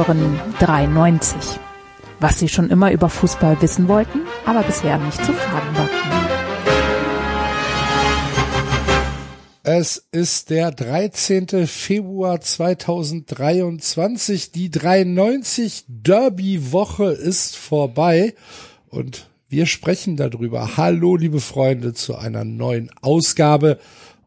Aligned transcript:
Hören 0.00 0.40
93. 0.60 1.60
Was 2.20 2.38
Sie 2.38 2.48
schon 2.48 2.70
immer 2.70 2.90
über 2.90 3.10
Fußball 3.10 3.60
wissen 3.60 3.86
wollten, 3.86 4.20
aber 4.46 4.62
bisher 4.62 4.96
nicht 4.96 5.22
zu 5.22 5.34
fragen 5.34 5.76
war. 5.76 5.86
Es 9.62 10.08
ist 10.10 10.48
der 10.48 10.70
13. 10.70 11.66
Februar 11.66 12.40
2023. 12.40 14.52
Die 14.52 14.70
93 14.70 15.84
Derby-Woche 15.88 17.12
ist 17.12 17.56
vorbei 17.56 18.34
und 18.88 19.28
wir 19.50 19.66
sprechen 19.66 20.16
darüber. 20.16 20.78
Hallo, 20.78 21.16
liebe 21.16 21.40
Freunde, 21.40 21.92
zu 21.92 22.16
einer 22.16 22.44
neuen 22.44 22.90
Ausgabe 23.02 23.78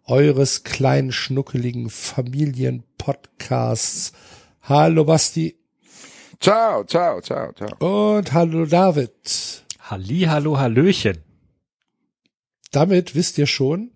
eures 0.05 0.64
kleinen, 0.64 1.12
schnuckeligen 1.12 1.90
Familienpodcasts. 1.90 4.14
Hallo, 4.62 5.05
Basti. 5.05 5.62
Ciao, 6.44 6.84
ciao, 6.84 7.22
ciao, 7.22 7.54
ciao. 7.54 7.70
Und 7.80 8.34
hallo, 8.34 8.66
David. 8.66 9.12
Halli, 9.80 10.24
hallo, 10.24 10.58
hallöchen. 10.58 11.20
Damit 12.72 13.16
wisst 13.16 13.38
ihr 13.38 13.48
schon, 13.48 13.92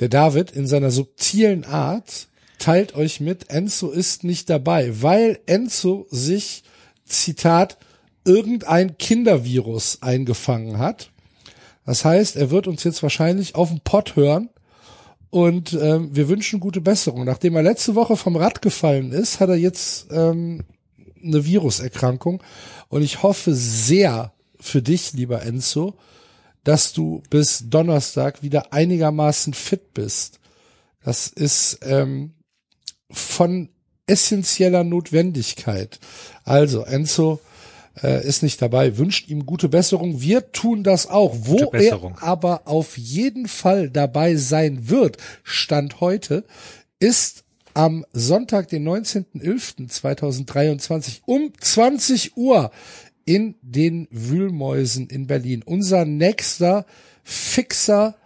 der 0.00 0.08
David 0.08 0.52
in 0.52 0.66
seiner 0.66 0.90
subtilen 0.90 1.66
Art 1.66 2.28
teilt 2.58 2.94
euch 2.94 3.20
mit, 3.20 3.50
Enzo 3.50 3.90
ist 3.90 4.24
nicht 4.24 4.48
dabei, 4.48 5.02
weil 5.02 5.40
Enzo 5.44 6.06
sich, 6.08 6.64
Zitat, 7.04 7.76
irgendein 8.24 8.96
Kindervirus 8.96 9.98
eingefangen 10.00 10.78
hat. 10.78 11.10
Das 11.84 12.06
heißt, 12.06 12.36
er 12.36 12.50
wird 12.50 12.66
uns 12.66 12.82
jetzt 12.82 13.02
wahrscheinlich 13.02 13.56
auf 13.56 13.68
dem 13.68 13.80
Pott 13.80 14.16
hören 14.16 14.48
und 15.32 15.72
ähm, 15.72 16.14
wir 16.14 16.28
wünschen 16.28 16.60
gute 16.60 16.82
Besserung. 16.82 17.24
Nachdem 17.24 17.56
er 17.56 17.62
letzte 17.62 17.94
Woche 17.94 18.18
vom 18.18 18.36
Rad 18.36 18.60
gefallen 18.60 19.12
ist, 19.12 19.40
hat 19.40 19.48
er 19.48 19.56
jetzt 19.56 20.08
ähm, 20.10 20.64
eine 21.24 21.46
Viruserkrankung 21.46 22.42
und 22.90 23.00
ich 23.00 23.22
hoffe 23.22 23.54
sehr 23.54 24.34
für 24.60 24.82
dich, 24.82 25.14
lieber 25.14 25.40
Enzo, 25.40 25.94
dass 26.64 26.92
du 26.92 27.22
bis 27.30 27.64
Donnerstag 27.70 28.42
wieder 28.42 28.74
einigermaßen 28.74 29.54
fit 29.54 29.94
bist. 29.94 30.38
Das 31.02 31.28
ist 31.28 31.78
ähm, 31.80 32.34
von 33.10 33.70
essentieller 34.06 34.84
Notwendigkeit. 34.84 35.98
Also 36.44 36.82
Enzo 36.82 37.40
äh, 38.00 38.24
ist 38.26 38.42
nicht 38.42 38.62
dabei, 38.62 38.96
wünscht 38.98 39.28
ihm 39.28 39.46
gute 39.46 39.68
Besserung. 39.68 40.20
Wir 40.20 40.50
tun 40.52 40.84
das 40.84 41.08
auch. 41.08 41.36
Wo 41.42 41.70
er 41.72 42.22
aber 42.22 42.62
auf 42.66 42.96
jeden 42.96 43.48
Fall 43.48 43.90
dabei 43.90 44.36
sein 44.36 44.88
wird, 44.88 45.18
Stand 45.42 46.00
heute, 46.00 46.44
ist 46.98 47.44
am 47.74 48.06
Sonntag, 48.12 48.68
den 48.68 48.88
19.11.2023 48.88 51.20
um 51.24 51.52
20 51.58 52.36
Uhr 52.36 52.70
in 53.24 53.54
den 53.62 54.08
Wühlmäusen 54.10 55.08
in 55.08 55.26
Berlin. 55.26 55.62
Unser 55.64 56.04
nächster 56.04 56.84
fixer 57.22 58.16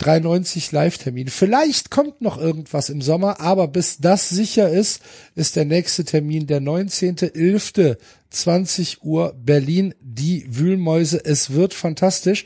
390 0.00 0.72
Live-Termin. 0.72 1.28
Vielleicht 1.28 1.90
kommt 1.90 2.20
noch 2.20 2.38
irgendwas 2.38 2.88
im 2.88 3.02
Sommer, 3.02 3.40
aber 3.40 3.68
bis 3.68 3.98
das 3.98 4.28
sicher 4.28 4.68
ist, 4.70 5.02
ist 5.34 5.56
der 5.56 5.66
nächste 5.66 6.04
Termin 6.04 6.46
der 6.46 6.60
19.11. 6.60 7.96
20 8.30 9.02
Uhr 9.02 9.34
Berlin, 9.36 9.94
die 10.00 10.46
Wühlmäuse. 10.48 11.24
Es 11.24 11.50
wird 11.50 11.74
fantastisch. 11.74 12.44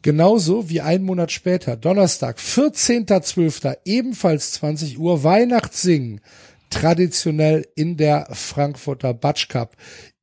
Genauso 0.00 0.68
wie 0.70 0.80
ein 0.80 1.02
Monat 1.02 1.30
später, 1.32 1.76
Donnerstag, 1.76 2.38
14.12., 2.38 3.76
ebenfalls 3.84 4.52
20 4.52 4.98
Uhr, 4.98 5.22
Weihnachtssingen, 5.22 6.20
traditionell 6.70 7.66
in 7.74 7.96
der 7.96 8.28
Frankfurter 8.32 9.12
Batsch 9.12 9.48
Cup. 9.48 9.76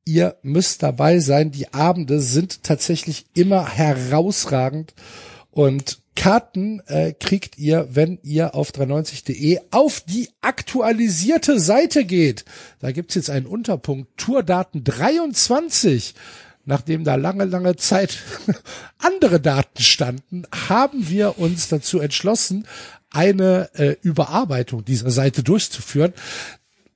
Ihr 0.04 0.36
müsst 0.42 0.82
dabei 0.82 1.20
sein. 1.20 1.52
Die 1.52 1.72
Abende 1.72 2.20
sind 2.20 2.64
tatsächlich 2.64 3.26
immer 3.34 3.68
herausragend 3.68 4.94
und 5.50 5.99
Karten 6.16 6.80
äh, 6.86 7.12
kriegt 7.12 7.58
ihr, 7.58 7.88
wenn 7.92 8.18
ihr 8.22 8.54
auf 8.54 8.70
390.de 8.70 9.60
auf 9.70 10.00
die 10.00 10.28
aktualisierte 10.40 11.60
Seite 11.60 12.04
geht. 12.04 12.44
Da 12.80 12.92
gibt's 12.92 13.14
jetzt 13.14 13.30
einen 13.30 13.46
Unterpunkt 13.46 14.16
Tourdaten 14.16 14.84
23. 14.84 16.14
Nachdem 16.66 17.04
da 17.04 17.14
lange, 17.14 17.44
lange 17.46 17.76
Zeit 17.76 18.18
andere 18.98 19.40
Daten 19.40 19.82
standen, 19.82 20.44
haben 20.68 21.08
wir 21.08 21.38
uns 21.38 21.68
dazu 21.68 22.00
entschlossen, 22.00 22.66
eine 23.10 23.70
äh, 23.74 23.96
Überarbeitung 24.02 24.84
dieser 24.84 25.10
Seite 25.10 25.42
durchzuführen. 25.42 26.12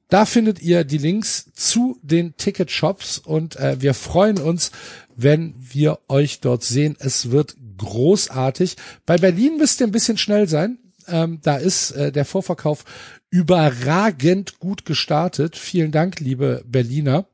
Da 0.09 0.27
findet 0.27 0.61
ihr 0.63 0.85
die 0.85 0.99
Links 0.99 1.51
zu 1.55 1.99
den 2.03 2.37
Ticketshops 2.37 3.19
und 3.19 3.57
äh, 3.57 3.81
wir 3.81 3.95
freuen 3.95 4.39
uns, 4.39 4.71
wenn 5.17 5.55
wir 5.59 5.99
euch 6.09 6.41
dort 6.41 6.65
sehen. 6.65 6.97
Es 6.99 7.31
wird 7.31 7.57
großartig. 7.79 8.77
Bei 9.07 9.17
Berlin 9.17 9.57
müsst 9.57 9.81
ihr 9.81 9.87
ein 9.87 9.93
bisschen 9.93 10.19
schnell 10.19 10.49
sein. 10.49 10.79
Ähm, 11.07 11.41
da 11.43 11.57
ist 11.57 11.93
äh, 11.93 12.13
der 12.13 12.25
Vorverkauf 12.25 12.85
überragend 13.31 14.59
gut 14.59 14.85
gestartet. 14.85 15.57
Vielen 15.57 15.93
Dank, 15.93 16.21
liebe 16.21 16.65
Berliner. 16.67 17.27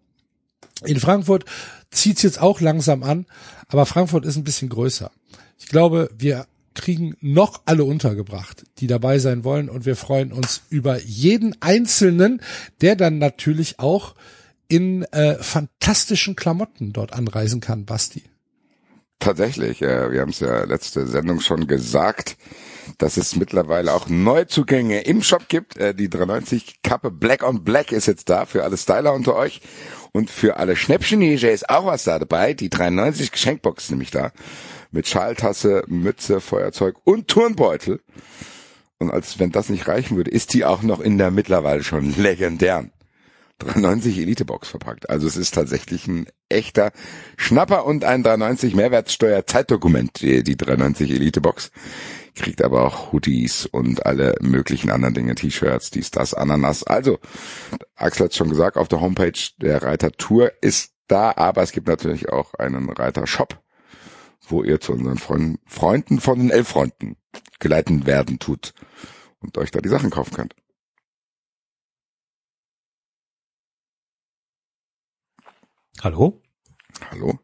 In 0.85 0.99
Frankfurt 0.99 1.45
zieht's 1.91 2.23
jetzt 2.23 2.41
auch 2.41 2.61
langsam 2.61 3.03
an, 3.03 3.27
aber 3.69 3.85
Frankfurt 3.87 4.25
ist 4.25 4.37
ein 4.37 4.45
bisschen 4.45 4.71
größer. 4.71 5.11
Ich 5.59 5.67
glaube, 5.67 6.11
wir 6.17 6.47
kriegen 6.75 7.17
noch 7.21 7.63
alle 7.67 7.85
untergebracht, 7.85 8.65
die 8.79 8.87
dabei 8.87 9.19
sein 9.19 9.45
wollen 9.45 9.69
und 9.69 9.85
wir 9.87 9.97
freuen 9.97 10.33
uns 10.33 10.63
über 10.71 10.99
jeden 11.01 11.61
Einzelnen, 11.61 12.41
der 12.81 12.97
dann 12.97 13.19
natürlich 13.19 13.79
auch 13.79 14.15
in 14.71 15.03
äh, 15.03 15.35
fantastischen 15.43 16.37
Klamotten 16.37 16.93
dort 16.93 17.13
anreisen 17.13 17.61
kann, 17.61 17.85
Basti. 17.85 18.23
Tatsächlich, 19.19 19.83
äh, 19.83 20.11
wir 20.11 20.23
haben 20.23 20.31
es 20.31 20.41
ja 20.41 20.65
letzte 20.65 21.07
Sendung 21.07 21.41
schon 21.41 21.67
gesagt, 21.67 22.39
dass 22.97 23.17
es 23.17 23.37
mittlerweile 23.37 23.93
auch 23.93 24.09
Neuzugänge 24.09 25.03
im 25.03 25.23
Shop 25.23 25.49
gibt. 25.49 25.77
Äh, 25.77 25.95
die 25.95 26.09
390 26.09 26.83
Kappe 26.83 27.11
Black 27.11 27.43
on 27.43 27.65
Black 27.65 27.93
ist 27.93 28.07
jetzt 28.07 28.31
da 28.31 28.47
für 28.47 28.65
alle 28.65 28.77
Styler 28.77 29.13
unter 29.13 29.35
euch 29.35 29.61
und 30.13 30.31
für 30.31 30.57
alle 30.57 30.77
Schnäppchen-DJ 30.77 31.49
ist 31.49 31.69
auch 31.69 31.85
was 31.85 32.05
da 32.05 32.19
dabei. 32.19 32.55
Die 32.55 32.71
390 32.71 33.33
Geschenkbox 33.33 33.85
ist 33.85 33.91
nämlich 33.91 34.11
da 34.11 34.33
mit 34.93 35.09
Schalltasse, 35.09 35.85
Mütze, 35.89 36.41
Feuerzeug 36.41 36.97
und 37.05 37.29
Turnbeutel. 37.29 38.01
Und 38.99 39.11
als 39.11 39.39
wenn 39.39 39.51
das 39.51 39.69
nicht 39.69 39.89
reichen 39.89 40.17
würde, 40.17 40.31
ist 40.31 40.55
die 40.55 40.65
auch 40.65 40.83
noch 40.83 41.01
in 41.01 41.19
der 41.19 41.31
mittlerweile 41.31 41.83
schon 41.83 42.15
legendären 42.17 42.93
390 43.61 44.19
Elitebox 44.19 44.69
verpackt. 44.69 45.09
Also 45.09 45.27
es 45.27 45.37
ist 45.37 45.55
tatsächlich 45.55 46.07
ein 46.07 46.27
echter 46.49 46.93
Schnapper 47.37 47.87
und 47.87 48.05
ein 48.05 48.23
390 48.23 48.75
Mehrwertsteuer 48.75 49.47
Zeitdokument, 49.47 50.21
die, 50.21 50.43
die 50.43 50.57
390 50.57 51.11
Elitebox. 51.11 51.71
Kriegt 52.35 52.63
aber 52.63 52.87
auch 52.87 53.13
Hoodies 53.13 53.67
und 53.67 54.07
alle 54.07 54.37
möglichen 54.41 54.91
anderen 54.91 55.15
Dinge, 55.15 55.35
T-Shirts, 55.35 55.91
dies, 55.91 56.11
das, 56.11 56.35
Ananas. 56.35 56.85
Also, 56.85 57.19
Axel 57.97 58.27
hat 58.27 58.35
schon 58.35 58.51
gesagt, 58.51 58.77
auf 58.77 58.89
der 58.89 59.01
Homepage 59.01 59.33
der 59.59 59.83
Reiter 59.83 60.13
Tour 60.13 60.53
ist 60.61 60.93
da, 61.09 61.33
aber 61.37 61.63
es 61.63 61.73
gibt 61.73 61.89
natürlich 61.89 62.29
auch 62.29 62.55
einen 62.55 62.89
Reiter 62.91 63.27
Shop 63.27 63.61
wo 64.51 64.63
ihr 64.63 64.81
zu 64.81 64.93
unseren 64.93 65.19
Freunden, 65.19 65.59
Freunden 65.67 66.21
von 66.21 66.39
den 66.39 66.51
Elffreunden 66.51 67.17
geleiten 67.59 68.07
werden 68.07 68.39
tut 68.39 68.75
und 69.41 69.59
euch 69.59 69.71
da 69.71 69.81
die 69.81 69.89
Sachen 69.89 70.11
kaufen 70.11 70.35
könnt. 70.35 70.55
Hallo? 76.03 76.41
Hallo? 77.11 77.39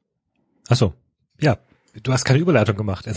Achso, 0.68 0.94
ja. 1.40 1.58
Du 2.02 2.12
hast 2.12 2.24
keine 2.24 2.38
Überleitung 2.38 2.76
gemacht. 2.76 3.06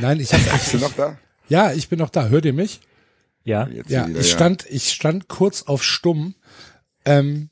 Nein, 0.00 0.20
ich 0.20 0.32
habe. 0.32 0.42
Bist 0.42 0.74
du 0.74 0.78
noch 0.78 0.92
da? 0.92 1.18
Ja, 1.48 1.72
ich 1.72 1.88
bin 1.88 1.98
noch 1.98 2.10
da. 2.10 2.28
Hört 2.28 2.44
ihr 2.44 2.52
mich? 2.52 2.80
Ja. 3.42 3.66
Jetzt 3.68 3.90
ja, 3.90 4.06
wieder, 4.08 4.20
ich 4.20 4.30
stand, 4.30 4.66
ich 4.68 4.92
stand 4.92 5.28
kurz 5.28 5.62
auf 5.64 5.82
Stumm. 5.82 6.34
Ähm, 7.04 7.50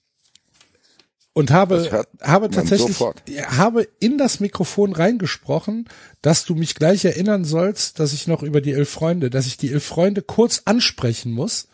und 1.35 1.51
habe 1.51 2.05
habe 2.21 2.51
tatsächlich 2.51 2.99
habe 3.47 3.89
in 4.01 4.19
das 4.19 4.41
Mikrofon 4.41 4.93
reingesprochen, 4.93 5.89
dass 6.21 6.45
du 6.45 6.55
mich 6.55 6.75
gleich 6.75 7.07
erinnern 7.07 7.45
sollst, 7.45 7.99
dass 8.01 8.13
ich 8.13 8.27
noch 8.27 8.43
über 8.43 8.61
die 8.61 8.73
elf 8.73 8.91
Freunde, 8.91 9.31
dass 9.31 9.47
ich 9.47 9.57
die 9.57 9.73
elf 9.73 9.85
Freunde 9.85 10.21
kurz 10.21 10.63
ansprechen 10.67 11.33
muss. 11.33 11.69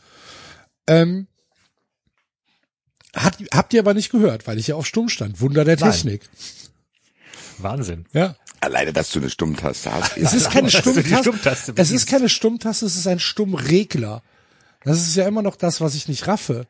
Ähm, 0.87 1.26
hat, 3.14 3.38
habt 3.52 3.72
ihr 3.75 3.81
aber 3.81 3.94
nicht 3.94 4.10
gehört, 4.10 4.46
weil 4.46 4.58
ich 4.58 4.69
ja 4.69 4.75
auf 4.75 4.87
Stumm 4.87 5.08
stand. 5.08 5.40
Wunder 5.40 5.64
der 5.64 5.76
Technik. 5.76 6.22
Nein. 6.22 6.72
Wahnsinn. 7.58 8.06
Ja. 8.12 8.37
Alleine, 8.60 8.93
dass 8.93 9.10
du 9.10 9.20
eine 9.20 9.31
Stummtaste 9.31 9.93
hast. 9.93 10.16
Es 10.16 10.32
ist 10.32 10.50
keine 10.50 10.70
Stummtaste. 10.70 11.19
Stummtaste 11.19 11.72
es 11.76 11.90
ist 11.90 12.06
keine 12.06 12.28
Stummtaste, 12.28 12.87
es 12.87 12.96
ist 12.96 13.06
ein 13.06 13.19
Stummregler. 13.19 14.22
Das 14.84 14.99
ist 14.99 15.16
ja 15.16 15.26
immer 15.26 15.43
noch 15.43 15.56
das, 15.56 15.81
was 15.81 15.94
ich 15.94 16.08
nicht 16.08 16.26
raffe. 16.26 16.66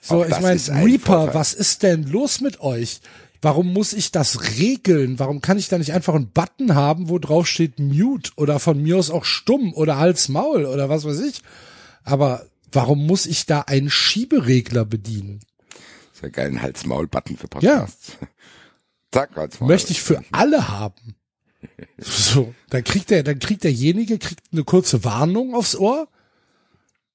So, 0.00 0.24
ich 0.24 0.40
meine, 0.40 0.60
Reaper, 0.84 1.34
was 1.34 1.54
ist 1.54 1.82
denn 1.82 2.04
los 2.04 2.40
mit 2.40 2.60
euch? 2.60 3.00
Warum 3.40 3.72
muss 3.72 3.92
ich 3.92 4.10
das 4.10 4.58
regeln? 4.58 5.18
Warum 5.18 5.40
kann 5.40 5.58
ich 5.58 5.68
da 5.68 5.78
nicht 5.78 5.92
einfach 5.92 6.14
einen 6.14 6.30
Button 6.30 6.74
haben, 6.74 7.08
wo 7.08 7.18
drauf 7.18 7.46
steht 7.46 7.78
Mute 7.78 8.32
oder 8.36 8.58
von 8.58 8.82
mir 8.82 8.98
aus 8.98 9.10
auch 9.10 9.24
stumm 9.24 9.72
oder 9.74 9.98
Hals 9.98 10.28
Maul 10.28 10.66
oder 10.66 10.88
was 10.88 11.04
weiß 11.04 11.20
ich? 11.20 11.42
Aber 12.04 12.46
Warum 12.74 13.06
muss 13.06 13.26
ich 13.26 13.46
da 13.46 13.60
einen 13.60 13.88
Schieberegler 13.88 14.84
bedienen? 14.84 15.38
Ja 16.24 16.30
geil, 16.30 16.46
ein 16.50 16.62
Hals-Maul-Button 16.62 17.36
für 17.36 17.48
Podcasts. 17.48 18.12
Zack, 19.12 19.36
Hals-Maul. 19.36 19.68
Möchte 19.68 19.92
ich 19.92 20.02
für 20.02 20.22
alle 20.32 20.68
haben. 20.68 21.14
So, 21.96 22.54
dann 22.68 22.84
kriegt 22.84 23.08
der, 23.08 23.22
dann 23.22 23.38
kriegt 23.38 23.64
derjenige 23.64 24.18
kriegt 24.18 24.42
eine 24.52 24.64
kurze 24.64 25.02
Warnung 25.02 25.54
aufs 25.54 25.74
Ohr 25.74 26.08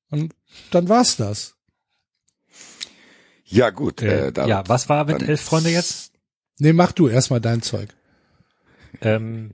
und 0.10 0.34
dann 0.72 0.90
war's 0.90 1.18
das. 1.18 1.54
Ja, 3.46 3.70
gut. 3.70 4.02
Äh, 4.02 4.28
Äh, 4.28 4.32
da, 4.32 4.48
ja, 4.48 4.64
was 4.68 4.90
war 4.90 5.06
mit 5.06 5.22
Elf 5.22 5.42
Freunde 5.42 5.70
jetzt? 5.70 6.14
Nee, 6.58 6.74
mach 6.74 6.94
du 6.94 7.08
erstmal 7.08 7.40
dein 7.40 7.62
Zeug. 7.62 7.90
Ähm, 9.02 9.52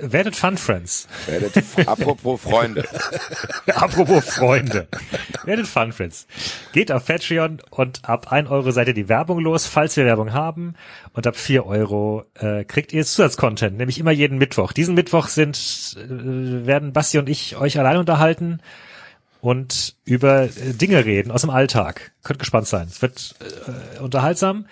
werdet 0.00 0.36
Fun 0.36 0.56
Friends. 0.56 1.08
Werdet, 1.26 1.56
apropos 1.86 2.40
Freunde. 2.40 2.86
Apropos 3.74 4.24
Freunde. 4.24 4.88
Werdet 5.44 5.66
Fun 5.66 5.92
Friends. 5.92 6.26
Geht 6.72 6.92
auf 6.92 7.06
Patreon 7.06 7.62
und 7.70 8.08
ab 8.08 8.30
1 8.30 8.50
Euro 8.50 8.70
seid 8.70 8.88
ihr 8.88 8.94
die 8.94 9.08
Werbung 9.08 9.38
los, 9.38 9.66
falls 9.66 9.96
wir 9.96 10.04
Werbung 10.04 10.32
haben. 10.32 10.74
Und 11.12 11.26
ab 11.26 11.36
4 11.36 11.66
Euro 11.66 12.24
äh, 12.34 12.64
kriegt 12.64 12.92
ihr 12.92 13.04
Zusatzcontent, 13.04 13.78
nämlich 13.78 13.98
immer 13.98 14.12
jeden 14.12 14.38
Mittwoch. 14.38 14.72
Diesen 14.72 14.94
Mittwoch 14.94 15.28
sind 15.28 15.56
äh, 15.96 16.66
werden 16.66 16.92
Basti 16.92 17.18
und 17.18 17.28
ich 17.28 17.56
euch 17.56 17.78
allein 17.78 17.96
unterhalten 17.96 18.60
und 19.40 19.96
über 20.04 20.44
äh, 20.44 20.74
Dinge 20.74 21.04
reden 21.04 21.30
aus 21.30 21.40
dem 21.40 21.50
Alltag. 21.50 22.12
Könnt 22.22 22.38
gespannt 22.38 22.66
sein. 22.66 22.88
Es 22.88 23.00
wird 23.02 23.34
äh, 23.96 23.98
unterhaltsam. 24.00 24.66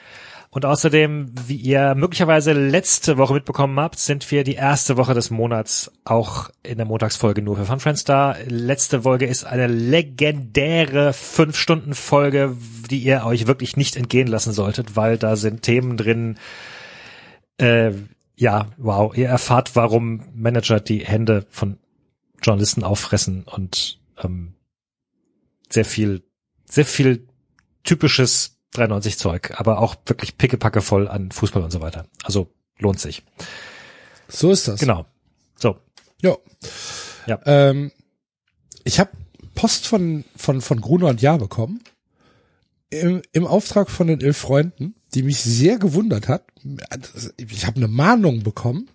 Und 0.50 0.64
außerdem, 0.64 1.34
wie 1.46 1.56
ihr 1.56 1.94
möglicherweise 1.94 2.52
letzte 2.52 3.18
Woche 3.18 3.34
mitbekommen 3.34 3.78
habt, 3.78 3.98
sind 3.98 4.30
wir 4.30 4.44
die 4.44 4.54
erste 4.54 4.96
Woche 4.96 5.12
des 5.12 5.30
Monats 5.30 5.92
auch 6.04 6.48
in 6.62 6.78
der 6.78 6.86
Montagsfolge 6.86 7.42
nur 7.42 7.56
für 7.56 7.66
Fun 7.66 7.80
Friends 7.80 8.04
da. 8.04 8.34
Letzte 8.46 9.02
Folge 9.02 9.26
ist 9.26 9.44
eine 9.44 9.66
legendäre 9.66 11.10
5-Stunden-Folge, 11.10 12.56
die 12.90 12.98
ihr 12.98 13.26
euch 13.26 13.46
wirklich 13.46 13.76
nicht 13.76 13.96
entgehen 13.96 14.26
lassen 14.26 14.52
solltet, 14.52 14.96
weil 14.96 15.18
da 15.18 15.36
sind 15.36 15.62
Themen 15.62 15.98
drin, 15.98 16.38
äh, 17.58 17.92
ja, 18.34 18.68
wow, 18.78 19.14
ihr 19.14 19.28
erfahrt, 19.28 19.76
warum 19.76 20.24
Manager 20.34 20.80
die 20.80 21.04
Hände 21.04 21.44
von 21.50 21.76
Journalisten 22.40 22.84
auffressen 22.84 23.42
und 23.44 24.00
ähm, 24.22 24.54
sehr 25.68 25.84
viel, 25.84 26.22
sehr 26.64 26.86
viel 26.86 27.26
typisches 27.84 28.57
93 28.72 29.18
Zeug, 29.18 29.52
aber 29.56 29.80
auch 29.80 29.96
wirklich 30.06 30.36
pickepacke 30.38 30.82
voll 30.82 31.08
an 31.08 31.30
Fußball 31.30 31.62
und 31.62 31.70
so 31.70 31.80
weiter. 31.80 32.06
Also 32.24 32.52
lohnt 32.78 33.00
sich. 33.00 33.24
So 34.28 34.50
ist 34.50 34.68
das. 34.68 34.80
Genau. 34.80 35.06
So. 35.56 35.76
Ja. 36.20 36.36
Ja. 37.26 37.40
Ähm, 37.46 37.92
ich 38.84 39.00
habe 39.00 39.10
Post 39.54 39.86
von, 39.86 40.24
von, 40.36 40.60
von 40.60 40.80
Gruner 40.80 41.08
und 41.08 41.22
Jahr 41.22 41.38
bekommen. 41.38 41.82
Im, 42.90 43.22
Im 43.32 43.46
Auftrag 43.46 43.90
von 43.90 44.06
den 44.06 44.20
elf 44.20 44.36
Freunden, 44.36 44.94
die 45.14 45.22
mich 45.22 45.40
sehr 45.40 45.78
gewundert 45.78 46.28
hat. 46.28 46.44
Ich 47.36 47.66
habe 47.66 47.76
eine 47.76 47.88
Mahnung 47.88 48.42
bekommen 48.42 48.90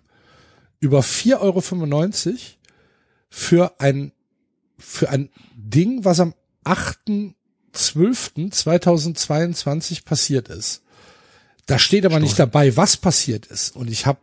über 0.80 1.00
4,95 1.00 1.38
Euro 1.40 2.40
für 3.30 3.80
ein, 3.80 4.12
für 4.78 5.10
ein 5.10 5.30
Ding, 5.54 6.04
was 6.04 6.20
am 6.20 6.34
8.12.2022 7.74 10.04
passiert 10.04 10.48
ist. 10.48 10.82
Da 11.66 11.78
steht 11.78 12.06
aber 12.06 12.20
nicht 12.20 12.38
dabei, 12.38 12.76
was 12.76 12.96
passiert 12.96 13.46
ist. 13.46 13.74
Und 13.74 13.90
ich 13.90 14.06
habe 14.06 14.20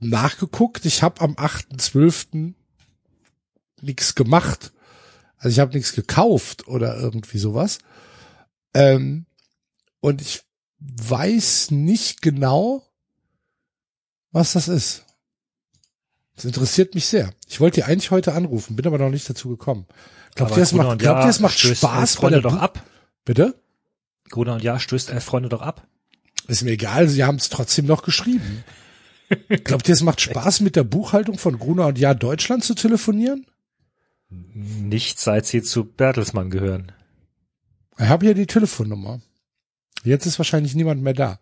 nachgeguckt. 0.00 0.84
Ich 0.84 1.02
habe 1.02 1.20
am 1.20 1.34
8.12. 1.34 2.54
nichts 3.80 4.14
gemacht. 4.14 4.72
Also 5.38 5.54
ich 5.54 5.60
habe 5.60 5.74
nichts 5.74 5.92
gekauft 5.92 6.68
oder 6.68 6.98
irgendwie 6.98 7.38
sowas. 7.38 7.78
Ähm, 8.74 9.26
und 10.00 10.20
ich 10.20 10.42
weiß 10.78 11.70
nicht 11.70 12.22
genau, 12.22 12.84
was 14.32 14.52
das 14.52 14.68
ist. 14.68 15.04
Das 16.34 16.44
interessiert 16.44 16.94
mich 16.94 17.06
sehr. 17.06 17.32
Ich 17.48 17.60
wollte 17.60 17.80
dir 17.80 17.86
eigentlich 17.86 18.10
heute 18.10 18.34
anrufen, 18.34 18.76
bin 18.76 18.86
aber 18.86 18.98
noch 18.98 19.10
nicht 19.10 19.28
dazu 19.28 19.48
gekommen. 19.48 19.86
Glaubt 20.36 20.56
ihr, 20.56 20.62
es 20.62 20.72
macht, 20.72 20.98
glaubt 20.98 21.24
ihr, 21.24 21.30
es 21.30 21.40
macht 21.40 21.58
Spaß 21.58 22.14
Freunde 22.14 22.42
doch 22.42 22.56
ab? 22.56 22.82
Bitte? 23.24 23.58
Gruner 24.28 24.54
und 24.54 24.62
Jahr 24.62 24.78
stößt 24.78 25.10
Elf 25.10 25.24
Freunde 25.24 25.48
doch 25.48 25.62
ab. 25.62 25.86
Ist 26.46 26.62
mir 26.62 26.72
egal, 26.72 27.08
sie 27.08 27.24
haben 27.24 27.36
es 27.36 27.48
trotzdem 27.48 27.86
noch 27.86 28.02
geschrieben. 28.02 28.64
Glaubt 29.64 29.88
ihr, 29.88 29.94
es 29.94 30.02
macht 30.02 30.20
Spaß 30.20 30.60
mit 30.60 30.76
der 30.76 30.84
Buchhaltung 30.84 31.38
von 31.38 31.58
Gruner 31.58 31.86
und 31.86 31.98
Jahr 31.98 32.14
Deutschland 32.14 32.62
zu 32.62 32.74
telefonieren? 32.74 33.46
Nicht 34.28 35.18
seit 35.18 35.46
sie 35.46 35.62
zu 35.62 35.84
Bertelsmann 35.84 36.50
gehören. 36.50 36.92
Ich 37.98 38.06
habe 38.06 38.26
hier 38.26 38.34
die 38.34 38.46
Telefonnummer. 38.46 39.20
Jetzt 40.04 40.26
ist 40.26 40.38
wahrscheinlich 40.38 40.74
niemand 40.74 41.02
mehr 41.02 41.14
da. 41.14 41.38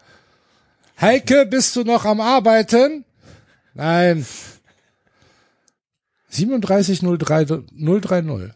Heike, 1.01 1.47
bist 1.47 1.75
du 1.77 1.83
noch 1.83 2.05
am 2.05 2.21
Arbeiten? 2.21 3.05
Nein. 3.75 4.25
37030 6.29 7.01
030. 7.01 8.55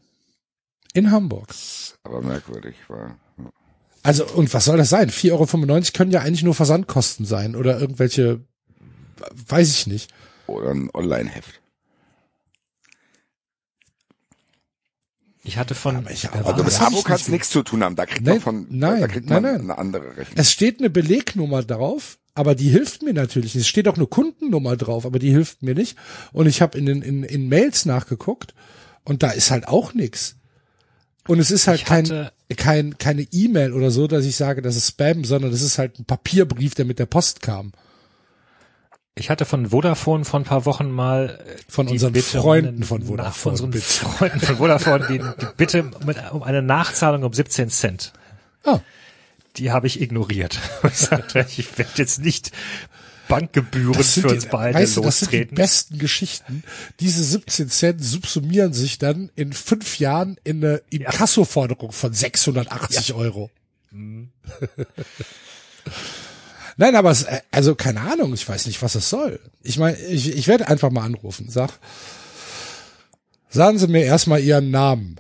In 0.99 1.11
Hamburg. 1.13 1.55
Aber 2.03 2.21
merkwürdig 2.23 2.75
war. 2.89 3.17
Also, 4.03 4.27
und 4.27 4.53
was 4.53 4.65
soll 4.65 4.77
das 4.79 4.89
sein? 4.89 5.11
4,95 5.11 5.33
Euro 5.33 5.47
können 5.97 6.11
ja 6.11 6.21
eigentlich 6.21 6.43
nur 6.43 6.55
Versandkosten 6.55 7.25
sein 7.27 7.55
oder 7.57 7.79
irgendwelche, 7.81 8.41
weiß 9.49 9.71
ich 9.71 9.87
nicht. 9.87 10.11
Oder 10.47 10.71
ein 10.71 10.91
Online-Heft. 10.95 11.61
Ich 15.45 15.57
hatte 15.57 15.75
von 15.75 15.97
Aber 15.97 16.11
ich- 16.11 16.25
äh, 16.25 16.29
aber 16.33 16.53
Also 16.53 16.65
mit 16.65 16.81
Hamburg 16.81 17.05
ich 17.07 17.09
hat 17.11 17.21
es 17.21 17.27
nicht- 17.29 17.33
nichts 17.33 17.51
zu 17.51 17.63
tun 17.63 17.83
haben. 17.83 17.97
Da 17.97 18.07
kriegt 18.07 18.23
Nein, 18.23 18.35
man 18.35 18.41
von, 18.43 18.67
nein, 18.71 19.01
da 19.01 19.09
kriegt 19.09 19.27
nein, 19.31 19.43
man 19.43 19.53
nein. 19.53 19.61
eine 19.63 19.79
andere 19.79 20.17
Rechnung. 20.17 20.37
Es 20.37 20.51
steht 20.53 20.81
eine 20.81 20.91
Belegnummer 20.91 21.63
drauf, 21.63 22.19
aber 22.35 22.55
die 22.55 22.69
hilft 22.71 23.03
mir 23.03 23.15
natürlich 23.15 23.55
nicht. 23.55 23.63
Es 23.65 23.69
steht 23.69 23.89
auch 23.89 23.97
eine 23.97 24.07
Kundennummer 24.07 24.77
drauf, 24.77 25.07
aber 25.07 25.19
die 25.19 25.31
hilft 25.31 25.63
mir 25.63 25.75
nicht. 25.75 25.97
Und 26.33 26.47
ich 26.47 26.61
habe 26.61 26.77
in 26.77 26.87
den 26.87 27.03
in, 27.03 27.23
in 27.23 27.49
Mails 27.49 27.87
nachgeguckt 27.87 28.55
und 29.05 29.23
da 29.23 29.31
ist 29.31 29.51
halt 29.51 29.69
auch 29.69 29.95
nix. 29.95 30.37
Und 31.29 31.39
es 31.39 31.51
ist 31.53 31.69
halt 31.69 31.81
Ich 31.81 31.85
kein, 31.87 32.31
kein 32.57 32.99
keine 32.99 33.23
E-Mail 33.23 33.73
oder 33.73 33.91
so, 33.91 34.07
dass 34.09 34.25
ich 34.25 34.35
sage, 34.35 34.63
das 34.63 34.77
ist 34.77 34.89
Spam, 34.89 35.25
sondern 35.25 35.51
das 35.53 35.63
ist 35.63 35.79
halt 35.79 35.99
ein 36.01 36.05
Papierbrief, 36.05 36.75
der 36.75 36.85
mit 36.87 36.99
der 36.99 37.07
Post 37.07 37.43
kam. 37.43 37.73
Ich 39.15 39.31
hatte 39.31 39.45
von 39.45 39.67
Vodafone 39.71 40.25
vor 40.25 40.41
ein 40.41 40.45
paar 40.45 40.65
Wochen 40.65 40.91
mal 40.91 41.41
äh, 41.45 41.57
Von 41.69 41.89
unseren 41.89 42.13
Bitte 42.13 42.39
Freunden 42.41 42.83
von 42.85 43.03
Vodafone, 43.03 43.33
Von 43.35 43.53
unseren 43.53 43.71
bitte. 43.73 43.85
Freunden 43.85 44.41
von 44.41 44.57
Vodafone, 44.57 45.07
die, 45.09 45.19
die 45.19 45.47
Bitte 45.57 45.91
mit, 46.07 46.17
um 46.33 46.43
eine 46.43 46.63
Nachzahlung 46.63 47.25
um 47.25 47.33
17 47.33 47.69
Cent. 47.69 48.13
Ah, 48.65 48.79
Die 49.57 49.71
habe 49.73 49.87
ich 49.87 50.01
ignoriert. 50.01 50.59
Ich 50.85 50.99
sagte, 50.99 51.45
ich 51.57 51.77
werde 51.79 51.91
jetzt 51.97 52.21
nicht 52.21 52.53
Bankgebühren 53.29 54.03
sind, 54.03 54.23
für 54.29 54.35
uns 54.35 54.47
beide 54.47 54.79
weißt 54.79 54.97
du, 54.97 55.01
das 55.03 55.21
sind 55.21 55.33
die 55.33 55.45
besten 55.45 55.99
Geschichten. 55.99 56.63
Diese 57.01 57.23
17 57.23 57.69
Cent 57.69 58.05
subsumieren 58.05 58.73
sich 58.73 58.99
dann 58.99 59.31
in 59.37 59.53
fünf 59.53 59.99
Jahren 59.99 60.37
in 60.45 60.65
eine 60.65 60.83
Inkassoforderung 60.91 61.93
von 61.93 62.13
680 62.13 63.15
Euro. 63.15 63.51
Mhm. 63.91 64.31
Nein, 66.77 66.95
aber 66.95 67.11
es, 67.11 67.25
äh, 67.25 67.41
also 67.51 67.75
keine 67.75 68.01
Ahnung, 68.01 68.33
ich 68.35 68.49
weiß 68.49 68.67
nicht, 68.67 68.81
was 68.83 68.95
es 68.95 69.11
soll. 69.11 69.41
Ich 69.63 69.79
meine, 69.79 69.99
ich, 69.99 70.35
ich 70.35 70.47
werde 70.47 70.69
einfach 70.69 70.91
mal 70.91 71.05
anrufen. 71.05 71.49
Sag, 71.51 71.73
sagen 73.49 73.79
Sie 73.79 73.89
mir 73.89 74.05
erstmal 74.05 74.41
Ihren 74.41 74.71
Namen. 74.71 75.17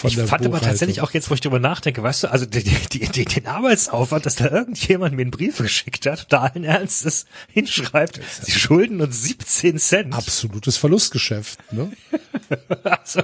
Von 0.00 0.08
ich 0.08 0.16
der 0.16 0.26
fand 0.26 0.46
aber 0.46 0.62
tatsächlich 0.62 1.02
auch 1.02 1.10
jetzt, 1.10 1.28
wo 1.28 1.34
ich 1.34 1.42
drüber 1.42 1.58
nachdenke, 1.58 2.02
weißt 2.02 2.22
du, 2.22 2.28
also 2.32 2.46
die, 2.46 2.62
die, 2.62 3.00
die, 3.00 3.24
den 3.26 3.46
Arbeitsaufwand, 3.46 4.24
dass 4.24 4.36
da 4.36 4.50
irgendjemand 4.50 5.14
mir 5.14 5.20
einen 5.20 5.30
Brief 5.30 5.58
geschickt 5.58 6.06
hat, 6.06 6.32
da 6.32 6.40
allen 6.44 6.64
Ernstes 6.64 7.26
hinschreibt, 7.52 8.18
sie 8.40 8.52
schulden 8.52 9.02
uns 9.02 9.22
17 9.22 9.78
Cent. 9.78 10.14
absolutes 10.14 10.78
Verlustgeschäft. 10.78 11.58
Ne? 11.70 11.92
Also, 12.82 13.22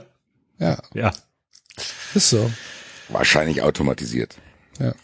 Ja, 0.59 0.79
ja. 0.93 1.13
ist 2.15 2.29
so. 2.29 2.51
Wahrscheinlich 3.09 3.63
automatisiert. 3.63 4.37
Ja. 4.79 4.95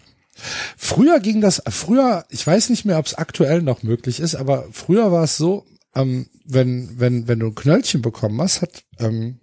Früher 0.76 1.20
ging 1.20 1.40
das, 1.40 1.62
früher, 1.70 2.26
ich 2.28 2.46
weiß 2.46 2.68
nicht 2.68 2.84
mehr, 2.84 2.98
ob 2.98 3.06
es 3.06 3.14
aktuell 3.14 3.62
noch 3.62 3.82
möglich 3.82 4.20
ist, 4.20 4.34
aber 4.34 4.66
früher 4.72 5.10
war 5.10 5.24
es 5.24 5.38
so, 5.38 5.64
ähm, 5.94 6.28
wenn, 6.44 7.00
wenn, 7.00 7.28
wenn 7.28 7.40
du 7.40 7.46
ein 7.46 7.54
Knöllchen 7.54 8.02
bekommen 8.02 8.42
hast, 8.42 8.60
hat 8.60 8.84
ähm, 8.98 9.40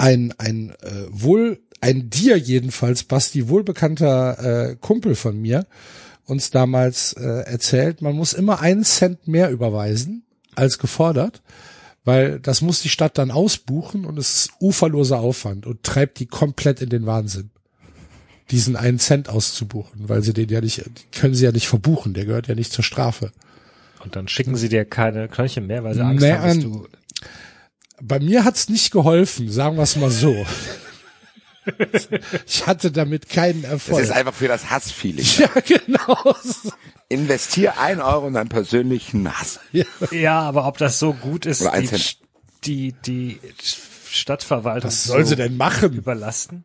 ein, 0.00 0.34
ein 0.38 0.70
äh, 0.82 1.06
wohl, 1.10 1.60
ein 1.80 2.08
dir 2.08 2.36
jedenfalls, 2.38 3.04
Basti, 3.04 3.48
wohlbekannter 3.48 4.70
äh, 4.70 4.76
Kumpel 4.80 5.14
von 5.14 5.40
mir, 5.40 5.66
uns 6.24 6.50
damals 6.50 7.12
äh, 7.14 7.22
erzählt, 7.22 8.00
man 8.00 8.14
muss 8.14 8.32
immer 8.32 8.60
einen 8.60 8.84
Cent 8.84 9.28
mehr 9.28 9.50
überweisen 9.50 10.24
als 10.54 10.78
gefordert, 10.78 11.42
weil 12.04 12.40
das 12.40 12.62
muss 12.62 12.80
die 12.80 12.88
Stadt 12.88 13.18
dann 13.18 13.30
ausbuchen 13.30 14.06
und 14.06 14.18
es 14.18 14.34
ist 14.36 14.50
uferloser 14.60 15.20
Aufwand 15.20 15.66
und 15.66 15.82
treibt 15.82 16.18
die 16.18 16.26
komplett 16.26 16.80
in 16.80 16.88
den 16.88 17.04
Wahnsinn 17.06 17.50
diesen 18.50 18.76
einen 18.76 18.98
Cent 18.98 19.28
auszubuchen, 19.28 20.08
weil 20.08 20.22
sie 20.22 20.32
den 20.32 20.48
ja 20.48 20.60
nicht, 20.60 20.82
können 21.12 21.34
sie 21.34 21.44
ja 21.44 21.52
nicht 21.52 21.68
verbuchen, 21.68 22.14
der 22.14 22.24
gehört 22.24 22.48
ja 22.48 22.54
nicht 22.54 22.72
zur 22.72 22.84
Strafe. 22.84 23.32
Und 24.02 24.16
dann 24.16 24.28
schicken 24.28 24.56
sie 24.56 24.68
dir 24.68 24.84
keine 24.86 25.28
Knöllchen 25.28 25.66
mehr, 25.66 25.84
weil 25.84 25.94
sie 25.94 26.00
Angst 26.00 26.22
Nee, 26.22 26.32
haben, 26.32 26.46
dass 26.46 26.58
du 26.58 26.88
Bei 28.02 28.18
mir 28.18 28.44
hat's 28.44 28.68
nicht 28.68 28.90
geholfen, 28.92 29.50
sagen 29.50 29.76
wir 29.76 29.82
es 29.82 29.96
mal 29.96 30.10
so. 30.10 30.46
Ich 32.46 32.66
hatte 32.66 32.90
damit 32.90 33.28
keinen 33.28 33.62
Das 33.62 33.70
Erfolg. 33.72 34.02
ist 34.02 34.10
einfach 34.10 34.34
für 34.34 34.48
das 34.48 34.70
Hassfeeling. 34.70 35.26
ja, 35.38 35.48
genau. 35.60 36.34
Investier 37.08 37.78
ein 37.78 38.00
Euro 38.00 38.26
in 38.28 38.34
deinen 38.34 38.48
persönlichen 38.48 39.30
Hass. 39.38 39.60
Ja, 40.10 40.40
aber 40.40 40.66
ob 40.66 40.78
das 40.78 40.98
so 40.98 41.12
gut 41.12 41.44
ist, 41.46 41.62
die, 42.64 42.92
die, 42.94 42.94
die 43.04 43.40
Stadtverwaltung 44.10 44.88
Was 44.90 45.04
soll 45.04 45.22
so 45.24 45.30
sie 45.30 45.36
denn 45.36 45.56
machen? 45.58 45.92
überlasten? 45.92 46.64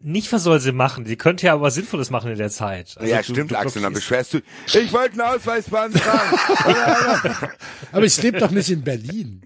Nicht, 0.00 0.32
was 0.32 0.44
soll 0.44 0.60
sie 0.60 0.72
machen? 0.72 1.04
Die 1.04 1.16
könnte 1.16 1.46
ja 1.46 1.54
aber 1.54 1.62
was 1.62 1.74
Sinnvolles 1.74 2.10
machen 2.10 2.30
in 2.30 2.38
der 2.38 2.50
Zeit. 2.50 2.94
Also 2.96 3.10
ja, 3.12 3.18
du- 3.18 3.32
stimmt, 3.32 3.50
du 3.50 3.58
Axel, 3.58 3.82
dann 3.82 3.92
beschwerst 3.92 4.34
du, 4.34 4.38
ich 4.66 4.92
wollte 4.92 5.20
einen 5.20 5.36
Ausweis 5.36 5.64
beantragen. 5.68 6.38
Aber 7.92 8.04
ich 8.04 8.22
lebe 8.22 8.38
doch 8.38 8.50
nicht 8.50 8.70
in 8.70 8.82
Berlin. 8.82 9.42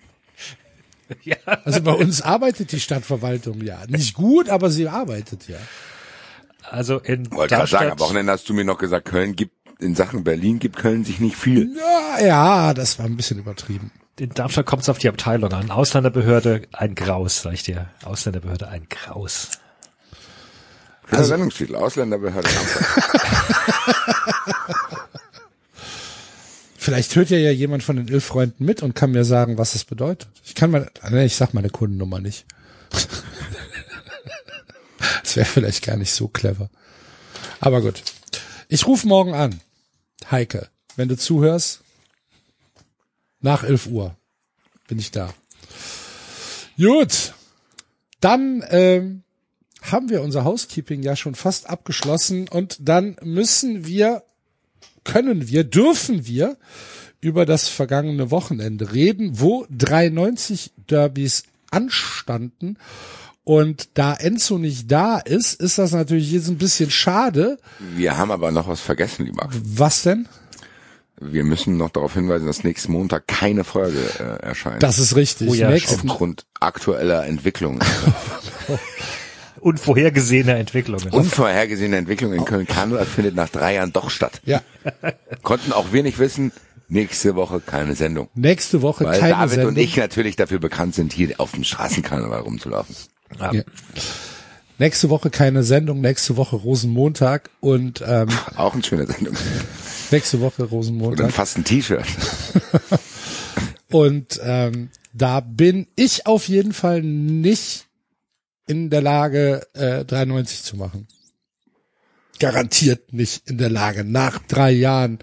Ja. 1.25 1.37
Also 1.65 1.83
bei 1.83 1.93
uns 1.93 2.23
arbeitet 2.23 2.73
die 2.73 2.81
Stadtverwaltung 2.81 3.61
ja. 3.63 3.79
Nicht 3.89 4.15
gut, 4.15 4.49
aber 4.49 4.71
sie 4.71 4.89
arbeitet 4.89 5.49
ja. 5.49 5.59
Also 6.69 6.99
in 6.99 7.31
Wollte 7.33 7.55
gerade 7.55 7.71
sagen, 7.71 7.91
am 7.93 8.01
Wochenende 8.01 8.33
hast 8.33 8.49
du 8.49 8.55
mir 8.55 8.65
noch 8.65 8.79
gesagt, 8.79 9.07
Köln 9.07 9.37
gibt, 9.37 9.55
in 9.81 9.95
Sachen 9.95 10.25
Berlin 10.25 10.59
gibt 10.59 10.77
Köln 10.77 11.05
sich 11.05 11.21
nicht 11.21 11.37
viel. 11.37 11.77
Ja, 11.77 12.25
ja, 12.25 12.75
das 12.75 12.99
war 12.99 13.07
ein 13.07 13.17
bisschen 13.17 13.39
übertrieben. 13.39 13.91
in 14.19 14.31
Darmstadt 14.31 14.67
kommt 14.67 14.83
es 14.83 14.89
auf 14.89 14.99
die 14.99 15.09
Abteilung 15.09 15.53
an. 15.53 15.71
Ausländerbehörde, 15.71 16.63
ein 16.73 16.95
Graus, 16.95 17.43
sag 17.43 17.55
ich 17.55 17.63
dir. 17.63 17.89
Ausländerbehörde, 18.05 18.69
ein 18.69 18.87
Graus. 18.89 19.51
Schöner 21.07 21.19
also, 21.19 21.29
Sendungstitel, 21.29 21.77
Ausländerbehörde. 21.77 22.49
Vielleicht 26.83 27.15
hört 27.15 27.31
ja 27.31 27.39
ja 27.39 27.53
jemand 27.53 27.85
von 27.85 27.95
den 27.95 28.09
Ilf-Freunden 28.09 28.65
mit 28.65 28.83
und 28.83 28.97
kann 28.97 29.13
mir 29.13 29.25
sagen, 29.25 29.57
was 29.57 29.77
es 29.77 29.85
bedeutet. 29.85 30.29
Ich 30.45 30.57
kann 30.57 30.73
mal, 30.73 30.91
nee, 31.13 31.27
ich 31.27 31.37
sag 31.37 31.55
meine 31.55 31.71
Kundennummer 31.71 32.19
nicht. 32.19 32.45
Das 35.23 35.37
wäre 35.37 35.47
vielleicht 35.47 35.85
gar 35.85 35.97
nicht 35.97 36.13
so 36.13 36.29
clever. 36.29 36.69
Aber 37.61 37.81
gut. 37.81 38.03
Ich 38.69 38.87
rufe 38.87 39.07
morgen 39.07 39.35
an. 39.35 39.61
Heike, 40.31 40.69
wenn 40.97 41.09
du 41.09 41.17
zuhörst, 41.17 41.81
nach 43.41 43.65
11 43.65 43.87
Uhr 43.87 44.17
bin 44.89 44.99
ich 44.99 45.11
da. 45.11 45.33
Gut. 46.77 47.35
Dann 48.21 48.65
ähm, 48.71 49.23
haben 49.81 50.11
wir 50.11 50.23
unser 50.23 50.45
Housekeeping 50.45 51.03
ja 51.03 51.17
schon 51.17 51.35
fast 51.35 51.71
abgeschlossen 51.71 52.49
und 52.49 52.77
dann 52.81 53.17
müssen 53.23 53.87
wir, 53.87 54.25
können 55.05 55.49
wir, 55.49 55.65
dürfen 55.65 56.27
wir 56.27 56.57
über 57.21 57.47
das 57.47 57.69
vergangene 57.69 58.31
Wochenende 58.31 58.93
reden, 58.93 59.41
wo 59.41 59.65
93 59.71 60.73
Derbys 60.91 61.45
anstanden. 61.71 62.77
Und 63.45 63.91
da 63.95 64.15
Enzo 64.15 64.59
nicht 64.59 64.91
da 64.91 65.19
ist, 65.19 65.61
ist 65.61 65.79
das 65.79 65.93
natürlich 65.93 66.31
jetzt 66.31 66.49
ein 66.49 66.59
bisschen 66.59 66.91
schade. 66.91 67.59
Wir 67.97 68.17
haben 68.17 68.31
aber 68.31 68.53
noch 68.53 68.69
was 68.69 68.81
vergessen, 68.81 69.27
lieber. 69.27 69.45
Axel. 69.45 69.63
Was 69.65 70.03
denn? 70.03 70.29
Wir 71.21 71.45
müssen 71.45 71.77
noch 71.77 71.91
darauf 71.91 72.15
hinweisen, 72.15 72.47
dass 72.47 72.65
nächsten 72.65 72.93
Montag 72.93 73.29
keine 73.29 73.65
Folge 73.65 73.99
äh, 74.19 74.45
erscheint. 74.45 74.83
Das 74.83 74.99
ist 74.99 75.15
richtig. 75.15 75.49
Oh 75.49 75.55
ja, 75.55 75.71
Nächsten, 75.71 76.11
Aufgrund 76.11 76.45
aktueller 76.59 77.27
Entwicklungen. 77.27 77.81
Unvorhergesehene 79.61 80.55
Entwicklungen. 80.57 81.09
Unvorhergesehene 81.11 81.97
Entwicklung 81.97 82.33
in 82.33 82.45
Köln 82.45 82.67
Karneval 82.67 83.07
findet 83.07 83.35
nach 83.35 83.49
drei 83.49 83.75
Jahren 83.75 83.93
doch 83.93 84.11
statt. 84.11 84.41
ja, 84.45 84.61
Konnten 85.43 85.73
auch 85.73 85.93
wir 85.93 86.03
nicht 86.03 86.19
wissen, 86.19 86.53
nächste 86.89 87.35
Woche 87.37 87.61
keine 87.65 87.95
Sendung. 87.95 88.29
nächste 88.35 88.83
Woche 88.83 89.05
Weil 89.05 89.19
keine 89.21 89.33
David 89.35 89.51
Sendung. 89.51 89.69
und 89.71 89.79
ich 89.79 89.97
natürlich 89.97 90.37
dafür 90.37 90.59
bekannt 90.59 90.95
sind, 90.95 91.13
hier 91.13 91.35
auf 91.39 91.53
dem 91.53 91.65
Straßenkarneval 91.65 92.41
rumzulaufen. 92.41 92.95
Ja. 93.41 93.53
Ja. 93.53 93.63
Nächste 94.79 95.11
Woche 95.11 95.31
keine 95.31 95.63
Sendung, 95.63 96.01
nächste 96.01 96.37
Woche 96.37 96.57
Rosenmontag 96.57 97.51
und 97.61 98.03
ähm, 98.07 98.29
Auch 98.57 98.75
eine 98.75 98.83
schöne 98.83 99.07
Sendung. 99.07 99.35
nächste 100.11 100.41
Woche 100.41 100.65
Rosenmontag. 100.65 101.31
fast 101.31 101.57
ein 101.59 101.65
T-Shirt. 101.65 102.05
Und 103.91 104.41
ähm, 104.43 104.89
da 105.13 105.41
bin 105.41 105.87
ich 105.97 106.27
auf 106.27 106.49
jeden 106.49 106.73
Fall 106.73 107.03
nicht 107.03 107.87
in 108.73 108.89
der 108.91 109.03
Lage, 109.03 109.67
äh, 109.75 110.05
93 110.05 110.63
zu 110.63 110.77
machen. 110.79 111.07
Garantiert 112.39 113.13
nicht 113.13 113.49
in 113.49 113.59
der 113.59 113.69
Lage. 113.71 114.03
Nach 114.03 114.39
drei 114.49 114.71
Jahren 114.73 115.19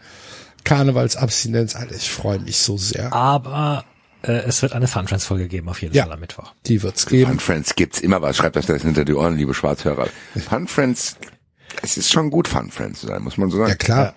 Karnevalsabstinenz, 0.63 1.75
Alter, 1.75 1.95
ich 1.95 2.09
freue 2.11 2.39
mich 2.39 2.57
so 2.57 2.77
sehr. 2.77 3.11
Aber 3.11 3.83
äh, 4.21 4.33
es 4.33 4.61
wird 4.61 4.73
eine 4.73 4.87
Fun-Trans-Folge 4.87 5.47
geben, 5.47 5.67
auf 5.67 5.81
jeden 5.81 5.95
Ja. 5.95 6.03
Fall 6.03 6.13
am 6.13 6.19
Mittwoch. 6.19 6.53
Die 6.67 6.83
wird's 6.83 7.07
geben. 7.07 7.31
Fun 7.31 7.39
Friends 7.39 7.75
gibt's 7.75 7.99
immer 7.99 8.21
was. 8.21 8.37
Schreibt 8.37 8.55
euch 8.55 8.67
das 8.67 8.83
hinter 8.83 9.03
die 9.03 9.13
Ohren, 9.15 9.35
liebe 9.35 9.53
Schwarzhörer. 9.55 10.07
Fun 10.47 10.67
Friends, 10.67 11.17
es 11.81 11.97
ist 11.97 12.11
schon 12.11 12.29
gut, 12.29 12.47
Fun 12.47 12.69
Friends 12.69 12.99
zu 13.01 13.07
sein, 13.07 13.23
muss 13.23 13.37
man 13.37 13.49
so 13.49 13.57
sagen. 13.57 13.69
Ja 13.71 13.75
klar. 13.75 14.13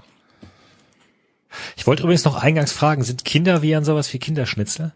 Ich 1.77 1.87
wollte 1.87 2.03
übrigens 2.03 2.25
noch 2.25 2.37
eingangs 2.37 2.73
fragen, 2.73 3.03
sind 3.03 3.25
Kinderviren 3.25 3.85
sowas 3.85 4.13
wie 4.13 4.19
Kinderschnitzel? 4.19 4.93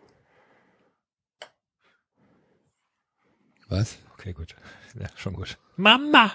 Was? 3.68 3.96
Okay, 4.26 4.32
gut. 4.32 4.56
Ja, 5.00 5.06
schon 5.14 5.34
gut. 5.34 5.58
Mama! 5.76 6.32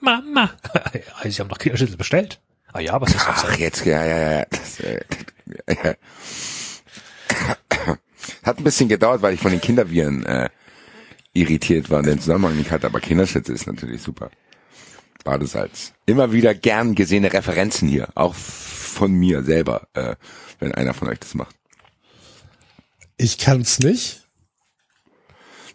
Mama! 0.00 0.50
Ja, 0.94 1.30
Sie 1.30 1.40
haben 1.40 1.48
doch 1.48 1.58
Kinderschnitzel 1.58 1.96
bestellt. 1.96 2.40
Ah 2.72 2.78
ja, 2.80 3.00
was 3.00 3.10
ist 3.14 3.26
das? 3.26 3.44
Ach, 3.44 3.58
jetzt, 3.58 3.84
ja, 3.84 4.04
ja, 4.06 4.38
ja. 4.38 4.46
Das, 4.48 4.80
äh, 4.80 5.00
ja. 5.68 5.96
Hat 8.44 8.58
ein 8.58 8.64
bisschen 8.64 8.88
gedauert, 8.88 9.22
weil 9.22 9.34
ich 9.34 9.40
von 9.40 9.50
den 9.50 9.60
Kinderviren 9.60 10.24
äh, 10.24 10.48
irritiert 11.32 11.90
war 11.90 11.98
und 11.98 12.06
den 12.06 12.20
Zusammenhang 12.20 12.56
nicht 12.56 12.70
hatte, 12.70 12.86
aber 12.86 13.00
Kinderschnitze 13.00 13.52
ist 13.52 13.66
natürlich 13.66 14.00
super. 14.00 14.30
Badesalz. 15.24 15.92
Immer 16.06 16.32
wieder 16.32 16.54
gern 16.54 16.94
gesehene 16.94 17.32
Referenzen 17.32 17.88
hier, 17.88 18.08
auch 18.14 18.34
von 18.34 19.12
mir 19.12 19.42
selber, 19.42 19.88
äh, 19.94 20.14
wenn 20.60 20.72
einer 20.72 20.94
von 20.94 21.08
euch 21.08 21.18
das 21.18 21.34
macht. 21.34 21.56
Ich 23.16 23.36
kann's 23.38 23.80
nicht. 23.80 24.23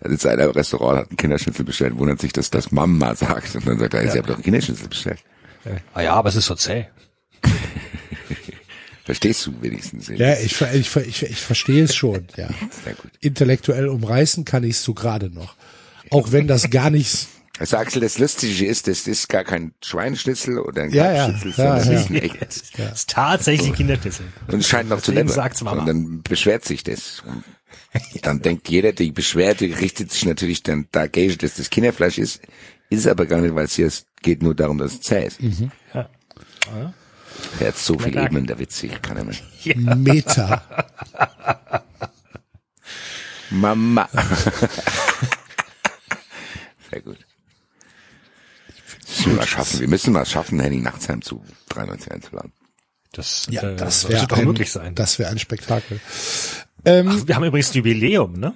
Da 0.02 0.10
sitzt 0.10 0.26
einer 0.26 0.46
im 0.46 0.52
Restaurant, 0.52 1.00
hat 1.00 1.10
einen 1.10 1.18
Kinderschnitzel 1.18 1.66
bestellt, 1.66 1.98
wundert 1.98 2.22
sich, 2.22 2.32
dass 2.32 2.50
das 2.50 2.72
Mama 2.72 3.16
sagt 3.16 3.56
und 3.56 3.68
dann 3.68 3.80
sagt 3.80 3.94
er, 3.94 4.10
sie 4.10 4.18
haben 4.18 4.28
doch 4.28 4.36
einen 4.36 4.44
Kinderschnitzel 4.44 4.88
bestellt. 4.88 5.20
Ah 5.94 6.02
ja, 6.02 6.14
aber 6.14 6.30
es 6.30 6.36
ist 6.36 6.46
so 6.46 6.56
zäh. 6.56 6.88
Verstehst 9.04 9.46
du 9.48 9.62
wenigstens? 9.62 10.08
Ja, 10.08 10.38
ich, 10.38 10.62
ich, 10.62 10.96
ich, 10.96 11.24
ich 11.24 11.42
verstehe 11.42 11.84
es 11.84 11.96
schon, 11.96 12.28
ja. 12.38 12.48
Sehr 12.84 12.94
gut. 12.94 13.12
Intellektuell 13.22 13.88
umreißen 13.88 14.46
kann 14.46 14.64
ich 14.64 14.76
es 14.76 14.84
so 14.84 14.94
gerade 14.94 15.32
noch. 15.32 15.56
Auch 16.12 16.32
wenn 16.32 16.48
das 16.48 16.70
gar 16.70 16.90
nicht 16.92 17.28
Also 17.58 17.78
Axel, 17.78 18.02
das 18.02 18.20
Lustige 18.20 18.68
ist, 18.68 18.88
das 18.88 19.08
ist 19.08 19.28
gar 19.28 19.44
kein 19.44 19.74
Schweineschnitzel 19.84 20.60
oder 20.60 20.84
ein 20.84 20.92
Ja, 20.92 21.12
ja, 21.12 21.26
Kalbsschnitzel, 21.26 21.66
ja, 21.66 21.80
sondern 21.80 21.88
ja. 21.88 21.94
das 21.94 22.04
ist 22.04 22.10
ein 22.12 22.16
echtes. 22.16 22.64
Das 22.78 22.92
ist 22.94 23.10
tatsächlich 23.10 23.68
ein 23.70 23.76
Kinderschnitzel. 23.76 24.26
Und 24.48 24.60
es 24.60 24.68
scheint 24.68 24.90
noch 24.90 25.02
zu 25.02 25.12
Deswegen 25.12 25.30
sagt's 25.30 25.64
Mama. 25.64 25.82
Und 25.82 25.88
dann 25.88 26.22
beschwert 26.22 26.64
sich 26.66 26.84
das. 26.84 27.24
Dann 28.22 28.42
denkt 28.42 28.70
jeder, 28.70 28.94
die 28.94 29.12
Beschwerde 29.12 29.66
richtet 29.80 30.12
sich 30.12 30.26
natürlich 30.26 30.64
dann 30.64 30.88
dagegen, 30.92 31.38
dass 31.38 31.56
das 31.56 31.70
Kinderfleisch 31.70 32.18
ist. 32.18 32.42
Ist 32.90 33.00
es 33.00 33.08
aber 33.08 33.26
gar 33.26 33.42
nicht, 33.42 33.56
weil 33.56 33.66
es 33.66 33.76
hier 33.76 33.92
geht 34.22 34.42
nur 34.44 34.56
darum, 34.56 34.78
dass 34.78 34.94
es 34.94 35.02
zäh 35.02 35.26
ist. 35.26 35.40
Ja. 35.94 36.10
Er 37.60 37.68
hat 37.68 37.78
so 37.78 37.98
viel. 37.98 38.18
Ebenen, 38.18 38.48
der 38.48 38.60
Witz, 38.60 38.84
ich 38.84 39.02
kann 39.02 39.18
er 39.18 39.24
mehr. 39.26 39.36
Meta. 39.96 40.86
Mama. 43.50 44.08
Sehr 46.92 47.02
gut. 47.02 47.18
Das 49.08 49.26
müssen 49.26 49.38
wir 49.38 49.48
schaffen. 49.48 49.80
Wir 49.80 49.88
müssen 49.88 50.14
mal 50.14 50.26
schaffen, 50.26 50.60
Henning 50.60 50.84
Nachtsheim 50.84 51.22
zu 51.22 51.44
93 51.70 52.12
einzuladen. 52.12 52.52
Das, 53.12 53.48
Ja, 53.50 53.64
äh, 53.64 53.76
das 53.76 54.02
sollte 54.02 54.18
wäre 54.18 54.28
doch 54.28 54.38
ein, 54.38 54.46
möglich 54.46 54.72
sein. 54.72 54.96
Das 54.96 55.20
wäre 55.20 55.30
ein 55.32 55.40
Spektakel. 55.40 56.00
Ähm, 56.86 57.10
Ach, 57.12 57.28
wir 57.28 57.36
haben 57.36 57.44
übrigens 57.44 57.72
ein 57.72 57.78
Jubiläum, 57.78 58.34
ne? 58.34 58.56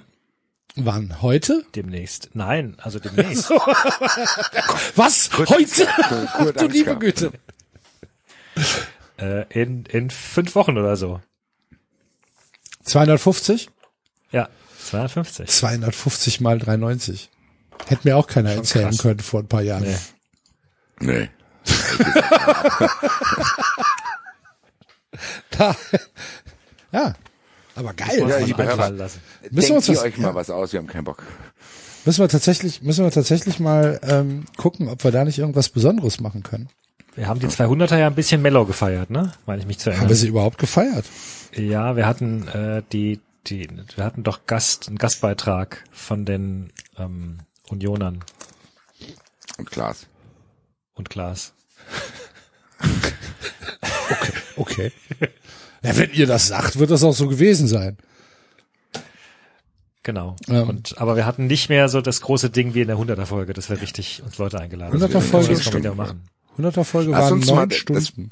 wann? 0.76 1.22
Heute? 1.22 1.64
Demnächst. 1.74 2.30
Nein, 2.34 2.76
also 2.80 2.98
demnächst. 2.98 3.50
Was? 4.96 5.30
Heute? 5.38 5.86
Kurt 6.36 6.60
du 6.60 6.66
liebe. 6.66 6.98
Güte. 6.98 7.32
äh, 9.18 9.44
in, 9.50 9.84
in 9.86 10.10
fünf 10.10 10.54
Wochen 10.54 10.76
oder 10.76 10.96
so. 10.96 11.20
250? 12.84 13.70
Ja, 14.32 14.48
250. 14.80 15.48
250 15.48 16.40
mal 16.40 16.58
390. 16.58 17.30
Hätte 17.86 18.08
mir 18.08 18.16
auch 18.16 18.26
keiner 18.26 18.50
erzählen 18.52 18.90
krass. 18.90 18.98
können 18.98 19.20
vor 19.20 19.40
ein 19.40 19.48
paar 19.48 19.62
Jahren. 19.62 19.84
Nee. 21.00 21.18
Nee. 21.20 21.30
Da, 25.50 25.76
ja, 26.92 27.14
aber 27.76 27.92
geil. 27.94 28.20
Muss 28.20 28.30
Ja, 28.30 28.38
liebe 28.38 28.64
Hörer. 28.64 28.90
lassen. 28.90 29.20
Müssen 29.50 29.70
wir 29.70 29.76
uns 29.76 29.86
das- 29.86 30.02
euch 30.02 30.18
mal 30.18 30.34
was 30.34 30.50
aus, 30.50 30.72
wir 30.72 30.78
haben 30.80 30.86
keinen 30.86 31.04
Bock. 31.04 31.22
Müssen 32.04 32.20
wir 32.22 32.28
tatsächlich, 32.28 32.82
müssen 32.82 33.04
wir 33.04 33.10
tatsächlich 33.10 33.58
mal 33.60 33.98
ähm, 34.02 34.44
gucken, 34.56 34.88
ob 34.88 35.02
wir 35.04 35.10
da 35.10 35.24
nicht 35.24 35.38
irgendwas 35.38 35.70
Besonderes 35.70 36.20
machen 36.20 36.42
können. 36.42 36.68
Wir 37.14 37.28
haben 37.28 37.40
die 37.40 37.46
200er 37.46 37.96
ja 37.96 38.08
ein 38.08 38.14
bisschen 38.14 38.42
mellow 38.42 38.66
gefeiert, 38.66 39.08
ne? 39.10 39.32
Meine 39.46 39.60
ich 39.62 39.66
mich 39.66 39.78
zu 39.78 39.86
Haben 39.86 39.94
wir 39.94 39.98
erinnern. 40.02 40.16
sie 40.16 40.28
überhaupt 40.28 40.58
gefeiert? 40.58 41.06
Ja, 41.54 41.96
wir 41.96 42.06
hatten 42.06 42.46
äh, 42.48 42.82
die 42.92 43.20
die, 43.46 43.68
wir 43.96 44.04
hatten 44.04 44.22
doch 44.22 44.46
Gast, 44.46 44.88
einen 44.88 44.96
Gastbeitrag 44.98 45.84
von 45.92 46.24
den 46.24 46.72
ähm, 46.98 47.38
Unionern 47.68 48.24
Und 49.58 49.70
Klaas. 49.70 50.06
und 50.94 51.10
Klaas. 51.10 51.52
Okay. 54.56 54.92
Ja, 55.86 55.94
wenn 55.98 56.10
ihr 56.14 56.26
das 56.26 56.46
sagt, 56.46 56.78
wird 56.78 56.90
das 56.90 57.04
auch 57.04 57.12
so 57.12 57.28
gewesen 57.28 57.66
sein. 57.66 57.98
Genau. 60.02 60.34
Ähm. 60.48 60.68
Und 60.68 60.98
aber 60.98 61.14
wir 61.14 61.26
hatten 61.26 61.46
nicht 61.46 61.68
mehr 61.68 61.90
so 61.90 62.00
das 62.00 62.22
große 62.22 62.48
Ding 62.48 62.72
wie 62.72 62.80
in 62.80 62.88
der 62.88 62.96
100er 62.96 63.26
Folge, 63.26 63.52
dass 63.52 63.68
wir 63.68 63.80
richtig 63.80 64.22
uns 64.24 64.38
Leute 64.38 64.58
eingeladen 64.58 64.98
100er 64.98 65.14
haben. 65.14 65.22
Folge 65.22 65.54
Das 65.54 65.74
wieder 65.74 65.94
machen. 65.94 66.22
100er 66.58 66.84
Folge 66.84 67.10
Lass 67.10 67.30
waren 67.30 67.40
neun 67.40 67.68
das- 67.68 67.78
Stunden. 67.78 68.28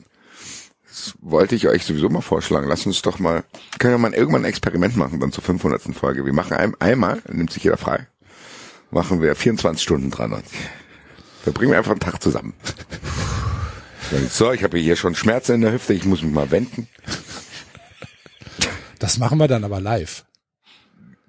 Das 0.89 1.15
wollte 1.21 1.55
ich 1.55 1.69
euch 1.69 1.85
sowieso 1.85 2.09
mal 2.09 2.23
vorschlagen. 2.23 2.69
Lasst 2.69 2.87
uns 2.87 3.03
doch 3.03 3.19
mal, 3.19 3.45
können 3.79 3.93
wir 3.95 3.99
mal 3.99 4.15
irgendwann 4.15 4.43
ein 4.43 4.49
Experiment 4.49 4.97
machen, 4.97 5.21
dann 5.21 5.33
zur 5.33 5.45
500. 5.45 5.95
Folge. 5.95 6.25
Wir 6.25 6.33
machen 6.33 6.55
ein, 6.55 6.75
einmal, 6.81 7.23
nimmt 7.31 7.51
sich 7.53 7.65
jeder 7.65 7.77
frei, 7.79 8.07
machen 8.91 9.21
wir 9.21 9.35
24 9.35 9.83
Stunden 9.83 10.11
93. 10.11 10.59
Da 11.45 11.51
bringen 11.51 11.73
wir 11.73 11.79
einfach 11.79 11.93
einen 11.93 12.01
Tag 12.01 12.23
zusammen. 12.23 12.55
So, 14.31 14.53
ich 14.53 14.63
habe 14.63 14.79
hier 14.79 14.97
schon 14.97 15.15
Schmerzen 15.15 15.55
in 15.55 15.61
der 15.63 15.73
Hüfte, 15.73 15.95
ich 15.95 16.05
muss 16.05 16.23
mich 16.23 16.33
mal 16.33 16.51
wenden. 16.51 16.87
Das 18.99 19.19
machen 19.19 19.39
wir 19.39 19.49
dann 19.49 19.65
aber 19.65 19.81
live. 19.81 20.25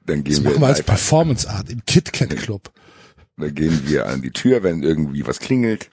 Dann 0.06 0.24
Das 0.24 0.36
gehen 0.36 0.44
wir, 0.44 0.52
machen 0.52 0.62
wir 0.62 0.68
als 0.68 0.84
Performance 0.84 1.50
Art 1.50 1.70
im 1.70 1.86
KitKat 1.86 2.36
Club. 2.38 2.72
dann 3.38 3.56
gehen 3.56 3.88
wir 3.88 4.08
an 4.08 4.22
die 4.22 4.32
Tür, 4.32 4.64
wenn 4.64 4.84
irgendwie 4.84 5.26
was 5.26 5.40
klingelt. 5.40 5.90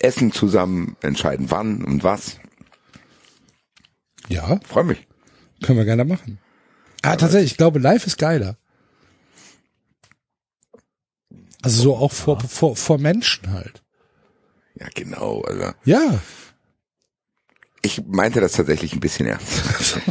Essen 0.00 0.32
zusammen, 0.32 0.96
entscheiden 1.00 1.50
wann 1.50 1.84
und 1.84 2.02
was. 2.02 2.38
Ja, 4.28 4.58
Freue 4.66 4.84
mich. 4.84 5.06
können 5.62 5.78
wir 5.78 5.84
gerne 5.84 6.04
machen. 6.04 6.38
Ah, 7.02 7.16
tatsächlich, 7.16 7.52
ich 7.52 7.56
glaube, 7.56 7.78
live 7.78 8.06
ist 8.06 8.18
geiler. 8.18 8.56
Also 11.62 11.82
so 11.82 11.96
auch 11.96 12.12
vor, 12.12 12.40
vor, 12.40 12.76
vor 12.76 12.98
Menschen 12.98 13.52
halt. 13.52 13.83
Ja, 14.78 14.86
genau. 14.94 15.42
Also 15.42 15.72
Ja. 15.84 16.18
ich 17.82 18.02
meinte 18.06 18.40
das 18.40 18.52
tatsächlich 18.52 18.92
ein 18.92 19.00
bisschen 19.00 19.26
ernst. 19.26 19.98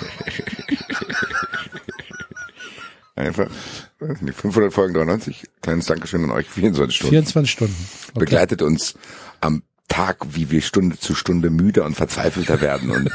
Einfach. 3.16 3.48
weiß 4.00 4.22
nicht, 4.22 4.36
500 4.40 4.74
Folgen 4.74 4.94
93. 4.96 5.44
Kleines 5.62 5.86
Dankeschön 5.86 6.24
an 6.24 6.32
euch. 6.32 6.50
24 6.50 6.96
Stunden. 6.96 7.12
24 7.14 7.52
Stunden. 7.52 7.88
Okay. 8.10 8.20
Begleitet 8.20 8.62
uns 8.64 8.96
am 9.40 9.62
Tag, 9.88 10.18
wie 10.36 10.50
wir 10.50 10.62
Stunde 10.62 10.98
zu 10.98 11.14
Stunde 11.14 11.50
müder 11.52 11.86
und 11.86 11.94
verzweifelter 11.96 12.60
werden 12.62 12.90
und 12.90 13.12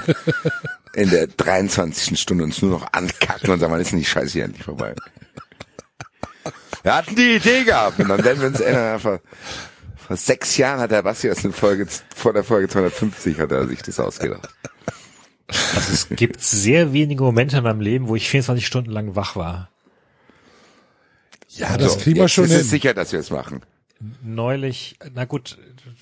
in 0.95 1.11
der 1.11 1.27
23. 1.27 2.19
Stunde 2.21 2.45
uns 2.45 2.63
nur 2.63 2.71
noch 2.71 2.93
ankacken 2.93 3.51
und 3.51 3.59
sagen, 3.59 3.73
wann 3.73 3.81
ist 3.81 3.91
denn 3.91 3.99
die 3.99 4.05
Scheiße 4.05 4.33
hier 4.35 4.45
endlich 4.45 4.65
vorbei? 4.65 4.95
Wir 6.85 6.95
hatten 6.95 7.17
die 7.17 7.35
Idee 7.37 7.65
gehabt 7.65 7.99
und 7.99 8.09
dann 8.09 8.23
werden 8.25 8.41
wir 8.41 8.47
uns 8.49 8.61
erinnern, 8.61 9.01
vor, 9.01 9.21
vor 10.09 10.17
sechs 10.17 10.57
Jahren 10.57 10.81
hat 10.81 10.91
der 10.91 11.03
Basti 11.03 11.31
aus 11.31 11.43
der 11.43 11.53
Folge, 11.53 11.87
vor 12.17 12.33
der 12.33 12.43
Folge 12.43 12.67
250 12.69 13.39
hat 13.39 13.53
er 13.53 13.69
sich 13.69 13.83
das 13.83 14.01
ausgedacht. 14.01 14.49
Also 15.47 15.93
es 15.93 16.09
gibt 16.11 16.43
sehr 16.43 16.93
wenige 16.93 17.23
Momente 17.23 17.59
in 17.59 17.63
meinem 17.63 17.81
Leben, 17.81 18.09
wo 18.09 18.17
ich 18.17 18.29
24 18.29 18.67
Stunden 18.67 18.91
lang 18.91 19.15
wach 19.17 19.37
war. 19.37 19.71
Ja, 21.51 21.77
das 21.77 21.93
So, 21.95 21.99
kriegen 22.01 22.17
wir 22.21 22.29
schon 22.29 22.45
ist 22.45 22.53
es 22.53 22.59
hin. 22.63 22.69
sicher, 22.71 22.95
dass 22.95 23.13
wir 23.13 23.21
es 23.21 23.31
machen. 23.31 23.61
Neulich, 24.23 24.99
na 25.15 25.25
gut, 25.27 25.59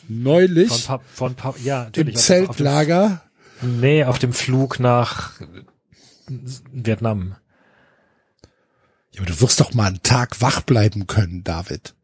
von 0.06 0.22
Neulich 0.22 0.86
paar, 0.86 1.00
von 1.14 1.34
paar, 1.34 1.54
ja, 1.64 1.80
im 1.80 1.84
natürlich. 1.86 2.16
auf- 2.16 2.22
Zeltlager. 2.22 3.04
Auf 3.04 3.60
dem, 3.62 3.80
nee, 3.80 4.04
auf 4.04 4.18
dem 4.18 4.32
Flug 4.32 4.78
nach 4.80 5.32
Vietnam. 6.72 7.34
Ja, 9.12 9.22
aber 9.22 9.30
du 9.30 9.40
wirst 9.40 9.58
doch 9.60 9.74
mal 9.74 9.86
einen 9.86 10.02
Tag 10.02 10.40
wach 10.40 10.60
bleiben 10.60 11.06
können, 11.08 11.42
David. 11.42 11.94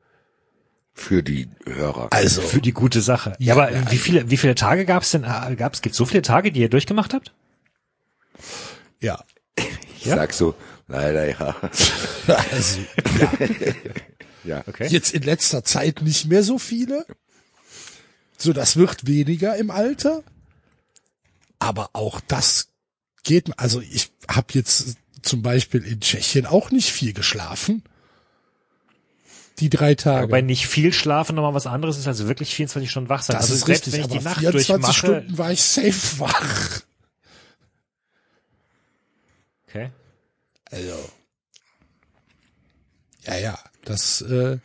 Für 0.94 1.22
die 1.22 1.48
Hörer. 1.64 2.08
Also, 2.10 2.42
Für 2.42 2.60
die 2.60 2.72
gute 2.72 3.00
Sache. 3.00 3.34
Ja, 3.38 3.54
aber 3.54 3.70
wie 3.90 3.96
viele, 3.96 4.30
wie 4.30 4.36
viele 4.36 4.54
Tage 4.54 4.84
gab's 4.84 5.10
denn, 5.10 5.24
äh, 5.24 5.56
gab's, 5.56 5.80
gibt's 5.80 5.96
so 5.96 6.04
viele 6.04 6.22
Tage, 6.22 6.52
die 6.52 6.60
ihr 6.60 6.68
durchgemacht 6.68 7.14
habt? 7.14 7.32
ja. 9.00 9.22
ich 9.56 10.04
sag 10.04 10.32
so, 10.32 10.54
leider 10.88 11.28
ja. 11.28 11.56
Also, 12.52 12.80
ja. 13.18 13.32
ja. 14.44 14.64
Okay. 14.66 14.86
Jetzt 14.88 15.14
in 15.14 15.22
letzter 15.22 15.64
Zeit 15.64 16.02
nicht 16.02 16.26
mehr 16.26 16.42
so 16.42 16.58
viele. 16.58 17.06
So, 18.36 18.52
das 18.52 18.76
wird 18.76 19.06
weniger 19.06 19.56
im 19.56 19.70
Alter. 19.70 20.22
Aber 21.58 21.90
auch 21.92 22.20
das 22.20 22.68
geht, 23.22 23.58
also 23.58 23.80
ich 23.80 24.10
habe 24.28 24.48
jetzt 24.52 24.96
zum 25.22 25.42
Beispiel 25.42 25.84
in 25.84 26.00
Tschechien 26.00 26.46
auch 26.46 26.70
nicht 26.70 26.90
viel 26.90 27.12
geschlafen. 27.12 27.84
Die 29.58 29.70
drei 29.70 29.94
Tage. 29.94 30.24
Wobei 30.26 30.40
nicht 30.40 30.66
viel 30.66 30.92
schlafen 30.92 31.36
nochmal 31.36 31.54
was 31.54 31.66
anderes 31.66 31.98
ist, 31.98 32.06
als 32.06 32.26
wirklich 32.26 32.54
24 32.54 32.90
Stunden 32.90 33.08
wach 33.08 33.22
sein. 33.22 33.36
das 33.36 33.44
also 33.50 33.54
ist 33.54 33.66
selbst 33.66 33.86
richtig, 33.86 33.92
wenn 33.92 34.00
ich 34.00 34.06
aber 34.06 34.18
die 34.18 34.24
Nacht 34.24 34.38
24 34.38 34.66
durchmache. 34.66 34.94
Stunden 34.94 35.38
war 35.38 35.52
ich 35.52 35.62
safe 35.62 36.20
wach. 36.20 36.80
Okay. 39.68 39.90
Also. 40.70 41.10
Ja, 43.24 43.36
ja, 43.36 43.58
das, 43.84 44.20
äh, 44.22 44.58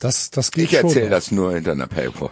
das, 0.00 0.30
das 0.30 0.50
geht 0.50 0.72
Ich 0.72 0.78
schon. 0.78 0.88
erzähle 0.88 1.04
noch. 1.06 1.10
das 1.12 1.30
nur 1.30 1.54
hinter 1.54 1.72
einer 1.72 1.86
Paywall. 1.86 2.30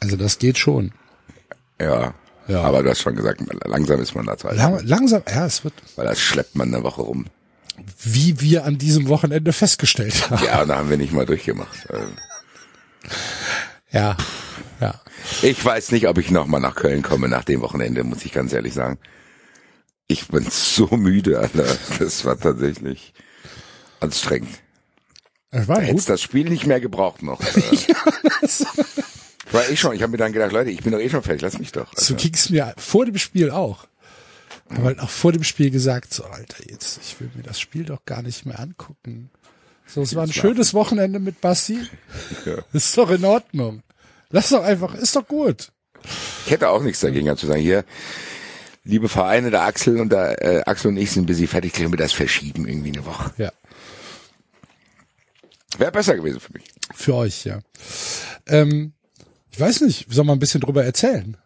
Also 0.00 0.16
das 0.16 0.38
geht 0.38 0.58
schon. 0.58 0.92
Ja. 1.80 2.14
Ja. 2.46 2.62
Aber 2.62 2.82
du 2.82 2.90
hast 2.90 3.00
schon 3.00 3.16
gesagt, 3.16 3.40
langsam 3.66 4.00
ist 4.00 4.14
man 4.14 4.26
da 4.26 4.36
zu 4.36 4.48
alt. 4.48 4.58
Lang, 4.58 4.80
langsam, 4.84 5.22
ja, 5.28 5.46
es 5.46 5.64
wird, 5.64 5.74
Weil 5.96 6.06
das 6.06 6.20
schleppt 6.20 6.54
man 6.56 6.74
eine 6.74 6.82
Woche 6.84 7.02
rum. 7.02 7.26
wie 8.02 8.40
wir 8.40 8.64
an 8.64 8.76
diesem 8.78 9.08
Wochenende 9.08 9.52
festgestellt 9.52 10.30
haben. 10.30 10.44
Ja, 10.44 10.64
da 10.64 10.76
haben 10.76 10.90
wir 10.90 10.96
nicht 10.98 11.12
mal 11.12 11.26
durchgemacht. 11.26 11.88
Ja, 13.90 14.16
ja. 14.80 15.00
Ich 15.42 15.64
weiß 15.64 15.92
nicht, 15.92 16.06
ob 16.08 16.18
ich 16.18 16.30
nochmal 16.30 16.60
nach 16.60 16.74
Köln 16.74 17.02
komme 17.02 17.28
nach 17.28 17.44
dem 17.44 17.60
Wochenende, 17.62 18.04
muss 18.04 18.24
ich 18.24 18.32
ganz 18.32 18.52
ehrlich 18.52 18.74
sagen. 18.74 18.98
Ich 20.06 20.28
bin 20.28 20.46
so 20.50 20.86
müde, 20.88 21.38
Alter. 21.40 21.64
Das 21.98 22.24
war 22.26 22.38
tatsächlich 22.38 23.14
anstrengend. 24.00 24.50
Es 25.50 25.66
war 25.68 25.80
Hättest 25.80 26.06
gut. 26.08 26.14
das 26.14 26.20
Spiel 26.22 26.48
nicht 26.50 26.66
mehr 26.66 26.80
gebraucht 26.80 27.22
noch. 27.22 27.40
Alter. 28.40 28.66
Ich 29.54 29.60
war 29.60 29.70
eh 29.70 29.76
schon, 29.76 29.94
ich 29.94 30.02
habe 30.02 30.10
mir 30.10 30.18
dann 30.18 30.32
gedacht, 30.32 30.50
Leute, 30.50 30.70
ich 30.70 30.82
bin 30.82 30.90
doch 30.90 30.98
eh 30.98 31.08
schon 31.08 31.22
fertig, 31.22 31.42
lass 31.42 31.60
mich 31.60 31.70
doch. 31.70 31.86
So 31.94 32.14
Alter. 32.14 32.24
ging's 32.24 32.50
mir 32.50 32.74
vor 32.76 33.06
dem 33.06 33.16
Spiel 33.18 33.52
auch. 33.52 33.86
Habe 34.68 34.82
halt 34.82 34.98
auch 34.98 35.08
vor 35.08 35.30
dem 35.30 35.44
Spiel 35.44 35.70
gesagt, 35.70 36.12
so 36.12 36.24
Alter, 36.24 36.68
jetzt, 36.68 36.98
ich 37.04 37.20
will 37.20 37.30
mir 37.36 37.44
das 37.44 37.60
Spiel 37.60 37.84
doch 37.84 38.04
gar 38.04 38.22
nicht 38.22 38.46
mehr 38.46 38.58
angucken. 38.58 39.30
So, 39.86 40.02
es 40.02 40.16
war 40.16 40.24
ein 40.24 40.32
schönes 40.32 40.74
Wochenende 40.74 41.20
mit 41.20 41.40
Basti. 41.40 41.78
Ja. 42.46 42.56
Ist 42.72 42.98
doch 42.98 43.08
in 43.10 43.24
Ordnung. 43.24 43.84
Lass 44.30 44.48
doch 44.48 44.64
einfach, 44.64 44.96
ist 44.96 45.14
doch 45.14 45.28
gut. 45.28 45.70
Ich 46.46 46.50
hätte 46.50 46.68
auch 46.68 46.82
nichts 46.82 46.98
dagegen 46.98 47.36
zu 47.36 47.46
sagen, 47.46 47.60
hier, 47.60 47.84
liebe 48.82 49.08
Vereine, 49.08 49.52
der 49.52 49.62
Axel 49.62 50.00
und 50.00 50.10
der 50.10 50.42
äh, 50.42 50.62
Axel 50.66 50.88
und 50.88 50.96
ich 50.96 51.12
sind 51.12 51.26
busy 51.26 51.46
fertig, 51.46 51.74
können 51.74 51.92
wir 51.92 51.96
das 51.96 52.12
verschieben 52.12 52.66
irgendwie 52.66 52.90
eine 52.90 53.06
Woche. 53.06 53.32
Ja. 53.36 53.52
Wäre 55.78 55.92
besser 55.92 56.16
gewesen 56.16 56.40
für 56.40 56.52
mich. 56.54 56.64
Für 56.92 57.14
euch, 57.14 57.44
ja. 57.44 57.60
Ähm, 58.46 58.94
ich 59.54 59.60
weiß 59.60 59.82
nicht, 59.82 60.06
soll 60.12 60.24
man 60.24 60.36
ein 60.36 60.40
bisschen 60.40 60.60
drüber 60.60 60.84
erzählen? 60.84 61.36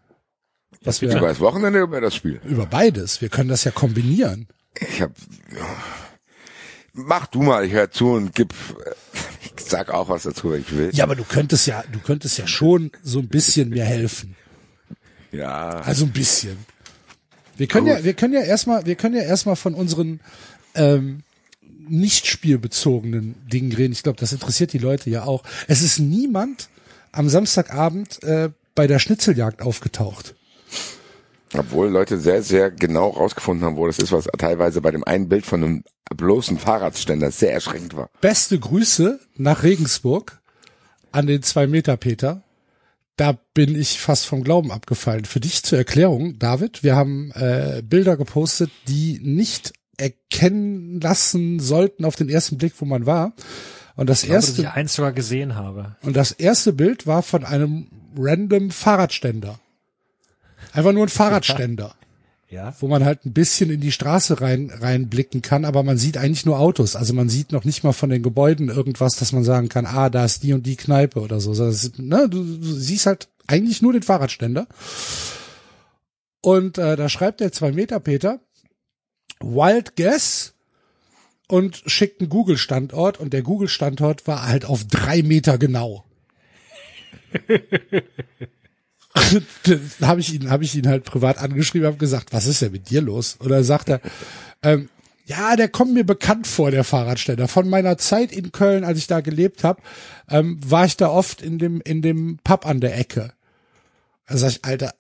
Was 0.83 1.03
wir, 1.03 1.11
Über 1.14 1.29
das 1.29 1.40
Wochenende 1.40 1.79
oder 1.81 1.88
über 1.88 2.01
das 2.01 2.14
Spiel? 2.14 2.40
über 2.44 2.64
beides. 2.66 3.21
Wir 3.21 3.29
können 3.29 3.49
das 3.49 3.64
ja 3.64 3.71
kombinieren. 3.71 4.47
Ich 4.81 5.03
hab, 5.03 5.11
mach 6.92 7.27
du 7.27 7.42
mal, 7.42 7.64
ich 7.64 7.73
hör 7.73 7.90
zu 7.90 8.12
und 8.12 8.35
gib, 8.35 8.55
ich 9.57 9.64
sag 9.64 9.90
auch 9.92 10.09
was 10.09 10.23
dazu, 10.23 10.53
wenn 10.53 10.61
ich 10.61 10.75
will. 10.77 10.90
Ja, 10.92 11.05
aber 11.05 11.16
du 11.16 11.25
könntest 11.25 11.66
ja, 11.66 11.83
du 11.90 11.99
könntest 11.99 12.38
ja 12.38 12.47
schon 12.47 12.90
so 13.03 13.18
ein 13.18 13.29
bisschen 13.29 13.71
mir 13.71 13.85
helfen. 13.85 14.37
Ja, 15.33 15.68
Also 15.81 16.05
ein 16.07 16.12
bisschen. 16.12 16.57
Wir 17.57 17.66
können 17.66 17.87
Gut. 17.87 17.97
ja, 17.99 18.05
wir 18.05 18.14
können 18.14 18.35
ja 18.35 18.42
erstmal, 18.42 18.87
wir 18.87 18.94
können 18.94 19.16
ja 19.16 19.23
erstmal 19.23 19.57
von 19.57 19.75
unseren 19.75 20.21
ähm, 20.75 21.23
nicht 21.88 22.27
spielbezogenen 22.27 23.35
Dingen 23.49 23.73
reden. 23.73 23.92
Ich 23.92 24.03
glaube, 24.05 24.18
das 24.21 24.33
interessiert 24.33 24.73
die 24.73 24.79
Leute 24.79 25.11
ja 25.11 25.25
auch. 25.25 25.42
Es 25.66 25.83
ist 25.83 25.99
niemand 25.99 26.68
am 27.12 27.29
Samstagabend 27.29 28.23
äh, 28.23 28.51
bei 28.75 28.87
der 28.87 28.99
Schnitzeljagd 28.99 29.62
aufgetaucht. 29.62 30.35
obwohl 31.57 31.88
Leute 31.88 32.18
sehr, 32.18 32.42
sehr 32.42 32.71
genau 32.71 33.09
rausgefunden 33.09 33.64
haben, 33.64 33.77
wo 33.77 33.87
das 33.87 33.99
ist, 33.99 34.12
was 34.12 34.29
teilweise 34.38 34.81
bei 34.81 34.90
dem 34.90 35.05
einen 35.05 35.29
Bild 35.29 35.47
von 35.47 35.64
einem 35.64 35.85
bloßen 36.14 36.59
Fahrradständer 36.59 37.31
sehr 37.31 37.53
erschreckend 37.53 37.97
war. 37.97 38.11
Beste 38.21 38.59
Grüße 38.59 39.21
nach 39.37 39.62
Regensburg 39.62 40.40
an 41.12 41.27
den 41.27 41.42
zwei 41.42 41.66
Meter 41.66 41.97
Peter. 41.97 42.42
Da 43.16 43.37
bin 43.53 43.75
ich 43.75 43.99
fast 43.99 44.27
vom 44.27 44.44
Glauben 44.44 44.71
abgefallen. 44.71 45.25
Für 45.25 45.40
dich 45.40 45.64
zur 45.64 45.79
Erklärung, 45.79 46.38
David, 46.38 46.85
wir 46.85 46.94
haben 46.94 47.33
äh, 47.33 47.83
Bilder 47.85 48.16
gepostet, 48.16 48.71
die 48.87 49.18
nicht 49.21 49.73
erkennen 49.97 51.01
lassen 51.01 51.59
sollten 51.59 52.05
auf 52.05 52.14
den 52.14 52.29
ersten 52.29 52.59
Blick, 52.59 52.75
wo 52.79 52.85
man 52.85 53.07
war. 53.07 53.33
Und 53.98 54.08
das 54.08 54.22
Ich 54.22 54.28
glaube, 54.28 54.37
dass 54.40 54.48
erste 54.48 54.62
ich 54.62 54.68
eins 54.68 54.94
sogar 54.94 55.11
gesehen 55.12 55.56
habe. 55.56 55.96
und 56.02 56.16
das 56.16 56.30
erste 56.30 56.72
Bild 56.72 57.08
war 57.08 57.24
von 57.24 57.44
einem 57.44 57.88
random 58.16 58.70
Fahrradständer. 58.70 59.58
Einfach 60.72 60.92
nur 60.92 61.04
ein 61.04 61.08
Fahrradständer. 61.08 61.94
Ja. 62.50 62.74
wo 62.80 62.88
man 62.88 63.04
halt 63.04 63.26
ein 63.26 63.34
bisschen 63.34 63.68
in 63.68 63.82
die 63.82 63.92
Straße 63.92 64.40
rein 64.40 64.70
reinblicken 64.70 65.42
kann, 65.42 65.66
aber 65.66 65.82
man 65.82 65.98
sieht 65.98 66.16
eigentlich 66.16 66.46
nur 66.46 66.58
Autos. 66.58 66.96
Also 66.96 67.12
man 67.12 67.28
sieht 67.28 67.52
noch 67.52 67.64
nicht 67.64 67.84
mal 67.84 67.92
von 67.92 68.08
den 68.08 68.22
Gebäuden 68.22 68.70
irgendwas, 68.70 69.16
dass 69.16 69.32
man 69.32 69.44
sagen 69.44 69.68
kann, 69.68 69.84
ah, 69.84 70.08
da 70.08 70.24
ist 70.24 70.44
die 70.44 70.54
und 70.54 70.64
die 70.64 70.76
Kneipe 70.76 71.20
oder 71.20 71.40
so. 71.40 71.54
Das, 71.54 71.90
ne, 71.98 72.26
du, 72.26 72.42
du 72.42 72.72
siehst 72.72 73.04
halt 73.04 73.28
eigentlich 73.48 73.82
nur 73.82 73.92
den 73.92 74.02
Fahrradständer. 74.02 74.66
Und 76.40 76.78
äh, 76.78 76.96
da 76.96 77.08
schreibt 77.11 77.40
der 77.40 77.52
zwei 77.52 77.72
Meter 77.72 78.00
Peter 78.00 78.40
Wild 79.40 79.96
Guess 79.96 80.54
und 81.48 81.82
schickt 81.87 82.20
einen 82.20 82.30
Google-Standort 82.30 83.18
und 83.18 83.32
der 83.32 83.42
Google-Standort 83.42 84.26
war 84.26 84.46
halt 84.46 84.64
auf 84.64 84.84
drei 84.84 85.22
Meter 85.22 85.58
genau. 85.58 86.04
habe 90.02 90.20
ich 90.20 90.34
ihn, 90.34 90.50
habe 90.50 90.64
ich 90.64 90.74
ihn 90.74 90.87
halt 90.87 91.04
privat 91.04 91.38
angeschrieben, 91.38 91.87
habe 91.87 91.96
gesagt, 91.96 92.32
was 92.32 92.46
ist 92.46 92.62
denn 92.62 92.72
mit 92.72 92.90
dir 92.90 93.00
los? 93.00 93.38
Dann 93.42 93.64
sagt 93.64 93.88
er, 93.88 94.00
ähm, 94.62 94.88
ja, 95.24 95.56
der 95.56 95.68
kommt 95.68 95.92
mir 95.92 96.04
bekannt 96.04 96.46
vor, 96.46 96.70
der 96.70 96.84
Fahrradständer. 96.84 97.48
Von 97.48 97.68
meiner 97.68 97.98
Zeit 97.98 98.32
in 98.32 98.50
Köln, 98.50 98.84
als 98.84 98.98
ich 98.98 99.06
da 99.06 99.20
gelebt 99.20 99.62
habe, 99.62 99.82
ähm, 100.30 100.58
war 100.64 100.87
ich 100.87 100.96
da 100.96 101.08
oft 101.08 101.42
in 101.42 101.58
dem 101.58 101.82
in 101.82 102.00
dem 102.00 102.38
Pub 102.44 102.64
an 102.64 102.80
der 102.80 102.96
Ecke. 102.96 103.32
Da 104.26 104.38
sag 104.38 104.50
ich, 104.52 104.64
Alter, 104.64 104.94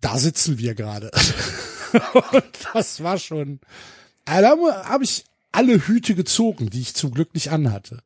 da 0.00 0.16
sitzen 0.18 0.58
wir 0.58 0.74
gerade. 0.74 1.10
Und 2.32 2.44
das 2.72 3.02
war 3.02 3.18
schon, 3.18 3.60
äh, 4.24 4.40
da 4.40 4.56
habe 4.84 5.04
ich 5.04 5.24
alle 5.56 5.86
Hüte 5.86 6.14
gezogen, 6.14 6.70
die 6.70 6.80
ich 6.80 6.94
zum 6.94 7.12
Glück 7.12 7.34
nicht 7.34 7.50
anhatte. 7.50 7.98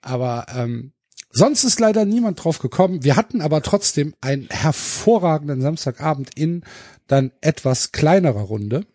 Aber 0.00 0.46
ähm, 0.54 0.92
Sonst 1.36 1.64
ist 1.64 1.80
leider 1.80 2.04
niemand 2.04 2.44
drauf 2.44 2.60
gekommen. 2.60 3.02
Wir 3.02 3.16
hatten 3.16 3.40
aber 3.40 3.60
trotzdem 3.60 4.14
einen 4.20 4.48
hervorragenden 4.50 5.60
Samstagabend 5.60 6.38
in 6.38 6.62
dann 7.08 7.32
etwas 7.40 7.90
kleinerer 7.90 8.42
Runde. 8.42 8.86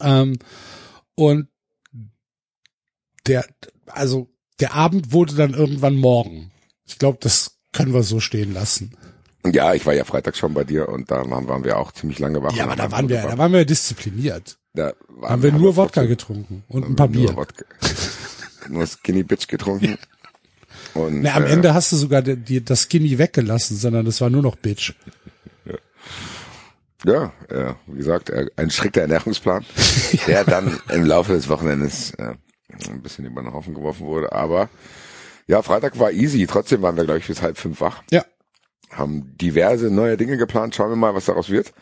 Ähm, 0.00 0.40
und 1.14 1.46
der, 3.28 3.46
also 3.86 4.28
der 4.58 4.74
Abend 4.74 5.12
wurde 5.12 5.36
dann 5.36 5.54
irgendwann 5.54 5.94
morgen. 5.94 6.50
Ich 6.86 6.98
glaube, 6.98 7.18
das 7.20 7.58
können 7.72 7.94
wir 7.94 8.02
so 8.02 8.18
stehen 8.18 8.52
lassen. 8.52 8.96
Ja, 9.46 9.74
ich 9.74 9.86
war 9.86 9.94
ja 9.94 10.04
Freitag 10.04 10.36
schon 10.36 10.54
bei 10.54 10.64
dir 10.64 10.88
und 10.88 11.12
da 11.12 11.28
waren 11.30 11.62
wir 11.62 11.78
auch 11.78 11.92
ziemlich 11.92 12.18
lange 12.18 12.42
wach. 12.42 12.52
Ja, 12.52 12.64
aber 12.64 12.74
da 12.74 12.90
waren 12.90 13.08
wir, 13.08 13.22
da 13.22 13.38
waren 13.38 13.52
wir 13.52 13.64
diszipliniert. 13.64 14.58
Da 14.74 14.94
haben 15.22 15.42
wir 15.42 15.52
nur 15.52 15.76
Wodka 15.76 16.04
getrunken 16.04 16.64
und 16.68 16.84
ein 16.84 16.96
paar 16.96 17.08
Bier. 17.08 17.36
Wodka, 17.36 17.64
nur 18.68 18.86
Skinny 18.86 19.22
Bitch 19.22 19.46
getrunken. 19.46 19.98
Und, 20.94 21.22
Na, 21.22 21.34
am 21.34 21.44
äh, 21.44 21.50
Ende 21.50 21.74
hast 21.74 21.92
du 21.92 21.96
sogar 21.96 22.22
die, 22.22 22.36
die, 22.36 22.64
das 22.64 22.82
Skinny 22.82 23.18
weggelassen, 23.18 23.76
sondern 23.76 24.04
das 24.04 24.20
war 24.20 24.30
nur 24.30 24.42
noch 24.42 24.56
Bitch. 24.56 24.94
Ja, 27.04 27.32
ja, 27.50 27.76
wie 27.86 27.96
gesagt, 27.96 28.30
äh, 28.30 28.46
ein 28.56 28.70
strikter 28.70 29.02
Ernährungsplan, 29.02 29.64
der 30.26 30.44
dann 30.44 30.80
im 30.88 31.04
Laufe 31.04 31.32
des 31.32 31.48
Wochenendes 31.48 32.12
äh, 32.14 32.34
ein 32.88 33.02
bisschen 33.02 33.24
über 33.24 33.42
den 33.42 33.52
Haufen 33.52 33.74
geworfen 33.74 34.06
wurde. 34.06 34.32
Aber 34.32 34.68
ja, 35.46 35.62
Freitag 35.62 35.98
war 35.98 36.12
easy. 36.12 36.46
Trotzdem 36.46 36.82
waren 36.82 36.96
wir, 36.96 37.04
glaube 37.04 37.18
ich, 37.18 37.26
bis 37.26 37.42
halb 37.42 37.58
fünf 37.58 37.80
wach. 37.80 38.02
Ja. 38.10 38.24
Haben 38.90 39.36
diverse 39.36 39.90
neue 39.90 40.16
Dinge 40.16 40.36
geplant. 40.36 40.74
Schauen 40.74 40.90
wir 40.90 40.96
mal, 40.96 41.14
was 41.14 41.24
daraus 41.24 41.50
wird. 41.50 41.72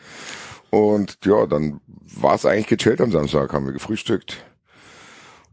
Und 0.71 1.19
ja, 1.25 1.45
dann 1.45 1.81
war 1.87 2.35
es 2.35 2.45
eigentlich 2.45 2.67
gechillt 2.67 3.01
am 3.01 3.11
Samstag. 3.11 3.53
Haben 3.53 3.65
wir 3.65 3.73
gefrühstückt 3.73 4.43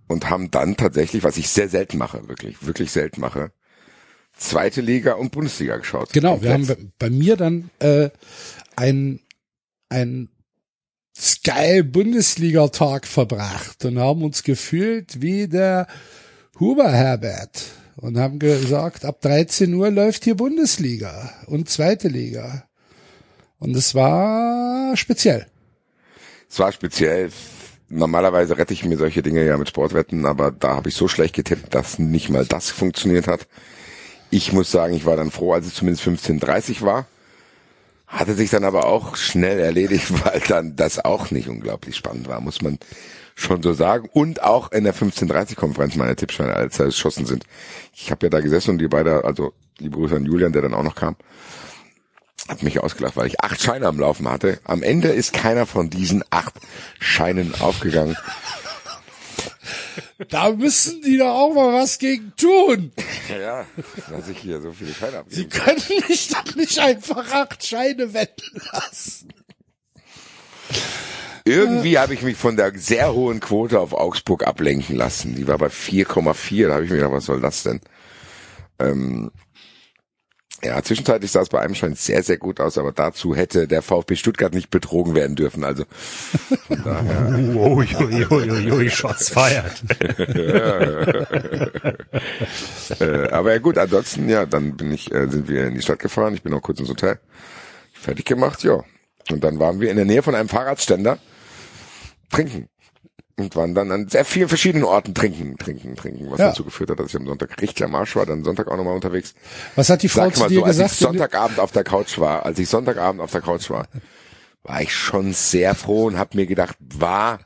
und 0.07 0.31
haben 0.31 0.51
dann 0.51 0.77
tatsächlich, 0.77 1.23
was 1.23 1.37
ich 1.37 1.49
sehr 1.49 1.69
selten 1.69 1.99
mache, 1.99 2.29
wirklich, 2.29 2.67
wirklich 2.67 2.91
selten 2.91 3.21
mache, 3.21 3.53
zweite 4.37 4.81
Liga 4.81 5.15
und 5.15 5.33
Bundesliga 5.33 5.77
geschaut. 5.77 6.13
Genau, 6.13 6.41
wir 6.41 6.53
haben 6.53 6.93
bei 6.99 7.11
mir 7.11 7.37
dann 7.37 7.71
äh, 7.81 8.11
ein 8.77 9.21
ein 9.91 10.29
Sky 11.17 11.83
Bundesliga 11.83 12.69
Tag 12.69 13.07
verbracht 13.07 13.85
und 13.85 13.99
haben 13.99 14.23
uns 14.23 14.43
gefühlt 14.43 15.21
wie 15.21 15.49
der 15.49 15.87
Huber 16.61 16.93
Herbert 16.93 17.65
und 17.97 18.19
haben 18.19 18.39
gesagt, 18.39 19.05
ab 19.05 19.21
13 19.21 19.75
Uhr 19.75 19.91
läuft 19.91 20.25
hier 20.25 20.37
Bundesliga 20.37 21.33
und 21.47 21.69
zweite 21.69 22.09
Liga. 22.09 22.68
Und 23.59 23.77
es 23.77 23.95
war 23.95 24.97
speziell. 24.97 25.47
Es 26.49 26.59
war 26.59 26.73
speziell. 26.73 27.31
Normalerweise 27.89 28.59
rette 28.59 28.75
ich 28.75 28.85
mir 28.85 28.99
solche 28.99 29.23
Dinge 29.23 29.45
ja 29.45 29.57
mit 29.57 29.69
Sportwetten, 29.69 30.27
aber 30.27 30.51
da 30.51 30.77
habe 30.77 30.91
ich 30.91 30.95
so 30.95 31.09
schlecht 31.09 31.35
getippt, 31.35 31.75
dass 31.75 31.99
nicht 31.99 32.29
mal 32.29 32.45
das 32.45 32.71
funktioniert 32.71 33.27
hat. 33.27 33.49
Ich 34.31 34.53
muss 34.53 34.71
sagen, 34.71 34.95
ich 34.95 35.07
war 35.07 35.17
dann 35.17 35.31
froh, 35.31 35.55
als 35.55 35.67
es 35.67 35.75
zumindest 35.75 36.07
15.30 36.07 36.83
war. 36.83 37.07
Hatte 38.07 38.35
sich 38.35 38.51
dann 38.51 38.65
aber 38.65 38.87
auch 38.87 39.17
schnell 39.17 39.59
erledigt, 39.59 40.13
weil 40.25 40.41
dann 40.49 40.77
das 40.77 41.03
auch 41.05 41.31
nicht 41.31 41.49
unglaublich 41.49 41.97
spannend 41.97 42.29
war, 42.29 42.41
muss 42.41 42.63
man 42.63 42.79
schon 43.35 43.63
so 43.63 43.73
sagen. 43.73 44.09
Und 44.13 44.43
auch 44.43 44.73
in 44.73 44.85
der 44.85 44.95
15.30-Konferenz 44.95 45.97
meine 45.97 46.17
Tippscheine, 46.17 46.55
als 46.55 46.77
sie 46.77 46.85
geschossen 46.85 47.25
sind. 47.25 47.45
Ich 47.95 48.11
habe 48.11 48.27
ja 48.27 48.31
da 48.31 48.41
gesessen 48.41 48.73
und 48.73 48.79
die 48.79 48.89
beide, 48.89 49.25
also 49.25 49.55
liebe 49.79 49.97
Grüße 49.97 50.17
an 50.17 50.27
Julian, 50.27 50.53
der 50.53 50.63
dann 50.63 50.75
auch 50.75 50.83
noch 50.83 50.95
kam, 50.95 51.17
hat 52.47 52.63
mich 52.63 52.79
ausgelacht, 52.81 53.17
weil 53.17 53.27
ich 53.27 53.41
acht 53.41 53.61
Scheine 53.61 53.87
am 53.87 53.99
Laufen 53.99 54.29
hatte. 54.29 54.61
Am 54.65 54.83
Ende 54.83 55.09
ist 55.09 55.33
keiner 55.33 55.67
von 55.67 55.91
diesen 55.91 56.25
acht 56.31 56.55
Scheinen 56.99 57.55
aufgegangen. 57.61 58.17
Da 60.29 60.51
müssen 60.51 61.01
die 61.03 61.17
doch 61.17 61.29
auch 61.29 61.55
mal 61.55 61.73
was 61.75 61.99
gegen 61.99 62.33
tun. 62.37 62.93
Ja, 63.29 63.67
dass 64.11 64.29
ich 64.29 64.39
hier 64.39 64.61
so 64.61 64.73
viele 64.73 64.93
Scheine 64.93 65.19
abgebe. 65.19 65.37
Sie 65.37 65.49
können 65.49 65.83
mich 66.09 66.29
doch 66.29 66.55
nicht 66.57 66.79
einfach 66.79 67.31
acht 67.33 67.65
Scheine 67.65 68.13
wetten 68.15 68.61
lassen. 68.73 69.29
Irgendwie 71.45 71.99
habe 71.99 72.15
ich 72.15 72.23
mich 72.23 72.37
von 72.37 72.57
der 72.57 72.77
sehr 72.79 73.15
hohen 73.15 73.41
Quote 73.41 73.81
auf 73.81 73.95
Augsburg 73.95 74.47
ablenken 74.47 74.97
lassen. 74.97 75.35
Die 75.35 75.47
war 75.47 75.57
bei 75.57 75.69
4,4. 75.69 76.69
Da 76.69 76.75
habe 76.75 76.85
ich 76.85 76.91
mir 76.91 76.97
gedacht, 76.97 77.13
was 77.13 77.25
soll 77.25 77.41
das 77.41 77.63
denn? 77.63 77.81
Ähm, 78.79 79.31
ja, 80.63 80.83
zwischenzeitlich 80.83 81.31
sah 81.31 81.43
es 81.43 81.49
bei 81.49 81.61
einem 81.61 81.75
Schein 81.75 81.95
sehr, 81.95 82.23
sehr 82.23 82.37
gut 82.37 82.61
aus, 82.61 82.79
aber 82.79 82.91
dazu 82.91 83.35
hätte 83.35 83.69
der 83.69 83.81
VfB 83.81 84.17
Stuttgart 84.17 84.53
nicht 84.53 84.71
betrogen 84.71 85.15
werden 85.15 85.37
dürfen. 85.37 85.63
Also 85.63 85.85
von 86.67 86.83
daher. 86.83 87.29
Uiuiuiui, 87.57 88.91
Shots 88.91 89.29
feiert. 89.29 89.83
äh, 93.01 93.29
aber 93.31 93.53
ja 93.53 93.59
gut, 93.59 93.79
ansonsten, 93.79 94.29
ja, 94.29 94.47
dann 94.47 94.77
bin 94.77 94.93
ich, 94.93 95.13
äh, 95.13 95.29
sind 95.29 95.49
wir 95.49 95.67
in 95.67 95.75
die 95.75 95.83
Stadt 95.83 96.01
gefahren. 96.01 96.35
Ich 96.35 96.43
bin 96.43 96.53
auch 96.55 96.63
kurz 96.63 96.81
ins 96.81 96.89
Hotel. 96.89 97.21
Fertig 97.93 98.25
gemacht, 98.25 98.65
ja. 98.65 98.83
Und 99.31 99.45
dann 99.45 99.61
waren 99.61 99.81
wir 99.81 99.91
in 99.91 99.97
der 99.97 100.07
Nähe 100.07 100.23
von 100.23 100.35
einem 100.35 100.49
Fahrradständer 100.49 101.19
trinken. 102.31 102.69
Und 103.39 103.55
waren 103.55 103.73
dann 103.75 103.93
an 103.93 104.09
sehr 104.09 104.25
vielen 104.25 104.49
verschiedenen 104.49 104.83
Orten 104.85 105.15
trinken, 105.15 105.57
trinken, 105.59 105.95
trinken, 105.95 106.29
was 106.31 106.41
Ja. 106.41 106.49
dazu 106.49 106.65
geführt 106.65 106.91
hat, 106.91 106.99
dass 106.99 107.11
ich 107.11 107.17
am 107.17 107.27
Sonntag 107.27 107.61
richtig 107.63 107.85
am 107.85 107.95
Arsch 107.95 108.17
war, 108.17 108.27
dann 108.27 108.43
Sonntag 108.43 108.67
auch 108.69 108.77
nochmal 108.77 108.97
unterwegs. 108.97 109.35
Was 109.77 109.89
hat 109.91 110.03
die 110.03 110.09
Frau 110.09 110.25
Sag 110.25 110.35
zu 110.35 110.41
mal 110.41 110.49
dir 110.49 110.57
so, 110.57 110.65
als 110.65 110.77
gesagt? 110.77 110.93
ich 110.95 110.99
Sonntagabend 110.99 111.61
auf 111.61 111.71
der 111.71 111.85
Couch 111.85 112.19
war, 112.19 112.45
als 112.45 112.59
ich 112.59 112.69
Sonntagabend 112.69 113.21
auf 113.23 113.31
der 113.31 113.41
Couch 113.41 113.71
war, 113.71 113.87
war 114.65 114.83
ich 114.83 114.93
schon 114.93 115.33
sehr 115.33 115.77
froh 115.77 116.07
und 116.07 116.19
habe 116.19 116.37
mir 116.37 116.47
gedacht, 116.47 116.77
war, 116.81 117.39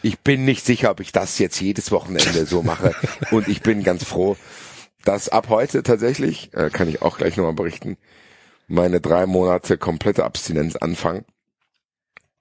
ich 0.00 0.18
bin 0.20 0.46
nicht 0.46 0.64
sicher, 0.64 0.90
ob 0.90 1.00
ich 1.00 1.12
das 1.12 1.38
jetzt 1.38 1.60
jedes 1.60 1.92
Wochenende 1.92 2.46
so 2.46 2.62
mache. 2.62 2.94
und 3.30 3.46
ich 3.46 3.60
bin 3.60 3.84
ganz 3.84 4.04
froh, 4.04 4.36
dass 5.04 5.28
ab 5.28 5.48
heute 5.50 5.82
tatsächlich, 5.82 6.50
äh, 6.54 6.70
kann 6.70 6.88
ich 6.88 7.02
auch 7.02 7.18
gleich 7.18 7.36
nochmal 7.36 7.52
berichten, 7.52 7.98
meine 8.68 9.02
drei 9.02 9.26
Monate 9.26 9.76
komplette 9.76 10.24
Abstinenz 10.24 10.76
anfangen. 10.76 11.24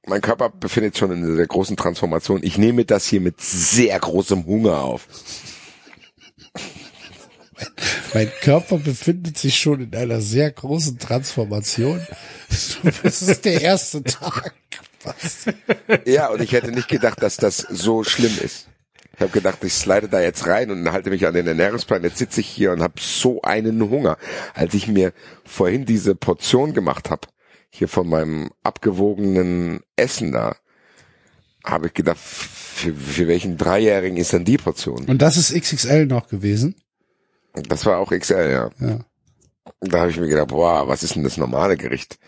Mein 0.07 0.21
Körper 0.21 0.49
befindet 0.49 0.93
sich 0.93 0.99
schon 0.99 1.11
in 1.11 1.23
einer 1.23 1.35
sehr 1.35 1.47
großen 1.47 1.77
Transformation. 1.77 2.41
Ich 2.43 2.57
nehme 2.57 2.85
das 2.85 3.07
hier 3.07 3.21
mit 3.21 3.41
sehr 3.41 3.99
großem 3.99 4.45
Hunger 4.45 4.81
auf. 4.81 5.07
Mein 8.13 8.31
Körper 8.41 8.77
befindet 8.77 9.37
sich 9.37 9.57
schon 9.57 9.81
in 9.81 9.95
einer 9.95 10.21
sehr 10.21 10.51
großen 10.51 10.99
Transformation. 10.99 12.05
Das 13.03 13.21
ist 13.21 13.45
der 13.45 13.61
erste 13.61 14.03
Tag. 14.03 14.53
Was? 15.03 15.45
Ja, 16.05 16.29
und 16.29 16.41
ich 16.41 16.51
hätte 16.51 16.71
nicht 16.71 16.87
gedacht, 16.87 17.21
dass 17.21 17.37
das 17.37 17.57
so 17.57 18.03
schlimm 18.03 18.37
ist. 18.43 18.67
Ich 19.15 19.21
habe 19.21 19.31
gedacht, 19.31 19.63
ich 19.63 19.73
slide 19.73 20.09
da 20.09 20.19
jetzt 20.19 20.45
rein 20.45 20.71
und 20.71 20.91
halte 20.91 21.09
mich 21.09 21.25
an 21.25 21.33
den 21.33 21.47
Ernährungsplan. 21.47 22.03
Jetzt 22.03 22.17
sitze 22.17 22.41
ich 22.41 22.47
hier 22.47 22.73
und 22.73 22.81
habe 22.81 22.95
so 22.99 23.41
einen 23.41 23.89
Hunger. 23.89 24.17
Als 24.53 24.73
ich 24.73 24.87
mir 24.87 25.13
vorhin 25.45 25.85
diese 25.85 26.15
Portion 26.15 26.73
gemacht 26.73 27.09
habe, 27.09 27.27
hier 27.77 27.87
von 27.87 28.07
meinem 28.07 28.51
abgewogenen 28.63 29.81
Essen 29.95 30.31
da, 30.31 30.55
habe 31.63 31.87
ich 31.87 31.93
gedacht, 31.93 32.17
für, 32.19 32.93
für 32.93 33.27
welchen 33.27 33.57
Dreijährigen 33.57 34.17
ist 34.17 34.33
denn 34.33 34.45
die 34.45 34.57
Portion? 34.57 35.05
Und 35.05 35.21
das 35.21 35.37
ist 35.37 35.53
XXL 35.53 36.05
noch 36.05 36.27
gewesen. 36.27 36.75
Das 37.53 37.85
war 37.85 37.97
auch 37.99 38.11
XL, 38.11 38.49
ja. 38.51 38.69
Ja. 38.85 38.99
Da 39.81 39.99
habe 40.01 40.11
ich 40.11 40.17
mir 40.17 40.27
gedacht, 40.27 40.49
boah, 40.49 40.87
was 40.87 41.01
ist 41.03 41.15
denn 41.15 41.23
das 41.23 41.37
normale 41.37 41.77
Gericht? 41.77 42.19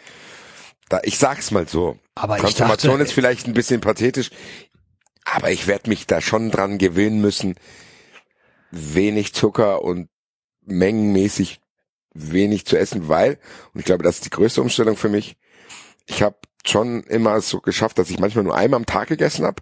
Da, 0.90 1.02
ich 1.04 1.18
sag's 1.18 1.52
mal 1.52 1.68
so. 1.68 1.98
Aber 2.16 2.36
ich 2.38 2.42
Transformation 2.42 2.94
dachte- 2.94 3.04
ist 3.04 3.12
vielleicht 3.14 3.46
ein 3.48 3.54
bisschen 3.54 3.82
pathetisch, 3.82 4.32
aber 5.26 5.52
ich 5.52 5.68
werde 5.68 5.90
mich 5.90 6.08
da 6.08 6.22
schon 6.22 6.50
dran 6.50 6.78
gewöhnen 6.78 7.20
müssen, 7.22 7.56
wenig 8.72 9.34
Zucker 9.34 9.82
und 9.84 10.10
mengenmäßig 10.66 11.60
wenig 12.18 12.66
zu 12.66 12.78
essen, 12.78 13.08
weil, 13.08 13.40
und 13.74 13.80
ich 13.80 13.86
glaube, 13.86 14.04
das 14.04 14.16
ist 14.16 14.26
die 14.26 14.30
größte 14.30 14.62
Umstellung 14.62 14.96
für 14.96 15.10
mich, 15.10 15.38
ich 16.06 16.24
habe 16.24 16.38
schon 16.66 17.04
immer 17.04 17.40
so 17.42 17.60
geschafft, 17.60 17.98
dass 17.98 18.10
ich 18.10 18.20
manchmal 18.20 18.44
nur 18.44 18.56
einmal 18.56 18.80
am 18.80 18.86
Tag 18.86 19.10
gegessen 19.10 19.46
habe, 19.46 19.62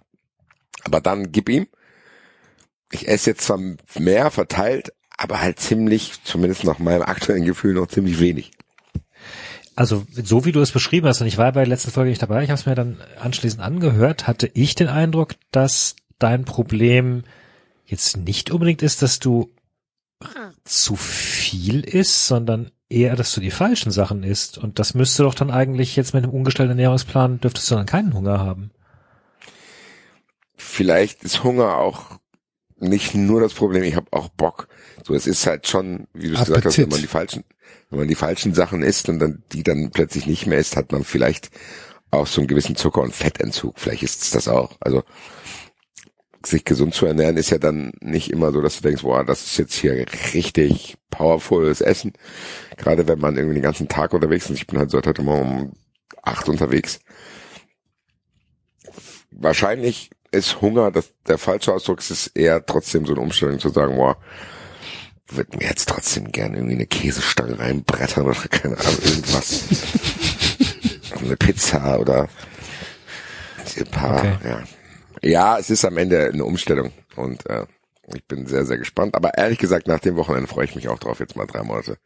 aber 0.84 1.02
dann 1.02 1.32
gib 1.32 1.50
ihm. 1.50 1.68
Ich 2.92 3.08
esse 3.08 3.32
jetzt 3.32 3.46
zwar 3.46 3.60
mehr 3.98 4.32
verteilt, 4.32 4.94
aber 5.18 5.42
halt 5.42 5.60
ziemlich, 5.60 6.24
zumindest 6.24 6.64
nach 6.64 6.80
meinem 6.80 7.04
aktuellen 7.04 7.46
Gefühl, 7.46 7.74
noch 7.74 7.88
ziemlich 7.88 8.20
wenig. 8.20 8.52
Also 9.76 10.06
so 10.12 10.46
wie 10.46 10.52
du 10.52 10.62
es 10.62 10.72
beschrieben 10.72 11.08
hast, 11.08 11.22
und 11.22 11.28
ich 11.28 11.38
war 11.38 11.52
bei 11.52 11.62
der 11.62 11.70
letzten 11.70 11.92
Folge 11.92 12.10
nicht 12.10 12.22
dabei, 12.22 12.44
ich 12.44 12.50
habe 12.50 12.60
es 12.60 12.66
mir 12.66 12.76
dann 12.76 13.02
anschließend 13.20 13.62
angehört, 13.62 14.28
hatte 14.28 14.50
ich 14.54 14.76
den 14.76 14.88
Eindruck, 14.88 15.36
dass 15.52 15.96
dein 16.18 16.46
Problem 16.46 17.24
jetzt 17.86 18.18
nicht 18.18 18.52
unbedingt 18.52 18.82
ist, 18.82 19.02
dass 19.02 19.20
du 19.20 19.52
zu 20.64 20.96
viel 20.96 21.82
isst, 21.82 22.28
sondern 22.28 22.72
eher, 22.90 23.16
dass 23.16 23.34
du 23.34 23.42
die 23.42 23.52
falschen 23.52 23.92
Sachen 23.92 24.24
isst. 24.24 24.58
Und 24.58 24.80
das 24.80 24.94
müsste 24.94 25.24
doch 25.24 25.36
dann 25.36 25.52
eigentlich 25.52 25.96
jetzt 25.96 26.14
mit 26.14 26.24
einem 26.24 26.34
umgestellten 26.34 26.72
Ernährungsplan, 26.72 27.40
dürftest 27.40 27.72
du 27.72 27.76
dann 27.76 27.86
keinen 27.86 28.14
Hunger 28.14 28.40
haben. 28.40 28.72
Vielleicht 30.56 31.24
ist 31.24 31.44
Hunger 31.44 31.78
auch 31.78 32.20
nicht 32.78 33.16
nur 33.16 33.42
das 33.42 33.54
Problem, 33.54 33.84
ich 33.84 33.96
habe 33.96 34.08
auch 34.12 34.30
Bock. 34.30 34.68
So, 35.06 35.14
es 35.14 35.28
ist 35.28 35.46
halt 35.48 35.68
schon, 35.68 36.08
wie 36.14 36.28
du 36.28 36.34
es 36.34 36.46
gesagt 36.46 36.66
hast, 36.66 36.78
wenn 36.78 36.90
man 36.90 37.02
die 37.02 37.08
falschen, 37.08 37.44
wenn 37.90 38.00
man 38.00 38.08
die 38.08 38.16
falschen 38.16 38.54
Sachen 38.54 38.84
isst 38.84 39.10
und 39.10 39.20
dann 39.20 39.44
die 39.52 39.64
dann 39.64 39.92
plötzlich 39.92 40.28
nicht 40.28 40.46
mehr 40.46 40.58
isst, 40.58 40.76
hat 40.76 40.92
man 40.92 41.04
vielleicht 41.04 41.52
auch 42.12 42.28
so 42.28 42.42
einen 42.42 42.48
gewissen 42.48 42.76
Zucker- 42.76 43.02
und 43.02 43.14
Fettentzug. 43.14 43.80
Vielleicht 43.80 44.04
ist 44.04 44.24
es 44.24 44.32
das 44.32 44.48
auch. 44.48 44.78
Also 44.80 45.04
sich 46.48 46.66
gesund 46.66 46.94
zu 46.94 47.06
ernähren 47.06 47.38
ist 47.38 47.50
ja 47.50 47.58
dann 47.58 47.92
nicht 48.02 48.32
immer 48.32 48.52
so, 48.52 48.62
dass 48.62 48.78
du 48.78 48.84
denkst, 48.84 49.04
boah, 49.04 49.24
das 49.24 49.46
ist 49.46 49.58
jetzt 49.58 49.76
hier 49.76 50.06
richtig 50.34 50.98
powerfules 51.10 51.82
Essen. 51.82 52.14
Gerade 52.78 53.08
wenn 53.08 53.20
man 53.20 53.38
irgendwie 53.38 53.56
den 53.56 53.64
ganzen 53.64 53.88
Tag 53.88 54.14
unterwegs 54.14 54.50
ist. 54.50 54.58
Ich 54.58 54.68
bin 54.68 54.80
halt 54.80 54.92
seit 54.92 55.08
heute 55.08 55.22
Morgen 55.22 55.50
um 55.50 55.74
acht 56.24 56.50
unterwegs. 56.50 57.00
Wahrscheinlich 59.32 60.10
ist 60.32 60.62
Hunger 60.62 60.92
das, 60.92 61.14
der 61.28 61.38
falsche 61.38 61.74
Ausdruck. 61.74 62.00
Es 62.00 62.12
ist 62.12 62.28
eher 62.36 62.66
trotzdem 62.66 63.06
so 63.06 63.14
eine 63.14 63.22
Umstellung 63.22 63.60
zu 63.60 63.70
sagen, 63.70 63.96
boah, 63.96 64.18
würde 65.28 65.58
mir 65.58 65.68
jetzt 65.68 65.90
trotzdem 65.90 66.32
gerne 66.32 66.58
irgendwie 66.58 66.76
eine 66.76 66.86
Käsestange 66.86 67.58
reinbrettern 67.58 68.26
oder 68.26 68.36
keine 68.50 68.78
Ahnung, 68.78 69.00
irgendwas. 69.04 69.64
eine 71.26 71.38
Pizza 71.38 72.00
oder 72.00 72.30
ein 73.78 73.86
paar, 73.86 74.20
okay. 74.20 74.38
ja. 74.44 74.64
Ja, 75.22 75.58
es 75.58 75.70
ist 75.70 75.86
am 75.86 75.98
Ende 75.98 76.30
eine 76.34 76.46
Umstellung 76.46 76.92
und 77.16 77.50
äh, 77.50 77.66
ich 78.14 78.24
bin 78.26 78.46
sehr, 78.46 78.66
sehr 78.66 78.78
gespannt. 78.78 79.16
Aber 79.16 79.38
ehrlich 79.38 79.60
gesagt, 79.60 79.88
nach 79.88 80.00
dem 80.00 80.16
Wochenende 80.16 80.48
freue 80.48 80.66
ich 80.66 80.76
mich 80.76 80.88
auch 80.90 81.00
drauf, 81.00 81.20
jetzt 81.20 81.36
mal 81.36 81.48
drei 81.48 81.64
Monate 81.64 81.98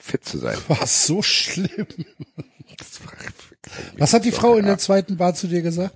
fit 0.00 0.24
zu 0.24 0.38
sein. 0.38 0.56
War 0.68 0.86
so 0.86 1.22
schlimm. 1.22 1.86
Was 3.96 4.12
hat 4.14 4.24
die 4.24 4.32
Frau 4.32 4.56
in 4.56 4.66
der 4.66 4.78
zweiten 4.78 5.16
Bar 5.16 5.34
zu 5.34 5.48
dir 5.48 5.62
gesagt? 5.62 5.94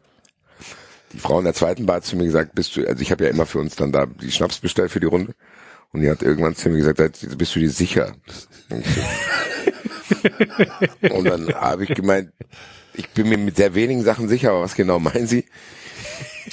Die 1.12 1.18
Frau 1.18 1.38
in 1.38 1.44
der 1.44 1.54
zweiten 1.54 1.86
Bar 1.86 1.96
hat 1.96 2.04
zu 2.04 2.16
mir 2.16 2.24
gesagt, 2.24 2.54
bist 2.54 2.74
du, 2.76 2.86
also 2.86 3.00
ich 3.02 3.10
habe 3.12 3.24
ja 3.24 3.30
immer 3.30 3.46
für 3.46 3.58
uns 3.58 3.76
dann 3.76 3.92
da 3.92 4.06
die 4.06 4.32
Schnaps 4.32 4.58
bestellt 4.58 4.90
für 4.90 5.00
die 5.00 5.06
Runde. 5.06 5.34
Und 5.92 6.00
die 6.00 6.10
hat 6.10 6.22
irgendwann 6.22 6.56
zu 6.56 6.70
mir 6.70 6.78
gesagt, 6.78 6.98
bist 7.36 7.54
du 7.54 7.60
dir 7.60 7.70
sicher? 7.70 8.16
Und 11.10 11.24
dann 11.24 11.54
habe 11.54 11.84
ich 11.84 11.90
gemeint, 11.90 12.32
ich 12.94 13.08
bin 13.10 13.28
mir 13.28 13.36
mit 13.36 13.56
sehr 13.56 13.74
wenigen 13.74 14.02
Sachen 14.02 14.28
sicher, 14.28 14.50
aber 14.50 14.62
was 14.62 14.74
genau 14.74 14.98
meinen 14.98 15.26
Sie? 15.26 15.44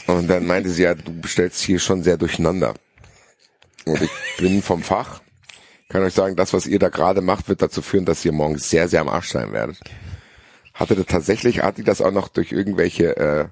Und 0.08 0.28
dann 0.28 0.45
meinte 0.45 0.69
sie, 0.69 0.84
ja, 0.84 0.95
du 0.95 1.19
bestellst 1.19 1.62
hier 1.62 1.80
schon 1.80 2.04
sehr 2.04 2.17
durcheinander. 2.17 2.73
Und 3.86 4.02
ich 4.02 4.12
bin 4.38 4.62
vom 4.62 4.84
Fach. 4.84 5.21
Kann 5.89 6.04
euch 6.04 6.13
sagen, 6.13 6.36
das, 6.36 6.54
was 6.54 6.67
ihr 6.67 6.78
da 6.78 6.89
gerade 6.89 7.21
macht, 7.21 7.49
wird 7.49 7.62
dazu 7.62 7.82
führen, 7.82 8.06
dass 8.06 8.23
ihr 8.23 8.32
morgen 8.32 8.60
sehr, 8.60 8.88
sehr 8.88 9.02
am 9.02 9.10
Arsch 9.10 9.32
sein 9.32 9.52
werdet. 9.52 9.80
Hatte 10.73 10.95
das 10.95 11.08
tatsächlich, 11.08 11.63
hat 11.63 11.78
die 11.78 11.84
das 11.84 12.02
auch 12.02 12.12
noch 12.12 12.28
durch 12.28 12.52
irgendwelche 12.52 13.17
äh, 13.17 13.47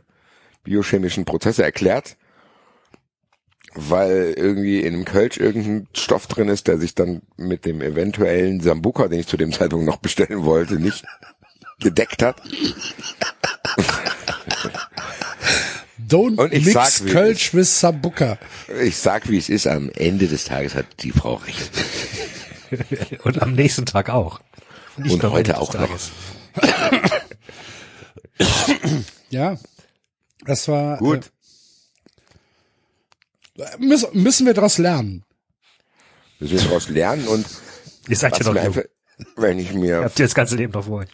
biochemischen 0.64 1.26
Prozesse 1.26 1.64
erklärt? 1.64 2.16
Weil 3.74 4.34
irgendwie 4.38 4.82
in 4.82 4.94
einem 4.94 5.06
Kölsch 5.06 5.38
irgendein 5.38 5.88
Stoff 5.94 6.28
drin 6.28 6.48
ist, 6.48 6.68
der 6.68 6.78
sich 6.78 6.96
dann 6.96 7.22
mit 7.36 7.66
dem 7.66 7.82
eventuellen 7.82 8.62
Sambuka, 8.62 9.08
den 9.08 9.20
ich 9.20 9.28
zu 9.28 9.38
dem 9.38 9.52
Zeitpunkt 9.52 9.86
noch 9.86 9.98
bestellen 9.98 10.46
wollte, 10.46 10.76
nicht 10.76 11.06
gedeckt 11.80 12.24
hat. 12.24 12.42
Don't 16.08 16.40
und 16.40 16.54
ich 16.54 16.66
mix 16.66 16.98
sag, 16.98 17.08
Kölsch 17.08 17.54
with 17.54 17.80
Sambuca. 17.80 18.38
Ich 18.82 18.98
sag, 18.98 19.30
wie 19.30 19.38
es 19.38 19.50
ist, 19.50 19.68
am 19.68 19.90
Ende 19.90 20.28
des 20.28 20.46
Tages 20.46 20.76
hat 20.76 20.86
die 21.00 21.12
Frau 21.12 21.36
recht. 21.36 21.72
und 23.24 23.42
am 23.42 23.54
nächsten 23.54 23.86
Tag 23.86 24.10
auch. 24.10 24.42
Nicht 24.98 25.14
und 25.14 25.32
heute 25.32 25.60
auch 25.60 25.74
noch. 25.74 25.90
ja, 29.30 29.58
das 30.46 30.68
war 30.68 30.98
gut. 30.98 31.32
Äh, 33.58 33.64
müssen, 33.80 34.10
müssen 34.14 34.46
wir 34.46 34.54
daraus 34.54 34.78
lernen. 34.78 35.24
Müssen 36.40 36.58
wir 36.58 36.64
daraus 36.64 36.90
lernen 36.90 37.28
und 37.28 37.46
Ihr 38.08 38.16
seid 38.16 38.40
ja 38.40 38.52
noch 38.52 38.60
einfach, 38.60 38.84
wenn 39.36 39.60
ich 39.60 39.74
mir. 39.74 40.04
Habt 40.04 40.20
ihr 40.20 40.26
das 40.26 40.36
ganze 40.36 40.56
Leben 40.56 40.74
noch 40.74 40.86
vor 40.86 41.00
euch? 41.00 41.10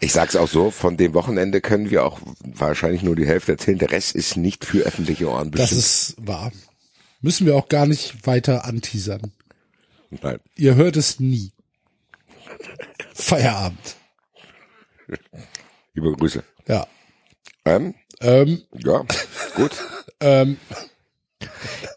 Ich 0.00 0.12
sag's 0.12 0.36
auch 0.36 0.48
so, 0.48 0.70
von 0.70 0.96
dem 0.96 1.14
Wochenende 1.14 1.60
können 1.60 1.90
wir 1.90 2.04
auch 2.04 2.20
wahrscheinlich 2.42 3.02
nur 3.02 3.16
die 3.16 3.26
Hälfte 3.26 3.52
erzählen. 3.52 3.78
Der 3.78 3.90
Rest 3.90 4.14
ist 4.14 4.36
nicht 4.36 4.64
für 4.64 4.84
öffentliche 4.84 5.28
Ohren 5.28 5.50
bestimmt. 5.50 5.72
Das 5.72 5.78
ist 5.78 6.14
wahr. 6.18 6.52
Müssen 7.20 7.46
wir 7.46 7.56
auch 7.56 7.68
gar 7.68 7.86
nicht 7.86 8.26
weiter 8.26 8.64
anteasern. 8.64 9.32
Nein. 10.10 10.38
Ihr 10.56 10.76
hört 10.76 10.96
es 10.96 11.18
nie. 11.18 11.52
Feierabend. 13.14 13.96
Liebe 15.94 16.12
Grüße. 16.12 16.44
Ja. 16.68 16.86
Ähm, 17.64 17.94
ähm, 18.20 18.62
ja, 18.72 19.04
gut. 19.56 19.72
ähm, 20.20 20.58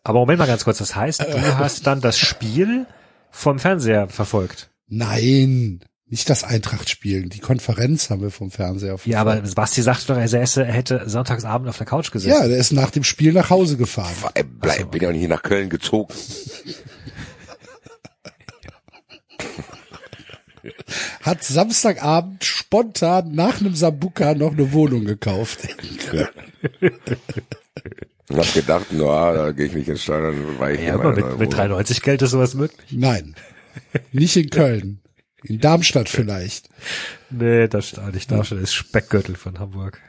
Aber 0.03 0.19
Moment 0.19 0.39
mal 0.39 0.47
ganz 0.47 0.63
kurz, 0.63 0.79
das 0.79 0.95
heißt, 0.95 1.21
du 1.21 1.57
hast 1.57 1.85
dann 1.85 2.01
das 2.01 2.17
Spiel 2.17 2.87
vom 3.29 3.59
Fernseher 3.59 4.09
verfolgt? 4.09 4.71
Nein. 4.87 5.83
Nicht 6.11 6.29
das 6.29 6.43
Eintracht 6.43 6.89
spielen, 6.89 7.29
die 7.29 7.39
Konferenz 7.39 8.09
haben 8.09 8.21
wir 8.21 8.31
vom 8.31 8.51
Fernseher. 8.51 8.97
Ja, 9.05 9.21
aber 9.21 9.37
Basti 9.37 9.81
sagte 9.81 10.07
doch, 10.07 10.17
er 10.17 10.27
hätte 10.27 11.03
sonntagsabend 11.05 11.69
auf 11.69 11.77
der 11.77 11.87
Couch 11.87 12.11
gesessen. 12.11 12.37
Ja, 12.37 12.45
der 12.49 12.57
ist 12.57 12.73
nach 12.73 12.91
dem 12.91 13.05
Spiel 13.05 13.31
nach 13.31 13.49
Hause 13.49 13.77
gefahren. 13.77 14.11
Ich 14.35 14.43
bleib, 14.45 14.91
bin 14.91 15.01
ja 15.01 15.13
nicht 15.13 15.29
nach 15.29 15.41
Köln 15.41 15.69
gezogen. 15.69 16.13
Hat 21.21 21.45
Samstagabend 21.45 22.43
spontan 22.43 23.31
nach 23.31 23.61
einem 23.61 23.73
Sambuka 23.73 24.33
noch 24.33 24.51
eine 24.51 24.73
Wohnung 24.73 25.05
gekauft. 25.05 25.59
Und 28.27 28.37
hab 28.37 28.53
gedacht, 28.53 28.91
no, 28.91 29.05
da 29.05 29.51
gehe 29.51 29.67
ich 29.67 29.73
nicht 29.73 29.87
ins 29.87 30.03
Stadion, 30.03 30.59
weil 30.59 30.75
ich 30.75 30.81
ja, 30.81 30.95
aber 30.95 31.13
mit, 31.15 31.39
mit 31.39 31.53
93 31.53 32.01
Geld 32.01 32.21
ist 32.21 32.31
sowas 32.31 32.53
möglich. 32.53 32.91
Nein, 32.91 33.33
nicht 34.11 34.35
in 34.35 34.49
Köln. 34.49 34.99
In 35.43 35.59
Darmstadt 35.59 36.09
vielleicht. 36.09 36.69
Nee, 37.29 37.67
das 37.67 37.89
steht 37.89 38.13
nicht. 38.13 38.29
Darmstadt 38.31 38.59
ist 38.59 38.73
Speckgürtel 38.73 39.35
von 39.35 39.59
Hamburg. 39.59 39.99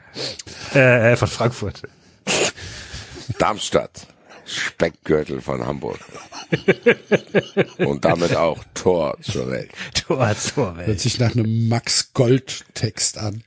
Äh, 0.75 1.13
äh, 1.13 1.15
von 1.15 1.27
Frankfurt. 1.27 1.81
Darmstadt. 3.39 4.07
Speckgürtel 4.45 5.41
von 5.41 5.65
Hamburg. 5.65 5.99
Und 7.77 8.05
damit 8.05 8.35
auch 8.35 8.63
Tor 8.73 9.17
zur 9.21 9.49
Welt. 9.49 9.71
Tor 9.93 10.35
zur 10.37 10.77
Welt. 10.77 10.87
Hört 10.87 10.99
sich 10.99 11.19
nach 11.19 11.31
einem 11.31 11.69
Max 11.69 12.13
Gold 12.13 12.65
Text 12.73 13.17
an. 13.17 13.43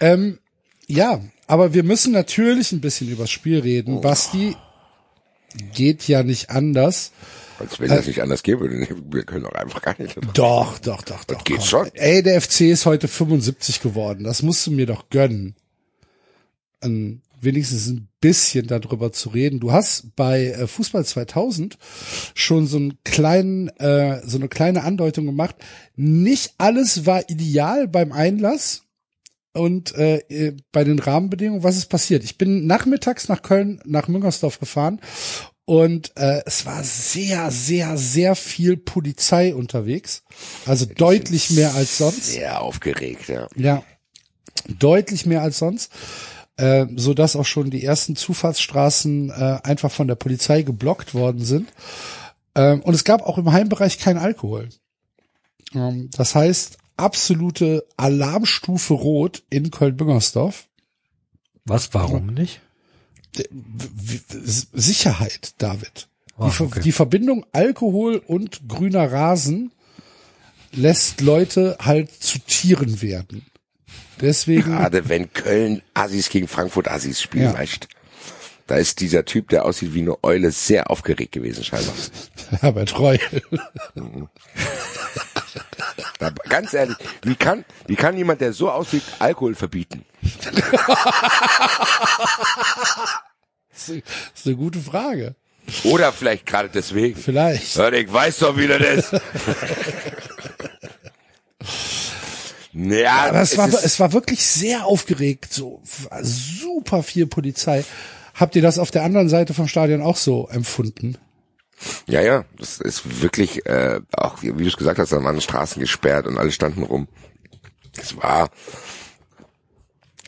Ähm, 0.00 0.38
ja, 0.86 1.20
aber 1.48 1.74
wir 1.74 1.82
müssen 1.82 2.12
natürlich 2.12 2.72
ein 2.72 2.80
bisschen 2.80 3.08
übers 3.08 3.30
Spiel 3.30 3.60
reden. 3.60 3.96
Oh. 3.96 4.00
Basti 4.00 4.56
geht 5.74 6.06
ja 6.06 6.22
nicht 6.22 6.50
anders. 6.50 7.12
Als 7.58 7.80
wenn 7.80 7.90
es 7.90 8.04
äh, 8.04 8.08
nicht 8.08 8.22
anders 8.22 8.42
gäbe, 8.42 8.70
wir 8.70 9.22
können 9.24 9.44
doch 9.44 9.52
einfach 9.52 9.82
gar 9.82 10.00
nicht. 10.00 10.16
Doch, 10.34 10.78
doch, 10.78 11.02
doch, 11.02 11.24
doch. 11.24 11.24
Das 11.24 11.44
geht 11.44 11.62
schon. 11.62 11.90
Ey, 11.94 12.22
der 12.22 12.40
FC 12.40 12.62
ist 12.62 12.86
heute 12.86 13.08
75 13.08 13.80
geworden. 13.80 14.24
Das 14.24 14.42
musst 14.42 14.66
du 14.66 14.70
mir 14.70 14.86
doch 14.86 15.08
gönnen. 15.10 15.56
An, 16.80 17.22
wenigstens 17.40 17.88
ein 17.88 18.08
bisschen 18.20 18.66
darüber 18.66 19.12
zu 19.12 19.30
reden. 19.30 19.60
Du 19.60 19.72
hast 19.72 20.14
bei 20.14 20.46
äh, 20.46 20.66
Fußball 20.66 21.04
2000 21.04 21.78
schon 22.34 22.66
so 22.66 22.76
einen 22.76 22.98
kleinen, 23.04 23.68
äh, 23.78 24.22
so 24.24 24.38
eine 24.38 24.48
kleine 24.48 24.84
Andeutung 24.84 25.26
gemacht. 25.26 25.56
Nicht 25.96 26.54
alles 26.58 27.06
war 27.06 27.28
ideal 27.28 27.88
beim 27.88 28.12
Einlass 28.12 28.84
und 29.52 29.94
äh, 29.96 30.18
äh 30.28 30.56
bei 30.70 30.84
den 30.84 30.98
Rahmenbedingungen. 30.98 31.64
Was 31.64 31.76
ist 31.76 31.86
passiert? 31.86 32.22
Ich 32.22 32.38
bin 32.38 32.66
nachmittags 32.66 33.28
nach 33.28 33.42
Köln, 33.42 33.80
nach 33.84 34.06
Müngersdorf 34.08 34.60
gefahren 34.60 35.00
und 35.68 36.16
äh, 36.16 36.40
es 36.46 36.64
war 36.64 36.82
sehr, 36.82 37.50
sehr, 37.50 37.98
sehr 37.98 38.34
viel 38.36 38.78
Polizei 38.78 39.54
unterwegs. 39.54 40.22
Also 40.64 40.86
ich 40.86 40.94
deutlich 40.94 41.50
mehr 41.50 41.74
als 41.74 41.98
sonst. 41.98 42.24
Sehr 42.24 42.62
aufgeregt, 42.62 43.28
ja. 43.28 43.48
Ja, 43.54 43.82
deutlich 44.66 45.26
mehr 45.26 45.42
als 45.42 45.58
sonst. 45.58 45.92
Äh, 46.56 46.86
so 46.96 47.12
dass 47.12 47.36
auch 47.36 47.44
schon 47.44 47.68
die 47.68 47.84
ersten 47.84 48.16
Zufahrtsstraßen 48.16 49.28
äh, 49.28 49.58
einfach 49.62 49.92
von 49.92 50.08
der 50.08 50.14
Polizei 50.14 50.62
geblockt 50.62 51.12
worden 51.12 51.44
sind. 51.44 51.70
Ähm, 52.54 52.80
und 52.80 52.94
es 52.94 53.04
gab 53.04 53.20
auch 53.20 53.36
im 53.36 53.52
Heimbereich 53.52 53.98
kein 53.98 54.16
Alkohol. 54.16 54.70
Ähm, 55.74 56.08
das 56.16 56.34
heißt, 56.34 56.78
absolute 56.96 57.86
Alarmstufe 57.98 58.94
rot 58.94 59.42
in 59.50 59.70
Köln-Büngersdorf. 59.70 60.66
Was, 61.66 61.92
warum 61.92 62.28
nicht? 62.28 62.62
W- 63.36 64.20
Sicherheit, 64.72 65.54
David. 65.58 66.08
Ah, 66.36 66.46
die, 66.46 66.52
Ver- 66.52 66.64
okay. 66.64 66.80
die 66.82 66.92
Verbindung 66.92 67.44
Alkohol 67.52 68.16
und 68.26 68.68
grüner 68.68 69.10
Rasen 69.10 69.72
lässt 70.72 71.20
Leute 71.20 71.76
halt 71.80 72.10
zu 72.12 72.38
Tieren 72.40 73.00
werden. 73.02 73.44
Deswegen, 74.20 74.62
Gerade 74.72 75.08
wenn 75.08 75.32
Köln 75.32 75.82
Assis 75.94 76.28
gegen 76.28 76.48
Frankfurt 76.48 76.88
Assis 76.88 77.20
spielen, 77.20 77.44
Ja. 77.44 77.54
weißt 77.54 77.88
da 78.66 78.76
ist 78.76 79.00
dieser 79.00 79.24
Typ, 79.24 79.48
der 79.48 79.64
aussieht 79.64 79.94
wie 79.94 80.02
eine 80.02 80.22
Eule, 80.22 80.50
sehr 80.50 80.90
aufgeregt 80.90 81.32
gewesen 81.32 81.64
scheinbar. 81.64 81.94
Herbert 82.60 82.98
Reul. 82.98 83.18
Da, 86.18 86.30
ganz 86.48 86.74
ehrlich, 86.74 86.96
wie 87.22 87.36
kann, 87.36 87.64
wie 87.86 87.94
kann 87.94 88.16
jemand, 88.16 88.40
der 88.40 88.52
so 88.52 88.70
aussieht, 88.70 89.04
Alkohol 89.20 89.54
verbieten? 89.54 90.04
Das 93.70 93.88
ist 93.88 94.02
eine 94.46 94.56
gute 94.56 94.80
Frage. 94.80 95.36
Oder 95.84 96.12
vielleicht 96.12 96.46
gerade 96.46 96.68
deswegen. 96.68 97.14
Vielleicht. 97.20 97.76
Ja, 97.76 97.92
ich 97.92 98.12
weiß 98.12 98.38
doch, 98.38 98.56
wie 98.56 98.66
das 98.66 98.80
ist. 98.80 99.12
ja, 102.72 103.28
Aber 103.28 103.40
es, 103.42 103.56
war, 103.56 103.68
ist, 103.68 103.84
es 103.84 104.00
war 104.00 104.12
wirklich 104.12 104.44
sehr 104.44 104.86
aufgeregt, 104.86 105.52
so 105.52 105.80
war 106.08 106.24
super 106.24 107.02
viel 107.02 107.26
Polizei. 107.26 107.84
Habt 108.34 108.56
ihr 108.56 108.62
das 108.62 108.78
auf 108.78 108.90
der 108.90 109.02
anderen 109.02 109.28
Seite 109.28 109.54
vom 109.54 109.68
Stadion 109.68 110.00
auch 110.00 110.16
so 110.16 110.48
empfunden? 110.48 111.18
Ja, 112.06 112.20
ja, 112.20 112.44
das 112.56 112.80
ist 112.80 113.22
wirklich, 113.22 113.66
äh, 113.66 114.00
auch 114.12 114.42
wie, 114.42 114.56
wie 114.58 114.62
du 114.62 114.68
es 114.68 114.76
gesagt 114.76 114.98
hast, 114.98 115.12
da 115.12 115.22
waren 115.22 115.40
Straßen 115.40 115.80
gesperrt 115.80 116.26
und 116.26 116.38
alle 116.38 116.52
standen 116.52 116.82
rum. 116.82 117.08
Es 117.96 118.16
war, 118.16 118.50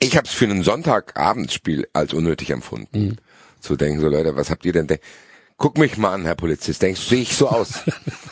ich 0.01 0.17
habe 0.17 0.27
es 0.27 0.33
für 0.33 0.47
ein 0.47 0.63
Sonntagabendspiel 0.63 1.89
als 1.93 2.13
unnötig 2.13 2.51
empfunden. 2.51 3.19
Zu 3.61 3.77
denken, 3.77 4.01
so 4.01 4.09
Leute, 4.09 4.37
was 4.37 4.51
habt 4.51 4.65
ihr 4.65 4.73
denn? 4.73 4.87
De 4.87 4.99
Guck 5.59 5.77
mich 5.77 5.99
mal 5.99 6.15
an, 6.15 6.25
Herr 6.25 6.37
Polizist. 6.37 6.81
Denkst 6.81 7.03
du, 7.03 7.09
sehe 7.11 7.23
ich 7.23 7.37
so 7.37 7.49
aus? 7.49 7.81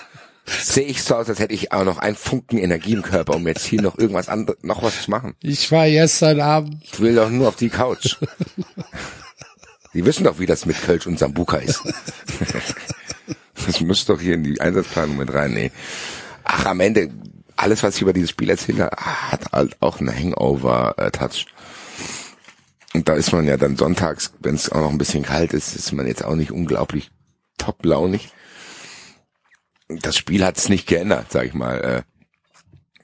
sehe 0.47 0.85
ich 0.85 1.03
so 1.03 1.15
aus, 1.15 1.29
als 1.29 1.41
hätte 1.41 1.53
ich 1.53 1.73
auch 1.73 1.85
noch 1.85 1.99
einen 1.99 2.17
Funken 2.17 2.57
Energie 2.57 2.95
im 2.95 3.03
Körper, 3.03 3.37
um 3.37 3.47
jetzt 3.47 3.67
hier 3.67 3.83
noch 3.83 3.99
irgendwas 3.99 4.31
anderes, 4.31 4.59
noch 4.63 4.83
was 4.83 5.03
zu 5.03 5.11
machen. 5.11 5.35
Ich 5.43 5.71
war 5.71 5.87
gestern 5.87 6.41
Abend. 6.41 6.83
Ich 6.83 6.99
will 7.01 7.15
doch 7.15 7.29
nur 7.29 7.49
auf 7.49 7.57
die 7.57 7.69
Couch. 7.69 8.17
Die 9.95 10.05
wissen 10.05 10.25
doch, 10.25 10.39
wie 10.39 10.47
das 10.47 10.67
mit 10.67 10.81
Kölsch 10.81 11.07
und 11.07 11.19
Sambuka 11.19 11.57
ist. 11.59 11.83
Das 13.67 13.81
muss 13.81 14.05
doch 14.07 14.21
hier 14.21 14.35
in 14.35 14.45
die 14.45 14.61
Einsatzplanung 14.61 15.17
mit 15.17 15.33
rein. 15.33 15.53
Nee. 15.53 15.71
Ach, 16.45 16.67
am 16.67 16.81
Ende, 16.81 17.11
alles, 17.57 17.83
was 17.83 17.97
ich 17.97 18.03
über 18.03 18.13
dieses 18.13 18.31
Spiel 18.31 18.51
erzähle, 18.51 18.91
hat 18.97 19.53
halt 19.53 19.77
auch 19.81 20.01
einen 20.01 20.15
Hangover-Touch. 20.15 21.47
Und 22.95 23.09
da 23.09 23.15
ist 23.15 23.33
man 23.33 23.47
ja 23.47 23.57
dann 23.57 23.77
sonntags, 23.77 24.33
wenn 24.41 24.55
es 24.55 24.73
auch 24.73 24.81
noch 24.81 24.91
ein 24.91 24.99
bisschen 24.99 25.23
kalt 25.23 25.53
ist, 25.53 25.77
ist 25.77 25.93
man 25.93 26.07
jetzt 26.07 26.25
auch 26.25 26.35
nicht 26.35 26.53
unglaublich 26.53 27.11
top-launig. 27.59 28.33
Das 29.89 30.17
Spiel 30.17 30.45
hat 30.45 30.57
es 30.57 30.69
nicht 30.69 30.87
geändert, 30.87 31.31
sag 31.31 31.47
ich 31.47 31.55
mal, 31.55 31.81
äh, 31.81 32.03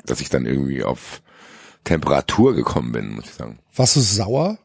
dass 0.04 0.20
ich 0.20 0.30
dann 0.30 0.46
irgendwie 0.46 0.84
auf 0.84 1.22
Temperatur 1.84 2.54
gekommen 2.54 2.92
bin, 2.92 3.14
muss 3.14 3.26
ich 3.26 3.34
sagen. 3.34 3.58
Warst 3.74 3.96
du 3.96 4.00
sauer? 4.00 4.58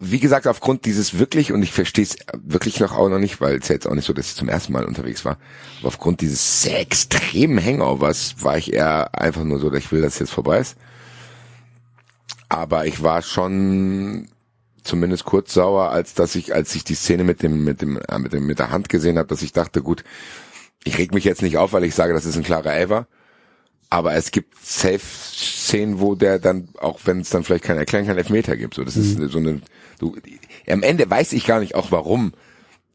Wie 0.00 0.20
gesagt, 0.20 0.46
aufgrund 0.46 0.84
dieses 0.84 1.18
wirklich, 1.18 1.52
und 1.52 1.62
ich 1.62 1.72
verstehe 1.72 2.04
es 2.04 2.16
wirklich 2.36 2.80
noch 2.80 2.92
auch 2.92 3.08
noch 3.08 3.18
nicht, 3.18 3.40
weil 3.40 3.58
es 3.58 3.68
ja 3.68 3.74
jetzt 3.74 3.86
auch 3.86 3.94
nicht 3.94 4.04
so, 4.04 4.12
dass 4.12 4.28
ich 4.28 4.34
zum 4.34 4.48
ersten 4.48 4.72
Mal 4.72 4.84
unterwegs 4.84 5.24
war, 5.24 5.38
aber 5.78 5.88
aufgrund 5.88 6.20
dieses 6.20 6.62
sehr 6.62 6.80
extremen 6.80 7.64
Hangovers 7.64 8.36
war 8.40 8.58
ich 8.58 8.72
eher 8.72 9.14
einfach 9.18 9.44
nur 9.44 9.58
so, 9.58 9.70
dass 9.70 9.78
ich 9.78 9.92
will, 9.92 10.02
dass 10.02 10.14
es 10.14 10.20
jetzt 10.20 10.32
vorbei 10.32 10.58
ist. 10.58 10.76
Aber 12.48 12.86
ich 12.86 13.02
war 13.02 13.22
schon 13.22 14.28
zumindest 14.82 15.24
kurz 15.24 15.54
sauer, 15.54 15.90
als 15.90 16.14
dass 16.14 16.34
ich, 16.34 16.54
als 16.54 16.74
ich 16.74 16.84
die 16.84 16.94
Szene 16.94 17.24
mit 17.24 17.42
dem, 17.42 17.64
mit 17.64 17.80
dem, 17.80 17.98
äh, 17.98 18.18
mit 18.18 18.32
dem, 18.32 18.46
mit 18.46 18.58
der 18.58 18.70
Hand 18.70 18.88
gesehen 18.88 19.18
habe, 19.18 19.28
dass 19.28 19.42
ich 19.42 19.52
dachte, 19.52 19.82
gut, 19.82 20.04
ich 20.84 20.98
reg 20.98 21.14
mich 21.14 21.24
jetzt 21.24 21.42
nicht 21.42 21.56
auf, 21.56 21.72
weil 21.72 21.84
ich 21.84 21.94
sage, 21.94 22.12
das 22.12 22.26
ist 22.26 22.36
ein 22.36 22.42
klarer 22.42 22.74
Elfer. 22.74 23.06
Aber 23.94 24.14
es 24.14 24.32
gibt 24.32 24.56
Safe-Szenen, 24.60 26.00
wo 26.00 26.16
der 26.16 26.40
dann, 26.40 26.68
auch 26.80 26.98
wenn 27.04 27.20
es 27.20 27.30
dann 27.30 27.44
vielleicht 27.44 27.62
kein 27.62 27.78
Erklären, 27.78 28.04
kein 28.04 28.18
Elfmeter 28.18 28.56
gibt. 28.56 28.74
So, 28.74 28.82
das 28.82 28.96
ist 28.96 29.16
so 29.30 29.38
eine, 29.38 29.60
du, 30.00 30.16
am 30.68 30.82
Ende 30.82 31.08
weiß 31.08 31.32
ich 31.32 31.46
gar 31.46 31.60
nicht 31.60 31.76
auch 31.76 31.92
warum 31.92 32.32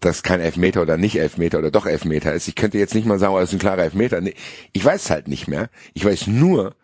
das 0.02 0.24
kein 0.24 0.42
Elfmeter 0.42 0.82
oder 0.82 0.98
nicht 0.98 1.18
Elfmeter 1.18 1.60
oder 1.60 1.72
doch 1.72 1.86
Elfmeter 1.86 2.34
ist. 2.34 2.50
Ich 2.50 2.56
könnte 2.56 2.78
jetzt 2.78 2.96
nicht 2.96 3.08
mal 3.08 3.18
sagen, 3.18 3.34
oh, 3.34 3.40
das 3.40 3.48
ist 3.48 3.56
ein 3.56 3.60
klarer 3.60 3.84
Elfmeter. 3.84 4.20
Nee, 4.20 4.34
ich 4.74 4.84
weiß 4.84 5.04
es 5.04 5.10
halt 5.10 5.30
nicht 5.30 5.48
mehr. 5.48 5.70
Ich 5.94 6.04
weiß 6.04 6.28
nur, 6.28 6.76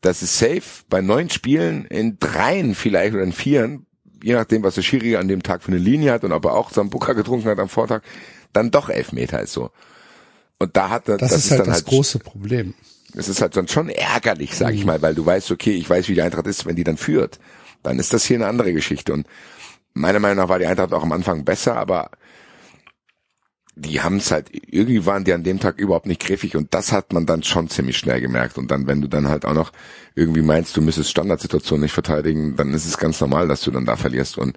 dass 0.00 0.22
es 0.22 0.40
safe 0.40 0.82
bei 0.90 1.00
neun 1.00 1.30
Spielen 1.30 1.84
in 1.84 2.18
dreien 2.18 2.74
vielleicht 2.74 3.14
oder 3.14 3.22
in 3.22 3.32
vieren, 3.32 3.86
je 4.24 4.32
nachdem, 4.32 4.64
was 4.64 4.74
der 4.74 4.82
Schiri 4.82 5.14
an 5.14 5.28
dem 5.28 5.44
Tag 5.44 5.62
für 5.62 5.68
eine 5.70 5.78
Linie 5.78 6.10
hat 6.10 6.24
und 6.24 6.32
ob 6.32 6.46
er 6.46 6.54
auch 6.54 6.72
Sambuka 6.72 7.12
getrunken 7.12 7.48
hat 7.48 7.60
am 7.60 7.68
Vortag, 7.68 8.02
dann 8.52 8.72
doch 8.72 8.88
Elfmeter 8.88 9.40
ist 9.40 9.52
so. 9.52 9.70
Und 10.58 10.76
da 10.76 10.90
hat 10.90 11.08
er, 11.08 11.16
Das, 11.16 11.30
ist 11.30 11.52
halt 11.52 11.68
das 11.68 11.84
große 11.84 12.18
Problem. 12.18 12.74
Es 13.14 13.28
ist 13.28 13.40
halt 13.40 13.56
dann 13.56 13.68
schon 13.68 13.88
ärgerlich, 13.88 14.56
sag 14.56 14.74
ich 14.74 14.84
mal, 14.84 15.00
weil 15.02 15.14
du 15.14 15.24
weißt, 15.24 15.50
okay, 15.50 15.72
ich 15.72 15.88
weiß, 15.88 16.08
wie 16.08 16.14
die 16.14 16.22
Eintracht 16.22 16.46
ist, 16.46 16.66
wenn 16.66 16.76
die 16.76 16.84
dann 16.84 16.96
führt. 16.96 17.38
Dann 17.82 17.98
ist 17.98 18.12
das 18.12 18.24
hier 18.24 18.36
eine 18.36 18.46
andere 18.46 18.72
Geschichte. 18.72 19.12
Und 19.12 19.26
meiner 19.94 20.18
Meinung 20.18 20.38
nach 20.38 20.48
war 20.48 20.58
die 20.58 20.66
Eintracht 20.66 20.92
auch 20.92 21.02
am 21.02 21.12
Anfang 21.12 21.44
besser, 21.44 21.76
aber 21.76 22.10
die 23.78 24.00
haben 24.00 24.16
es 24.16 24.30
halt, 24.30 24.48
irgendwie 24.52 25.04
waren 25.04 25.24
die 25.24 25.34
an 25.34 25.44
dem 25.44 25.60
Tag 25.60 25.78
überhaupt 25.78 26.06
nicht 26.06 26.22
griffig 26.22 26.56
und 26.56 26.72
das 26.72 26.92
hat 26.92 27.12
man 27.12 27.26
dann 27.26 27.42
schon 27.42 27.68
ziemlich 27.68 27.98
schnell 27.98 28.22
gemerkt. 28.22 28.56
Und 28.56 28.70
dann, 28.70 28.86
wenn 28.86 29.02
du 29.02 29.08
dann 29.08 29.28
halt 29.28 29.44
auch 29.44 29.52
noch 29.52 29.70
irgendwie 30.14 30.42
meinst, 30.42 30.76
du 30.76 30.80
müsstest 30.80 31.10
Standardsituationen 31.10 31.82
nicht 31.82 31.92
verteidigen, 31.92 32.56
dann 32.56 32.72
ist 32.72 32.86
es 32.86 32.96
ganz 32.96 33.20
normal, 33.20 33.48
dass 33.48 33.60
du 33.60 33.70
dann 33.70 33.84
da 33.84 33.96
verlierst. 33.96 34.38
Und 34.38 34.56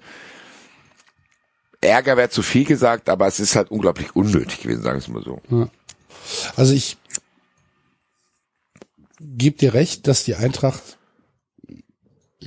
Ärger 1.82 2.16
wäre 2.16 2.30
zu 2.30 2.42
viel 2.42 2.64
gesagt, 2.64 3.10
aber 3.10 3.26
es 3.26 3.40
ist 3.40 3.56
halt 3.56 3.70
unglaublich 3.70 4.16
unnötig 4.16 4.62
gewesen, 4.62 4.82
sagen 4.82 4.96
wir 4.96 5.02
es 5.02 5.08
mal 5.08 5.22
so. 5.22 5.40
Also 6.56 6.72
ich 6.72 6.96
gebe 9.20 9.58
dir 9.58 9.74
recht, 9.74 10.06
dass 10.06 10.24
die 10.24 10.34
Eintracht 10.34 10.98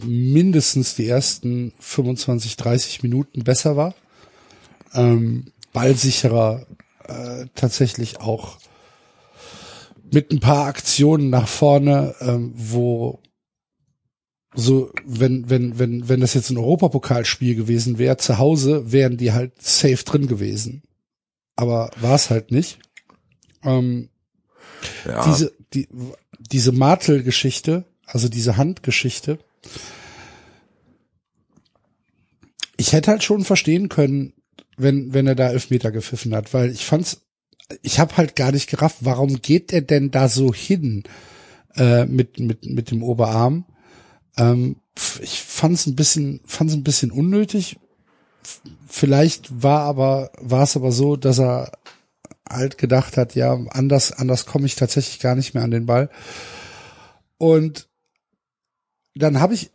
mindestens 0.03 0.95
die 0.95 1.07
ersten 1.07 1.73
25, 1.79 2.57
30 2.57 3.03
Minuten 3.03 3.43
besser 3.43 3.77
war. 3.77 3.93
Ähm, 4.93 5.51
ballsicherer, 5.71 6.65
äh, 7.07 7.45
tatsächlich 7.55 8.19
auch 8.19 8.57
mit 10.12 10.31
ein 10.31 10.39
paar 10.39 10.65
Aktionen 10.65 11.29
nach 11.29 11.47
vorne, 11.47 12.15
ähm, 12.21 12.53
wo 12.55 13.19
so, 14.55 14.91
wenn, 15.03 15.49
wenn, 15.49 15.79
wenn, 15.79 16.07
wenn 16.07 16.21
das 16.21 16.36
jetzt 16.36 16.51
ein 16.51 16.57
Europapokalspiel 16.57 17.55
gewesen 17.55 17.97
wäre, 17.97 18.17
zu 18.17 18.38
Hause 18.38 18.91
wären 18.91 19.17
die 19.17 19.31
halt 19.31 19.59
safe 19.62 20.03
drin 20.03 20.27
gewesen. 20.27 20.83
Aber 21.55 21.89
war 21.99 22.15
es 22.15 22.29
halt 22.29 22.51
nicht. 22.51 22.79
Ähm, 23.63 24.09
Ja. 25.05 25.25
diese, 25.25 25.53
die, 25.73 25.88
diese 26.51 26.71
Martel-Geschichte, 26.71 27.86
also 28.06 28.29
diese 28.29 28.58
Handgeschichte, 28.58 29.39
ich 32.77 32.93
hätte 32.93 33.12
halt 33.12 33.23
schon 33.23 33.43
verstehen 33.43 33.89
können, 33.89 34.34
wenn, 34.77 35.13
wenn 35.13 35.27
er 35.27 35.36
da 35.36 35.49
Elfmeter 35.49 35.91
gepfiffen 35.91 36.35
hat, 36.35 36.54
weil 36.54 36.71
ich 36.71 36.85
fand's, 36.85 37.21
ich 37.81 38.00
habe 38.00 38.17
halt 38.17 38.35
gar 38.35 38.52
nicht 38.52 38.69
gerafft, 38.69 38.98
warum 39.02 39.41
geht 39.41 39.71
er 39.71 39.81
denn 39.81 40.12
da 40.12 40.27
so 40.27 40.54
hin 40.54 41.04
äh, 41.75 42.06
mit, 42.06 42.39
mit, 42.39 42.65
mit 42.65 42.91
dem 42.91 43.04
Oberarm? 43.04 43.65
Ähm, 44.37 44.77
ich 45.21 45.41
fand's 45.41 45.85
ein 45.85 45.96
bisschen, 45.96 46.41
fand's 46.46 46.73
ein 46.73 46.83
bisschen 46.83 47.12
unnötig. 47.12 47.77
Vielleicht 48.87 49.63
war 49.63 49.81
aber, 49.81 50.31
war 50.39 50.63
es 50.63 50.75
aber 50.75 50.91
so, 50.91 51.15
dass 51.15 51.39
er 51.39 51.71
halt 52.50 52.77
gedacht 52.77 53.17
hat, 53.17 53.35
ja, 53.35 53.54
anders, 53.69 54.12
anders 54.12 54.46
komme 54.46 54.65
ich 54.65 54.75
tatsächlich 54.75 55.19
gar 55.19 55.35
nicht 55.35 55.54
mehr 55.54 55.63
an 55.63 55.71
den 55.71 55.85
Ball. 55.85 56.10
Und 57.37 57.87
dann 59.15 59.39
habe 59.39 59.54
ich, 59.54 59.71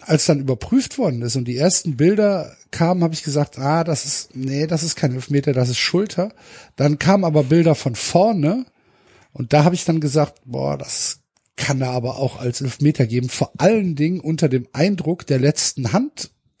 als 0.00 0.26
dann 0.26 0.40
überprüft 0.40 0.98
worden 0.98 1.22
ist 1.22 1.36
und 1.36 1.46
die 1.46 1.56
ersten 1.56 1.96
Bilder 1.96 2.54
kamen, 2.70 3.02
habe 3.02 3.14
ich 3.14 3.22
gesagt, 3.22 3.58
ah, 3.58 3.84
das 3.84 4.04
ist, 4.04 4.36
nee, 4.36 4.66
das 4.66 4.82
ist 4.82 4.96
kein 4.96 5.12
Elfmeter, 5.14 5.52
das 5.52 5.68
ist 5.68 5.78
Schulter. 5.78 6.32
Dann 6.76 6.98
kamen 6.98 7.24
aber 7.24 7.44
Bilder 7.44 7.74
von 7.74 7.94
vorne 7.94 8.66
und 9.32 9.52
da 9.52 9.64
habe 9.64 9.74
ich 9.74 9.84
dann 9.84 10.00
gesagt, 10.00 10.40
boah, 10.44 10.78
das 10.78 11.20
kann 11.56 11.80
er 11.80 11.90
aber 11.90 12.18
auch 12.18 12.38
als 12.38 12.60
Elfmeter 12.60 13.06
geben, 13.06 13.28
vor 13.28 13.52
allen 13.58 13.96
Dingen 13.96 14.20
unter 14.20 14.48
dem 14.48 14.68
Eindruck 14.72 15.26
der 15.26 15.38
letzten 15.38 15.92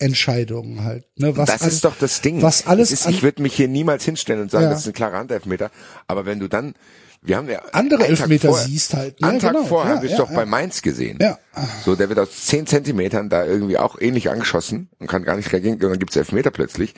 Handentscheidungen 0.00 0.84
halt. 0.84 1.04
Ne, 1.16 1.36
was 1.36 1.48
das 1.50 1.62
alles- 1.62 1.74
ist 1.74 1.84
doch 1.84 1.96
das 1.98 2.20
Ding. 2.20 2.42
was 2.42 2.66
alles 2.66 2.90
Es 2.92 3.00
ist, 3.02 3.08
ich 3.10 3.22
würde 3.22 3.42
mich 3.42 3.54
hier 3.54 3.68
niemals 3.68 4.04
hinstellen 4.04 4.42
und 4.42 4.50
sagen, 4.50 4.64
Ja. 4.64 4.70
das 4.70 4.80
ist 4.80 4.86
ein 4.88 4.92
klarer 4.92 5.18
Handelfmeter. 5.18 5.70
Aber 6.06 6.26
wenn 6.26 6.38
du 6.38 6.48
dann, 6.48 6.74
wir 7.22 7.36
haben 7.38 7.48
ja 7.48 7.60
andere 7.72 8.06
Elfmeter 8.06 8.48
vorher- 8.48 8.66
siehst 8.66 8.94
halt. 8.94 9.20
Ne? 9.20 9.28
Einen 9.28 9.38
Tag 9.40 9.54
genau. 9.54 9.64
vorher 9.66 9.90
ja, 9.90 9.96
haben 9.96 10.02
wir 10.02 10.10
es 10.10 10.18
ja, 10.18 10.22
doch 10.24 10.30
ja. 10.30 10.36
bei 10.36 10.46
Mainz 10.46 10.82
gesehen. 10.82 11.18
Ja. 11.20 11.38
So, 11.84 11.96
der 11.96 12.08
wird 12.08 12.18
aus 12.18 12.44
zehn 12.46 12.66
Zentimetern 12.66 13.28
da 13.30 13.44
irgendwie 13.44 13.78
auch 13.78 13.98
ähnlich 14.00 14.30
angeschossen 14.30 14.90
und 14.98 15.06
kann 15.06 15.24
gar 15.24 15.36
nicht 15.36 15.52
reagieren 15.52 15.74
und 15.82 15.90
dann 15.90 15.98
gibt's 15.98 16.16
Elfmeter 16.16 16.50
plötzlich. 16.50 16.94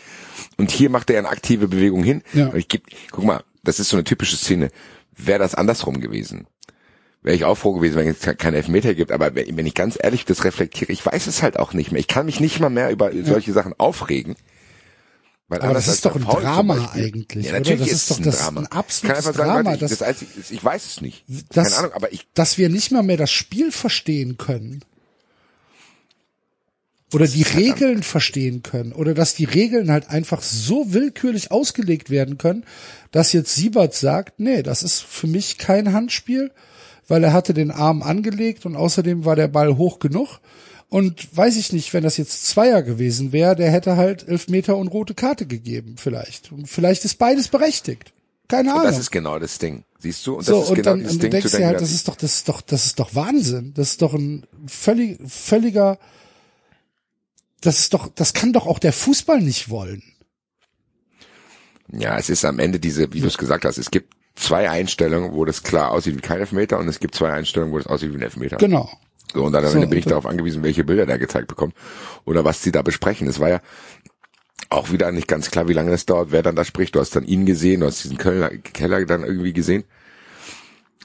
Und 0.57 0.70
hier 0.70 0.90
macht 0.90 1.09
er 1.11 1.18
eine 1.18 1.28
aktive 1.28 1.68
Bewegung 1.68 2.03
hin. 2.03 2.22
Ja. 2.34 2.49
Und 2.49 2.57
ich 2.57 2.68
geb, 2.68 2.82
guck 3.11 3.24
mal, 3.24 3.42
das 3.62 3.78
ist 3.80 3.88
so 3.90 3.96
eine 3.96 4.05
typische 4.05 4.36
Szene. 4.36 4.70
Wäre 5.16 5.38
das 5.38 5.55
andersrum 5.55 6.01
gewesen? 6.01 6.46
Wäre 7.23 7.35
ich 7.37 7.45
auch 7.45 7.57
froh 7.57 7.73
gewesen, 7.75 7.97
wenn 7.97 8.09
es 8.09 8.21
keinen 8.39 8.55
Elfmeter 8.55 8.95
gibt. 8.95 9.11
Aber 9.12 9.35
wenn 9.35 9.66
ich 9.66 9.75
ganz 9.75 9.99
ehrlich 10.01 10.25
das 10.25 10.45
reflektiere, 10.45 10.93
ich 10.93 11.05
weiß 11.05 11.27
es 11.27 11.43
halt 11.43 11.59
auch 11.59 11.73
nicht 11.73 11.91
mehr. 11.93 12.01
Ich 12.01 12.07
kann 12.09 12.27
mich 12.27 12.41
nicht 12.41 12.61
mal 12.61 12.71
mehr 12.71 12.91
über 12.91 13.11
solche 13.25 13.53
Sachen 13.53 13.75
aufregen. 13.79 14.37
Weil 15.51 15.62
Aber 15.62 15.73
das 15.73 15.89
ist 15.89 16.05
doch 16.05 16.14
ein 16.14 16.25
Drama 16.25 16.91
eigentlich, 16.93 17.47
Ja, 17.47 17.53
natürlich 17.53 17.81
Das 17.81 17.91
ist 17.93 18.11
doch 18.11 18.19
ein 18.19 18.25
das- 18.25 18.39
Drama. 18.39 18.61
ein 18.61 18.66
Ich 18.71 18.77
absolutes 18.77 19.27
einfach 19.27 19.39
sagen, 19.39 19.51
Drama, 19.64 19.75
ich, 19.75 19.81
das- 19.81 19.91
das 19.93 20.03
Einzige, 20.03 20.31
ich 20.51 20.62
weiß 20.62 20.85
es 20.87 21.01
nicht. 21.01 21.25
Das- 21.55 21.64
Keine 21.71 21.77
Ahnung, 21.79 21.93
aber 21.95 22.12
ich 22.12 22.27
dass 22.35 22.59
wir 22.59 22.69
nicht 22.69 22.93
mal 22.93 23.03
mehr 23.03 23.16
das 23.16 23.31
Spiel 23.31 23.73
verstehen 23.73 24.37
können. 24.37 24.85
Oder 27.14 27.27
die 27.27 27.43
Regeln 27.43 28.03
verstehen 28.03 28.62
können. 28.62 28.93
Oder 28.93 29.14
dass 29.14 29.35
die 29.35 29.47
Regeln 29.47 29.91
halt 29.91 30.11
einfach 30.11 30.43
so 30.43 30.93
willkürlich 30.93 31.51
ausgelegt 31.51 32.11
werden 32.11 32.37
können, 32.37 32.64
dass 33.12 33.33
jetzt 33.33 33.55
Siebert 33.55 33.95
sagt, 33.95 34.39
nee, 34.41 34.62
das 34.62 34.83
ist 34.83 35.01
für 35.01 35.27
mich 35.27 35.57
kein 35.57 35.95
Handspiel, 35.95 36.51
weil 37.09 37.25
er 37.25 37.33
hatte 37.33 37.55
den 37.55 37.71
Arm 37.71 38.03
angelegt 38.03 38.67
und 38.67 38.77
außerdem 38.77 39.25
war 39.25 39.35
der 39.35 39.49
Ball 39.49 39.77
hoch 39.77 39.99
genug. 39.99 40.41
Und 40.91 41.37
weiß 41.37 41.57
ich 41.57 41.73
nicht, 41.73 41.93
wenn 41.93 42.03
das 42.03 42.17
jetzt 42.17 42.47
Zweier 42.47 42.83
gewesen 42.83 43.33
wäre, 43.33 43.55
der 43.55 43.71
hätte 43.71 43.97
halt 43.97 44.27
Elfmeter 44.27 44.77
und 44.77 44.89
rote 44.89 45.15
Karte 45.15 45.47
gegeben, 45.47 45.97
vielleicht. 45.99 46.51
Und 46.51 46.67
vielleicht 46.67 47.05
ist 47.05 47.17
beides 47.19 47.49
berechtigt. 47.49 48.15
Keine 48.49 48.71
und 48.71 48.77
Ahnung. 48.77 48.93
das 48.93 48.99
ist 48.99 49.11
genau 49.11 49.39
das 49.39 49.59
Ding. 49.59 49.85
Siehst 49.99 50.27
du? 50.27 50.37
Und 50.37 50.45
So, 50.45 50.61
das 50.61 50.65
ist 50.65 50.71
und 50.71 50.77
genau 50.77 50.91
dann 50.91 50.99
dieses 51.01 51.13
und 51.13 51.19
du 51.19 51.23
Ding 51.23 51.31
denkst 51.33 51.51
zu 51.51 51.57
dir 51.59 51.67
halt, 51.67 51.81
das 51.81 51.93
ist 51.93 52.09
doch, 52.09 52.17
das 52.17 52.35
ist 52.37 52.49
doch, 52.49 52.61
das 52.63 52.87
ist 52.87 52.99
doch 52.99 53.15
Wahnsinn. 53.15 53.75
Das 53.75 53.91
ist 53.91 54.03
doch 54.03 54.15
ein 54.15 54.47
völlig, 54.67 55.19
völliger, 55.27 55.99
das 57.61 57.81
ist 57.81 57.93
doch, 57.93 58.09
das 58.15 58.33
kann 58.33 58.55
doch 58.55 58.67
auch 58.67 58.79
der 58.79 58.95
Fußball 58.95 59.43
nicht 59.43 59.69
wollen. 59.69 60.03
Ja, 61.93 62.19
es 62.19 62.31
ist 62.31 62.45
am 62.45 62.59
Ende 62.59 62.81
diese, 62.81 63.13
wie 63.13 63.21
du 63.21 63.27
es 63.27 63.39
gesagt 63.39 63.65
hast, 63.65 63.79
es 63.79 63.91
gibt 63.91 64.15
zwei 64.39 64.70
Einstellungen, 64.70 65.32
wo 65.32 65.45
das 65.45 65.62
klar 65.62 65.91
aussieht 65.91 66.16
wie 66.16 66.20
kein 66.20 66.41
Elfmeter 66.41 66.78
und 66.78 66.89
es 66.89 67.01
gibt 67.01 67.14
zwei 67.14 67.32
Einstellungen, 67.32 67.72
wo 67.72 67.78
das 67.78 67.86
aussieht 67.86 68.12
wie 68.12 68.16
ein 68.16 68.22
Elfmeter. 68.22 68.57
Genau. 68.57 68.89
So, 69.32 69.45
und 69.45 69.53
dann 69.53 69.64
am 69.64 69.70
So, 69.70 69.80
bin 69.80 69.99
ich 69.99 70.07
darauf 70.07 70.26
angewiesen, 70.26 70.62
welche 70.62 70.84
Bilder 70.84 71.07
der 71.07 71.18
gezeigt 71.18 71.49
bekommt 71.49 71.74
oder 72.24 72.45
was 72.45 72.62
sie 72.62 72.72
da 72.72 72.82
besprechen. 72.82 73.28
Es 73.28 73.41
war 73.41 73.49
ja 73.49 73.61
auch 74.70 74.91
wieder 74.91 75.11
nicht 75.12 75.28
ganz 75.28 75.51
klar, 75.51 75.68
wie 75.68 75.72
lange 75.72 75.91
das 75.91 76.07
dauert, 76.07 76.32
wer 76.32 76.43
dann 76.43 76.57
da 76.57 76.64
spricht. 76.64 76.95
Du 76.95 77.01
hast 77.01 77.14
dann 77.14 77.24
ihn 77.24 77.47
gesehen, 77.47 77.80
du 77.80 77.86
hast 77.86 78.05
diesen 78.05 78.18
Keller, 78.18 78.51
Keller 78.51 79.05
dann 79.05 79.24
irgendwie 79.24 79.53
gesehen 79.53 79.84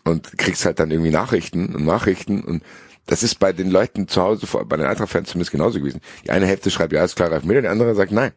und 0.05 0.37
kriegst 0.37 0.65
halt 0.65 0.79
dann 0.79 0.91
irgendwie 0.91 1.11
Nachrichten 1.11 1.75
und 1.75 1.85
Nachrichten 1.85 2.43
und 2.43 2.63
das 3.05 3.21
ist 3.23 3.39
bei 3.39 3.51
den 3.51 3.69
Leuten 3.69 4.07
zu 4.07 4.21
Hause, 4.21 4.47
bei 4.65 4.77
den 4.77 4.85
Eintracht-Fans 4.85 5.29
zumindest 5.29 5.51
genauso 5.51 5.79
gewesen. 5.79 5.99
Die 6.23 6.31
eine 6.31 6.45
Hälfte 6.45 6.71
schreibt, 6.71 6.93
ja, 6.93 7.03
ist 7.03 7.17
klar, 7.17 7.31
Elfmeter, 7.31 7.61
die 7.61 7.67
andere 7.67 7.95
sagt 7.95 8.13
nein. 8.13 8.31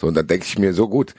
So, 0.00 0.06
und 0.06 0.14
dann 0.14 0.26
denke 0.26 0.46
ich 0.46 0.58
mir, 0.58 0.72
so 0.72 0.88
gut, 0.88 1.14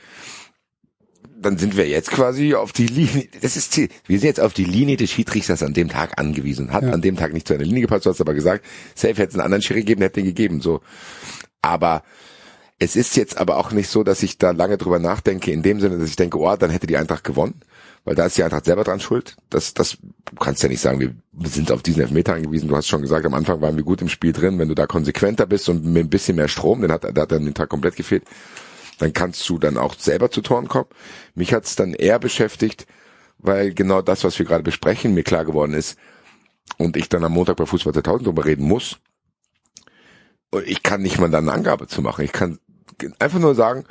dann 1.39 1.57
sind 1.57 1.77
wir 1.77 1.87
jetzt 1.87 2.11
quasi 2.11 2.53
auf 2.55 2.71
die 2.71 2.87
Linie, 2.87 3.27
das 3.41 3.57
ist 3.57 3.71
Ziel. 3.71 3.89
Wir 4.05 4.19
sind 4.19 4.27
jetzt 4.27 4.39
auf 4.39 4.53
die 4.53 4.65
Linie 4.65 4.97
des 4.97 5.11
Schiedsrichters 5.11 5.63
an 5.63 5.73
dem 5.73 5.89
Tag 5.89 6.19
angewiesen. 6.19 6.73
Hat 6.73 6.83
Ja. 6.83 6.91
an 6.91 7.01
dem 7.01 7.15
Tag 7.15 7.33
nicht 7.33 7.47
zu 7.47 7.53
einer 7.53 7.63
Linie 7.63 7.81
gepasst, 7.81 8.05
du 8.05 8.09
hast 8.09 8.21
aber 8.21 8.33
gesagt, 8.33 8.65
safe 8.95 9.13
hätte 9.15 9.29
es 9.29 9.33
einen 9.35 9.43
anderen 9.43 9.61
Schiri 9.61 9.79
gegeben, 9.81 10.01
hätte 10.01 10.21
den 10.21 10.25
gegeben, 10.25 10.61
so. 10.61 10.81
Aber 11.61 12.03
es 12.79 12.95
ist 12.95 13.15
jetzt 13.15 13.37
aber 13.37 13.57
auch 13.57 13.71
nicht 13.71 13.89
so, 13.89 14.03
dass 14.03 14.21
ich 14.23 14.37
da 14.37 14.51
lange 14.51 14.77
drüber 14.77 14.99
nachdenke, 14.99 15.51
in 15.51 15.63
dem 15.63 15.79
Sinne, 15.79 15.97
dass 15.97 16.09
ich 16.09 16.15
denke, 16.15 16.37
oh, 16.39 16.55
dann 16.55 16.69
hätte 16.69 16.85
die 16.87 16.97
Eintracht 16.97 17.23
gewonnen, 17.23 17.61
weil 18.05 18.13
da 18.15 18.25
ist 18.27 18.37
die 18.37 18.43
Eintracht 18.43 18.65
selber 18.65 18.83
dran 18.83 18.99
schuld. 18.99 19.35
Das, 19.49 19.73
das 19.73 19.97
du 19.99 20.35
kannst 20.39 20.61
ja 20.61 20.69
nicht 20.69 20.81
sagen, 20.81 20.99
wir 21.31 21.49
sind 21.49 21.71
auf 21.71 21.81
diesen 21.81 22.01
Elfmeter 22.03 22.33
angewiesen. 22.35 22.67
Du 22.69 22.75
hast 22.75 22.87
schon 22.87 23.01
gesagt, 23.01 23.25
am 23.25 23.33
Anfang 23.33 23.61
waren 23.61 23.75
wir 23.75 23.83
gut 23.83 24.01
im 24.01 24.09
Spiel 24.09 24.31
drin. 24.31 24.59
Wenn 24.59 24.67
du 24.69 24.75
da 24.75 24.85
konsequenter 24.85 25.45
bist 25.47 25.69
und 25.69 25.85
mit 25.85 26.05
ein 26.05 26.09
bisschen 26.09 26.35
mehr 26.35 26.47
Strom, 26.47 26.81
den 26.81 26.91
hat, 26.91 27.03
der 27.03 27.21
hat 27.21 27.31
dann 27.31 27.45
den 27.45 27.53
Tag 27.55 27.69
komplett 27.69 27.95
gefehlt, 27.95 28.23
dann 28.99 29.13
kannst 29.13 29.47
du 29.49 29.57
dann 29.57 29.77
auch 29.77 29.95
selber 29.95 30.31
zu 30.31 30.41
Toren 30.41 30.67
kommen. 30.67 30.89
Mich 31.35 31.53
hat's 31.53 31.75
dann 31.75 31.93
eher 31.93 32.19
beschäftigt, 32.19 32.87
weil 33.37 33.73
genau 33.73 34.01
das, 34.01 34.23
was 34.23 34.37
wir 34.39 34.45
gerade 34.45 34.63
besprechen, 34.63 35.13
mir 35.13 35.23
klar 35.23 35.45
geworden 35.45 35.73
ist 35.73 35.97
und 36.77 36.97
ich 36.97 37.09
dann 37.09 37.23
am 37.23 37.33
Montag 37.33 37.57
bei 37.57 37.65
Fußball 37.65 37.93
2000 37.93 38.27
drüber 38.27 38.45
reden 38.45 38.67
muss. 38.67 38.97
Und 40.49 40.65
ich 40.65 40.83
kann 40.83 41.01
nicht 41.01 41.19
mal 41.19 41.29
da 41.29 41.39
eine 41.39 41.51
Angabe 41.51 41.87
zu 41.87 42.01
machen. 42.01 42.23
Ich 42.23 42.31
kann 42.31 42.59
einfach 43.19 43.39
nur 43.39 43.55
sagen, 43.55 43.85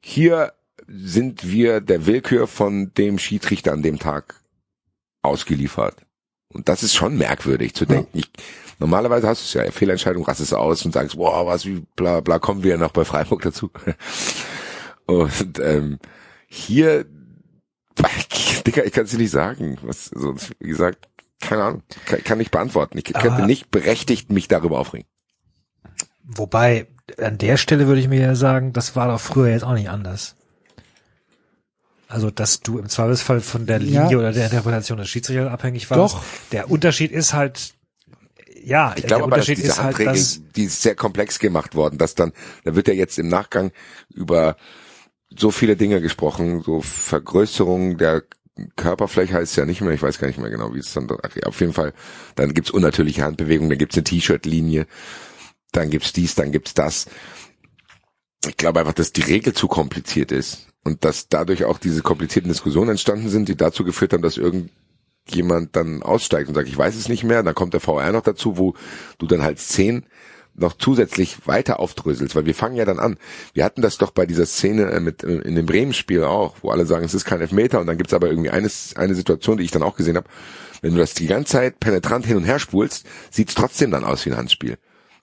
hier 0.00 0.52
sind 0.86 1.50
wir 1.50 1.80
der 1.80 2.06
Willkür 2.06 2.46
von 2.46 2.92
dem 2.94 3.18
Schiedsrichter 3.18 3.72
an 3.72 3.82
dem 3.82 3.98
Tag 3.98 4.42
ausgeliefert. 5.22 5.96
Und 6.48 6.68
das 6.68 6.82
ist 6.82 6.94
schon 6.94 7.18
merkwürdig 7.18 7.74
zu 7.74 7.84
denken. 7.84 8.18
Ich, 8.18 8.30
normalerweise 8.78 9.28
hast 9.28 9.42
du 9.54 9.58
es 9.60 9.66
ja, 9.66 9.70
Fehlentscheidung, 9.70 10.24
rastest 10.24 10.54
aus 10.54 10.84
und 10.84 10.92
sagst, 10.92 11.16
boah, 11.16 11.46
was, 11.46 11.64
wie, 11.66 11.84
bla, 11.96 12.20
bla, 12.20 12.38
kommen 12.38 12.62
wir 12.62 12.76
noch 12.78 12.92
bei 12.92 13.04
Freiburg 13.04 13.42
dazu. 13.42 13.70
Und 15.06 15.58
ähm, 15.58 15.98
hier, 16.48 17.06
Dicker, 18.66 18.84
ich 18.84 18.92
kann 18.92 19.04
es 19.04 19.10
dir 19.10 19.18
nicht 19.18 19.30
sagen. 19.30 19.78
Was, 19.82 20.06
so, 20.06 20.34
wie 20.60 20.68
gesagt, 20.68 21.08
keine 21.40 21.62
Ahnung, 21.64 21.82
kann, 22.04 22.22
kann 22.24 22.38
nicht 22.38 22.50
beantworten. 22.50 22.98
Ich 22.98 23.04
könnte 23.04 23.46
nicht 23.46 23.70
berechtigt 23.70 24.30
mich 24.30 24.48
darüber 24.48 24.78
aufregen. 24.78 25.06
Wobei, 26.24 26.86
an 27.16 27.38
der 27.38 27.56
Stelle 27.56 27.86
würde 27.86 28.00
ich 28.00 28.08
mir 28.08 28.20
ja 28.20 28.34
sagen, 28.34 28.72
das 28.74 28.96
war 28.96 29.08
doch 29.08 29.20
früher 29.20 29.48
jetzt 29.48 29.64
auch 29.64 29.72
nicht 29.72 29.88
anders. 29.88 30.34
Also, 32.06 32.30
dass 32.30 32.60
du 32.60 32.78
im 32.78 32.88
Zweifelsfall 32.88 33.40
von 33.40 33.66
der 33.66 33.78
Linie 33.78 34.10
Ja. 34.10 34.18
oder 34.18 34.32
der 34.32 34.44
Interpretation 34.44 34.98
des 34.98 35.08
Schiedsrichters 35.08 35.50
abhängig 35.50 35.90
warst. 35.90 36.14
Doch. 36.14 36.24
Der 36.52 36.70
Unterschied 36.70 37.12
ist 37.12 37.34
halt, 37.34 37.74
ja, 38.64 38.94
Ich 38.96 39.06
glaube 39.06 39.24
aber, 39.24 39.36
dass 39.36 39.46
diese 39.46 39.62
ist 39.62 39.78
halt, 39.78 39.98
Handregel, 39.98 40.12
dass, 40.14 40.40
die 40.56 40.64
ist 40.64 40.82
sehr 40.82 40.94
komplex 40.94 41.38
gemacht 41.38 41.74
worden, 41.74 41.98
dass 41.98 42.14
dann, 42.14 42.32
da 42.64 42.74
wird 42.74 42.88
ja 42.88 42.94
jetzt 42.94 43.18
im 43.18 43.28
Nachgang 43.28 43.72
über 44.14 44.56
so 45.36 45.50
viele 45.50 45.76
Dinge 45.76 46.00
gesprochen, 46.00 46.62
so 46.62 46.80
Vergrößerung 46.80 47.98
der 47.98 48.24
Körperfläche 48.76 49.34
heißt 49.34 49.52
es 49.52 49.56
ja 49.56 49.66
nicht 49.66 49.80
mehr, 49.80 49.92
ich 49.92 50.02
weiß 50.02 50.18
gar 50.18 50.26
nicht 50.26 50.38
mehr 50.38 50.50
genau, 50.50 50.74
wie 50.74 50.78
es 50.78 50.92
dann, 50.92 51.08
auf 51.10 51.60
jeden 51.60 51.72
Fall, 51.72 51.92
dann 52.34 52.54
gibt's 52.54 52.70
unnatürliche 52.70 53.22
Handbewegungen, 53.22 53.70
dann 53.70 53.78
gibt's 53.78 53.96
eine 53.96 54.04
T-Shirt-Linie, 54.04 54.86
dann 55.72 55.90
gibt's 55.90 56.12
dies, 56.12 56.34
dann 56.34 56.50
gibt's 56.50 56.74
das. 56.74 57.06
Ich 58.46 58.56
glaube 58.56 58.80
einfach, 58.80 58.94
dass 58.94 59.12
die 59.12 59.22
Regel 59.22 59.52
zu 59.52 59.68
kompliziert 59.68 60.32
ist 60.32 60.68
und 60.84 61.04
dass 61.04 61.28
dadurch 61.28 61.64
auch 61.64 61.78
diese 61.78 62.02
komplizierten 62.02 62.50
Diskussionen 62.50 62.90
entstanden 62.90 63.28
sind, 63.28 63.48
die 63.48 63.56
dazu 63.56 63.84
geführt 63.84 64.12
haben, 64.12 64.22
dass 64.22 64.36
irgendjemand 65.28 65.76
dann 65.76 66.02
aussteigt 66.02 66.48
und 66.48 66.54
sagt, 66.54 66.68
ich 66.68 66.78
weiß 66.78 66.96
es 66.96 67.08
nicht 67.08 67.24
mehr, 67.24 67.42
dann 67.42 67.54
kommt 67.54 67.74
der 67.74 67.80
VR 67.80 68.12
noch 68.12 68.22
dazu, 68.22 68.56
wo 68.56 68.74
du 69.18 69.26
dann 69.26 69.42
halt 69.42 69.58
zehn 69.58 70.06
noch 70.54 70.76
zusätzlich 70.76 71.46
weiter 71.46 71.78
aufdröselst, 71.78 72.34
weil 72.34 72.46
wir 72.46 72.54
fangen 72.54 72.74
ja 72.74 72.84
dann 72.84 72.98
an. 72.98 73.16
Wir 73.54 73.64
hatten 73.64 73.80
das 73.80 73.96
doch 73.96 74.10
bei 74.10 74.26
dieser 74.26 74.44
Szene 74.44 74.90
äh, 74.90 74.98
mit 74.98 75.22
äh, 75.22 75.36
in 75.42 75.54
dem 75.54 75.66
Bremen-Spiel 75.66 76.24
auch, 76.24 76.56
wo 76.62 76.70
alle 76.70 76.84
sagen, 76.84 77.04
es 77.04 77.14
ist 77.14 77.24
kein 77.24 77.40
Elfmeter 77.40 77.80
und 77.80 77.86
dann 77.86 77.96
gibt's 77.96 78.12
aber 78.12 78.28
irgendwie 78.28 78.50
eines, 78.50 78.96
eine 78.96 79.14
Situation, 79.14 79.58
die 79.58 79.64
ich 79.64 79.70
dann 79.70 79.84
auch 79.84 79.94
gesehen 79.94 80.16
habe. 80.16 80.28
Wenn 80.80 80.94
du 80.94 80.98
das 80.98 81.14
die 81.14 81.28
ganze 81.28 81.52
Zeit 81.52 81.78
penetrant 81.78 82.26
hin 82.26 82.36
und 82.36 82.44
her 82.44 82.58
spulst, 82.58 83.06
sieht's 83.30 83.54
trotzdem 83.54 83.92
dann 83.92 84.02
aus 84.02 84.26
wie 84.26 84.32
ein 84.32 84.36
Handspiel. 84.36 84.78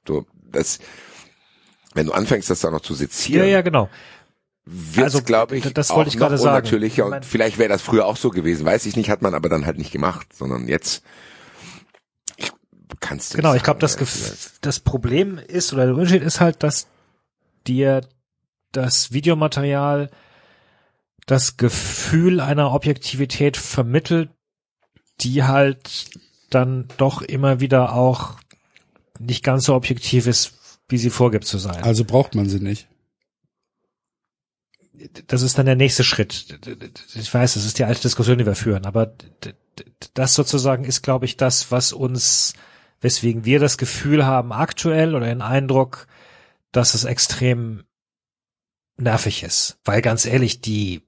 So, 0.08 0.26
das, 0.52 0.80
wenn 1.94 2.06
du 2.06 2.14
anfängst, 2.14 2.50
das 2.50 2.62
da 2.62 2.72
noch 2.72 2.82
zu 2.82 2.94
ja, 2.94 3.00
sezieren, 3.00 3.50
ja, 3.50 3.62
genau. 3.62 3.90
Wird's, 4.66 5.16
Also, 5.16 5.22
glaube 5.24 5.58
ich, 5.58 5.74
das 5.74 5.92
auch 5.92 5.98
wollte 5.98 6.10
ich 6.10 6.18
gerade 6.18 6.38
sagen. 6.38 6.56
unnatürlicher 6.58 7.04
Ich 7.06 7.10
mein- 7.10 7.22
und 7.22 7.26
vielleicht 7.26 7.58
wäre 7.58 7.70
das 7.70 7.82
früher 7.82 8.06
auch 8.06 8.18
so 8.18 8.30
gewesen, 8.32 8.66
weiß 8.66 8.86
ich 8.86 8.96
nicht, 8.96 9.10
hat 9.10 9.22
man 9.22 9.34
aber 9.36 9.48
dann 9.50 9.66
halt 9.66 9.78
nicht 9.78 9.92
gemacht, 9.92 10.28
sondern 10.34 10.68
jetzt 10.68 11.04
ich, 12.38 12.52
kannst 13.00 13.34
du 13.34 13.38
Genau, 13.38 13.50
nicht 13.52 13.58
ich 13.60 13.64
glaube, 13.64 13.80
das, 13.80 13.94
sagen, 13.94 14.06
Gef- 14.06 14.52
das 14.62 14.80
Problem 14.80 15.38
ist, 15.38 15.72
oder 15.74 15.86
der 15.86 15.94
Unterschied 15.96 16.24
ist 16.24 16.40
halt, 16.42 16.64
dass 16.64 16.88
dir 17.68 18.02
das 18.72 19.12
Videomaterial 19.12 20.10
das 21.28 21.58
Gefühl 21.58 22.40
einer 22.40 22.72
Objektivität 22.74 23.58
vermittelt, 23.58 24.30
die 25.22 25.44
halt 25.44 26.10
dann 26.50 26.88
doch 26.98 27.22
immer 27.22 27.60
wieder 27.60 27.94
auch 27.94 28.36
nicht 29.20 29.44
ganz 29.44 29.66
so 29.66 29.74
objektiv 29.76 30.28
ist, 30.28 30.54
wie 30.90 30.98
sie 30.98 31.10
vorgibt 31.10 31.46
zu 31.46 31.58
sein. 31.58 31.84
Also 31.84 32.04
braucht 32.04 32.36
man 32.36 32.48
sie 32.50 32.60
nicht. 32.60 32.88
Das 35.28 35.42
ist 35.42 35.58
dann 35.58 35.66
der 35.66 35.76
nächste 35.76 36.04
Schritt. 36.04 36.60
Ich 37.16 37.34
weiß, 37.34 37.56
das 37.56 37.66
ist 37.66 37.80
die 37.80 37.84
alte 37.84 38.02
Diskussion, 38.02 38.38
die 38.38 38.46
wir 38.46 38.56
führen, 38.56 38.86
aber 38.86 39.14
das 40.14 40.34
sozusagen 40.34 40.86
ist, 40.86 41.02
glaube 41.02 41.26
ich, 41.26 41.38
das, 41.38 41.72
was 41.72 41.94
uns, 41.94 42.54
weswegen 43.02 43.46
wir 43.46 43.60
das 43.60 43.78
Gefühl 43.78 44.26
haben, 44.26 44.52
aktuell 44.52 45.16
oder 45.16 45.28
den 45.28 45.42
Eindruck, 45.42 46.08
dass 46.72 46.94
es 46.94 47.04
extrem 47.04 47.84
nervig 48.98 49.44
ist. 49.44 49.78
Weil 49.84 50.02
ganz 50.02 50.26
ehrlich, 50.26 50.62
die 50.62 51.02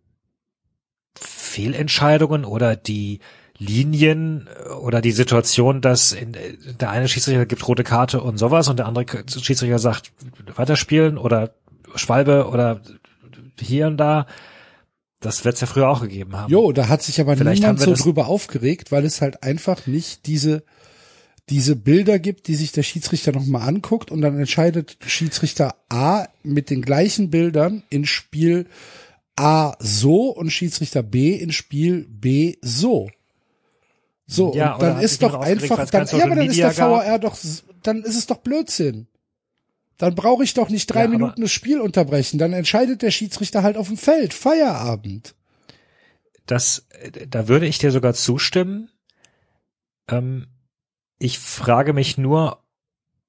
Fehlentscheidungen 1.15 2.45
oder 2.45 2.75
die 2.75 3.19
Linien 3.57 4.47
äh, 4.65 4.69
oder 4.69 5.01
die 5.01 5.11
Situation, 5.11 5.81
dass 5.81 6.11
in, 6.11 6.37
der 6.79 6.89
eine 6.89 7.07
Schiedsrichter 7.07 7.45
gibt 7.45 7.67
rote 7.67 7.83
Karte 7.83 8.21
und 8.21 8.37
sowas 8.37 8.67
und 8.67 8.77
der 8.77 8.85
andere 8.85 9.05
Schiedsrichter 9.27 9.79
sagt 9.79 10.11
weiterspielen 10.55 11.17
oder 11.17 11.55
Schwalbe 11.95 12.47
oder 12.47 12.81
hier 13.61 13.87
und 13.87 13.97
da, 13.97 14.27
das 15.19 15.45
wird 15.45 15.55
es 15.55 15.61
ja 15.61 15.67
früher 15.67 15.89
auch 15.89 16.01
gegeben 16.01 16.35
haben. 16.35 16.51
Jo, 16.51 16.71
da 16.71 16.87
hat 16.87 17.01
sich 17.01 17.19
aber 17.19 17.35
Vielleicht 17.35 17.61
niemand 17.61 17.79
so 17.79 17.93
drüber 17.93 18.27
aufgeregt, 18.27 18.91
weil 18.91 19.05
es 19.05 19.21
halt 19.21 19.43
einfach 19.43 19.87
nicht 19.87 20.27
diese 20.27 20.63
diese 21.49 21.77
Bilder 21.77 22.19
gibt, 22.19 22.47
die 22.47 22.55
sich 22.55 22.73
der 22.73 22.83
Schiedsrichter 22.83 23.31
nochmal 23.31 23.67
anguckt 23.67 24.11
und 24.11 24.21
dann 24.21 24.37
entscheidet 24.37 24.97
Schiedsrichter 25.05 25.75
A 25.87 26.27
mit 26.43 26.69
den 26.69 26.81
gleichen 26.81 27.29
Bildern 27.29 27.83
in 27.89 28.05
Spiel 28.05 28.67
A 29.37 29.75
so 29.79 30.29
und 30.29 30.49
Schiedsrichter 30.49 31.03
B 31.03 31.33
in 31.35 31.51
Spiel 31.51 32.05
B 32.09 32.55
so. 32.61 33.09
So, 34.25 34.53
Ja, 34.55 34.73
und 34.73 34.81
dann 34.81 34.99
ist 34.99 35.23
doch 35.23 35.35
einfach, 35.35 35.89
dann, 35.89 36.05
ja, 36.05 36.25
aber 36.25 36.35
dann 36.35 36.47
ist 36.47 36.57
der. 36.57 36.77
VAR 36.77 37.17
doch, 37.19 37.37
dann 37.81 38.03
ist 38.03 38.17
es 38.17 38.27
doch 38.27 38.37
Blödsinn. 38.37 39.07
Dann 39.97 40.13
brauche 40.13 40.43
ich 40.43 40.53
doch 40.53 40.69
nicht 40.69 40.87
drei 40.87 41.03
Ja, 41.03 41.07
Minuten 41.07 41.41
das 41.41 41.51
Spiel 41.51 41.81
unterbrechen. 41.81 42.37
Dann 42.37 42.53
entscheidet 42.53 43.01
der 43.01 43.11
Schiedsrichter 43.11 43.63
halt 43.63 43.77
auf 43.77 43.87
dem 43.87 43.97
Feld. 43.97 44.33
Feierabend. 44.33 45.35
Das, 46.45 46.87
da 47.27 47.47
würde 47.47 47.65
ich 47.65 47.77
dir 47.79 47.91
sogar 47.91 48.13
zustimmen. 48.13 48.89
Ähm, 50.07 50.47
ich 51.19 51.39
frage 51.39 51.93
mich 51.93 52.17
nur, 52.17 52.63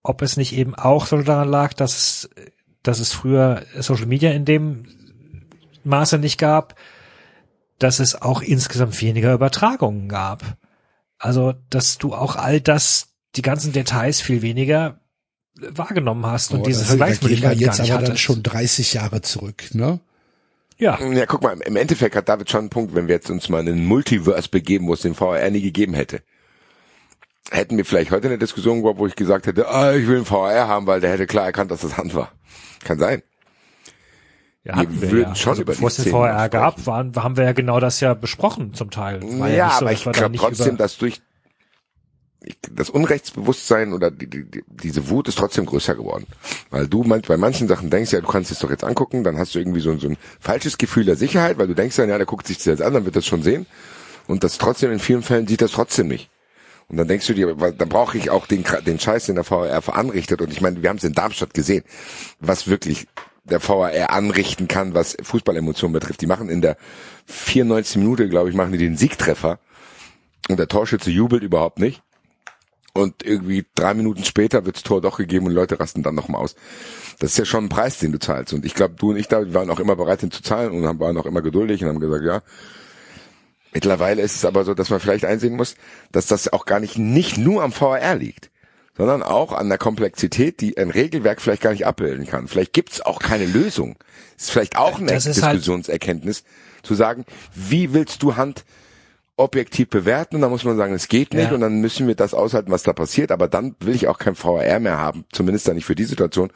ob 0.02 0.22
es 0.22 0.36
nicht 0.36 0.52
eben 0.54 0.74
auch 0.74 1.06
so 1.06 1.20
daran 1.22 1.48
lag, 1.48 1.72
dass 1.72 1.96
es, 1.96 2.30
dass 2.82 3.00
es 3.00 3.12
früher 3.12 3.64
Social 3.78 4.06
Media 4.06 4.30
in 4.30 4.44
dem 4.44 4.86
Maße 5.84 6.18
nicht 6.18 6.38
gab, 6.38 6.76
dass 7.78 7.98
es 7.98 8.20
auch 8.20 8.42
insgesamt 8.42 9.00
weniger 9.00 9.32
Übertragungen 9.32 10.08
gab. 10.08 10.58
Also, 11.18 11.54
dass 11.70 11.98
du 11.98 12.14
auch 12.14 12.36
all 12.36 12.60
das, 12.60 13.14
die 13.36 13.42
ganzen 13.42 13.72
Details 13.72 14.20
viel 14.20 14.42
weniger 14.42 15.00
wahrgenommen 15.60 16.24
hast 16.26 16.52
und 16.52 16.60
Oh, 16.60 16.64
diese 16.64 16.84
Vergleichsmöglichkeit 16.84 17.58
gar 17.58 17.66
jetzt 17.66 17.80
nicht 17.80 17.90
aber 17.92 18.02
dann 18.02 18.10
hattest. 18.10 18.22
schon 18.22 18.42
30 18.42 18.94
Jahre 18.94 19.22
zurück, 19.22 19.64
ne? 19.72 20.00
Ja, 20.78 20.98
Ja, 21.00 21.26
guck 21.26 21.42
mal, 21.42 21.58
im 21.60 21.76
Endeffekt 21.76 22.14
hat 22.14 22.28
David 22.28 22.50
schon 22.50 22.60
einen 22.60 22.70
Punkt, 22.70 22.94
wenn 22.94 23.08
wir 23.08 23.14
jetzt 23.16 23.30
uns 23.30 23.48
mal 23.48 23.60
in 23.66 23.68
einen 23.68 23.86
Multiverse 23.86 24.48
begeben, 24.48 24.86
wo 24.86 24.94
es 24.94 25.00
den 25.00 25.14
VR 25.14 25.50
nie 25.50 25.60
gegeben 25.62 25.94
hätte. 25.94 26.20
Hätten 27.50 27.76
wir 27.76 27.84
vielleicht 27.84 28.10
heute 28.10 28.28
eine 28.28 28.38
Diskussion 28.38 28.82
gehabt, 28.82 28.98
wo 28.98 29.06
ich 29.06 29.16
gesagt 29.16 29.46
hätte, 29.46 29.68
ah, 29.68 29.94
ich 29.94 30.06
will 30.06 30.16
einen 30.16 30.24
VR 30.26 30.68
haben, 30.68 30.86
weil 30.86 31.00
der 31.00 31.10
hätte 31.10 31.26
klar 31.26 31.46
erkannt, 31.46 31.70
dass 31.70 31.80
das 31.80 31.96
Hand 31.96 32.14
war. 32.14 32.30
Kann 32.84 32.98
sein. 32.98 33.22
Ja, 34.64 34.76
Wir 34.80 35.00
wir 35.00 35.10
würden 35.10 35.28
ja. 35.30 35.34
schon 35.34 35.50
also 35.50 35.62
über 35.62 35.72
bevor 35.72 35.88
die 35.88 35.96
es 35.96 36.04
den 36.04 36.12
VR 36.12 36.48
gab, 36.50 36.86
waren, 36.86 37.12
haben 37.16 37.36
wir 37.36 37.44
ja 37.44 37.52
genau 37.52 37.80
das 37.80 38.00
ja 38.00 38.12
besprochen 38.14 38.74
zum 38.74 38.90
Teil. 38.90 39.22
War 39.22 39.48
ja, 39.48 39.66
nicht 39.66 39.74
so, 39.78 39.84
aber 39.84 39.92
ich 39.92 40.02
glaube 40.02 40.36
trotzdem, 40.36 40.76
dass 40.76 40.98
durch 40.98 41.22
das 42.70 42.88
Unrechtsbewusstsein 42.90 43.92
oder 43.92 44.10
die, 44.10 44.26
die, 44.28 44.44
die, 44.44 44.62
diese 44.68 45.08
Wut 45.10 45.28
ist 45.28 45.38
trotzdem 45.38 45.66
größer 45.66 45.94
geworden. 45.94 46.26
Weil 46.70 46.86
du 46.86 47.02
bei 47.02 47.36
manchen 47.36 47.66
Sachen 47.68 47.90
denkst, 47.90 48.12
ja, 48.12 48.20
du 48.20 48.28
kannst 48.28 48.50
es 48.50 48.60
doch 48.60 48.70
jetzt 48.70 48.84
angucken, 48.84 49.24
dann 49.24 49.38
hast 49.38 49.54
du 49.54 49.58
irgendwie 49.58 49.80
so, 49.80 49.90
ein- 49.90 49.98
so 49.98 50.08
ein 50.08 50.16
falsches 50.40 50.78
Gefühl 50.78 51.04
der 51.04 51.16
Sicherheit, 51.16 51.58
weil 51.58 51.66
du 51.66 51.74
denkst 51.74 51.96
dann, 51.96 52.08
ja, 52.08 52.16
der 52.16 52.26
guckt 52.26 52.46
sich 52.46 52.58
das 52.58 52.66
jetzt 52.66 52.82
an, 52.82 52.94
dann 52.94 53.04
wird 53.04 53.16
das 53.16 53.26
schon 53.26 53.42
sehen. 53.42 53.66
Und 54.28 54.44
das 54.44 54.58
trotzdem 54.58 54.92
in 54.92 54.98
vielen 55.00 55.22
Fällen 55.22 55.46
sieht 55.48 55.62
das 55.62 55.72
trotzdem 55.72 56.06
nicht. 56.08 56.30
Und 56.88 56.96
dann 56.96 57.08
denkst 57.08 57.26
du 57.26 57.34
dir, 57.34 57.54
dann 57.54 57.88
brauche 57.88 58.16
ich 58.16 58.30
auch 58.30 58.46
den, 58.46 58.64
den 58.86 58.98
Scheiß, 59.00 59.26
den 59.26 59.34
der 59.34 59.48
VAR 59.50 59.82
veranrichtet. 59.82 60.40
Und 60.40 60.50
ich 60.52 60.60
meine, 60.60 60.82
wir 60.82 60.88
haben 60.88 60.96
es 60.96 61.04
in 61.04 61.12
Darmstadt 61.12 61.52
gesehen, 61.54 61.84
was 62.40 62.66
wirklich 62.68 63.06
der 63.44 63.66
VAR 63.66 64.10
anrichten 64.10 64.68
kann, 64.68 64.94
was 64.94 65.16
Fußballemotionen 65.22 65.92
betrifft. 65.92 66.20
Die 66.22 66.26
machen 66.26 66.48
in 66.48 66.62
der 66.62 66.76
94 67.26 67.96
Minute, 67.96 68.28
glaube 68.28 68.48
ich, 68.48 68.54
machen 68.56 68.72
die 68.72 68.78
den 68.78 68.96
Siegtreffer. 68.96 69.58
Und 70.48 70.58
der 70.58 70.68
Torschütze 70.68 71.10
jubelt 71.10 71.42
überhaupt 71.42 71.78
nicht. 71.78 72.02
Und 72.94 73.24
irgendwie 73.24 73.64
drei 73.74 73.94
Minuten 73.94 74.24
später 74.24 74.64
wirds 74.66 74.82
Tor 74.82 75.00
doch 75.00 75.18
gegeben 75.18 75.46
und 75.46 75.52
Leute 75.52 75.78
rasten 75.78 76.02
dann 76.02 76.14
nochmal 76.14 76.40
aus. 76.40 76.56
Das 77.20 77.32
ist 77.32 77.38
ja 77.38 77.44
schon 77.44 77.64
ein 77.64 77.68
Preis, 77.68 77.98
den 77.98 78.12
du 78.12 78.18
zahlst. 78.18 78.52
Und 78.54 78.64
ich 78.64 78.74
glaube, 78.74 78.94
du 78.98 79.10
und 79.10 79.16
ich 79.16 79.28
da 79.28 79.40
wir 79.40 79.54
waren 79.54 79.70
auch 79.70 79.78
immer 79.80 79.94
bereit, 79.94 80.22
den 80.22 80.30
zu 80.30 80.42
zahlen 80.42 80.72
und 80.72 80.84
haben, 80.86 80.98
waren 80.98 81.16
auch 81.16 81.26
immer 81.26 81.42
geduldig 81.42 81.82
und 81.82 81.88
haben 81.88 82.00
gesagt, 82.00 82.24
ja. 82.24 82.42
Mittlerweile 83.72 84.22
ist 84.22 84.34
es 84.36 84.44
aber 84.44 84.64
so, 84.64 84.74
dass 84.74 84.90
man 84.90 84.98
vielleicht 84.98 85.24
einsehen 85.24 85.54
muss, 85.54 85.76
dass 86.10 86.26
das 86.26 86.52
auch 86.52 86.64
gar 86.64 86.80
nicht, 86.80 86.96
nicht 86.98 87.36
nur 87.36 87.62
am 87.62 87.72
VAR 87.78 88.16
liegt, 88.16 88.50
sondern 88.96 89.22
auch 89.22 89.52
an 89.52 89.68
der 89.68 89.78
Komplexität, 89.78 90.60
die 90.60 90.76
ein 90.78 90.90
Regelwerk 90.90 91.40
vielleicht 91.40 91.62
gar 91.62 91.72
nicht 91.72 91.86
abbilden 91.86 92.26
kann. 92.26 92.48
Vielleicht 92.48 92.72
gibt's 92.72 93.00
auch 93.02 93.20
keine 93.20 93.44
Lösung. 93.46 93.96
ist 94.36 94.50
vielleicht 94.50 94.76
auch 94.78 94.98
eine 94.98 95.12
Das 95.12 95.26
halt- 95.26 95.36
Diskussionserkenntnis, 95.36 96.44
zu 96.82 96.94
sagen, 96.94 97.24
wie 97.54 97.92
willst 97.92 98.22
du 98.22 98.36
Hand 98.36 98.64
objektiv 99.38 99.88
bewerten 99.88 100.36
und 100.36 100.42
dann 100.42 100.50
muss 100.50 100.64
man 100.64 100.76
sagen, 100.76 100.92
es 100.94 101.08
geht 101.08 101.32
nicht 101.32 101.48
Ja. 101.48 101.54
und 101.54 101.60
dann 101.60 101.80
müssen 101.80 102.06
wir 102.06 102.14
das 102.14 102.34
aushalten, 102.34 102.70
was 102.70 102.82
da 102.82 102.92
passiert, 102.92 103.30
aber 103.32 103.48
dann 103.48 103.76
will 103.80 103.94
ich 103.94 104.08
auch 104.08 104.18
kein 104.18 104.36
VAR 104.36 104.80
mehr 104.80 104.98
haben, 104.98 105.24
zumindest 105.32 105.68
dann 105.68 105.76
nicht 105.76 105.84
für 105.86 105.94
die 105.94 106.04
Situation. 106.04 106.50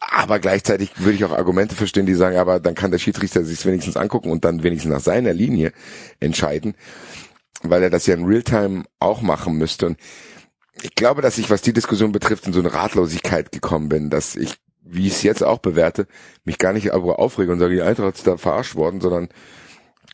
Aber 0.00 0.38
gleichzeitig 0.38 0.92
würde 0.96 1.12
ich 1.14 1.24
auch 1.24 1.32
Argumente 1.32 1.74
verstehen, 1.74 2.06
die 2.06 2.14
sagen, 2.14 2.38
aber 2.38 2.58
dann 2.58 2.74
kann 2.74 2.90
der 2.90 2.98
Schiedsrichter 2.98 3.44
sich 3.44 3.64
wenigstens 3.66 3.96
angucken 3.96 4.30
und 4.30 4.44
dann 4.44 4.62
wenigstens 4.62 4.92
nach 4.92 5.00
seiner 5.00 5.34
Linie 5.34 5.72
entscheiden, 6.20 6.74
weil 7.62 7.82
er 7.82 7.90
das 7.90 8.06
ja 8.06 8.14
in 8.14 8.24
Realtime 8.24 8.84
auch 8.98 9.20
machen 9.20 9.54
müsste. 9.56 9.86
Und 9.86 9.98
ich 10.82 10.94
glaube, 10.94 11.20
dass 11.20 11.36
ich, 11.36 11.50
was 11.50 11.60
die 11.60 11.74
Diskussion 11.74 12.12
betrifft, 12.12 12.46
in 12.46 12.54
so 12.54 12.60
eine 12.60 12.72
Ratlosigkeit 12.72 13.52
gekommen 13.52 13.90
bin, 13.90 14.08
dass 14.08 14.36
ich, 14.36 14.54
wie 14.82 15.06
ich 15.08 15.12
es 15.14 15.22
jetzt 15.22 15.44
auch 15.44 15.58
bewerte, 15.58 16.06
mich 16.44 16.56
gar 16.56 16.72
nicht 16.72 16.88
darüber 16.88 17.18
aufrege 17.18 17.52
und 17.52 17.58
sage, 17.58 17.74
die 17.74 17.82
Eintracht 17.82 18.16
ist 18.16 18.26
da 18.26 18.38
verarscht 18.38 18.76
worden, 18.76 19.02
sondern 19.02 19.28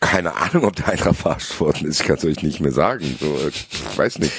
keine 0.01 0.37
Ahnung, 0.37 0.65
ob 0.65 0.77
der 0.77 0.89
Eintracht 0.89 1.17
verarscht 1.17 1.59
worden 1.59 1.89
ist. 1.89 2.01
Ich 2.01 2.07
kann 2.07 2.17
es 2.17 2.25
euch 2.25 2.43
nicht 2.43 2.61
mehr 2.61 2.73
sagen. 2.73 3.17
So, 3.19 3.35
äh, 3.39 3.49
ich 3.49 3.99
weiß 3.99 4.19
nicht. 4.19 4.33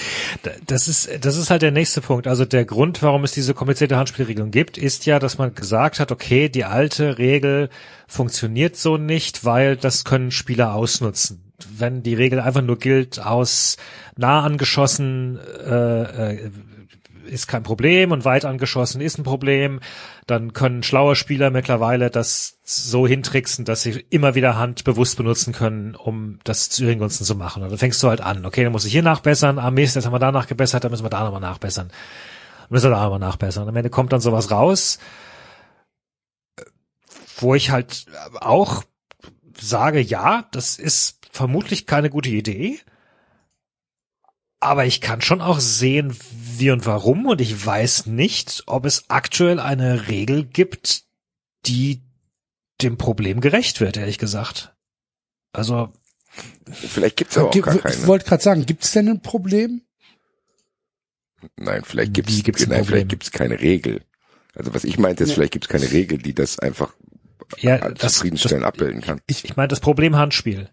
Das 0.67 0.87
ist, 0.87 1.09
das 1.21 1.35
ist 1.35 1.49
halt 1.49 1.63
der 1.63 1.71
nächste 1.71 2.01
Punkt. 2.01 2.27
Also 2.27 2.45
der 2.45 2.65
Grund, 2.65 3.01
warum 3.01 3.23
es 3.23 3.31
diese 3.31 3.53
komplizierte 3.53 3.97
Handspielregelung 3.97 4.51
gibt, 4.51 4.77
ist 4.77 5.05
ja, 5.05 5.19
dass 5.19 5.37
man 5.37 5.55
gesagt 5.55 5.99
hat, 5.99 6.11
okay, 6.11 6.49
die 6.49 6.65
alte 6.65 7.17
Regel 7.17 7.69
funktioniert 8.07 8.75
so 8.75 8.97
nicht, 8.97 9.45
weil 9.45 9.75
das 9.75 10.03
können 10.03 10.31
Spieler 10.31 10.73
ausnutzen. 10.73 11.43
Wenn 11.75 12.03
die 12.03 12.13
Regel 12.13 12.39
einfach 12.39 12.61
nur 12.61 12.77
gilt, 12.77 13.19
aus 13.19 13.77
nah 14.15 14.43
angeschossen 14.43 15.39
äh, 15.65 16.33
äh, 16.33 16.51
ist 17.27 17.47
kein 17.47 17.63
Problem 17.63 18.11
und 18.11 18.25
weit 18.25 18.45
angeschossen 18.45 19.01
ist 19.01 19.17
ein 19.17 19.23
Problem, 19.23 19.79
dann 20.25 20.53
können 20.53 20.83
schlaue 20.83 21.15
Spieler 21.15 21.49
mittlerweile 21.49 22.09
das 22.09 22.57
so 22.63 23.07
hintricksen, 23.07 23.65
dass 23.65 23.83
sie 23.83 24.05
immer 24.09 24.35
wieder 24.35 24.57
Hand 24.57 24.83
bewusst 24.83 25.17
benutzen 25.17 25.53
können, 25.53 25.95
um 25.95 26.39
das 26.43 26.69
zu 26.69 26.85
ihren 26.85 26.99
Gunsten 26.99 27.25
zu 27.25 27.35
machen. 27.35 27.63
Und 27.63 27.69
dann 27.69 27.77
fängst 27.77 28.01
du 28.01 28.09
halt 28.09 28.21
an, 28.21 28.45
okay, 28.45 28.63
dann 28.63 28.71
muss 28.71 28.85
ich 28.85 28.91
hier 28.91 29.03
nachbessern, 29.03 29.59
ah 29.59 29.71
Mist, 29.71 29.95
jetzt 29.95 30.05
haben 30.05 30.13
wir 30.13 30.19
da 30.19 30.31
nachgebessert, 30.31 30.83
dann 30.83 30.91
müssen 30.91 31.05
wir 31.05 31.09
da 31.09 31.23
nochmal 31.23 31.41
nachbessern. 31.41 31.89
Dann 31.89 32.67
müssen 32.69 32.85
wir 32.85 32.95
da 32.95 33.03
nochmal 33.03 33.19
nachbessern. 33.19 33.63
Und 33.63 33.69
am 33.69 33.75
Ende 33.75 33.89
kommt 33.89 34.11
dann 34.13 34.21
sowas 34.21 34.51
raus, 34.51 34.99
wo 37.37 37.55
ich 37.55 37.69
halt 37.69 38.05
auch 38.41 38.83
sage, 39.59 39.99
ja, 39.99 40.47
das 40.51 40.77
ist 40.77 41.27
vermutlich 41.31 41.85
keine 41.85 42.09
gute 42.09 42.29
Idee, 42.29 42.79
aber 44.59 44.85
ich 44.85 45.01
kann 45.01 45.21
schon 45.21 45.41
auch 45.41 45.59
sehen, 45.59 46.17
wie 46.59 46.71
und 46.71 46.85
warum 46.85 47.25
und 47.25 47.41
ich 47.41 47.65
weiß 47.65 48.05
nicht, 48.07 48.63
ob 48.67 48.85
es 48.85 49.09
aktuell 49.09 49.59
eine 49.59 50.07
Regel 50.07 50.43
gibt, 50.45 51.03
die 51.65 52.01
dem 52.81 52.97
Problem 52.97 53.41
gerecht 53.41 53.79
wird, 53.81 53.97
ehrlich 53.97 54.17
gesagt. 54.17 54.73
Also, 55.53 55.91
Vielleicht 56.71 57.17
gibt's 57.17 57.37
aber 57.37 57.47
auch 57.47 57.51
Gibt- 57.51 57.65
gar 57.65 57.75
Ich 57.75 57.81
keine. 57.81 58.07
wollte 58.07 58.25
gerade 58.25 58.43
sagen, 58.43 58.65
gibt's 58.65 58.91
denn 58.91 59.07
ein 59.09 59.21
Problem? 59.21 59.81
Nein, 61.55 61.83
vielleicht 61.83 62.13
gibt's, 62.13 62.43
gibt's 62.43 62.63
ein 62.63 62.69
nein, 62.69 62.85
vielleicht 62.85 63.09
gibt's 63.09 63.31
keine 63.31 63.59
Regel. 63.59 64.01
Also 64.53 64.73
was 64.73 64.83
ich 64.83 64.97
meinte 64.99 65.23
ist, 65.23 65.33
vielleicht 65.33 65.53
gibt's 65.53 65.67
keine 65.67 65.91
Regel, 65.91 66.17
die 66.17 66.33
das 66.33 66.59
einfach 66.59 66.93
ja, 67.59 67.75
als 67.77 67.93
das, 67.95 68.01
das, 68.01 68.13
zufriedenstellend 68.13 68.65
abbilden 68.65 69.01
kann. 69.01 69.21
ich 69.27 69.55
meine, 69.55 69.67
das 69.67 69.79
Problem 69.79 70.15
Handspiel. 70.15 70.69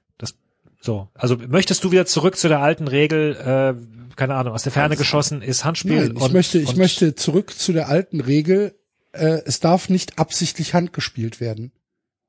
So. 0.84 1.08
Also, 1.14 1.38
möchtest 1.48 1.82
du 1.82 1.92
wieder 1.92 2.04
zurück 2.04 2.36
zu 2.36 2.46
der 2.48 2.60
alten 2.60 2.88
Regel, 2.88 3.36
äh, 3.36 4.14
keine 4.16 4.34
Ahnung, 4.34 4.52
aus 4.52 4.64
der 4.64 4.72
Ferne 4.72 4.96
geschossen 4.98 5.40
ist 5.40 5.64
Handspiel? 5.64 5.96
Nein, 6.08 6.16
ich 6.16 6.22
und, 6.22 6.32
möchte, 6.34 6.58
ich 6.58 6.68
und, 6.68 6.76
möchte 6.76 7.14
zurück 7.14 7.54
zu 7.58 7.72
der 7.72 7.88
alten 7.88 8.20
Regel. 8.20 8.74
Äh, 9.12 9.40
es 9.46 9.60
darf 9.60 9.88
nicht 9.88 10.18
absichtlich 10.18 10.74
Hand 10.74 10.92
gespielt 10.92 11.40
werden. 11.40 11.72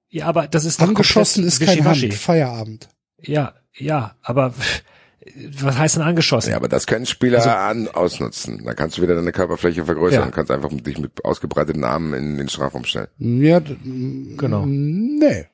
Ja, 0.08 0.28
aber 0.28 0.48
das 0.48 0.64
ist 0.64 0.80
doch 0.82 0.88
Angeschossen 0.88 1.44
ist 1.44 1.60
kein. 1.60 1.84
Hand. 1.84 2.14
Feierabend. 2.14 2.88
Ja, 3.22 3.56
ja, 3.76 4.16
aber 4.22 4.54
was 5.60 5.78
heißt 5.78 5.98
denn 5.98 6.04
angeschossen? 6.04 6.52
Ja, 6.52 6.56
aber 6.56 6.70
das 6.70 6.88
können 6.88 7.06
Spieler 7.06 7.40
Also- 7.40 7.50
an, 7.50 7.90
ausnutzen. 7.90 8.64
Da 8.64 8.74
kannst 8.74 8.98
du 8.98 9.02
wieder 9.02 9.16
deine 9.16 9.34
Körperfläche 9.34 9.84
vergrößern 9.84 10.20
Ja. 10.22 10.26
und 10.28 10.32
kannst 10.34 10.50
einfach 10.52 10.70
dich 10.72 10.98
mit 10.98 11.26
ausgebreiteten 11.26 11.84
Armen 11.84 12.14
in 12.14 12.38
den 12.38 12.48
Strafraum 12.48 12.86
stellen. 12.86 13.10
Ja, 13.18 13.60
Genau. 13.60 14.66
Nee. 14.66 15.48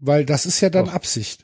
Weil 0.00 0.24
das 0.24 0.44
ist 0.44 0.60
ja 0.60 0.70
dann 0.70 0.86
Doch. 0.86 0.94
Absicht. 0.94 1.43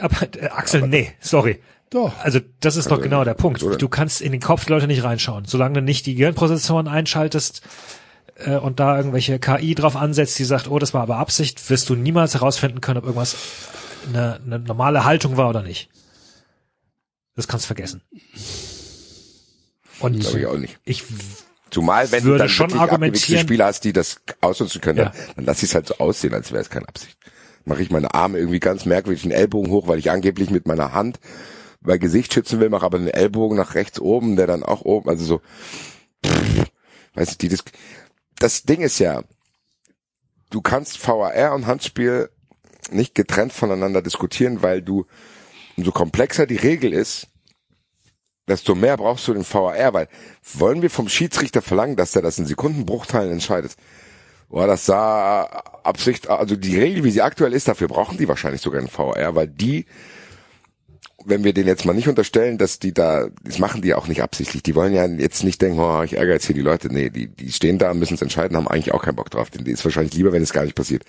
Aber 0.00 0.16
äh, 0.40 0.46
Axel, 0.48 0.86
nee, 0.88 1.12
sorry. 1.20 1.60
Doch. 1.90 2.12
Also 2.20 2.40
das 2.60 2.76
ist 2.76 2.86
doch 2.86 2.92
Also, 2.92 3.02
genau 3.02 3.24
der 3.24 3.34
Punkt. 3.34 3.62
oder? 3.62 3.76
Du 3.76 3.88
kannst 3.88 4.20
in 4.20 4.32
den 4.32 4.40
Kopf 4.40 4.64
der 4.64 4.76
Leute 4.76 4.86
nicht 4.86 5.04
reinschauen. 5.04 5.44
Solange 5.44 5.74
du 5.74 5.82
nicht 5.82 6.06
die 6.06 6.14
Gehirnprozessoren 6.14 6.88
einschaltest 6.88 7.62
äh, 8.36 8.56
und 8.56 8.80
da 8.80 8.96
irgendwelche 8.96 9.38
KI 9.38 9.74
drauf 9.74 9.94
ansetzt, 9.94 10.38
die 10.38 10.44
sagt, 10.44 10.68
oh, 10.68 10.78
das 10.78 10.94
war 10.94 11.02
aber 11.02 11.18
Absicht, 11.18 11.70
wirst 11.70 11.88
du 11.90 11.94
niemals 11.94 12.34
herausfinden 12.34 12.80
können, 12.80 12.98
ob 12.98 13.04
irgendwas 13.04 13.36
eine, 14.08 14.40
eine 14.44 14.58
normale 14.58 15.04
Haltung 15.04 15.36
war 15.36 15.48
oder 15.48 15.62
nicht. 15.62 15.88
Das 17.36 17.46
kannst 17.48 17.64
du 17.64 17.68
vergessen. 17.68 18.02
Und 20.00 20.18
Glaube 20.20 20.40
ich 20.40 20.46
auch 20.46 20.56
nicht. 20.58 20.78
ich 20.84 21.04
Zumal, 21.70 22.10
wenn 22.12 22.24
du 22.24 22.36
dann 22.36 22.48
schon 22.48 22.70
wirklich 22.70 22.80
abgewichste 22.82 23.26
argumentieren- 23.34 23.40
Spieler 23.42 23.64
hast, 23.66 23.84
die 23.84 23.92
das 23.92 24.20
ausnutzen 24.40 24.80
können, 24.80 24.98
Ja. 24.98 25.04
dann, 25.06 25.14
dann 25.36 25.44
lass 25.46 25.58
ich 25.62 25.70
es 25.70 25.74
halt 25.74 25.88
so 25.88 25.98
aussehen, 25.98 26.32
als 26.34 26.52
wäre 26.52 26.62
es 26.62 26.70
keine 26.70 26.88
Absicht. 26.88 27.16
Mache 27.64 27.82
ich 27.82 27.90
meine 27.90 28.14
Arme 28.14 28.38
irgendwie 28.38 28.60
ganz 28.60 28.84
merkwürdig, 28.84 29.22
den 29.22 29.30
Ellbogen 29.30 29.70
hoch, 29.70 29.88
weil 29.88 29.98
ich 29.98 30.10
angeblich 30.10 30.50
mit 30.50 30.66
meiner 30.66 30.92
Hand 30.92 31.18
mein 31.80 32.00
Gesicht 32.00 32.32
schützen 32.32 32.60
will, 32.60 32.70
mache 32.70 32.86
aber 32.86 32.98
den 32.98 33.08
Ellbogen 33.08 33.56
nach 33.56 33.74
rechts 33.74 34.00
oben, 34.00 34.36
der 34.36 34.46
dann 34.46 34.62
auch 34.62 34.82
oben, 34.82 35.08
also 35.08 35.24
so, 35.24 35.40
pff, 36.24 36.66
weißt 37.14 37.32
du, 37.32 37.36
die, 37.38 37.48
das, 37.48 37.64
das 38.38 38.62
Ding 38.64 38.80
ist 38.80 38.98
ja, 38.98 39.22
du 40.50 40.60
kannst 40.62 41.06
VAR 41.06 41.54
und 41.54 41.66
Handspiel 41.66 42.30
nicht 42.90 43.14
getrennt 43.14 43.52
voneinander 43.52 44.02
diskutieren, 44.02 44.62
weil 44.62 44.82
du 44.82 45.06
umso 45.76 45.92
komplexer 45.92 46.46
die 46.46 46.56
Regel 46.56 46.92
ist, 46.92 47.28
desto 48.46 48.74
mehr 48.74 48.96
brauchst 48.96 49.26
du 49.28 49.34
den 49.34 49.44
VAR, 49.44 49.94
weil 49.94 50.08
wollen 50.54 50.82
wir 50.82 50.90
vom 50.90 51.08
Schiedsrichter 51.08 51.62
verlangen, 51.62 51.96
dass 51.96 52.16
er 52.16 52.22
das 52.22 52.38
in 52.38 52.46
Sekundenbruchteilen 52.46 53.32
entscheidet? 53.32 53.76
Boah, 54.54 54.68
das 54.68 54.86
sah 54.86 55.42
Absicht, 55.82 56.30
also 56.30 56.54
die 56.54 56.78
Regel, 56.78 57.02
wie 57.02 57.10
sie 57.10 57.22
aktuell 57.22 57.52
ist, 57.52 57.66
dafür 57.66 57.88
brauchen 57.88 58.18
die 58.18 58.28
wahrscheinlich 58.28 58.60
sogar 58.60 58.78
einen 58.78 58.88
VAR, 58.88 59.34
weil 59.34 59.48
die, 59.48 59.84
wenn 61.24 61.42
wir 61.42 61.52
den 61.52 61.66
jetzt 61.66 61.84
mal 61.84 61.92
nicht 61.92 62.06
unterstellen, 62.06 62.56
dass 62.56 62.78
die 62.78 62.94
da, 62.94 63.30
das 63.42 63.58
machen 63.58 63.82
die 63.82 63.94
auch 63.94 64.06
nicht 64.06 64.22
absichtlich. 64.22 64.62
Die 64.62 64.76
wollen 64.76 64.94
ja 64.94 65.06
jetzt 65.06 65.42
nicht 65.42 65.60
denken, 65.60 65.80
oh, 65.80 66.04
ich 66.04 66.12
ärgere 66.12 66.34
jetzt 66.34 66.46
hier 66.46 66.54
die 66.54 66.60
Leute. 66.60 66.86
Nee, 66.86 67.10
die, 67.10 67.26
die 67.26 67.50
stehen 67.50 67.78
da, 67.78 67.92
müssen 67.94 68.14
es 68.14 68.22
entscheiden, 68.22 68.56
haben 68.56 68.68
eigentlich 68.68 68.94
auch 68.94 69.02
keinen 69.02 69.16
Bock 69.16 69.28
drauf. 69.28 69.50
Die 69.50 69.68
ist 69.68 69.84
wahrscheinlich 69.84 70.14
lieber, 70.14 70.30
wenn 70.30 70.44
es 70.44 70.52
gar 70.52 70.62
nicht 70.62 70.76
passiert. 70.76 71.02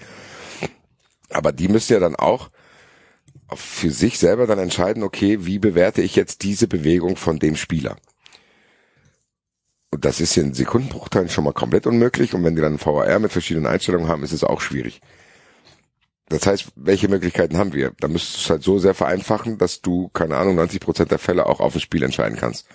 Aber 1.29 1.51
die 1.51 1.67
müssen 1.67 1.93
ja 1.93 1.99
dann 1.99 2.15
auch 2.15 2.49
für 3.53 3.91
sich 3.91 4.17
selber 4.17 4.47
dann 4.47 4.57
entscheiden, 4.57 5.03
okay, 5.03 5.45
wie 5.45 5.59
bewerte 5.59 6.01
ich 6.01 6.15
jetzt 6.15 6.41
diese 6.41 6.67
Bewegung 6.67 7.15
von 7.15 7.37
dem 7.37 7.55
Spieler? 7.55 7.95
Und 9.95 10.03
das 10.03 10.19
ist 10.19 10.35
in 10.35 10.53
Sekundenbruchteilen 10.53 11.29
schon 11.29 11.45
mal 11.45 11.53
komplett 11.53 11.87
unmöglich. 11.87 12.33
Und 12.33 12.43
wenn 12.43 12.53
die 12.53 12.61
dann 12.61 12.81
VAR 12.83 13.17
mit 13.19 13.31
verschiedenen 13.31 13.65
Einstellungen 13.65 14.09
haben, 14.09 14.23
ist 14.23 14.33
es 14.33 14.43
auch 14.43 14.59
schwierig. 14.59 14.99
Das 16.27 16.45
heißt, 16.45 16.73
welche 16.75 17.07
Möglichkeiten 17.07 17.57
haben 17.57 17.71
wir? 17.71 17.93
Da 18.01 18.09
müsstest 18.09 18.35
du 18.35 18.41
es 18.41 18.49
halt 18.49 18.63
so 18.63 18.77
sehr 18.77 18.93
vereinfachen, 18.93 19.57
dass 19.57 19.81
du, 19.81 20.09
keine 20.09 20.35
Ahnung, 20.35 20.55
90 20.55 20.81
Prozent 20.81 21.11
der 21.11 21.17
Fälle 21.17 21.45
auch 21.45 21.61
auf 21.61 21.75
ein 21.75 21.79
Spiel 21.79 22.03
entscheiden 22.03 22.37
kannst. 22.37 22.67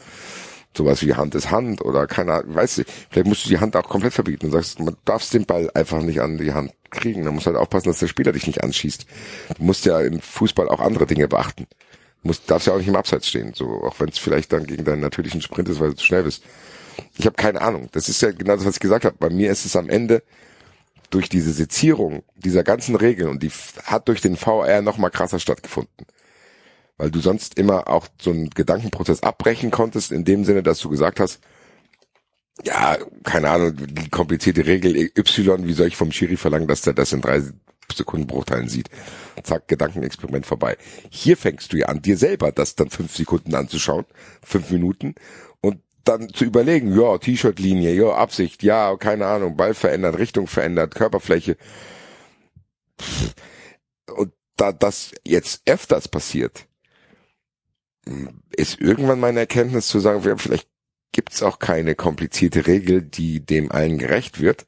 Sowas 0.74 1.02
wie 1.02 1.12
Hand 1.12 1.34
ist 1.34 1.50
Hand 1.50 1.82
oder 1.82 2.06
keine 2.06 2.32
Ahnung, 2.32 2.54
weißt 2.54 2.78
du, 2.78 2.84
vielleicht 3.10 3.26
musst 3.26 3.44
du 3.44 3.50
die 3.50 3.58
Hand 3.58 3.76
auch 3.76 3.86
komplett 3.86 4.14
verbieten 4.14 4.46
und 4.46 4.52
sagst, 4.52 4.80
man 4.80 4.96
darfst 5.04 5.34
den 5.34 5.44
Ball 5.44 5.70
einfach 5.74 6.00
nicht 6.00 6.22
an 6.22 6.38
die 6.38 6.54
Hand 6.54 6.72
kriegen. 6.88 7.26
Da 7.26 7.32
musst 7.32 7.48
halt 7.48 7.56
aufpassen, 7.56 7.88
dass 7.88 7.98
der 7.98 8.08
Spieler 8.08 8.32
dich 8.32 8.46
nicht 8.46 8.64
anschießt. 8.64 9.04
Du 9.58 9.62
musst 9.62 9.84
ja 9.84 10.00
im 10.00 10.20
Fußball 10.20 10.70
auch 10.70 10.80
andere 10.80 11.04
Dinge 11.04 11.28
beachten. 11.28 11.66
Du 12.22 12.28
musst, 12.28 12.50
darfst 12.50 12.66
ja 12.66 12.72
auch 12.72 12.78
nicht 12.78 12.88
im 12.88 12.96
Abseits 12.96 13.28
stehen, 13.28 13.52
so 13.52 13.82
auch 13.82 14.00
wenn 14.00 14.08
es 14.08 14.18
vielleicht 14.18 14.54
dann 14.54 14.64
gegen 14.64 14.86
deinen 14.86 15.00
natürlichen 15.00 15.42
Sprint 15.42 15.68
ist, 15.68 15.80
weil 15.80 15.90
du 15.90 15.96
zu 15.96 16.06
schnell 16.06 16.22
bist. 16.22 16.44
Ich 17.16 17.26
habe 17.26 17.36
keine 17.36 17.60
Ahnung. 17.60 17.88
Das 17.92 18.08
ist 18.08 18.22
ja 18.22 18.32
genau 18.32 18.56
das, 18.56 18.64
was 18.64 18.74
ich 18.74 18.80
gesagt 18.80 19.04
habe. 19.04 19.16
Bei 19.18 19.30
mir 19.30 19.50
ist 19.50 19.64
es 19.64 19.76
am 19.76 19.88
Ende 19.88 20.22
durch 21.10 21.28
diese 21.28 21.52
Sezierung 21.52 22.22
dieser 22.36 22.62
ganzen 22.62 22.94
Regeln 22.94 23.28
und 23.28 23.42
die 23.42 23.50
hat 23.84 24.08
durch 24.08 24.20
den 24.20 24.36
VR 24.36 24.80
noch 24.80 24.96
mal 24.96 25.10
krasser 25.10 25.40
stattgefunden. 25.40 26.06
Weil 26.96 27.10
du 27.10 27.20
sonst 27.20 27.58
immer 27.58 27.88
auch 27.88 28.06
so 28.20 28.30
einen 28.30 28.50
Gedankenprozess 28.50 29.22
abbrechen 29.22 29.70
konntest, 29.70 30.12
in 30.12 30.24
dem 30.24 30.44
Sinne, 30.44 30.62
dass 30.62 30.78
du 30.78 30.88
gesagt 30.88 31.18
hast, 31.18 31.40
ja, 32.64 32.98
keine 33.24 33.50
Ahnung, 33.50 33.72
die 33.76 34.10
komplizierte 34.10 34.66
Regel 34.66 34.94
Y, 35.16 35.66
wie 35.66 35.72
soll 35.72 35.88
ich 35.88 35.96
vom 35.96 36.12
Schiri 36.12 36.36
verlangen, 36.36 36.68
dass 36.68 36.82
der 36.82 36.92
das 36.92 37.12
in 37.12 37.22
drei 37.22 37.42
Sekunden 37.92 38.26
Bruchteilen 38.26 38.68
sieht? 38.68 38.90
Zack, 39.42 39.66
Gedankenexperiment 39.68 40.46
vorbei. 40.46 40.76
Hier 41.08 41.36
fängst 41.36 41.72
du 41.72 41.78
ja 41.78 41.86
an, 41.86 42.02
dir 42.02 42.16
selber 42.16 42.52
das 42.52 42.76
dann 42.76 42.90
fünf 42.90 43.16
Sekunden 43.16 43.54
anzuschauen, 43.54 44.04
fünf 44.42 44.70
Minuten 44.70 45.14
dann 46.04 46.28
zu 46.30 46.44
überlegen, 46.44 46.98
ja, 46.98 47.18
T-Shirt-Linie, 47.18 47.92
ja, 47.94 48.14
Absicht, 48.14 48.62
ja, 48.62 48.96
keine 48.96 49.26
Ahnung, 49.26 49.56
Ball 49.56 49.74
verändert, 49.74 50.18
Richtung 50.18 50.46
verändert, 50.46 50.94
Körperfläche. 50.94 51.56
Und 54.14 54.32
da 54.56 54.72
das 54.72 55.12
jetzt 55.24 55.62
öfters 55.66 56.08
passiert, 56.08 56.66
ist 58.56 58.80
irgendwann 58.80 59.20
meine 59.20 59.40
Erkenntnis 59.40 59.88
zu 59.88 60.00
sagen, 60.00 60.38
vielleicht 60.38 60.68
gibt's 61.12 61.42
auch 61.42 61.58
keine 61.58 61.94
komplizierte 61.94 62.66
Regel, 62.66 63.02
die 63.02 63.44
dem 63.44 63.70
allen 63.70 63.98
gerecht 63.98 64.40
wird. 64.40 64.66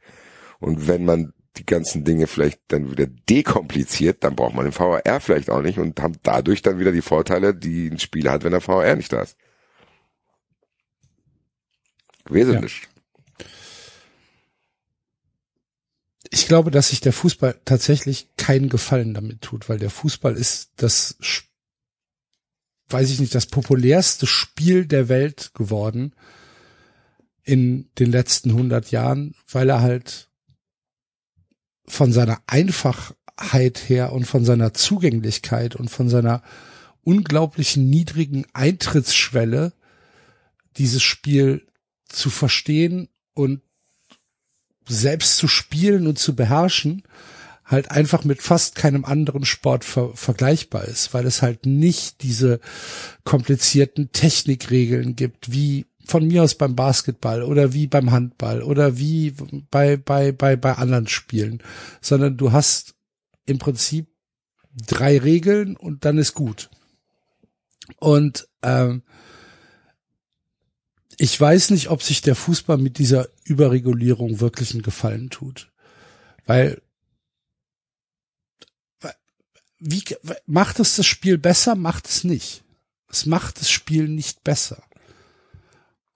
Und 0.60 0.86
wenn 0.88 1.04
man 1.04 1.32
die 1.56 1.66
ganzen 1.66 2.04
Dinge 2.04 2.26
vielleicht 2.26 2.60
dann 2.68 2.90
wieder 2.90 3.06
dekompliziert, 3.06 4.24
dann 4.24 4.36
braucht 4.36 4.54
man 4.54 4.64
den 4.64 4.72
VR 4.72 5.20
vielleicht 5.20 5.50
auch 5.50 5.60
nicht 5.60 5.78
und 5.78 6.00
haben 6.00 6.16
dadurch 6.22 6.62
dann 6.62 6.78
wieder 6.78 6.92
die 6.92 7.02
Vorteile, 7.02 7.54
die 7.54 7.88
ein 7.88 7.98
Spieler 7.98 8.32
hat, 8.32 8.44
wenn 8.44 8.52
der 8.52 8.60
VR 8.60 8.96
nicht 8.96 9.12
da 9.12 9.22
ist. 9.22 9.36
Wesentlich. 12.28 12.82
Ja. 12.82 12.88
Ich 16.30 16.46
glaube, 16.46 16.70
dass 16.70 16.88
sich 16.88 17.00
der 17.00 17.12
Fußball 17.12 17.60
tatsächlich 17.64 18.28
keinen 18.36 18.68
Gefallen 18.70 19.12
damit 19.12 19.42
tut, 19.42 19.68
weil 19.68 19.78
der 19.78 19.90
Fußball 19.90 20.34
ist 20.34 20.70
das, 20.76 21.16
weiß 22.88 23.10
ich 23.10 23.20
nicht, 23.20 23.34
das 23.34 23.46
populärste 23.46 24.26
Spiel 24.26 24.86
der 24.86 25.08
Welt 25.10 25.52
geworden 25.52 26.14
in 27.44 27.90
den 27.98 28.10
letzten 28.10 28.50
100 28.50 28.90
Jahren, 28.90 29.34
weil 29.50 29.68
er 29.68 29.82
halt 29.82 30.30
von 31.86 32.12
seiner 32.12 32.40
Einfachheit 32.46 33.88
her 33.88 34.12
und 34.12 34.24
von 34.24 34.44
seiner 34.44 34.72
Zugänglichkeit 34.72 35.76
und 35.76 35.90
von 35.90 36.08
seiner 36.08 36.42
unglaublichen 37.02 37.90
niedrigen 37.90 38.46
Eintrittsschwelle 38.54 39.72
dieses 40.78 41.02
Spiel 41.02 41.66
zu 42.12 42.30
verstehen 42.30 43.08
und 43.34 43.62
selbst 44.86 45.36
zu 45.36 45.48
spielen 45.48 46.06
und 46.06 46.18
zu 46.18 46.34
beherrschen, 46.34 47.02
halt 47.64 47.90
einfach 47.90 48.24
mit 48.24 48.42
fast 48.42 48.74
keinem 48.74 49.04
anderen 49.04 49.44
Sport 49.44 49.84
ver 49.84 50.14
vergleichbar 50.14 50.84
ist, 50.84 51.14
weil 51.14 51.26
es 51.26 51.42
halt 51.42 51.66
nicht 51.66 52.22
diese 52.22 52.60
komplizierten 53.24 54.12
Technikregeln 54.12 55.16
gibt, 55.16 55.52
wie 55.52 55.86
von 56.04 56.26
mir 56.26 56.42
aus 56.42 56.56
beim 56.56 56.74
Basketball 56.74 57.42
oder 57.42 57.72
wie 57.72 57.86
beim 57.86 58.10
Handball 58.10 58.62
oder 58.62 58.98
wie 58.98 59.34
bei, 59.70 59.96
bei, 59.96 60.32
bei, 60.32 60.56
bei 60.56 60.74
anderen 60.74 61.06
Spielen, 61.06 61.62
sondern 62.00 62.36
du 62.36 62.52
hast 62.52 62.94
im 63.46 63.58
Prinzip 63.58 64.08
drei 64.86 65.18
Regeln 65.18 65.76
und 65.76 66.04
dann 66.04 66.18
ist 66.18 66.34
gut. 66.34 66.70
Und 67.98 68.48
ähm, 68.62 69.02
ich 71.22 71.40
weiß 71.40 71.70
nicht, 71.70 71.88
ob 71.88 72.02
sich 72.02 72.20
der 72.20 72.34
Fußball 72.34 72.78
mit 72.78 72.98
dieser 72.98 73.28
Überregulierung 73.44 74.40
wirklich 74.40 74.72
einen 74.72 74.82
Gefallen 74.82 75.30
tut. 75.30 75.70
Weil, 76.46 76.82
wie, 79.78 80.02
macht 80.46 80.80
es 80.80 80.96
das 80.96 81.06
Spiel 81.06 81.38
besser? 81.38 81.76
Macht 81.76 82.08
es 82.08 82.24
nicht. 82.24 82.64
Es 83.08 83.24
macht 83.24 83.60
das 83.60 83.70
Spiel 83.70 84.08
nicht 84.08 84.42
besser. 84.42 84.82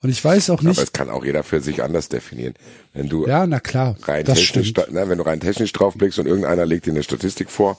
Und 0.02 0.10
ich 0.10 0.24
weiß 0.24 0.50
auch 0.50 0.62
nicht. 0.62 0.76
Aber 0.76 0.82
es 0.82 0.92
kann 0.92 1.08
auch 1.08 1.24
jeder 1.24 1.44
für 1.44 1.60
sich 1.60 1.84
anders 1.84 2.08
definieren. 2.08 2.54
Wenn 2.92 3.08
du 3.08 3.28
ja, 3.28 3.46
na 3.46 3.60
klar, 3.60 3.96
rein 4.02 4.24
technisch, 4.24 4.74
ne, 4.74 5.08
wenn 5.08 5.18
du 5.18 5.24
rein 5.24 5.38
technisch 5.38 5.72
draufblickst 5.72 6.18
und 6.18 6.26
irgendeiner 6.26 6.66
legt 6.66 6.86
dir 6.86 6.90
eine 6.90 7.04
Statistik 7.04 7.48
vor 7.52 7.78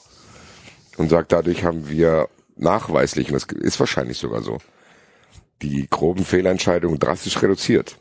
und 0.95 1.09
sagt, 1.09 1.33
dadurch 1.33 1.65
haben 1.65 1.89
wir 1.89 2.29
nachweislich, 2.55 3.27
und 3.29 3.33
das 3.33 3.43
ist 3.59 3.81
wahrscheinlich 3.81 4.17
sogar 4.17 4.43
so, 4.43 4.59
die 5.61 5.87
groben 5.89 6.25
Fehlentscheidungen 6.25 6.99
drastisch 6.99 7.41
reduziert. 7.41 7.97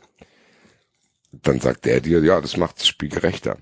Dann 1.31 1.59
sagt 1.59 1.85
er 1.87 2.01
dir, 2.01 2.21
ja, 2.21 2.41
das 2.41 2.57
macht 2.57 2.79
das 2.79 2.87
Spiel 2.87 3.09
gerechter. 3.09 3.57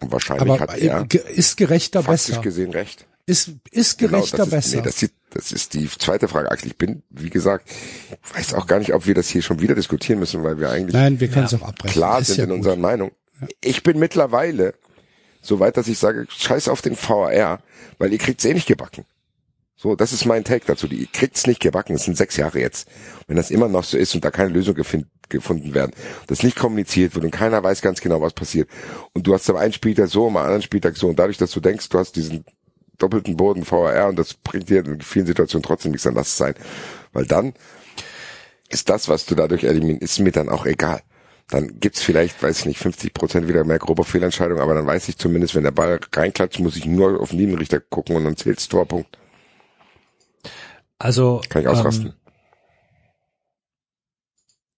Und 0.00 0.12
wahrscheinlich 0.12 0.42
Aber 0.42 0.60
hat 0.60 0.78
er 0.78 1.06
ist 1.30 1.56
gerechter 1.56 2.02
besser. 2.02 2.40
gesehen 2.40 2.72
recht. 2.72 3.06
Ist, 3.26 3.52
ist 3.70 3.98
genau, 3.98 4.18
gerechter 4.18 4.36
genau, 4.44 4.44
ist, 4.46 4.50
besser. 4.50 4.76
Nee, 4.76 4.82
das, 4.82 5.02
ist, 5.02 5.12
das 5.30 5.52
ist 5.52 5.74
die 5.74 5.88
zweite 5.88 6.28
Frage. 6.28 6.50
Axel, 6.50 6.68
ich 6.68 6.76
bin, 6.76 7.02
wie 7.08 7.30
gesagt, 7.30 7.70
weiß 8.34 8.52
auch 8.54 8.66
gar 8.66 8.78
nicht, 8.80 8.92
ob 8.92 9.06
wir 9.06 9.14
das 9.14 9.28
hier 9.28 9.40
schon 9.40 9.60
wieder 9.60 9.74
diskutieren 9.74 10.18
müssen, 10.18 10.42
weil 10.42 10.60
wir 10.60 10.70
eigentlich 10.70 10.94
Nein, 10.94 11.20
wir 11.20 11.28
können 11.28 11.46
es 11.46 11.54
auch 11.54 11.62
abbrechen. 11.62 11.94
klar 11.94 12.22
sind 12.22 12.36
ja 12.36 12.44
in 12.44 12.50
gut. 12.50 12.58
unserer 12.58 12.76
Meinung. 12.76 13.12
Ja. 13.40 13.48
Ich 13.62 13.82
bin 13.82 13.98
mittlerweile 13.98 14.74
so 15.40 15.60
weit, 15.60 15.76
dass 15.76 15.88
ich 15.88 15.98
sage, 15.98 16.26
scheiß 16.28 16.68
auf 16.68 16.82
den 16.82 16.96
VR, 16.96 17.60
weil 17.98 18.12
ihr 18.12 18.18
kriegt's 18.18 18.44
eh 18.44 18.52
nicht 18.52 18.66
gebacken. 18.66 19.04
So, 19.76 19.96
das 19.96 20.12
ist 20.12 20.24
mein 20.24 20.44
Take 20.44 20.66
dazu. 20.66 20.86
Die 20.86 21.06
kriegt's 21.06 21.46
nicht 21.46 21.60
gebacken. 21.60 21.96
Es 21.96 22.04
sind 22.04 22.16
sechs 22.16 22.36
Jahre 22.36 22.60
jetzt. 22.60 22.88
Wenn 23.26 23.36
das 23.36 23.50
immer 23.50 23.68
noch 23.68 23.84
so 23.84 23.98
ist 23.98 24.14
und 24.14 24.24
da 24.24 24.30
keine 24.30 24.50
Lösung 24.50 24.74
gefunden 24.74 25.74
werden, 25.74 25.92
das 26.28 26.42
nicht 26.42 26.56
kommuniziert 26.56 27.14
wird 27.14 27.24
und 27.24 27.32
keiner 27.32 27.62
weiß 27.62 27.82
ganz 27.82 28.00
genau, 28.00 28.20
was 28.20 28.32
passiert. 28.32 28.68
Und 29.12 29.26
du 29.26 29.34
hast 29.34 29.50
am 29.50 29.56
einen 29.56 29.72
Spieltag 29.72 30.08
so, 30.08 30.28
am 30.28 30.36
anderen 30.36 30.62
Spieltag 30.62 30.96
so. 30.96 31.08
Und 31.08 31.18
dadurch, 31.18 31.38
dass 31.38 31.50
du 31.50 31.60
denkst, 31.60 31.88
du 31.88 31.98
hast 31.98 32.16
diesen 32.16 32.44
doppelten 32.98 33.36
Boden 33.36 33.68
VAR 33.68 34.08
und 34.08 34.18
das 34.18 34.34
bringt 34.34 34.70
dir 34.70 34.84
in 34.84 35.00
vielen 35.00 35.26
Situationen 35.26 35.64
trotzdem 35.64 35.90
nichts, 35.90 36.04
dann 36.04 36.14
lass 36.14 36.28
es 36.28 36.36
sein. 36.36 36.54
Weil 37.12 37.26
dann 37.26 37.54
ist 38.68 38.88
das, 38.88 39.08
was 39.08 39.26
du 39.26 39.34
dadurch 39.34 39.64
eliminierst, 39.64 40.02
ist 40.02 40.18
mir 40.20 40.32
dann 40.32 40.48
auch 40.48 40.66
egal. 40.66 41.02
Dann 41.50 41.78
gibt's 41.80 42.00
vielleicht, 42.00 42.42
weiß 42.42 42.60
ich 42.60 42.66
nicht, 42.66 42.78
50 42.78 43.12
Prozent 43.12 43.48
wieder 43.48 43.64
mehr 43.64 43.78
grobe 43.78 44.04
Fehlentscheidungen, 44.04 44.62
aber 44.62 44.74
dann 44.74 44.86
weiß 44.86 45.08
ich 45.08 45.18
zumindest, 45.18 45.54
wenn 45.54 45.64
der 45.64 45.72
Ball 45.72 46.00
reinklatscht, 46.12 46.60
muss 46.60 46.76
ich 46.76 46.86
nur 46.86 47.20
auf 47.20 47.30
den 47.30 47.40
Linienrichter 47.40 47.80
gucken 47.80 48.16
und 48.16 48.24
dann 48.24 48.36
zählt's 48.36 48.68
Torpunkt. 48.68 49.18
Also 50.98 51.42
kann 51.48 51.62
ich 51.62 51.68
ausrasten. 51.68 52.06
Ähm, 52.06 52.14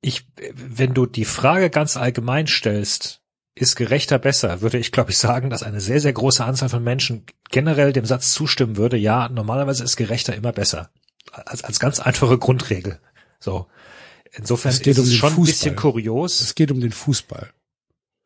ich, 0.01 0.27
wenn 0.53 0.95
du 0.95 1.07
die 1.07 1.25
Frage 1.25 1.71
ganz 1.71 1.97
allgemein 1.97 2.47
stellst, 2.47 3.23
ist 3.55 3.77
gerechter 3.77 4.19
besser, 4.19 4.61
würde 4.61 4.79
ich 4.79 4.93
glaube 4.93 5.11
ich 5.11 5.19
sagen, 5.19 5.51
dass 5.51 5.63
eine 5.63 5.81
sehr 5.81 6.01
sehr 6.01 6.13
große 6.13 6.45
Anzahl 6.45 6.69
von 6.69 6.85
Menschen 6.85 7.25
generell 7.51 7.93
dem 7.93 8.05
Satz 8.05 8.33
zustimmen 8.33 8.77
würde. 8.77 8.97
Ja, 8.97 9.29
normalerweise 9.29 9.83
ist 9.83 9.97
gerechter 9.97 10.35
immer 10.35 10.53
besser 10.53 10.91
als 11.33 11.65
als 11.65 11.81
ganz 11.81 12.01
einfache 12.01 12.39
Grundregel. 12.39 13.01
So. 13.41 13.67
Insofern 14.33 14.73
es 14.73 14.81
ist 14.81 14.99
um 14.99 15.05
es 15.05 15.15
schon 15.15 15.31
Fußball. 15.31 15.43
ein 15.43 15.47
bisschen 15.47 15.77
kurios. 15.77 16.41
Es 16.41 16.55
geht 16.55 16.71
um 16.71 16.81
den 16.81 16.93
Fußball. 16.93 17.51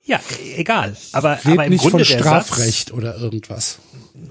Ja, 0.02 0.20
egal. 0.56 0.96
Aber, 1.12 1.36
Lebt 1.36 1.46
aber 1.46 1.64
im 1.66 1.70
nicht 1.72 1.82
Grunde 1.82 2.04
von 2.04 2.18
Strafrecht 2.18 2.88
Satz, 2.88 2.96
oder 2.96 3.16
irgendwas. 3.16 3.78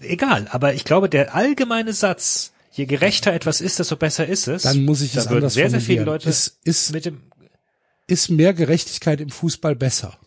Egal. 0.01 0.47
Aber 0.51 0.74
ich 0.74 0.84
glaube, 0.84 1.10
der 1.10 1.36
allgemeine 1.36 1.93
Satz, 1.93 2.51
je 2.80 2.86
gerechter 2.86 3.34
etwas 3.34 3.62
ist, 3.62 3.78
desto 3.80 3.96
besser 3.98 4.26
ist 4.26 4.48
es. 4.48 4.64
Dann 4.64 4.86
muss 4.86 5.02
ich 5.02 5.14
es 5.16 5.26
da 5.26 5.32
anders 5.32 5.54
sehr, 5.54 5.70
sehr 5.70 5.82
viele. 5.82 6.04
Leute 6.06 6.30
Ist, 6.30 6.58
ist, 6.64 6.92
mit 6.94 7.06
dem, 7.06 7.22
ist 8.08 8.30
mehr 8.30 8.54
Gerechtigkeit 8.54 9.20
im 9.22 9.30
Fußball 9.30 9.76
besser? 9.76 10.18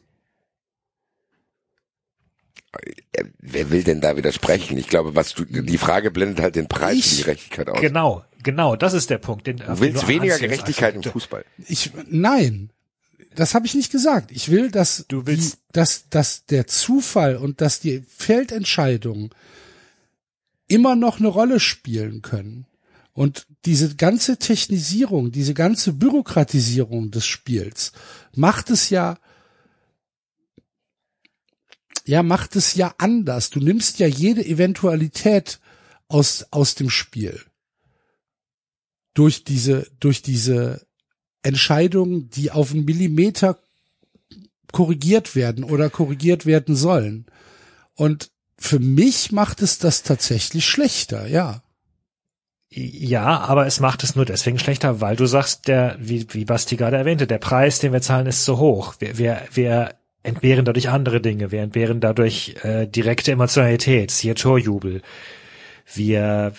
Äh, 3.13 3.25
Wer 3.39 3.71
will 3.71 3.83
denn 3.85 4.01
da 4.01 4.17
widersprechen? 4.17 4.79
Ich 4.79 4.89
glaube, 4.89 5.15
was 5.15 5.35
du, 5.35 5.45
die 5.45 5.79
Frage 5.79 6.11
blendet 6.11 6.41
halt 6.41 6.57
den 6.57 6.69
Preis 6.69 6.97
Ich- 6.99 7.05
für 7.11 7.17
die 7.17 7.23
Gerechtigkeit 7.25 7.69
aus. 7.69 7.81
genau, 7.81 8.25
genau, 8.43 8.77
das 8.77 8.93
ist 8.95 9.11
der 9.11 9.19
Punkt. 9.19 9.47
Den, 9.47 9.57
Du 9.59 9.81
willst 9.81 10.07
weniger 10.09 10.39
Gerechtigkeit 10.39 10.95
im 10.95 11.03
Fußball. 11.03 11.45
Ich, 11.69 11.91
nein, 12.09 12.71
das 13.35 13.55
habe 13.55 13.67
ich 13.67 13.75
nicht 13.75 13.91
gesagt. 13.93 14.31
Ich 14.31 14.51
will, 14.51 14.71
dass, 14.71 15.05
Du 15.09 15.27
willst- 15.27 15.55
die, 15.55 15.59
dass, 15.73 16.09
dass 16.09 16.47
der 16.47 16.67
Zufall 16.67 17.37
und 17.37 17.61
dass 17.61 17.81
die 17.81 18.05
Feldentscheidungen 18.09 19.31
immer 20.73 20.97
noch 20.97 21.19
eine 21.19 21.29
Rolle 21.29 21.61
spielen 21.61 22.23
können. 22.23 22.67
Und 23.13 23.47
diese 23.67 23.95
ganze 23.95 24.39
Technisierung, 24.39 25.31
diese 25.31 25.53
ganze 25.53 25.93
Bürokratisierung 25.93 27.11
des 27.11 27.27
Spiels 27.27 27.93
macht 28.35 28.71
es 28.71 28.89
ja, 28.89 29.19
ja, 32.07 32.23
macht 32.23 32.57
es 32.57 32.75
ja 32.75 32.95
anders. 32.97 33.51
Du 33.51 33.61
nimmst 33.61 33.99
ja 33.99 34.07
jede 34.07 34.45
Eventualität 34.45 35.61
aus, 36.09 36.47
aus 36.51 36.75
dem 36.75 36.89
Spiel. 36.89 37.39
Durch 39.13 39.45
diese, 39.45 39.91
durch 40.01 40.23
diese 40.23 40.87
Entscheidungen, 41.43 42.31
die 42.31 42.51
auf 42.51 42.73
einen 42.73 42.87
Millimeter 42.87 43.59
korrigiert 44.73 45.37
werden 45.37 45.65
oder 45.65 45.91
korrigiert 45.91 46.47
werden 46.47 46.77
sollen. 46.77 47.27
Und 47.95 48.32
für 48.63 48.79
mich 48.79 49.33
macht 49.33 49.61
es 49.61 49.79
das 49.79 50.03
tatsächlich 50.03 50.67
schlechter, 50.67 51.27
ja. 51.27 51.63
Ja, 52.71 53.41
aber 53.41 53.67
es 53.67 53.81
macht 53.81 54.03
es 54.03 54.17
nur 54.17 54.25
deswegen 54.25 54.59
schlechter, 54.59 55.01
weil 55.01 55.17
du 55.17 55.27
sagst, 55.27 55.69
der, 55.69 55.97
wie, 55.99 56.27
wie 56.33 56.47
Basti 56.47 56.77
gerade 56.77 56.97
erwähnte, 56.97 57.27
der 57.27 57.39
Preis, 57.39 57.81
den 57.81 57.93
wir 57.93 58.01
zahlen, 58.01 58.27
ist 58.27 58.45
zu 58.45 58.59
hoch. 58.59 58.95
Wir, 58.99 59.19
wir, 59.19 59.43
wir 59.53 59.95
entbehren 60.23 60.65
dadurch 60.65 60.89
andere 60.89 61.21
Dinge. 61.21 61.51
Wir 61.51 61.61
entbehren 61.61 62.01
dadurch 62.01 62.55
äh, 62.63 62.87
direkte 62.87 63.33
Emotionalität, 63.33 64.11
siehe 64.11 64.35
Torjubel. 64.35 65.03
Wir, 65.93 66.55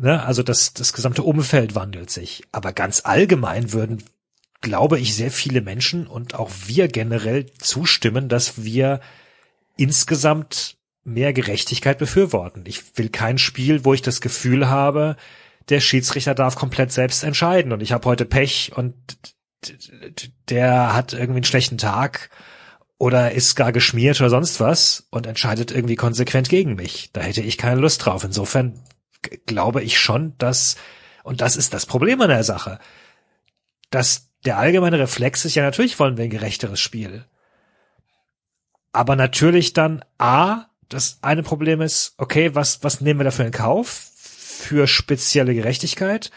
ne, 0.00 0.24
also 0.24 0.42
das, 0.42 0.72
das 0.72 0.92
gesamte 0.92 1.22
Umfeld 1.22 1.76
wandelt 1.76 2.10
sich. 2.10 2.42
Aber 2.50 2.72
ganz 2.72 3.02
allgemein 3.04 3.72
würden, 3.72 4.02
glaube 4.62 4.98
ich, 4.98 5.14
sehr 5.14 5.30
viele 5.30 5.60
Menschen 5.60 6.06
und 6.08 6.34
auch 6.34 6.50
wir 6.66 6.88
generell 6.88 7.46
zustimmen, 7.58 8.28
dass 8.28 8.64
wir 8.64 9.00
insgesamt 9.76 10.76
mehr 11.04 11.32
Gerechtigkeit 11.32 11.98
befürworten. 11.98 12.64
Ich 12.66 12.96
will 12.96 13.10
kein 13.10 13.38
Spiel, 13.38 13.84
wo 13.84 13.94
ich 13.94 14.02
das 14.02 14.20
Gefühl 14.20 14.68
habe, 14.68 15.16
der 15.68 15.80
Schiedsrichter 15.80 16.34
darf 16.34 16.56
komplett 16.56 16.92
selbst 16.92 17.22
entscheiden 17.22 17.72
und 17.72 17.80
ich 17.80 17.92
habe 17.92 18.06
heute 18.08 18.24
Pech 18.24 18.72
und 18.74 18.94
der 20.48 20.94
hat 20.94 21.12
irgendwie 21.12 21.38
einen 21.38 21.44
schlechten 21.44 21.78
Tag 21.78 22.30
oder 22.98 23.32
ist 23.32 23.54
gar 23.54 23.72
geschmiert 23.72 24.20
oder 24.20 24.30
sonst 24.30 24.60
was 24.60 25.06
und 25.10 25.26
entscheidet 25.26 25.70
irgendwie 25.70 25.96
konsequent 25.96 26.48
gegen 26.48 26.74
mich. 26.74 27.10
Da 27.12 27.22
hätte 27.22 27.40
ich 27.40 27.58
keine 27.58 27.80
Lust 27.80 28.04
drauf. 28.04 28.24
Insofern 28.24 28.80
glaube 29.46 29.82
ich 29.82 29.98
schon, 29.98 30.36
dass, 30.38 30.76
und 31.22 31.40
das 31.40 31.56
ist 31.56 31.74
das 31.74 31.86
Problem 31.86 32.20
an 32.20 32.28
der 32.28 32.44
Sache, 32.44 32.78
dass 33.90 34.30
der 34.44 34.58
allgemeine 34.58 34.98
Reflex 34.98 35.44
ist 35.44 35.54
ja 35.54 35.62
natürlich 35.62 35.98
wollen 35.98 36.16
wir 36.16 36.24
ein 36.24 36.30
gerechteres 36.30 36.80
Spiel. 36.80 37.24
Aber 38.92 39.16
natürlich 39.16 39.72
dann 39.72 40.04
A, 40.18 40.66
das 40.88 41.18
eine 41.22 41.42
Problem 41.42 41.80
ist, 41.80 42.14
okay, 42.18 42.54
was, 42.54 42.82
was 42.82 43.00
nehmen 43.00 43.20
wir 43.20 43.24
dafür 43.24 43.46
in 43.46 43.52
Kauf? 43.52 43.88
Für 43.88 44.86
spezielle 44.86 45.54
Gerechtigkeit. 45.54 46.30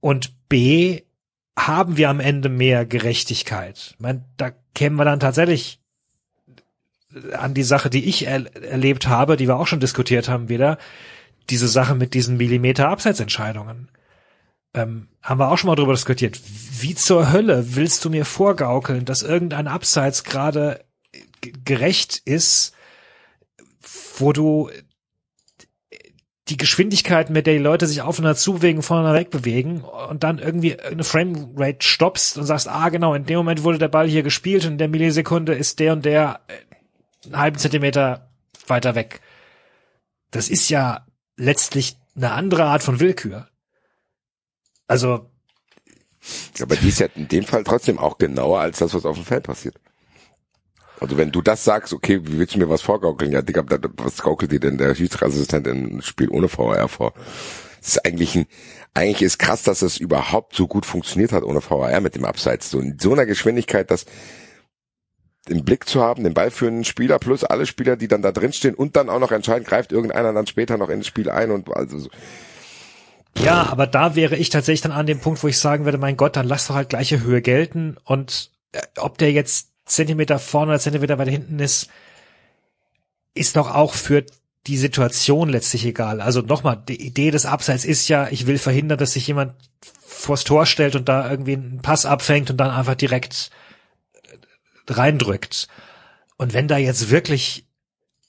Und 0.00 0.48
B, 0.48 1.02
haben 1.58 1.96
wir 1.96 2.08
am 2.08 2.20
Ende 2.20 2.48
mehr 2.48 2.86
Gerechtigkeit? 2.86 3.94
Ich 3.94 4.00
meine, 4.00 4.24
da 4.36 4.52
kämen 4.74 4.96
wir 4.96 5.04
dann 5.04 5.20
tatsächlich 5.20 5.80
an 7.32 7.54
die 7.54 7.62
Sache, 7.62 7.90
die 7.90 8.04
ich 8.04 8.26
er 8.26 8.54
erlebt 8.54 9.08
habe, 9.08 9.36
die 9.36 9.48
wir 9.48 9.56
auch 9.56 9.66
schon 9.66 9.80
diskutiert 9.80 10.28
haben 10.28 10.48
wieder, 10.48 10.78
diese 11.50 11.68
Sache 11.68 11.94
mit 11.94 12.14
diesen 12.14 12.36
Millimeter 12.36 12.88
Abseitsentscheidungen. 12.88 13.90
Ähm, 14.74 15.08
haben 15.22 15.40
wir 15.40 15.50
auch 15.50 15.56
schon 15.56 15.68
mal 15.68 15.76
drüber 15.76 15.94
diskutiert. 15.94 16.38
Wie 16.80 16.94
zur 16.94 17.32
Hölle 17.32 17.74
willst 17.74 18.04
du 18.04 18.10
mir 18.10 18.24
vorgaukeln, 18.24 19.04
dass 19.04 19.22
irgendein 19.22 19.66
Abseits 19.66 20.24
gerade 20.24 20.84
gerecht 21.64 22.20
ist, 22.24 22.74
wo 24.20 24.32
du 24.32 24.70
die 26.48 26.56
Geschwindigkeit, 26.56 27.30
mit 27.30 27.46
der 27.46 27.54
die 27.54 27.60
Leute 27.60 27.86
sich 27.86 28.00
aufeinander 28.00 28.36
zuwegen, 28.36 28.82
voneinander 28.82 29.18
wegbewegen 29.18 29.82
und 29.82 30.24
dann 30.24 30.38
irgendwie 30.38 30.80
eine 30.80 31.04
Framerate 31.04 31.86
stoppst 31.86 32.38
und 32.38 32.44
sagst, 32.44 32.68
ah 32.68 32.88
genau, 32.88 33.14
in 33.14 33.26
dem 33.26 33.36
Moment 33.36 33.64
wurde 33.64 33.78
der 33.78 33.88
Ball 33.88 34.08
hier 34.08 34.22
gespielt 34.22 34.64
und 34.64 34.72
in 34.72 34.78
der 34.78 34.88
Millisekunde 34.88 35.54
ist 35.54 35.78
der 35.78 35.92
und 35.92 36.04
der 36.04 36.40
äh, 36.48 37.26
einen 37.26 37.38
halben 37.38 37.58
Zentimeter 37.58 38.30
weiter 38.66 38.94
weg. 38.94 39.20
Das 40.30 40.48
ist 40.48 40.68
ja 40.68 41.06
letztlich 41.36 41.96
eine 42.16 42.32
andere 42.32 42.64
Art 42.64 42.82
von 42.82 43.00
Willkür. 43.00 43.48
Also, 44.86 45.30
Aber 46.60 46.76
die 46.76 46.88
ist 46.88 47.00
ja 47.00 47.08
in 47.14 47.28
dem 47.28 47.44
Fall 47.44 47.64
trotzdem 47.64 47.98
auch 47.98 48.18
genauer 48.18 48.60
als 48.60 48.78
das, 48.78 48.94
was 48.94 49.04
auf 49.04 49.16
dem 49.16 49.24
Feld 49.24 49.44
passiert. 49.44 49.76
Also 51.00 51.16
wenn 51.16 51.30
du 51.30 51.42
das 51.42 51.64
sagst, 51.64 51.92
okay, 51.92 52.20
wie 52.24 52.38
willst 52.38 52.54
du 52.54 52.58
mir 52.58 52.68
was 52.68 52.82
vorgaukeln? 52.82 53.32
Ja, 53.32 53.42
Digga, 53.42 53.64
was 53.96 54.22
gaukelt 54.22 54.52
dir 54.52 54.60
denn 54.60 54.78
der 54.78 54.94
Schiedsrichterassistent 54.94 55.66
im 55.66 56.02
Spiel 56.02 56.28
ohne 56.28 56.48
VR 56.48 56.88
vor? 56.88 57.14
Das 57.80 57.88
ist 57.88 58.04
eigentlich 58.04 58.34
ein, 58.34 58.46
eigentlich 58.94 59.22
ist 59.22 59.38
krass, 59.38 59.62
dass 59.62 59.82
es 59.82 59.98
überhaupt 59.98 60.56
so 60.56 60.66
gut 60.66 60.84
funktioniert 60.86 61.32
hat 61.32 61.44
ohne 61.44 61.60
VR 61.60 62.00
mit 62.00 62.16
dem 62.16 62.24
Abseits. 62.24 62.70
So 62.70 62.80
in 62.80 62.98
so 62.98 63.12
einer 63.12 63.26
Geschwindigkeit, 63.26 63.90
das 63.90 64.06
im 65.48 65.64
Blick 65.64 65.88
zu 65.88 66.02
haben, 66.02 66.24
den 66.24 66.34
Ball 66.34 66.50
für 66.50 66.66
einen 66.66 66.84
Spieler 66.84 67.18
plus 67.18 67.44
alle 67.44 67.66
Spieler, 67.66 67.96
die 67.96 68.08
dann 68.08 68.22
da 68.22 68.32
drin 68.32 68.52
stehen 68.52 68.74
und 68.74 68.96
dann 68.96 69.08
auch 69.08 69.20
noch 69.20 69.32
entscheiden, 69.32 69.64
greift 69.64 69.92
irgendeiner 69.92 70.32
dann 70.32 70.46
später 70.46 70.76
noch 70.76 70.88
ins 70.88 71.06
Spiel 71.06 71.30
ein 71.30 71.50
und 71.50 71.74
also 71.74 71.98
so. 71.98 72.10
ja, 73.38 73.66
aber 73.70 73.86
da 73.86 74.14
wäre 74.14 74.36
ich 74.36 74.50
tatsächlich 74.50 74.82
dann 74.82 74.92
an 74.92 75.06
dem 75.06 75.20
Punkt, 75.20 75.42
wo 75.42 75.48
ich 75.48 75.58
sagen 75.58 75.84
würde, 75.84 75.98
mein 75.98 76.16
Gott, 76.16 76.36
dann 76.36 76.46
lass 76.46 76.66
doch 76.66 76.74
halt 76.74 76.90
gleiche 76.90 77.22
Höhe 77.22 77.40
gelten 77.40 77.96
und 78.04 78.50
äh, 78.72 78.82
ob 78.98 79.16
der 79.18 79.32
jetzt 79.32 79.70
Zentimeter 79.88 80.38
vorne 80.38 80.72
oder 80.72 80.80
Zentimeter 80.80 81.18
weiter 81.18 81.30
hinten 81.30 81.58
ist, 81.58 81.88
ist 83.34 83.56
doch 83.56 83.74
auch 83.74 83.94
für 83.94 84.24
die 84.66 84.76
Situation 84.76 85.48
letztlich 85.48 85.84
egal. 85.86 86.20
Also 86.20 86.42
nochmal, 86.42 86.82
die 86.88 87.00
Idee 87.00 87.30
des 87.30 87.46
Abseits 87.46 87.84
ist 87.84 88.08
ja, 88.08 88.28
ich 88.28 88.46
will 88.46 88.58
verhindern, 88.58 88.98
dass 88.98 89.14
sich 89.14 89.26
jemand 89.26 89.54
vors 90.06 90.44
Tor 90.44 90.66
stellt 90.66 90.94
und 90.94 91.08
da 91.08 91.30
irgendwie 91.30 91.54
einen 91.54 91.80
Pass 91.80 92.04
abfängt 92.04 92.50
und 92.50 92.58
dann 92.58 92.70
einfach 92.70 92.94
direkt 92.94 93.50
äh, 94.24 94.92
reindrückt. 94.92 95.68
Und 96.36 96.52
wenn 96.52 96.68
da 96.68 96.76
jetzt 96.76 97.10
wirklich 97.10 97.66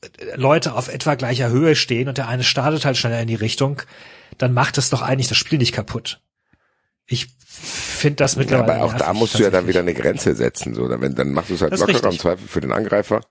äh, 0.01 0.35
Leute 0.35 0.75
auf 0.75 0.87
etwa 0.87 1.15
gleicher 1.15 1.49
Höhe 1.49 1.75
stehen 1.75 2.07
und 2.07 2.17
der 2.17 2.27
eine 2.27 2.43
startet 2.43 2.85
halt 2.85 2.97
schneller 2.97 3.21
in 3.21 3.27
die 3.27 3.35
Richtung, 3.35 3.81
dann 4.37 4.53
macht 4.53 4.77
es 4.77 4.89
doch 4.89 5.01
eigentlich 5.01 5.27
das 5.27 5.37
Spiel 5.37 5.57
nicht 5.57 5.73
kaputt. 5.73 6.21
Ich 7.09 7.27
finde 7.43 8.17
das 8.17 8.35
Ja, 8.35 8.39
mittlerweile. 8.39 8.81
aber 8.81 8.85
auch 8.85 8.93
da 8.97 9.13
musst 9.13 9.37
du 9.37 9.43
ja 9.43 9.49
dann 9.49 9.67
wieder 9.67 9.81
eine 9.81 9.93
Grenze 9.93 10.35
setzen, 10.35 10.73
so. 10.73 10.87
Dann, 10.87 11.01
wenn, 11.01 11.15
dann 11.15 11.31
machst 11.33 11.49
du 11.49 11.55
es 11.55 11.61
halt 11.61 11.73
Das 11.73 11.81
lockerer 11.81 12.11
im. 12.11 12.19
Zweifel 12.19 12.47
für 12.47 12.61
den 12.61 12.71
Angreifer. 12.71 13.21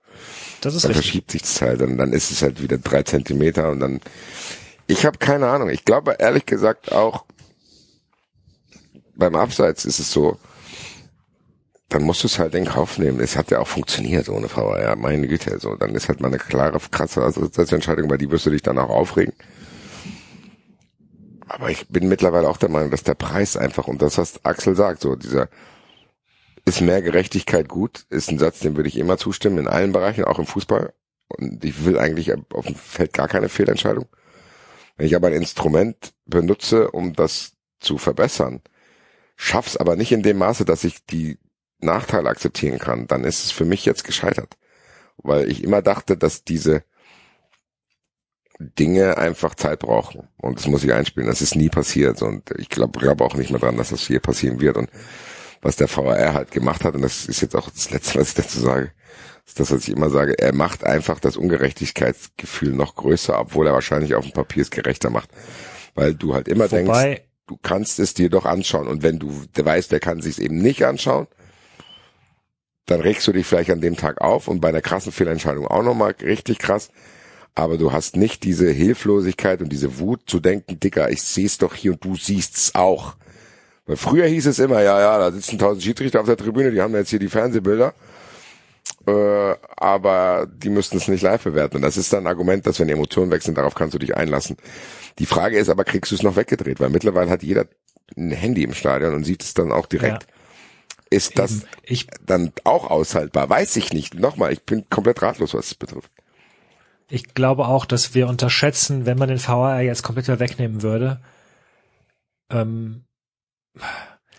Das 0.61 0.75
ist 0.75 0.83
dann 0.83 0.91
richtig. 0.91 1.05
verschiebt 1.07 1.31
sich 1.31 1.41
das 1.41 1.61
halt, 1.61 1.81
dann, 1.81 1.97
dann 1.97 2.13
ist 2.13 2.29
es 2.31 2.41
halt 2.41 2.61
wieder 2.61 2.77
drei 2.77 3.03
Zentimeter 3.03 3.69
und 3.71 3.79
dann. 3.79 4.01
Ich 4.87 5.05
habe 5.05 5.17
keine 5.17 5.47
Ahnung. 5.47 5.69
Ich 5.69 5.85
glaube 5.85 6.15
ehrlich 6.19 6.45
gesagt 6.45 6.91
auch 6.91 7.25
beim 9.15 9.35
Abseits 9.35 9.85
ist 9.85 9.99
es 9.99 10.11
so, 10.11 10.37
dann 11.89 12.03
musst 12.03 12.23
du 12.23 12.27
es 12.27 12.39
halt 12.39 12.53
in 12.55 12.65
Kauf 12.65 12.97
nehmen. 12.97 13.19
Es 13.19 13.35
hat 13.35 13.51
ja 13.51 13.59
auch 13.59 13.67
funktioniert 13.67 14.29
ohne 14.29 14.47
VR, 14.47 14.95
meine 14.95 15.27
Güte. 15.27 15.59
So, 15.59 15.75
dann 15.75 15.95
ist 15.95 16.07
halt 16.07 16.21
mal 16.21 16.27
eine 16.27 16.37
klare, 16.37 16.79
krasse 16.91 17.21
Entscheidung, 17.21 18.07
bei 18.07 18.17
die 18.17 18.29
wirst 18.29 18.45
du 18.45 18.49
dich 18.51 18.61
dann 18.61 18.77
auch 18.77 18.89
aufregen. 18.89 19.33
Aber 21.49 21.71
ich 21.71 21.87
bin 21.87 22.07
mittlerweile 22.07 22.47
auch 22.47 22.57
der 22.57 22.69
Meinung, 22.69 22.91
dass 22.91 23.03
der 23.03 23.15
Preis 23.15 23.57
einfach, 23.57 23.87
und 23.87 24.03
das, 24.03 24.19
was 24.19 24.45
Axel 24.45 24.75
sagt, 24.75 25.01
so 25.01 25.15
dieser 25.15 25.49
ist 26.65 26.79
mehr 26.81 27.01
Gerechtigkeit 27.01 27.67
gut, 27.67 28.05
ist 28.09 28.29
ein 28.29 28.37
Satz, 28.37 28.59
dem 28.59 28.75
würde 28.75 28.87
ich 28.87 28.97
immer 28.97 29.17
zustimmen, 29.17 29.57
in 29.57 29.67
allen 29.67 29.91
Bereichen, 29.91 30.25
auch 30.25 30.37
im 30.37 30.45
Fußball. 30.45 30.93
Und 31.27 31.65
ich 31.65 31.85
will 31.85 31.97
eigentlich 31.97 32.31
auf 32.53 32.67
dem 32.67 32.75
Feld 32.75 33.13
gar 33.13 33.27
keine 33.27 33.49
Fehlentscheidung. 33.49 34.07
Wenn 34.95 35.07
ich 35.07 35.15
aber 35.15 35.27
ein 35.27 35.33
Instrument 35.33 36.13
benutze, 36.25 36.91
um 36.91 37.13
das 37.13 37.53
zu 37.79 37.97
verbessern, 37.97 38.61
schaff's 39.35 39.75
aber 39.75 39.95
nicht 39.95 40.11
in 40.11 40.21
dem 40.21 40.37
Maße, 40.37 40.65
dass 40.65 40.83
ich 40.83 41.03
die 41.05 41.39
Nachteile 41.79 42.29
akzeptieren 42.29 42.77
kann, 42.77 43.07
dann 43.07 43.23
ist 43.23 43.45
es 43.45 43.51
für 43.51 43.65
mich 43.65 43.85
jetzt 43.85 44.03
gescheitert. 44.03 44.57
Weil 45.17 45.49
ich 45.49 45.63
immer 45.63 45.81
dachte, 45.81 46.15
dass 46.15 46.43
diese 46.43 46.83
Dinge 48.59 49.17
einfach 49.17 49.55
Zeit 49.55 49.79
brauchen. 49.79 50.27
Und 50.37 50.59
das 50.59 50.67
muss 50.67 50.83
ich 50.83 50.93
einspielen. 50.93 51.29
Das 51.29 51.41
ist 51.41 51.55
nie 51.55 51.69
passiert. 51.69 52.21
Und 52.21 52.51
ich 52.57 52.69
glaube 52.69 52.99
glaub 52.99 53.21
auch 53.21 53.35
nicht 53.35 53.51
mehr 53.51 53.59
dran, 53.59 53.77
dass 53.77 53.89
das 53.89 54.01
hier 54.01 54.19
passieren 54.19 54.59
wird. 54.59 54.77
Und 54.77 54.89
was 55.61 55.77
der 55.77 55.89
VAR 55.89 56.33
halt 56.33 56.51
gemacht 56.51 56.83
hat, 56.83 56.95
und 56.95 57.01
das 57.01 57.25
ist 57.25 57.41
jetzt 57.41 57.55
auch 57.55 57.69
das 57.69 57.89
Letzte, 57.89 58.19
was 58.19 58.29
ich 58.29 58.35
dazu 58.35 58.59
sage, 58.59 58.91
ist 59.45 59.59
das, 59.59 59.71
was 59.71 59.87
ich 59.87 59.95
immer 59.95 60.09
sage, 60.09 60.37
er 60.37 60.53
macht 60.53 60.83
einfach 60.83 61.19
das 61.19 61.37
Ungerechtigkeitsgefühl 61.37 62.73
noch 62.73 62.95
größer, 62.95 63.39
obwohl 63.39 63.67
er 63.67 63.73
wahrscheinlich 63.73 64.15
auf 64.15 64.25
dem 64.25 64.33
Papier 64.33 64.61
es 64.61 64.69
gerechter 64.69 65.09
macht. 65.09 65.29
Weil 65.95 66.13
du 66.13 66.33
halt 66.33 66.47
immer 66.47 66.69
Wobei, 66.71 66.83
denkst, 66.83 67.23
du 67.47 67.57
kannst 67.61 67.99
es 67.99 68.13
dir 68.13 68.29
doch 68.29 68.45
anschauen. 68.45 68.87
Und 68.87 69.03
wenn 69.03 69.19
du 69.19 69.31
weißt, 69.55 69.91
der 69.91 69.99
kann 69.99 70.21
sich 70.21 70.39
eben 70.39 70.59
nicht 70.59 70.83
anschauen, 70.85 71.27
dann 72.85 73.01
regst 73.01 73.27
du 73.27 73.31
dich 73.31 73.45
vielleicht 73.45 73.69
an 73.69 73.81
dem 73.81 73.95
Tag 73.95 74.19
auf 74.21 74.47
und 74.47 74.61
bei 74.61 74.69
einer 74.69 74.81
krassen 74.81 75.11
Fehlentscheidung 75.11 75.67
auch 75.67 75.83
nochmal 75.83 76.15
richtig 76.21 76.59
krass. 76.59 76.89
Aber 77.55 77.77
du 77.77 77.91
hast 77.91 78.15
nicht 78.15 78.43
diese 78.43 78.69
Hilflosigkeit 78.69 79.61
und 79.61 79.69
diese 79.69 79.99
Wut 79.99 80.21
zu 80.27 80.39
denken, 80.39 80.79
Dicker, 80.79 81.09
ich 81.09 81.21
seh's 81.21 81.57
doch 81.57 81.75
hier 81.75 81.93
und 81.93 82.03
du 82.05 82.15
siehst's 82.15 82.73
auch. 82.75 83.15
Weil 83.85 83.97
früher 83.97 84.27
hieß 84.27 84.45
es 84.45 84.59
immer, 84.59 84.81
ja, 84.81 84.99
ja, 84.99 85.17
da 85.17 85.31
sitzen 85.31 85.57
tausend 85.59 85.83
Schiedsrichter 85.83 86.21
auf 86.21 86.27
der 86.27 86.37
Tribüne, 86.37 86.71
die 86.71 86.81
haben 86.81 86.93
jetzt 86.93 87.09
hier 87.09 87.19
die 87.19 87.27
Fernsehbilder. 87.27 87.93
Äh, 89.07 89.55
aber 89.77 90.47
die 90.51 90.69
müssten 90.69 90.97
es 90.97 91.07
nicht 91.07 91.21
live 91.21 91.43
bewerten. 91.43 91.77
Und 91.77 91.81
das 91.81 91.97
ist 91.97 92.13
dann 92.13 92.23
ein 92.23 92.27
Argument, 92.27 92.65
dass 92.67 92.79
wenn 92.79 92.89
Emotionen 92.89 93.31
wechseln, 93.31 93.55
darauf 93.55 93.75
kannst 93.75 93.93
du 93.93 93.99
dich 93.99 94.15
einlassen. 94.15 94.57
Die 95.17 95.25
Frage 95.25 95.57
ist 95.57 95.69
aber, 95.69 95.83
kriegst 95.83 96.11
du 96.11 96.15
es 96.15 96.23
noch 96.23 96.35
weggedreht? 96.35 96.79
Weil 96.79 96.89
mittlerweile 96.89 97.29
hat 97.29 97.43
jeder 97.43 97.65
ein 98.17 98.31
Handy 98.31 98.63
im 98.63 98.73
Stadion 98.73 99.13
und 99.15 99.23
sieht 99.23 99.43
es 99.43 99.53
dann 99.53 99.71
auch 99.71 99.85
direkt. 99.85 100.23
Ja. 100.23 100.29
Ist 101.11 101.39
das. 101.39 101.61
Ich- 101.83 102.07
dann 102.25 102.51
auch 102.63 102.89
aushaltbar? 102.89 103.49
Weiß 103.49 103.75
ich 103.77 103.93
nicht. 103.93 104.13
Nochmal, 104.13 104.53
ich 104.53 104.63
bin 104.63 104.85
komplett 104.89 105.21
ratlos, 105.21 105.53
was 105.55 105.67
es 105.67 105.75
betrifft. 105.75 106.11
Ich 107.09 107.33
glaube 107.33 107.67
auch, 107.67 107.85
dass 107.85 108.13
wir 108.13 108.27
unterschätzen, 108.27 109.05
wenn 109.05 109.17
man 109.17 109.29
den 109.29 109.45
VAR 109.45 109.81
jetzt 109.81 110.03
komplett 110.03 110.27
wieder 110.27 110.39
wegnehmen 110.39 110.81
würde. 110.81 111.19
Ähm, 112.51 113.03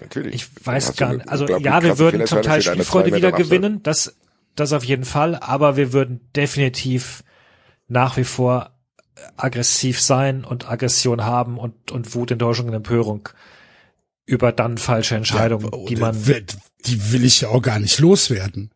Natürlich. 0.00 0.34
ich 0.34 0.66
weiß 0.66 0.96
gar 0.96 1.14
nicht. 1.14 1.28
Also 1.28 1.46
ja, 1.58 1.82
wir 1.82 1.98
würden 1.98 2.26
zum 2.26 2.42
Teil 2.42 2.62
Spielfreude 2.62 3.14
wieder 3.14 3.32
gewinnen, 3.32 3.82
das, 3.82 4.16
das 4.54 4.72
auf 4.72 4.84
jeden 4.84 5.04
Fall, 5.04 5.36
aber 5.36 5.76
wir 5.76 5.92
würden 5.92 6.30
definitiv 6.34 7.24
nach 7.88 8.16
wie 8.16 8.24
vor 8.24 8.70
aggressiv 9.36 10.00
sein 10.00 10.44
und 10.44 10.68
Aggression 10.68 11.24
haben 11.24 11.58
und, 11.58 11.90
und 11.90 12.14
Wut, 12.14 12.30
Enttäuschung 12.30 12.68
und 12.68 12.74
Empörung 12.74 13.28
über 14.26 14.52
dann 14.52 14.78
falsche 14.78 15.16
Entscheidungen, 15.16 15.70
Ja, 15.72 15.86
die 15.86 15.96
man 15.96 16.24
die 16.86 17.12
will 17.12 17.24
ich 17.24 17.42
ja 17.42 17.48
auch 17.48 17.60
gar 17.60 17.78
nicht 17.78 17.98
loswerden. 17.98 18.70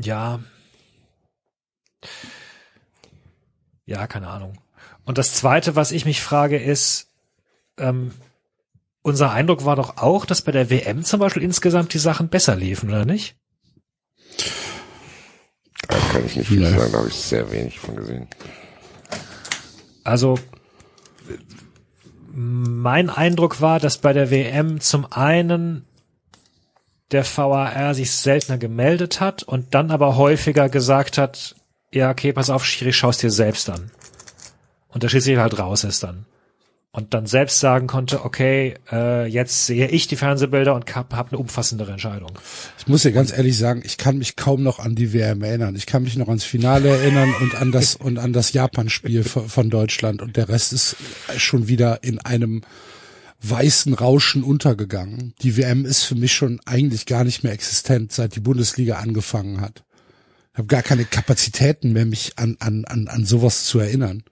Ja. 0.00 0.40
Ja, 3.86 4.06
keine 4.06 4.28
Ahnung. 4.28 4.54
Und 5.04 5.18
das 5.18 5.34
Zweite, 5.34 5.76
was 5.76 5.92
ich 5.92 6.04
mich 6.04 6.20
frage, 6.20 6.58
ist, 6.58 7.08
ähm, 7.78 8.12
unser 9.02 9.32
Eindruck 9.32 9.64
war 9.64 9.76
doch 9.76 9.96
auch, 9.96 10.26
dass 10.26 10.42
bei 10.42 10.52
der 10.52 10.70
WM 10.70 11.04
zum 11.04 11.20
Beispiel 11.20 11.42
insgesamt 11.42 11.92
die 11.94 11.98
Sachen 11.98 12.28
besser 12.28 12.54
liefen, 12.56 12.90
oder 12.90 13.04
nicht? 13.04 13.36
Da 15.88 15.98
kann 16.12 16.24
ich 16.24 16.36
nicht 16.36 16.48
viel 16.48 16.60
Nee. 16.60 16.70
sagen, 16.76 16.92
da 16.92 16.98
habe 16.98 17.08
ich 17.08 17.14
sehr 17.14 17.50
wenig 17.50 17.78
von 17.80 17.96
gesehen. 17.96 18.28
Also 20.04 20.38
mein 22.32 23.10
Eindruck 23.10 23.60
war, 23.60 23.80
dass 23.80 23.98
bei 23.98 24.12
der 24.12 24.30
WM 24.30 24.80
zum 24.80 25.10
einen 25.12 25.84
der 27.12 27.24
VAR 27.24 27.94
sich 27.94 28.12
seltener 28.12 28.58
gemeldet 28.58 29.20
hat 29.20 29.42
und 29.42 29.74
dann 29.74 29.90
aber 29.90 30.16
häufiger 30.16 30.68
gesagt 30.68 31.18
hat, 31.18 31.56
ja, 31.92 32.10
okay, 32.10 32.32
pass 32.32 32.50
auf, 32.50 32.64
Schiri, 32.64 32.92
schau's 32.92 33.18
dir 33.18 33.30
selbst 33.30 33.68
an. 33.68 33.90
Und 34.88 35.02
der 35.02 35.08
Schiedsrichter 35.08 35.42
halt 35.42 35.58
raus 35.58 35.84
ist 35.84 36.02
dann. 36.02 36.26
Und 36.92 37.14
dann 37.14 37.26
selbst 37.26 37.60
sagen 37.60 37.86
konnte, 37.86 38.24
okay, 38.24 38.74
äh, 38.90 39.24
jetzt 39.26 39.66
sehe 39.66 39.86
ich 39.86 40.08
die 40.08 40.16
Fernsehbilder 40.16 40.74
und 40.74 40.92
hab, 40.96 41.14
hab 41.14 41.28
eine 41.28 41.38
umfassendere 41.38 41.92
Entscheidung. 41.92 42.32
Ich 42.78 42.88
muss 42.88 43.02
dir 43.02 43.12
ganz 43.12 43.32
ehrlich 43.32 43.56
sagen, 43.56 43.82
ich 43.84 43.96
kann 43.96 44.18
mich 44.18 44.34
kaum 44.34 44.64
noch 44.64 44.80
an 44.80 44.96
die 44.96 45.12
WM 45.12 45.42
erinnern. 45.42 45.76
Ich 45.76 45.86
kann 45.86 46.02
mich 46.02 46.16
noch 46.16 46.26
ans 46.26 46.42
Finale 46.42 46.88
erinnern 46.88 47.32
und 47.40 47.54
an 47.54 47.70
das 47.70 47.94
und 47.94 48.18
an 48.18 48.32
das 48.32 48.52
Japan-Spiel 48.52 49.22
von 49.22 49.70
Deutschland 49.70 50.20
und 50.20 50.36
der 50.36 50.48
Rest 50.48 50.72
ist 50.72 50.96
schon 51.36 51.68
wieder 51.68 52.02
in 52.02 52.18
einem 52.18 52.62
weißen 53.42 53.94
Rauschen 53.94 54.42
untergegangen. 54.42 55.34
Die 55.42 55.56
WM 55.56 55.84
ist 55.84 56.04
für 56.04 56.14
mich 56.14 56.32
schon 56.32 56.60
eigentlich 56.66 57.06
gar 57.06 57.24
nicht 57.24 57.42
mehr 57.42 57.52
existent, 57.52 58.12
seit 58.12 58.36
die 58.36 58.40
Bundesliga 58.40 58.96
angefangen 58.96 59.60
hat. 59.60 59.84
Ich 60.52 60.58
habe 60.58 60.66
gar 60.66 60.82
keine 60.82 61.04
Kapazitäten 61.04 61.92
mehr, 61.92 62.06
mich 62.06 62.32
an, 62.36 62.56
an, 62.60 62.84
an, 62.84 63.08
an 63.08 63.24
sowas 63.24 63.64
zu 63.64 63.78
erinnern. 63.78 64.22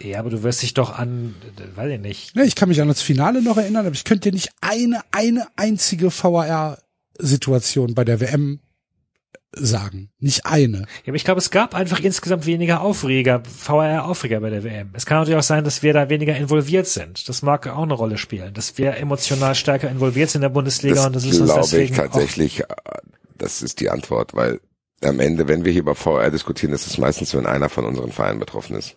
Ja, 0.00 0.20
aber 0.20 0.30
du 0.30 0.42
wirst 0.44 0.62
dich 0.62 0.74
doch 0.74 0.96
an, 0.96 1.34
weiß 1.74 1.92
ich 1.92 2.00
nicht, 2.00 2.36
Ne, 2.36 2.44
ich 2.44 2.54
kann 2.54 2.68
mich 2.68 2.80
an 2.80 2.88
das 2.88 3.02
Finale 3.02 3.42
noch 3.42 3.56
erinnern, 3.56 3.86
aber 3.86 3.94
ich 3.94 4.04
könnte 4.04 4.30
dir 4.30 4.34
nicht 4.34 4.50
eine, 4.60 5.00
eine 5.10 5.48
einzige 5.56 6.10
VAR-Situation 6.10 7.94
bei 7.94 8.04
der 8.04 8.20
WM 8.20 8.60
sagen. 9.52 10.10
Nicht 10.18 10.46
eine. 10.46 10.78
Ja, 10.78 11.08
aber 11.08 11.16
ich 11.16 11.24
glaube, 11.24 11.38
es 11.38 11.50
gab 11.50 11.74
einfach 11.74 12.00
insgesamt 12.00 12.46
weniger 12.46 12.80
Aufreger, 12.80 13.42
VR-Aufreger 13.44 14.40
bei 14.40 14.50
der 14.50 14.62
WM. 14.64 14.90
Es 14.92 15.06
kann 15.06 15.18
natürlich 15.18 15.38
auch 15.38 15.42
sein, 15.42 15.64
dass 15.64 15.82
wir 15.82 15.92
da 15.92 16.08
weniger 16.08 16.36
involviert 16.36 16.86
sind. 16.86 17.28
Das 17.28 17.42
mag 17.42 17.66
auch 17.66 17.82
eine 17.82 17.94
Rolle 17.94 18.18
spielen, 18.18 18.52
dass 18.54 18.76
wir 18.78 18.96
emotional 18.96 19.54
stärker 19.54 19.90
involviert 19.90 20.30
sind 20.30 20.40
in 20.40 20.42
der 20.42 20.48
Bundesliga 20.50 20.96
Das 20.96 21.06
und 21.06 21.16
das 21.16 21.24
ist 21.24 21.40
uns 21.40 21.50
glaube 21.50 21.60
ich 21.60 21.70
deswegen 21.70 21.94
tatsächlich, 21.94 22.60
äh, 22.60 22.66
das 23.38 23.62
ist 23.62 23.80
die 23.80 23.90
Antwort, 23.90 24.34
weil 24.34 24.60
am 25.02 25.20
Ende, 25.20 25.48
wenn 25.48 25.64
wir 25.64 25.72
hier 25.72 25.82
über 25.82 25.94
VR 25.94 26.30
diskutieren, 26.30 26.72
ist 26.72 26.86
es 26.86 26.98
meistens, 26.98 27.34
wenn 27.34 27.46
einer 27.46 27.68
von 27.68 27.84
unseren 27.84 28.12
Vereinen 28.12 28.40
betroffen 28.40 28.76
ist. 28.76 28.96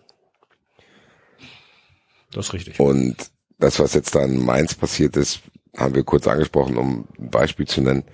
das 2.32 2.46
ist 2.46 2.52
richtig. 2.52 2.80
Und 2.80 3.16
das, 3.58 3.78
was 3.78 3.94
jetzt 3.94 4.14
da 4.14 4.24
in 4.24 4.44
Mainz 4.44 4.74
passiert 4.74 5.16
ist, 5.16 5.40
haben 5.76 5.94
wir 5.94 6.02
kurz 6.02 6.26
angesprochen, 6.26 6.76
um 6.76 7.06
ein 7.18 7.30
Beispiel 7.30 7.66
zu 7.66 7.80
nennen. 7.80 8.04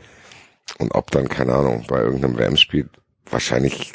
Und 0.78 0.94
ob 0.94 1.10
dann, 1.10 1.28
keine 1.28 1.54
Ahnung, 1.54 1.84
bei 1.88 2.00
irgendeinem 2.00 2.38
WM-Spiel 2.38 2.88
wahrscheinlich, 3.30 3.92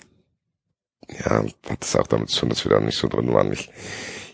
ja, 1.09 1.43
hat 1.69 1.83
es 1.83 1.95
auch 1.95 2.07
damit 2.07 2.29
zu 2.29 2.41
tun, 2.41 2.49
dass 2.49 2.65
wir 2.65 2.71
da 2.71 2.79
nicht 2.79 2.97
so 2.97 3.07
drin 3.07 3.33
waren. 3.33 3.51
Ich, 3.51 3.69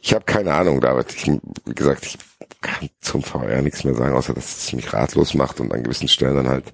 ich 0.02 0.14
habe 0.14 0.26
keine 0.26 0.54
Ahnung, 0.54 0.82
David. 0.82 1.14
Ich, 1.14 1.28
wie 1.28 1.76
gesagt, 1.76 2.06
ich 2.06 2.18
kann 2.62 2.90
zum 3.02 3.24
VR 3.24 3.62
nichts 3.62 3.84
mehr 3.84 3.96
sagen, 3.96 4.16
außer 4.16 4.34
dass 4.34 4.58
es 4.58 4.74
mich 4.74 4.94
ratlos 4.94 5.34
macht 5.34 5.60
und 5.60 5.74
an 5.74 5.84
gewissen 5.84 6.08
Stellen 6.08 6.36
dann 6.36 6.50
halt, 6.50 6.74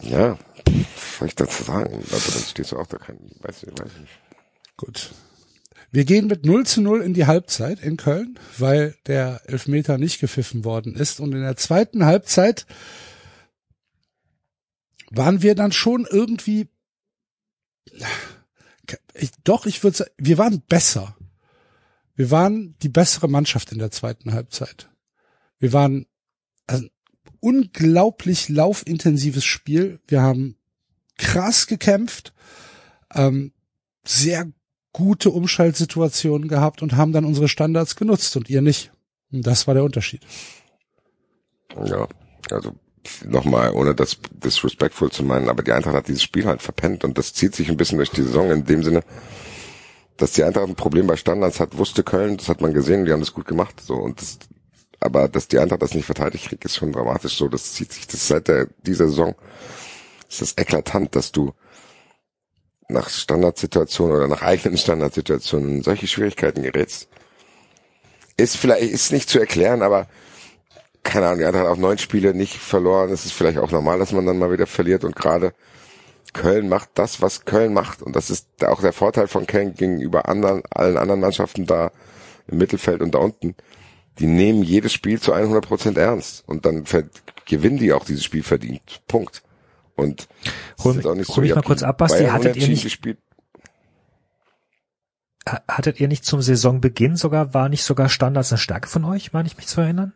ja, 0.00 0.38
was 0.66 1.18
soll 1.18 1.28
ich 1.28 1.34
dazu 1.34 1.62
sagen? 1.62 2.02
Also, 2.12 2.32
dann 2.32 2.42
stehst 2.42 2.72
du 2.72 2.78
auch 2.78 2.86
da 2.86 2.98
kein, 2.98 3.18
weiß 3.40 3.62
ich, 3.62 3.72
weiß 3.72 3.92
ich 3.94 4.00
nicht. 4.00 4.18
Gut. 4.76 5.10
Wir 5.94 6.04
gehen 6.04 6.26
mit 6.26 6.44
0 6.44 6.66
zu 6.66 6.82
0 6.82 7.02
in 7.02 7.14
die 7.14 7.26
Halbzeit 7.26 7.80
in 7.80 7.96
Köln, 7.96 8.38
weil 8.58 8.96
der 9.06 9.42
Elfmeter 9.46 9.96
nicht 9.96 10.20
gepfiffen 10.20 10.64
worden 10.64 10.96
ist. 10.96 11.20
Und 11.20 11.32
in 11.32 11.42
der 11.42 11.56
zweiten 11.56 12.04
Halbzeit 12.04 12.66
waren 15.16 15.42
wir 15.42 15.54
dann 15.54 15.72
schon 15.72 16.06
irgendwie, 16.08 16.68
ich, 19.14 19.30
doch, 19.44 19.66
ich 19.66 19.82
würde 19.82 19.96
sagen, 19.98 20.10
wir 20.18 20.38
waren 20.38 20.60
besser. 20.60 21.16
Wir 22.14 22.30
waren 22.30 22.76
die 22.82 22.88
bessere 22.88 23.28
Mannschaft 23.28 23.72
in 23.72 23.78
der 23.78 23.90
zweiten 23.90 24.32
Halbzeit. 24.32 24.88
Wir 25.58 25.72
waren 25.72 26.06
ein 26.66 26.90
unglaublich 27.40 28.48
laufintensives 28.48 29.44
Spiel. 29.44 30.00
Wir 30.06 30.22
haben 30.22 30.56
krass 31.18 31.66
gekämpft, 31.66 32.32
ähm, 33.12 33.52
sehr 34.04 34.50
gute 34.92 35.30
Umschaltsituationen 35.30 36.48
gehabt 36.48 36.82
und 36.82 36.96
haben 36.96 37.12
dann 37.12 37.24
unsere 37.24 37.48
Standards 37.48 37.96
genutzt 37.96 38.36
und 38.36 38.48
ihr 38.48 38.62
nicht. 38.62 38.92
Und 39.32 39.46
das 39.46 39.66
war 39.66 39.74
der 39.74 39.84
Unterschied. 39.84 40.22
Ja, 41.84 42.06
also 42.50 42.74
nochmal, 43.24 43.72
ohne 43.72 43.94
das 43.94 44.18
disrespectful 44.30 45.10
zu 45.10 45.24
meinen, 45.24 45.48
aber 45.48 45.62
die 45.62 45.72
Eintracht 45.72 45.94
hat 45.94 46.08
dieses 46.08 46.22
Spiel 46.22 46.46
halt 46.46 46.62
verpennt 46.62 47.04
und 47.04 47.18
das 47.18 47.34
zieht 47.34 47.54
sich 47.54 47.68
ein 47.68 47.76
bisschen 47.76 47.98
durch 47.98 48.10
die 48.10 48.22
Saison 48.22 48.50
in 48.50 48.64
dem 48.64 48.82
Sinne, 48.82 49.02
dass 50.16 50.32
die 50.32 50.44
Eintracht 50.44 50.68
ein 50.68 50.76
Problem 50.76 51.06
bei 51.06 51.16
Standards 51.16 51.60
hat, 51.60 51.76
wusste 51.76 52.02
Köln, 52.02 52.36
das 52.36 52.48
hat 52.48 52.60
man 52.60 52.72
gesehen, 52.72 53.04
die 53.04 53.12
haben 53.12 53.20
das 53.20 53.34
gut 53.34 53.46
gemacht, 53.46 53.80
so 53.80 53.94
und 53.94 54.20
das, 54.20 54.38
aber 55.00 55.28
dass 55.28 55.48
die 55.48 55.58
Eintracht 55.58 55.82
das 55.82 55.94
nicht 55.94 56.06
verteidigt 56.06 56.48
kriegt, 56.48 56.64
ist 56.64 56.76
schon 56.76 56.92
dramatisch 56.92 57.36
so, 57.36 57.48
das 57.48 57.72
zieht 57.72 57.92
sich 57.92 58.06
das 58.06 58.28
seit 58.28 58.48
der, 58.48 58.68
dieser 58.86 59.08
Saison, 59.08 59.34
ist 60.28 60.40
das 60.40 60.56
eklatant, 60.56 61.14
dass 61.16 61.32
du 61.32 61.52
nach 62.88 63.08
Standardsituationen 63.08 64.16
oder 64.16 64.28
nach 64.28 64.42
eigenen 64.42 64.78
Standardsituationen 64.78 65.82
solche 65.82 66.06
Schwierigkeiten 66.06 66.62
gerätst. 66.62 67.08
Ist 68.36 68.56
vielleicht, 68.56 68.82
ist 68.82 69.12
nicht 69.12 69.28
zu 69.28 69.38
erklären, 69.38 69.82
aber 69.82 70.08
keine 71.04 71.28
Ahnung, 71.28 71.44
Eintracht 71.44 71.64
hat 71.66 71.70
auch 71.72 71.76
neun 71.78 71.98
Spiele 71.98 72.34
nicht 72.34 72.56
verloren. 72.56 73.10
Es 73.10 73.24
ist 73.24 73.32
vielleicht 73.32 73.58
auch 73.58 73.70
normal, 73.70 73.98
dass 73.98 74.12
man 74.12 74.26
dann 74.26 74.38
mal 74.38 74.50
wieder 74.50 74.66
verliert 74.66 75.04
und 75.04 75.14
gerade 75.14 75.52
Köln 76.32 76.68
macht 76.68 76.90
das, 76.94 77.22
was 77.22 77.44
Köln 77.44 77.72
macht 77.72 78.02
und 78.02 78.16
das 78.16 78.28
ist 78.30 78.48
auch 78.64 78.80
der 78.80 78.92
Vorteil 78.92 79.28
von 79.28 79.46
Köln 79.46 79.74
gegenüber 79.74 80.28
anderen, 80.28 80.62
allen 80.70 80.96
anderen 80.96 81.20
Mannschaften 81.20 81.64
da 81.66 81.92
im 82.48 82.58
Mittelfeld 82.58 83.00
und 83.02 83.14
da 83.14 83.18
unten. 83.20 83.54
Die 84.18 84.26
nehmen 84.26 84.62
jedes 84.62 84.92
Spiel 84.92 85.20
zu 85.20 85.32
100 85.32 85.64
Prozent 85.66 85.96
ernst 85.98 86.42
und 86.48 86.66
dann 86.66 86.84
gewinnen 87.46 87.78
die 87.78 87.92
auch 87.92 88.04
dieses 88.04 88.24
Spiel 88.24 88.42
verdient. 88.42 89.02
Punkt. 89.06 89.42
Und 89.96 90.26
Hol 90.82 90.90
ist 90.92 90.96
mich- 90.98 91.06
auch 91.06 91.14
nicht 91.14 91.28
hol 91.28 91.40
mich 91.42 91.50
ihr 91.50 91.54
mal 91.56 91.62
kurz 91.62 91.82
ab, 91.84 91.98
Basti. 91.98 92.24
Hattet 92.24 92.56
ihr 92.56 92.66
nicht- 92.68 92.82
gespielt. 92.82 93.18
ha- 95.48 95.62
hattet 95.68 96.00
ihr 96.00 96.08
nicht 96.08 96.24
zum 96.24 96.42
Saisonbeginn 96.42 97.16
sogar, 97.16 97.54
war 97.54 97.68
nicht 97.68 97.84
sogar 97.84 98.08
Standards 98.08 98.50
eine 98.52 98.58
Stärke 98.58 98.88
von 98.88 99.04
euch, 99.04 99.32
meine 99.32 99.46
ich 99.46 99.56
mich 99.56 99.66
zu 99.66 99.80
erinnern? 99.80 100.14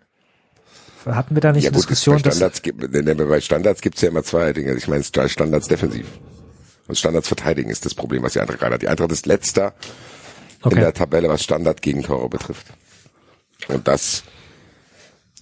Hatten 1.06 1.34
wir 1.34 1.40
da 1.40 1.52
nicht 1.52 1.64
Ja 1.64 1.70
eine 1.70 1.76
gut, 1.76 1.84
Diskussion, 1.84 2.16
bei 2.16 2.22
dass, 2.22 2.36
Standards, 2.36 2.62
gibt, 2.62 2.94
denn 2.94 3.16
bei 3.16 3.40
Standards 3.40 3.80
gibt's 3.80 4.00
ja 4.00 4.08
immer 4.08 4.24
zwei 4.24 4.52
Dinge. 4.52 4.74
Ich 4.74 4.88
meine, 4.88 5.04
Standards 5.04 5.68
defensiv. 5.68 6.06
Und 6.86 6.96
Standards 6.96 7.28
verteidigen 7.28 7.70
ist 7.70 7.84
das 7.84 7.94
Problem, 7.94 8.22
was 8.22 8.32
die 8.32 8.40
Eintracht 8.40 8.58
gerade 8.60 8.74
hat. 8.74 8.82
Die 8.82 8.88
Eintracht 8.88 9.12
ist 9.12 9.26
letzter 9.26 9.74
in 10.60 10.66
okay, 10.66 10.80
der 10.80 10.94
Tabelle, 10.94 11.28
was 11.28 11.42
Standard-Gegentore 11.42 12.28
betrifft. 12.28 12.66
Und 13.68 13.86
das, 13.86 14.24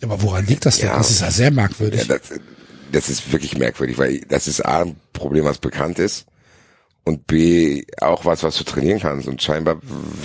Aber 0.02 0.20
woran 0.22 0.46
liegt 0.46 0.66
das 0.66 0.78
denn? 0.78 0.88
Ja. 0.88 0.98
Das 0.98 1.10
ist 1.10 1.20
ja 1.20 1.30
sehr 1.30 1.50
merkwürdig. 1.50 2.06
ja, 2.06 2.18
das, 2.18 2.38
das 2.92 3.08
ist 3.08 3.32
wirklich 3.32 3.56
merkwürdig, 3.56 3.98
weil 3.98 4.20
das 4.28 4.48
ist 4.48 4.60
A, 4.64 4.82
ein 4.82 4.96
Problem, 5.12 5.44
was 5.44 5.58
bekannt 5.58 5.98
ist. 5.98 6.26
Und 7.04 7.26
B, 7.28 7.84
auch 8.00 8.24
was, 8.24 8.42
was 8.42 8.56
du 8.56 8.64
trainieren 8.64 8.98
kannst. 8.98 9.28
Und 9.28 9.40
scheinbar, 9.40 9.80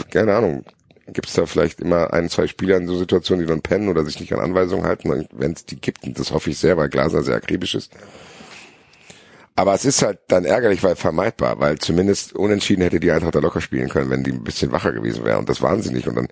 keine 0.09 0.35
Ahnung, 0.35 0.65
gibt's 1.13 1.33
da 1.33 1.45
vielleicht 1.45 1.81
immer 1.81 2.13
ein, 2.13 2.29
zwei 2.29 2.47
Spieler 2.47 2.77
in 2.77 2.87
so 2.87 2.97
Situationen, 2.97 3.45
die 3.45 3.49
dann 3.49 3.61
pennen 3.61 3.89
oder 3.89 4.03
sich 4.05 4.19
nicht 4.19 4.33
an 4.33 4.39
Anweisungen 4.39 4.85
halten. 4.85 5.27
Wenn 5.31 5.53
es 5.53 5.65
die 5.65 5.79
gibt, 5.79 6.03
und 6.03 6.19
das 6.19 6.31
hoffe 6.31 6.49
ich 6.49 6.57
sehr, 6.57 6.77
weil 6.77 6.89
Glasner 6.89 7.23
sehr 7.23 7.35
akribisch 7.35 7.75
ist. 7.75 7.91
Aber 9.55 9.73
es 9.73 9.85
ist 9.85 10.01
halt 10.01 10.19
dann 10.27 10.45
ärgerlich, 10.45 10.81
weil 10.81 10.95
vermeidbar, 10.95 11.59
weil 11.59 11.77
zumindest 11.77 12.33
unentschieden 12.33 12.81
hätte 12.81 12.99
die 12.99 13.11
Eintracht 13.11 13.35
da 13.35 13.39
locker 13.39 13.61
spielen 13.61 13.89
können, 13.89 14.09
wenn 14.09 14.23
die 14.23 14.31
ein 14.31 14.43
bisschen 14.43 14.71
wacher 14.71 14.93
gewesen 14.93 15.25
wäre. 15.25 15.37
Und 15.37 15.49
das 15.49 15.61
waren 15.61 15.81
sie 15.81 15.93
nicht. 15.93 16.07
Und 16.07 16.15
dann 16.15 16.29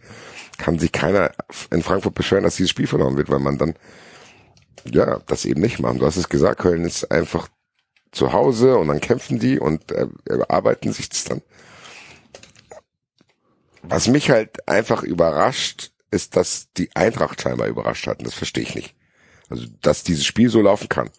kann 0.57 0.80
sich 0.80 0.91
keiner 0.91 1.32
in 1.71 1.84
Frankfurt 1.84 2.15
beschweren, 2.15 2.43
dass 2.43 2.55
dieses 2.55 2.69
Spiel 2.71 2.88
verloren 2.88 3.17
wird, 3.17 3.30
weil 3.30 3.39
man 3.39 3.57
dann, 3.57 3.75
ja, 4.86 5.19
das 5.27 5.45
eben 5.45 5.61
nicht 5.61 5.80
macht. 5.80 5.99
Du 5.99 6.05
hast 6.05 6.17
es 6.17 6.30
gesagt, 6.30 6.61
Köln 6.61 6.86
ist 6.86 7.11
einfach 7.11 7.49
zu 8.11 8.34
Hause 8.34 8.77
und 8.77 8.88
dann 8.88 9.01
kämpfen 9.01 9.38
die 9.38 9.59
und 9.59 9.91
äh, 9.91 10.07
erarbeiten 10.25 10.93
sich 10.93 11.09
das 11.09 11.25
dann. 11.25 11.41
Was 13.89 14.07
mich 14.07 14.29
halt 14.29 14.67
einfach 14.67 15.03
überrascht, 15.03 15.91
ist, 16.11 16.35
dass 16.35 16.67
die 16.77 16.89
Eintracht 16.95 17.41
scheinbar 17.41 17.67
überrascht 17.67 18.07
hat. 18.07 18.19
Und 18.19 18.25
das 18.27 18.33
verstehe 18.33 18.63
ich 18.63 18.75
nicht. 18.75 18.95
Also, 19.49 19.65
dass 19.81 20.03
dieses 20.03 20.25
Spiel 20.25 20.49
so 20.49 20.61
laufen 20.61 20.89
kann. 20.89 21.09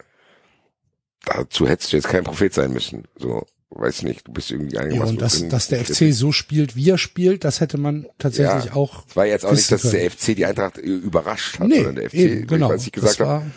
Dazu 1.24 1.68
hättest 1.68 1.92
du 1.92 1.96
jetzt 1.96 2.08
kein 2.08 2.24
Prophet 2.24 2.52
sein 2.54 2.72
müssen. 2.72 3.04
So, 3.16 3.46
weiß 3.70 4.02
nicht, 4.02 4.26
du 4.26 4.32
bist 4.32 4.50
irgendwie 4.50 4.74
Ja, 4.76 4.82
eingemacht. 4.82 5.08
und 5.10 5.20
dass, 5.20 5.46
dass 5.48 5.68
der 5.68 5.84
FC 5.84 6.12
so 6.12 6.32
spielt, 6.32 6.76
wie 6.76 6.90
er 6.90 6.98
spielt, 6.98 7.44
das 7.44 7.60
hätte 7.60 7.76
man 7.78 8.06
tatsächlich 8.18 8.66
Ja, 8.66 8.72
auch. 8.74 9.04
Es 9.08 9.16
war 9.16 9.26
jetzt 9.26 9.44
auch 9.44 9.52
nicht, 9.52 9.70
dass 9.70 9.82
können. 9.82 9.92
der 9.94 10.10
FC 10.10 10.34
die 10.36 10.46
Eintracht 10.46 10.78
überrascht 10.78 11.58
hat, 11.58 11.68
Nee, 11.68 11.76
sondern 11.76 11.96
der 11.96 12.10
FC, 12.10 12.14
eben, 12.14 12.46
genau. 12.46 12.70
was 12.70 12.84
ich 12.86 12.92
gesagt 12.92 13.20
das 13.20 13.26
habe, 13.28 13.50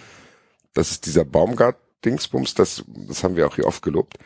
das 0.74 0.92
ist 0.92 1.06
dieser 1.06 1.24
Baumgart-Dingsbums, 1.24 2.54
das, 2.56 2.84
das 3.08 3.24
haben 3.24 3.36
wir 3.36 3.48
auch 3.48 3.56
hier 3.56 3.66
oft 3.66 3.82
gelobt. 3.82 4.18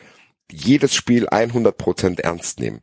Jedes 0.50 0.94
Spiel 0.94 1.28
100% 1.28 2.20
ernst 2.20 2.58
nehmen. 2.60 2.80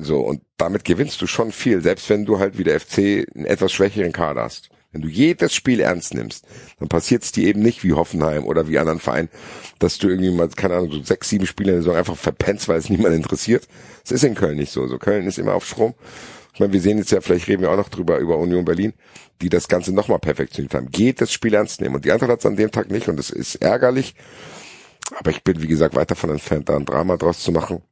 So, 0.00 0.20
und 0.20 0.42
damit 0.56 0.84
gewinnst 0.84 1.20
du 1.20 1.26
schon 1.26 1.50
viel, 1.50 1.82
selbst 1.82 2.08
wenn 2.08 2.24
du 2.24 2.38
halt 2.38 2.56
wie 2.56 2.64
der 2.64 2.78
FC 2.78 3.26
einen 3.34 3.46
etwas 3.46 3.72
schwächeren 3.72 4.12
Kader 4.12 4.44
hast. 4.44 4.70
Wenn 4.92 5.02
du 5.02 5.08
jedes 5.08 5.54
Spiel 5.54 5.80
ernst 5.80 6.14
nimmst, 6.14 6.46
dann 6.78 6.88
passiert 6.88 7.22
es 7.22 7.32
dir 7.32 7.48
eben 7.48 7.60
nicht 7.60 7.84
wie 7.84 7.92
Hoffenheim 7.92 8.44
oder 8.44 8.68
wie 8.68 8.78
anderen 8.78 9.00
Vereinen, 9.00 9.28
dass 9.80 9.98
du 9.98 10.08
irgendwie 10.08 10.30
mal, 10.30 10.48
keine 10.48 10.76
Ahnung, 10.76 10.92
so 10.92 11.02
sechs, 11.02 11.28
sieben 11.28 11.46
Spiele 11.46 11.70
in 11.70 11.76
der 11.76 11.82
Saison 11.82 11.98
einfach 11.98 12.16
verpennst, 12.16 12.68
weil 12.68 12.78
es 12.78 12.88
niemand 12.88 13.14
interessiert. 13.14 13.68
Das 14.02 14.12
ist 14.12 14.24
in 14.24 14.34
Köln 14.34 14.56
nicht 14.56 14.72
so. 14.72 14.86
So 14.86 14.98
Köln 14.98 15.26
ist 15.26 15.38
immer 15.38 15.54
auf 15.54 15.66
Strom. 15.66 15.94
Ich 16.54 16.60
meine, 16.60 16.72
wir 16.72 16.80
sehen 16.80 16.98
jetzt 16.98 17.10
ja, 17.10 17.20
vielleicht 17.20 17.48
reden 17.48 17.62
wir 17.62 17.70
auch 17.70 17.76
noch 17.76 17.90
drüber, 17.90 18.18
über 18.18 18.38
Union 18.38 18.64
Berlin, 18.64 18.94
die 19.42 19.48
das 19.48 19.68
Ganze 19.68 19.92
nochmal 19.92 20.20
perfektioniert 20.20 20.74
haben. 20.74 20.88
Das 21.16 21.32
Spiel 21.32 21.54
ernst 21.54 21.80
nehmen. 21.80 21.96
Und 21.96 22.04
die 22.04 22.12
Eintracht 22.12 22.30
hat 22.30 22.40
es 22.40 22.46
an 22.46 22.56
dem 22.56 22.70
Tag 22.70 22.90
nicht 22.90 23.08
und 23.08 23.20
es 23.20 23.30
ist 23.30 23.56
ärgerlich. 23.56 24.14
Aber 25.16 25.30
ich 25.30 25.42
bin, 25.44 25.62
wie 25.62 25.68
gesagt, 25.68 25.94
weiter 25.96 26.14
von 26.14 26.30
entfernt, 26.30 26.68
da 26.68 26.76
ein 26.76 26.86
Drama 26.86 27.16
draus 27.16 27.40
zu 27.40 27.52
machen. 27.52 27.82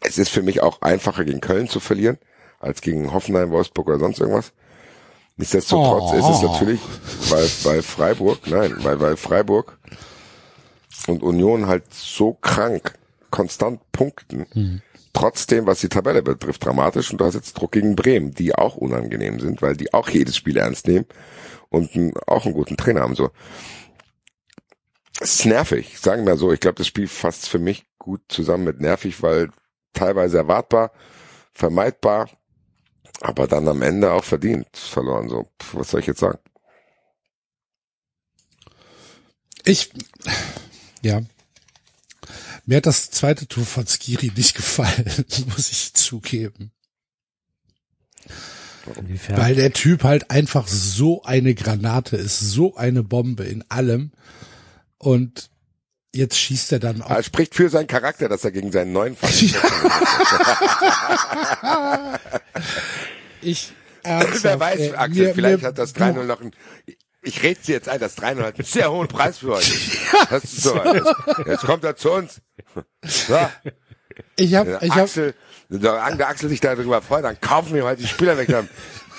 Es 0.00 0.18
ist 0.18 0.28
für 0.30 0.42
mich 0.42 0.60
auch 0.62 0.80
einfacher, 0.82 1.24
gegen 1.24 1.40
Köln 1.40 1.68
zu 1.68 1.80
verlieren, 1.80 2.18
als 2.60 2.80
gegen 2.80 3.12
Hoffenheim, 3.12 3.50
Wolfsburg 3.50 3.88
oder 3.88 3.98
sonst 3.98 4.20
irgendwas. 4.20 4.52
Nichtsdestotrotz 5.36 6.12
Oh. 6.12 6.18
ist 6.18 6.36
es 6.36 6.42
natürlich, 6.42 6.80
weil, 7.28 7.48
weil 7.64 7.82
Freiburg, 7.82 8.46
nein, 8.46 8.74
weil, 8.78 9.00
weil 9.00 9.16
Freiburg 9.16 9.78
und 11.06 11.22
Union 11.22 11.66
halt 11.66 11.84
so 11.92 12.32
krank 12.34 12.94
konstant 13.30 13.80
punkten, 13.92 14.82
trotzdem, 15.12 15.66
was 15.66 15.80
die 15.80 15.88
Tabelle 15.88 16.22
betrifft, 16.22 16.64
dramatisch. 16.64 17.10
Und 17.12 17.20
du 17.20 17.24
hast 17.24 17.34
jetzt 17.34 17.52
Druck 17.54 17.72
gegen 17.72 17.94
Bremen, 17.94 18.32
die 18.34 18.54
auch 18.54 18.76
unangenehm 18.76 19.38
sind, 19.38 19.62
weil 19.62 19.76
die 19.76 19.92
auch 19.94 20.08
jedes 20.08 20.36
Spiel 20.36 20.56
ernst 20.56 20.88
nehmen 20.88 21.06
und 21.68 21.90
auch 22.26 22.44
einen 22.46 22.54
guten 22.54 22.76
Trainer 22.76 23.02
haben. 23.02 23.14
So, 23.14 23.30
es 25.20 25.34
ist 25.36 25.46
nervig, 25.46 25.98
sagen 25.98 26.26
wir 26.26 26.36
so. 26.36 26.52
Ich 26.52 26.60
glaube, 26.60 26.76
das 26.76 26.86
Spiel 26.86 27.06
fasst 27.08 27.48
für 27.48 27.58
mich 27.58 27.84
gut 27.98 28.22
zusammen 28.28 28.64
mit 28.64 28.80
nervig, 28.80 29.22
weil 29.22 29.50
teilweise 29.92 30.38
erwartbar, 30.38 30.92
vermeidbar, 31.52 32.28
aber 33.20 33.46
dann 33.46 33.68
am 33.68 33.82
Ende 33.82 34.12
auch 34.12 34.24
verdient 34.24 34.76
verloren. 34.76 35.28
So, 35.28 35.48
was 35.72 35.90
soll 35.90 36.00
ich 36.00 36.06
jetzt 36.06 36.20
sagen? 36.20 36.38
ich, 39.68 39.90
ja. 41.02 41.20
Mir 42.66 42.78
hat 42.78 42.86
das 42.86 43.10
zweite 43.10 43.46
Tor 43.46 43.64
von 43.64 43.86
Skiri 43.86 44.32
nicht 44.34 44.54
gefallen, 44.54 45.24
muss 45.48 45.70
ich 45.70 45.94
zugeben. 45.94 46.72
inwiefern? 48.96 49.36
Weil 49.36 49.54
der 49.54 49.72
Typ 49.72 50.04
halt 50.04 50.30
einfach 50.30 50.66
so 50.68 51.22
eine 51.22 51.54
Granate 51.54 52.16
ist, 52.16 52.40
so 52.40 52.76
eine 52.76 53.02
Bombe 53.02 53.44
in 53.44 53.64
allem. 53.70 54.12
Und 54.98 55.50
jetzt 56.18 56.36
schießt 56.38 56.72
er 56.72 56.78
dann 56.80 57.00
auch. 57.02 57.10
Er 57.10 57.22
spricht 57.22 57.54
für 57.54 57.68
seinen 57.70 57.86
Charakter, 57.86 58.28
dass 58.28 58.44
er 58.44 58.50
gegen 58.50 58.72
seinen 58.72 58.92
neuen 58.92 59.16
Verein. 59.16 59.32
Ich 63.40 63.72
ernsthaft, 64.02 64.44
Wer 64.44 64.60
weiß, 64.60 64.80
äh, 64.80 64.94
Axel, 64.94 65.26
mir- 65.26 65.34
vielleicht 65.34 65.62
mir- 65.62 65.68
hat 65.68 65.78
das 65.78 65.94
3-0 65.94 66.24
noch 66.24 66.40
ein, 66.40 66.50
ich 67.22 67.42
rede 67.42 67.60
dir 67.60 67.74
jetzt 67.76 67.88
ein, 67.88 68.00
das 68.00 68.16
3-0 68.18 68.42
hat 68.42 68.54
einen 68.56 68.64
sehr 68.64 68.90
hohen 68.90 69.08
Preis 69.08 69.38
für 69.38 69.54
heute. 69.54 69.70
Das 70.30 70.44
ist 70.44 70.62
so, 70.62 70.76
jetzt, 70.84 71.14
jetzt 71.46 71.62
kommt 71.64 71.84
er 71.84 71.96
zu 71.96 72.10
uns. 72.12 72.40
So, 73.04 73.38
Ich 74.36 74.54
habe, 74.54 74.70
der 74.70 74.82
ich 74.82 74.92
Axel, 74.92 75.34
der, 75.68 76.16
der 76.16 76.28
Axel 76.28 76.48
sich 76.48 76.60
darüber 76.60 77.00
freut, 77.02 77.24
dann 77.24 77.40
kaufen 77.40 77.74
wir 77.74 77.84
heute 77.84 78.02
die 78.02 78.08
Spieler 78.08 78.36
weg, 78.36 78.48
dann 78.48 78.68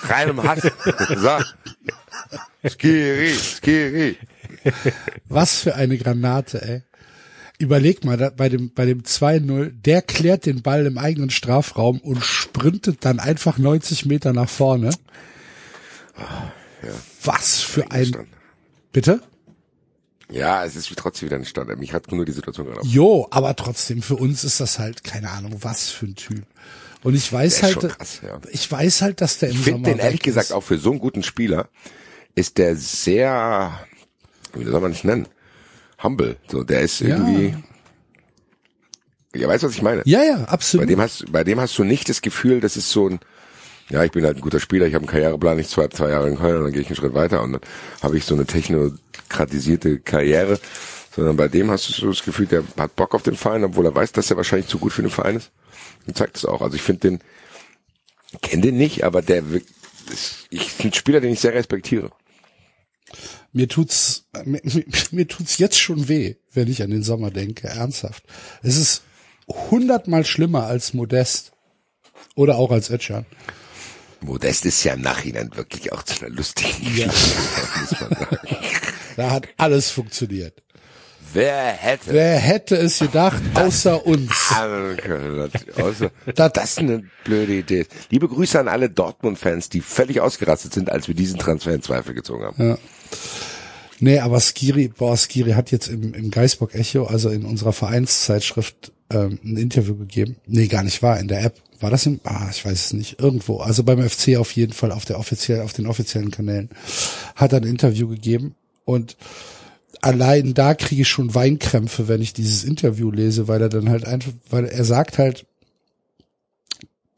reinem 0.03 0.43
Hass. 0.43 0.61
So. 1.15 2.69
Skiri, 2.69 3.33
Skiri. 3.33 4.17
was 5.29 5.61
für 5.61 5.75
eine 5.75 5.97
Granate, 5.97 6.61
ey. 6.61 6.83
Überleg 7.59 8.05
mal, 8.05 8.15
da, 8.17 8.29
bei 8.29 8.47
dem, 8.49 8.73
bei 8.73 8.85
dem 8.85 9.03
2-0, 9.03 9.71
der 9.81 10.01
klärt 10.01 10.45
den 10.45 10.61
Ball 10.61 10.85
im 10.85 10.97
eigenen 10.97 11.29
Strafraum 11.29 11.99
und 11.99 12.23
sprintet 12.23 13.03
dann 13.03 13.19
einfach 13.19 13.57
90 13.57 14.05
Meter 14.05 14.31
nach 14.33 14.49
vorne. 14.49 14.91
Was 17.23 17.59
für 17.59 17.91
ein, 17.91 18.05
Stand. 18.05 18.27
bitte? 18.93 19.21
Ja, 20.31 20.63
es 20.63 20.75
ist 20.75 20.89
wie 20.89 20.95
trotzdem 20.95 21.27
wieder 21.27 21.37
ein 21.37 21.45
Stand. 21.45 21.77
Mich 21.79 21.93
hat 21.93 22.11
nur 22.11 22.25
die 22.25 22.31
Situation 22.31 22.67
gerade. 22.67 22.87
Jo, 22.87 23.27
aber 23.31 23.55
trotzdem, 23.55 24.01
für 24.01 24.15
uns 24.15 24.43
ist 24.43 24.59
das 24.59 24.79
halt, 24.79 25.03
keine 25.03 25.29
Ahnung, 25.29 25.57
was 25.61 25.89
für 25.89 26.05
ein 26.05 26.15
Typ. 26.15 26.45
Und 27.03 27.15
ich 27.15 27.31
weiß 27.31 27.57
ist 27.57 27.63
halt, 27.63 27.79
krass, 27.79 28.21
ja. 28.23 28.39
ich 28.51 28.71
weiß 28.71 29.01
halt, 29.01 29.21
dass 29.21 29.39
der 29.39 29.49
im 29.49 29.55
Ich 29.55 29.65
Sommer 29.65 29.75
finde 29.77 29.89
den 29.91 29.99
ehrlich 29.99 30.19
weg 30.19 30.23
gesagt 30.23 30.47
ist. 30.47 30.51
auch 30.53 30.63
für 30.63 30.77
so 30.77 30.91
einen 30.91 30.99
guten 30.99 31.23
Spieler 31.23 31.69
ist 32.35 32.57
der 32.57 32.75
sehr, 32.75 33.79
wie 34.53 34.63
soll 34.65 34.79
man 34.81 34.91
es 34.91 35.03
nennen? 35.03 35.27
Humble. 36.01 36.37
So, 36.47 36.63
der 36.63 36.81
ist 36.81 37.01
irgendwie, 37.01 37.55
ja, 39.35 39.47
weißt 39.47 39.63
du, 39.63 39.67
was 39.67 39.75
ich 39.75 39.81
meine? 39.81 40.01
Ja, 40.05 40.23
ja, 40.23 40.37
Bei 40.37 40.47
absolut. 40.47 40.89
dem 40.89 41.01
hast, 41.01 41.31
bei 41.31 41.43
dem 41.43 41.59
hast 41.59 41.77
du 41.77 41.83
nicht 41.83 42.09
das 42.09 42.21
Gefühl, 42.21 42.61
das 42.61 42.77
ist 42.77 42.89
so 42.89 43.07
ein, 43.09 43.19
ja, 43.89 44.03
ich 44.03 44.11
bin 44.11 44.23
halt 44.25 44.37
ein 44.37 44.41
guter 44.41 44.59
Spieler, 44.59 44.85
ich 44.87 44.95
habe 44.95 45.03
einen 45.03 45.11
Karriereplan, 45.11 45.59
ich 45.59 45.67
zwei, 45.67 45.87
zwei 45.89 46.09
Jahre 46.09 46.29
in 46.29 46.37
Köln 46.37 46.57
und 46.57 46.63
dann 46.65 46.73
gehe 46.73 46.81
ich 46.81 46.87
einen 46.87 46.95
Schritt 46.95 47.13
weiter 47.13 47.41
und 47.41 47.53
dann 47.53 47.61
habe 48.01 48.17
ich 48.17 48.25
so 48.25 48.35
eine 48.35 48.45
technokratisierte 48.45 49.99
Karriere, 49.99 50.59
sondern 51.15 51.37
bei 51.37 51.47
dem 51.47 51.69
hast 51.69 51.89
du 51.89 51.93
so 51.93 52.07
das 52.07 52.23
Gefühl, 52.23 52.45
der 52.47 52.63
hat 52.77 52.95
Bock 52.95 53.13
auf 53.13 53.23
den 53.23 53.35
Verein, 53.35 53.63
obwohl 53.63 53.85
er 53.85 53.95
weiß, 53.95 54.11
dass 54.13 54.29
er 54.31 54.37
wahrscheinlich 54.37 54.67
zu 54.67 54.79
gut 54.79 54.93
für 54.93 55.01
den 55.01 55.11
Verein 55.11 55.37
ist. 55.37 55.51
Und 56.07 56.17
zeigt 56.17 56.37
es 56.37 56.45
auch. 56.45 56.61
Also 56.61 56.75
ich 56.75 56.81
finde 56.81 57.01
den, 57.01 57.19
kenne 58.41 58.61
den 58.61 58.77
nicht, 58.77 59.03
aber 59.03 59.21
der 59.21 59.43
ist, 60.11 60.47
ich 60.49 60.75
bin 60.75 60.87
ein 60.87 60.93
Spieler, 60.93 61.19
den 61.19 61.33
ich 61.33 61.39
sehr 61.39 61.53
respektiere. 61.53 62.11
Mir 63.51 63.67
tut's, 63.67 64.25
mir, 64.45 64.61
mir 65.11 65.27
tut's 65.27 65.57
jetzt 65.57 65.79
schon 65.79 66.07
weh, 66.07 66.35
wenn 66.53 66.67
ich 66.69 66.83
an 66.83 66.91
den 66.91 67.03
Sommer 67.03 67.31
denke, 67.31 67.67
ernsthaft. 67.67 68.23
Es 68.61 68.75
ist 68.77 69.01
hundertmal 69.47 70.25
schlimmer 70.25 70.65
als 70.65 70.93
Modest. 70.93 71.51
Oder 72.35 72.57
auch 72.57 72.71
als 72.71 72.89
Ötchan. 72.91 73.25
Modest 74.21 74.65
ist 74.65 74.83
ja 74.83 74.93
im 74.93 75.01
Nachhinein 75.01 75.49
wirklich 75.55 75.91
auch 75.93 76.03
zu 76.03 76.25
einer 76.25 76.35
lustigen 76.35 76.95
Ja. 76.97 77.09
Da 79.15 79.31
hat 79.31 79.47
alles 79.57 79.89
funktioniert. 79.91 80.61
Wer 81.33 81.67
hätte 81.73 82.11
Wer 82.13 82.37
hätte 82.39 82.75
es 82.75 82.99
gedacht, 82.99 83.41
außer 83.53 84.05
uns? 84.05 84.29
dass- 84.49 85.77
außer, 85.77 86.11
Das- 86.35 86.53
das 86.53 86.77
eine 86.79 87.03
blöde 87.23 87.53
Idee 87.53 87.81
ist. 87.81 87.91
Liebe 88.09 88.27
Grüße 88.27 88.59
an 88.59 88.67
alle 88.67 88.89
Dortmund-Fans, 88.89 89.69
die 89.69 89.81
völlig 89.81 90.21
ausgerastet 90.21 90.73
sind, 90.73 90.89
als 90.89 91.07
wir 91.07 91.15
diesen 91.15 91.37
Transfer 91.37 91.73
in 91.73 91.81
Zweifel 91.81 92.13
gezogen 92.15 92.45
haben. 92.45 92.69
Ja. 92.69 92.77
Nee, 93.99 94.19
aber 94.19 94.39
Skiri, 94.39 94.87
boah, 94.87 95.17
Skiri 95.17 95.51
hat 95.51 95.71
jetzt 95.71 95.87
im, 95.87 96.13
im 96.13 96.31
Geisbock 96.31 96.73
Echo, 96.73 97.05
also 97.05 97.29
in 97.29 97.45
unserer 97.45 97.73
Vereinszeitschrift, 97.73 98.93
ähm, 99.09 99.39
ein 99.43 99.57
Interview 99.57 99.95
gegeben. 99.95 100.37
Nee, 100.47 100.67
gar 100.67 100.83
nicht 100.83 101.01
wahr, 101.01 101.19
in 101.19 101.27
der 101.27 101.43
App. 101.43 101.61
War 101.79 101.89
das 101.89 102.05
im, 102.05 102.19
ah, 102.23 102.47
ich 102.51 102.65
weiß 102.65 102.85
es 102.85 102.93
nicht, 102.93 103.19
irgendwo. 103.19 103.57
Also 103.57 103.83
beim 103.83 104.07
FC 104.07 104.37
auf 104.37 104.51
jeden 104.51 104.73
Fall 104.73 104.91
auf 104.91 105.05
der 105.05 105.19
offiziell, 105.19 105.61
auf 105.61 105.73
den 105.73 105.87
offiziellen 105.87 106.31
Kanälen. 106.31 106.69
Hat 107.35 107.53
er 107.53 107.61
ein 107.61 107.67
Interview 107.67 108.07
gegeben 108.07 108.55
und 108.85 109.17
allein 110.01 110.53
da 110.53 110.73
kriege 110.73 111.01
ich 111.01 111.09
schon 111.09 111.35
Weinkrämpfe, 111.35 112.07
wenn 112.07 112.21
ich 112.21 112.33
dieses 112.33 112.63
Interview 112.63 113.11
lese, 113.11 113.47
weil 113.47 113.61
er 113.61 113.69
dann 113.69 113.89
halt 113.89 114.05
einfach, 114.05 114.31
weil 114.49 114.65
er 114.65 114.83
sagt 114.83 115.17
halt, 115.17 115.45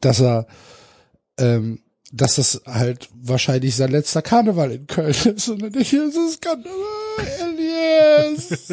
dass 0.00 0.20
er, 0.20 0.46
ähm, 1.38 1.80
dass 2.12 2.36
das 2.36 2.62
halt 2.66 3.08
wahrscheinlich 3.22 3.74
sein 3.74 3.90
letzter 3.90 4.20
Karneval 4.20 4.70
in 4.70 4.86
Köln 4.86 5.10
ist. 5.10 5.48
Und 5.48 5.62
dann 5.62 5.72
denke 5.72 5.80
ich, 5.80 5.90
das 5.90 6.14
ist 6.14 6.42
Karneval, 6.42 6.76
Elias, 7.40 8.68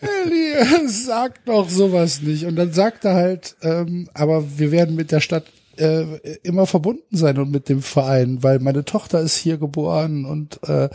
Elias, 0.24 1.04
sag 1.04 1.44
doch 1.44 1.68
sowas 1.68 2.22
nicht. 2.22 2.46
Und 2.46 2.56
dann 2.56 2.72
sagt 2.72 3.04
er 3.04 3.14
halt, 3.14 3.56
ähm, 3.62 4.08
aber 4.14 4.58
wir 4.58 4.70
werden 4.70 4.94
mit 4.94 5.10
der 5.10 5.20
Stadt 5.20 5.44
äh, 5.76 6.36
immer 6.44 6.66
verbunden 6.66 7.16
sein 7.16 7.38
und 7.38 7.50
mit 7.50 7.68
dem 7.68 7.82
Verein, 7.82 8.42
weil 8.44 8.60
meine 8.60 8.84
Tochter 8.84 9.20
ist 9.20 9.36
hier 9.36 9.58
geboren 9.58 10.24
und 10.24 10.60
äh, 10.68 10.88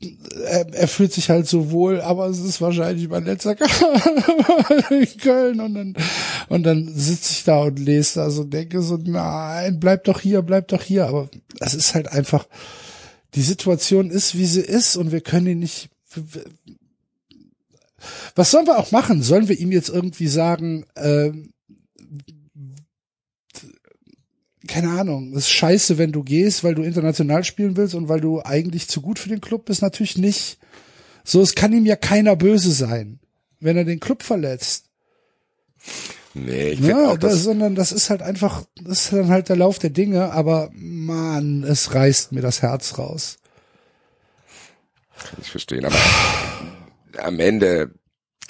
er, 0.00 0.72
er 0.72 0.88
fühlt 0.88 1.12
sich 1.12 1.28
halt 1.28 1.46
so 1.46 1.70
wohl, 1.70 2.00
aber 2.00 2.26
es 2.26 2.38
ist 2.38 2.60
wahrscheinlich 2.60 3.08
mein 3.08 3.24
letzter 3.24 3.56
in 4.90 5.18
Köln 5.18 5.60
und 5.60 5.74
dann 5.74 5.94
und 6.48 6.62
dann 6.62 6.88
sitze 6.88 7.32
ich 7.32 7.44
da 7.44 7.60
und 7.60 7.78
lese 7.78 8.20
das 8.20 8.38
und 8.38 8.52
denke 8.52 8.82
so, 8.82 8.96
nein, 8.96 9.78
bleib 9.78 10.04
doch 10.04 10.20
hier, 10.20 10.42
bleib 10.42 10.68
doch 10.68 10.82
hier, 10.82 11.06
aber 11.06 11.28
es 11.60 11.74
ist 11.74 11.94
halt 11.94 12.08
einfach 12.08 12.46
die 13.34 13.42
Situation 13.42 14.10
ist, 14.10 14.36
wie 14.36 14.46
sie 14.46 14.62
ist 14.62 14.96
und 14.96 15.12
wir 15.12 15.20
können 15.20 15.46
ihn 15.46 15.58
nicht 15.60 15.90
was 18.34 18.50
sollen 18.50 18.66
wir 18.66 18.78
auch 18.78 18.92
machen? 18.92 19.22
Sollen 19.22 19.48
wir 19.48 19.58
ihm 19.58 19.72
jetzt 19.72 19.90
irgendwie 19.90 20.28
sagen, 20.28 20.86
äh, 20.94 21.30
keine 24.70 24.90
Ahnung, 24.90 25.32
ist 25.34 25.50
scheiße, 25.50 25.98
wenn 25.98 26.12
du 26.12 26.22
gehst, 26.22 26.62
weil 26.62 26.76
du 26.76 26.82
international 26.82 27.42
spielen 27.42 27.76
willst 27.76 27.94
und 27.94 28.08
weil 28.08 28.20
du 28.20 28.40
eigentlich 28.42 28.88
zu 28.88 29.00
gut 29.02 29.18
für 29.18 29.28
den 29.28 29.40
Club 29.40 29.64
bist, 29.64 29.82
natürlich 29.82 30.16
nicht. 30.16 30.58
So, 31.24 31.42
es 31.42 31.56
kann 31.56 31.72
ihm 31.72 31.86
ja 31.86 31.96
keiner 31.96 32.36
böse 32.36 32.70
sein, 32.70 33.18
wenn 33.58 33.76
er 33.76 33.84
den 33.84 33.98
Club 33.98 34.22
verletzt. 34.22 34.86
Nee, 36.34 36.68
ich 36.70 36.80
Ja, 36.80 37.10
auch, 37.10 37.18
dass, 37.18 37.32
das, 37.32 37.42
sondern 37.42 37.74
das 37.74 37.90
ist 37.90 38.10
halt 38.10 38.22
einfach, 38.22 38.64
das 38.80 39.06
ist 39.06 39.12
dann 39.12 39.28
halt 39.28 39.48
der 39.48 39.56
Lauf 39.56 39.80
der 39.80 39.90
Dinge, 39.90 40.32
aber 40.32 40.70
man, 40.72 41.64
es 41.64 41.92
reißt 41.92 42.30
mir 42.30 42.42
das 42.42 42.62
Herz 42.62 42.96
raus. 42.96 43.38
kann 45.18 45.40
ich 45.42 45.50
verstehen, 45.50 45.84
aber 45.84 45.98
am 47.18 47.40
Ende 47.40 47.90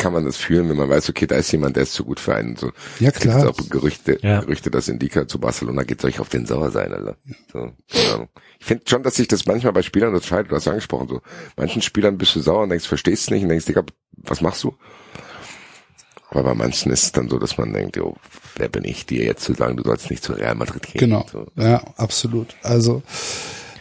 kann 0.00 0.14
man 0.14 0.24
das 0.24 0.38
fühlen, 0.38 0.68
wenn 0.70 0.78
man 0.78 0.88
weiß, 0.88 1.10
okay, 1.10 1.26
da 1.26 1.36
ist 1.36 1.52
jemand, 1.52 1.76
der 1.76 1.82
ist 1.82 1.92
zu 1.92 2.04
gut 2.04 2.18
für 2.18 2.34
einen. 2.34 2.56
So 2.56 2.72
Ja, 2.98 3.10
klar. 3.10 3.48
auch 3.50 3.68
Gerüchte, 3.68 4.18
Ja. 4.22 4.40
Gerüchte, 4.40 4.70
dass 4.70 4.88
Indika 4.88 5.28
zu 5.28 5.38
Barcelona 5.38 5.82
geht, 5.82 6.00
soll 6.00 6.08
ich 6.10 6.20
auf 6.20 6.30
den 6.30 6.46
sauer 6.46 6.70
sein, 6.70 6.92
Alter. 6.92 7.16
So, 7.52 7.70
keine 7.92 8.14
Ahnung. 8.14 8.28
Ich 8.58 8.64
finde 8.66 8.84
schon, 8.88 9.02
dass 9.02 9.16
sich 9.16 9.28
das 9.28 9.44
manchmal 9.44 9.74
bei 9.74 9.82
Spielern 9.82 10.14
unterscheidet, 10.14 10.50
du 10.50 10.56
hast 10.56 10.66
angesprochen, 10.68 11.08
so. 11.08 11.20
Manchen 11.56 11.82
Spielern 11.82 12.16
bist 12.16 12.34
du 12.34 12.40
sauer 12.40 12.62
und 12.62 12.70
denkst, 12.70 12.86
verstehst 12.86 13.24
es 13.24 13.30
nicht 13.30 13.42
und 13.42 13.50
denkst, 13.50 13.66
Digga, 13.66 13.84
was 14.16 14.40
machst 14.40 14.64
du? 14.64 14.74
Aber 16.30 16.44
bei 16.44 16.54
manchen 16.54 16.90
ist 16.92 17.02
es 17.04 17.12
dann 17.12 17.28
so, 17.28 17.38
dass 17.38 17.58
man 17.58 17.72
denkt, 17.72 17.96
jo, 17.96 18.16
wer 18.56 18.68
bin 18.68 18.84
ich, 18.84 19.04
dir 19.04 19.24
jetzt 19.24 19.44
zu 19.44 19.52
sagen, 19.52 19.76
du 19.76 19.82
sollst 19.82 20.10
nicht 20.10 20.22
zu 20.22 20.32
Real 20.32 20.54
Madrid 20.54 20.82
gehen. 20.82 20.98
Genau. 21.00 21.26
So. 21.30 21.46
Ja, 21.56 21.82
absolut. 21.96 22.54
Also, 22.62 23.02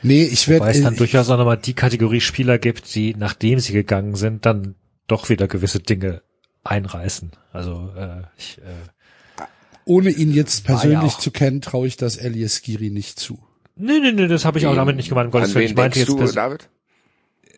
nee, 0.01 0.23
ich 0.23 0.49
Weil 0.49 0.55
es 0.55 0.65
werde, 0.65 0.81
dann 0.81 0.95
durchaus 0.97 1.29
auch 1.29 1.37
nochmal 1.37 1.57
die 1.57 1.75
Kategorie 1.75 2.21
Spieler 2.21 2.57
gibt, 2.57 2.93
die, 2.93 3.15
nachdem 3.15 3.59
sie 3.59 3.71
gegangen 3.73 4.15
sind, 4.15 4.45
dann 4.45 4.75
doch 5.11 5.29
wieder 5.29 5.47
gewisse 5.47 5.79
Dinge 5.79 6.21
einreißen. 6.63 7.31
Also 7.53 7.91
äh, 7.97 8.21
ich, 8.37 8.57
äh, 8.59 9.43
ohne 9.85 10.09
ihn 10.09 10.31
jetzt 10.31 10.67
ja 10.67 10.75
persönlich 10.75 11.13
auch- 11.13 11.19
zu 11.19 11.31
kennen, 11.31 11.61
traue 11.61 11.87
ich 11.87 11.97
das 11.97 12.15
Elias 12.17 12.61
Giri 12.61 12.89
nicht 12.89 13.19
zu. 13.19 13.39
nee, 13.75 13.99
nee, 13.99 14.11
nee, 14.11 14.27
das 14.27 14.45
habe 14.45 14.57
ich 14.59 14.67
auch 14.67 14.75
damit 14.75 14.95
nicht 14.95 15.09
gemeint. 15.09 15.27
Um 15.27 15.31
Gottes 15.31 15.49
An 15.49 15.55
Willen. 15.55 15.65
wen 15.65 15.71
Ich 15.71 15.75
meinte 15.77 15.99
jetzt 15.99 16.09
du, 16.09 16.23
David? 16.33 16.69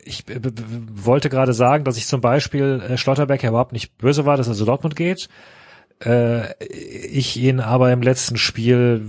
ich 0.04 0.26
b- 0.26 0.40
wollte 0.94 1.30
gerade 1.30 1.54
sagen, 1.54 1.84
dass 1.84 1.98
ich 1.98 2.08
zum 2.08 2.22
Beispiel 2.22 2.82
äh, 2.90 2.98
Schlotterbeck 2.98 3.44
ja 3.44 3.50
überhaupt 3.50 3.74
nicht 3.74 3.98
böse 3.98 4.26
war, 4.26 4.38
dass 4.38 4.48
er 4.48 4.54
zu 4.56 4.66
Dortmund 4.66 4.96
geht. 4.96 5.30
Äh, 6.04 6.54
ich 6.64 7.38
ihn 7.38 7.60
aber 7.60 7.92
im 7.92 8.02
letzten 8.02 8.38
Spiel 8.38 9.06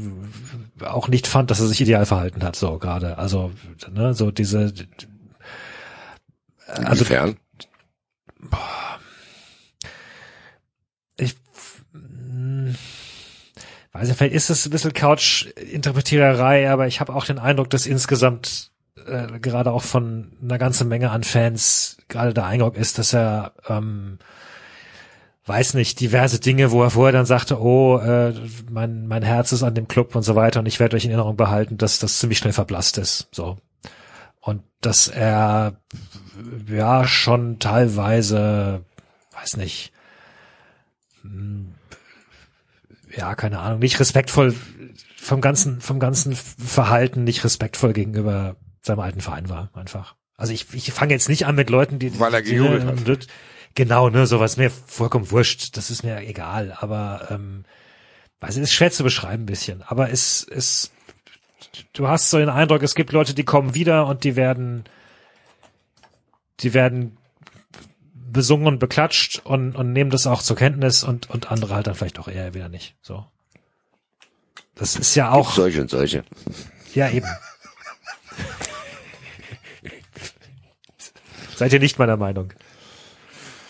auch 0.85 1.09
nicht 1.09 1.27
fand, 1.27 1.51
dass 1.51 1.61
er 1.61 1.67
sich 1.67 1.81
ideal 1.81 2.05
verhalten 2.07 2.43
hat, 2.43 2.57
so 2.57 2.79
gerade. 2.79 3.17
Also, 3.19 3.53
ne, 3.91 4.13
so 4.15 4.31
diese, 4.31 4.73
also 6.67 6.83
Inwiefern? 7.05 7.37
Ich 11.17 11.37
mh, 11.93 12.75
weiß 13.93 14.09
nicht, 14.09 14.17
vielleicht 14.17 14.35
ist 14.35 14.51
es 14.51 14.67
ein 14.67 14.71
bisschen 14.71 14.93
Couch-Interpretiererei, 14.93 16.71
aber 16.71 16.87
ich 16.87 17.01
habe 17.01 17.15
auch 17.15 17.25
den 17.25 17.39
Eindruck, 17.39 17.71
dass 17.71 17.87
insgesamt 17.87 18.71
äh, 19.07 19.39
gerade 19.39 19.73
auch 19.73 19.83
von 19.83 20.33
einer 20.43 20.59
ganzen 20.59 20.89
Menge 20.89 21.11
an 21.11 21.25
Fans 21.25 21.99
gerade 22.09 22.35
der 22.35 22.47
Eindruck 22.47 22.77
ist, 22.77 22.99
dass 22.99 23.13
er 23.13 23.53
ähm, 23.69 24.19
weiß 25.47 25.75
nicht, 25.75 26.01
diverse 26.01 26.39
Dinge, 26.39 26.71
wo 26.71 26.83
er 26.83 26.91
vorher 26.91 27.13
dann 27.13 27.27
sagte, 27.27 27.61
oh, 27.61 27.99
äh, 27.99 28.33
mein, 28.71 29.07
mein 29.09 29.23
Herz 29.23 29.53
ist 29.53 29.63
an 29.63 29.75
dem 29.75 29.89
Club 29.89 30.15
und 30.15 30.23
so 30.23 30.37
weiter 30.37 30.61
und 30.61 30.67
ich 30.67 30.79
werde 30.79 30.97
euch 30.97 31.05
in 31.05 31.11
Erinnerung 31.11 31.37
behalten, 31.37 31.79
dass 31.79 31.99
das 31.99 32.19
ziemlich 32.19 32.39
schnell 32.39 32.53
verblasst 32.53 32.99
ist. 32.99 33.29
So. 33.33 33.59
Und 34.41 34.63
dass 34.81 35.09
er 35.09 35.77
ja 36.69 37.07
schon 37.07 37.59
teilweise, 37.59 38.85
weiß 39.33 39.57
nicht, 39.57 39.93
hm, 41.23 41.75
ja, 43.15 43.35
keine 43.35 43.59
Ahnung, 43.59 43.81
nicht 43.81 44.01
respektvoll 44.01 44.55
vom 45.17 45.41
ganzen, 45.41 45.81
vom 45.81 46.01
ganzen 46.01 46.35
Verhalten 46.35 47.25
nicht 47.25 47.45
respektvoll 47.45 47.93
gegenüber 47.93 48.57
seinem 48.81 49.01
alten 49.01 49.21
Verein 49.21 49.49
war, 49.49 49.71
einfach. 49.75 50.15
Also 50.37 50.53
ich, 50.53 50.67
ich 50.73 50.93
fange 50.93 51.13
jetzt 51.13 51.29
nicht 51.29 51.47
an 51.47 51.55
mit 51.55 51.71
Leuten, 51.71 51.99
die, 51.99 52.19
Weil 52.19 52.35
er 52.35 52.43
die, 52.43 52.51
gejubelt 52.51 52.85
hat. 52.85 53.07
die, 53.07 53.27
Genau, 53.75 54.11
ne, 54.11 54.27
sowas 54.27 54.57
mir 54.57 54.71
vollkommen 54.71 55.31
wurscht, 55.31 55.77
das 55.77 55.91
ist 55.91 56.03
mir 56.03 56.21
egal, 56.29 56.77
aber 56.79 57.29
ähm, 57.31 57.65
weiß 58.41 58.57
ich, 58.57 58.63
ist 58.63 58.73
schwer 58.73 58.91
zu 58.91 59.03
beschreiben 59.03 59.45
ein 59.45 59.47
bisschen, 59.47 59.83
aber 59.83 60.11
es 60.11 60.47
es 60.51 60.91
du 61.95 62.09
hast 62.09 62.29
so 62.29 62.39
den 62.39 62.51
Eindruck, 62.51 62.83
es 62.83 62.95
gibt 62.95 63.13
Leute, 63.13 63.35
die 63.35 63.45
kommen 63.45 63.75
wieder 63.75 64.07
und 64.07 64.25
die 64.25 64.37
werden 64.37 64.85
die 66.63 66.75
werden 66.75 67.17
besungen 68.15 68.67
und 68.67 68.79
beklatscht 68.79 69.41
und, 69.45 69.77
und 69.77 69.93
nehmen 69.93 70.11
das 70.11 70.27
auch 70.27 70.43
zur 70.43 70.57
Kenntnis 70.57 71.05
und, 71.05 71.29
und 71.31 71.51
andere 71.51 71.75
halt 71.75 71.87
dann 71.87 71.95
vielleicht 71.95 72.19
auch 72.19 72.29
eher 72.29 72.55
wieder 72.55 72.69
nicht. 72.69 72.97
So. 73.03 73.27
Das 74.75 74.97
ist 74.97 75.15
ja 75.15 75.31
auch, 75.31 75.53
Solche 75.53 75.83
und 75.83 75.91
solche. 75.91 76.25
ja 76.95 77.11
eben. 77.11 77.29
Seid 81.57 81.73
ihr 81.73 81.81
nicht 81.81 81.99
meiner 81.99 82.17
Meinung? 82.17 82.53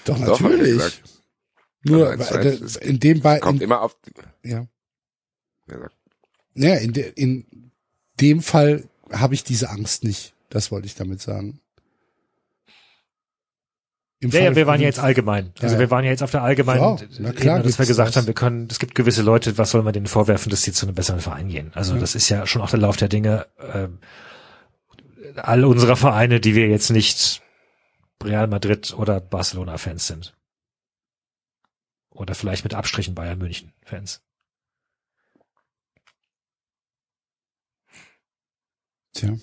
Doch, 0.04 0.18
Doch, 0.24 0.40
natürlich. 0.40 1.02
Nur 1.84 2.10
Also, 2.10 2.34
äh, 2.36 2.88
in 2.88 3.00
dem 3.00 3.20
Be 3.20 3.40
Kommt 3.40 3.60
in, 3.60 3.64
immer 3.64 3.82
auf, 3.82 3.96
ja. 4.44 4.66
Ja, 6.54 6.74
in, 6.76 6.92
de, 6.92 7.12
in 7.16 7.72
dem 8.20 8.42
Fall 8.42 8.84
habe 9.10 9.34
ich 9.34 9.42
diese 9.42 9.70
Angst 9.70 10.04
nicht. 10.04 10.34
Das 10.48 10.70
wollte 10.70 10.86
ich 10.86 10.94
damit 10.94 11.20
sagen. 11.20 11.60
Im 14.22 14.30
Ja, 14.30 14.38
ja, 14.38 14.46
Fall 14.46 14.56
wir 14.56 14.66
waren 14.68 14.80
ja 14.80 14.86
jetzt 14.86 15.00
allgemein. 15.00 15.52
Also 15.56 15.66
Ja, 15.66 15.72
ja. 15.72 15.78
wir 15.80 15.90
waren 15.90 16.04
ja 16.04 16.10
jetzt 16.10 16.22
auf 16.22 16.30
der 16.30 16.42
allgemeinen 16.42 16.80
Ja, 16.80 16.96
na 17.18 17.32
klar 17.32 17.56
Ebene, 17.56 17.68
dass 17.70 17.78
wir 17.80 17.86
gesagt 17.86 18.10
das. 18.10 18.16
haben, 18.16 18.26
wir 18.28 18.34
können, 18.34 18.68
es 18.70 18.78
gibt 18.78 18.94
gewisse 18.94 19.22
Leute, 19.22 19.58
was 19.58 19.72
soll 19.72 19.82
man 19.82 19.92
denen 19.92 20.06
vorwerfen, 20.06 20.48
dass 20.48 20.62
sie 20.62 20.72
zu 20.72 20.86
einem 20.86 20.94
besseren 20.94 21.20
Verein 21.20 21.48
gehen. 21.48 21.72
Also 21.74 21.94
Ja. 21.94 22.00
das 22.00 22.14
ist 22.14 22.28
ja 22.28 22.46
schon 22.46 22.62
auch 22.62 22.70
der 22.70 22.78
Lauf 22.78 22.96
der 22.96 23.08
Dinge. 23.08 23.46
Ähm, 23.74 23.98
all 25.36 25.64
unserer 25.64 25.96
Vereine, 25.96 26.38
die 26.40 26.54
wir 26.54 26.68
jetzt 26.68 26.90
nicht 26.90 27.42
Real 28.22 28.46
Madrid 28.46 28.94
oder 28.96 29.20
Barcelona 29.20 29.76
Fans 29.76 30.06
sind. 30.06 30.36
Oder 32.10 32.34
vielleicht 32.36 32.62
mit 32.62 32.74
Abstrichen 32.74 33.14
Bayern 33.16 33.38
München 33.38 33.72
Fans. 33.82 34.22
Tja. 39.14 39.36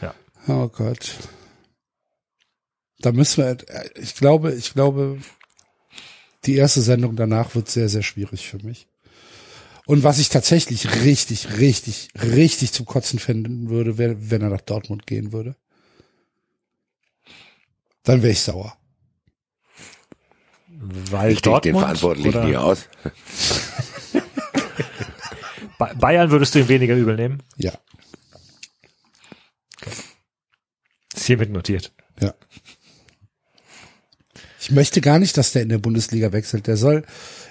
Ja. 0.00 0.14
Oh 0.48 0.68
Gott. 0.68 1.16
Da 3.04 3.12
müssen 3.12 3.44
wir, 3.44 3.58
ich 3.96 4.14
glaube, 4.14 4.54
ich 4.54 4.72
glaube, 4.72 5.18
die 6.46 6.56
erste 6.56 6.80
Sendung 6.80 7.16
danach 7.16 7.54
wird 7.54 7.68
sehr, 7.68 7.90
sehr 7.90 8.02
schwierig 8.02 8.48
für 8.48 8.56
mich. 8.64 8.86
Und 9.84 10.02
was 10.04 10.18
ich 10.18 10.30
tatsächlich 10.30 11.02
richtig, 11.04 11.58
richtig, 11.58 12.08
richtig 12.14 12.72
zum 12.72 12.86
Kotzen 12.86 13.18
finden 13.18 13.68
würde, 13.68 13.98
wäre, 13.98 14.30
wenn 14.30 14.40
er 14.40 14.48
nach 14.48 14.62
Dortmund 14.62 15.06
gehen 15.06 15.34
würde. 15.34 15.54
Dann 18.04 18.22
wäre 18.22 18.32
ich 18.32 18.40
sauer. 18.40 18.74
Weil 20.66 21.32
Ich 21.32 21.42
denke 21.42 21.60
den 21.60 21.74
Dortmund 21.74 21.98
Verantwortlichen 21.98 22.28
oder 22.30 22.44
nie 22.46 22.56
aus. 22.56 22.88
Ba- 25.78 25.92
Bayern 25.92 26.30
würdest 26.30 26.54
du 26.54 26.60
ihm 26.60 26.68
weniger 26.68 26.96
übel 26.96 27.16
nehmen? 27.16 27.42
Ja, 27.58 27.72
Ist 31.14 31.26
hiermit 31.26 31.50
notiert. 31.50 31.92
ja. 32.22 32.32
Ich 34.64 34.70
möchte 34.70 35.02
gar 35.02 35.18
nicht, 35.18 35.36
dass 35.36 35.52
der 35.52 35.60
in 35.60 35.68
der 35.68 35.76
Bundesliga 35.76 36.32
wechselt. 36.32 36.66
Der 36.68 36.78
soll 36.78 37.04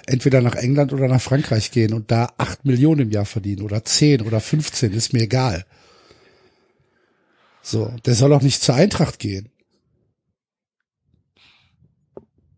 entweder 0.04 0.40
nach 0.40 0.56
England 0.56 0.92
oder 0.92 1.06
nach 1.06 1.22
Frankreich 1.22 1.70
gehen 1.70 1.94
und 1.94 2.10
da 2.10 2.34
acht 2.38 2.64
Millionen 2.64 3.02
im 3.02 3.10
Jahr 3.12 3.24
verdienen 3.24 3.62
oder 3.62 3.84
zehn 3.84 4.20
oder 4.22 4.40
15, 4.40 4.92
ist 4.92 5.12
mir 5.12 5.22
egal. 5.22 5.64
So, 7.62 7.94
der 8.04 8.16
soll 8.16 8.32
auch 8.32 8.42
nicht 8.42 8.60
zur 8.60 8.74
Eintracht 8.74 9.20
gehen. 9.20 9.48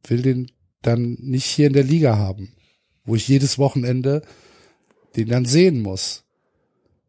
Will 0.07 0.23
den 0.23 0.51
dann 0.81 1.19
nicht 1.21 1.45
hier 1.45 1.67
in 1.67 1.75
der 1.75 1.85
Liga 1.85 2.17
haben, 2.17 2.55
wo 3.05 3.15
ich 3.15 3.29
jedes 3.29 3.59
Wochenende 3.59 4.23
den 5.17 5.29
dann 5.29 5.45
sehen 5.45 5.83
muss. 5.83 6.25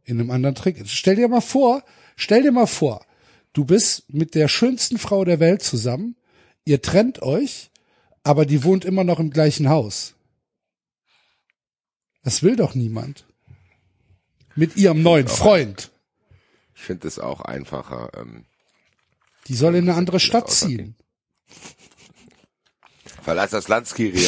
In 0.04 0.20
einem 0.20 0.32
anderen 0.32 0.56
Trick. 0.56 0.84
Stell 0.88 1.16
dir 1.16 1.30
mal 1.30 1.40
vor, 1.40 1.86
stell 2.18 2.44
dir 2.44 2.52
mal 2.52 2.68
vor, 2.68 3.06
du 3.54 3.64
bist 3.64 4.14
mit 4.14 4.36
der 4.36 4.50
schönsten 4.50 4.98
Frau 4.98 5.24
der 5.24 5.40
Welt 5.40 5.62
zusammen, 5.62 6.17
ihr 6.68 6.82
trennt 6.82 7.22
euch, 7.22 7.72
aber 8.24 8.46
die 8.46 8.64
wohnt 8.64 8.84
immer 8.86 9.04
noch 9.04 9.20
im 9.20 9.30
gleichen 9.32 9.70
Haus. 9.70 10.14
Das 12.24 12.44
will 12.44 12.56
doch 12.58 12.76
niemand. 12.76 13.26
Mit 14.56 14.76
ihrem 14.76 15.02
neuen 15.02 15.28
Freund. 15.30 15.92
Ich 16.76 16.82
finde 16.82 17.08
es 17.08 17.20
auch 17.20 17.42
einfacher. 17.42 18.12
Ähm, 18.18 18.46
Die 19.48 19.56
soll 19.56 19.76
in 19.76 19.88
eine 19.90 19.98
andere 19.98 20.20
Stadt 20.20 20.52
ziehen. 20.52 20.96
verlass 23.24 23.52
das 23.52 23.68
Land, 23.70 23.88
Skiri. 23.88 24.18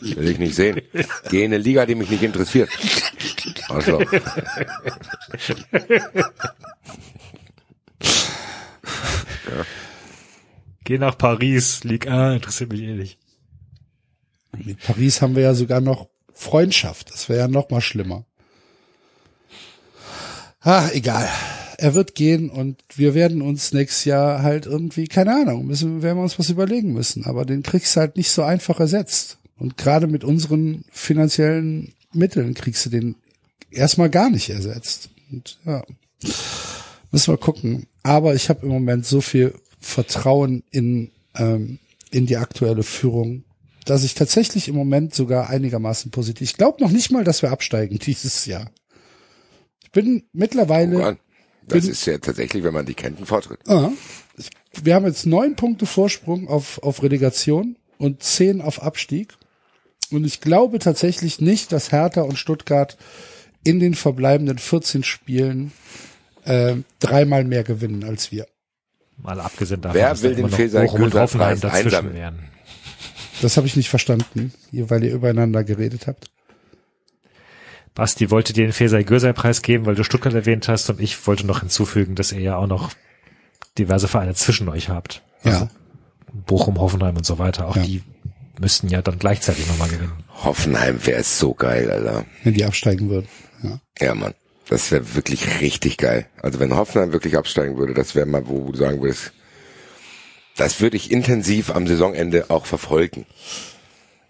Will 0.00 0.28
ich 0.28 0.38
nicht 0.38 0.54
sehen. 0.54 0.82
Geh 1.30 1.44
in 1.44 1.54
eine 1.54 1.58
Liga, 1.62 1.86
die 1.86 1.94
mich 1.94 2.10
nicht 2.10 2.22
interessiert. 2.22 2.68
Also, 3.70 4.02
Geh 10.84 10.98
nach 10.98 11.16
Paris, 11.16 11.84
Ligue 11.84 12.10
1, 12.10 12.36
interessiert 12.36 12.72
mich 12.72 12.80
eh 12.80 12.94
nicht. 12.94 13.18
Mit 14.56 14.82
Paris 14.82 15.22
haben 15.22 15.36
wir 15.36 15.42
ja 15.42 15.54
sogar 15.54 15.80
noch 15.80 16.08
Freundschaft. 16.32 17.12
Das 17.12 17.28
wäre 17.28 17.40
ja 17.40 17.48
noch 17.48 17.70
mal 17.70 17.80
schlimmer. 17.80 18.24
Ah, 20.60 20.88
egal. 20.92 21.28
Er 21.78 21.94
wird 21.94 22.14
gehen 22.14 22.50
und 22.50 22.82
wir 22.94 23.14
werden 23.14 23.40
uns 23.40 23.72
nächstes 23.72 24.04
Jahr 24.04 24.42
halt 24.42 24.66
irgendwie, 24.66 25.06
keine 25.06 25.34
Ahnung, 25.34 25.66
müssen, 25.66 26.02
werden 26.02 26.18
wir 26.18 26.22
uns 26.22 26.38
was 26.38 26.50
überlegen 26.50 26.92
müssen. 26.92 27.24
Aber 27.24 27.46
den 27.46 27.62
kriegst 27.62 27.96
du 27.96 28.00
halt 28.00 28.16
nicht 28.16 28.30
so 28.30 28.42
einfach 28.42 28.80
ersetzt. 28.80 29.38
Und 29.56 29.76
gerade 29.76 30.06
mit 30.06 30.24
unseren 30.24 30.84
finanziellen 30.90 31.94
Mitteln 32.12 32.54
kriegst 32.54 32.84
du 32.86 32.90
den 32.90 33.16
erstmal 33.70 34.10
gar 34.10 34.30
nicht 34.30 34.50
ersetzt. 34.50 35.10
Und 35.30 35.58
ja, 35.64 35.82
müssen 37.10 37.32
wir 37.32 37.38
gucken. 37.38 37.86
Aber 38.02 38.34
ich 38.34 38.48
habe 38.48 38.62
im 38.62 38.68
Moment 38.72 39.06
so 39.06 39.20
viel 39.20 39.54
Vertrauen 39.80 40.62
in, 40.70 41.10
ähm, 41.36 41.78
in 42.10 42.26
die 42.26 42.36
aktuelle 42.36 42.82
Führung, 42.82 43.44
dass 43.84 44.04
ich 44.04 44.14
tatsächlich 44.14 44.68
im 44.68 44.74
Moment 44.74 45.14
sogar 45.14 45.48
einigermaßen 45.50 46.10
positiv. 46.10 46.50
Ich 46.50 46.56
glaube 46.56 46.82
noch 46.82 46.90
nicht 46.90 47.10
mal, 47.10 47.24
dass 47.24 47.42
wir 47.42 47.50
absteigen 47.50 47.98
dieses 48.02 48.46
Jahr. 48.46 48.70
Ich 49.82 49.90
bin 49.90 50.24
mittlerweile. 50.32 50.98
Mann, 50.98 51.18
das 51.66 51.82
Bin- 51.82 51.90
ist 51.90 52.06
ja 52.06 52.18
tatsächlich, 52.18 52.62
wenn 52.62 52.74
man 52.74 52.86
die 52.86 52.94
kennt, 52.94 53.18
ein 53.20 53.26
Fortschritt. 53.26 53.60
Ah, 53.68 53.90
ich, 54.36 54.50
wir 54.82 54.94
haben 54.94 55.06
jetzt 55.06 55.26
neun 55.26 55.56
Punkte 55.56 55.86
Vorsprung 55.86 56.48
auf, 56.48 56.82
auf 56.82 57.02
Relegation 57.02 57.76
und 57.98 58.22
zehn 58.22 58.60
auf 58.60 58.82
Abstieg. 58.82 59.34
Und 60.10 60.24
ich 60.24 60.40
glaube 60.40 60.78
tatsächlich 60.78 61.40
nicht, 61.40 61.70
dass 61.72 61.92
Hertha 61.92 62.22
und 62.22 62.36
Stuttgart 62.38 62.96
in 63.62 63.78
den 63.78 63.94
verbleibenden 63.94 64.58
14 64.58 65.04
Spielen 65.04 65.72
äh, 66.44 66.76
dreimal 66.98 67.44
mehr 67.44 67.64
gewinnen 67.64 68.04
als 68.04 68.32
wir. 68.32 68.46
Mal 69.16 69.40
abgesehen 69.40 69.80
davon, 69.82 69.98
Wer 70.00 70.22
will 70.22 70.34
den 70.34 70.48
Feser 70.48 70.80
und 70.92 71.14
Hoffenheim 71.14 71.60
dazwischen 71.60 71.86
einsammeln? 71.86 72.14
wären. 72.14 72.38
Das 73.42 73.56
habe 73.56 73.66
ich 73.66 73.76
nicht 73.76 73.88
verstanden, 73.90 74.52
ihr- 74.72 74.88
weil 74.90 75.04
ihr 75.04 75.12
übereinander 75.12 75.64
geredet 75.64 76.06
habt. 76.06 76.30
Basti 77.94 78.30
wollte 78.30 78.52
dir 78.52 78.64
den 78.64 78.72
Feser 78.72 79.02
Göser 79.02 79.32
Preis 79.32 79.62
geben, 79.62 79.84
weil 79.86 79.94
du 79.94 80.04
Stuttgart 80.04 80.32
erwähnt 80.34 80.68
hast 80.68 80.88
und 80.90 81.00
ich 81.00 81.26
wollte 81.26 81.46
noch 81.46 81.60
hinzufügen, 81.60 82.14
dass 82.14 82.32
ihr 82.32 82.40
ja 82.40 82.56
auch 82.56 82.66
noch 82.66 82.90
diverse 83.78 84.08
Vereine 84.08 84.34
zwischen 84.34 84.68
euch 84.68 84.88
habt. 84.88 85.22
Ja. 85.44 85.68
Bochum, 86.32 86.78
Hoffenheim 86.78 87.16
und 87.16 87.26
so 87.26 87.38
weiter. 87.38 87.66
Auch 87.66 87.76
Ja. 87.76 87.82
die 87.82 88.02
müssten 88.60 88.88
ja 88.88 89.02
dann 89.02 89.18
gleichzeitig 89.18 89.66
nochmal 89.66 89.88
gewinnen. 89.88 90.12
Hoffenheim 90.44 91.04
wäre 91.04 91.22
so 91.24 91.52
geil, 91.54 91.90
Alter. 91.90 92.24
wenn 92.44 92.54
die 92.54 92.64
absteigen 92.64 93.08
würden. 93.10 93.28
Ja. 93.62 93.80
Ja, 94.00 94.14
Mann. 94.14 94.34
Das 94.70 94.92
wäre 94.92 95.16
wirklich 95.16 95.60
richtig 95.60 95.96
geil. 95.96 96.26
Also 96.40 96.60
wenn 96.60 96.76
Hoffenheim 96.76 97.12
wirklich 97.12 97.36
absteigen 97.36 97.76
würde, 97.76 97.92
das 97.92 98.14
wäre 98.14 98.24
mal, 98.24 98.46
wo 98.46 98.70
du 98.70 98.78
sagen 98.78 99.02
würdest, 99.02 99.32
das 100.56 100.80
würde 100.80 100.96
ich 100.96 101.10
intensiv 101.10 101.74
am 101.74 101.88
Saisonende 101.88 102.50
auch 102.50 102.66
verfolgen. 102.66 103.26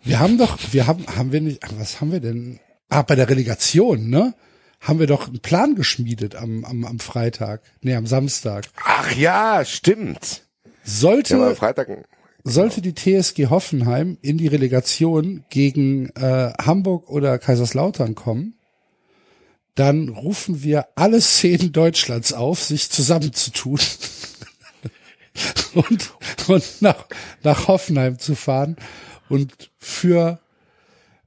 Wir 0.02 0.18
haben 0.18 0.38
doch, 0.38 0.58
wir 0.70 0.86
haben, 0.86 1.04
haben 1.14 1.32
wir 1.32 1.42
nicht, 1.42 1.60
was 1.78 2.00
haben 2.00 2.10
wir 2.10 2.20
denn? 2.20 2.58
Ah, 2.88 3.02
bei 3.02 3.16
der 3.16 3.28
Relegation, 3.28 4.08
ne? 4.08 4.32
Haben 4.80 4.98
wir 4.98 5.06
doch 5.06 5.28
einen 5.28 5.40
Plan 5.40 5.74
geschmiedet 5.74 6.36
am, 6.36 6.64
am, 6.64 6.86
am 6.86 7.00
Freitag. 7.00 7.60
Nee, 7.82 7.94
am 7.94 8.06
Samstag. 8.06 8.64
Ach 8.82 9.12
ja, 9.12 9.62
stimmt. 9.66 10.44
Sollte, 10.84 11.36
Ja, 11.36 11.54
Freitag, 11.54 11.88
sollte 12.44 12.80
die 12.80 12.94
TSG 12.94 13.50
Hoffenheim 13.50 14.16
in 14.22 14.38
die 14.38 14.46
Relegation 14.46 15.44
gegen 15.50 16.08
äh, 16.16 16.54
Hamburg 16.58 17.10
oder 17.10 17.38
Kaiserslautern 17.38 18.14
kommen, 18.14 18.54
dann 19.74 20.08
rufen 20.08 20.62
wir 20.62 20.88
alle 20.94 21.20
Szenen 21.20 21.72
Deutschlands 21.72 22.32
auf, 22.32 22.62
sich 22.62 22.90
zusammenzutun 22.90 23.78
und, 25.74 26.12
und 26.48 26.64
nach, 26.80 27.06
nach 27.42 27.68
Hoffenheim 27.68 28.18
zu 28.18 28.34
fahren 28.34 28.76
und 29.28 29.70
für, 29.78 30.40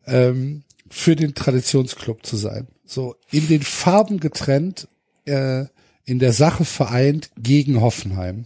ähm, 0.06 0.64
für 0.90 1.15
den 1.15 1.34
Traditionsclub 1.34 2.26
zu 2.26 2.36
sein. 2.36 2.68
So 2.86 3.15
in 3.32 3.48
den 3.48 3.64
Farben 3.64 4.20
getrennt, 4.20 4.88
äh, 5.26 5.65
in 6.06 6.20
der 6.20 6.34
Sache 6.34 6.65
vereint 6.65 7.32
gegen 7.38 7.82
Hoffenheim. 7.82 8.45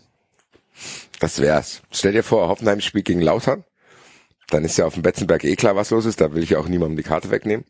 das 1.19 1.40
wär's. 1.40 1.82
Stell 1.91 2.14
dir 2.14 2.24
vor, 2.24 2.48
Hoffenheim 2.48 2.82
spielt 2.82 3.06
gegen 3.06 3.22
Lautern. 3.22 3.64
Dann 4.49 4.64
ist 4.64 4.78
ja 4.78 4.86
auf 4.86 4.94
dem 4.94 5.03
Betzenberg 5.03 5.44
eh 5.44 5.56
klar, 5.56 5.76
was 5.76 5.90
los 5.90 6.06
ist. 6.06 6.22
Da 6.22 6.34
will 6.34 6.44
ich 6.44 6.56
auch 6.56 6.68
niemandem 6.68 6.95
die 6.95 7.03
Karte 7.03 7.32
wegnehmen. 7.32 7.65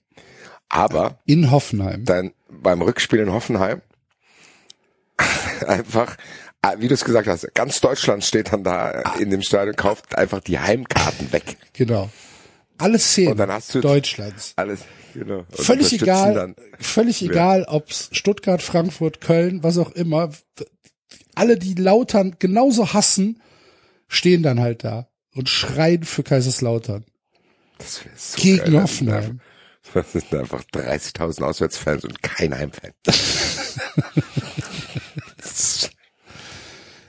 Aber 0.69 1.19
In 1.25 1.49
Hoffenheim. 1.51 2.03
dann 2.05 2.33
beim 2.49 2.81
Rückspiel 2.81 3.19
in 3.19 3.31
Hoffenheim 3.31 3.81
einfach, 5.67 6.17
ah, 6.61 6.75
wie 6.77 6.87
du 6.87 6.93
es 6.93 7.03
gesagt 7.05 7.27
hast, 7.27 7.53
ganz 7.55 7.79
Deutschland 7.81 8.23
steht 8.23 8.51
dann 8.53 8.63
da 8.63 8.91
in 9.19 9.29
dem 9.29 9.41
Stadion, 9.41 9.75
kauft 9.75 10.15
einfach 10.17 10.39
die 10.41 10.59
Heimkarten 10.59 11.31
weg. 11.31 11.57
Genau. 11.73 12.09
Alle 12.77 12.99
Szenen 12.99 13.31
Und 13.31 13.37
dann 13.37 13.51
hast 13.51 13.73
du- 13.73 13.81
Deutschlands. 13.81 14.53
Alles, 14.55 14.81
genau. 15.13 15.39
Und 15.39 15.47
Völlig 15.57 15.93
egal, 15.93 16.33
Dann, 16.35 16.55
völlig 16.79 17.23
egal, 17.23 17.65
ob's 17.67 18.09
Stuttgart, 18.11 18.61
Frankfurt, 18.61 19.19
Köln, 19.21 19.63
was 19.63 19.77
auch 19.79 19.91
immer. 19.91 20.29
Alle, 21.33 21.57
die 21.57 21.73
Lautern 21.73 22.35
genauso 22.37 22.93
hassen, 22.93 23.41
stehen 24.07 24.43
dann 24.43 24.59
halt 24.59 24.83
da 24.83 25.07
und 25.33 25.49
schreien 25.49 26.03
für 26.03 26.21
Kaiserslautern. 26.23 27.03
das 27.79 28.01
so 28.15 28.41
Gegen 28.41 28.73
geil, 28.73 28.81
Hoffenheim. 28.83 29.39
Das 29.93 30.11
sind 30.11 30.33
einfach 30.33 30.63
30.000 30.63 31.43
Auswärtsfans 31.43 32.03
und 32.03 32.21
kein 32.21 32.53
Heimfan. 32.53 32.91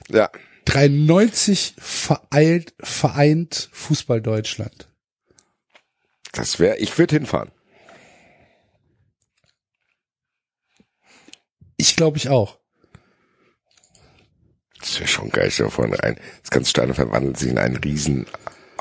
ja, 0.09 0.31
93 0.65 1.75
vereilt, 1.79 2.75
vereint 2.81 3.69
Fußball 3.73 4.23
Deutschland. 4.23 4.89
das 6.33 6.61
wäre, 6.61 6.77
ich 6.77 6.97
würde 6.99 7.17
hinfahren. 7.17 7.51
Ich 11.77 11.97
glaube 11.97 12.19
ich 12.19 12.29
auch. 12.29 12.59
Das 14.81 15.01
wäre 15.01 15.09
schon 15.09 15.31
geil, 15.31 15.51
stell 15.51 15.67
dir 15.67 15.73
vor, 15.73 15.85
ein, 15.85 16.21
das 16.43 16.51
ganze 16.51 16.71
Stadion 16.71 16.95
verwandelt 16.95 17.39
sich 17.39 17.51
in 17.51 17.59
einen 17.59 17.77
riesen 17.77 18.27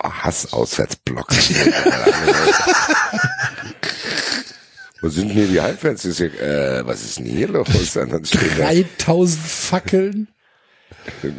Hass-Auswärtsblock. 0.04 1.28
Wo 5.02 5.10
sind 5.10 5.30
denn 5.30 5.36
hier 5.36 5.48
die 5.48 5.62
Heimfans? 5.62 6.06
Äh, 6.06 6.82
was 6.86 7.04
ist 7.04 7.20
denn 7.20 7.26
hier 7.26 7.48
los? 7.48 7.68
Und 7.96 8.12
dann 8.12 8.26
stehen 8.26 8.50
da 8.58 8.66
3000 8.66 9.46
Fackeln. 9.46 10.28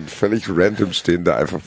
völlig 0.06 0.44
random 0.48 0.92
stehen 0.92 1.24
da 1.24 1.36
einfach 1.36 1.60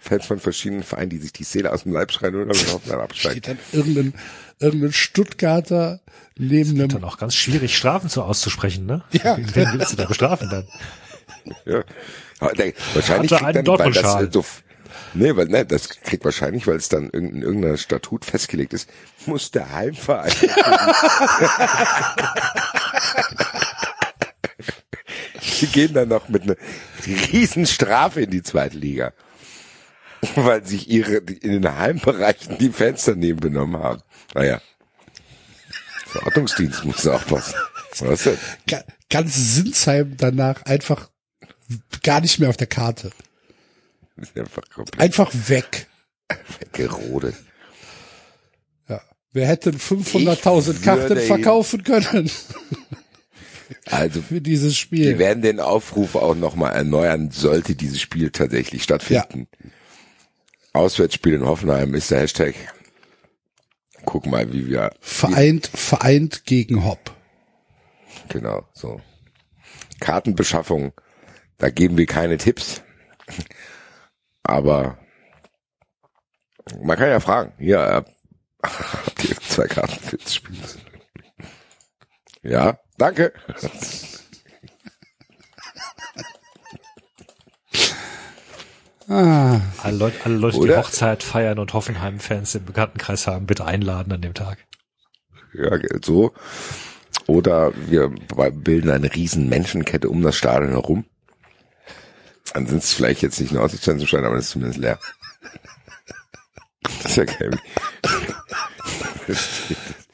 Fans 0.00 0.26
von 0.26 0.38
verschiedenen 0.38 0.84
Vereinen, 0.84 1.10
die 1.10 1.18
sich 1.18 1.32
die 1.32 1.44
Seele 1.44 1.72
aus 1.72 1.82
dem 1.82 1.92
Leib 1.92 2.12
schreien 2.12 2.36
und 2.36 2.48
dann 2.48 2.72
hoffen, 2.72 2.88
dann 2.90 3.00
absteigen. 3.00 3.42
Steht 3.42 3.48
dann 3.48 3.58
irgendein, 3.72 4.14
irgendein 4.60 4.92
Stuttgarter 4.92 6.00
neben 6.36 6.78
Dann 6.78 6.90
einem, 6.90 7.04
auch 7.04 7.18
ganz 7.18 7.34
schwierig, 7.34 7.76
Strafen 7.76 8.08
so 8.08 8.22
auszusprechen, 8.22 8.86
ne? 8.86 9.02
Ja. 9.12 9.36
Wen 9.36 9.72
willst 9.72 9.92
du 9.92 9.96
da 9.96 10.06
bestrafen 10.06 10.48
dann? 10.48 10.68
Ja. 11.64 11.82
Wahrscheinlich 12.40 13.32
Hatte 13.32 13.44
kriegt 13.44 13.56
einen 13.56 13.64
dann, 13.64 13.78
weil 13.78 13.92
das 13.92 14.22
äh, 14.22 14.28
so, 14.32 14.44
nee, 15.14 15.34
weil, 15.36 15.46
ne, 15.46 15.64
das 15.66 15.88
kriegt 15.88 16.24
wahrscheinlich, 16.24 16.66
weil 16.66 16.76
es 16.76 16.88
dann 16.88 17.10
in, 17.10 17.30
in 17.36 17.42
irgendeiner 17.42 17.76
Statut 17.76 18.24
festgelegt 18.24 18.72
ist, 18.72 18.88
muss 19.26 19.50
der 19.50 19.72
Heimverein. 19.72 20.32
Die 25.60 25.66
gehen 25.66 25.94
dann 25.94 26.08
noch 26.08 26.28
mit 26.28 26.42
einer 26.42 26.56
riesen 27.06 27.66
Strafe 27.66 28.22
in 28.22 28.30
die 28.30 28.42
zweite 28.42 28.76
Liga. 28.76 29.12
Weil 30.34 30.66
sich 30.66 30.88
ihre, 30.90 31.14
in 31.14 31.62
den 31.62 31.76
Heimbereichen 31.78 32.58
die 32.58 32.68
Fans 32.70 33.04
daneben 33.06 33.40
benommen 33.40 33.82
haben. 33.82 34.02
Naja. 34.34 34.60
Verordnungsdienst 36.06 36.84
muss 36.84 37.06
aufpassen. 37.06 37.54
Was 38.00 38.24
denn? 38.24 38.38
Ga- 38.68 38.84
Ganz 39.08 39.34
Sinsheim 39.56 40.16
danach 40.18 40.62
einfach 40.66 41.08
gar 42.02 42.20
nicht 42.20 42.38
mehr 42.38 42.48
auf 42.50 42.56
der 42.56 42.66
Karte. 42.68 43.10
Ist 44.20 44.38
einfach 44.38 44.62
komplett 44.72 45.00
Einfach 45.00 45.32
weg. 45.48 45.86
weggerodet. 46.60 47.34
Ja. 48.88 49.00
Wir 49.32 49.46
hätten 49.46 49.76
500.000 49.78 50.76
Ich 50.76 50.82
Karten 50.82 51.20
verkaufen 51.20 51.82
können 51.84 52.30
Also, 53.86 54.20
für 54.28 54.40
dieses 54.40 54.72
wir 54.72 54.76
Spiel. 54.76 55.18
werden 55.18 55.42
den 55.42 55.60
Aufruf 55.60 56.14
auch 56.16 56.34
nochmal 56.34 56.72
erneuern, 56.74 57.30
sollte 57.30 57.74
dieses 57.74 58.00
Spiel 58.00 58.30
tatsächlich 58.30 58.82
stattfinden. 58.82 59.48
Auswärtsspiel 60.72 61.34
in 61.34 61.46
Hoffenheim 61.46 61.94
ist 61.94 62.10
der 62.10 62.20
Hashtag. 62.20 62.54
Guck 64.04 64.26
mal, 64.26 64.52
wie 64.52 64.66
wir, 64.68 64.92
Vereint, 65.00 65.66
vereint 65.72 66.44
gegen 66.46 66.84
Hopp. 66.84 67.14
genau, 68.28 68.66
so. 68.72 69.00
Kartenbeschaffung, 70.00 70.92
da 71.58 71.68
geben 71.70 71.98
wir 71.98 72.06
keine 72.06 72.38
Tipps. 72.38 72.82
Aber 74.42 74.98
man 76.82 76.96
kann 76.96 77.08
ja 77.08 77.20
fragen, 77.20 77.52
hier, 77.58 77.78
äh, 77.78 78.02
habt 78.66 79.24
ihr 79.24 79.36
zwei 79.36 79.66
Karten 79.66 79.98
für 80.00 80.16
das 80.18 80.34
Spiel? 80.34 80.56
Ja, 82.42 82.78
danke. 82.98 83.32
Ah, 89.08 89.60
Alle 89.82 89.96
Leute, 89.96 90.18
alle 90.24 90.36
Leute 90.36 90.60
die? 90.60 90.76
Hochzeit 90.76 91.22
feiern 91.24 91.58
und 91.58 91.72
Hoffenheim-Fans 91.72 92.54
im 92.54 92.64
Bekanntenkreis 92.64 93.26
haben, 93.26 93.46
bitte 93.46 93.64
einladen 93.64 94.12
an 94.12 94.20
dem 94.22 94.34
Tag. 94.34 94.58
Ja, 95.52 95.76
so. 96.04 96.32
Oder 97.26 97.72
wir 97.88 98.08
bilden 98.08 98.90
eine 98.90 99.12
riesen 99.12 99.48
Menschenkette 99.48 100.08
um 100.08 100.22
das 100.22 100.36
Stadion 100.36 100.70
herum. 100.70 101.06
Dann 102.54 102.66
sind 102.66 102.82
es 102.82 102.92
vielleicht 102.92 103.22
jetzt 103.22 103.40
nicht 103.40 103.52
ein 103.52 103.58
Aussichtsfensterstein, 103.58 104.24
aber 104.24 104.36
es 104.36 104.46
ist 104.46 104.50
zumindest 104.52 104.80
leer. 104.80 104.98
Das 107.02 107.12
ist 107.12 107.16
ja 107.16 107.24
geil. 107.24 107.58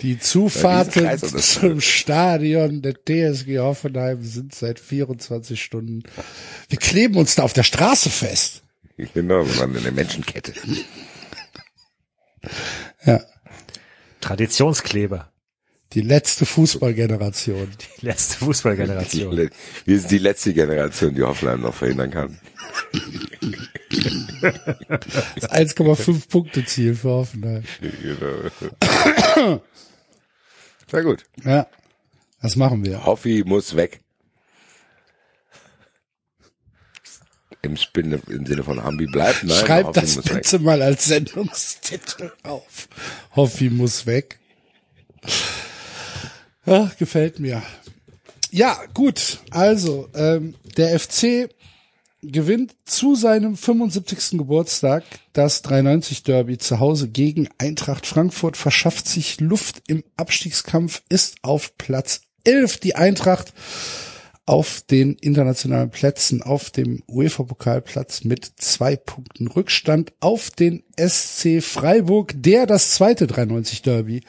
die 0.02 0.18
Zufahrten 0.18 1.04
das- 1.04 1.54
zum 1.54 1.80
Stadion 1.80 2.82
der 2.82 2.94
TSG 2.94 3.58
Hoffenheim 3.58 4.22
sind 4.22 4.54
seit 4.54 4.78
24 4.78 5.62
Stunden. 5.62 6.02
Wir 6.68 6.78
kleben 6.78 7.16
uns 7.16 7.34
da 7.34 7.42
auf 7.44 7.52
der 7.54 7.62
Straße 7.62 8.10
fest. 8.10 8.62
Genau, 9.14 9.46
wir 9.46 9.58
waren 9.58 9.76
eine 9.76 9.90
Menschenkette. 9.92 10.52
Ja. 13.04 13.20
Traditionskleber. 14.20 15.32
Die 15.96 16.02
letzte 16.02 16.44
Fußballgeneration. 16.44 17.70
Die 17.80 18.04
letzte 18.04 18.36
Fußballgeneration. 18.44 19.48
Wir 19.86 19.98
sind 19.98 20.10
die 20.10 20.18
letzte 20.18 20.52
Generation, 20.52 21.14
die 21.14 21.22
Hoffenheim 21.22 21.62
noch 21.62 21.72
verhindern 21.72 22.10
kann. 22.10 22.38
Das 25.40 25.50
1,5 25.50 26.28
Punkte 26.28 26.66
Ziel 26.66 26.94
für 26.94 27.08
Hoffenheim. 27.08 27.64
Genau. 27.80 28.50
Sehr 30.90 31.02
gut. 31.02 31.24
Ja. 31.42 31.66
Das 32.42 32.56
machen 32.56 32.84
wir. 32.84 33.06
Hoffi 33.06 33.42
muss 33.46 33.74
weg. 33.74 34.00
Im, 37.62 37.78
Spin, 37.78 38.20
Im 38.28 38.44
Sinne 38.44 38.64
von 38.64 38.84
Hambi 38.84 39.06
bleibt. 39.06 39.44
Nein, 39.44 39.56
Schreib 39.64 39.86
Hoffi 39.86 40.00
das 40.00 40.16
muss 40.16 40.26
weg. 40.26 40.42
bitte 40.42 40.58
mal 40.58 40.82
als 40.82 41.06
Sendungstitel 41.06 42.32
auf. 42.42 42.86
Hoffi 43.34 43.70
muss 43.70 44.04
weg. 44.04 44.38
Ja, 46.66 46.90
gefällt 46.98 47.38
mir. 47.38 47.62
Ja, 48.50 48.78
gut. 48.92 49.38
Also, 49.50 50.08
ähm, 50.14 50.54
der 50.76 50.98
FC 50.98 51.48
gewinnt 52.22 52.74
zu 52.84 53.14
seinem 53.14 53.56
75. 53.56 54.38
Geburtstag 54.38 55.04
das 55.32 55.62
390 55.62 56.24
Derby 56.24 56.58
zu 56.58 56.80
Hause 56.80 57.08
gegen 57.08 57.48
Eintracht 57.58 58.06
Frankfurt, 58.06 58.56
verschafft 58.56 59.06
sich 59.06 59.40
Luft 59.40 59.82
im 59.86 60.02
Abstiegskampf, 60.16 61.02
ist 61.08 61.36
auf 61.42 61.76
Platz 61.78 62.22
11 62.44 62.78
die 62.78 62.96
Eintracht 62.96 63.52
auf 64.44 64.82
den 64.88 65.14
internationalen 65.14 65.90
Plätzen 65.90 66.40
auf 66.42 66.70
dem 66.70 67.02
UEFA-Pokalplatz 67.08 68.24
mit 68.24 68.44
zwei 68.56 68.96
Punkten 68.96 69.48
Rückstand 69.48 70.12
auf 70.20 70.50
den 70.50 70.84
SC 70.96 71.60
Freiburg, 71.60 72.32
der 72.36 72.66
das 72.66 72.92
zweite 72.92 73.26
93 73.26 73.82
Derby 73.82 74.22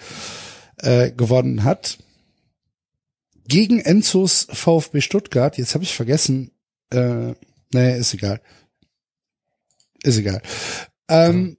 äh, 0.77 1.11
gewonnen 1.11 1.63
hat. 1.63 1.99
Gegen 3.47 3.79
Enzos 3.79 4.47
VfB 4.51 5.01
Stuttgart. 5.01 5.57
Jetzt 5.57 5.73
habe 5.73 5.83
ich 5.83 5.95
vergessen. 5.95 6.51
Äh, 6.91 7.33
naja, 7.73 7.95
ist 7.95 8.13
egal. 8.13 8.41
Ist 10.03 10.17
egal. 10.17 10.41
Ähm, 11.07 11.57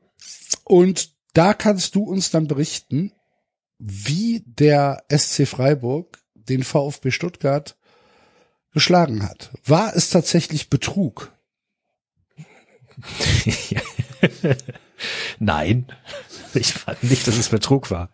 und 0.65 1.13
da 1.33 1.55
kannst 1.55 1.95
du 1.95 2.03
uns 2.03 2.31
dann 2.31 2.47
berichten, 2.47 3.13
wie 3.79 4.43
der 4.45 5.05
SC 5.11 5.47
Freiburg 5.47 6.23
den 6.35 6.63
VfB 6.63 7.11
Stuttgart 7.11 7.77
geschlagen 8.73 9.23
hat. 9.23 9.51
War 9.65 9.95
es 9.95 10.11
tatsächlich 10.11 10.69
Betrug? 10.69 11.33
Nein, 15.39 15.87
ich 16.55 16.73
fand 16.75 17.03
nicht, 17.05 17.27
dass 17.27 17.37
es 17.37 17.49
Betrug 17.49 17.91
war. 17.91 18.11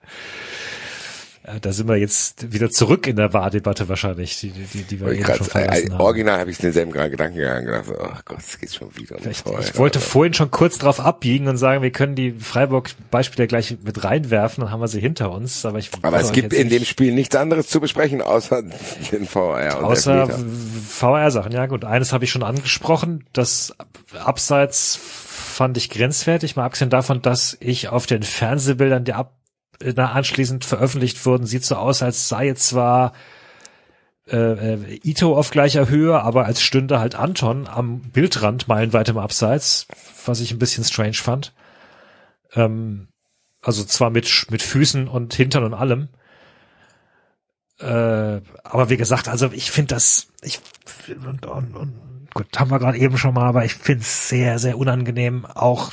Äh, 1.45 1.61
Da 1.61 1.73
sind 1.73 1.89
wir 1.89 1.97
jetzt 1.97 2.53
wieder 2.53 2.71
zurück 2.71 3.07
in 3.07 3.16
der 3.16 3.33
Wahrdebatte 3.33 3.89
wahrscheinlich, 3.89 4.41
die, 4.41 4.51
die, 4.51 4.83
die 4.83 5.01
wir 5.01 5.09
Ich 5.12 5.19
eben 5.19 5.27
grad, 5.27 5.37
schon 5.39 5.47
äh, 5.47 5.51
verlassen 5.51 5.93
haben. 5.93 6.01
original 6.01 6.39
habe 6.41 6.51
ich 6.51 6.59
denselben 6.59 6.91
Gedanken 6.93 7.37
gegangen 7.37 7.66
gedacht, 7.66 7.85
so, 7.87 7.95
oh 7.99 8.09
Gott, 8.25 8.39
es 8.39 8.59
geht 8.59 8.75
schon 8.75 8.97
wieder. 8.97 9.16
um 9.16 9.31
Ich, 9.31 9.45
ich 9.47 9.79
wollte 9.79 10.01
vorhin 10.01 10.35
schon 10.35 10.51
kurz 10.51 10.79
drauf 10.79 11.01
abbiegen 11.01 11.47
und 11.49 11.57
sagen, 11.57 11.83
wir 11.83 11.91
können 11.91 12.15
die 12.15 12.33
Freiburg-Beispiele 12.33 13.47
gleich 13.47 13.77
mit 13.83 14.03
reinwerfen, 14.05 14.62
dann 14.65 14.71
haben 14.73 14.81
wir 14.81 14.89
sie 14.89 15.01
hinter 15.01 15.31
uns. 15.31 15.65
Aber 15.65 15.79
ich 15.79 15.91
Aber 16.03 16.19
es 16.21 16.33
gibt 16.33 16.53
in 16.53 16.69
dem 16.69 16.85
Spiel 16.85 17.12
nichts 17.12 17.37
anderes 17.37 17.69
zu 17.69 17.81
besprechen, 17.81 18.23
außer 18.23 18.62
den 19.12 19.27
VR 19.27 19.79
und 19.79 19.85
Außer. 19.85 20.29
VR-Sachen, 20.89 21.53
ja 21.53 21.66
gut. 21.66 21.85
Eines 21.85 22.12
habe 22.12 22.25
ich 22.25 22.31
schon 22.31 22.43
angesprochen. 22.43 23.25
Das 23.33 23.75
Abseits 24.25 24.99
fand 25.01 25.77
ich 25.77 25.91
grenzwertig, 25.91 26.57
mal 26.57 26.65
abgesehen 26.65 26.91
davon, 26.91 27.23
dass 27.23 27.57
ich 27.61 27.89
auf 27.89 28.07
den 28.07 28.23
Fernsehbildern, 28.23 29.05
die 29.05 29.12
ab, 29.12 29.33
anschließend 29.96 30.64
veröffentlicht 30.64 31.24
wurden, 31.26 31.46
sieht 31.46 31.64
so 31.64 31.76
aus, 31.76 32.02
als 32.02 32.28
sei 32.28 32.46
jetzt 32.46 32.66
zwar 32.66 33.12
äh, 34.26 34.36
äh, 34.36 35.01
Ito 35.02 35.36
auf 35.36 35.51
gleicher 35.51 35.88
Höhe, 35.88 36.18
aber 36.20 36.46
als 36.46 36.62
stünde 36.62 36.98
halt 36.98 37.14
Anton 37.14 37.66
am 37.66 38.01
Bildrand 38.01 38.68
meilenweit 38.68 39.09
im 39.10 39.18
Abseits, 39.18 39.86
was 40.24 40.40
ich 40.40 40.51
ein 40.51 40.59
bisschen 40.59 40.84
strange 40.84 41.14
fand. 41.14 41.52
Ähm, 42.55 43.09
also 43.60 43.84
zwar 43.84 44.10
mit, 44.10 44.46
mit 44.51 44.62
Füßen 44.62 45.09
und 45.09 45.34
Hintern 45.34 45.64
und 45.64 45.74
allem. 45.74 46.09
Äh, 47.80 48.40
aber 48.62 48.88
wie 48.88 48.96
gesagt, 48.96 49.28
also 49.28 49.51
ich 49.52 49.70
finde 49.70 49.94
das, 49.94 50.28
ich 50.42 50.60
und, 51.26 51.44
und, 51.44 51.76
und 51.76 52.28
gut, 52.32 52.46
haben 52.59 52.70
wir 52.70 52.78
gerade 52.78 52.98
eben 52.98 53.18
schon 53.18 53.34
mal, 53.34 53.46
aber 53.46 53.64
ich 53.64 53.74
finde 53.74 54.02
es 54.02 54.28
sehr, 54.28 54.59
sehr 54.59 54.78
unangenehm, 54.78 55.44
auch 55.44 55.92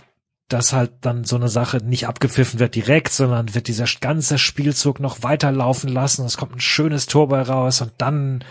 dass 0.52 0.74
halt 0.74 0.92
dann 1.02 1.24
so 1.24 1.36
eine 1.36 1.50
Sache 1.50 1.78
nicht 1.78 2.08
abgepfiffen 2.08 2.60
wird 2.60 2.76
direkt, 2.76 3.14
sondern 3.14 3.54
wird 3.56 3.68
dieser 3.68 3.86
ganze 4.00 4.38
Spielzug 4.38 5.00
noch 5.00 5.24
weiterlaufen 5.24 5.90
lassen. 5.90 6.26
Es 6.26 6.38
kommt 6.38 6.54
ein 6.54 6.62
schönes 6.62 7.06
Tor 7.06 7.28
bei 7.28 7.42
raus 7.42 7.82
und 7.82 7.94
dann 7.98 8.44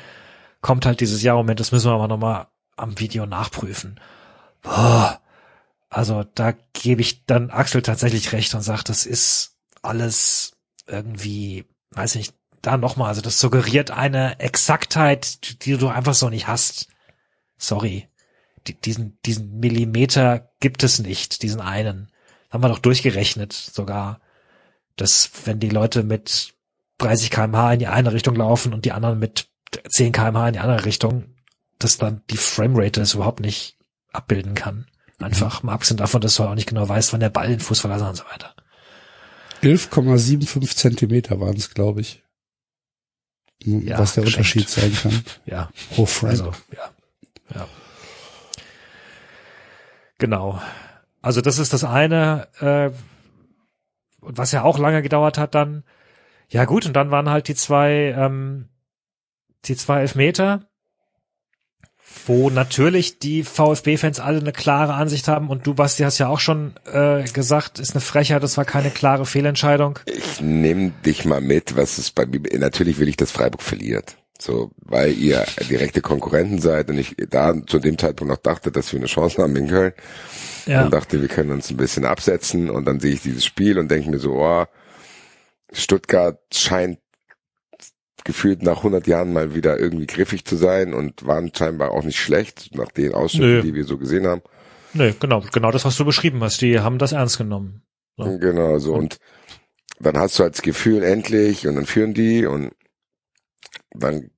kommt 0.61 0.87
halt 0.87 1.01
dieses 1.01 1.23
Jahr 1.23 1.37
Moment, 1.37 1.61
das 1.61 1.73
müssen 1.73 1.91
wir 1.91 1.95
aber 1.95 2.09
nochmal 2.09 2.47
am 2.77 2.99
Video 2.99 3.27
nachprüfen. 3.27 4.01
Boah. 4.63 5.21
Also 5.89 6.25
da 6.35 6.53
gebe 6.73 7.01
ich 7.01 7.27
dann 7.27 7.51
Axel 7.51 7.83
tatsächlich 7.83 8.33
recht 8.33 8.55
und 8.55 8.63
sage, 8.63 8.85
das 8.85 9.07
ist 9.07 9.57
alles 9.83 10.57
irgendwie, 10.87 11.67
weiß 11.91 12.15
nicht, 12.15 12.35
da 12.63 12.77
nochmal, 12.77 13.09
also 13.09 13.23
das 13.23 13.41
suggeriert 13.41 13.91
eine 13.91 14.39
Exaktheit, 14.39 15.65
die 15.65 15.77
du 15.77 15.89
einfach 15.89 16.15
so 16.15 16.29
nicht 16.29 16.47
hast. 16.47 16.89
Sorry. 17.59 18.10
Die, 18.67 18.75
diesen, 18.81 19.19
diesen 19.25 19.59
Millimeter 19.59 20.51
gibt 20.61 20.83
es 20.83 20.99
nicht, 20.99 21.43
diesen 21.43 21.61
einen. 21.61 22.11
Haben 22.51 22.63
wir 22.65 22.69
doch 22.69 22.79
durchgerechnet 22.79 23.53
sogar, 23.53 24.21
dass 24.97 25.31
wenn 25.45 25.61
die 25.61 25.71
Leute 25.71 26.03
mit 26.03 26.53
30 26.99 27.31
kmh 27.31 27.73
in 27.75 27.79
die 27.79 27.87
eine 27.87 28.13
Richtung 28.13 28.37
laufen 28.37 28.75
und 28.75 28.85
die 28.85 28.93
anderen 28.93 29.19
mit 29.19 29.49
10 29.89 30.13
kmh 30.13 30.49
in 30.49 30.53
die 30.55 30.59
andere 30.61 30.85
Richtung, 30.85 31.35
dass 31.79 31.97
dann 31.97 32.23
die 32.29 32.37
Framerate 32.37 33.01
das 33.01 33.15
überhaupt 33.15 33.41
nicht 33.41 33.79
abbilden 34.13 34.55
kann. 34.55 34.87
Einfach 35.19 35.63
mal 35.63 35.73
abgesehen 35.75 35.97
davon, 35.99 36.21
dass 36.21 36.35
du 36.35 36.43
auch 36.45 36.55
nicht 36.55 36.69
genau 36.69 36.89
weißt, 36.89 37.13
wann 37.13 37.21
der 37.21 37.31
Ball 37.31 37.49
den 37.49 37.61
Fuß 37.61 37.81
verlassen 37.81 38.09
und 38.09 38.17
so 38.17 38.25
weiter. 38.31 38.55
11,75 39.63 40.77
Zentimeter 40.77 41.41
waren 41.41 41.57
es, 41.57 41.73
glaube 41.75 42.01
ich. 42.01 42.23
Ja, 43.63 43.99
was 43.99 44.15
der 44.15 44.25
geschenkt. 44.25 44.57
Unterschied 44.57 44.69
sein 44.69 44.95
kann. 44.95 45.25
Ja, 45.47 45.71
Oh, 45.97 46.07
Frank. 46.07 46.31
also, 46.33 46.53
ja, 46.75 46.91
ja. 47.55 47.69
Genau. 50.21 50.61
Also 51.23 51.41
das 51.41 51.59
ist 51.59 51.73
das 51.73 51.83
eine, 51.83 52.47
äh, 52.61 52.91
was 54.21 54.53
ja 54.53 54.63
auch 54.63 54.79
lange 54.79 55.03
gedauert 55.03 55.39
hat 55.39 55.55
dann. 55.55 55.83
Ja 56.49 56.65
gut, 56.67 56.87
und 56.87 56.95
dann 56.95 57.11
waren 57.11 57.31
halt 57.31 57.49
die 57.49 57.55
zwei, 57.55 58.15
ähm, 58.17 58.69
die 59.65 59.77
zwei 59.77 60.01
Elfmeter, 60.01 60.69
wo 62.27 62.51
natürlich 62.51 63.19
die 63.19 63.45
VfB-Fans 63.45 64.21
alle 64.21 64.41
eine 64.41 64.53
klare 64.53 64.95
Ansicht 64.95 65.29
haben 65.29 65.49
und 65.49 65.67
du, 65.67 65.75
Basti, 65.75 66.03
hast 66.03 66.19
ja 66.19 66.29
auch 66.29 66.41
schon 66.41 66.75
äh, 66.93 67.23
gesagt, 67.25 67.79
ist 67.79 67.93
eine 67.93 68.01
Frechheit, 68.01 68.43
das 68.43 68.57
war 68.57 68.65
keine 68.65 68.91
klare 68.91 69.27
Fehlentscheidung. 69.27 70.01
Ich 70.07 70.41
nehme 70.41 70.91
dich 71.05 71.25
mal 71.25 71.41
mit, 71.41 71.77
was 71.77 71.99
es 71.99 72.11
bei 72.11 72.27
mir, 72.27 72.41
natürlich 72.59 72.99
will 72.99 73.09
ich, 73.09 73.17
dass 73.17 73.31
Freiburg 73.31 73.63
verliert. 73.63 74.17
So, 74.41 74.71
weil 74.79 75.13
ihr 75.13 75.45
direkte 75.69 76.01
Konkurrenten 76.01 76.61
seid 76.61 76.89
und 76.89 76.99
ich 76.99 77.15
da 77.29 77.55
zu 77.67 77.79
dem 77.79 77.99
Zeitpunkt 77.99 78.31
noch 78.33 78.41
dachte, 78.41 78.73
dass 78.73 78.91
wir 78.93 78.99
eine 78.99 79.07
Chance 79.07 79.43
haben 79.43 79.55
in 79.57 79.69
Köln 79.69 79.93
Ja, 80.67 80.85
und 80.85 80.93
dachte, 80.95 81.21
wir 81.21 81.29
können 81.29 81.51
uns 81.51 81.71
ein 81.71 81.77
bisschen 81.77 82.07
absetzen 82.07 82.71
und 82.71 82.87
dann 82.87 83.01
sehe 83.01 83.13
ich 83.13 83.23
dieses 83.23 83.45
Spiel 83.45 83.79
und 83.79 83.91
denke 83.91 84.09
mir 84.11 84.19
so, 84.19 84.37
oh, 84.37 84.65
Stuttgart 85.73 86.39
scheint 86.53 86.99
gefühlt 88.25 88.63
nach 88.63 88.79
100 88.79 89.07
Jahren 89.07 89.33
mal 89.33 89.55
wieder 89.55 89.79
irgendwie 89.79 90.07
griffig 90.07 90.45
zu 90.45 90.57
sein 90.57 90.95
und 90.95 91.27
waren 91.27 91.53
scheinbar 91.55 91.91
auch 91.93 92.05
nicht 92.05 92.19
schlecht 92.19 92.75
nach 92.75 92.91
den 92.91 93.15
Ausschnitten, 93.15 93.57
Nö. 93.57 93.63
die 93.63 93.75
wir 93.75 93.85
so 93.85 93.99
gesehen 93.99 94.27
haben. 94.27 94.43
nö, 94.95 95.13
genau, 95.21 95.43
genau 95.53 95.71
das, 95.71 95.85
was 95.85 95.97
du 95.97 96.05
beschrieben 96.05 96.43
hast. 96.43 96.61
Die 96.61 96.81
haben 96.81 96.99
das 96.99 97.13
ernst 97.13 97.39
genommen. 97.39 97.83
So. 98.17 98.39
Genau, 98.39 98.79
so 98.79 98.95
und 98.95 99.19
dann 100.01 100.19
hast 100.19 100.39
du 100.39 100.43
halt 100.43 100.55
das 100.55 100.63
Gefühl 100.63 101.03
endlich 101.03 101.67
und 101.67 101.77
dann 101.77 101.87
führen 101.87 102.15
die 102.15 102.47
und 102.47 102.73
dann 103.93 104.31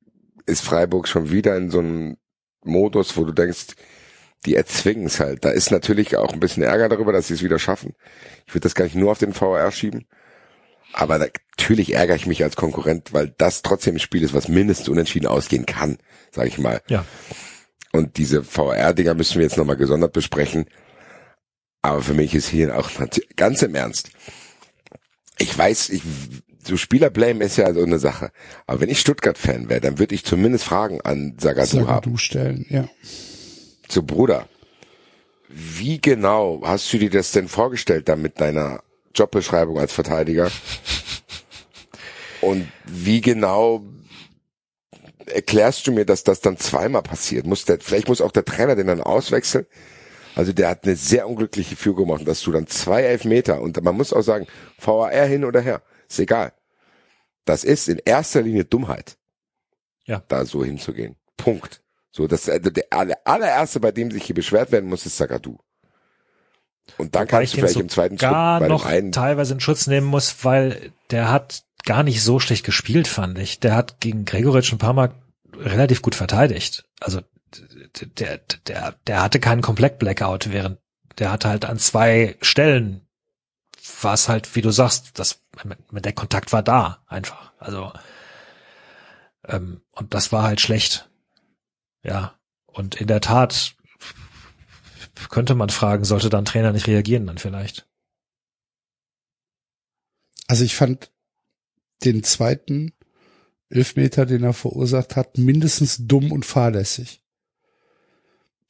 ist 0.47 0.63
Freiburg 0.63 1.09
schon 1.09 1.31
wieder 1.31 1.57
in 1.57 1.71
so 1.71 1.79
einem 1.79 2.17
Modus, 2.65 3.17
wo 3.17 3.25
du 3.25 3.33
denkst, 3.33 3.75
die 4.45 4.57
erzwingen 4.57 5.07
es 5.07 5.21
halt. 5.21 5.45
Da 5.45 5.51
ist 5.51 5.71
natürlich 5.71 6.17
auch 6.17 6.33
ein 6.33 6.41
bisschen 6.41 6.63
Ärger 6.63 6.89
darüber, 6.89 7.13
dass 7.13 7.29
sie 7.29 7.35
es 7.35 7.43
wieder 7.43 7.59
schaffen. 7.59 7.95
Ich 8.47 8.55
würde 8.55 8.65
das 8.65 8.75
gar 8.75 8.85
nicht 8.85 8.97
nur 8.97 9.13
auf 9.13 9.19
den 9.19 9.33
VR 9.33 9.71
schieben. 9.71 10.07
Aber 10.93 11.19
natürlich 11.19 11.95
ärgere 11.95 12.17
ich 12.17 12.27
mich 12.27 12.43
als 12.43 12.57
Konkurrent, 12.57 13.13
weil 13.13 13.33
das 13.39 13.63
trotzdem 13.63 13.97
ein 13.97 14.01
Spiel 14.01 14.23
ist, 14.23 14.35
was 14.35 14.49
mindestens 14.49 14.89
unentschieden 14.89 15.27
ausgehen 15.27 15.65
kann, 15.65 15.99
sage 16.31 16.49
ich 16.49 16.59
mal. 16.59 16.83
Ja. 16.89 17.05
Und 17.93 18.17
diese 18.19 18.43
VR-Dinger 18.43 19.15
müssen 19.15 19.37
wir 19.37 19.45
jetzt 19.45 19.57
nochmal 19.57 19.77
gesondert 19.77 20.13
besprechen. 20.13 20.67
Aber 21.83 22.03
für 22.03 22.15
mich 22.15 22.35
ist 22.35 22.49
hier 22.49 22.77
auch 22.77 22.91
ganz 23.37 23.63
im 23.63 23.75
Ernst. 23.75 24.11
Ich 25.39 25.57
weiß, 25.57 25.91
ich, 25.91 26.03
so 26.63 26.77
Spielerblame 26.77 27.45
ist 27.45 27.57
ja 27.57 27.73
so 27.73 27.83
eine 27.83 27.99
Sache. 27.99 28.31
Aber 28.67 28.81
wenn 28.81 28.89
ich 28.89 29.01
Stuttgart-Fan 29.01 29.69
wäre, 29.69 29.81
dann 29.81 29.99
würde 29.99 30.15
ich 30.15 30.25
zumindest 30.25 30.65
Fragen 30.65 31.01
an 31.01 31.37
Sagadu 31.39 31.79
Sag 31.79 31.87
haben. 31.87 32.13
du 32.13 32.17
stellen, 32.17 32.67
ja. 32.69 32.89
So, 33.89 34.03
Bruder, 34.03 34.49
wie 35.49 36.01
genau 36.01 36.63
hast 36.65 36.93
du 36.93 36.99
dir 36.99 37.11
das 37.11 37.33
denn 37.33 37.49
vorgestellt 37.49 38.09
da 38.09 38.17
mit 38.17 38.41
deiner 38.41 38.83
Jobbeschreibung 39.15 39.79
als 39.79 39.93
Verteidiger? 39.93 40.51
Und 42.41 42.69
wie 42.87 43.21
genau 43.21 43.85
erklärst 45.27 45.87
du 45.87 45.93
mir, 45.93 46.05
dass 46.05 46.25
das 46.25 46.41
dann 46.41 46.57
zweimal 46.59 47.03
passiert? 47.03 47.47
Muss 47.47 47.65
der, 47.65 47.79
vielleicht 47.81 48.09
muss 48.09 48.21
auch 48.21 48.33
der 48.33 48.45
Trainer 48.45 48.75
den 48.77 48.87
dann 48.87 49.01
auswechseln. 49.01 49.67
Also 50.35 50.53
der 50.53 50.71
hat 50.71 50.85
eine 50.85 50.97
sehr 50.97 51.29
unglückliche 51.29 51.77
Führung 51.77 52.07
gemacht, 52.07 52.27
dass 52.27 52.41
du 52.43 52.53
dann 52.53 52.67
zwei 52.67 53.03
Elfmeter 53.03 53.61
und 53.61 53.83
man 53.83 53.95
muss 53.95 54.13
auch 54.13 54.23
sagen, 54.23 54.47
VAR 54.79 55.27
hin 55.27 55.45
oder 55.45 55.61
her, 55.61 55.83
ist 56.13 56.19
egal. 56.19 56.53
Das 57.45 57.65
ist 57.65 57.89
in 57.89 57.99
erster 58.05 58.43
Linie 58.43 58.65
Dummheit. 58.65 59.19
Ja. 60.05 60.23
Da 60.29 60.45
so 60.45 60.65
hinzugehen. 60.65 61.17
Punkt. 61.37 61.83
So, 62.13 62.27
das, 62.27 62.49
also 62.49 62.71
der 62.71 62.85
aller- 62.91 63.19
allererste, 63.25 63.81
bei 63.81 63.91
dem 63.91 64.11
sich 64.11 64.25
hier 64.25 64.35
beschwert 64.35 64.71
werden 64.71 64.89
muss, 64.89 65.07
ist 65.07 65.17
Sagadu. 65.17 65.59
Und 66.99 67.15
dann 67.15 67.23
Wobei 67.23 67.27
kannst 67.31 67.53
du 67.55 67.59
vielleicht 67.59 67.77
im 67.77 67.89
zweiten 67.89 68.19
Schritt 68.19 68.31
gar 68.31 68.61
bei 68.61 68.67
dem 68.67 68.73
noch 68.73 68.85
einen 68.85 69.13
teilweise 69.13 69.55
in 69.55 69.61
Schutz 69.61 69.87
nehmen 69.87 70.07
muss, 70.07 70.45
weil 70.45 70.93
der 71.11 71.31
hat 71.31 71.65
gar 71.85 72.03
nicht 72.03 72.23
so 72.23 72.39
schlecht 72.39 72.65
gespielt, 72.65 73.09
fand 73.09 73.39
ich. 73.39 73.61
Der 73.61 73.75
hat 73.75 74.01
gegen 74.01 74.25
Gregoritsch 74.25 74.73
ein 74.73 74.79
paar 74.79 74.93
Mal 74.93 75.15
relativ 75.57 76.03
gut 76.03 76.15
verteidigt. 76.15 76.85
Also 77.01 77.21
der, 78.19 78.39
der, 78.67 78.95
der 79.07 79.23
hatte 79.23 79.41
keinen 79.41 79.63
Komplett-Blackout, 79.63 80.53
während 80.53 80.79
der 81.19 81.31
hatte 81.31 81.49
halt 81.49 81.65
an 81.65 81.79
zwei 81.79 82.37
Stellen 82.41 83.07
war 84.01 84.15
es 84.15 84.29
halt, 84.29 84.55
wie 84.55 84.63
du 84.63 84.71
sagst, 84.71 85.19
das, 85.19 85.42
der 85.91 86.13
Kontakt 86.13 86.53
war 86.53 86.63
da 86.63 87.03
einfach. 87.07 87.53
Also 87.59 87.93
ähm, 89.45 89.83
und 89.93 90.15
das 90.15 90.33
war 90.33 90.43
halt 90.45 90.61
schlecht. 90.61 91.11
Ja. 92.03 92.39
Und 92.67 92.95
in 92.95 93.07
der 93.07 93.21
Tat 93.21 93.75
könnte 95.29 95.55
man 95.55 95.69
fragen, 95.69 96.05
sollte 96.05 96.31
dann 96.31 96.45
Trainer 96.45 96.73
nicht 96.73 96.87
reagieren 96.87 97.27
dann 97.27 97.39
vielleicht? 97.39 97.87
Also 100.47 100.65
ich 100.65 100.75
fand 100.75 101.11
den 102.05 102.25
zweiten 102.25 102.93
Elfmeter, 103.69 104.27
den 104.27 104.43
er 104.43 104.53
verursacht 104.53 105.17
hat, 105.17 105.39
mindestens 105.39 105.99
dumm 106.07 106.33
und 106.33 106.45
fahrlässig. 106.45 107.23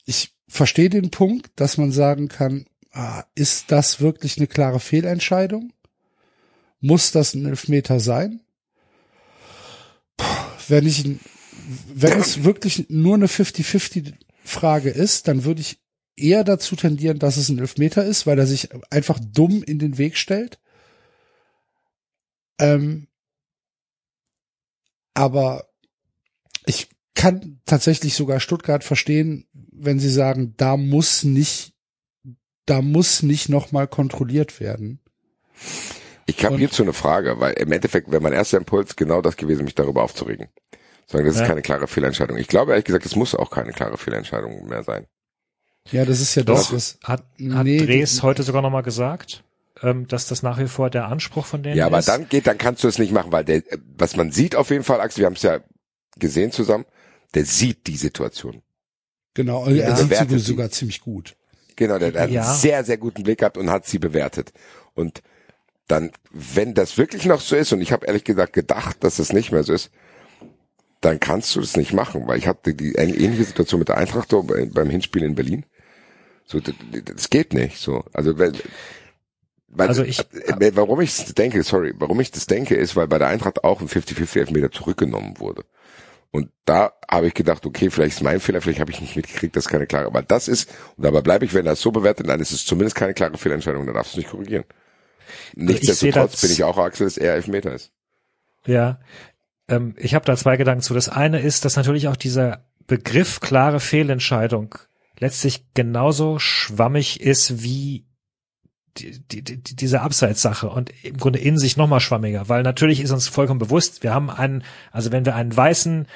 Ich 0.04 0.36
verstehe 0.48 0.90
den 0.90 1.10
Punkt, 1.10 1.50
dass 1.56 1.78
man 1.78 1.92
sagen 1.92 2.28
kann, 2.28 2.66
ah, 2.92 3.24
ist 3.34 3.72
das 3.72 4.00
wirklich 4.00 4.36
eine 4.36 4.46
klare 4.46 4.80
Fehlentscheidung? 4.80 5.72
Muss 6.82 7.12
das 7.12 7.34
ein 7.34 7.46
Elfmeter 7.46 8.00
sein? 8.00 8.40
Puh, 10.16 10.26
wenn 10.68 10.86
ich, 10.86 11.04
wenn 11.94 12.18
es 12.18 12.44
wirklich 12.44 12.90
nur 12.90 13.14
eine 13.14 13.28
50-50 13.28 14.12
Frage 14.44 14.90
ist, 14.90 15.28
dann 15.28 15.44
würde 15.44 15.60
ich 15.60 15.78
eher 16.16 16.44
dazu 16.44 16.76
tendieren, 16.76 17.20
dass 17.20 17.36
es 17.36 17.48
ein 17.48 17.58
Elfmeter 17.58 18.04
ist, 18.04 18.26
weil 18.26 18.38
er 18.38 18.46
sich 18.46 18.68
einfach 18.90 19.18
dumm 19.20 19.62
in 19.62 19.78
den 19.78 19.96
Weg 19.96 20.16
stellt. 20.16 20.58
Ähm, 22.58 23.06
aber 25.14 25.68
ich 26.66 26.88
kann 27.14 27.60
tatsächlich 27.64 28.14
sogar 28.14 28.40
Stuttgart 28.40 28.82
verstehen, 28.82 29.46
wenn 29.52 30.00
sie 30.00 30.10
sagen, 30.10 30.54
da 30.56 30.76
muss 30.76 31.22
nicht, 31.22 31.74
da 32.66 32.82
muss 32.82 33.22
nicht 33.22 33.48
nochmal 33.48 33.86
kontrolliert 33.86 34.58
werden. 34.58 35.00
Ich 36.26 36.44
habe 36.44 36.56
hierzu 36.56 36.82
eine 36.82 36.92
Frage, 36.92 37.40
weil 37.40 37.54
im 37.54 37.72
Endeffekt 37.72 38.10
wäre 38.10 38.22
mein 38.22 38.32
erster 38.32 38.58
Impuls 38.58 38.96
genau 38.96 39.22
das 39.22 39.36
gewesen, 39.36 39.64
mich 39.64 39.74
darüber 39.74 40.02
aufzuregen. 40.02 40.48
Sagen, 41.06 41.24
das 41.26 41.34
ist 41.34 41.40
Ja. 41.42 41.46
keine 41.48 41.62
klare 41.62 41.88
Fehlentscheidung. 41.88 42.38
Ich 42.38 42.48
glaube 42.48 42.72
ehrlich 42.72 42.84
gesagt, 42.84 43.04
es 43.06 43.16
muss 43.16 43.34
auch 43.34 43.50
keine 43.50 43.72
klare 43.72 43.98
Fehlentscheidung 43.98 44.66
mehr 44.68 44.82
sein. 44.84 45.06
Ja, 45.90 46.04
das 46.04 46.20
ist 46.20 46.34
ja 46.36 46.44
das, 46.44 46.68
Doch, 46.68 46.72
was, 46.74 46.98
hat, 47.02 47.24
hat 47.50 47.64
Nee, 47.64 47.84
Dres 47.84 48.16
die- 48.16 48.22
heute 48.22 48.44
sogar 48.44 48.62
nochmal 48.62 48.84
gesagt, 48.84 49.42
ähm, 49.82 50.06
dass 50.06 50.28
das 50.28 50.42
nach 50.44 50.58
wie 50.60 50.68
vor 50.68 50.90
der 50.90 51.06
Anspruch 51.08 51.44
von 51.44 51.62
denen 51.64 51.76
Ja, 51.76 51.86
aber 51.86 51.98
ist. 51.98 52.06
dann 52.08 52.28
geht, 52.28 52.46
dann 52.46 52.56
kannst 52.56 52.84
du 52.84 52.88
es 52.88 52.98
nicht 52.98 53.10
machen, 53.12 53.32
weil 53.32 53.44
der, 53.44 53.62
was 53.98 54.14
man 54.16 54.30
sieht 54.30 54.54
auf 54.54 54.70
jeden 54.70 54.84
Fall, 54.84 55.00
Axel, 55.00 55.22
wir 55.22 55.26
haben 55.26 55.34
es 55.34 55.42
ja 55.42 55.58
gesehen 56.18 56.52
zusammen, 56.52 56.84
der 57.34 57.44
sieht 57.44 57.86
die 57.88 57.96
Situation. 57.96 58.62
genau, 59.34 59.66
Ja. 59.66 59.86
er 59.86 59.96
sieht 59.96 60.08
Bewertet 60.10 60.30
sie 60.30 60.38
sie. 60.38 60.44
sogar 60.52 60.70
ziemlich 60.70 61.00
gut. 61.00 61.34
Genau, 61.74 61.98
der, 61.98 62.12
der 62.12 62.28
Ja. 62.28 62.42
hat 62.42 62.48
einen 62.50 62.56
sehr, 62.58 62.84
sehr 62.84 62.98
guten 62.98 63.22
Blick 63.24 63.38
gehabt 63.40 63.56
und 63.56 63.70
hat 63.70 63.86
sie 63.86 63.98
bewertet. 63.98 64.52
Und 64.94 65.22
dann, 65.88 66.10
wenn 66.30 66.74
das 66.74 66.96
wirklich 66.98 67.26
noch 67.26 67.40
so 67.40 67.56
ist, 67.56 67.72
und 67.72 67.80
ich 67.80 67.92
habe 67.92 68.06
ehrlich 68.06 68.24
gesagt 68.24 68.52
gedacht, 68.52 69.02
dass 69.04 69.16
das 69.16 69.32
nicht 69.32 69.52
mehr 69.52 69.62
so 69.62 69.72
ist, 69.72 69.90
dann 71.00 71.18
kannst 71.18 71.54
du 71.56 71.60
das 71.60 71.76
nicht 71.76 71.92
machen, 71.92 72.26
weil 72.28 72.38
ich 72.38 72.46
hatte 72.46 72.74
die 72.74 72.94
ähn- 72.94 73.14
ähnliche 73.18 73.44
Situation 73.44 73.80
mit 73.80 73.88
der 73.88 73.98
Eintracht 73.98 74.28
beim 74.30 74.88
Hinspiel 74.90 75.24
in 75.24 75.34
Berlin. 75.34 75.66
So, 76.44 76.60
das, 76.60 77.30
geht 77.30 77.54
nicht. 77.54 77.78
So, 77.78 78.04
also 78.12 78.38
wenn, 78.38 78.52
weil, 79.68 79.88
Also 79.88 80.04
ich- 80.04 80.20
äh, 80.20 80.70
warum 80.76 81.00
ich 81.00 81.16
das 81.16 81.34
denke, 81.34 81.62
sorry, 81.62 81.92
warum 81.96 82.20
ich 82.20 82.30
das 82.30 82.46
denke, 82.46 82.74
ist, 82.76 82.94
weil 82.94 83.08
bei 83.08 83.18
der 83.18 83.28
Eintracht 83.28 83.64
auch 83.64 83.80
ein 83.80 83.88
50-50 83.88 84.38
Elfmeter 84.40 84.70
zurückgenommen 84.70 85.38
wurde. 85.40 85.64
Und 86.30 86.50
da 86.64 86.92
habe 87.10 87.26
ich 87.26 87.34
gedacht, 87.34 87.66
okay, 87.66 87.90
vielleicht 87.90 88.16
ist 88.16 88.22
mein 88.22 88.40
Fehler, 88.40 88.60
vielleicht 88.60 88.80
habe 88.80 88.90
ich 88.90 89.00
nicht 89.00 89.16
mitgekriegt, 89.16 89.54
das 89.56 89.66
ist 89.66 89.70
keine 89.70 89.86
klare. 89.86 90.06
Aber 90.06 90.22
das 90.22 90.48
ist, 90.48 90.70
und 90.96 91.04
dabei 91.04 91.20
bleibe 91.20 91.44
ich, 91.44 91.52
wenn 91.52 91.64
das 91.66 91.80
so 91.80 91.90
bewertet, 91.90 92.28
dann 92.28 92.40
ist 92.40 92.52
es 92.52 92.64
zumindest 92.64 92.96
keine 92.96 93.12
klare 93.12 93.36
Fehlentscheidung, 93.36 93.84
dann 93.86 93.94
darfst 93.94 94.14
du 94.14 94.18
nicht 94.18 94.30
korrigieren. 94.30 94.64
Also 95.56 95.72
ich 95.72 95.80
Nichtsdestotrotz 95.80 96.40
bin 96.40 96.50
ich 96.50 96.64
auch 96.64 96.78
Axel, 96.78 97.06
dass 97.06 97.16
er 97.16 97.34
Elfmeter 97.34 97.72
ist. 97.72 97.92
Ja, 98.66 99.00
ähm, 99.68 99.94
ich 99.98 100.14
habe 100.14 100.24
da 100.24 100.36
zwei 100.36 100.56
Gedanken 100.56 100.82
zu. 100.82 100.94
Das 100.94 101.08
eine 101.08 101.40
ist, 101.40 101.64
dass 101.64 101.76
natürlich 101.76 102.08
auch 102.08 102.16
dieser 102.16 102.64
Begriff 102.86 103.40
klare 103.40 103.80
Fehlentscheidung 103.80 104.74
letztlich 105.18 105.72
genauso 105.74 106.38
schwammig 106.38 107.20
ist 107.20 107.62
wie 107.62 108.06
die, 108.98 109.20
die, 109.26 109.42
die, 109.42 109.76
diese 109.76 110.02
Abseitssache 110.02 110.68
und 110.68 110.92
im 111.02 111.16
Grunde 111.16 111.38
in 111.38 111.58
sich 111.58 111.76
nochmal 111.76 112.00
schwammiger, 112.00 112.48
weil 112.48 112.62
natürlich 112.62 113.00
ist 113.00 113.10
uns 113.10 113.28
vollkommen 113.28 113.60
bewusst, 113.60 114.02
wir 114.02 114.12
haben 114.12 114.30
einen, 114.30 114.64
also 114.90 115.12
wenn 115.12 115.24
wir 115.24 115.34
einen 115.34 115.56
weißen, 115.56 116.06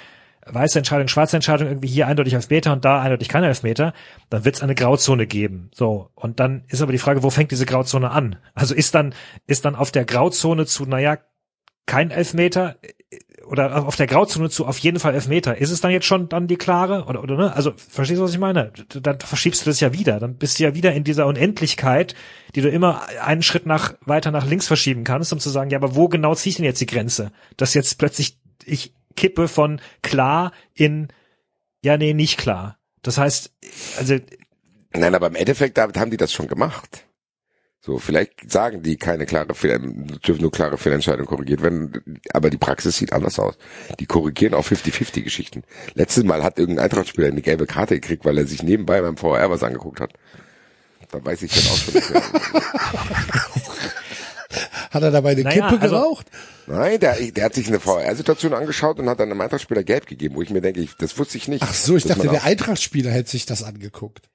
weiße 0.47 0.79
Entscheidung, 0.79 1.09
schwarze 1.09 1.37
Entscheidung 1.37 1.69
irgendwie 1.69 1.89
hier 1.89 2.07
eindeutig 2.07 2.35
Elfmeter 2.35 2.73
und 2.73 2.85
da 2.85 3.01
eindeutig 3.01 3.29
kein 3.29 3.45
Elfmeter, 3.45 3.93
dann 4.31 4.45
wird 4.45 4.57
es 4.57 4.63
eine 4.63 4.75
Grauzone 4.75 5.27
geben. 5.27 5.71
So. 5.75 6.11
Und 6.15 6.41
dann 6.41 6.65
ist 6.69 6.83
aber 6.83 6.93
die 6.93 6.99
Frage, 6.99 7.23
wo 7.23 7.31
fängt 7.31 7.51
diese 7.51 7.67
Grauzone 7.67 8.11
an? 8.11 8.37
Also 8.55 8.75
ist 8.75 8.95
dann, 8.95 9.15
ist 9.47 9.65
dann 9.65 9.75
auf 9.75 9.91
der 9.91 10.05
Grauzone 10.05 10.67
zu, 10.67 10.85
naja, 10.87 11.19
kein 11.87 12.11
Elfmeter 12.11 12.77
oder 13.47 13.87
auf 13.87 13.95
der 13.97 14.09
Grauzone 14.09 14.51
zu 14.51 14.67
auf 14.67 14.79
jeden 14.79 14.99
Fall 14.99 15.15
Elfmeter. 15.15 15.57
Ist 15.59 15.71
es 15.71 15.81
dann 15.81 15.93
jetzt 15.93 16.07
schon 16.07 16.29
dann 16.29 16.49
die 16.49 16.57
klare 16.57 17.05
oder 17.05 17.23
oder 17.23 17.37
ne? 17.37 17.55
Also 17.55 17.73
verstehst 17.77 18.19
du 18.19 18.25
was 18.25 18.33
ich 18.33 18.39
meine? 18.39 18.73
Dann 18.89 19.21
verschiebst 19.21 19.65
du 19.65 19.71
das 19.71 19.79
ja 19.79 19.93
wieder, 19.93 20.19
dann 20.19 20.37
bist 20.37 20.59
du 20.59 20.65
ja 20.65 20.75
wieder 20.75 20.93
in 20.93 21.05
dieser 21.05 21.27
Unendlichkeit, 21.27 22.17
die 22.57 22.61
du 22.61 22.69
immer 22.69 23.03
einen 23.23 23.43
Schritt 23.43 23.67
nach 23.67 23.95
weiter 24.05 24.33
nach 24.33 24.47
links 24.47 24.67
verschieben 24.67 25.05
kannst, 25.05 25.33
um 25.33 25.39
zu 25.39 25.51
sagen, 25.51 25.71
ja, 25.71 25.79
aber 25.79 25.95
wo 25.95 26.09
genau 26.09 26.35
ziehe 26.35 26.51
ich 26.51 26.57
denn 26.57 26.65
jetzt 26.65 26.81
die 26.81 26.87
Grenze? 26.87 27.31
Dass 27.57 27.75
jetzt 27.75 27.99
plötzlich 27.99 28.39
ich 28.65 28.96
kippe 29.17 29.49
von 29.49 29.81
klar 30.03 30.53
in 30.75 31.09
ja, 31.85 31.97
nee, 31.97 32.15
nicht 32.15 32.39
klar. 32.39 32.79
Das 33.03 33.19
heißt, 33.19 33.53
also 33.99 34.17
Nein, 34.93 35.15
aber 35.15 35.29
im 35.29 35.35
Endeffekt 35.37 35.79
haben 35.79 36.11
die 36.11 36.17
das 36.17 36.33
schon 36.33 36.49
gemacht. 36.49 37.05
So, 37.81 37.99
vielleicht 37.99 38.51
sagen 38.51 38.83
die 38.83 38.97
keine 38.97 39.27
klare 39.27 39.55
Fehler, 39.55 39.79
dürfen 39.79 40.43
nur 40.43 40.51
klare 40.51 40.77
Fehlentscheidungen 40.77 41.29
korrigiert 41.29 41.63
werden, 41.63 42.21
aber 42.33 42.51
die 42.51 42.57
Praxis 42.57 42.97
sieht 42.97 43.13
anders 43.13 43.39
aus. 43.39 43.57
Die 44.01 44.07
korrigieren 44.07 44.55
auch 44.55 44.67
50-50 44.67 45.23
Geschichten. 45.23 45.63
Letztes 45.95 46.25
Mal 46.25 46.43
hat 46.43 46.59
irgendein 46.59 46.87
Eintrachtspieler 46.87 47.29
eine 47.29 47.43
gelbe 47.43 47.67
Karte 47.67 47.95
gekriegt, 47.95 48.25
weil 48.25 48.39
er 48.39 48.47
sich 48.47 48.65
nebenbei 48.65 49.01
beim 49.01 49.17
VR 49.17 49.51
was 49.51 49.63
angeguckt 49.63 50.01
hat. 50.01 50.15
Da 51.13 51.25
weiß 51.25 51.43
ich 51.43 51.53
dann 51.53 51.73
auch 51.73 51.77
schon 51.77 51.95
nicht 51.95 52.11
mehr. 52.11 52.23
Hat 54.97 55.03
er 55.03 55.11
dabei 55.11 55.33
eine 55.33 55.43
Naja, 55.43 55.69
Kippe 55.69 55.83
also- 55.83 55.95
geraucht? 55.97 56.27
Nein, 56.67 56.99
der, 56.99 57.15
der 57.31 57.45
hat 57.45 57.55
sich 57.55 57.69
eine 57.69 57.79
VR-Situation 57.79 58.53
angeschaut 58.53 58.99
und 58.99 59.09
hat 59.09 59.21
dann 59.21 59.31
einem 59.31 59.41
Eintrachtspieler 59.41 59.85
gelb 59.85 60.07
gegeben, 60.07 60.35
wo 60.35 60.43
ich 60.43 60.51
mir 60.51 60.61
denke, 60.61 60.81
ich, 60.81 60.97
das 60.97 61.17
wusste 61.19 61.39
ich 61.39 61.47
nicht. 61.47 61.63
Ach 61.63 61.73
so, 61.73 61.97
ich 61.97 62.05
dachte, 62.05 62.27
der 62.29 62.43
Eintrachtspieler 62.45 63.11
hätte 63.11 63.31
sich 63.31 63.47
das 63.47 63.63
angeguckt. 63.63 64.29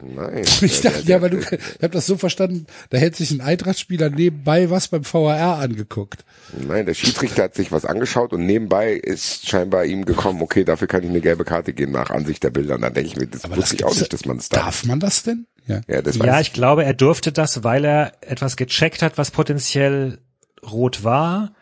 Nein. 0.00 0.44
Ich 0.60 0.80
dachte, 0.80 1.02
ja, 1.04 1.16
aber 1.16 1.30
du, 1.30 1.38
ich 1.38 1.46
habe 1.82 1.90
das 1.90 2.06
so 2.06 2.16
verstanden, 2.16 2.66
da 2.90 2.98
hätte 2.98 3.18
sich 3.18 3.30
ein 3.30 3.40
Eintrachtspieler 3.40 4.10
nebenbei 4.10 4.70
was 4.70 4.88
beim 4.88 5.04
VAR 5.04 5.58
angeguckt. 5.58 6.24
Nein, 6.52 6.86
der 6.86 6.94
Schiedsrichter 6.94 7.44
hat 7.44 7.54
sich 7.54 7.72
was 7.72 7.84
angeschaut 7.84 8.32
und 8.32 8.46
nebenbei 8.46 8.92
ist 8.92 9.48
scheinbar 9.48 9.84
ihm 9.84 10.04
gekommen, 10.04 10.42
okay, 10.42 10.64
dafür 10.64 10.88
kann 10.88 11.02
ich 11.02 11.10
eine 11.10 11.20
gelbe 11.20 11.44
Karte 11.44 11.72
geben 11.72 11.92
nach 11.92 12.10
Ansicht 12.10 12.42
der 12.42 12.50
Bilder. 12.50 12.76
Und 12.76 12.82
dann 12.82 12.94
denke 12.94 13.08
ich 13.08 13.16
mir, 13.16 13.26
das 13.26 13.44
Aber 13.44 13.56
wusste 13.56 13.76
das 13.76 13.80
ich 13.80 13.84
auch 13.84 13.96
nicht, 13.96 14.12
dass 14.12 14.24
man 14.24 14.38
es 14.38 14.48
darf. 14.48 14.64
Darf 14.64 14.84
man 14.84 15.00
das 15.00 15.22
denn? 15.22 15.46
Ja. 15.66 15.80
Ja, 15.88 16.02
das 16.02 16.16
Ja, 16.16 16.40
ich 16.40 16.52
glaube, 16.52 16.84
er 16.84 16.94
durfte 16.94 17.32
das, 17.32 17.64
weil 17.64 17.84
er 17.84 18.12
etwas 18.20 18.56
gecheckt 18.56 19.02
hat, 19.02 19.16
was 19.18 19.30
potenziell 19.30 20.18
rot 20.62 21.04
war. 21.04 21.54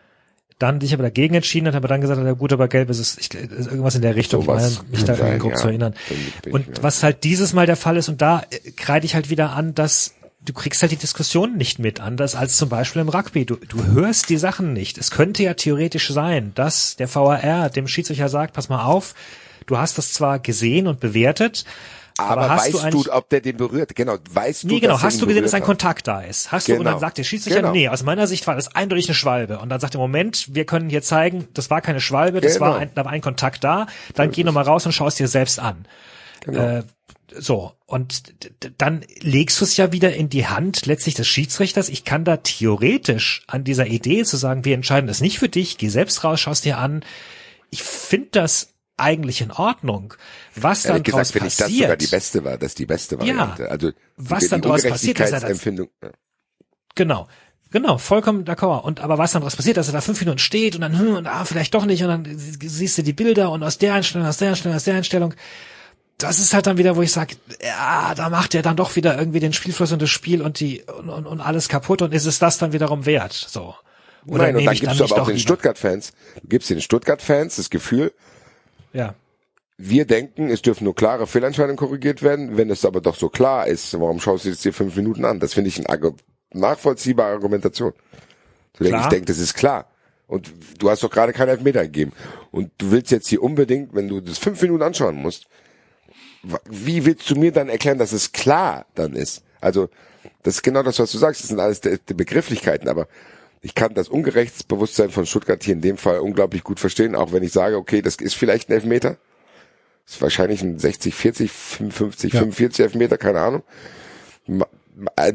Dann 0.63 0.79
sich 0.79 0.93
aber 0.93 1.03
dagegen 1.03 1.35
entschieden 1.35 1.67
hat, 1.67 1.75
aber 1.75 1.89
dann 1.89 1.99
gesagt 1.99 2.17
hat, 2.17 2.25
ja 2.25 2.31
gut, 2.31 2.53
aber 2.53 2.69
gelb 2.69 2.89
ist 2.89 2.99
es, 2.99 3.17
ich, 3.17 3.33
ist 3.33 3.67
irgendwas 3.67 3.95
in 3.95 4.01
der 4.01 4.15
Richtung, 4.15 4.43
ich 4.43 4.47
meine, 4.47 4.71
mich 4.89 5.03
da 5.03 5.13
sein, 5.13 5.37
grob 5.37 5.51
ja. 5.51 5.57
zu 5.57 5.67
erinnern. 5.67 5.93
Und 6.49 6.81
was 6.81 7.03
halt 7.03 7.25
dieses 7.25 7.51
Mal 7.51 7.65
der 7.65 7.75
Fall 7.75 7.97
ist, 7.97 8.07
und 8.07 8.21
da 8.21 8.43
äh, 8.49 8.71
kreide 8.71 9.05
ich 9.05 9.13
halt 9.13 9.29
wieder 9.29 9.51
an, 9.51 9.75
dass 9.75 10.13
du 10.45 10.53
kriegst 10.53 10.81
halt 10.81 10.93
die 10.93 10.97
Diskussion 10.97 11.57
nicht 11.57 11.79
mit, 11.79 11.99
anders 11.99 12.35
als 12.35 12.55
zum 12.55 12.69
Beispiel 12.69 13.01
im 13.01 13.09
Rugby. 13.09 13.45
Du, 13.45 13.57
du 13.57 13.83
hörst 13.87 14.29
die 14.29 14.37
Sachen 14.37 14.71
nicht. 14.71 14.97
Es 14.97 15.11
könnte 15.11 15.43
ja 15.43 15.53
theoretisch 15.53 16.09
sein, 16.13 16.53
dass 16.55 16.95
der 16.95 17.13
VAR 17.13 17.69
dem 17.69 17.89
Schiedsrichter 17.89 18.29
sagt, 18.29 18.53
pass 18.53 18.69
mal 18.69 18.85
auf, 18.85 19.15
du 19.65 19.77
hast 19.77 19.97
das 19.97 20.13
zwar 20.13 20.39
gesehen 20.39 20.87
und 20.87 21.01
bewertet, 21.01 21.65
aber, 22.17 22.49
hast 22.49 22.67
du 22.69 22.73
weißt 22.75 22.85
eigentlich- 22.85 23.03
du, 23.05 23.11
ob 23.13 23.29
der 23.29 23.41
den 23.41 23.57
berührt? 23.57 23.95
Genau, 23.95 24.17
weißt 24.31 24.63
du, 24.63 24.67
Nee, 24.67 24.79
genau. 24.79 24.93
dass 24.93 25.01
er 25.01 25.05
Hast 25.07 25.21
du 25.21 25.27
gesehen, 25.27 25.43
dass 25.43 25.53
ein? 25.53 25.63
Kontakt 25.63 26.07
da 26.07 26.21
ist? 26.21 26.51
Hast 26.51 26.67
du, 26.67 26.73
und 26.73 26.79
Genau. 26.79 26.91
dann 26.91 26.99
sagt 26.99 27.17
der 27.17 27.23
Schiedsrichter, 27.23 27.61
Genau. 27.61 27.71
nee, 27.73 27.87
aus 27.89 28.03
meiner 28.03 28.27
Sicht 28.27 28.45
war 28.47 28.55
das 28.55 28.75
eindeutig 28.75 29.07
eine 29.07 29.15
Schwalbe. 29.15 29.59
Und 29.59 29.69
dann 29.69 29.79
sagt 29.79 29.95
er, 29.95 29.99
Moment, 29.99 30.53
wir 30.53 30.65
können 30.65 30.89
hier 30.89 31.01
zeigen, 31.01 31.47
das 31.53 31.69
war 31.69 31.81
keine 31.81 32.01
Schwalbe, 32.01 32.41
das 32.41 32.53
Genau. 32.55 32.65
war 32.67 32.77
ein, 32.77 32.91
da 32.95 33.05
war 33.05 33.11
ein 33.11 33.21
Kontakt 33.21 33.63
da. 33.63 33.87
Dann 34.15 34.31
geh 34.31 34.43
noch 34.43 34.53
mal 34.53 34.61
raus 34.63 34.85
und 34.85 34.91
schau 34.91 35.07
es 35.07 35.15
dir 35.15 35.27
selbst 35.27 35.59
an. 35.59 35.85
Genau. 36.41 36.59
Äh, 36.79 36.83
so, 37.35 37.71
und 37.87 38.21
dann 38.77 39.03
legst 39.21 39.59
du 39.59 39.65
es 39.65 39.75
ja 39.77 39.91
wieder 39.91 40.13
in 40.13 40.29
die 40.29 40.45
Hand 40.45 40.85
letztlich 40.85 41.15
des 41.15 41.27
Schiedsrichters. 41.27 41.89
Ich 41.89 42.03
kann 42.05 42.25
da 42.25 42.37
theoretisch 42.37 43.43
an 43.47 43.63
dieser 43.63 43.87
Idee 43.87 44.23
zu 44.23 44.37
sagen, 44.37 44.65
wir 44.65 44.75
entscheiden 44.75 45.07
das 45.07 45.19
nicht 45.21 45.39
für 45.39 45.49
dich, 45.49 45.77
geh 45.79 45.89
selbst 45.89 46.23
raus, 46.23 46.39
schaust 46.39 46.65
dir 46.65 46.77
an. 46.77 47.03
Ich 47.71 47.81
finde 47.81 48.27
das 48.33 48.72
eigentlich 48.97 49.41
in 49.41 49.51
Ordnung. 49.51 50.13
Was 50.55 50.83
dann 50.83 50.91
Ehrlich 50.93 51.05
gesagt, 51.05 51.19
draus 51.19 51.31
finde 51.31 51.47
ich 51.47 51.55
das 51.55 51.65
passiert, 51.65 51.81
sogar 51.81 51.97
die 51.97 52.07
beste 52.07 52.43
war, 52.43 52.57
das 52.57 52.75
die 52.75 52.85
beste 52.85 53.19
Variante. 53.19 53.69
also 53.69 53.91
Was 54.17 54.47
dann 54.49 54.61
draus 54.61 54.83
passiert, 54.83 55.19
dass 55.19 55.31
er 55.31 55.39
das- 55.39 55.63
ja. 55.63 55.71
Genau. 56.95 57.27
Genau, 57.71 57.97
vollkommen 57.97 58.45
d'accord. 58.45 58.83
Und 58.83 58.99
aber 58.99 59.17
was 59.17 59.31
dann 59.31 59.41
daraus 59.41 59.55
passiert, 59.55 59.77
dass 59.77 59.87
er 59.87 59.93
da 59.93 60.01
fünf 60.01 60.19
Minuten 60.19 60.37
steht 60.37 60.75
und 60.75 60.81
dann, 60.81 60.97
hm, 60.97 61.15
und 61.15 61.25
ah, 61.27 61.43
vielleicht 61.43 61.73
doch 61.73 61.85
nicht, 61.85 62.03
und 62.03 62.09
dann 62.09 62.25
siehst 62.37 62.99
du 62.99 63.01
die 63.01 63.13
Bilder 63.13 63.49
und 63.49 63.63
aus 63.63 63.79
der 63.79 63.95
Einstellung, 63.95 64.27
aus 64.27 64.37
der 64.37 64.49
Einstellung, 64.49 64.75
aus 64.77 64.83
der 64.83 64.95
Einstellung. 64.95 65.33
Das 66.19 66.37
ist 66.37 66.53
halt 66.53 66.67
dann 66.67 66.77
wieder, 66.77 66.95
wo 66.95 67.01
ich 67.01 67.11
sage, 67.11 67.35
ja, 67.63 68.13
da 68.13 68.29
macht 68.29 68.53
er 68.53 68.61
dann 68.61 68.75
doch 68.75 68.95
wieder 68.95 69.17
irgendwie 69.17 69.39
den 69.39 69.53
Spielfluss 69.53 69.91
und 69.91 70.03
das 70.03 70.11
Spiel 70.11 70.43
und 70.43 70.59
die 70.59 70.83
und, 70.83 71.09
und, 71.09 71.25
und 71.25 71.41
alles 71.41 71.67
kaputt 71.67 72.03
und 72.03 72.13
ist 72.13 72.27
es 72.27 72.37
das 72.37 72.59
dann 72.59 72.73
wiederum 72.73 73.07
wert? 73.07 73.33
So. 73.33 73.73
Oder 74.27 74.43
Nein, 74.43 74.55
und 74.57 74.65
dann 74.65 74.75
gibst 74.75 74.87
dann 74.87 74.97
du 74.97 75.03
aber 75.05 75.23
auch 75.23 75.27
den? 75.27 75.39
Stuttgart-Fans, 75.39 76.13
du 76.43 76.47
gibst 76.47 76.69
den 76.69 76.79
Stuttgart-Fans 76.79 77.55
das 77.55 77.71
Gefühl, 77.71 78.13
Ja. 78.93 79.15
wir 79.77 80.05
denken, 80.05 80.49
es 80.49 80.61
dürfen 80.61 80.85
nur 80.85 80.95
klare 80.95 81.27
Fehlentscheidungen 81.27 81.77
korrigiert 81.77 82.21
werden. 82.23 82.57
Wenn 82.57 82.69
es 82.69 82.85
aber 82.85 83.01
doch 83.01 83.15
so 83.15 83.29
klar 83.29 83.67
ist, 83.67 83.93
warum 83.99 84.19
schaust 84.19 84.45
du 84.45 84.49
es 84.49 84.61
dir 84.61 84.73
fünf 84.73 84.95
Minuten 84.95 85.25
an? 85.25 85.39
Das 85.39 85.53
finde 85.53 85.69
ich 85.69 85.87
eine 85.87 86.13
nachvollziehbare 86.53 87.31
Argumentation. 87.31 87.93
Denken, 88.79 88.89
Klar. 88.89 89.01
ich 89.01 89.07
denke, 89.07 89.25
das 89.25 89.37
ist 89.39 89.53
klar. 89.53 89.87
Und 90.27 90.51
du 90.79 90.89
hast 90.89 91.03
doch 91.03 91.11
gerade 91.11 91.33
keinen 91.33 91.49
Elfmeter 91.49 91.83
gegeben. 91.83 92.13
Und 92.51 92.71
du 92.77 92.91
willst 92.91 93.11
jetzt 93.11 93.27
hier 93.27 93.43
unbedingt, 93.43 93.93
wenn 93.93 94.07
du 94.07 94.21
das 94.21 94.37
fünf 94.37 94.61
Minuten 94.61 94.83
anschauen 94.83 95.15
musst, 95.15 95.47
wie 96.69 97.05
willst 97.05 97.29
du 97.29 97.35
mir 97.35 97.51
dann 97.51 97.69
erklären, 97.69 97.97
dass 97.97 98.11
es 98.13 98.31
klar 98.31 98.85
dann 98.95 99.13
ist? 99.13 99.43
Also, 99.61 99.89
das 100.43 100.55
ist 100.55 100.63
genau 100.63 100.83
das, 100.83 100.99
was 100.99 101.11
du 101.11 101.17
sagst. 101.17 101.41
Das 101.41 101.49
sind 101.49 101.59
alles 101.59 101.81
die 101.81 102.13
Begrifflichkeiten, 102.13 102.89
aber 102.89 103.07
ich 103.63 103.75
kann 103.75 103.93
das 103.93 104.09
Ungerechtsbewusstsein 104.09 105.09
von 105.09 105.25
Stuttgart 105.25 105.63
hier 105.63 105.73
in 105.73 105.81
dem 105.81 105.97
Fall 105.97 106.19
unglaublich 106.19 106.63
gut 106.63 106.81
verstehen, 106.81 107.15
auch 107.15 107.31
wenn 107.31 107.43
ich 107.43 107.53
sage, 107.53 107.77
okay, 107.77 108.01
das 108.01 108.17
ist 108.17 108.35
vielleicht 108.35 108.69
ein 108.69 108.73
Elfmeter. 108.73 109.17
Das 110.05 110.15
ist 110.15 110.21
wahrscheinlich 110.21 110.61
ein 110.61 110.77
60, 110.77 111.15
40, 111.15 111.49
55, 111.51 112.33
Ja. 112.33 112.39
45 112.41 112.83
Elfmeter, 112.83 113.17
keine 113.17 113.39
Ahnung. 113.39 113.63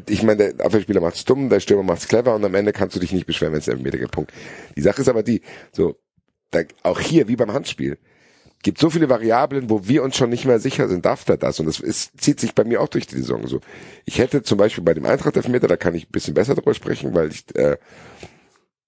Ich 0.09 0.23
meine, 0.23 0.53
der 0.53 0.65
Abwehrspieler 0.65 1.01
macht's 1.01 1.25
dumm, 1.25 1.49
der 1.49 1.61
Stürmer 1.61 1.83
macht's 1.83 2.07
clever 2.07 2.35
und 2.35 2.45
am 2.45 2.55
Ende 2.55 2.73
kannst 2.73 2.95
du 2.95 3.01
dich 3.01 3.13
nicht 3.13 3.27
beschweren, 3.27 3.55
wenn 3.55 3.61
es 3.61 3.69
Elfmeter 3.69 3.97
gibt. 3.97 4.13
Punkt. 4.13 4.31
Die 4.77 4.83
Sache 4.83 5.01
ist 5.01 5.09
aber 5.09 5.23
die, 5.23 5.41
so, 5.73 5.97
da, 6.51 6.61
auch 6.83 7.01
hier, 7.01 7.29
wie 7.29 7.37
beim 7.37 7.53
Handspiel, 7.55 7.97
gibt 8.63 8.79
so 8.79 8.91
viele 8.91 9.09
Variablen, 9.09 9.71
wo 9.71 9.87
wir 9.87 10.03
uns 10.03 10.17
schon 10.17 10.31
nicht 10.31 10.45
mehr 10.45 10.59
sicher 10.59 10.89
sind, 10.89 11.05
darf 11.05 11.25
der 11.25 11.37
das? 11.37 11.61
Und 11.61 11.67
das 11.67 11.81
ist, 11.81 12.21
zieht 12.21 12.41
sich 12.41 12.55
bei 12.55 12.65
mir 12.65 12.81
auch 12.81 12.89
durch 12.89 13.07
die 13.07 13.17
Saison 13.17 13.47
so. 13.47 13.61
Ich 14.05 14.19
hätte 14.19 14.43
zum 14.43 14.59
Beispiel 14.59 14.85
bei 14.85 14.95
dem 14.95 15.07
Eintracht-Elfmeter, 15.07 15.69
da 15.69 15.77
kann 15.77 15.95
ich 15.95 16.09
ein 16.09 16.13
bisschen 16.13 16.35
besser 16.35 16.55
drüber 16.55 16.75
sprechen, 16.75 17.15
weil 17.15 17.31
ich 17.31 17.45
äh, 17.55 17.77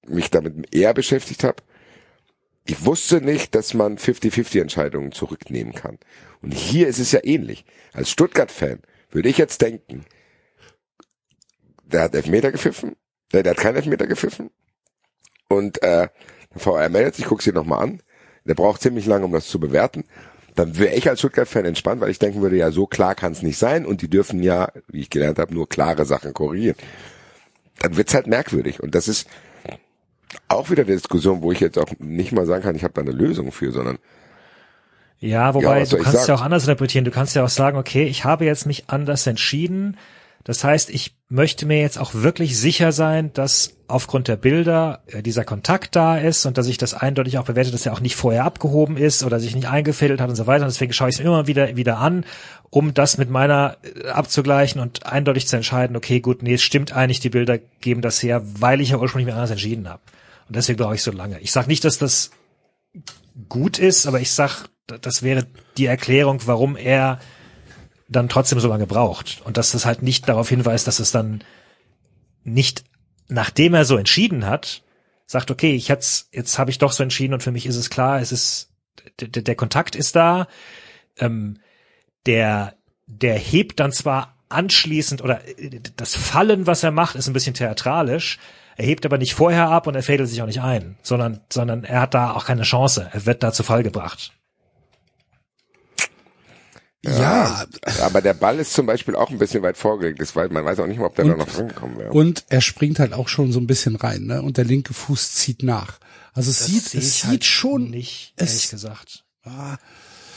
mich 0.06 0.30
damit 0.30 0.74
eher 0.74 0.92
beschäftigt 0.94 1.44
habe. 1.44 1.62
Ich 2.66 2.84
wusste 2.84 3.20
nicht, 3.20 3.54
dass 3.54 3.74
man 3.74 3.96
50-50 3.96 4.60
Entscheidungen 4.60 5.12
zurücknehmen 5.12 5.72
kann. 5.72 5.98
Und 6.42 6.52
hier 6.52 6.88
ist 6.88 6.98
es 6.98 7.12
ja 7.12 7.20
ähnlich. 7.22 7.64
Als 7.92 8.10
Stuttgart-Fan 8.10 8.80
würde 9.10 9.28
ich 9.28 9.38
jetzt 9.38 9.62
denken, 9.62 10.04
der 11.84 12.02
hat 12.02 12.14
Elfmeter 12.14 12.52
gepfiffen, 12.52 12.96
der, 13.32 13.42
der 13.42 13.52
hat 13.52 13.58
keinen 13.58 13.76
Elfmeter 13.76 14.06
gepfiffen. 14.06 14.50
Und 15.48 15.82
äh, 15.82 16.08
der 16.54 16.60
VR 16.60 16.88
meldet 16.88 17.16
sich, 17.16 17.24
guck's 17.24 17.44
dir 17.44 17.52
nochmal 17.52 17.82
an. 17.82 18.02
Der 18.50 18.56
braucht 18.56 18.82
ziemlich 18.82 19.06
lange, 19.06 19.24
um 19.24 19.30
das 19.30 19.46
zu 19.46 19.60
bewerten. 19.60 20.02
Dann 20.56 20.76
wäre 20.76 20.96
ich 20.96 21.08
als 21.08 21.20
Stuttgart-Fan 21.20 21.64
entspannt, 21.64 22.00
weil 22.00 22.10
ich 22.10 22.18
denken 22.18 22.42
würde, 22.42 22.56
ja, 22.56 22.72
so 22.72 22.88
klar 22.88 23.14
kann 23.14 23.30
es 23.30 23.42
nicht 23.42 23.58
sein 23.58 23.86
und 23.86 24.02
die 24.02 24.10
dürfen 24.10 24.42
ja, 24.42 24.72
wie 24.88 25.02
ich 25.02 25.08
gelernt 25.08 25.38
habe, 25.38 25.54
nur 25.54 25.68
klare 25.68 26.04
Sachen 26.04 26.34
korrigieren. 26.34 26.74
Dann 27.78 27.96
wird's 27.96 28.12
halt 28.12 28.26
merkwürdig. 28.26 28.80
Und 28.80 28.96
das 28.96 29.06
ist 29.06 29.28
auch 30.48 30.68
wieder 30.68 30.82
eine 30.82 30.96
Diskussion, 30.96 31.42
wo 31.42 31.52
ich 31.52 31.60
jetzt 31.60 31.78
auch 31.78 31.90
nicht 32.00 32.32
mal 32.32 32.44
sagen 32.44 32.64
kann, 32.64 32.74
ich 32.74 32.82
habe 32.82 32.92
da 32.92 33.02
eine 33.02 33.12
Lösung 33.12 33.52
für, 33.52 33.70
sondern 33.70 33.98
Ja, 35.20 35.54
wobei 35.54 35.84
soll 35.84 36.00
du 36.00 36.04
kannst 36.04 36.26
ja 36.26 36.34
auch 36.34 36.42
anders 36.42 36.64
interpretieren. 36.64 37.04
Du 37.04 37.12
kannst 37.12 37.36
ja 37.36 37.44
auch 37.44 37.48
sagen, 37.48 37.78
okay, 37.78 38.02
ich 38.02 38.24
habe 38.24 38.46
jetzt 38.46 38.66
mich 38.66 38.90
anders 38.90 39.28
entschieden. 39.28 39.96
Das 40.44 40.64
heißt, 40.64 40.88
ich 40.90 41.16
möchte 41.28 41.66
mir 41.66 41.80
jetzt 41.80 41.98
auch 41.98 42.14
wirklich 42.14 42.58
sicher 42.58 42.92
sein, 42.92 43.32
dass 43.34 43.76
aufgrund 43.88 44.26
der 44.26 44.36
Bilder 44.36 45.02
äh, 45.06 45.22
dieser 45.22 45.44
Kontakt 45.44 45.94
da 45.94 46.16
ist 46.16 46.46
und 46.46 46.56
dass 46.56 46.66
ich 46.66 46.78
das 46.78 46.94
eindeutig 46.94 47.38
auch 47.38 47.44
bewerte, 47.44 47.70
dass 47.70 47.84
er 47.84 47.92
auch 47.92 48.00
nicht 48.00 48.16
vorher 48.16 48.44
abgehoben 48.44 48.96
ist 48.96 49.22
oder 49.22 49.38
sich 49.38 49.54
nicht 49.54 49.68
eingefädelt 49.68 50.20
hat 50.20 50.30
und 50.30 50.36
so 50.36 50.46
weiter. 50.46 50.64
Und 50.64 50.72
deswegen 50.72 50.92
schaue 50.92 51.10
ich 51.10 51.16
es 51.16 51.20
immer 51.20 51.46
wieder 51.46 51.76
wieder 51.76 51.98
an, 51.98 52.24
um 52.70 52.94
das 52.94 53.18
mit 53.18 53.28
meiner 53.28 53.76
äh, 53.82 54.08
abzugleichen 54.08 54.80
und 54.80 55.06
eindeutig 55.06 55.46
zu 55.46 55.56
entscheiden, 55.56 55.96
okay, 55.96 56.20
gut, 56.20 56.42
nee, 56.42 56.54
es 56.54 56.62
stimmt 56.62 56.92
eigentlich, 56.92 57.20
die 57.20 57.30
Bilder 57.30 57.58
geben 57.58 58.00
das 58.00 58.22
her, 58.22 58.42
weil 58.58 58.80
ich 58.80 58.90
ja 58.90 58.98
ursprünglich 58.98 59.26
mir 59.26 59.34
anders 59.34 59.50
entschieden 59.50 59.88
habe. 59.88 60.00
Und 60.48 60.56
deswegen 60.56 60.78
brauche 60.78 60.94
ich 60.94 61.02
so 61.02 61.12
lange. 61.12 61.38
Ich 61.40 61.52
sage 61.52 61.68
nicht, 61.68 61.84
dass 61.84 61.98
das 61.98 62.30
gut 63.48 63.78
ist, 63.78 64.06
aber 64.06 64.20
ich 64.20 64.32
sag, 64.32 64.68
das 64.86 65.22
wäre 65.22 65.46
die 65.76 65.86
Erklärung, 65.86 66.40
warum 66.46 66.76
er 66.76 67.20
dann 68.10 68.28
trotzdem 68.28 68.60
so 68.60 68.68
lange 68.68 68.86
braucht. 68.86 69.40
Und 69.44 69.56
dass 69.56 69.70
das 69.70 69.86
halt 69.86 70.02
nicht 70.02 70.28
darauf 70.28 70.48
hinweist, 70.48 70.86
dass 70.86 70.98
es 70.98 71.12
dann 71.12 71.42
nicht, 72.42 72.84
nachdem 73.28 73.74
er 73.74 73.84
so 73.84 73.96
entschieden 73.96 74.46
hat, 74.46 74.82
sagt, 75.26 75.50
okay, 75.50 75.74
ich 75.74 75.88
jetzt, 75.88 76.34
jetzt 76.34 76.58
habe 76.58 76.70
ich 76.70 76.78
doch 76.78 76.92
so 76.92 77.02
entschieden 77.02 77.34
und 77.34 77.42
für 77.42 77.52
mich 77.52 77.66
ist 77.66 77.76
es 77.76 77.88
klar, 77.88 78.20
es 78.20 78.32
ist, 78.32 78.70
der, 79.20 79.28
der 79.28 79.54
Kontakt 79.54 79.94
ist 79.94 80.16
da, 80.16 80.48
ähm, 81.18 81.58
der, 82.26 82.74
der 83.06 83.38
hebt 83.38 83.78
dann 83.78 83.92
zwar 83.92 84.36
anschließend 84.48 85.22
oder 85.22 85.46
äh, 85.46 85.80
das 85.96 86.16
Fallen, 86.16 86.66
was 86.66 86.82
er 86.82 86.90
macht, 86.90 87.14
ist 87.14 87.28
ein 87.28 87.32
bisschen 87.32 87.54
theatralisch. 87.54 88.38
Er 88.76 88.86
hebt 88.86 89.06
aber 89.06 89.18
nicht 89.18 89.34
vorher 89.34 89.68
ab 89.68 89.86
und 89.86 89.94
er 89.94 90.02
fädelt 90.02 90.28
sich 90.28 90.42
auch 90.42 90.46
nicht 90.46 90.62
ein, 90.62 90.96
sondern, 91.02 91.42
sondern 91.52 91.84
er 91.84 92.00
hat 92.00 92.14
da 92.14 92.32
auch 92.32 92.46
keine 92.46 92.62
Chance. 92.62 93.08
Er 93.12 93.26
wird 93.26 93.42
da 93.42 93.52
zu 93.52 93.62
Fall 93.62 93.82
gebracht. 93.82 94.32
Ja, 97.02 97.64
Aber 98.02 98.20
der 98.20 98.34
Ball 98.34 98.58
ist 98.58 98.74
zum 98.74 98.84
Beispiel 98.84 99.16
auch 99.16 99.30
ein 99.30 99.38
bisschen 99.38 99.62
weit 99.62 99.78
vorgelegt. 99.78 100.20
Das 100.20 100.36
weiß, 100.36 100.50
man 100.50 100.64
weiß 100.66 100.78
auch 100.80 100.86
nicht 100.86 100.98
mal, 100.98 101.06
ob 101.06 101.16
der 101.16 101.24
da 101.24 101.34
noch 101.36 101.48
drangekommen 101.48 101.96
wäre. 101.98 102.10
und 102.12 102.44
er 102.50 102.60
springt 102.60 102.98
halt 102.98 103.14
auch 103.14 103.28
schon 103.28 103.52
so 103.52 103.58
ein 103.58 103.66
bisschen 103.66 103.96
rein, 103.96 104.24
ne? 104.26 104.42
Und 104.42 104.58
der 104.58 104.64
linke 104.66 104.92
Fuß 104.92 105.32
zieht 105.34 105.62
nach. 105.62 105.98
Also 106.34 106.50
es 106.50 106.58
Das 106.58 106.66
sieht, 106.68 106.84
es 106.86 106.94
ich 106.94 107.12
sieht 107.12 107.24
halt 107.24 107.44
schon. 107.44 107.90
nicht, 107.90 108.34
es- 108.36 108.50
ehrlich 108.50 108.70
gesagt. 108.70 109.24
Ah, 109.44 109.78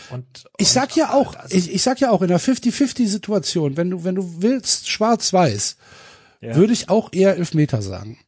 Und, 0.10 0.26
Ich 0.58 0.68
und- 0.68 0.74
sag 0.74 0.96
ja 0.96 1.12
auch, 1.14 1.36
also- 1.36 1.56
ich, 1.56 1.70
ich 1.74 1.82
sag 1.82 2.00
ja 2.00 2.12
auch 2.12 2.22
in 2.22 2.30
einer 2.30 2.40
50-50-Situation, 2.40 3.76
wenn 3.78 3.90
du, 3.90 4.04
wenn 4.06 4.16
du 4.16 4.42
willst, 4.42 4.90
schwarz-weiß, 4.90 5.76
Ja. 6.40 6.56
würde 6.56 6.72
ich 6.74 6.88
auch 6.90 7.10
eher 7.12 7.36
Elfmeter 7.36 7.82
sagen. 7.82 8.20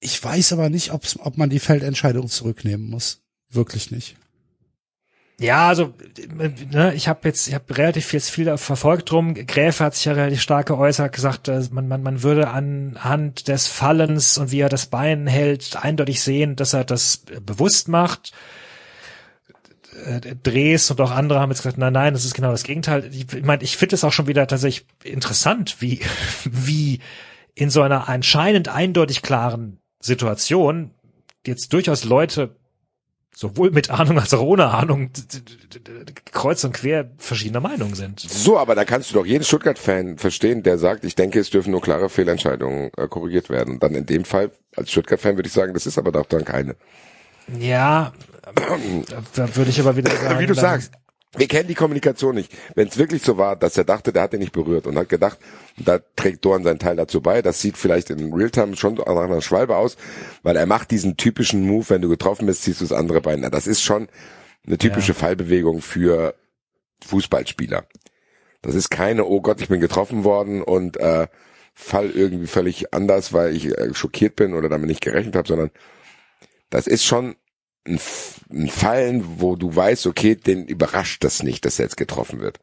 Ich 0.00 0.22
weiß 0.22 0.52
aber 0.54 0.70
nicht, 0.70 0.92
ob's, 0.92 1.16
ob 1.20 1.36
man 1.36 1.50
die 1.50 1.58
Feldentscheidung 1.60 2.28
zurücknehmen 2.28 2.90
muss. 2.90 3.20
Wirklich 3.50 3.90
nicht. 3.92 4.16
Ja, 5.40 5.68
also 5.68 5.92
ne, 6.70 6.94
ich 6.94 7.08
habe 7.08 7.20
jetzt, 7.24 7.48
ich 7.48 7.54
habe 7.54 7.76
relativ 7.76 8.12
jetzt 8.12 8.30
viel 8.30 8.56
verfolgt 8.58 9.10
drum. 9.10 9.34
Gräfe 9.34 9.84
hat 9.84 9.94
sich 9.94 10.04
ja 10.04 10.12
relativ 10.12 10.40
stark 10.40 10.66
geäußert, 10.68 11.12
gesagt, 11.12 11.48
äh, 11.48 11.62
man, 11.70 11.88
man, 11.88 12.02
man 12.02 12.22
würde 12.22 12.48
anhand 12.48 13.48
des 13.48 13.66
Fallens 13.66 14.38
und 14.38 14.52
wie 14.52 14.60
er 14.60 14.68
das 14.68 14.86
Bein 14.86 15.26
hält, 15.26 15.76
eindeutig 15.82 16.20
sehen, 16.20 16.54
dass 16.54 16.74
er 16.74 16.84
das 16.84 17.24
äh, 17.34 17.40
bewusst 17.40 17.88
macht. 17.88 18.32
Äh, 20.06 20.36
Drehs 20.42 20.90
und 20.90 21.00
auch 21.00 21.10
andere 21.10 21.40
haben 21.40 21.50
jetzt 21.50 21.62
gesagt, 21.62 21.78
nein, 21.78 21.92
nein, 21.92 22.12
das 22.12 22.24
ist 22.24 22.34
genau 22.34 22.50
das 22.50 22.62
Gegenteil. 22.62 23.10
Ich, 23.12 23.32
ich 23.32 23.44
meine, 23.44 23.64
ich 23.64 23.76
finde 23.76 23.96
es 23.96 24.04
auch 24.04 24.12
schon 24.12 24.28
wieder 24.28 24.46
tatsächlich 24.46 24.86
interessant, 25.02 25.80
wie, 25.80 26.00
wie 26.44 27.00
in 27.54 27.70
so 27.70 27.82
einer 27.82 28.08
anscheinend 28.08 28.68
eindeutig 28.68 29.22
klaren 29.22 29.78
Situation 30.00 30.92
jetzt 31.46 31.72
durchaus 31.72 32.04
Leute 32.04 32.56
sowohl 33.34 33.70
mit 33.70 33.90
Ahnung 33.90 34.18
als 34.18 34.32
auch 34.34 34.42
ohne 34.42 34.68
Ahnung 34.68 35.10
kreuz 36.30 36.64
und 36.64 36.72
quer 36.72 37.10
verschiedener 37.18 37.60
Meinung 37.60 37.94
sind. 37.94 38.20
So, 38.20 38.58
aber 38.58 38.74
da 38.74 38.84
kannst 38.84 39.10
du 39.10 39.14
doch 39.14 39.26
jeden 39.26 39.44
Stuttgart-Fan 39.44 40.18
verstehen, 40.18 40.62
der 40.62 40.78
sagt, 40.78 41.04
ich 41.04 41.14
denke, 41.14 41.40
es 41.40 41.50
dürfen 41.50 41.70
nur 41.70 41.80
klare 41.80 42.08
Fehlentscheidungen 42.08 42.90
äh, 42.96 43.08
korrigiert 43.08 43.50
werden. 43.50 43.80
Dann 43.80 43.94
in 43.94 44.06
dem 44.06 44.24
Fall, 44.24 44.50
als 44.76 44.90
Stuttgart-Fan 44.90 45.36
würde 45.36 45.46
ich 45.46 45.52
sagen, 45.52 45.74
das 45.74 45.86
ist 45.86 45.98
aber 45.98 46.12
doch 46.12 46.26
dann 46.26 46.44
keine. 46.44 46.76
Ja, 47.58 48.12
da, 49.34 49.56
würde 49.56 49.70
ich 49.70 49.80
aber 49.80 49.96
wieder 49.96 50.10
sagen, 50.10 50.38
Wie 50.38 50.46
du 50.46 50.54
sagst, 50.54 50.92
wir 51.36 51.48
kennen 51.48 51.68
die 51.68 51.74
Kommunikation 51.74 52.34
nicht. 52.34 52.52
Wenn 52.74 52.88
es 52.88 52.98
wirklich 52.98 53.22
so 53.22 53.38
war, 53.38 53.56
dass 53.56 53.78
er 53.78 53.84
dachte, 53.84 54.12
der 54.12 54.22
hat 54.22 54.34
ihn 54.34 54.40
nicht 54.40 54.52
berührt 54.52 54.86
und 54.86 54.98
hat 54.98 55.08
gedacht, 55.08 55.38
da 55.78 55.98
trägt 56.16 56.44
Dorn 56.44 56.62
seinen 56.62 56.78
Teil 56.78 56.96
dazu 56.96 57.22
bei, 57.22 57.40
das 57.40 57.60
sieht 57.60 57.78
vielleicht 57.78 58.10
in 58.10 58.32
Realtime 58.34 58.76
schon 58.76 58.94
nach 58.94 59.06
einer 59.06 59.40
Schwalbe 59.40 59.76
aus, 59.76 59.96
weil 60.42 60.56
er 60.56 60.66
macht 60.66 60.90
diesen 60.90 61.16
typischen 61.16 61.66
Move, 61.66 61.88
wenn 61.88 62.02
du 62.02 62.10
getroffen 62.10 62.46
bist, 62.46 62.62
ziehst 62.62 62.80
du 62.80 62.84
das 62.84 62.96
andere 62.96 63.22
Bein. 63.22 63.42
Das 63.50 63.66
ist 63.66 63.82
schon 63.82 64.08
eine 64.66 64.78
typische 64.78 65.14
Fallbewegung 65.14 65.80
für 65.80 66.34
Fußballspieler. 67.06 67.86
Das 68.60 68.74
ist 68.74 68.90
keine, 68.90 69.24
oh 69.24 69.40
Gott, 69.40 69.60
ich 69.60 69.68
bin 69.68 69.80
getroffen 69.80 70.24
worden 70.24 70.62
und 70.62 70.98
äh, 70.98 71.26
fall 71.74 72.10
irgendwie 72.10 72.46
völlig 72.46 72.92
anders, 72.92 73.32
weil 73.32 73.56
ich 73.56 73.66
äh, 73.66 73.94
schockiert 73.94 74.36
bin 74.36 74.54
oder 74.54 74.68
damit 74.68 74.88
nicht 74.88 75.00
gerechnet 75.00 75.34
habe, 75.34 75.48
sondern 75.48 75.70
das 76.70 76.86
ist 76.86 77.04
schon 77.04 77.36
ein, 77.86 78.68
Fallen, 78.68 79.40
wo 79.40 79.56
du 79.56 79.74
weißt, 79.74 80.06
okay, 80.06 80.34
den 80.36 80.66
überrascht 80.66 81.24
das 81.24 81.42
nicht, 81.42 81.64
dass 81.64 81.78
er 81.78 81.86
jetzt 81.86 81.96
getroffen 81.96 82.40
wird. 82.40 82.60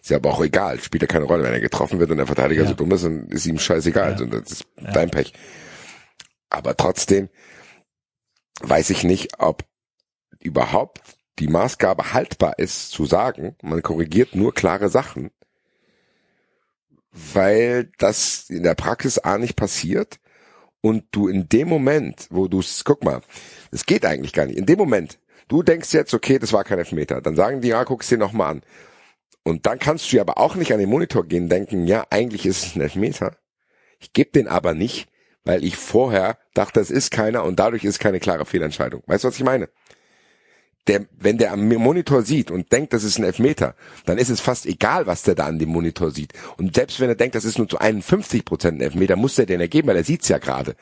Ist 0.00 0.10
ja 0.10 0.16
aber 0.16 0.30
auch 0.30 0.42
egal, 0.42 0.80
spielt 0.80 1.02
ja 1.02 1.08
keine 1.08 1.24
Rolle. 1.24 1.44
Wenn 1.44 1.52
er 1.52 1.60
getroffen 1.60 1.98
wird 1.98 2.10
und 2.10 2.18
der 2.18 2.26
Verteidiger 2.26 2.62
Ja. 2.62 2.68
so 2.68 2.74
dumm 2.74 2.92
ist, 2.92 3.04
dann 3.04 3.26
ist 3.28 3.46
ihm 3.46 3.58
scheißegal. 3.58 4.16
Ja. 4.18 4.26
Das 4.26 4.52
ist 4.52 4.66
dein 4.76 5.10
Pech. 5.10 5.32
Aber 6.50 6.76
trotzdem 6.76 7.28
weiß 8.60 8.90
ich 8.90 9.04
nicht, 9.04 9.38
ob 9.40 9.64
überhaupt 10.40 11.00
die 11.38 11.48
Maßgabe 11.48 12.12
haltbar 12.12 12.58
ist, 12.58 12.90
zu 12.90 13.06
sagen, 13.06 13.56
man 13.62 13.82
korrigiert 13.82 14.34
nur 14.34 14.52
klare 14.54 14.88
Sachen, 14.88 15.30
weil 17.12 17.90
das 17.98 18.50
in 18.50 18.62
der 18.62 18.74
Praxis 18.74 19.18
A 19.18 19.38
nicht 19.38 19.56
passiert 19.56 20.18
und 20.80 21.04
du 21.12 21.28
in 21.28 21.48
dem 21.48 21.68
Moment, 21.68 22.26
wo 22.30 22.48
du 22.48 22.60
es, 22.60 22.84
guck 22.84 23.04
mal, 23.04 23.20
es 23.70 23.86
geht 23.86 24.04
eigentlich 24.04 24.32
gar 24.32 24.46
nicht. 24.46 24.58
In 24.58 24.66
dem 24.66 24.78
Moment, 24.78 25.18
du 25.48 25.62
denkst 25.62 25.92
jetzt, 25.92 26.14
okay, 26.14 26.38
das 26.38 26.52
war 26.52 26.64
kein 26.64 26.78
Elfmeter, 26.78 27.20
dann 27.20 27.36
sagen 27.36 27.60
die, 27.60 27.68
ja, 27.68 27.84
guck's 27.84 28.08
dir 28.08 28.18
nochmal 28.18 28.50
an. 28.50 28.62
Und 29.42 29.66
dann 29.66 29.78
kannst 29.78 30.12
du 30.12 30.20
aber 30.20 30.38
auch 30.38 30.56
nicht 30.56 30.72
an 30.72 30.78
den 30.78 30.90
Monitor 30.90 31.24
gehen 31.24 31.44
und 31.44 31.48
denken, 31.48 31.86
ja, 31.86 32.06
eigentlich 32.10 32.44
ist 32.44 32.66
es 32.66 32.76
ein 32.76 32.82
Elfmeter. 32.82 33.36
Ich 33.98 34.12
gebe 34.12 34.30
den 34.30 34.46
aber 34.46 34.74
nicht, 34.74 35.08
weil 35.44 35.64
ich 35.64 35.76
vorher 35.76 36.36
dachte, 36.52 36.80
es 36.80 36.90
ist 36.90 37.10
keiner 37.10 37.44
und 37.44 37.58
dadurch 37.58 37.84
ist 37.84 37.98
keine 37.98 38.20
klare 38.20 38.44
Fehlentscheidung. 38.44 39.02
Weißt 39.06 39.24
du, 39.24 39.28
was 39.28 39.36
ich 39.36 39.44
meine? 39.44 39.70
Der, 40.86 41.06
wenn 41.18 41.38
der 41.38 41.52
am 41.52 41.66
Monitor 41.66 42.22
sieht 42.22 42.50
und 42.50 42.72
denkt, 42.72 42.92
das 42.92 43.04
ist 43.04 43.18
ein 43.18 43.24
Elfmeter, 43.24 43.74
dann 44.06 44.18
ist 44.18 44.30
es 44.30 44.40
fast 44.40 44.66
egal, 44.66 45.06
was 45.06 45.22
der 45.22 45.34
da 45.34 45.46
an 45.46 45.58
dem 45.58 45.68
Monitor 45.68 46.10
sieht. 46.10 46.32
Und 46.56 46.74
selbst 46.74 47.00
wenn 47.00 47.08
er 47.08 47.14
denkt, 47.14 47.34
das 47.34 47.44
ist 47.44 47.58
nur 47.58 47.68
zu 47.68 47.78
51 47.78 48.44
Prozent 48.44 48.78
ein 48.78 48.84
Elfmeter, 48.84 49.16
muss 49.16 49.34
der 49.34 49.46
den 49.46 49.60
ergeben, 49.60 49.88
weil 49.88 49.96
er 49.96 50.04
sieht's 50.04 50.28
ja 50.28 50.38
gerade. 50.38 50.76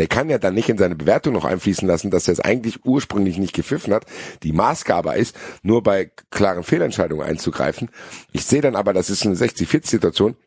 Der 0.00 0.06
kann 0.08 0.30
ja 0.30 0.38
dann 0.38 0.54
nicht 0.54 0.70
in 0.70 0.78
seine 0.78 0.96
Bewertung 0.96 1.34
noch 1.34 1.44
einfließen 1.44 1.86
lassen, 1.86 2.10
dass 2.10 2.26
er 2.26 2.32
es 2.32 2.40
eigentlich 2.40 2.86
ursprünglich 2.86 3.36
nicht 3.36 3.52
gepfiffen 3.52 3.92
hat. 3.92 4.06
Die 4.42 4.52
Maßgabe 4.52 5.12
ist, 5.12 5.36
nur 5.62 5.82
bei 5.82 6.10
klaren 6.30 6.62
Fehlentscheidungen 6.62 7.26
einzugreifen. 7.26 7.90
Ich 8.32 8.46
sehe 8.46 8.62
dann 8.62 8.76
aber, 8.76 8.94
das 8.94 9.10
ist 9.10 9.26
eine 9.26 9.34
60-40-Situation, 9.34 10.38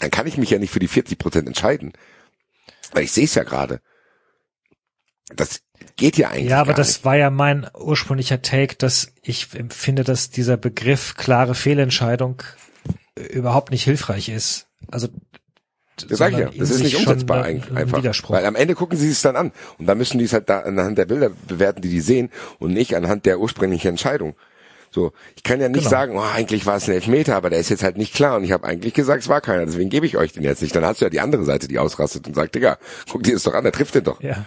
dann 0.00 0.10
kann 0.10 0.26
ich 0.26 0.36
mich 0.36 0.50
ja 0.50 0.58
nicht 0.58 0.72
für 0.72 0.80
die 0.80 0.88
40 0.88 1.16
Prozent 1.16 1.46
entscheiden. 1.46 1.92
Weil 2.92 3.04
ich 3.04 3.12
sehe 3.12 3.26
es 3.26 3.36
ja 3.36 3.44
gerade. 3.44 3.80
Das 5.32 5.60
geht 5.94 6.16
ja 6.16 6.30
eigentlich 6.30 6.50
Ja, 6.50 6.60
aber 6.60 6.74
das 6.74 6.88
nicht. 6.88 7.04
war 7.04 7.16
ja 7.16 7.30
mein 7.30 7.70
ursprünglicher 7.78 8.42
Take, 8.42 8.74
dass 8.74 9.12
ich 9.22 9.54
empfinde, 9.54 10.02
dass 10.02 10.30
dieser 10.30 10.56
Begriff 10.56 11.14
klare 11.14 11.54
Fehlentscheidung 11.54 12.42
äh, 13.14 13.22
überhaupt 13.22 13.70
nicht 13.70 13.84
hilfreich 13.84 14.28
ist. 14.28 14.66
Also 14.90 15.06
Das 16.08 16.18
sag 16.18 16.32
ich 16.32 16.38
ja. 16.38 16.50
Das 16.56 16.70
ist 16.70 16.82
nicht 16.82 16.96
umsetzbar 16.96 17.38
ein- 17.38 17.44
eigentlich 17.44 17.70
ein 17.70 17.76
einfach. 17.78 18.30
Weil 18.30 18.44
am 18.46 18.54
Ende 18.54 18.74
gucken 18.74 18.98
sie 18.98 19.10
es 19.10 19.22
dann 19.22 19.36
an. 19.36 19.52
Und 19.78 19.86
dann 19.86 19.98
müssen 19.98 20.18
die 20.18 20.24
es 20.24 20.32
halt 20.32 20.48
da 20.48 20.60
anhand 20.60 20.98
der 20.98 21.06
Bilder 21.06 21.30
bewerten, 21.48 21.82
die 21.82 21.88
die 21.90 22.00
sehen 22.00 22.30
und 22.58 22.72
nicht 22.72 22.94
anhand 22.96 23.26
der 23.26 23.40
ursprünglichen 23.40 23.88
Entscheidung. 23.88 24.34
So, 24.90 25.12
ich 25.36 25.42
kann 25.42 25.60
ja 25.60 25.68
nicht 25.68 25.80
Genau. 25.80 25.90
sagen, 25.90 26.16
oh, 26.16 26.22
eigentlich 26.22 26.64
war 26.64 26.76
es 26.76 26.88
ein 26.88 26.94
Elfmeter, 26.94 27.36
aber 27.36 27.50
der 27.50 27.58
ist 27.60 27.68
jetzt 27.68 27.82
halt 27.82 27.98
nicht 27.98 28.14
klar 28.14 28.36
und 28.36 28.44
ich 28.44 28.52
habe 28.52 28.66
eigentlich 28.66 28.94
gesagt, 28.94 29.22
es 29.22 29.28
war 29.28 29.42
keiner, 29.42 29.66
deswegen 29.66 29.90
gebe 29.90 30.06
ich 30.06 30.16
euch 30.16 30.32
den 30.32 30.42
jetzt 30.44 30.62
nicht. 30.62 30.74
Dann 30.74 30.84
hast 30.84 31.00
du 31.02 31.04
ja 31.04 31.10
die 31.10 31.20
andere 31.20 31.44
Seite, 31.44 31.68
die 31.68 31.78
ausrastet 31.78 32.26
und 32.26 32.34
sagt, 32.34 32.54
Digga, 32.54 32.78
guck 33.10 33.22
dir 33.22 33.34
das 33.34 33.42
doch 33.42 33.52
an, 33.52 33.64
der 33.64 33.72
trifft 33.72 33.94
den 33.94 34.04
doch. 34.04 34.20
ja, 34.22 34.44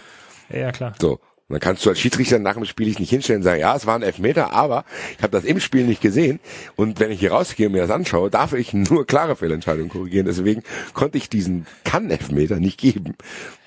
ja 0.51 0.71
klar. 0.71 0.93
So. 0.99 1.19
Und 1.51 1.55
dann 1.55 1.59
kannst 1.59 1.85
du 1.85 1.89
als 1.89 1.99
Schiedsrichter 1.99 2.39
nach 2.39 2.53
dem 2.53 2.63
Spiel 2.63 2.85
dich 2.85 2.97
nicht 2.97 3.09
hinstellen 3.09 3.41
und 3.41 3.43
sagen, 3.43 3.59
ja, 3.59 3.75
es 3.75 3.85
war 3.85 3.95
ein 3.95 4.03
Elfmeter, 4.03 4.53
aber 4.53 4.85
ich 5.17 5.21
habe 5.21 5.33
das 5.33 5.43
im 5.43 5.59
Spiel 5.59 5.85
nicht 5.85 6.01
gesehen. 6.01 6.39
Und 6.77 7.01
wenn 7.01 7.11
ich 7.11 7.19
hier 7.19 7.33
rausgehe 7.33 7.67
und 7.67 7.73
mir 7.73 7.81
das 7.81 7.91
anschaue, 7.91 8.29
darf 8.29 8.53
ich 8.53 8.71
nur 8.71 9.05
klare 9.05 9.35
Fehlentscheidungen 9.35 9.89
korrigieren. 9.89 10.25
Deswegen 10.25 10.63
konnte 10.93 11.17
ich 11.17 11.27
diesen 11.27 11.67
Kann-Elfmeter 11.83 12.61
nicht 12.61 12.79
geben, 12.79 13.15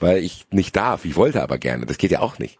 weil 0.00 0.24
ich 0.24 0.46
nicht 0.50 0.74
darf. 0.74 1.04
Ich 1.04 1.14
wollte 1.16 1.42
aber 1.42 1.58
gerne. 1.58 1.84
Das 1.84 1.98
geht 1.98 2.10
ja 2.10 2.20
auch 2.20 2.38
nicht. 2.38 2.58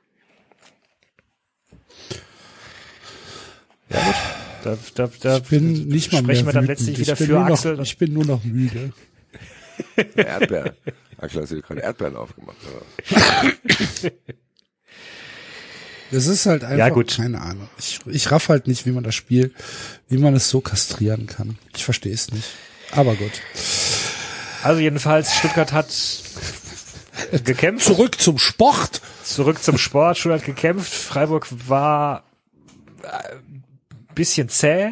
Da, 4.63 4.77
da, 4.95 5.09
da 5.23 5.37
Ich 5.39 5.45
bin 5.45 5.89
nicht 5.89 6.13
mal 6.13 6.19
sprechen 6.19 6.45
mehr 6.45 6.53
wir 6.55 6.61
dann 6.61 6.67
letztlich 6.67 6.99
ich 6.99 7.07
wieder 7.07 7.17
bin 7.17 7.27
für 7.29 7.33
nur 7.33 7.45
noch, 7.45 7.51
Axel. 7.53 7.81
Ich 7.81 7.97
bin 7.97 8.13
nur 8.13 8.27
noch 8.27 8.45
müde. 8.45 8.93
Erdbeer. 10.17 10.75
Axel, 11.17 11.41
hast 11.41 11.53
du 11.53 11.63
gerade 11.63 11.81
Erdbeeren 11.81 12.17
aufgemacht? 12.17 12.59
Das 16.15 16.27
ist 16.29 16.47
halt 16.47 16.63
einfach, 16.65 16.79
Ja, 16.79 16.89
gut. 16.91 17.17
keine 17.17 17.41
Ahnung. 17.41 17.69
Ich, 17.79 17.99
ich 18.07 18.31
raff 18.31 18.49
halt 18.49 18.67
nicht, 18.69 18.87
wie 18.87 18.93
man 18.93 19.03
das 19.03 19.15
Spiel, 19.15 19.53
wie 20.09 20.19
man 20.19 20.35
es 20.35 20.49
so 20.49 20.61
kastrieren 20.61 21.27
kann. 21.27 21.59
Ich 21.75 21.85
verstehe 21.85 22.15
es 22.15 22.31
nicht. 22.31 22.49
Aber 22.93 23.15
gut. 23.17 23.33
Also 24.63 24.81
jedenfalls, 24.81 25.35
Stuttgart 25.35 25.73
hat 25.73 25.89
gekämpft. 27.45 27.87
Zurück 27.87 28.21
zum 28.21 28.39
Sport. 28.39 29.01
Zurück 29.25 29.63
zum 29.63 29.77
Sport. 29.77 30.17
Stuttgart 30.19 30.41
hat 30.43 30.47
gekämpft. 30.47 30.93
Freiburg 30.93 31.49
war 31.67 32.25
äh, 33.03 33.35
bisschen 34.15 34.49
zäh. 34.49 34.91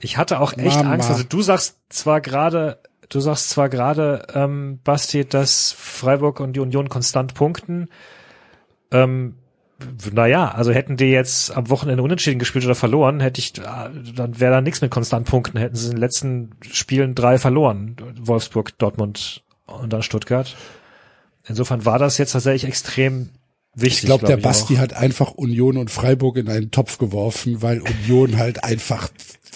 Ich 0.00 0.16
hatte 0.18 0.40
auch 0.40 0.52
echt 0.52 0.76
Mama. 0.76 0.92
Angst. 0.92 1.08
Also 1.10 1.22
du 1.24 1.40
sagst 1.42 1.76
zwar 1.88 2.20
gerade, 2.20 2.80
du 3.08 3.20
sagst 3.20 3.48
zwar 3.50 3.68
gerade, 3.70 4.26
ähm, 4.34 4.78
Basti, 4.84 5.24
dass 5.24 5.72
Freiburg 5.72 6.40
und 6.40 6.52
die 6.52 6.60
Union 6.60 6.88
konstant 6.90 7.32
punkten. 7.34 7.88
Ähm, 8.92 9.36
naja, 10.12 10.50
also 10.50 10.72
hätten 10.72 10.96
die 10.96 11.06
jetzt 11.06 11.56
am 11.56 11.70
Wochenende 11.70 12.02
unentschieden 12.02 12.38
gespielt 12.38 12.64
oder 12.64 12.74
verloren, 12.74 13.20
hätte 13.20 13.40
ich, 13.40 13.58
äh, 13.58 13.62
dann 14.14 14.40
wäre 14.40 14.52
da 14.52 14.60
nichts 14.60 14.80
mit 14.80 14.90
konstant 14.90 15.26
Punkten. 15.26 15.58
Hätten 15.58 15.76
sie 15.76 15.86
in 15.86 15.92
den 15.92 16.00
letzten 16.00 16.50
Spielen 16.70 17.14
drei 17.14 17.38
verloren. 17.38 17.96
Wolfsburg, 18.18 18.78
Dortmund 18.78 19.42
und 19.66 19.92
dann 19.92 20.02
Stuttgart. 20.02 20.56
Insofern 21.46 21.84
war 21.84 21.98
das 21.98 22.18
jetzt 22.18 22.32
tatsächlich 22.32 22.68
extrem 22.68 23.30
wichtig. 23.74 24.00
Ich 24.00 24.06
glaube, 24.06 24.26
der 24.26 24.38
ich 24.38 24.44
Basti 24.44 24.76
auch. 24.76 24.80
hat 24.80 24.92
einfach 24.94 25.32
Union 25.32 25.76
und 25.76 25.90
Freiburg 25.90 26.36
in 26.36 26.48
einen 26.48 26.70
Topf 26.70 26.98
geworfen, 26.98 27.62
weil 27.62 27.80
Union 27.80 28.38
halt 28.38 28.64
einfach 28.64 29.08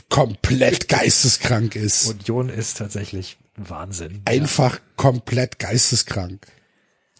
komplett 0.08 0.88
geisteskrank 0.88 1.76
ist. 1.76 2.08
Union 2.08 2.48
ist 2.48 2.78
tatsächlich 2.78 3.36
Wahnsinn. 3.56 4.22
Einfach 4.24 4.80
komplett 4.96 5.58
geisteskrank. 5.58 6.46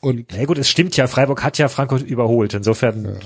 Und 0.05 0.27
Na 0.37 0.45
gut, 0.45 0.59
es 0.59 0.69
stimmt 0.69 0.97
ja, 0.99 1.07
Freiburg 1.07 1.43
hat 1.43 1.57
ja 1.57 1.69
Frankfurt 1.69 2.03
überholt. 2.03 2.53
Insofern 2.53 3.05
ja. 3.07 3.21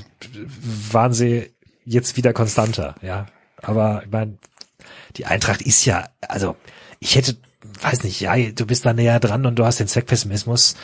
waren 0.92 1.12
sie 1.12 1.50
jetzt 1.84 2.16
wieder 2.16 2.32
konstanter, 2.32 2.94
ja. 3.02 3.26
Aber 3.60 4.02
ich 4.04 4.10
meine, 4.12 4.38
die 5.16 5.26
Eintracht 5.26 5.60
ist 5.60 5.84
ja, 5.84 6.08
also 6.20 6.54
ich 7.00 7.16
hätte, 7.16 7.36
weiß 7.80 8.04
nicht, 8.04 8.20
ja, 8.20 8.36
du 8.36 8.64
bist 8.64 8.86
da 8.86 8.92
näher 8.92 9.18
dran 9.18 9.44
und 9.44 9.56
du 9.56 9.64
hast 9.64 9.80
den 9.80 9.88
Zweckpessimismus. 9.88 10.76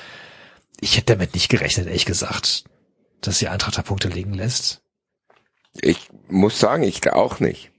Ich 0.80 0.96
hätte 0.96 1.12
damit 1.12 1.34
nicht 1.34 1.48
gerechnet, 1.48 1.86
ehrlich 1.86 2.06
gesagt, 2.06 2.64
dass 3.20 3.38
die 3.38 3.46
Eintracht 3.46 3.78
da 3.78 3.82
Punkte 3.82 4.08
liegen 4.08 4.34
lässt. 4.34 4.82
Ich 5.80 6.08
muss 6.28 6.58
sagen, 6.58 6.82
ich 6.82 7.08
auch 7.12 7.38
nicht. 7.38 7.70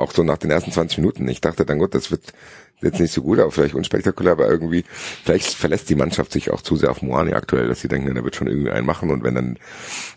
Auch 0.00 0.12
so 0.12 0.22
nach 0.22 0.38
den 0.38 0.50
ersten 0.50 0.72
20 0.72 0.98
Minuten. 0.98 1.28
Ich 1.28 1.42
dachte 1.42 1.66
dann, 1.66 1.78
gut, 1.78 1.94
das 1.94 2.10
wird 2.10 2.32
jetzt 2.80 3.00
nicht 3.00 3.12
so 3.12 3.20
gut, 3.20 3.38
aber 3.38 3.50
vielleicht 3.50 3.74
unspektakulär, 3.74 4.32
aber 4.32 4.48
irgendwie, 4.48 4.84
vielleicht 5.24 5.52
verlässt 5.52 5.90
die 5.90 5.94
Mannschaft 5.94 6.32
sich 6.32 6.50
auch 6.50 6.62
zu 6.62 6.76
sehr 6.76 6.90
auf 6.90 7.02
Moani 7.02 7.34
aktuell, 7.34 7.68
dass 7.68 7.80
sie 7.80 7.88
denken, 7.88 8.16
er 8.16 8.24
wird 8.24 8.34
schon 8.34 8.48
irgendwie 8.48 8.70
einen 8.70 8.86
machen 8.86 9.10
und 9.10 9.22
wenn 9.22 9.34
dann 9.34 9.58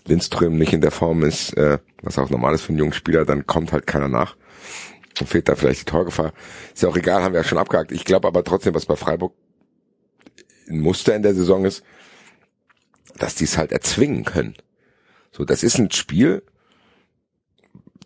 Lindström 0.05 0.57
nicht 0.57 0.71
in 0.71 0.79
der 0.79 0.91
Form 0.91 1.23
ist, 1.23 1.57
äh, 1.57 1.79
was 2.01 2.17
auch 2.17 2.29
normal 2.29 2.53
ist 2.53 2.61
für 2.61 2.69
einen 2.69 2.79
jungen 2.79 2.93
Spieler, 2.93 3.25
dann 3.25 3.45
kommt 3.45 3.73
halt 3.73 3.85
keiner 3.85 4.07
nach. 4.07 4.37
Und 5.19 5.27
fehlt 5.27 5.49
da 5.49 5.55
vielleicht 5.55 5.81
die 5.81 5.91
Torgefahr. 5.91 6.33
Ist 6.73 6.81
ja 6.81 6.89
auch 6.89 6.97
egal, 6.97 7.21
haben 7.21 7.33
wir 7.33 7.41
ja 7.41 7.47
schon 7.47 7.57
abgehakt. 7.57 7.91
Ich 7.91 8.05
glaube 8.05 8.27
aber 8.27 8.43
trotzdem, 8.43 8.73
was 8.73 8.85
bei 8.85 8.95
Freiburg 8.95 9.33
ein 10.69 10.79
Muster 10.79 11.13
in 11.13 11.23
der 11.23 11.35
Saison 11.35 11.65
ist, 11.65 11.83
dass 13.19 13.35
die 13.35 13.43
es 13.43 13.57
halt 13.57 13.71
erzwingen 13.71 14.23
können. 14.23 14.55
So, 15.31 15.43
das 15.43 15.61
ist 15.61 15.77
ein 15.77 15.91
Spiel, 15.91 16.41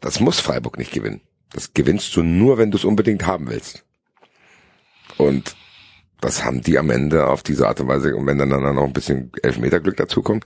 das 0.02 0.20
muss 0.20 0.40
Freiburg 0.40 0.78
nicht 0.78 0.92
gewinnen. 0.92 1.22
Das 1.52 1.74
gewinnst 1.74 2.16
du 2.16 2.24
nur, 2.24 2.58
wenn 2.58 2.72
du 2.72 2.78
es 2.78 2.86
unbedingt 2.86 3.26
haben 3.26 3.50
willst. 3.50 3.84
Und 5.18 5.56
das 6.22 6.44
haben 6.44 6.62
die 6.62 6.78
am 6.78 6.90
Ende 6.90 7.28
auf 7.28 7.44
diese 7.44 7.68
Art 7.68 7.80
und 7.80 7.88
Weise. 7.88 8.16
Und 8.16 8.26
wenn 8.26 8.38
dann, 8.38 8.50
dann 8.50 8.76
noch 8.76 8.84
ein 8.84 8.94
bisschen 8.94 9.32
Elfmeterglück 9.42 9.98
dazukommt, 9.98 10.46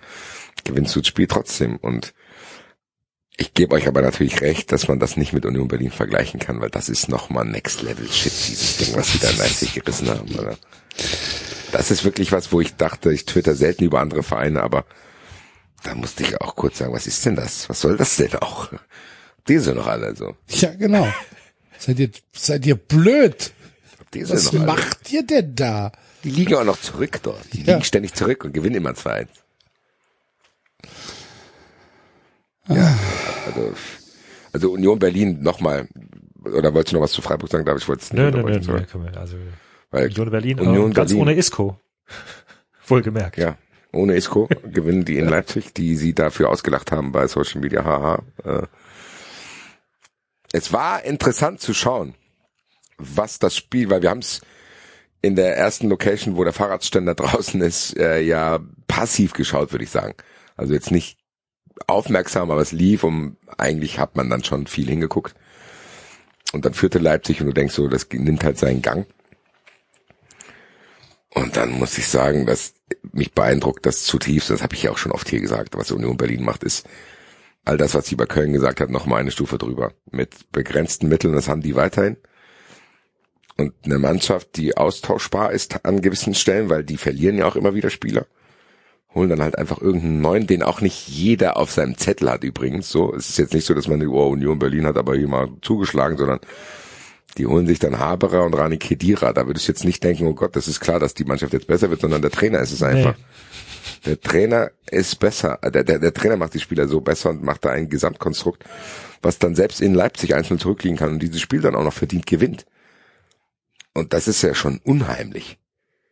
gewinnst 0.63 0.95
du 0.95 0.99
das 0.99 1.07
Spiel 1.07 1.27
trotzdem. 1.27 1.77
Und 1.77 2.13
ich 3.37 3.53
gebe 3.53 3.75
euch 3.75 3.87
aber 3.87 4.01
natürlich 4.01 4.41
recht, 4.41 4.71
dass 4.71 4.87
man 4.87 4.99
das 4.99 5.17
nicht 5.17 5.33
mit 5.33 5.45
Union 5.45 5.67
Berlin 5.67 5.91
vergleichen 5.91 6.39
kann, 6.39 6.61
weil 6.61 6.69
das 6.69 6.89
ist 6.89 7.09
nochmal 7.09 7.45
Next 7.45 7.81
Level 7.81 8.07
Shit, 8.07 8.33
dieses 8.47 8.77
Ding, 8.77 8.95
was 8.95 9.11
sie 9.11 9.19
da 9.19 9.29
in 9.29 9.37
Leipzig 9.37 9.73
gerissen 9.73 10.09
haben. 10.09 10.35
Oder? 10.37 10.57
Das 11.71 11.89
ist 11.89 12.03
wirklich 12.03 12.31
was, 12.31 12.51
wo 12.51 12.61
ich 12.61 12.75
dachte, 12.75 13.11
ich 13.13 13.25
twitter 13.25 13.55
selten 13.55 13.85
über 13.85 14.01
andere 14.01 14.23
Vereine, 14.23 14.61
aber 14.61 14.85
da 15.83 15.95
musste 15.95 16.23
ich 16.23 16.39
auch 16.41 16.55
kurz 16.55 16.77
sagen, 16.77 16.93
was 16.93 17.07
ist 17.07 17.25
denn 17.25 17.35
das? 17.35 17.69
Was 17.69 17.81
soll 17.81 17.97
das 17.97 18.17
denn 18.17 18.35
auch? 18.35 18.69
Die 19.47 19.57
sind 19.57 19.75
noch 19.75 19.87
alle 19.87 20.15
so. 20.15 20.35
Ja, 20.49 20.73
genau. 20.75 21.07
seid 21.77 21.99
ihr, 21.99 22.09
seid 22.33 22.65
ihr 22.65 22.75
blöd? 22.75 23.51
Was 24.13 24.51
macht 24.53 25.11
ihr 25.11 25.25
denn 25.25 25.55
da? 25.55 25.91
Die 26.23 26.29
liegen 26.29 26.55
auch 26.55 26.63
noch 26.63 26.79
zurück 26.79 27.19
dort. 27.23 27.53
Die 27.53 27.63
ja. 27.63 27.73
liegen 27.73 27.85
ständig 27.85 28.13
zurück 28.13 28.43
und 28.43 28.53
gewinnen 28.53 28.75
immer 28.75 28.93
2 28.93 29.27
Ja, 32.67 32.97
also, 33.47 33.73
also 34.53 34.71
Union 34.71 34.99
Berlin 34.99 35.41
nochmal. 35.41 35.87
Oder 36.43 36.73
wolltest 36.73 36.93
du 36.93 36.97
noch 36.97 37.03
was 37.03 37.11
zu 37.11 37.21
Freiburg 37.21 37.49
sagen? 37.49 37.65
Darf 37.65 37.77
ich 37.77 37.87
wollte 37.87 38.03
es 38.03 38.13
nicht. 38.13 38.21
Nö, 38.21 38.31
nö, 38.31 38.43
nö, 38.43 38.59
nö, 38.59 39.19
also 39.19 39.37
Weil 39.89 40.07
Union 40.07 40.29
Berlin, 40.29 40.59
Union 40.59 40.93
ganz 40.93 41.09
Berlin, 41.09 41.21
ohne 41.21 41.33
Isco. 41.35 41.79
Wohlgemerkt. 42.87 43.37
Ja, 43.37 43.57
ohne 43.91 44.15
Isco 44.15 44.47
gewinnen 44.63 45.05
die 45.05 45.17
in 45.17 45.27
Leipzig, 45.27 45.73
die 45.73 45.95
sie 45.95 46.13
dafür 46.13 46.49
ausgelacht 46.49 46.91
haben 46.91 47.11
bei 47.11 47.27
Social 47.27 47.61
Media. 47.61 47.83
Haha. 47.83 48.23
Äh. 48.43 48.67
Es 50.53 50.73
war 50.73 51.03
interessant 51.03 51.61
zu 51.61 51.73
schauen 51.73 52.15
was 53.01 53.39
das 53.39 53.55
Spiel, 53.55 53.89
weil 53.89 54.01
wir 54.01 54.09
haben 54.09 54.19
es 54.19 54.41
in 55.21 55.35
der 55.35 55.55
ersten 55.57 55.89
Location, 55.89 56.37
wo 56.37 56.43
der 56.43 56.53
Fahrradständer 56.53 57.15
draußen 57.15 57.61
ist, 57.61 57.97
äh, 57.97 58.21
ja 58.21 58.59
passiv 58.87 59.33
geschaut, 59.33 59.71
würde 59.71 59.83
ich 59.83 59.91
sagen. 59.91 60.15
Also 60.55 60.73
jetzt 60.73 60.91
nicht 60.91 61.17
aufmerksam, 61.87 62.51
aber 62.51 62.61
es 62.61 62.71
lief 62.71 63.03
und 63.03 63.37
eigentlich 63.57 63.99
hat 63.99 64.15
man 64.15 64.29
dann 64.29 64.43
schon 64.43 64.67
viel 64.67 64.87
hingeguckt. 64.87 65.35
Und 66.53 66.65
dann 66.65 66.73
führte 66.73 66.99
Leipzig 66.99 67.39
und 67.39 67.47
du 67.47 67.53
denkst 67.53 67.73
so, 67.73 67.87
das 67.87 68.07
nimmt 68.11 68.43
halt 68.43 68.57
seinen 68.57 68.81
Gang. 68.81 69.07
Und 71.33 71.55
dann 71.55 71.71
muss 71.71 71.97
ich 71.97 72.07
sagen, 72.07 72.45
dass 72.45 72.73
mich 73.13 73.33
beeindruckt 73.33 73.85
das 73.85 74.03
zutiefst, 74.03 74.49
das 74.49 74.61
habe 74.61 74.75
ich 74.75 74.83
ja 74.83 74.91
auch 74.91 74.97
schon 74.97 75.13
oft 75.13 75.29
hier 75.29 75.39
gesagt, 75.39 75.77
was 75.77 75.91
Union 75.91 76.17
Berlin 76.17 76.43
macht, 76.43 76.63
ist 76.63 76.85
all 77.65 77.77
das, 77.77 77.93
was 77.93 78.07
sie 78.07 78.15
bei 78.15 78.25
Köln 78.25 78.53
gesagt 78.53 78.81
hat, 78.81 78.89
noch 78.89 79.05
mal 79.05 79.17
eine 79.17 79.31
Stufe 79.31 79.57
drüber. 79.57 79.93
Mit 80.09 80.51
begrenzten 80.51 81.07
Mitteln, 81.07 81.33
das 81.33 81.47
haben 81.47 81.61
die 81.61 81.75
weiterhin 81.75 82.17
und 83.61 83.73
eine 83.85 83.99
Mannschaft, 83.99 84.57
die 84.57 84.75
austauschbar 84.75 85.51
ist 85.51 85.85
an 85.85 86.01
gewissen 86.01 86.33
Stellen, 86.33 86.69
weil 86.69 86.83
die 86.83 86.97
verlieren 86.97 87.37
ja 87.37 87.45
auch 87.45 87.55
immer 87.55 87.75
wieder 87.75 87.89
Spieler, 87.89 88.25
holen 89.13 89.29
dann 89.29 89.41
halt 89.41 89.57
einfach 89.57 89.81
irgendeinen 89.81 90.21
neuen, 90.21 90.47
den 90.47 90.63
auch 90.63 90.81
nicht 90.81 91.07
jeder 91.07 91.57
auf 91.57 91.71
seinem 91.71 91.97
Zettel 91.97 92.29
hat 92.29 92.43
übrigens. 92.43 92.89
So, 92.89 93.13
es 93.13 93.29
ist 93.29 93.37
jetzt 93.37 93.53
nicht 93.53 93.65
so, 93.65 93.73
dass 93.73 93.87
man 93.87 93.99
die 93.99 94.07
Union 94.07 94.59
Berlin 94.59 94.85
hat 94.85 94.97
aber 94.97 95.15
hier 95.15 95.27
mal 95.27 95.49
zugeschlagen, 95.61 96.17
sondern 96.17 96.39
die 97.37 97.45
holen 97.45 97.67
sich 97.67 97.79
dann 97.79 97.99
Haberer 97.99 98.43
und 98.43 98.53
Rani 98.53 98.77
Kedira. 98.77 99.33
Da 99.33 99.47
würde 99.47 99.59
ich 99.59 99.67
jetzt 99.67 99.85
nicht 99.85 100.03
denken, 100.03 100.27
oh 100.27 100.33
Gott, 100.33 100.55
das 100.55 100.67
ist 100.67 100.79
klar, 100.79 100.99
dass 100.99 101.13
die 101.13 101.23
Mannschaft 101.23 101.53
jetzt 101.53 101.67
besser 101.67 101.89
wird, 101.89 102.01
sondern 102.01 102.21
der 102.21 102.31
Trainer 102.31 102.59
ist 102.59 102.71
es 102.71 102.83
einfach. 102.83 103.15
Nee. 103.17 103.23
Der 104.05 104.19
Trainer 104.19 104.71
ist 104.89 105.19
besser. 105.19 105.59
Der, 105.63 105.83
der, 105.83 105.99
der 105.99 106.13
Trainer 106.13 106.37
macht 106.37 106.53
die 106.53 106.59
Spieler 106.59 106.87
so 106.87 107.01
besser 107.01 107.29
und 107.29 107.43
macht 107.43 107.65
da 107.65 107.69
ein 107.69 107.89
Gesamtkonstrukt, 107.89 108.63
was 109.21 109.39
dann 109.39 109.55
selbst 109.55 109.81
in 109.81 109.93
Leipzig 109.93 110.35
einzeln 110.35 110.59
zurückliegen 110.59 110.97
kann 110.97 111.11
und 111.11 111.19
dieses 111.21 111.41
Spiel 111.41 111.61
dann 111.61 111.75
auch 111.75 111.83
noch 111.83 111.93
verdient 111.93 112.25
gewinnt. 112.25 112.65
Und 113.93 114.13
das 114.13 114.27
ist 114.27 114.41
ja 114.41 114.53
schon 114.53 114.79
unheimlich. 114.83 115.57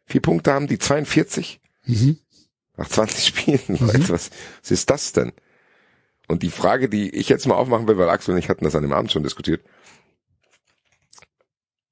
Vier 0.06 0.22
Punkte 0.22 0.54
haben 0.54 0.68
die 0.68 0.80
42 0.80 1.60
mhm. 1.86 2.18
nach 2.78 2.90
20 2.90 3.26
Spielen. 3.26 3.60
Mhm. 3.68 4.10
Was, 4.10 4.32
was 4.62 4.72
ist 4.72 4.90
das 4.90 5.14
denn? 5.14 5.32
Und 6.28 6.44
die 6.44 6.52
Frage, 6.52 6.90
die 6.90 7.10
ich 7.10 7.28
jetzt 7.28 7.48
mal 7.48 7.56
aufmachen 7.56 7.88
will, 7.88 7.98
weil 7.98 8.10
Axel 8.10 8.34
und 8.34 8.40
ich 8.40 8.50
hatten 8.50 8.64
das 8.64 8.76
an 8.76 8.84
dem 8.84 8.94
Abend 8.94 9.12
schon 9.12 9.24
diskutiert. 9.24 9.62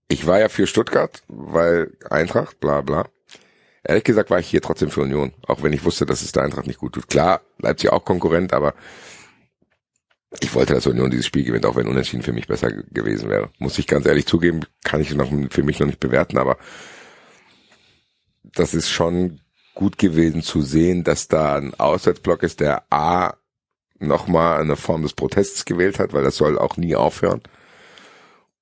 Ich 0.07 0.25
war 0.25 0.39
ja 0.39 0.49
für 0.49 0.67
Stuttgart, 0.67 1.23
weil 1.27 1.97
Eintracht, 2.09 2.59
bla 2.59 2.81
bla. 2.81 3.09
Ehrlich 3.83 4.03
gesagt 4.03 4.29
war 4.29 4.39
ich 4.39 4.47
hier 4.47 4.61
trotzdem 4.61 4.89
für 4.89 5.01
Union, 5.01 5.33
auch 5.47 5.63
wenn 5.63 5.73
ich 5.73 5.83
wusste, 5.83 6.05
dass 6.05 6.21
es 6.21 6.31
der 6.31 6.43
Eintracht 6.43 6.67
nicht 6.67 6.79
gut 6.79 6.93
tut. 6.93 7.07
Klar, 7.07 7.41
sie 7.77 7.89
auch 7.89 8.05
Konkurrent, 8.05 8.53
aber 8.53 8.73
ich 10.41 10.53
wollte, 10.53 10.73
dass 10.73 10.87
Union 10.87 11.09
dieses 11.09 11.25
Spiel 11.25 11.43
gewinnt, 11.43 11.65
auch 11.65 11.75
wenn 11.75 11.87
Unentschieden 11.87 12.23
für 12.23 12.33
mich 12.33 12.47
besser 12.47 12.71
gewesen 12.71 13.29
wäre. 13.29 13.49
Muss 13.59 13.79
ich 13.79 13.87
ganz 13.87 14.05
ehrlich 14.05 14.25
zugeben, 14.25 14.61
kann 14.83 15.01
ich 15.01 15.13
noch 15.13 15.31
für 15.49 15.63
mich 15.63 15.79
noch 15.79 15.87
nicht 15.87 15.99
bewerten, 15.99 16.37
aber 16.37 16.57
das 18.43 18.73
ist 18.73 18.89
schon 18.89 19.41
gut 19.73 19.97
gewesen 19.97 20.41
zu 20.41 20.61
sehen, 20.61 21.03
dass 21.03 21.27
da 21.27 21.55
ein 21.55 21.73
Auswärtsblock 21.75 22.43
ist, 22.43 22.59
der 22.59 22.91
A 22.91 23.35
nochmal 23.99 24.61
eine 24.61 24.75
Form 24.75 25.03
des 25.03 25.13
Protests 25.13 25.65
gewählt 25.65 25.99
hat, 25.99 26.13
weil 26.13 26.23
das 26.23 26.35
soll 26.35 26.57
auch 26.57 26.77
nie 26.77 26.95
aufhören 26.95 27.41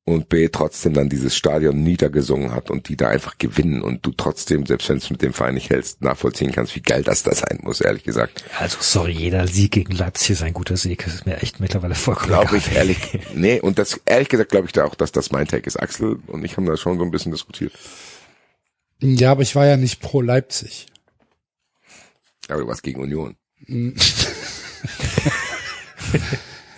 und 0.08 0.30
B 0.30 0.50
trotzdem 0.50 0.94
dann 0.94 1.10
dieses 1.10 1.36
Stadion 1.36 1.82
niedergesungen 1.82 2.52
hat 2.52 2.70
und 2.70 2.90
die 2.90 2.96
da 2.96 3.10
einfach 3.10 3.40
gewinnen 3.40 3.82
und 3.82 4.06
du 4.06 4.12
trotzdem, 4.12 4.68
selbst 4.68 4.88
wenn 4.88 4.98
es 4.98 5.10
mit 5.10 5.24
dem 5.24 5.34
Verein 5.34 5.56
nicht 5.56 5.72
hältst, 5.72 6.04
nachvollziehen 6.04 6.52
kannst, 6.52 6.76
wie 6.76 6.82
geil 6.82 7.02
das 7.04 7.24
da 7.24 7.34
sein 7.34 7.60
muss, 7.64 7.82
ehrlich 7.82 8.04
gesagt. 8.04 8.44
Also 8.60 8.78
sorry, 8.82 9.14
jeder 9.14 9.48
Sieg 9.48 9.72
gegen 9.72 9.94
Leipzig 9.94 10.32
ist 10.32 10.44
ein 10.44 10.54
guter 10.54 10.78
Sieg. 10.78 11.04
Das 11.06 11.16
ist 11.16 11.26
mir 11.26 11.42
echt 11.42 11.60
mittlerweile 11.60 11.96
vollkommen 11.96 12.28
Glaube 12.28 12.58
ich 12.58 12.72
ehrlich, 12.72 12.98
nee, 13.34 13.60
und 13.60 13.80
das 13.80 14.00
ehrlich 14.06 14.30
gesagt 14.30 14.52
glaube 14.52 14.68
ich 14.68 14.74
da 14.74 14.86
auch, 14.86 14.94
dass 14.94 15.12
das 15.12 15.32
mein 15.32 15.48
Take 15.48 15.66
ist. 15.66 15.78
Axel 15.78 16.20
und 16.28 16.46
ich 16.46 16.56
haben 16.56 16.68
da 16.68 16.78
schon 16.78 17.00
so 17.00 17.04
ein 17.04 17.10
bisschen 17.10 17.32
diskutiert. 17.32 17.74
Ja, 19.02 19.32
aber 19.32 19.42
ich 19.42 19.56
war 19.56 19.66
ja 19.66 19.76
nicht 19.76 20.02
pro 20.02 20.22
Leipzig. 20.22 20.86
Aber 22.48 22.62
du 22.62 22.68
warst 22.68 22.84
gegen 22.84 23.02
Union. 23.02 23.36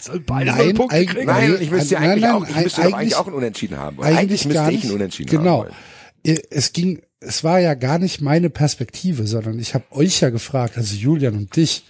Soll 0.07 0.19
beide 0.21 0.51
nein, 0.51 0.75
Punkte 0.75 1.05
kriegen? 1.05 1.25
Nein, 1.25 1.57
ich 1.59 1.71
müsste 1.71 1.95
ja 1.95 1.99
eigentlich 2.01 2.21
nein, 2.23 2.31
auch, 2.31 2.47
ich 2.47 2.55
müsste 2.55 2.81
eigentlich, 2.81 2.95
eigentlich 2.95 3.15
auch 3.15 3.27
einen 3.27 3.35
Unentschieden 3.35 3.77
haben. 3.77 4.01
Eigentlich, 4.01 4.17
eigentlich 4.17 4.45
müsste 4.45 4.71
ich 4.71 4.83
einen 4.83 4.93
Unentschieden 4.93 5.29
genau. 5.29 5.63
haben. 5.65 5.71
Genau. 6.23 6.39
Es 6.49 6.73
ging, 6.73 7.01
es 7.19 7.43
war 7.43 7.59
ja 7.59 7.73
gar 7.73 7.99
nicht 7.99 8.21
meine 8.21 8.49
Perspektive, 8.49 9.27
sondern 9.27 9.59
ich 9.59 9.73
habe 9.73 9.85
euch 9.91 10.19
ja 10.21 10.29
gefragt, 10.29 10.77
also 10.77 10.95
Julian 10.95 11.35
und 11.35 11.55
dich, 11.55 11.83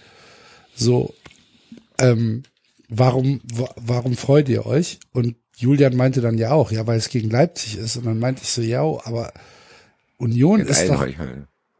so, 0.74 1.14
ähm, 1.98 2.44
warum, 2.88 3.40
warum 3.76 4.16
freut 4.16 4.48
ihr 4.48 4.66
euch? 4.66 5.00
Und 5.12 5.36
Julian 5.56 5.96
meinte 5.96 6.20
dann 6.20 6.38
ja 6.38 6.52
auch, 6.52 6.70
ja, 6.70 6.86
weil 6.86 6.98
es 6.98 7.08
gegen 7.08 7.30
Leipzig 7.30 7.78
ist. 7.78 7.96
Und 7.96 8.06
dann 8.06 8.18
meinte 8.18 8.42
ich 8.42 8.48
so, 8.48 8.62
ja, 8.62 8.82
aber 8.82 9.32
Union 10.16 10.60
Jetzt 10.60 10.70
ist 10.70 10.88
doch, 10.88 11.00
halt. 11.00 11.16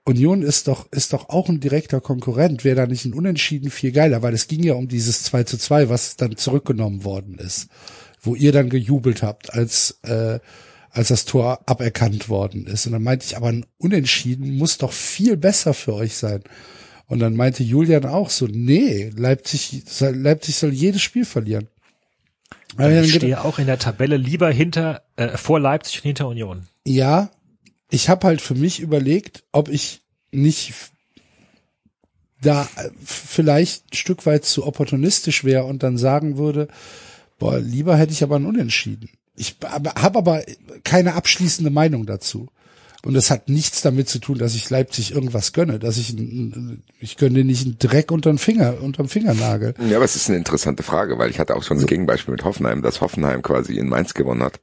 Union 0.08 0.42
ist 0.42 0.68
doch, 0.68 0.90
ist 0.90 1.12
doch 1.12 1.28
auch 1.28 1.48
ein 1.48 1.60
direkter 1.60 2.00
Konkurrent. 2.00 2.64
Wäre 2.64 2.76
da 2.76 2.86
nicht 2.86 3.04
ein 3.04 3.12
Unentschieden 3.12 3.70
viel 3.70 3.92
geiler, 3.92 4.22
weil 4.22 4.34
es 4.34 4.48
ging 4.48 4.62
ja 4.62 4.74
um 4.74 4.88
dieses 4.88 5.22
2 5.24 5.44
zu 5.44 5.58
2, 5.58 5.88
was 5.90 6.16
dann 6.16 6.36
zurückgenommen 6.36 7.04
worden 7.04 7.38
ist. 7.38 7.68
Wo 8.20 8.34
ihr 8.34 8.52
dann 8.52 8.70
gejubelt 8.70 9.22
habt, 9.22 9.52
als, 9.52 10.00
äh, 10.02 10.40
als 10.90 11.08
das 11.08 11.26
Tor 11.26 11.60
aberkannt 11.66 12.28
worden 12.28 12.66
ist. 12.66 12.86
Und 12.86 12.92
dann 12.92 13.02
meinte 13.02 13.26
ich, 13.26 13.36
aber 13.36 13.48
ein 13.48 13.66
Unentschieden 13.76 14.56
muss 14.56 14.78
doch 14.78 14.92
viel 14.92 15.36
besser 15.36 15.74
für 15.74 15.94
euch 15.94 16.16
sein. 16.16 16.42
Und 17.06 17.20
dann 17.20 17.36
meinte 17.36 17.62
Julian 17.62 18.06
auch 18.06 18.30
so, 18.30 18.46
nee, 18.46 19.10
Leipzig, 19.14 19.82
Leipzig 20.00 20.56
soll 20.56 20.72
jedes 20.72 21.02
Spiel 21.02 21.24
verlieren. 21.24 21.68
Ich 22.78 23.14
stehe 23.14 23.44
auch 23.44 23.58
in 23.58 23.66
der 23.66 23.78
Tabelle 23.78 24.16
lieber 24.16 24.50
hinter, 24.50 25.02
äh, 25.16 25.36
vor 25.36 25.58
Leipzig 25.58 25.98
und 25.98 26.02
hinter 26.04 26.28
Union. 26.28 26.66
Ja, 26.86 27.30
ich 27.90 28.08
habe 28.08 28.26
halt 28.26 28.40
für 28.40 28.54
mich 28.54 28.80
überlegt, 28.80 29.44
ob 29.52 29.68
ich 29.68 30.02
nicht 30.30 30.74
da 32.40 32.68
vielleicht 33.04 33.92
ein 33.92 33.96
Stück 33.96 34.26
weit 34.26 34.44
zu 34.44 34.66
opportunistisch 34.66 35.44
wäre 35.44 35.64
und 35.64 35.82
dann 35.82 35.98
sagen 35.98 36.36
würde, 36.36 36.68
boah, 37.38 37.58
lieber 37.58 37.96
hätte 37.96 38.12
ich 38.12 38.22
aber 38.22 38.36
ein 38.36 38.46
Unentschieden. 38.46 39.10
Ich 39.34 39.56
habe 39.64 40.18
aber 40.18 40.44
keine 40.84 41.14
abschließende 41.14 41.70
Meinung 41.70 42.06
dazu. 42.06 42.48
Und 43.04 43.14
das 43.14 43.30
hat 43.30 43.48
nichts 43.48 43.80
damit 43.80 44.08
zu 44.08 44.18
tun, 44.18 44.38
dass 44.38 44.56
ich 44.56 44.68
Leipzig 44.70 45.12
irgendwas 45.12 45.52
gönne, 45.52 45.78
dass 45.78 45.98
ich, 45.98 46.16
ich 47.00 47.16
gönne 47.16 47.44
nicht 47.44 47.64
einen 47.64 47.78
Dreck 47.78 48.10
unter 48.10 48.32
den 48.32 48.38
Finger, 48.38 48.82
unterm 48.82 49.08
Fingernagel. 49.08 49.74
Ja, 49.88 49.96
aber 49.96 50.04
es 50.04 50.16
ist 50.16 50.28
eine 50.28 50.36
interessante 50.36 50.82
Frage, 50.82 51.16
weil 51.16 51.30
ich 51.30 51.38
hatte 51.38 51.54
auch 51.54 51.62
schon 51.62 51.78
das 51.78 51.86
Gegenbeispiel 51.86 52.32
mit 52.32 52.44
Hoffenheim, 52.44 52.82
dass 52.82 53.00
Hoffenheim 53.00 53.42
quasi 53.42 53.78
in 53.78 53.88
Mainz 53.88 54.14
gewonnen 54.14 54.42
hat 54.42 54.60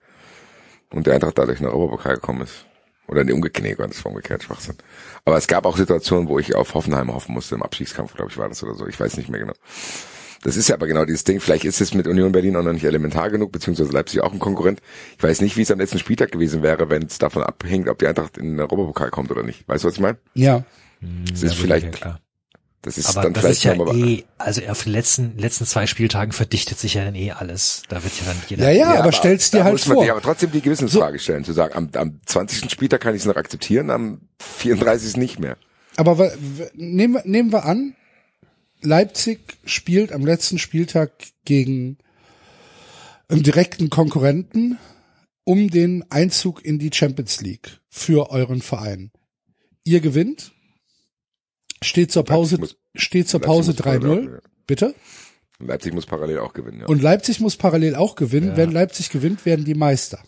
und 0.92 1.08
der 1.08 1.16
Eintracht 1.16 1.38
dadurch 1.38 1.60
in 1.60 1.66
den 1.66 1.74
Europapokal 1.74 2.16
gekommen 2.16 2.42
ist. 2.42 2.66
Oder 3.08 3.22
in 3.22 3.28
die 3.28 3.34
umgekehrt, 3.34 3.80
das 3.80 4.04
war 4.04 4.12
umgekehrt 4.12 4.44
Schwachsinn. 4.44 4.76
Aber 5.26 5.38
es 5.38 5.48
gab 5.48 5.66
auch 5.66 5.78
Situationen, 5.78 6.28
wo 6.28 6.40
ich 6.40 6.56
auf 6.56 6.74
Hoffenheim 6.74 7.14
hoffen 7.14 7.34
musste, 7.34 7.56
im 7.56 7.64
Abschiedskampf, 7.64 8.14
glaube 8.14 8.32
ich, 8.32 8.38
war 8.38 8.50
das 8.50 8.64
oder 8.64 8.76
so. 8.76 8.88
Ich 8.88 9.00
weiß 9.00 9.18
nicht 9.18 9.30
mehr 9.30 9.40
genau. 9.40 9.54
Das 10.44 10.58
ist 10.58 10.70
ja 10.70 10.76
aber 10.76 10.86
genau 10.86 11.06
dieses 11.06 11.24
Ding. 11.24 11.40
Vielleicht 11.40 11.66
ist 11.66 11.82
es 11.82 11.96
mit 11.96 12.08
Union 12.08 12.32
Berlin 12.32 12.56
auch 12.56 12.64
noch 12.64 12.74
nicht 12.74 12.84
elementar 12.84 13.32
genug, 13.32 13.52
beziehungsweise 13.52 13.92
Leipzig 13.92 14.22
auch 14.22 14.32
ein 14.32 14.40
Konkurrent. 14.40 14.80
Ich 15.18 15.24
weiß 15.24 15.42
nicht, 15.42 15.58
wie 15.58 15.64
es 15.64 15.72
am 15.72 15.80
letzten 15.80 15.98
Spieltag 15.98 16.32
gewesen 16.32 16.62
wäre, 16.62 16.90
wenn 16.90 17.04
es 17.04 17.18
davon 17.18 17.42
abhängt, 17.42 17.90
ob 17.90 17.98
die 17.98 18.08
Eintracht 18.08 18.38
in 18.38 18.52
den 18.52 18.60
Europapokal 18.60 19.10
kommt 19.10 19.32
oder 19.32 19.42
nicht. 19.42 19.68
Weißt 19.68 19.84
du, 19.84 19.88
was 19.88 19.96
ich 19.96 20.02
meine? 20.02 20.18
Ja. 20.36 20.64
Das 21.32 21.42
ist 21.42 21.56
vielleicht, 21.56 21.86
Ja, 21.86 21.92
klar. 21.92 22.20
Das 22.86 22.98
ist 22.98 23.08
Aber 23.08 23.24
dann 23.24 23.34
das 23.34 23.42
vielleicht 23.44 23.58
ist 23.58 23.64
ja 23.64 23.76
mal- 23.76 23.96
eh, 23.96 24.24
also 24.38 24.62
auf 24.68 24.84
den 24.84 24.92
letzten, 24.94 25.38
letzten 25.38 25.66
zwei 25.66 25.88
Spieltagen 25.88 26.32
verdichtet 26.32 26.78
sich 26.80 26.94
ja 26.94 27.04
dann 27.04 27.16
eh 27.16 27.32
alles. 27.32 27.84
Da 27.90 28.04
wird 28.04 28.14
ja 28.20 28.26
dann 28.28 28.38
jeder. 28.48 28.72
Ja, 28.72 28.94
ja, 28.94 29.00
aber, 29.02 29.12
stell's 29.12 29.52
dir 29.52 29.64
halt 29.64 29.74
muss 29.74 29.86
man 29.88 29.96
vor. 29.96 30.04
sich 30.04 30.12
aber 30.12 30.22
trotzdem 30.22 30.52
die 30.52 30.62
Gewissensfrage 30.62 31.18
stellen, 31.20 31.44
zu 31.44 31.54
sagen, 31.54 31.74
am, 31.76 31.90
am 31.96 32.20
20. 32.26 32.70
Spieltag 32.72 33.02
kann 33.02 33.16
ich 33.16 33.22
es 33.22 33.26
noch 33.26 33.36
akzeptieren, 33.36 33.90
am 33.90 34.22
34. 34.40 35.18
nicht 35.18 35.40
mehr. 35.40 35.58
Aber 35.98 36.32
nehmen, 36.74 37.16
wir- 37.16 37.24
nehmen 37.26 37.52
wir 37.52 37.66
an, 37.66 37.96
Leipzig 38.82 39.40
spielt 39.66 40.12
am 40.12 40.26
letzten 40.26 40.60
Spieltag 40.60 41.12
gegen 41.46 41.98
einen 43.28 43.42
direkten 43.44 43.90
Konkurrenten 43.90 44.78
um 45.44 45.70
den 45.70 46.06
Einzug 46.12 46.64
in 46.64 46.78
die 46.80 46.92
Champions 46.94 47.42
League 47.42 47.80
für 47.90 48.30
euren 48.30 48.62
Verein. 48.62 49.12
Ihr 49.84 50.02
gewinnt, 50.02 50.52
steht 51.86 52.12
zur 52.12 52.24
Pause, 52.26 52.58
Leipzig 52.58 52.78
steht 52.96 53.30
zur 53.30 53.40
Pause 53.42 53.72
muss 53.72 53.82
parallel 53.82 54.20
3-0, 54.28 54.38
auch- 54.38 54.42
bitte? 54.68 54.96
Leipzig 55.60 55.94
muss 55.94 56.06
parallel 56.06 56.40
auch 56.40 56.54
gewinnen, 56.54 56.82
ja. 56.82 56.86
Und 56.88 57.02
Leipzig 57.02 57.40
muss 57.40 57.56
parallel 57.56 57.96
auch 57.96 58.16
gewinnen. 58.16 58.50
Ja. 58.50 58.58
Wenn 58.58 58.72
Leipzig 58.72 59.10
gewinnt, 59.10 59.46
werden 59.46 59.64
die 59.64 59.74
Meister. 59.76 60.20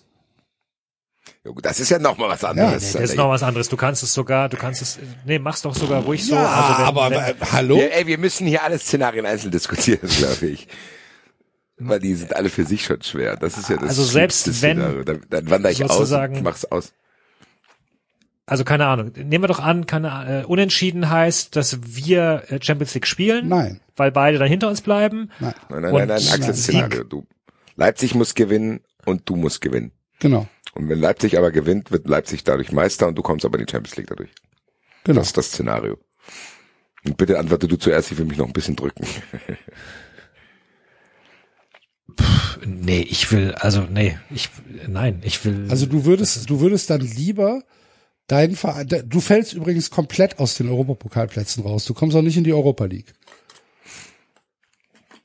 ja 1.44 1.52
das 1.62 1.80
ist 1.82 1.90
ja 1.90 2.00
noch 2.00 2.18
mal 2.18 2.30
was 2.30 2.42
Nee, 2.44 2.48
anderes. 2.48 2.94
das 2.94 3.02
ist 3.02 3.16
noch 3.16 3.30
was 3.30 3.44
anderes. 3.44 3.68
Du 3.70 3.76
kannst 3.78 4.04
es 4.04 4.14
sogar, 4.14 4.48
du 4.50 4.56
kannst 4.58 4.82
es, 4.82 5.00
nee, 5.26 5.40
mach's 5.40 5.62
doch 5.62 5.76
sogar 5.76 6.04
ruhig 6.04 6.26
so. 6.26 6.36
ja, 6.36 6.46
also 6.50 6.80
wenn, 6.80 6.86
aber 6.86 7.10
wenn, 7.12 7.20
äh, 7.20 7.34
hallo? 7.52 7.76
wir, 7.78 7.94
ey, 7.94 8.08
wir 8.08 8.18
müssen 8.18 8.48
hier 8.48 8.64
alle 8.64 8.80
Szenarien 8.80 9.26
einzeln 9.26 9.52
diskutieren, 9.52 10.08
glaube 10.18 10.48
ich. 10.48 10.68
Weil 11.80 12.00
die 12.00 12.16
sind 12.16 12.36
alle 12.36 12.50
für 12.50 12.66
sich 12.66 12.86
schon 12.86 13.02
schwer. 13.04 13.36
Das 13.38 13.58
ist 13.58 13.70
ja 13.70 13.76
das 13.78 13.90
Also 13.90 14.04
selbst 14.04 14.48
wenn 14.48 14.54
Szenario. 14.78 15.04
Dann, 15.04 15.22
dann 15.30 15.50
wandere 15.50 15.72
ich 15.74 15.84
aus 15.84 16.12
und 16.12 16.42
mach's 16.42 16.66
aus. 16.66 16.94
Also 18.48 18.64
keine 18.64 18.88
Ahnung. 18.88 19.12
Nehmen 19.16 19.44
wir 19.44 19.48
doch 19.48 19.60
an, 19.60 19.86
keine, 19.86 20.42
äh, 20.42 20.46
unentschieden 20.46 21.10
heißt, 21.10 21.56
dass 21.56 21.80
wir 21.84 22.44
äh, 22.48 22.60
Champions 22.62 22.94
League 22.96 23.06
spielen. 23.06 23.50
Nein. 23.50 23.82
Weil 23.98 24.12
beide 24.12 24.38
dann 24.40 24.48
hinter 24.48 24.70
uns 24.70 24.82
bleiben. 24.82 25.30
Nein, 25.40 25.54
Nein, 25.70 25.82
nein, 25.82 25.92
Und 25.94 26.00
nein, 26.00 26.08
nein, 26.08 26.34
Axel-Szenario. 26.34 27.04
Du, 27.04 27.28
Leipzig 27.76 28.16
muss 28.16 28.34
gewinnen 28.36 28.80
und 29.06 29.30
du 29.30 29.36
musst 29.36 29.60
gewinnen. 29.62 29.92
genau, 30.20 30.48
Und 30.74 30.88
wenn 30.90 31.00
Leipzig 31.00 31.38
aber 31.38 31.52
gewinnt, 31.52 31.92
wird 31.92 32.08
Leipzig 32.08 32.44
dadurch 32.46 32.72
Meister 32.72 33.08
und 33.08 33.18
du 33.18 33.22
kommst 33.22 33.46
aber 33.46 33.60
in 33.60 33.66
die 33.66 33.72
Champions 33.72 33.98
League 33.98 34.08
dadurch. 34.08 34.32
genau. 35.04 35.20
Das 35.20 35.28
ist 35.28 35.38
das 35.38 35.48
Szenario. 35.48 35.98
Und 37.06 37.18
bitte 37.18 37.38
antworte 37.40 37.68
du 37.68 37.76
zuerst, 37.78 38.12
ich 38.12 38.18
will 38.18 38.26
mich 38.26 38.38
noch 38.38 38.48
ein 38.48 38.54
bisschen 38.54 38.76
drücken. 38.76 39.06
Nee, 42.66 43.02
ich 43.02 43.32
will, 43.32 43.54
also 43.56 43.82
nee, 43.82 44.18
ich, 44.30 44.50
nein, 44.88 45.22
ich 45.24 45.44
will. 45.46 45.68
Also 45.70 45.86
du 45.86 46.06
würdest, 46.06 46.50
du 46.50 46.60
würdest 46.60 46.90
dann 46.90 47.02
lieber 47.02 47.64
deinen 48.28 48.56
Verein, 48.56 48.88
du 49.06 49.20
fällst 49.22 49.54
übrigens 49.54 49.90
komplett 49.90 50.40
aus 50.40 50.56
den 50.56 50.70
Europapokalplätzen 50.70 51.64
raus. 51.64 51.86
Du 51.86 51.94
kommst 51.94 52.16
auch 52.16 52.22
nicht 52.22 52.38
in 52.38 52.44
die 52.44 52.54
Europa 52.54 52.86
League. 52.86 53.14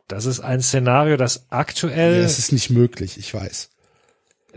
das 0.09 0.27
ist 0.27 0.41
ein 0.41 0.61
Szenario, 0.63 1.17
das 1.17 1.47
aktuell, 1.51 2.23
Das 2.23 2.39
ist 2.39 2.53
nicht 2.53 2.71
möglich, 2.71 3.19
ich 3.19 3.33
weiß. 3.33 3.71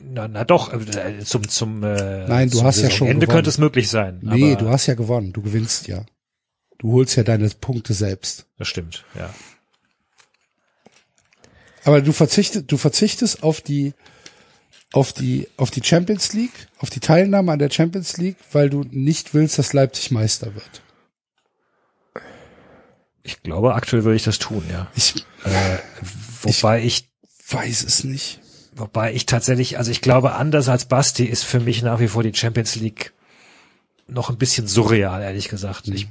na, 0.02 0.28
na 0.28 0.44
doch, 0.44 0.74
äh, 0.74 1.20
zum, 1.24 1.48
zum, 1.48 1.84
äh, 1.84 2.28
Nein, 2.28 2.50
du 2.50 2.58
zum 2.58 2.68
hast 2.68 2.82
ja 2.82 2.90
schon 2.90 3.08
Ende 3.08 3.26
gewonnen. 3.26 3.38
könnte 3.38 3.50
es 3.50 3.58
möglich 3.58 3.90
sein. 3.90 4.20
Nee, 4.22 4.56
du 4.58 4.70
hast 4.70 4.86
ja 4.88 4.94
gewonnen, 4.96 5.32
du 5.34 5.42
gewinnst 5.42 5.88
ja. 5.88 6.06
Du 6.78 6.92
holst 6.92 7.16
ja 7.16 7.24
deine 7.24 7.50
Punkte 7.50 7.94
selbst. 7.94 8.48
Das 8.58 8.68
stimmt, 8.68 9.06
ja. 9.16 9.34
Aber 11.86 12.02
du 12.02 12.12
verzichtest, 12.12 12.72
du 12.72 12.78
verzichtest 12.78 13.44
auf 13.44 13.62
die, 13.62 13.94
auf 14.96 15.12
die, 15.12 15.50
auf 15.58 15.72
die 15.72 15.84
Champions 15.84 16.32
League, 16.32 16.70
auf 16.80 16.90
die 16.90 17.02
Teilnahme 17.02 17.52
an 17.52 17.60
der 17.60 17.70
Champions 17.70 18.16
League, 18.16 18.38
weil 18.54 18.70
du 18.70 18.86
nicht 18.90 19.34
willst, 19.34 19.60
dass 19.60 19.74
Leipzig 19.74 20.10
Meister 20.10 20.56
wird. 20.56 20.82
Ich 23.22 23.44
glaube, 23.44 23.76
aktuell 23.76 24.06
würde 24.06 24.16
ich 24.16 24.24
das 24.24 24.40
tun, 24.40 24.64
ja. 24.72 24.88
Ich 24.96 25.26
Äh, 25.44 25.78
wobei 26.44 26.82
ich, 26.82 27.10
weiß 27.50 27.84
es 27.84 28.06
nicht. 28.06 28.40
wobei 28.74 29.14
ich 29.14 29.26
tatsächlich, 29.26 29.78
also 29.78 29.92
ich 29.92 30.00
glaube, 30.00 30.34
anders 30.36 30.70
als 30.70 30.86
Basti 30.86 31.26
ist 31.26 31.44
für 31.44 31.60
mich 31.60 31.82
nach 31.82 32.00
wie 32.00 32.08
vor 32.08 32.24
die 32.24 32.34
Champions 32.34 32.76
League 32.76 33.12
noch 34.08 34.30
ein 34.30 34.38
bisschen 34.38 34.66
surreal, 34.66 35.22
ehrlich 35.22 35.50
gesagt. 35.50 35.90
Ich, 35.90 36.08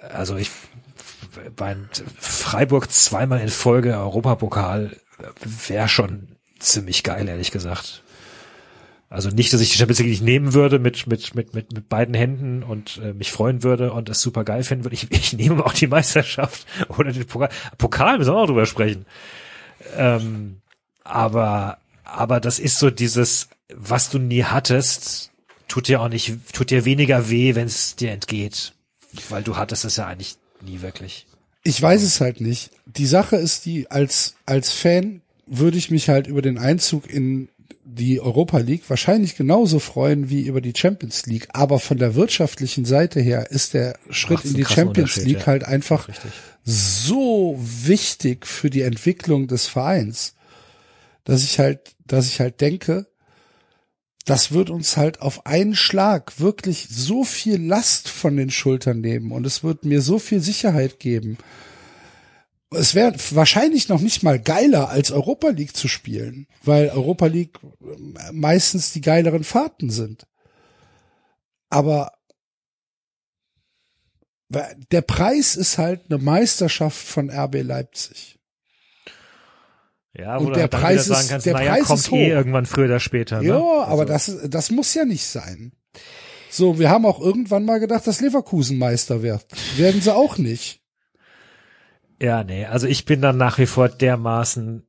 also 0.00 0.36
ich, 0.36 0.50
bei 1.54 1.76
Freiburg 2.18 2.90
zweimal 2.90 3.40
in 3.40 3.48
Folge 3.48 3.96
Europapokal 3.96 4.96
wäre 5.68 5.88
schon 5.88 6.34
ziemlich 6.64 7.02
geil, 7.02 7.28
ehrlich 7.28 7.50
gesagt. 7.50 8.02
Also 9.10 9.28
nicht, 9.28 9.52
dass 9.52 9.60
ich 9.60 9.70
die 9.70 9.76
Champions 9.76 10.00
League 10.00 10.08
nicht 10.08 10.22
nehmen 10.22 10.54
würde 10.54 10.80
mit, 10.80 11.06
mit, 11.06 11.36
mit, 11.36 11.54
mit, 11.54 11.72
mit 11.72 11.88
beiden 11.88 12.14
Händen 12.14 12.64
und 12.64 13.00
äh, 13.02 13.12
mich 13.12 13.30
freuen 13.30 13.62
würde 13.62 13.92
und 13.92 14.08
es 14.08 14.20
super 14.20 14.42
geil 14.42 14.64
finden 14.64 14.84
würde. 14.84 14.94
Ich, 14.94 15.10
ich 15.12 15.32
nehme 15.34 15.64
auch 15.64 15.72
die 15.72 15.86
Meisterschaft 15.86 16.66
oder 16.88 17.12
den 17.12 17.26
Pokal. 17.26 17.50
Pokal 17.78 18.18
müssen 18.18 18.32
wir 18.32 18.36
auch 18.36 18.46
drüber 18.46 18.66
sprechen. 18.66 19.06
Ähm, 19.96 20.60
aber, 21.04 21.78
aber 22.02 22.40
das 22.40 22.58
ist 22.58 22.78
so 22.78 22.90
dieses, 22.90 23.48
was 23.72 24.10
du 24.10 24.18
nie 24.18 24.42
hattest, 24.42 25.30
tut 25.68 25.86
dir 25.86 26.00
auch 26.00 26.08
nicht, 26.08 26.52
tut 26.52 26.70
dir 26.70 26.84
weniger 26.84 27.30
weh, 27.30 27.54
wenn 27.54 27.66
es 27.66 27.94
dir 27.94 28.10
entgeht. 28.10 28.72
Weil 29.28 29.44
du 29.44 29.56
hattest 29.56 29.84
es 29.84 29.96
ja 29.96 30.06
eigentlich 30.06 30.36
nie 30.60 30.80
wirklich. 30.80 31.26
Ich 31.62 31.80
weiß 31.80 32.02
es 32.02 32.20
halt 32.20 32.40
nicht. 32.40 32.72
Die 32.84 33.06
Sache 33.06 33.36
ist 33.36 33.64
die, 33.64 33.90
als, 33.90 34.34
als 34.44 34.72
Fan 34.72 35.22
würde 35.46 35.78
ich 35.78 35.90
mich 35.90 36.08
halt 36.08 36.26
über 36.26 36.42
den 36.42 36.58
Einzug 36.58 37.08
in 37.10 37.48
die 37.84 38.20
Europa 38.20 38.58
League 38.58 38.88
wahrscheinlich 38.88 39.36
genauso 39.36 39.78
freuen 39.78 40.30
wie 40.30 40.46
über 40.46 40.60
die 40.60 40.72
Champions 40.76 41.26
League. 41.26 41.48
Aber 41.52 41.78
von 41.78 41.98
der 41.98 42.14
wirtschaftlichen 42.14 42.84
Seite 42.84 43.20
her 43.20 43.50
ist 43.50 43.74
der 43.74 43.98
Schritt 44.10 44.44
in 44.44 44.54
die 44.54 44.64
Champions 44.64 45.16
League 45.16 45.40
ja. 45.40 45.46
halt 45.46 45.64
einfach 45.64 46.08
Richtig. 46.08 46.32
so 46.64 47.58
wichtig 47.58 48.46
für 48.46 48.70
die 48.70 48.82
Entwicklung 48.82 49.46
des 49.46 49.66
Vereins, 49.66 50.34
dass 51.24 51.44
ich 51.44 51.58
halt, 51.58 51.94
dass 52.06 52.28
ich 52.28 52.40
halt 52.40 52.60
denke, 52.60 53.06
das 54.24 54.52
wird 54.52 54.70
uns 54.70 54.96
halt 54.96 55.20
auf 55.20 55.44
einen 55.44 55.74
Schlag 55.74 56.40
wirklich 56.40 56.88
so 56.90 57.24
viel 57.24 57.62
Last 57.62 58.08
von 58.08 58.36
den 58.36 58.50
Schultern 58.50 59.00
nehmen 59.00 59.32
und 59.32 59.46
es 59.46 59.62
wird 59.62 59.84
mir 59.84 60.00
so 60.00 60.18
viel 60.18 60.40
Sicherheit 60.40 60.98
geben. 60.98 61.36
Es 62.70 62.94
wäre 62.94 63.14
wahrscheinlich 63.30 63.88
noch 63.88 64.00
nicht 64.00 64.22
mal 64.22 64.40
geiler, 64.40 64.88
als 64.88 65.10
Europa 65.12 65.48
League 65.48 65.76
zu 65.76 65.86
spielen, 65.88 66.46
weil 66.64 66.88
Europa 66.90 67.26
League 67.26 67.58
äh, 67.82 68.32
meistens 68.32 68.92
die 68.92 69.00
geileren 69.00 69.44
Fahrten 69.44 69.90
sind. 69.90 70.26
Aber 71.70 72.12
der 74.92 75.02
Preis 75.02 75.56
ist 75.56 75.78
halt 75.78 76.02
eine 76.10 76.22
Meisterschaft 76.22 76.96
von 77.06 77.30
RB 77.30 77.62
Leipzig. 77.62 78.38
Ja, 80.16 80.36
Und 80.36 80.44
wo 80.44 80.48
du 80.50 80.54
der 80.54 80.62
halt 80.64 80.70
Preis 80.72 81.08
ist- 81.08 81.28
kannst, 81.28 81.46
der 81.46 81.54
naja, 81.54 81.72
Preis 81.72 81.84
kommt 81.86 82.00
ist 82.00 82.08
eh 82.08 82.10
hoch. 82.10 82.16
irgendwann 82.36 82.66
früher 82.66 82.84
oder 82.84 83.00
später. 83.00 83.40
Ne? 83.40 83.48
Ja, 83.48 83.54
Also, 83.56 83.82
aber 83.84 84.04
das, 84.06 84.32
das 84.48 84.70
muss 84.70 84.94
ja 84.94 85.04
nicht 85.04 85.26
sein. 85.26 85.72
So, 86.50 86.78
wir 86.78 86.88
haben 86.90 87.04
auch 87.04 87.20
irgendwann 87.20 87.64
mal 87.64 87.80
gedacht, 87.80 88.06
dass 88.06 88.20
Leverkusen 88.20 88.78
Meister 88.78 89.22
wird. 89.22 89.44
Werden 89.76 90.00
sie 90.00 90.14
auch 90.14 90.38
nicht. 90.38 90.83
Ja, 92.24 92.42
nee, 92.42 92.64
also 92.64 92.86
ich 92.86 93.04
bin 93.04 93.20
dann 93.20 93.36
nach 93.36 93.58
wie 93.58 93.66
vor 93.66 93.90
dermaßen 93.90 94.86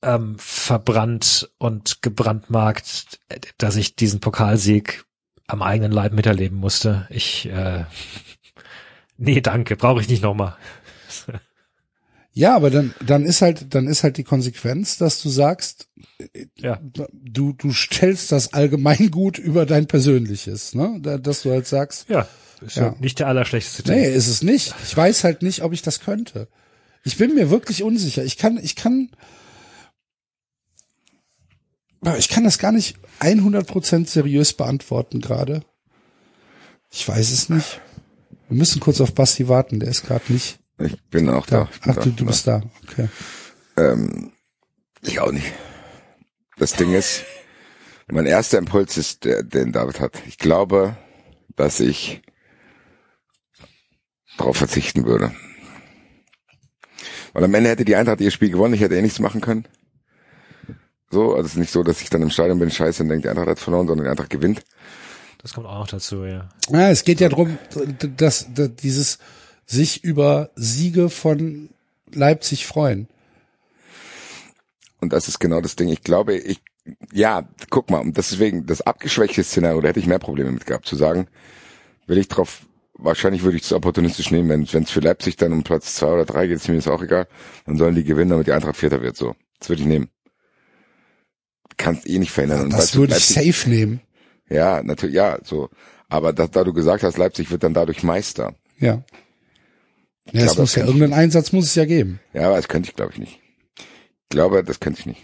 ähm, 0.00 0.36
verbrannt 0.38 1.50
und 1.58 2.00
gebrandmarkt, 2.00 3.20
dass 3.58 3.76
ich 3.76 3.94
diesen 3.94 4.20
Pokalsieg 4.20 5.04
am 5.48 5.60
eigenen 5.60 5.92
Leib 5.92 6.14
miterleben 6.14 6.56
musste. 6.58 7.06
Ich, 7.10 7.44
äh, 7.50 7.84
nee, 9.18 9.42
danke, 9.42 9.76
brauche 9.76 10.00
ich 10.00 10.08
nicht 10.08 10.22
nochmal. 10.22 10.56
Ja, 12.32 12.56
aber 12.56 12.70
dann, 12.70 12.94
dann 13.06 13.26
ist 13.26 13.42
halt, 13.42 13.74
dann 13.74 13.86
ist 13.86 14.02
halt 14.02 14.16
die 14.16 14.24
Konsequenz, 14.24 14.96
dass 14.96 15.22
du 15.22 15.28
sagst, 15.28 15.88
Ja, 16.56 16.80
du, 17.12 17.52
du 17.52 17.72
stellst 17.72 18.32
das 18.32 18.54
Allgemeingut 18.54 19.36
über 19.38 19.66
dein 19.66 19.86
Persönliches, 19.88 20.74
ne? 20.74 20.98
Da- 21.02 21.18
Dass 21.18 21.42
du 21.42 21.50
halt 21.50 21.66
sagst, 21.66 22.08
ja, 22.08 22.26
ist 22.64 22.76
ja. 22.76 22.86
Ja. 22.86 22.96
nicht 23.00 23.18
der 23.18 23.28
allerschlechteste 23.28 23.82
Tipp. 23.82 23.94
Nee, 23.94 24.12
ist 24.12 24.28
es 24.28 24.42
nicht. 24.42 24.74
Ich 24.84 24.96
weiß 24.96 25.24
halt 25.24 25.42
nicht, 25.42 25.62
ob 25.62 25.72
ich 25.72 25.82
das 25.82 26.00
könnte. 26.00 26.48
Ich 27.04 27.16
bin 27.18 27.34
mir 27.34 27.50
wirklich 27.50 27.82
unsicher. 27.82 28.24
Ich 28.24 28.38
kann, 28.38 28.58
ich 28.62 28.76
kann, 28.76 29.10
ich 32.18 32.28
kann 32.28 32.44
das 32.44 32.58
gar 32.58 32.72
nicht 32.72 32.96
100% 33.20 34.06
seriös 34.06 34.54
beantworten 34.54 35.20
gerade. 35.20 35.62
Ich 36.90 37.06
weiß 37.06 37.30
es 37.30 37.48
nicht. 37.48 37.80
Wir 38.48 38.56
müssen 38.56 38.80
kurz 38.80 39.00
auf 39.00 39.14
Basti 39.14 39.48
warten, 39.48 39.80
der 39.80 39.88
ist 39.88 40.06
gerade 40.06 40.32
nicht 40.32 40.58
Ich 40.78 41.00
bin 41.10 41.28
auch 41.28 41.46
da. 41.46 41.68
da. 41.84 41.92
Ach, 41.92 42.02
du, 42.02 42.10
du 42.10 42.26
bist 42.26 42.46
da. 42.46 42.62
Okay. 42.88 43.08
Ähm, 43.76 44.32
ich 45.02 45.20
auch 45.20 45.32
nicht. 45.32 45.52
Das 46.56 46.72
Ding 46.72 46.92
ist, 46.92 47.24
mein 48.06 48.26
erster 48.26 48.58
Impuls 48.58 48.96
ist, 48.96 49.24
der, 49.24 49.42
den 49.42 49.72
David 49.72 50.00
hat. 50.00 50.22
Ich 50.26 50.38
glaube, 50.38 50.96
dass 51.56 51.80
ich 51.80 52.22
darauf 54.38 54.56
verzichten 54.56 55.04
würde. 55.04 55.32
Weil 57.32 57.44
am 57.44 57.54
Ende 57.54 57.70
hätte 57.70 57.84
die 57.84 57.96
Eintracht 57.96 58.20
ihr 58.20 58.30
Spiel 58.30 58.50
gewonnen, 58.50 58.74
ich 58.74 58.80
hätte 58.80 58.96
eh 58.96 59.02
nichts 59.02 59.18
machen 59.18 59.40
können. 59.40 59.66
So, 61.10 61.34
also 61.34 61.46
es 61.46 61.52
ist 61.52 61.58
nicht 61.58 61.72
so, 61.72 61.82
dass 61.82 62.00
ich 62.00 62.10
dann 62.10 62.22
im 62.22 62.30
Stadion 62.30 62.58
bin, 62.58 62.70
scheiße, 62.70 63.02
und 63.02 63.08
denke, 63.08 63.22
die 63.22 63.28
Eintracht 63.28 63.48
hat 63.48 63.58
verloren, 63.58 63.86
sondern 63.86 64.04
die 64.04 64.10
Eintracht 64.10 64.30
gewinnt. 64.30 64.62
Das 65.42 65.52
kommt 65.52 65.66
auch 65.66 65.78
noch 65.78 65.88
dazu, 65.88 66.24
ja. 66.24 66.48
Ja, 66.70 66.90
es 66.90 67.04
geht 67.04 67.20
ja 67.20 67.28
darum, 67.28 67.58
dass, 68.16 68.52
dass 68.52 68.74
dieses 68.76 69.18
sich 69.66 70.02
über 70.02 70.50
Siege 70.56 71.10
von 71.10 71.70
Leipzig 72.12 72.66
freuen. 72.66 73.08
Und 75.00 75.12
das 75.12 75.28
ist 75.28 75.38
genau 75.38 75.60
das 75.60 75.76
Ding. 75.76 75.88
Ich 75.88 76.02
glaube, 76.02 76.36
ich, 76.36 76.62
ja, 77.12 77.46
guck 77.70 77.90
mal, 77.90 78.00
und 78.00 78.16
deswegen, 78.16 78.66
das 78.66 78.80
abgeschwächte 78.80 79.44
Szenario, 79.44 79.80
da 79.80 79.88
hätte 79.88 80.00
ich 80.00 80.06
mehr 80.06 80.18
Probleme 80.18 80.50
mit 80.50 80.66
gehabt, 80.66 80.86
zu 80.86 80.96
sagen, 80.96 81.28
will 82.06 82.18
ich 82.18 82.28
drauf, 82.28 82.66
wahrscheinlich 82.94 83.42
würde 83.42 83.56
ich 83.56 83.64
es 83.64 83.72
opportunistisch 83.72 84.30
nehmen, 84.30 84.48
wenn 84.48 84.72
wenn 84.72 84.82
es 84.84 84.90
für 84.90 85.00
Leipzig 85.00 85.36
dann 85.36 85.52
um 85.52 85.62
Platz 85.64 85.94
zwei 85.94 86.08
oder 86.12 86.24
drei 86.24 86.46
geht, 86.46 86.56
ist 86.56 86.68
mir 86.68 86.76
das 86.76 86.88
auch 86.88 87.02
egal, 87.02 87.26
dann 87.66 87.76
sollen 87.76 87.94
die 87.94 88.04
gewinnen, 88.04 88.30
damit 88.30 88.46
die 88.46 88.52
Eintracht 88.52 88.76
Vierter 88.76 89.02
wird, 89.02 89.16
so. 89.16 89.34
Das 89.58 89.68
würde 89.68 89.82
ich 89.82 89.88
nehmen. 89.88 90.08
Kannst 91.76 92.08
eh 92.08 92.18
nicht 92.18 92.30
verändern. 92.30 92.70
Weißt 92.72 92.78
Das 92.82 92.96
würde 92.96 93.16
ich 93.16 93.34
Leipzig- 93.34 93.54
safe 93.56 93.70
nehmen. 93.70 94.00
Ja, 94.48 94.82
natürlich, 94.82 95.14
ja, 95.14 95.38
so. 95.42 95.70
Aber 96.08 96.32
da, 96.32 96.46
da 96.46 96.62
du 96.64 96.72
gesagt 96.72 97.02
hast, 97.02 97.18
Leipzig 97.18 97.50
wird 97.50 97.62
dann 97.64 97.74
dadurch 97.74 98.02
Meister. 98.02 98.54
Ja. 98.78 99.02
Ja, 100.32 100.44
es 100.46 100.56
muss 100.56 100.74
ja 100.74 100.84
irgendeinen 100.84 101.12
Einsatz 101.12 101.52
muss 101.52 101.64
es 101.66 101.74
ja 101.74 101.84
geben. 101.84 102.20
Ja, 102.32 102.46
aber 102.46 102.56
das 102.56 102.68
könnte 102.68 102.88
ich, 102.88 102.96
glaube 102.96 103.12
ich, 103.12 103.18
nicht. 103.18 103.40
Ich 103.78 104.28
glaube, 104.30 104.62
das 104.64 104.80
könnte 104.80 105.00
ich 105.00 105.06
nicht. 105.06 105.22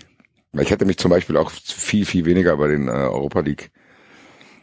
Weil 0.52 0.64
ich 0.64 0.70
hätte 0.70 0.84
mich 0.84 0.98
zum 0.98 1.10
Beispiel 1.10 1.36
auch 1.36 1.50
viel, 1.50 2.04
viel 2.04 2.24
weniger 2.24 2.56
bei 2.56 2.68
den 2.68 2.88
äh, 2.88 2.90
Europa 2.90 3.40
League 3.40 3.70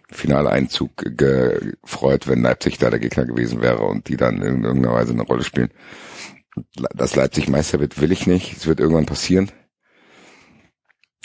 Finaleinzug 0.10 0.92
gefreut, 1.18 2.28
wenn 2.28 2.42
Leipzig 2.42 2.78
da 2.78 2.90
der 2.90 3.00
Gegner 3.00 3.26
gewesen 3.26 3.62
wäre 3.62 3.84
und 3.84 4.08
die 4.08 4.18
dann 4.18 4.42
in 4.42 4.64
irgendeiner 4.64 4.94
Weise 4.96 5.14
eine 5.14 5.24
Rolle 5.24 5.44
spielen. 5.44 5.70
Dass 6.94 7.16
Leipzig 7.16 7.50
Meister 7.50 7.80
wird, 7.80 8.00
will 8.02 8.12
ich 8.12 8.26
nicht. 8.26 8.58
Es 8.58 8.68
wird 8.68 8.80
irgendwann 8.80 9.06
passieren. 9.06 9.52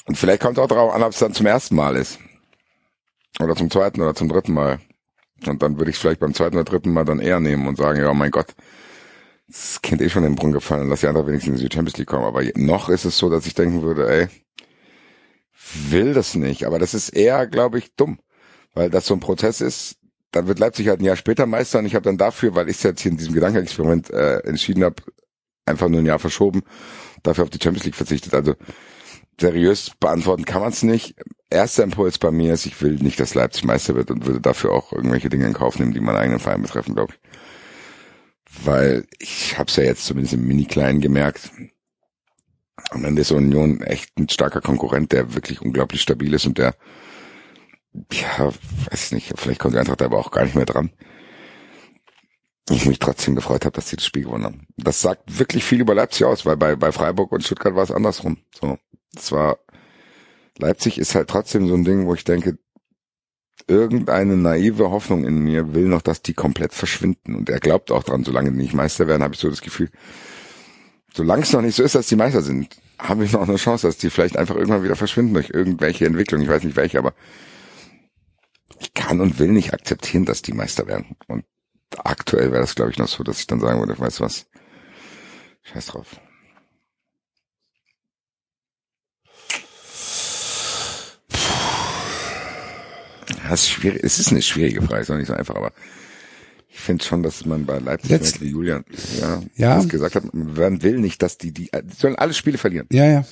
Und 0.06 0.18
vielleicht 0.18 0.42
kommt 0.42 0.58
auch 0.58 0.66
darauf 0.66 0.92
an, 0.92 1.02
ob 1.02 1.12
es 1.12 1.20
dann 1.20 1.32
zum 1.32 1.46
ersten 1.46 1.76
Mal 1.76 1.96
ist. 1.96 2.18
Oder 3.40 3.54
zum 3.56 3.70
zweiten 3.70 4.00
oder 4.02 4.14
zum 4.14 4.28
dritten 4.28 4.52
Mal. 4.52 4.80
Und 5.46 5.62
dann 5.62 5.78
würde 5.78 5.90
ich 5.90 5.96
es 5.96 6.02
vielleicht 6.02 6.20
beim 6.20 6.34
zweiten 6.34 6.56
oder 6.56 6.64
dritten 6.64 6.92
Mal 6.92 7.04
dann 7.04 7.20
eher 7.20 7.40
nehmen 7.40 7.66
und 7.66 7.76
sagen, 7.76 8.00
ja, 8.00 8.12
mein 8.12 8.30
Gott, 8.30 8.54
das 9.48 9.80
Kind 9.82 10.00
eh 10.00 10.08
schon 10.08 10.24
in 10.24 10.32
den 10.32 10.36
Brunnen 10.36 10.52
gefallen, 10.52 10.88
lass 10.88 11.00
die 11.00 11.06
andere 11.06 11.26
wenigstens 11.26 11.60
in 11.60 11.68
die 11.68 11.74
Champions 11.74 11.98
League 11.98 12.08
kommen. 12.08 12.24
Aber 12.24 12.42
noch 12.56 12.88
ist 12.88 13.04
es 13.04 13.16
so, 13.16 13.30
dass 13.30 13.46
ich 13.46 13.54
denken 13.54 13.82
würde, 13.82 14.08
ey, 14.08 14.28
will 15.90 16.14
das 16.14 16.34
nicht. 16.34 16.64
Aber 16.66 16.78
das 16.78 16.94
ist 16.94 17.10
eher, 17.10 17.46
glaube 17.46 17.78
ich, 17.78 17.94
dumm. 17.94 18.18
Weil 18.74 18.90
das 18.90 19.06
so 19.06 19.14
ein 19.14 19.20
Prozess 19.20 19.60
ist, 19.60 19.96
dann 20.30 20.46
wird 20.46 20.58
Leipzig 20.58 20.88
halt 20.88 21.00
ein 21.00 21.04
Jahr 21.04 21.16
später 21.16 21.46
Meister 21.46 21.78
und 21.78 21.86
ich 21.86 21.94
habe 21.94 22.04
dann 22.04 22.16
dafür, 22.16 22.54
weil 22.54 22.68
ich 22.68 22.76
es 22.76 22.82
jetzt 22.82 23.02
hier 23.02 23.12
in 23.12 23.18
diesem 23.18 23.34
Gedankenexperiment 23.34 24.10
äh, 24.10 24.38
entschieden 24.40 24.82
habe, 24.82 24.96
einfach 25.66 25.88
nur 25.88 26.00
ein 26.00 26.06
Jahr 26.06 26.18
verschoben, 26.18 26.62
dafür 27.22 27.44
auf 27.44 27.50
die 27.50 27.62
Champions 27.62 27.84
League 27.84 27.94
verzichtet. 27.94 28.34
Also 28.34 28.54
seriös 29.38 29.92
beantworten 30.00 30.44
kann 30.44 30.62
man 30.62 30.72
es 30.72 30.82
nicht. 30.82 31.14
Erster 31.50 31.82
Impuls 31.82 32.18
bei 32.18 32.30
mir 32.30 32.54
ist, 32.54 32.64
ich 32.64 32.80
will 32.80 32.94
nicht, 32.94 33.20
dass 33.20 33.34
Leipzig 33.34 33.64
Meister 33.64 33.94
wird 33.94 34.10
und 34.10 34.24
würde 34.24 34.40
dafür 34.40 34.72
auch 34.72 34.92
irgendwelche 34.92 35.28
Dinge 35.28 35.46
in 35.46 35.52
Kauf 35.52 35.78
nehmen, 35.78 35.92
die 35.92 36.00
meinen 36.00 36.16
eigenen 36.16 36.40
Verein 36.40 36.62
betreffen, 36.62 36.94
glaube 36.94 37.12
ich. 37.12 38.64
Weil 38.64 39.06
ich 39.18 39.58
habe 39.58 39.68
es 39.68 39.76
ja 39.76 39.84
jetzt 39.84 40.06
zumindest 40.06 40.34
im 40.34 40.46
Mini-Kleinen 40.46 41.00
gemerkt. 41.00 41.50
Am 42.90 43.04
Ende 43.04 43.22
ist 43.22 43.32
Union 43.32 43.82
echt 43.82 44.18
ein 44.18 44.28
starker 44.28 44.60
Konkurrent, 44.60 45.12
der 45.12 45.34
wirklich 45.34 45.60
unglaublich 45.60 46.00
stabil 46.00 46.32
ist 46.32 46.46
und 46.46 46.58
der, 46.58 46.74
ja, 48.12 48.50
weiß 48.90 49.12
nicht, 49.12 49.32
vielleicht 49.36 49.60
kommt 49.60 49.74
die 49.74 49.78
Eintracht 49.78 50.02
aber 50.02 50.18
auch 50.18 50.30
gar 50.30 50.44
nicht 50.44 50.54
mehr 50.54 50.66
dran. 50.66 50.90
Ich 52.70 52.86
mich 52.86 52.98
trotzdem 52.98 53.34
gefreut 53.34 53.64
habe, 53.64 53.74
dass 53.74 53.88
sie 53.88 53.96
das 53.96 54.06
Spiel 54.06 54.24
gewonnen 54.24 54.44
haben. 54.44 54.66
Das 54.76 55.00
sagt 55.00 55.38
wirklich 55.38 55.64
viel 55.64 55.80
über 55.80 55.94
Leipzig 55.94 56.24
aus, 56.24 56.46
weil 56.46 56.56
bei, 56.56 56.76
bei 56.76 56.92
Freiburg 56.92 57.32
und 57.32 57.42
Stuttgart 57.42 57.74
war 57.74 57.82
es 57.82 57.90
andersrum. 57.90 58.38
So, 58.58 58.78
das 59.12 59.32
war 59.32 59.58
Leipzig 60.58 60.98
ist 60.98 61.14
halt 61.14 61.28
trotzdem 61.28 61.68
so 61.68 61.74
ein 61.74 61.84
Ding, 61.84 62.06
wo 62.06 62.14
ich 62.14 62.24
denke, 62.24 62.58
irgendeine 63.66 64.36
naive 64.36 64.90
Hoffnung 64.90 65.24
in 65.24 65.38
mir 65.38 65.74
will 65.74 65.86
noch, 65.86 66.02
dass 66.02 66.22
die 66.22 66.34
komplett 66.34 66.72
verschwinden. 66.74 67.34
Und 67.34 67.48
er 67.48 67.60
glaubt 67.60 67.90
auch 67.90 68.02
dran, 68.02 68.24
solange 68.24 68.50
die 68.50 68.58
nicht 68.58 68.74
Meister 68.74 69.06
werden, 69.06 69.22
habe 69.22 69.34
ich 69.34 69.40
so 69.40 69.48
das 69.48 69.62
Gefühl, 69.62 69.90
solange 71.14 71.42
es 71.42 71.52
noch 71.52 71.62
nicht 71.62 71.76
so 71.76 71.82
ist, 71.82 71.94
dass 71.94 72.08
die 72.08 72.16
Meister 72.16 72.42
sind, 72.42 72.68
habe 72.98 73.24
ich 73.24 73.32
noch 73.32 73.48
eine 73.48 73.56
Chance, 73.56 73.86
dass 73.86 73.98
die 73.98 74.10
vielleicht 74.10 74.36
einfach 74.36 74.56
irgendwann 74.56 74.82
wieder 74.82 74.96
verschwinden 74.96 75.34
durch 75.34 75.50
irgendwelche 75.50 76.06
Entwicklung. 76.06 76.40
Ich 76.42 76.48
weiß 76.48 76.64
nicht 76.64 76.76
welche, 76.76 76.98
aber 76.98 77.14
ich 78.82 78.94
kann 78.94 79.20
und 79.20 79.38
will 79.38 79.48
nicht 79.48 79.72
akzeptieren, 79.72 80.24
dass 80.24 80.42
die 80.42 80.52
Meister 80.52 80.86
werden. 80.86 81.16
Und 81.28 81.44
aktuell 81.98 82.50
wäre 82.52 82.60
das, 82.62 82.74
glaube 82.74 82.90
ich, 82.90 82.98
noch 82.98 83.08
so, 83.08 83.22
dass 83.24 83.38
ich 83.40 83.46
dann 83.46 83.60
sagen 83.60 83.80
würde, 83.80 83.98
weißt 83.98 84.20
du 84.20 84.24
was, 84.24 84.46
scheiß 85.62 85.86
drauf. 85.86 86.16
Das 93.48 93.62
ist 93.62 93.68
schwierig. 93.70 94.00
Es 94.02 94.18
ist 94.18 94.30
eine 94.30 94.42
schwierige 94.42 94.82
Frage, 94.82 95.02
ist 95.02 95.10
auch 95.10 95.16
nicht 95.16 95.26
so 95.28 95.34
einfach, 95.34 95.54
aber 95.54 95.72
ich 96.68 96.78
finde 96.80 97.04
schon, 97.04 97.22
dass 97.22 97.44
man 97.44 97.66
bei 97.66 97.78
Leipzig, 97.78 98.10
Letzt- 98.10 98.40
wie 98.40 98.48
Julian, 98.50 98.84
ja, 99.20 99.42
Ja. 99.56 99.82
gesagt 99.84 100.14
hat, 100.14 100.32
man 100.32 100.82
will 100.82 100.98
nicht, 100.98 101.22
dass 101.22 101.38
die, 101.38 101.52
die, 101.52 101.70
die 101.70 101.94
sollen 101.96 102.16
alle 102.16 102.34
Spiele 102.34 102.58
verlieren. 102.58 102.86
Ja, 102.90 103.06
ja. 103.06 103.24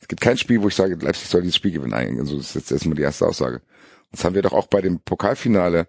Es 0.00 0.08
gibt 0.08 0.20
kein 0.20 0.36
Spiel, 0.36 0.60
wo 0.60 0.68
ich 0.68 0.74
sage, 0.74 0.94
Leipzig 0.96 1.28
soll 1.28 1.40
dieses 1.42 1.56
Spiel 1.56 1.72
gewinnen. 1.72 1.94
Also 2.20 2.36
das 2.36 2.48
ist 2.48 2.54
jetzt 2.54 2.72
erstmal 2.72 2.94
die 2.96 3.02
erste 3.02 3.26
Aussage. 3.26 3.62
Das 4.14 4.24
haben 4.24 4.34
wir 4.34 4.42
doch 4.42 4.52
auch 4.52 4.68
bei 4.68 4.80
dem 4.80 5.00
Pokalfinale 5.00 5.88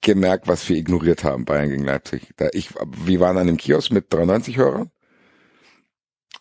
gemerkt, 0.00 0.48
was 0.48 0.68
wir 0.68 0.76
ignoriert 0.76 1.24
haben, 1.24 1.44
Bayern 1.44 1.68
gegen 1.68 1.84
Leipzig. 1.84 2.30
Da 2.36 2.48
ich, 2.52 2.70
wir 3.04 3.20
waren 3.20 3.36
an 3.36 3.46
dem 3.46 3.56
Kiosk 3.56 3.90
mit 3.92 4.12
93 4.12 4.56
Hörern 4.56 4.90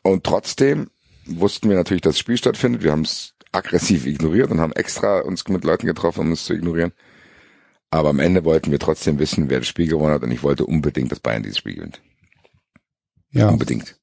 und 0.03 0.24
trotzdem 0.24 0.90
wussten 1.26 1.69
wir 1.69 1.76
natürlich, 1.76 2.02
dass 2.02 2.15
das 2.15 2.19
Spiel 2.19 2.38
stattfindet. 2.38 2.84
Wir 2.84 2.91
haben 2.91 3.02
es 3.02 3.34
aggressiv 3.52 4.06
ignoriert 4.06 4.52
und 4.52 4.61
haben 4.61 4.74
extra 4.74 5.19
uns 5.19 5.48
mit 5.48 5.64
Leuten 5.64 5.88
getroffen, 5.88 6.22
um 6.22 6.32
es 6.32 6.45
zu 6.45 6.53
ignorieren. 6.53 6.94
Aber 7.90 8.10
am 8.10 8.19
Ende 8.19 8.45
wollten 8.45 8.72
wir 8.72 8.80
trotzdem 8.80 9.19
wissen, 9.19 9.49
wer 9.49 9.60
das 9.60 9.68
Spiel 9.68 9.88
gewonnen 9.88 10.14
hat 10.14 10.24
und 10.24 10.32
ich 10.32 10.44
wollte 10.44 10.65
unbedingt, 10.65 11.11
dass 11.11 11.19
Bayern 11.19 11.44
dieses 11.44 11.57
Spiel 11.57 11.76
gewinnt. 11.76 12.02
Ja. 13.32 13.49
Unbedingt. 13.49 13.98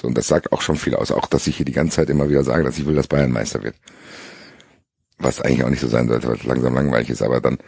So, 0.00 0.08
und 0.08 0.16
das 0.16 0.28
sagt 0.28 0.52
auch 0.52 0.62
schon 0.62 0.76
viel 0.76 0.94
aus. 0.94 1.12
Auch, 1.12 1.26
dass 1.26 1.46
ich 1.46 1.56
hier 1.56 1.66
die 1.66 1.72
ganze 1.72 1.96
Zeit 1.96 2.10
immer 2.10 2.28
wieder 2.28 2.42
sage, 2.42 2.64
dass 2.64 2.78
ich 2.78 2.86
will, 2.86 2.94
dass 2.94 3.08
Bayern 3.08 3.30
Meister 3.30 3.62
wird. 3.62 3.76
Was 5.20 5.40
eigentlich 5.40 5.64
auch 5.64 5.70
nicht 5.70 5.80
so 5.80 5.88
sein 5.88 6.08
sollte, 6.08 6.28
weil 6.28 6.36
es 6.36 6.44
langsam 6.44 6.74
langweilig 6.74 7.10
ist, 7.10 7.22
aber 7.22 7.40
dann 7.40 7.58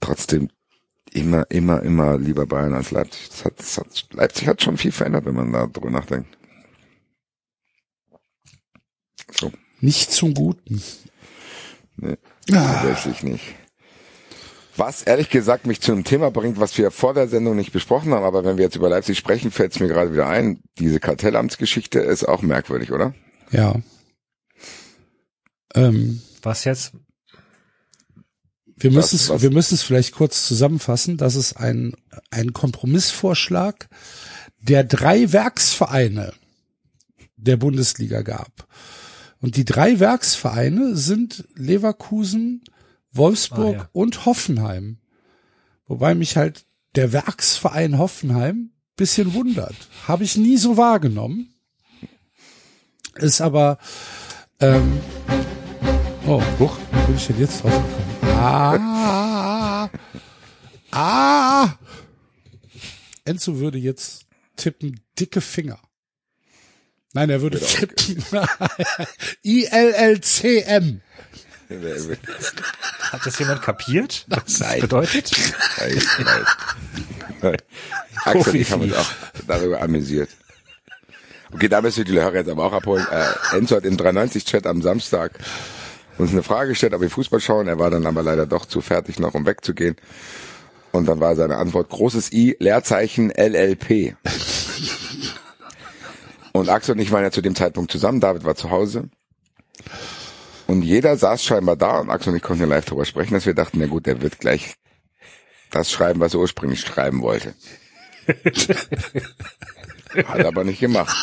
trotzdem 0.00 0.48
immer, 1.12 1.50
immer, 1.50 1.82
immer 1.82 2.18
lieber 2.18 2.46
Bayern 2.46 2.74
als 2.74 2.90
Leipzig. 2.90 3.28
Das 3.30 3.44
hat, 3.44 3.58
das 3.58 3.78
hat, 3.78 4.08
Leipzig 4.12 4.48
hat 4.48 4.62
schon 4.62 4.76
viel 4.76 4.92
verändert, 4.92 5.24
wenn 5.26 5.34
man 5.34 5.52
da 5.52 5.66
drüber 5.66 5.90
nachdenkt. 5.90 6.36
So, 9.38 9.52
Nicht 9.80 10.12
zum 10.12 10.34
Guten. 10.34 10.82
nee, 11.96 12.16
Ah, 12.52 12.80
tatsächlich 12.82 13.22
nicht. 13.22 13.44
Was 14.76 15.02
ehrlich 15.02 15.30
gesagt 15.30 15.66
mich 15.66 15.80
zu 15.80 15.92
einem 15.92 16.04
Thema 16.04 16.30
bringt, 16.30 16.60
was 16.60 16.76
wir 16.76 16.90
vor 16.90 17.14
der 17.14 17.28
Sendung 17.28 17.56
nicht 17.56 17.72
besprochen 17.72 18.12
haben, 18.12 18.24
aber 18.24 18.44
wenn 18.44 18.58
wir 18.58 18.64
jetzt 18.64 18.76
über 18.76 18.90
Leipzig 18.90 19.16
sprechen, 19.18 19.50
fällt 19.50 19.72
es 19.72 19.80
mir 19.80 19.88
gerade 19.88 20.12
wieder 20.12 20.28
ein. 20.28 20.60
Diese 20.78 21.00
Kartellamtsgeschichte 21.00 21.98
ist 21.98 22.24
auch 22.24 22.42
merkwürdig, 22.42 22.92
oder? 22.92 23.14
ja. 23.50 23.74
Ähm, 25.74 26.20
Was 26.46 26.62
jetzt? 26.62 26.92
wir 28.78 28.92
müssen 28.92 29.16
es, 29.16 29.42
wir 29.42 29.50
müssen 29.50 29.74
es 29.74 29.82
vielleicht 29.82 30.14
kurz 30.14 30.46
zusammenfassen. 30.46 31.16
Das 31.16 31.34
ist 31.34 31.54
ein, 31.54 31.96
ein 32.30 32.52
Kompromissvorschlag 32.52 33.88
der 34.60 34.84
drei 34.84 35.32
Werksvereine 35.32 36.34
der 37.36 37.56
Bundesliga 37.56 38.22
gab. 38.22 38.68
Und 39.40 39.56
die 39.56 39.64
drei 39.64 39.98
Werksvereine 39.98 40.94
sind 40.94 41.48
Leverkusen, 41.56 42.62
Wolfsburg 43.12 43.74
Ah, 43.76 43.78
ja. 43.80 43.88
und 43.92 44.24
Hoffenheim. 44.26 44.98
Wobei 45.86 46.14
mich 46.14 46.36
halt 46.36 46.64
der 46.94 47.12
Werksverein 47.12 47.98
Hoffenheim 47.98 48.70
bisschen 48.96 49.34
wundert. 49.34 49.74
Habe 50.06 50.22
ich 50.24 50.36
nie 50.36 50.58
so 50.58 50.76
wahrgenommen. 50.76 51.54
Ist 53.16 53.40
aber 53.40 53.78
ähm, 54.60 55.00
Oh, 56.26 56.42
huch, 56.58 56.76
wo 56.92 57.06
bin 57.06 57.16
ich 57.16 57.26
denn 57.28 57.38
jetzt 57.38 57.62
drauf 57.62 57.72
gekommen? 57.72 58.38
Ah, 58.38 59.88
Ah. 59.88 59.90
Ah. 60.92 61.74
Enzo 63.24 63.58
würde 63.58 63.78
jetzt 63.78 64.26
tippen 64.56 65.00
dicke 65.18 65.40
Finger. 65.40 65.78
Nein, 67.12 67.30
er 67.30 67.40
würde 67.42 67.60
tippen 67.60 68.24
I-L-L-C-M. 69.44 71.00
Hat 73.12 73.26
das 73.26 73.38
jemand 73.38 73.62
kapiert? 73.62 74.24
Was 74.28 74.44
das 74.44 74.58
Nein. 74.60 74.80
bedeutet? 74.80 75.30
Nein, 75.78 76.02
nein. 77.42 77.56
Axel 78.24 78.52
und 78.52 78.54
ich 78.60 78.70
haben 78.70 78.82
uns 78.82 78.94
auch 78.94 79.10
darüber 79.46 79.80
amüsiert. 79.82 80.30
Okay, 81.52 81.68
da 81.68 81.80
müssen 81.80 81.98
wir 81.98 82.04
die 82.04 82.20
Hörer 82.20 82.34
jetzt 82.34 82.48
aber 82.50 82.64
auch 82.64 82.72
abholen. 82.72 83.06
Äh, 83.10 83.56
Enzo 83.56 83.76
hat 83.76 83.84
im 83.84 83.96
390-Chat 83.96 84.66
am 84.66 84.82
Samstag 84.82 85.38
uns 86.18 86.32
eine 86.32 86.42
Frage 86.42 86.70
gestellt, 86.70 86.94
ob 86.94 87.00
wir 87.00 87.10
Fußball 87.10 87.40
schauen. 87.40 87.68
Er 87.68 87.78
war 87.78 87.90
dann 87.90 88.06
aber 88.06 88.22
leider 88.22 88.46
doch 88.46 88.66
zu 88.66 88.80
fertig 88.80 89.18
noch, 89.18 89.34
um 89.34 89.46
wegzugehen. 89.46 89.96
Und 90.92 91.06
dann 91.06 91.20
war 91.20 91.36
seine 91.36 91.56
Antwort 91.56 91.90
großes 91.90 92.32
I, 92.32 92.56
Leerzeichen 92.58 93.30
LLP. 93.30 94.16
Und 96.52 96.70
Axel 96.70 96.94
und 96.94 97.00
ich 97.02 97.12
waren 97.12 97.22
ja 97.22 97.30
zu 97.30 97.42
dem 97.42 97.54
Zeitpunkt 97.54 97.92
zusammen. 97.92 98.18
David 98.18 98.44
war 98.44 98.54
zu 98.54 98.70
Hause. 98.70 99.10
Und 100.66 100.80
jeder 100.80 101.18
saß 101.18 101.44
scheinbar 101.44 101.76
da 101.76 101.98
und 101.98 102.08
Axel 102.08 102.30
und 102.30 102.36
ich 102.36 102.42
konnten 102.42 102.62
ja 102.62 102.68
live 102.68 102.86
darüber 102.86 103.04
sprechen, 103.04 103.34
dass 103.34 103.44
wir 103.44 103.52
dachten, 103.52 103.78
na 103.78 103.86
gut, 103.86 104.06
der 104.06 104.22
wird 104.22 104.40
gleich 104.40 104.74
das 105.70 105.90
schreiben, 105.90 106.18
was 106.20 106.32
er 106.32 106.40
ursprünglich 106.40 106.80
schreiben 106.80 107.20
wollte. 107.20 107.54
Hat 110.26 110.44
aber 110.46 110.64
nicht 110.64 110.80
gemacht. 110.80 111.14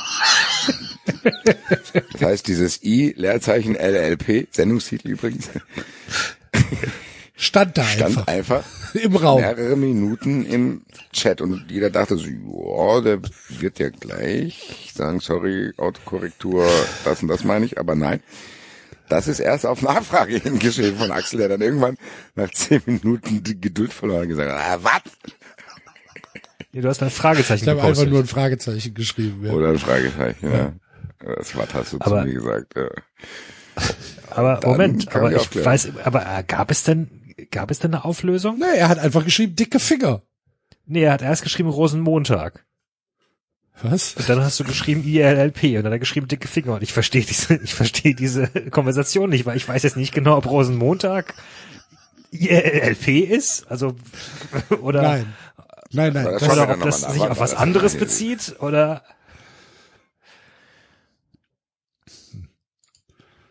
Das 2.13 2.21
heißt, 2.21 2.47
dieses 2.47 2.83
I, 2.83 3.13
Leerzeichen 3.15 3.75
LLP, 3.75 4.47
Sendungstitel 4.51 5.09
übrigens, 5.09 5.49
Stand 7.35 7.77
da 7.77 7.83
stand 7.83 8.17
einfach 8.17 8.27
einfach 8.27 8.63
im 8.93 9.15
Raum. 9.15 9.41
mehrere 9.41 9.75
Minuten 9.75 10.45
im 10.45 10.83
Chat 11.11 11.41
und 11.41 11.65
jeder 11.69 11.89
dachte 11.89 12.15
so, 12.15 12.27
ja, 12.27 13.01
der 13.01 13.21
wird 13.49 13.79
ja 13.79 13.89
gleich 13.89 14.91
sagen, 14.95 15.19
sorry, 15.19 15.73
Autokorrektur, 15.77 16.65
das 17.03 17.21
und 17.21 17.27
das 17.27 17.43
meine 17.43 17.65
ich, 17.65 17.79
aber 17.79 17.95
nein. 17.95 18.21
Das 19.09 19.27
ist 19.27 19.39
erst 19.39 19.65
auf 19.65 19.81
Nachfrage 19.81 20.37
hingeschrieben 20.43 20.97
von 20.97 21.11
Axel, 21.11 21.39
der 21.39 21.49
dann 21.49 21.61
irgendwann 21.61 21.97
nach 22.35 22.51
zehn 22.51 22.81
Minuten 22.85 23.43
die 23.43 23.59
Geduld 23.59 23.91
verloren 23.91 24.19
hat 24.19 24.23
und 24.23 24.29
gesagt 24.29 24.51
hat, 24.51 24.59
ah, 24.59 24.79
was? 24.81 25.33
Nee, 26.73 26.81
du 26.81 26.89
hast 26.89 27.01
ein 27.03 27.09
Fragezeichen 27.11 27.63
Ich 27.63 27.69
habe 27.69 27.79
gepostet. 27.79 27.99
einfach 28.07 28.11
nur 28.11 28.21
ein 28.21 28.27
Fragezeichen 28.27 28.93
geschrieben. 28.93 29.45
Ja. 29.45 29.53
Oder 29.53 29.69
ein 29.69 29.77
Fragezeichen, 29.79 30.51
ja. 30.51 30.73
Das 31.23 31.55
was 31.55 31.73
hast 31.73 31.93
du 31.93 31.97
Aber- 32.01 32.21
zu 32.21 32.27
mir 32.27 32.33
gesagt, 32.33 32.73
ja. 32.75 32.89
aber 34.31 34.57
Dann 34.59 34.71
Moment, 34.71 35.15
aber 35.15 35.31
ich 35.33 35.49
ich 35.55 35.63
weiß, 35.65 35.91
aber 36.03 36.25
äh, 36.25 36.43
gab 36.45 36.69
es 36.71 36.83
denn, 36.83 37.09
gab 37.51 37.71
es 37.71 37.79
denn 37.79 37.93
eine 37.93 38.03
Auflösung? 38.03 38.57
Nee, 38.59 38.77
er 38.77 38.89
hat 38.89 38.99
einfach 38.99 39.23
geschrieben 39.23 39.55
dicke 39.55 39.79
Finger. 39.79 40.23
Nee, 40.85 41.03
er 41.03 41.13
hat 41.13 41.21
erst 41.21 41.43
geschrieben 41.43 41.69
Rosenmontag. 41.69 42.65
Was? 43.81 44.15
Und 44.15 44.27
dann 44.29 44.41
hast 44.41 44.59
du 44.59 44.63
geschrieben 44.63 45.03
ILLP 45.03 45.63
und 45.63 45.73
dann 45.75 45.85
hat 45.85 45.91
er 45.93 45.99
geschrieben 45.99 46.27
dicke 46.27 46.47
Finger. 46.47 46.73
Und 46.75 46.83
ich 46.83 46.91
verstehe 46.93 47.23
diese, 47.23 47.55
ich 47.55 47.73
verstehe 47.73 48.15
diese 48.15 48.47
Konversation 48.69 49.29
nicht, 49.29 49.45
weil 49.45 49.57
ich 49.57 49.67
weiß 49.67 49.83
jetzt 49.83 49.97
nicht 49.97 50.13
genau, 50.13 50.37
ob 50.37 50.49
Rosenmontag 50.49 51.33
ILLP 52.31 53.07
ist, 53.29 53.65
also 53.69 53.95
oder 54.81 55.01
Nein. 55.03 55.33
Nein, 55.93 56.13
nein. 56.13 56.25
Das 56.25 56.43
oder 56.43 56.69
ob 56.73 56.81
das 56.81 57.01
sich 57.01 57.21
auf 57.21 57.39
was 57.39 57.53
anderes 57.53 57.95
bezieht 57.97 58.55
oder 58.59 59.03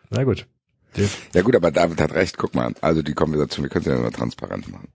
Na 0.09 0.23
gut. 0.23 0.45
Ja 1.33 1.41
gut, 1.41 1.55
aber 1.55 1.71
David 1.71 1.99
hat 1.99 2.13
recht, 2.13 2.37
guck 2.37 2.53
mal, 2.53 2.71
also 2.81 3.01
die 3.01 3.13
Konversation, 3.15 3.63
wir 3.63 3.69
können 3.69 3.83
sie 3.83 3.89
ja 3.89 3.97
nur 3.97 4.11
transparent 4.11 4.71
machen. 4.71 4.89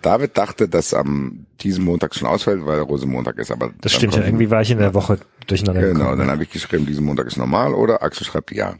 David 0.00 0.36
dachte, 0.38 0.68
dass 0.68 0.94
am 0.94 1.46
diesem 1.60 1.84
Montag 1.84 2.14
schon 2.14 2.28
ausfällt, 2.28 2.64
weil 2.64 2.76
der 2.76 2.84
Rosenmontag 2.84 3.38
ist, 3.38 3.50
aber 3.50 3.72
Das 3.80 3.92
stimmt 3.92 4.14
ja. 4.14 4.22
Irgendwie 4.22 4.50
war 4.50 4.62
ich 4.62 4.70
in 4.70 4.78
der 4.78 4.94
Woche 4.94 5.18
durcheinander 5.46 5.80
Genau, 5.80 5.98
gekommen. 6.00 6.18
dann 6.18 6.30
habe 6.30 6.42
ich 6.44 6.50
geschrieben, 6.50 6.86
diesen 6.86 7.04
Montag 7.04 7.26
ist 7.26 7.36
normal 7.36 7.74
oder 7.74 8.02
Axel 8.02 8.26
schreibt 8.26 8.52
ja. 8.52 8.76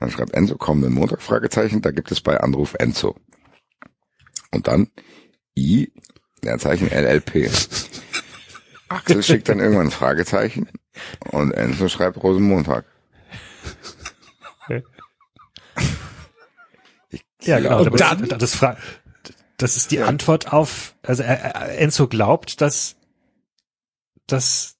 Dann 0.00 0.10
schreibt 0.10 0.34
Enzo 0.34 0.56
kommenden 0.56 0.94
Montag 0.94 1.22
Fragezeichen, 1.22 1.82
da 1.82 1.90
gibt 1.90 2.10
es 2.10 2.20
bei 2.20 2.40
Anruf 2.40 2.74
Enzo. 2.78 3.14
Und 4.50 4.66
dann 4.66 4.88
I, 5.56 5.92
Leerzeichen 6.42 6.88
LLP. 6.90 7.50
Axel 8.88 9.22
schickt 9.22 9.48
dann 9.48 9.58
irgendwann 9.60 9.88
ein 9.88 9.90
Fragezeichen 9.92 10.68
und 11.30 11.52
Enzo 11.52 11.88
schreibt 11.88 12.22
Rosenmontag. 12.22 12.84
Ich 17.10 17.22
Ja, 17.42 17.58
genau. 17.58 17.78
aber 17.80 17.90
dann- 17.96 18.28
das, 18.28 18.58
das, 18.58 18.76
das 19.56 19.76
ist 19.76 19.90
die 19.90 20.00
Antwort 20.00 20.52
auf, 20.52 20.94
also 21.02 21.22
er, 21.22 21.38
er, 21.40 21.78
Enzo 21.78 22.08
glaubt, 22.08 22.60
dass, 22.60 22.96
dass, 24.26 24.76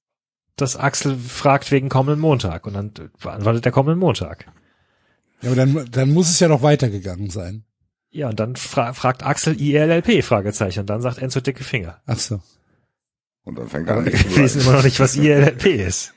dass 0.57 0.77
Axel 0.77 1.17
fragt 1.19 1.71
wegen 1.71 1.89
kommenden 1.89 2.21
Montag 2.21 2.67
und 2.67 2.75
dann 2.75 2.93
beantwortet 3.21 3.65
er 3.67 3.73
kommenden 3.73 3.99
Montag. 4.01 4.47
ja, 5.43 5.51
aber 5.51 5.57
dann, 5.57 5.91
dann 5.91 6.13
muss 6.13 6.29
es 6.31 6.41
ja 6.41 6.49
noch 6.49 6.63
weitergegangen 6.63 7.31
sein. 7.31 7.65
Ja, 8.11 8.29
und 8.29 8.41
dann 8.41 8.57
fra 8.57 8.93
fragt 8.95 9.23
Axel 9.23 9.61
ILLP, 9.61 10.25
Fragezeichen, 10.25 10.81
und 10.81 10.87
dann 10.87 11.03
sagt 11.03 11.19
Enzo 11.19 11.41
dicke 11.41 11.65
Finger. 11.65 12.01
Ach 12.07 12.19
so. 12.19 12.41
Und 13.45 13.59
dann 13.59 13.69
fängt 13.69 13.89
er 13.89 13.99
an, 13.99 14.07
Wir 14.07 14.37
wissen 14.37 14.63
immer 14.63 14.73
noch 14.73 14.85
nicht, 14.85 15.01
was 15.01 15.17
ILLP 15.17 15.67
ist. 15.67 16.15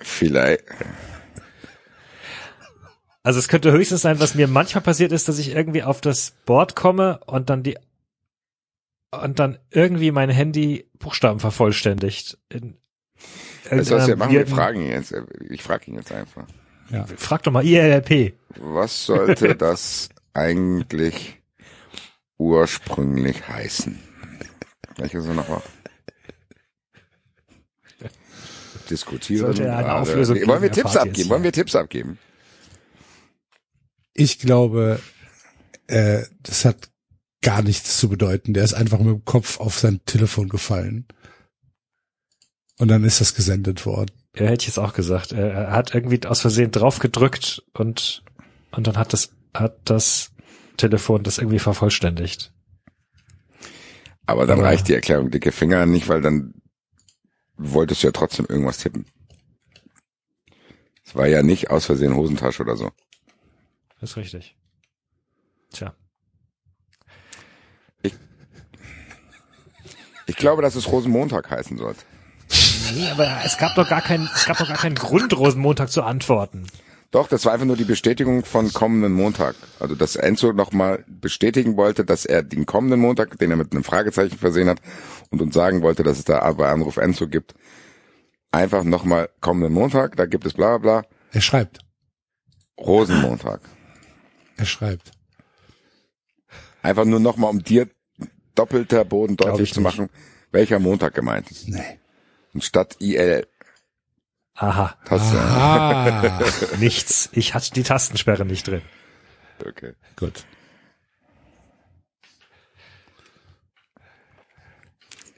Vielleicht, 0.00 0.64
Also 3.28 3.40
es 3.40 3.48
könnte 3.48 3.72
höchstens 3.72 4.02
sein, 4.02 4.20
was 4.20 4.34
mir 4.34 4.48
manchmal 4.48 4.82
passiert 4.82 5.12
ist, 5.12 5.28
dass 5.28 5.38
ich 5.38 5.50
irgendwie 5.54 5.82
auf 5.82 6.00
das 6.00 6.30
Board 6.46 6.76
komme 6.76 7.20
und 7.26 7.50
dann 7.50 7.62
die 7.62 7.76
und 9.10 9.38
dann 9.38 9.58
irgendwie 9.70 10.12
mein 10.12 10.30
Handy 10.30 10.88
Buchstaben 10.98 11.40
vervollständigt. 11.40 12.38
In 12.48 12.78
das 13.68 13.90
was 13.90 14.06
wir 14.06 14.16
machen, 14.16 14.32
wir 14.32 14.46
fragen 14.46 14.80
ihn 14.80 14.90
jetzt, 14.90 15.14
ich 15.50 15.62
frage 15.62 15.90
ihn 15.90 15.96
jetzt 15.96 16.12
einfach. 16.12 16.46
Frag 17.16 17.42
doch 17.42 17.52
mal 17.52 17.64
ILLP. 17.64 18.34
Was 18.58 19.06
sollte 19.06 19.54
das 19.56 20.08
eigentlich 20.34 21.40
ursprünglich 22.38 23.48
heißen? 23.48 23.98
Welches 24.96 25.26
er 25.26 25.34
noch? 25.34 25.62
Diskutieren. 28.90 29.46
Sollte 29.46 29.64
er 29.64 29.76
eine 29.76 29.86
gerade. 29.86 30.00
Auflösung 30.00 30.36
Nee, 30.36 30.46
Wollen 30.46 30.62
wir 30.62 30.72
Tipps 30.72 30.96
abgeben? 30.96 31.30
Wollen 31.30 31.42
wir 31.42 31.52
Tipps 31.52 31.76
abgeben? 31.76 32.18
Ich 34.14 34.38
glaube, 34.38 35.00
äh, 35.86 36.22
das 36.42 36.64
hat 36.64 36.90
gar 37.42 37.62
nichts 37.62 37.98
zu 37.98 38.08
bedeuten. 38.08 38.54
Der 38.54 38.64
ist 38.64 38.74
einfach 38.74 38.98
mit 38.98 39.08
dem 39.08 39.24
Kopf 39.24 39.60
auf 39.60 39.78
sein 39.78 40.00
Telefon 40.06 40.48
gefallen. 40.48 41.06
Und 42.78 42.88
dann 42.88 43.04
ist 43.04 43.20
das 43.20 43.34
gesendet 43.34 43.86
worden. 43.86 44.10
Ja, 44.36 44.46
hätte 44.46 44.62
ich 44.62 44.68
jetzt 44.68 44.78
auch 44.78 44.92
gesagt. 44.92 45.32
Er, 45.32 45.50
er 45.50 45.70
hat 45.72 45.94
irgendwie 45.94 46.24
aus 46.26 46.40
Versehen 46.40 46.70
drauf 46.70 46.98
gedrückt 46.98 47.62
und 47.74 48.22
und 48.70 48.86
dann 48.86 48.96
hat 48.96 49.12
das 49.12 49.32
hat 49.54 49.78
das 49.84 50.32
Telefon 50.76 51.22
das 51.24 51.38
irgendwie 51.38 51.58
vervollständigt. 51.58 52.52
Aber 54.26 54.46
dann 54.46 54.58
Aber- 54.60 54.68
reicht 54.68 54.88
die 54.88 54.94
Erklärung 54.94 55.30
dicke 55.30 55.52
Finger 55.52 55.86
nicht, 55.86 56.08
weil 56.08 56.20
dann 56.20 56.54
wolltest 57.56 58.02
du 58.02 58.08
ja 58.08 58.12
trotzdem 58.12 58.46
irgendwas 58.48 58.78
tippen. 58.78 59.06
Es 61.04 61.14
war 61.14 61.26
ja 61.26 61.42
nicht 61.42 61.70
aus 61.70 61.86
Versehen 61.86 62.14
Hosentasche 62.14 62.62
oder 62.62 62.76
so. 62.76 62.90
Das 64.00 64.10
ist 64.10 64.16
richtig. 64.16 64.56
Tja. 65.72 65.94
Ich 70.26 70.36
glaube, 70.36 70.60
dass 70.62 70.74
es 70.74 70.88
Rosenmontag 70.92 71.50
heißen 71.50 71.78
sollte. 71.78 72.00
Nee, 72.94 73.08
aber 73.10 73.40
es 73.44 73.56
gab 73.58 73.74
doch 73.76 73.88
gar 73.88 74.02
keinen, 74.02 74.28
es 74.34 74.44
gab 74.44 74.58
doch 74.58 74.68
gar 74.68 74.76
keinen 74.76 74.94
Grund, 74.94 75.36
Rosenmontag 75.36 75.90
zu 75.90 76.02
antworten. 76.02 76.66
Doch, 77.10 77.26
das 77.26 77.46
war 77.46 77.54
einfach 77.54 77.66
nur 77.66 77.76
die 77.76 77.84
Bestätigung 77.84 78.44
von 78.44 78.70
kommenden 78.72 79.12
Montag. 79.12 79.56
Also, 79.80 79.94
dass 79.94 80.14
Enzo 80.14 80.52
nochmal 80.52 81.04
bestätigen 81.08 81.76
wollte, 81.78 82.04
dass 82.04 82.26
er 82.26 82.42
den 82.42 82.66
kommenden 82.66 83.00
Montag, 83.00 83.38
den 83.38 83.50
er 83.50 83.56
mit 83.56 83.72
einem 83.72 83.82
Fragezeichen 83.82 84.36
versehen 84.36 84.68
hat, 84.68 84.80
und 85.30 85.40
uns 85.40 85.54
sagen 85.54 85.80
wollte, 85.80 86.02
dass 86.02 86.18
es 86.18 86.24
da 86.24 86.50
bei 86.52 86.68
Anruf 86.68 86.98
Enzo 86.98 87.26
gibt, 87.26 87.54
einfach 88.50 88.84
nochmal 88.84 89.30
kommenden 89.40 89.72
Montag, 89.72 90.16
da 90.16 90.26
gibt 90.26 90.44
es 90.44 90.52
bla 90.52 90.76
bla 90.76 91.00
bla, 91.00 91.10
Er 91.32 91.40
schreibt. 91.40 91.80
Rosenmontag. 92.78 93.60
Er 94.56 94.66
schreibt. 94.66 95.12
Einfach 96.82 97.04
nur 97.04 97.20
nochmal, 97.20 97.50
um 97.50 97.62
dir 97.62 97.88
doppelter 98.54 99.04
Boden 99.04 99.36
deutlich 99.36 99.70
ich 99.70 99.74
zu 99.74 99.80
machen, 99.80 100.10
welcher 100.52 100.78
Montag 100.78 101.14
gemeint 101.14 101.50
ist. 101.50 101.68
Nee. 101.68 101.98
Und 102.54 102.64
statt 102.64 102.96
IL 103.00 103.46
Aha, 104.60 104.96
hast 105.08 105.32
du. 105.32 105.38
Ah, 105.38 106.40
nichts. 106.78 107.28
Ich 107.32 107.54
hatte 107.54 107.70
die 107.72 107.84
Tastensperre 107.84 108.44
nicht 108.44 108.66
drin. 108.66 108.82
Okay. 109.64 109.92
gut. 110.16 110.44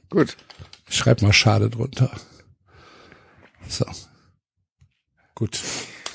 Gut. 0.09 0.37
Ich 0.89 0.97
schreib 0.97 1.21
mal 1.21 1.35
schade 1.35 1.69
drunter. 1.69 2.11
So. 3.69 3.85
Gut. 5.35 5.61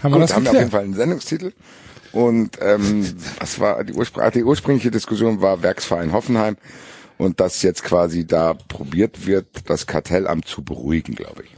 Haben 0.02 0.14
wir 0.14 0.19
Gut, 0.19 0.23
das 0.23 0.36
haben 0.36 0.44
wir 0.44 0.49
auf 0.49 0.56
jeden 0.56 0.65
geklärt? 0.65 0.72
Fall 0.72 0.84
einen 0.84 0.94
Sendungstitel. 0.95 1.53
Und 2.11 2.57
ähm, 2.60 3.15
was 3.40 3.60
war 3.60 3.84
die, 3.84 3.94
Urspr 3.94 4.32
die 4.32 4.44
ursprüngliche 4.44 4.90
Diskussion 4.90 5.41
war 5.41 5.61
Werksverein 5.61 6.11
Hoffenheim 6.11 6.57
und 7.18 7.40
dass 7.40 7.61
jetzt 7.61 7.84
quasi 7.84 8.26
da 8.26 8.53
probiert 8.56 9.26
wird, 9.27 9.69
das 9.69 9.86
Kartellamt 9.86 10.48
zu 10.48 10.64
beruhigen, 10.64 11.14
glaube 11.14 11.44
ich. 11.44 11.56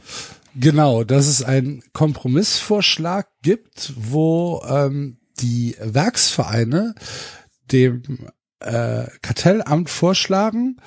Genau, 0.60 1.04
dass 1.04 1.28
es 1.28 1.44
einen 1.44 1.84
Kompromissvorschlag 1.92 3.28
gibt, 3.42 3.92
wo 3.96 4.60
ähm, 4.68 5.18
die 5.38 5.76
Werksvereine 5.78 6.96
dem 7.70 8.28
äh, 8.58 9.06
Kartellamt 9.22 9.88
vorschlagen, 9.88 10.80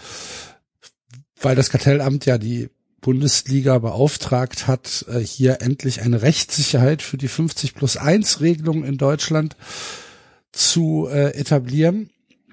weil 1.40 1.56
das 1.56 1.70
Kartellamt 1.70 2.26
ja 2.26 2.38
die 2.38 2.70
Bundesliga 3.00 3.80
beauftragt 3.80 4.68
hat, 4.68 5.06
äh, 5.08 5.20
hier 5.20 5.62
endlich 5.62 6.02
eine 6.02 6.22
Rechtssicherheit 6.22 7.02
für 7.02 7.18
die 7.18 7.30
50 7.30 7.74
plus 7.74 7.96
1 7.96 8.42
Regelung 8.42 8.84
in 8.84 8.98
Deutschland 8.98 9.56
zu 10.52 11.08
äh, 11.10 11.34
etablieren. 11.34 12.10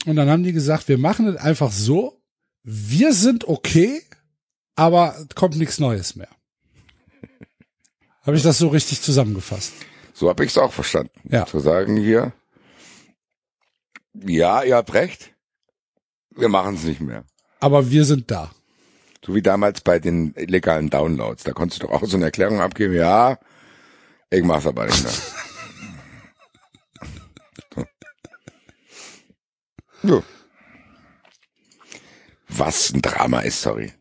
Und 0.06 0.14
dann 0.14 0.30
haben 0.30 0.44
die 0.44 0.52
gesagt, 0.52 0.86
wir 0.86 0.98
machen 0.98 1.26
es 1.26 1.36
einfach 1.36 1.72
so, 1.72 2.22
wir 2.62 3.12
sind 3.12 3.48
okay, 3.48 4.02
aber 4.76 5.16
kommt 5.34 5.56
nichts 5.56 5.80
Neues 5.80 6.14
mehr. 6.14 6.28
Habe 8.28 8.36
ich 8.36 8.42
das 8.42 8.58
so 8.58 8.68
richtig 8.68 9.00
zusammengefasst? 9.00 9.72
So 10.12 10.28
habe 10.28 10.44
ich 10.44 10.50
es 10.50 10.58
auch 10.58 10.74
verstanden. 10.74 11.18
Ja. 11.30 11.46
Zu 11.46 11.60
sagen 11.60 11.96
hier, 11.96 12.34
ja, 14.12 14.62
ihr 14.64 14.76
habt 14.76 14.92
recht, 14.92 15.34
wir 16.36 16.50
machen 16.50 16.74
es 16.74 16.82
nicht 16.82 17.00
mehr. 17.00 17.24
Aber 17.60 17.90
wir 17.90 18.04
sind 18.04 18.30
da. 18.30 18.50
So 19.24 19.34
wie 19.34 19.40
damals 19.40 19.80
bei 19.80 19.98
den 19.98 20.34
illegalen 20.34 20.90
Downloads. 20.90 21.44
Da 21.44 21.52
konntest 21.52 21.82
du 21.82 21.86
doch 21.86 21.94
auch 21.94 22.06
so 22.06 22.18
eine 22.18 22.26
Erklärung 22.26 22.60
abgeben, 22.60 22.92
ja, 22.92 23.38
ich 24.28 24.44
mach's 24.44 24.66
aber 24.66 24.84
nicht 24.84 25.02
mehr. 25.02 25.12
so. 30.02 30.22
Was 32.48 32.92
ein 32.92 33.00
Drama 33.00 33.40
ist, 33.40 33.62
sorry. 33.62 33.94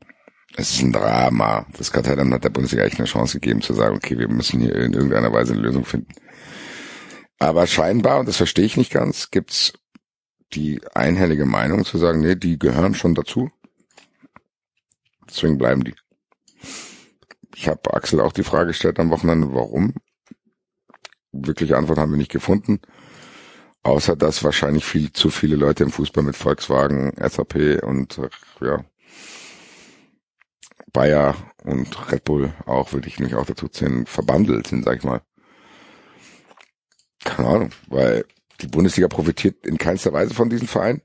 Es 0.60 0.72
ist 0.72 0.82
ein 0.82 0.92
Drama. 0.92 1.68
Das 1.78 1.92
Kartellamt 1.92 2.34
hat 2.34 2.44
der 2.44 2.50
Bundesliga 2.50 2.84
echt 2.84 2.98
eine 2.98 3.08
Chance 3.08 3.40
gegeben 3.40 3.62
zu 3.62 3.76
sagen, 3.76 3.96
okay, 3.96 4.18
wir 4.18 4.28
müssen 4.28 4.60
hier 4.60 4.74
in 4.76 4.94
irgendeiner 4.94 5.32
Weise 5.32 5.54
eine 5.54 5.62
Lösung 5.62 5.86
finden. 5.86 6.12
Aber 7.38 7.68
scheinbar, 7.68 8.20
und 8.20 8.28
das 8.28 8.38
verstehe 8.38 8.66
ich 8.66 8.76
nicht 8.76 8.92
ganz, 8.92 9.30
gibt's 9.30 9.74
die 10.54 10.82
einhellige 10.96 11.46
Meinung 11.46 11.86
zu 11.86 12.00
sagen, 12.00 12.22
nee, 12.22 12.34
die 12.34 12.58
gehören 12.58 12.96
schon 12.96 13.14
dazu. 13.14 13.52
Deswegen 15.30 15.60
bleiben 15.60 15.84
die. 15.84 15.94
Ich 17.56 17.68
habe 17.68 17.94
Axel 17.94 18.20
auch 18.20 18.34
die 18.34 18.44
Frage 18.44 18.70
gestellt 18.70 19.00
am 19.00 19.12
Wochenende, 19.12 19.54
warum. 19.54 19.94
Wirkliche 21.32 21.78
Antwort 21.78 22.00
haben 22.00 22.14
wir 22.14 22.18
nicht 22.18 22.32
gefunden. 22.32 22.80
Außer 23.84 24.16
dass 24.16 24.44
wahrscheinlich 24.44 24.86
viel 24.86 25.14
zu 25.14 25.30
viele 25.30 25.56
Leute 25.56 25.84
im 25.84 25.92
Fußball 25.92 26.24
mit 26.24 26.36
Volkswagen, 26.36 27.14
SAP 27.20 27.84
und 27.84 28.20
ja 28.60 28.84
Bayer 30.94 31.36
und 31.64 32.12
Red 32.12 32.24
Bull 32.24 32.54
auch, 32.66 32.94
würde 32.94 33.08
ich 33.08 33.20
mich 33.20 33.36
auch 33.36 33.46
dazu 33.46 33.68
zählen, 33.68 34.06
verbandelt 34.06 34.68
sind, 34.68 34.84
sag 34.84 34.98
ich 34.98 35.04
mal. 35.04 35.22
Keine 37.24 37.48
Ahnung, 37.48 37.70
weil 37.88 38.26
die 38.62 38.68
Bundesliga 38.68 39.08
profitiert 39.08 39.66
in 39.66 39.78
keinster 39.78 40.14
Weise 40.14 40.34
von 40.34 40.50
diesen 40.50 40.68
Vereinen. 40.68 41.02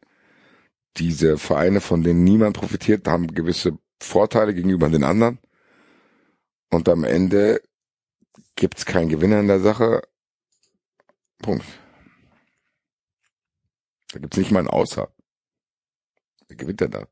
Diese 0.97 1.39
Vereine, 1.39 1.81
von 1.81 2.03
denen 2.03 2.25
niemand 2.25 2.57
profitiert, 2.57 3.09
haben 3.09 3.35
gewisse 3.35 3.79
Vorteile 4.01 4.55
gegenüber 4.55 4.89
den 4.89 5.05
anderen. 5.05 5.39
Und 6.71 6.89
am 6.89 7.05
Ende 7.05 7.61
gibt's 8.57 8.87
keinen 8.87 9.09
Gewinner 9.09 9.41
in 9.41 9.49
der 9.49 9.61
Sache. 9.61 10.03
Punkt. 11.39 11.67
Da 14.13 14.19
gibt's 14.19 14.37
nicht 14.37 14.51
mal 14.51 14.61
ein 14.61 14.69
Außer. 14.69 15.13
Wer 16.49 16.57
gewinnt 16.57 16.81
denn 16.81 16.91
da? 16.91 17.07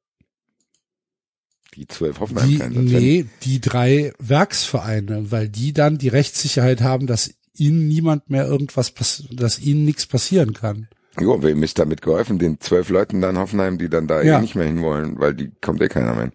Die 1.77 1.87
zwölf 1.87 2.19
Hoffenheim-Fans. 2.21 2.75
nee, 2.75 3.27
die 3.43 3.61
drei 3.61 4.13
Werksvereine, 4.19 5.31
weil 5.31 5.49
die 5.49 5.73
dann 5.73 5.99
die 5.99 6.09
Rechtssicherheit 6.09 6.81
haben, 6.81 7.07
dass 7.07 7.33
ihnen 7.55 7.87
niemand 7.89 8.29
mehr 8.31 8.47
irgendwas, 8.47 8.93
dass 9.31 9.59
ihnen 9.61 9.85
nichts 9.85 10.07
passieren 10.07 10.53
kann. 10.53 10.89
Jo, 11.21 11.43
wem 11.43 11.63
ist 11.63 11.79
damit 11.79 12.03
geholfen? 12.03 12.39
Den 12.39 12.61
zwölf 12.61 12.89
Leuten 12.89 13.21
da 13.21 13.31
in 13.31 13.39
Hoffenheim, 13.39 13.79
die 13.79 13.89
dann 13.89 14.07
da 14.09 14.23
Ja. 14.23 14.39
eh 14.39 14.41
nicht 14.41 14.55
mehr 14.55 14.67
hinwollen, 14.67 15.19
weil 15.19 15.35
die 15.35 15.51
kommt 15.61 15.81
eh 15.83 15.89
keiner 15.89 16.15
mehr. 16.15 16.31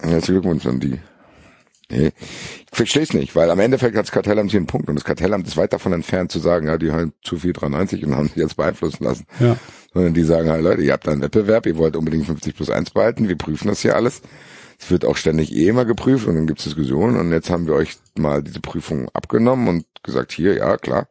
Herzlichen 0.00 0.40
Glückwunsch 0.42 0.66
an 0.66 0.80
die. 0.80 0.98
Nee, 1.90 2.06
ich 2.70 2.76
verstehe 2.76 3.02
es 3.02 3.12
nicht, 3.12 3.36
weil 3.36 3.50
am 3.50 3.60
Endeffekt 3.60 3.96
hat 3.96 4.04
das 4.06 4.12
Kartellamt 4.12 4.50
hier 4.50 4.58
einen 4.58 4.66
Punkt 4.66 4.88
und 4.88 4.94
das 4.94 5.04
Kartellamt 5.04 5.46
ist 5.46 5.58
weit 5.58 5.72
davon 5.74 5.92
entfernt 5.92 6.32
zu 6.32 6.38
sagen, 6.38 6.66
ja, 6.66 6.78
die 6.78 6.90
haben 6.90 7.12
zu 7.22 7.38
viel 7.38 7.52
93 7.52 8.04
und 8.06 8.16
haben 8.16 8.28
sich 8.28 8.36
jetzt 8.38 8.56
beeinflussen 8.56 9.04
lassen. 9.04 9.26
Ja. 9.40 9.56
Sondern 9.94 10.14
die 10.14 10.24
sagen 10.24 10.50
halt, 10.50 10.62
Leute, 10.62 10.82
ihr 10.82 10.92
habt 10.92 11.08
einen 11.08 11.22
Wettbewerb, 11.22 11.66
ihr 11.66 11.76
wollt 11.76 11.96
unbedingt 11.96 12.26
50 12.26 12.54
plus 12.54 12.70
1 12.70 12.90
behalten, 12.90 13.28
wir 13.28 13.36
prüfen 13.36 13.68
das 13.68 13.82
hier 13.82 13.94
alles. 13.96 14.22
Es 14.78 14.90
wird 14.90 15.04
auch 15.04 15.16
ständig 15.16 15.54
eh 15.54 15.68
immer 15.68 15.84
geprüft 15.84 16.26
und 16.26 16.34
dann 16.34 16.46
gibt's 16.46 16.64
Diskussionen 16.64 17.16
und 17.16 17.30
jetzt 17.30 17.50
haben 17.50 17.66
wir 17.66 17.74
euch 17.74 17.98
mal 18.18 18.42
diese 18.42 18.60
Prüfung 18.60 19.08
abgenommen 19.10 19.68
und 19.68 19.86
gesagt, 20.02 20.32
hier, 20.32 20.56
ja, 20.56 20.76
klar, 20.76 21.08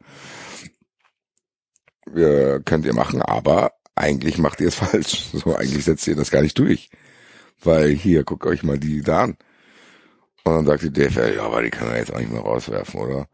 wir 2.11 2.61
könnt 2.65 2.85
ihr 2.85 2.93
machen, 2.93 3.21
aber 3.21 3.71
eigentlich 3.95 4.37
macht 4.37 4.61
ihr 4.61 4.67
es 4.67 4.75
falsch. 4.83 5.29
So, 5.33 5.55
eigentlich 5.55 5.85
setzt 5.85 6.07
ihr 6.07 6.15
das 6.15 6.31
gar 6.31 6.41
nicht 6.41 6.57
durch. 6.57 6.89
Weil 7.63 7.89
hier, 7.89 8.23
guckt 8.23 8.45
euch 8.45 8.63
mal 8.63 8.79
die 8.79 9.01
da 9.01 9.23
an. 9.23 9.37
Und 10.43 10.53
dann 10.53 10.65
sagt 10.65 10.83
die 10.83 10.91
DFL, 10.91 11.35
ja, 11.35 11.43
aber 11.43 11.61
die 11.61 11.69
kann 11.69 11.87
er 11.89 11.97
jetzt 11.97 12.11
auch 12.11 12.19
nicht 12.19 12.31
mehr 12.31 12.41
rauswerfen, 12.41 12.99
oder? 12.99 13.27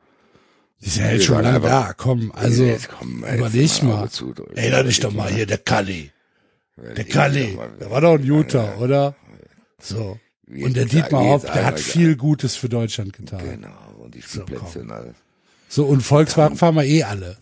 Die 0.81 0.85
ist 0.87 0.97
ja 0.97 1.11
jetzt 1.11 1.25
schon 1.25 1.41
lange 1.41 1.55
einfach, 1.55 1.87
da, 1.87 1.93
komm, 1.93 2.31
also 2.33 2.63
Jetzt 2.63 2.89
komm, 2.89 3.23
ey, 3.23 3.37
überleg 3.39 3.83
mal. 3.83 4.09
Zu. 4.09 4.33
Erinner 4.55 4.83
dich 4.83 4.99
doch 4.99 5.11
mal 5.11 5.31
hier, 5.31 5.45
der 5.45 5.57
Kalli. 5.57 6.11
Der 6.77 7.03
Kalli, 7.03 7.57
der 7.79 7.89
war 7.89 8.01
doch 8.01 8.13
ein 8.13 8.27
Guter, 8.27 8.79
oder? 8.79 9.15
So. 9.81 10.19
Jetzt 10.47 10.65
Und 10.65 10.77
der 10.77 10.85
Dietmar 10.85 11.25
Haupt, 11.25 11.43
der 11.45 11.65
hat 11.65 11.79
viel 11.79 12.15
Gutes 12.15 12.55
für 12.55 12.69
Deutschland 12.69 13.13
getan. 13.13 13.39
Genau, 13.39 13.95
und 13.97 14.15
die 14.15 14.21
Spielplätze 14.21 14.81
und 14.81 14.91
alles. 14.91 15.15
So, 15.67 15.85
und 15.85 16.01
Volkswagen 16.01 16.55
fahren 16.55 16.75
wir 16.75 16.85
eh 16.85 17.03
alle. 17.03 17.37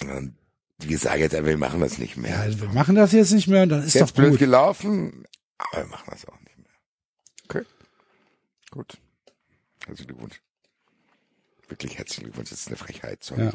Und 0.00 0.34
wir 0.78 0.98
sagen 0.98 1.20
jetzt, 1.20 1.32
wir 1.44 1.58
machen 1.58 1.80
das 1.80 1.98
nicht 1.98 2.16
mehr. 2.16 2.30
Ja, 2.48 2.60
wir 2.60 2.68
machen 2.68 2.94
das 2.94 3.12
jetzt 3.12 3.32
nicht 3.32 3.48
mehr 3.48 3.64
und 3.64 3.70
dann 3.70 3.82
ist 3.82 3.94
jetzt 3.94 4.10
doch 4.10 4.14
blöd 4.14 4.30
gut. 4.30 4.38
gelaufen, 4.38 5.24
aber 5.58 5.82
wir 5.82 5.88
machen 5.88 6.08
das 6.10 6.26
auch 6.26 6.40
nicht 6.40 6.58
mehr. 6.58 6.70
Okay. 7.44 7.62
Gut. 8.70 8.98
Herzlichen 9.86 10.08
Glückwunsch. 10.08 10.40
Wirklich 11.68 11.98
herzlichen 11.98 12.24
Glückwunsch, 12.24 12.50
das 12.50 12.60
ist 12.60 12.68
eine 12.68 12.76
Frechheit. 12.76 13.24
Sorry. 13.24 13.44
Ja. 13.46 13.52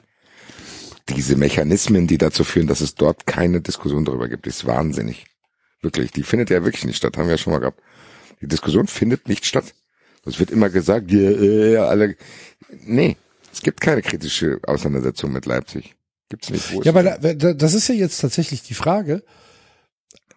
Diese 1.09 1.35
Mechanismen, 1.35 2.07
die 2.07 2.17
dazu 2.17 2.43
führen, 2.43 2.67
dass 2.67 2.81
es 2.81 2.95
dort 2.95 3.25
keine 3.25 3.61
Diskussion 3.61 4.05
darüber 4.05 4.27
gibt, 4.27 4.47
ist 4.47 4.65
wahnsinnig. 4.65 5.25
Wirklich, 5.81 6.11
die 6.11 6.23
findet 6.23 6.49
ja 6.49 6.63
wirklich 6.63 6.85
nicht 6.85 6.97
statt, 6.97 7.17
haben 7.17 7.25
wir 7.25 7.31
ja 7.33 7.37
schon 7.37 7.53
mal 7.53 7.59
gehabt. 7.59 7.81
Die 8.41 8.47
Diskussion 8.47 8.87
findet 8.87 9.27
nicht 9.27 9.45
statt. 9.45 9.73
Es 10.25 10.39
wird 10.39 10.51
immer 10.51 10.69
gesagt, 10.69 11.09
ja, 11.11 11.19
äh, 11.31 11.77
alle. 11.77 12.15
Nee, 12.85 13.17
es 13.51 13.61
gibt 13.61 13.81
keine 13.81 14.01
kritische 14.01 14.59
Auseinandersetzung 14.67 15.31
mit 15.31 15.45
Leipzig. 15.45 15.95
Gibt's 16.29 16.49
nicht. 16.49 16.71
Ja, 16.85 16.91
aber 16.91 17.03
da- 17.03 17.53
das 17.53 17.73
ist 17.73 17.87
ja 17.87 17.95
jetzt 17.95 18.19
tatsächlich 18.21 18.61
die 18.61 18.73
Frage. 18.75 19.23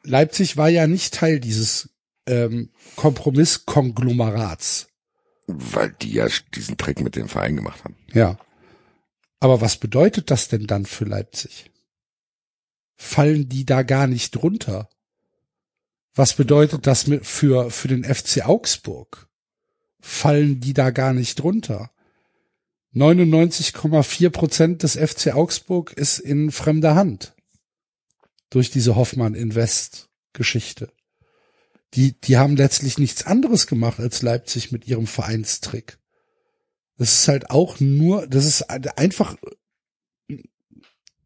Leipzig 0.03 0.57
war 0.57 0.69
ja 0.69 0.87
nicht 0.87 1.15
Teil 1.15 1.41
dieses 1.41 1.91
ähm, 2.27 2.71
Kompromisskonglomerats. 2.97 4.89
Weil 5.47 5.93
die 6.01 6.13
ja 6.13 6.27
diesen 6.55 6.77
Trick 6.77 7.01
mit 7.01 7.17
dem 7.17 7.29
Verein 7.29 7.57
gemacht 7.57 7.85
haben. 7.85 7.97
Ja. 8.13 8.39
Aber 9.41 9.61
was 9.61 9.77
bedeutet 9.77 10.31
das 10.31 10.49
denn 10.49 10.67
dann 10.67 10.87
für 10.87 11.05
Leipzig? 11.05 11.71
Fallen 12.97 13.49
die 13.49 13.67
da 13.67 13.83
gar 13.83 14.07
nicht 14.07 14.35
drunter? 14.35 14.89
Was 16.15 16.35
bedeutet 16.35 16.87
das 16.87 17.11
für, 17.23 17.71
für 17.71 17.89
den 17.89 18.05
FC 18.05 18.47
Augsburg? 18.47 19.29
Fallen 20.01 20.61
die 20.61 20.73
da 20.73 20.91
gar 20.91 21.13
nicht 21.13 21.41
drunter? 21.41 21.91
99,4 22.95 24.31
Prozent 24.31 24.83
des 24.85 24.97
FC 24.97 25.35
Augsburg 25.35 25.93
ist 25.93 26.21
in 26.21 26.53
fremder 26.53 26.95
Hand. 26.95 27.35
Durch 28.51 28.71
diese 28.71 28.95
Hoffmann 28.95 29.35
Invest 29.35 30.09
Geschichte. 30.33 30.93
Die, 31.95 32.21
die 32.21 32.37
haben 32.37 32.57
letztlich 32.57 32.99
nichts 32.99 33.25
anderes 33.25 33.67
gemacht 33.67 34.01
als 34.01 34.23
Leipzig 34.23 34.73
mit 34.73 34.87
ihrem 34.87 35.07
Vereinstrick. 35.07 35.99
Das 36.97 37.13
ist 37.13 37.29
halt 37.29 37.51
auch 37.51 37.81
nur, 37.81 38.27
das 38.27 38.47
ist 38.47 38.63
einfach 38.63 39.37
ein, 40.29 40.43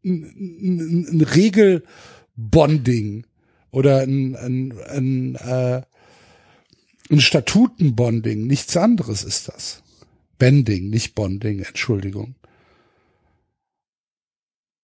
ein, 0.03 1.07
ein 1.09 1.21
Regelbonding 1.21 3.25
oder 3.71 4.01
ein, 4.01 4.35
ein, 4.35 4.77
ein, 4.79 5.35
äh, 5.35 5.81
ein 7.09 7.21
Statutenbonding. 7.21 8.45
Nichts 8.45 8.75
anderes 8.77 9.23
ist 9.23 9.47
das. 9.47 9.83
Bending, 10.37 10.89
nicht 10.89 11.15
Bonding, 11.15 11.59
Entschuldigung. 11.59 12.35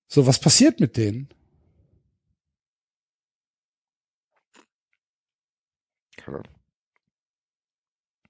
So, 0.07 0.27
was 0.27 0.39
passiert 0.39 0.79
mit 0.79 0.97
denen? 0.97 1.29
Ahnung. 6.27 6.43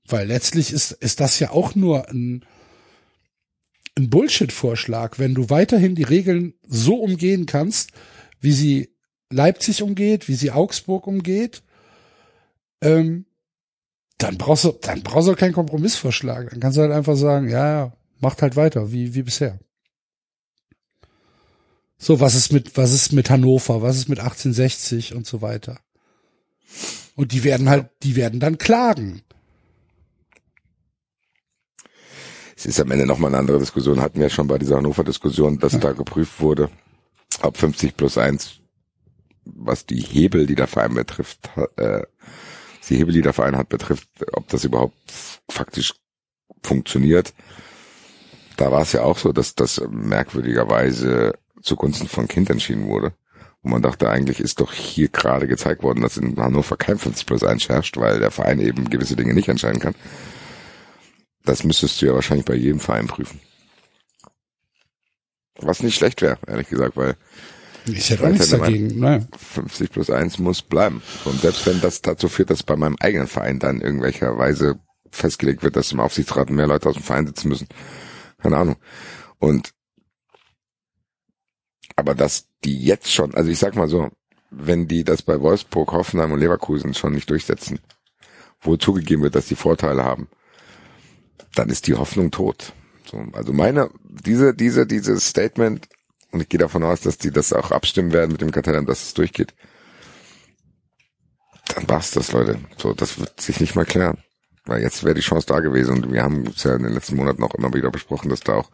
Weil 0.08 0.28
letztlich 0.28 0.72
ist, 0.72 0.92
ist 0.92 1.20
das 1.20 1.40
ja 1.40 1.52
auch 1.52 1.74
nur 1.76 2.10
ein, 2.10 2.46
ein 3.98 4.10
Bullshit-Vorschlag, 4.10 5.18
wenn 5.18 5.34
du 5.34 5.50
weiterhin 5.50 5.96
die 5.96 6.04
Regeln 6.04 6.54
so 6.68 6.96
umgehen 6.96 7.46
kannst, 7.46 7.92
wie 8.40 8.52
sie 8.52 8.96
Leipzig 9.32 9.82
umgeht, 9.82 10.28
wie 10.28 10.36
sie 10.36 10.52
Augsburg 10.52 11.08
umgeht, 11.08 11.64
ähm, 12.82 13.26
dann 14.18 14.38
brauchst 14.38 14.64
du, 14.64 14.72
dann 14.72 15.02
brauchst 15.02 15.28
du 15.28 15.36
keinen 15.36 15.54
Kompromissvorschlag. 15.54 16.52
Dann 16.52 16.60
kannst 16.60 16.78
du 16.78 16.82
halt 16.82 16.92
einfach 16.92 17.16
sagen, 17.16 17.50
ja, 17.50 17.68
ja, 17.68 17.94
macht 18.20 18.42
halt 18.42 18.56
weiter, 18.56 18.92
wie, 18.92 19.14
wie 19.14 19.24
bisher. 19.24 19.60
So, 21.98 22.20
was 22.20 22.36
ist 22.36 22.52
mit, 22.52 22.78
was 22.78 22.94
ist 22.94 23.14
mit 23.14 23.30
Hannover, 23.30 23.82
was 23.82 23.98
ist 23.98 24.10
mit 24.10 24.20
1860 24.20 25.16
und 25.16 25.26
so 25.26 25.42
weiter. 25.42 25.80
Und 27.16 27.32
die 27.32 27.44
werden 27.44 27.70
halt, 27.70 27.90
die 28.04 28.16
werden 28.16 28.40
dann 28.40 28.58
klagen. 28.58 29.22
Es 32.58 32.66
ist 32.66 32.80
am 32.80 32.92
Ende 32.92 33.06
nochmal 33.06 33.32
eine 33.32 33.40
andere 33.40 33.60
Diskussion. 33.60 34.02
Hatten 34.02 34.20
wir 34.20 34.30
schon 34.30 34.48
bei 34.48 34.58
dieser 34.58 34.78
Hannover-Diskussion, 34.78 35.60
dass 35.60 35.74
ja. 35.74 35.80
da 35.80 35.92
geprüft 35.94 36.40
wurde, 36.40 36.70
ob 37.42 37.58
50 37.58 37.98
plus 37.98 38.18
1, 38.18 38.60
was 39.46 39.86
die 39.86 40.00
Hebel, 40.00 40.46
die 40.46 40.56
der 40.56 40.68
Verein 40.68 40.94
betrifft, 40.94 41.50
äh, 41.78 42.04
die 42.90 42.98
Hebel, 42.98 43.14
die 43.14 43.22
der 43.22 43.34
Verein 43.34 43.58
hat, 43.58 43.70
betrifft, 43.70 44.08
ob 44.34 44.48
das 44.50 44.64
überhaupt 44.64 44.96
faktisch 45.50 45.94
funktioniert. 46.64 47.34
Da 48.58 48.72
war 48.72 48.82
es 48.82 48.94
ja 48.94 49.04
auch 49.04 49.18
so, 49.18 49.34
dass 49.34 49.56
das 49.56 49.82
merkwürdigerweise 49.90 51.34
zugunsten 51.62 52.08
von 52.08 52.28
Kind 52.28 52.50
entschieden 52.50 52.88
wurde. 52.88 53.14
Und 53.66 53.72
man 53.72 53.82
dachte, 53.82 54.12
eigentlich 54.12 54.40
ist 54.40 54.60
doch 54.60 54.72
hier 54.72 55.08
gerade 55.08 55.48
gezeigt 55.48 55.82
worden, 55.82 56.02
dass 56.02 56.18
in 56.18 56.38
Hannover 56.38 56.78
kein 56.78 57.00
50 57.00 57.26
plus 57.26 57.44
1 57.44 57.68
herrscht, 57.68 57.98
weil 57.98 58.20
der 58.20 58.30
Verein 58.30 58.60
eben 58.60 58.92
gewisse 58.92 59.16
Dinge 59.16 59.34
nicht 59.34 59.50
entscheiden 59.50 59.80
kann. 59.80 59.96
Das 61.46 61.64
müsstest 61.64 62.00
du 62.00 62.06
ja 62.06 62.14
wahrscheinlich 62.14 62.46
bei 62.46 62.54
jedem 62.54 62.80
Verein 62.80 63.08
prüfen. 63.08 63.42
Was 65.58 65.82
nicht 65.82 65.96
schlecht 65.96 66.22
wäre, 66.22 66.38
ehrlich 66.46 66.70
gesagt, 66.70 66.96
weil 66.96 67.16
ich 67.88 68.08
hätte 68.08 68.26
auch 68.26 68.30
nichts 68.30 68.50
dagegen. 68.52 69.00
Nein. 69.00 69.28
50 69.36 69.92
plus 69.92 70.12
1 70.12 70.38
muss 70.38 70.62
bleiben. 70.62 71.02
Und 71.24 71.42
selbst 71.42 71.66
wenn 71.66 71.82
das 71.82 72.04
dazu 72.04 72.30
führt, 72.30 72.52
dass 72.52 72.62
bei 72.62 72.76
meinem 72.76 72.98
eigenen 73.00 73.26
Verein 73.26 73.58
dann 73.58 73.78
in 73.78 73.82
irgendwelcher 73.82 74.38
Weise 74.38 74.80
festgelegt 75.10 75.64
wird, 75.64 75.76
dass 75.76 75.92
im 75.92 76.00
Aufsichtsrat 76.00 76.52
mehr 76.52 76.68
Leute 76.68 76.88
aus 76.88 76.96
dem 76.98 77.04
Verein 77.04 77.26
sitzen 77.26 77.50
müssen. 77.50 77.68
Keine 78.38 78.58
Ahnung. 78.58 78.76
Und 79.40 79.72
aber 81.96 82.16
dass 82.16 82.48
die 82.64 82.84
jetzt 82.84 83.12
schon, 83.12 83.34
also 83.36 83.50
ich 83.50 83.60
sag 83.60 83.76
mal 83.76 83.88
so, 83.88 84.10
wenn 84.52 84.88
die 84.88 85.04
das 85.04 85.22
bei 85.22 85.40
Wolfsburg, 85.42 85.92
Hoffenheim 85.92 86.32
und 86.32 86.40
Leverkusen 86.40 86.94
schon 86.94 87.14
nicht 87.14 87.30
durchsetzen, 87.30 87.80
wo 88.62 88.78
zugegeben 88.78 89.24
wird, 89.24 89.36
dass 89.36 89.48
die 89.48 89.56
Vorteile 89.56 90.04
haben, 90.04 90.28
dann 91.56 91.70
ist 91.70 91.88
die 91.88 91.96
Hoffnung 91.96 92.32
tot. 92.32 92.74
So, 93.10 93.24
also 93.34 93.54
meine, 93.54 93.90
diese, 94.04 94.54
diese, 94.54 94.88
dieses 94.88 95.28
Statement, 95.28 95.88
und 96.32 96.42
ich 96.42 96.50
gehe 96.50 96.60
davon 96.60 96.84
aus, 96.84 97.02
dass 97.02 97.18
die 97.18 97.32
das 97.32 97.54
auch 97.54 97.72
abstimmen 97.72 98.12
werden 98.12 98.32
mit 98.32 98.42
dem 98.42 98.52
Kartellamt, 98.52 98.90
dass 98.90 99.04
es 99.04 99.14
durchgeht, 99.14 99.54
dann 101.74 101.88
war's 101.90 102.12
das, 102.12 102.32
Leute. 102.32 102.60
So, 102.78 102.94
das 102.94 103.20
wird 103.20 103.40
sich 103.40 103.60
nicht 103.60 103.76
mal 103.76 103.86
klären. 103.86 104.18
Weil 104.66 104.82
jetzt 104.82 105.04
wäre 105.04 105.14
die 105.14 105.22
Chance 105.22 105.48
da 105.48 105.60
gewesen 105.60 106.04
und 106.04 106.12
wir 106.12 106.24
haben 106.24 106.48
es 106.48 106.64
ja 106.64 106.76
in 106.76 106.84
den 106.84 106.94
letzten 106.94 107.16
Monaten 107.16 107.44
auch 107.44 107.54
immer 107.54 107.74
wieder 107.74 107.92
besprochen, 107.92 108.30
dass 108.30 108.40
da 108.40 108.56
auch 108.56 108.70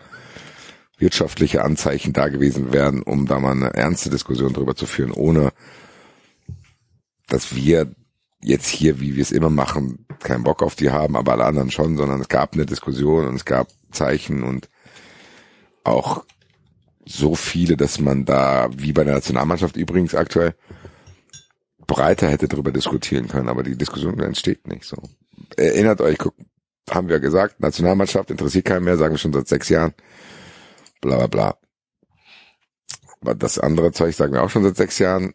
wirtschaftliche 1.02 1.64
Anzeichen 1.64 2.14
da 2.14 2.30
gewesen 2.30 2.72
wären, 2.72 3.02
um 3.02 3.26
da 3.26 3.40
mal 3.40 3.52
eine 3.52 3.73
ernste 3.73 4.10
Diskussion 4.10 4.53
drüber 4.53 4.76
zu 4.76 4.86
führen, 4.86 5.11
ohne 5.11 5.52
dass 7.28 7.56
wir 7.56 7.91
jetzt 8.44 8.68
hier, 8.68 8.99
wie 8.99 9.15
wir 9.15 9.22
es 9.22 9.32
immer 9.32 9.49
machen, 9.49 10.06
keinen 10.19 10.44
Bock 10.44 10.61
auf 10.64 10.76
die 10.76 10.91
haben, 10.91 11.15
aber 11.15 11.34
alle 11.34 11.45
anderen 11.45 11.72
schon, 11.72 11.98
sondern 11.98 12.22
es 12.22 12.28
gab 12.28 12.53
eine 12.53 12.65
Diskussion 12.65 13.28
und 13.28 13.36
es 13.36 13.45
gab 13.45 13.68
Zeichen 13.91 14.44
und 14.44 14.69
auch 15.84 16.23
so 17.06 17.36
viele, 17.36 17.78
dass 17.78 17.99
man 17.99 18.26
da, 18.26 18.69
wie 18.76 18.94
bei 18.94 19.03
der 19.03 19.15
Nationalmannschaft 19.15 19.76
übrigens 19.78 20.15
aktuell, 20.15 20.53
breiter 21.88 22.30
hätte 22.30 22.48
darüber 22.48 22.72
diskutieren 22.72 23.28
können, 23.28 23.49
aber 23.49 23.64
die 23.64 23.76
Diskussion 23.76 24.19
entsteht 24.19 24.68
nicht 24.68 24.86
so. 24.86 24.98
Erinnert 25.57 25.99
euch, 25.99 26.18
guck, 26.18 26.36
haben 26.90 27.10
wir 27.10 27.19
gesagt, 27.19 27.60
Nationalmannschaft 27.60 28.32
interessiert 28.32 28.65
keinen 28.65 28.86
mehr, 28.86 28.98
sagen 28.98 29.14
wir 29.14 29.18
schon 29.18 29.34
seit 29.34 29.48
sechs 29.48 29.69
Jahren 29.69 29.94
bla 31.02 31.18
bla 31.18 31.28
bla. 31.28 31.57
Aber 33.22 33.36
das 33.36 33.60
andere 33.60 33.91
Zeug 33.91 34.15
sagen 34.15 34.34
wir 34.34 34.44
auch 34.44 34.49
schon 34.49 34.64
seit 34.64 34.78
sechs 34.78 34.98
Jahren, 34.99 35.34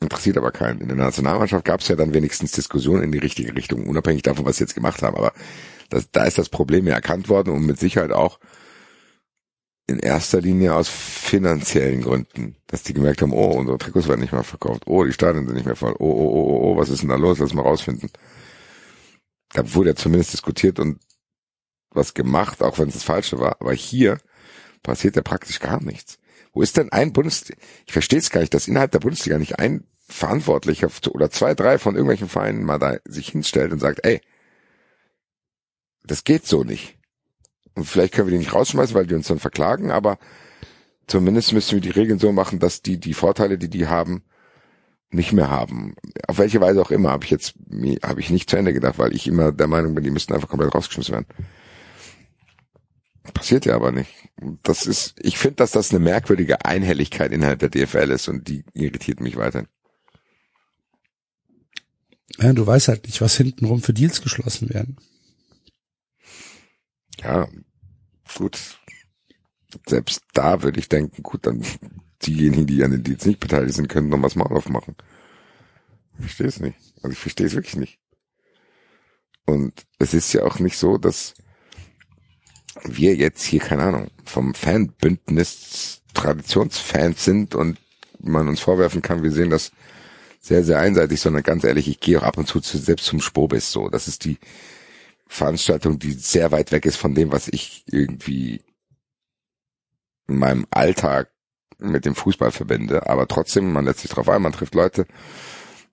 interessiert 0.00 0.36
aber 0.36 0.50
keinen. 0.50 0.80
In 0.80 0.88
der 0.88 0.96
Nationalmannschaft 0.96 1.64
gab 1.64 1.80
es 1.80 1.88
ja 1.88 1.96
dann 1.96 2.14
wenigstens 2.14 2.52
Diskussionen 2.52 3.02
in 3.02 3.12
die 3.12 3.18
richtige 3.18 3.54
Richtung, 3.54 3.86
unabhängig 3.86 4.22
davon, 4.22 4.44
was 4.44 4.56
sie 4.56 4.64
jetzt 4.64 4.74
gemacht 4.74 5.02
haben. 5.02 5.16
Aber 5.16 5.32
das, 5.90 6.10
da 6.10 6.24
ist 6.24 6.38
das 6.38 6.48
Problem 6.48 6.86
ja 6.86 6.94
erkannt 6.94 7.28
worden 7.28 7.50
und 7.50 7.66
mit 7.66 7.78
Sicherheit 7.78 8.12
auch 8.12 8.38
in 9.86 9.98
erster 9.98 10.40
Linie 10.40 10.74
aus 10.74 10.88
finanziellen 10.88 12.02
Gründen, 12.02 12.56
dass 12.66 12.82
die 12.82 12.94
gemerkt 12.94 13.20
haben, 13.20 13.32
oh, 13.32 13.50
unsere 13.50 13.78
Trikots 13.78 14.08
werden 14.08 14.20
nicht 14.20 14.32
mehr 14.32 14.44
verkauft, 14.44 14.84
oh, 14.86 15.04
die 15.04 15.12
Stadien 15.12 15.46
sind 15.46 15.56
nicht 15.56 15.66
mehr 15.66 15.76
voll, 15.76 15.94
oh, 15.98 16.04
oh, 16.04 16.28
oh, 16.28 16.44
oh, 16.46 16.72
oh 16.72 16.76
was 16.76 16.88
ist 16.88 17.02
denn 17.02 17.08
da 17.08 17.16
los, 17.16 17.38
lass 17.38 17.52
mal 17.52 17.62
rausfinden. 17.62 18.10
Da 19.52 19.74
wurde 19.74 19.90
ja 19.90 19.96
zumindest 19.96 20.32
diskutiert 20.32 20.78
und 20.78 20.98
was 21.90 22.14
gemacht, 22.14 22.62
auch 22.62 22.78
wenn 22.78 22.88
es 22.88 22.94
das 22.94 23.02
Falsche 23.02 23.38
war. 23.38 23.56
Aber 23.60 23.74
hier 23.74 24.18
passiert 24.82 25.16
ja 25.16 25.22
praktisch 25.22 25.60
gar 25.60 25.82
nichts. 25.82 26.18
Wo 26.52 26.62
ist 26.62 26.76
denn 26.76 26.92
ein 26.92 27.12
Bundesliga? 27.12 27.60
Ich 27.86 27.92
verstehe 27.92 28.18
es 28.18 28.30
gar 28.30 28.40
nicht, 28.40 28.54
dass 28.54 28.68
innerhalb 28.68 28.90
der 28.92 29.00
Bundesliga 29.00 29.38
nicht 29.38 29.58
ein 29.58 29.84
Verantwortlicher 30.06 30.88
oder 31.10 31.30
zwei, 31.30 31.54
drei 31.54 31.78
von 31.78 31.94
irgendwelchen 31.94 32.28
Vereinen 32.28 32.64
mal 32.64 32.78
da 32.78 32.96
sich 33.04 33.30
hinstellt 33.30 33.72
und 33.72 33.78
sagt, 33.78 34.04
ey, 34.04 34.20
das 36.04 36.24
geht 36.24 36.46
so 36.46 36.64
nicht. 36.64 36.98
Und 37.74 37.84
vielleicht 37.84 38.12
können 38.12 38.28
wir 38.28 38.32
die 38.32 38.38
nicht 38.38 38.54
rausschmeißen, 38.54 38.94
weil 38.94 39.06
die 39.06 39.14
uns 39.14 39.28
dann 39.28 39.38
verklagen, 39.38 39.90
aber 39.90 40.18
zumindest 41.06 41.52
müssen 41.52 41.72
wir 41.72 41.80
die 41.80 41.90
Regeln 41.90 42.18
so 42.18 42.32
machen, 42.32 42.58
dass 42.58 42.82
die 42.82 42.98
die 42.98 43.14
Vorteile, 43.14 43.56
die 43.56 43.70
die 43.70 43.86
haben, 43.86 44.22
nicht 45.10 45.32
mehr 45.32 45.50
haben. 45.50 45.94
Auf 46.26 46.38
welche 46.38 46.60
Weise 46.60 46.80
auch 46.80 46.90
immer, 46.90 47.10
habe 47.10 47.24
ich 47.24 47.30
jetzt 47.30 47.54
habe 48.02 48.20
ich 48.20 48.30
nicht 48.30 48.50
zu 48.50 48.56
Ende 48.56 48.72
gedacht, 48.72 48.98
weil 48.98 49.14
ich 49.14 49.26
immer 49.26 49.52
der 49.52 49.68
Meinung 49.68 49.94
bin, 49.94 50.04
die 50.04 50.10
müssten 50.10 50.34
einfach 50.34 50.48
komplett 50.48 50.74
rausgeschmissen 50.74 51.14
werden. 51.14 51.26
Passiert 53.34 53.66
ja 53.66 53.76
aber 53.76 53.92
nicht. 53.92 54.10
Das 54.62 54.86
ist, 54.86 55.14
ich 55.20 55.38
finde, 55.38 55.56
dass 55.56 55.70
das 55.70 55.90
eine 55.90 56.00
merkwürdige 56.00 56.64
Einhelligkeit 56.64 57.30
innerhalb 57.30 57.60
der 57.60 57.68
DFL 57.68 58.10
ist 58.10 58.28
und 58.28 58.48
die 58.48 58.64
irritiert 58.74 59.20
mich 59.20 59.36
weiter. 59.36 59.66
Ja, 62.38 62.52
du 62.52 62.66
weißt 62.66 62.88
halt 62.88 63.06
nicht, 63.06 63.20
was 63.20 63.36
hintenrum 63.36 63.80
für 63.80 63.92
Deals 63.92 64.22
geschlossen 64.22 64.70
werden. 64.70 64.96
Ja, 67.22 67.48
gut. 68.34 68.58
Selbst 69.86 70.22
da 70.32 70.62
würde 70.62 70.80
ich 70.80 70.88
denken, 70.88 71.22
gut, 71.22 71.46
dann 71.46 71.64
diejenigen, 72.26 72.66
die 72.66 72.82
an 72.82 72.90
den 72.90 73.04
Deals 73.04 73.24
nicht 73.24 73.40
beteiligt 73.40 73.74
sind, 73.74 73.88
können 73.88 74.08
noch 74.08 74.22
was 74.22 74.34
mal 74.34 74.46
aufmachen. 74.46 74.96
Ich 76.14 76.24
verstehe 76.24 76.46
es 76.48 76.60
nicht. 76.60 76.78
Also 76.96 77.10
ich 77.10 77.18
verstehe 77.18 77.46
es 77.46 77.54
wirklich 77.54 77.76
nicht. 77.76 77.98
Und 79.46 79.86
es 79.98 80.14
ist 80.14 80.32
ja 80.32 80.44
auch 80.44 80.58
nicht 80.58 80.76
so, 80.76 80.98
dass 80.98 81.34
wir 82.84 83.14
jetzt 83.14 83.42
hier, 83.42 83.60
keine 83.60 83.82
Ahnung, 83.82 84.08
vom 84.24 84.54
Fanbündnis 84.54 86.02
Traditionsfans 86.14 87.24
sind 87.24 87.54
und 87.54 87.78
man 88.20 88.48
uns 88.48 88.60
vorwerfen 88.60 89.02
kann, 89.02 89.22
wir 89.22 89.32
sehen 89.32 89.50
das 89.50 89.72
sehr, 90.40 90.64
sehr 90.64 90.78
einseitig, 90.78 91.20
sondern 91.20 91.42
ganz 91.42 91.64
ehrlich, 91.64 91.88
ich 91.88 92.00
gehe 92.00 92.18
auch 92.18 92.24
ab 92.24 92.38
und 92.38 92.46
zu, 92.46 92.60
zu 92.60 92.78
selbst 92.78 93.06
zum 93.06 93.20
Spobis 93.20 93.70
so. 93.70 93.88
Das 93.88 94.08
ist 94.08 94.24
die 94.24 94.38
Veranstaltung, 95.26 95.98
die 95.98 96.12
sehr 96.12 96.52
weit 96.52 96.72
weg 96.72 96.84
ist 96.84 96.96
von 96.96 97.14
dem, 97.14 97.32
was 97.32 97.48
ich 97.48 97.84
irgendwie 97.86 98.62
in 100.28 100.36
meinem 100.36 100.66
Alltag 100.70 101.30
mit 101.78 102.04
dem 102.04 102.14
Fußball 102.14 102.50
verbinde. 102.50 103.08
Aber 103.08 103.26
trotzdem, 103.26 103.72
man 103.72 103.84
lässt 103.84 104.00
sich 104.00 104.10
drauf 104.10 104.28
ein, 104.28 104.42
man 104.42 104.52
trifft 104.52 104.74
Leute 104.74 105.06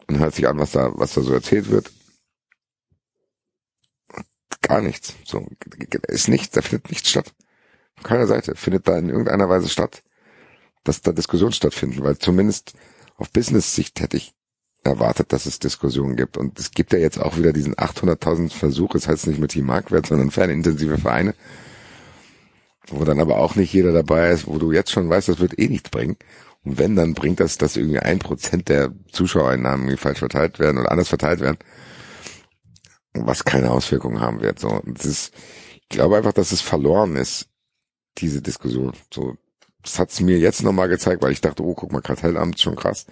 und 0.08 0.20
hört 0.20 0.36
sich 0.36 0.48
an, 0.48 0.60
was 0.60 0.72
da, 0.72 0.92
was 0.96 1.14
da 1.14 1.22
so 1.22 1.34
erzählt 1.34 1.70
wird 1.70 1.92
gar 4.70 4.82
nichts. 4.82 5.16
So 5.26 5.48
ist 6.08 6.30
nichts, 6.30 6.52
da 6.52 6.62
findet 6.62 6.90
nichts 6.90 7.10
statt. 7.10 7.34
Von 7.96 8.04
keiner 8.04 8.28
Seite 8.28 8.56
findet 8.56 8.88
da 8.88 8.98
in 8.98 9.10
irgendeiner 9.10 9.50
Weise 9.50 9.68
statt, 9.68 10.04
dass 10.84 11.02
da 11.02 11.12
Diskussionen 11.12 11.52
stattfinden, 11.52 12.04
weil 12.04 12.18
zumindest 12.18 12.74
auf 13.18 13.32
Business-Sicht 13.32 14.00
hätte 14.00 14.18
ich 14.18 14.34
erwartet, 14.84 15.34
dass 15.34 15.46
es 15.46 15.60
Diskussionen 15.60 16.16
gibt. 16.16 16.38
Und 16.38 16.58
es 16.58 16.72
gibt 16.72 16.94
ja 16.94 17.00
jetzt 17.00 17.20
auch 17.20 17.36
wieder 17.38 17.52
diesen 17.52 17.76
800.000 17.76 18.54
Versuch, 18.54 18.96
es 18.96 19.08
heißt 19.08 19.28
nicht 19.28 19.40
mit 19.40 19.52
Team 19.52 19.66
Marktwert, 19.66 20.06
sondern 20.06 20.32
fernintensive 20.32 20.98
Vereine, 20.98 21.34
wo 22.88 23.04
dann 23.04 23.20
aber 23.20 23.40
auch 23.40 23.56
nicht 23.56 23.74
jeder 23.74 23.92
dabei 23.92 24.30
ist, 24.30 24.48
wo 24.48 24.58
du 24.60 24.72
jetzt 24.72 24.92
schon 24.92 25.10
weißt, 25.10 25.28
das 25.28 25.40
wird 25.40 25.60
eh 25.60 25.68
nichts 25.68 25.90
bringen. 25.90 26.16
Und 26.64 26.78
wenn, 26.78 26.96
dann 26.96 27.16
bringt 27.16 27.40
das, 27.40 27.58
dass 27.58 27.76
irgendwie 27.76 28.00
ein 28.00 28.20
Prozent 28.20 28.70
der 28.70 28.94
Zuschauereinnahmen 29.12 29.98
falsch 29.98 30.20
verteilt 30.20 30.60
werden 30.60 30.78
oder 30.78 30.92
anders 30.92 31.10
verteilt 31.10 31.40
werden 31.40 31.58
was 33.14 33.44
keine 33.44 33.72
Auswirkungen 33.72 34.20
haben 34.20 34.42
wird. 34.42 34.60
So, 34.60 34.82
das 34.86 35.06
ist, 35.06 35.34
ich 35.76 35.90
glaube 35.90 36.18
einfach, 36.18 36.34
dass 36.34 36.52
es 36.52 36.62
verloren 36.62 37.16
ist, 37.16 37.48
diese 38.18 38.42
Diskussion. 38.42 38.94
So, 39.14 39.36
das 39.84 40.00
hat's 40.00 40.20
mir 40.20 40.38
jetzt 40.38 40.64
nochmal 40.64 40.90
gezeigt, 40.90 41.22
weil 41.22 41.32
ich 41.32 41.42
dachte, 41.42 41.64
oh, 41.64 41.74
guck 41.74 41.92
mal, 41.92 42.02
Kartellamt, 42.02 42.60
schon 42.60 42.76
krass. 42.76 43.06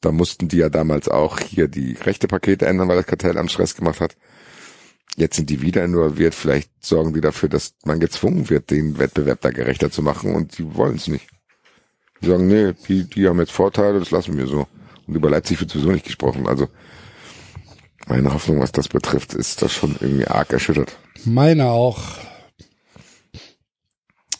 Da 0.00 0.12
mussten 0.12 0.48
die 0.48 0.56
ja 0.56 0.68
damals 0.68 1.08
auch 1.08 1.38
hier 1.38 1.68
die 1.68 1.92
rechte 1.92 2.26
Pakete 2.26 2.66
ändern, 2.66 2.88
weil 2.88 2.96
das 2.96 3.06
Kartellamt 3.06 3.50
Stress 3.50 3.76
gemacht 3.76 4.00
hat. 4.00 4.16
Jetzt 5.16 5.36
sind 5.36 5.50
die 5.50 5.60
wieder 5.60 5.84
involviert, 5.84 6.34
vielleicht 6.34 6.70
sorgen 6.84 7.12
die 7.12 7.20
dafür, 7.20 7.48
dass 7.48 7.74
man 7.84 8.00
gezwungen 8.00 8.48
wird, 8.48 8.70
den 8.70 8.98
Wettbewerb 8.98 9.40
da 9.40 9.50
gerechter 9.50 9.90
zu 9.90 10.02
machen 10.02 10.34
und 10.34 10.56
die 10.56 10.74
wollen 10.74 10.96
es 10.96 11.08
nicht. 11.08 11.28
Die 12.22 12.28
sagen, 12.28 12.46
nee, 12.46 12.74
die, 12.88 13.04
die 13.04 13.28
haben 13.28 13.40
jetzt 13.40 13.52
Vorteile, 13.52 13.98
das 13.98 14.10
lassen 14.10 14.36
wir 14.38 14.46
so. 14.46 14.66
Und 15.06 15.14
über 15.14 15.30
Leipzig 15.30 15.60
wird 15.60 15.70
sowieso 15.70 15.90
nicht 15.90 16.06
gesprochen. 16.06 16.46
Also 16.46 16.68
meine 18.10 18.34
Hoffnung, 18.34 18.58
was 18.58 18.72
das 18.72 18.88
betrifft, 18.88 19.34
ist 19.34 19.62
das 19.62 19.72
schon 19.72 19.96
irgendwie 20.00 20.26
arg 20.26 20.52
erschüttert. 20.52 20.98
Meine 21.24 21.66
auch. 21.70 22.02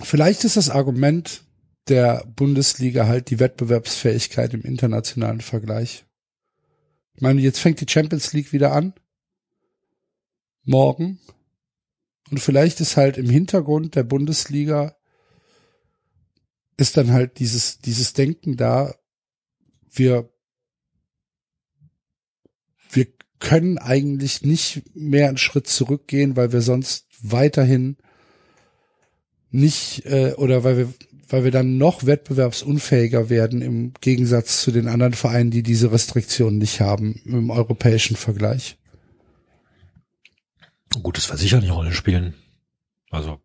Vielleicht 0.00 0.42
ist 0.42 0.56
das 0.56 0.70
Argument 0.70 1.44
der 1.88 2.24
Bundesliga 2.26 3.06
halt 3.06 3.30
die 3.30 3.38
Wettbewerbsfähigkeit 3.38 4.54
im 4.54 4.62
internationalen 4.62 5.40
Vergleich. 5.40 6.04
Ich 7.14 7.22
meine, 7.22 7.40
jetzt 7.40 7.60
fängt 7.60 7.80
die 7.80 7.88
Champions 7.88 8.32
League 8.32 8.52
wieder 8.52 8.72
an. 8.72 8.92
Morgen. 10.64 11.20
Und 12.28 12.40
vielleicht 12.40 12.80
ist 12.80 12.96
halt 12.96 13.18
im 13.18 13.30
Hintergrund 13.30 13.94
der 13.94 14.04
Bundesliga 14.04 14.96
ist 16.76 16.96
dann 16.96 17.12
halt 17.12 17.38
dieses, 17.38 17.78
dieses 17.78 18.14
Denken 18.14 18.56
da, 18.56 18.94
wir, 19.92 20.32
wir 22.90 23.06
können 23.40 23.78
eigentlich 23.78 24.42
nicht 24.42 24.82
mehr 24.94 25.28
einen 25.28 25.38
Schritt 25.38 25.66
zurückgehen, 25.66 26.36
weil 26.36 26.52
wir 26.52 26.60
sonst 26.60 27.06
weiterhin 27.22 27.96
nicht 29.50 30.06
äh, 30.06 30.34
oder 30.34 30.62
weil 30.62 30.78
wir 30.78 30.94
weil 31.32 31.44
wir 31.44 31.50
dann 31.50 31.78
noch 31.78 32.06
wettbewerbsunfähiger 32.06 33.30
werden 33.30 33.62
im 33.62 33.92
Gegensatz 34.00 34.62
zu 34.62 34.72
den 34.72 34.88
anderen 34.88 35.14
Vereinen, 35.14 35.50
die 35.50 35.62
diese 35.62 35.92
Restriktionen 35.92 36.58
nicht 36.58 36.80
haben 36.80 37.20
im 37.24 37.50
europäischen 37.50 38.16
Vergleich. 38.16 38.78
Gut, 41.02 41.16
das 41.16 41.28
wird 41.28 41.38
sicher 41.38 41.58
eine 41.58 41.70
Rolle 41.70 41.92
spielen. 41.92 42.34
Also. 43.10 43.40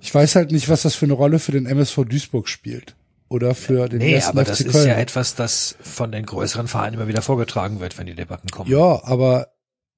Ich 0.00 0.12
weiß 0.12 0.34
halt 0.34 0.50
nicht, 0.50 0.68
was 0.68 0.82
das 0.82 0.96
für 0.96 1.06
eine 1.06 1.14
Rolle 1.14 1.38
für 1.38 1.52
den 1.52 1.66
MSV 1.66 2.04
Duisburg 2.04 2.48
spielt. 2.48 2.96
Oder 3.28 3.54
für 3.54 3.88
den 3.88 3.98
Nee, 4.00 4.14
ersten 4.14 4.30
aber 4.38 4.42
FC 4.42 4.48
das 4.48 4.60
ist 4.60 4.72
Köln. 4.72 4.88
ja 4.88 4.94
etwas, 4.96 5.34
das 5.34 5.76
von 5.80 6.12
den 6.12 6.26
größeren 6.26 6.68
Vereinen 6.68 6.94
immer 6.94 7.08
wieder 7.08 7.22
vorgetragen 7.22 7.80
wird, 7.80 7.96
wenn 7.98 8.06
die 8.06 8.14
Debatten 8.14 8.48
kommen. 8.48 8.70
Ja, 8.70 9.02
aber 9.04 9.48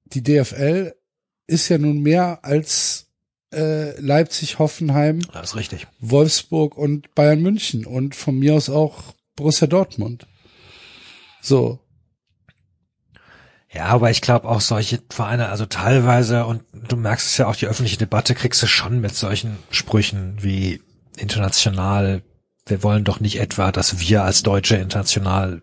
die 0.05 0.23
DFL 0.23 0.95
ist 1.45 1.69
ja 1.69 1.77
nun 1.77 1.99
mehr 1.99 2.39
als 2.43 3.07
äh, 3.53 3.99
Leipzig, 3.99 4.59
Hoffenheim, 4.59 5.19
Das 5.33 5.49
ist 5.51 5.55
richtig. 5.55 5.87
Wolfsburg 5.99 6.77
und 6.77 7.13
Bayern 7.15 7.41
München 7.41 7.85
und 7.85 8.15
von 8.15 8.37
mir 8.39 8.55
aus 8.55 8.69
auch 8.69 9.13
Borussia 9.35 9.67
Dortmund. 9.67 10.25
So. 11.41 11.79
Ja, 13.71 13.85
aber 13.85 14.09
ich 14.09 14.21
glaube 14.21 14.47
auch 14.47 14.61
solche 14.61 15.01
Vereine, 15.09 15.49
also 15.49 15.65
teilweise, 15.65 16.45
und 16.45 16.63
du 16.73 16.95
merkst 16.95 17.27
es 17.27 17.37
ja 17.37 17.47
auch, 17.47 17.55
die 17.55 17.67
öffentliche 17.67 17.97
Debatte 17.97 18.33
kriegst 18.33 18.61
du 18.63 18.67
schon 18.67 18.99
mit 19.01 19.13
solchen 19.15 19.57
Sprüchen 19.69 20.37
wie 20.41 20.81
international, 21.17 22.21
wir 22.69 22.83
wollen 22.83 23.03
doch 23.03 23.19
nicht 23.19 23.39
etwa, 23.39 23.71
dass 23.71 23.99
wir 23.99 24.23
als 24.23 24.43
Deutsche 24.43 24.75
international 24.75 25.61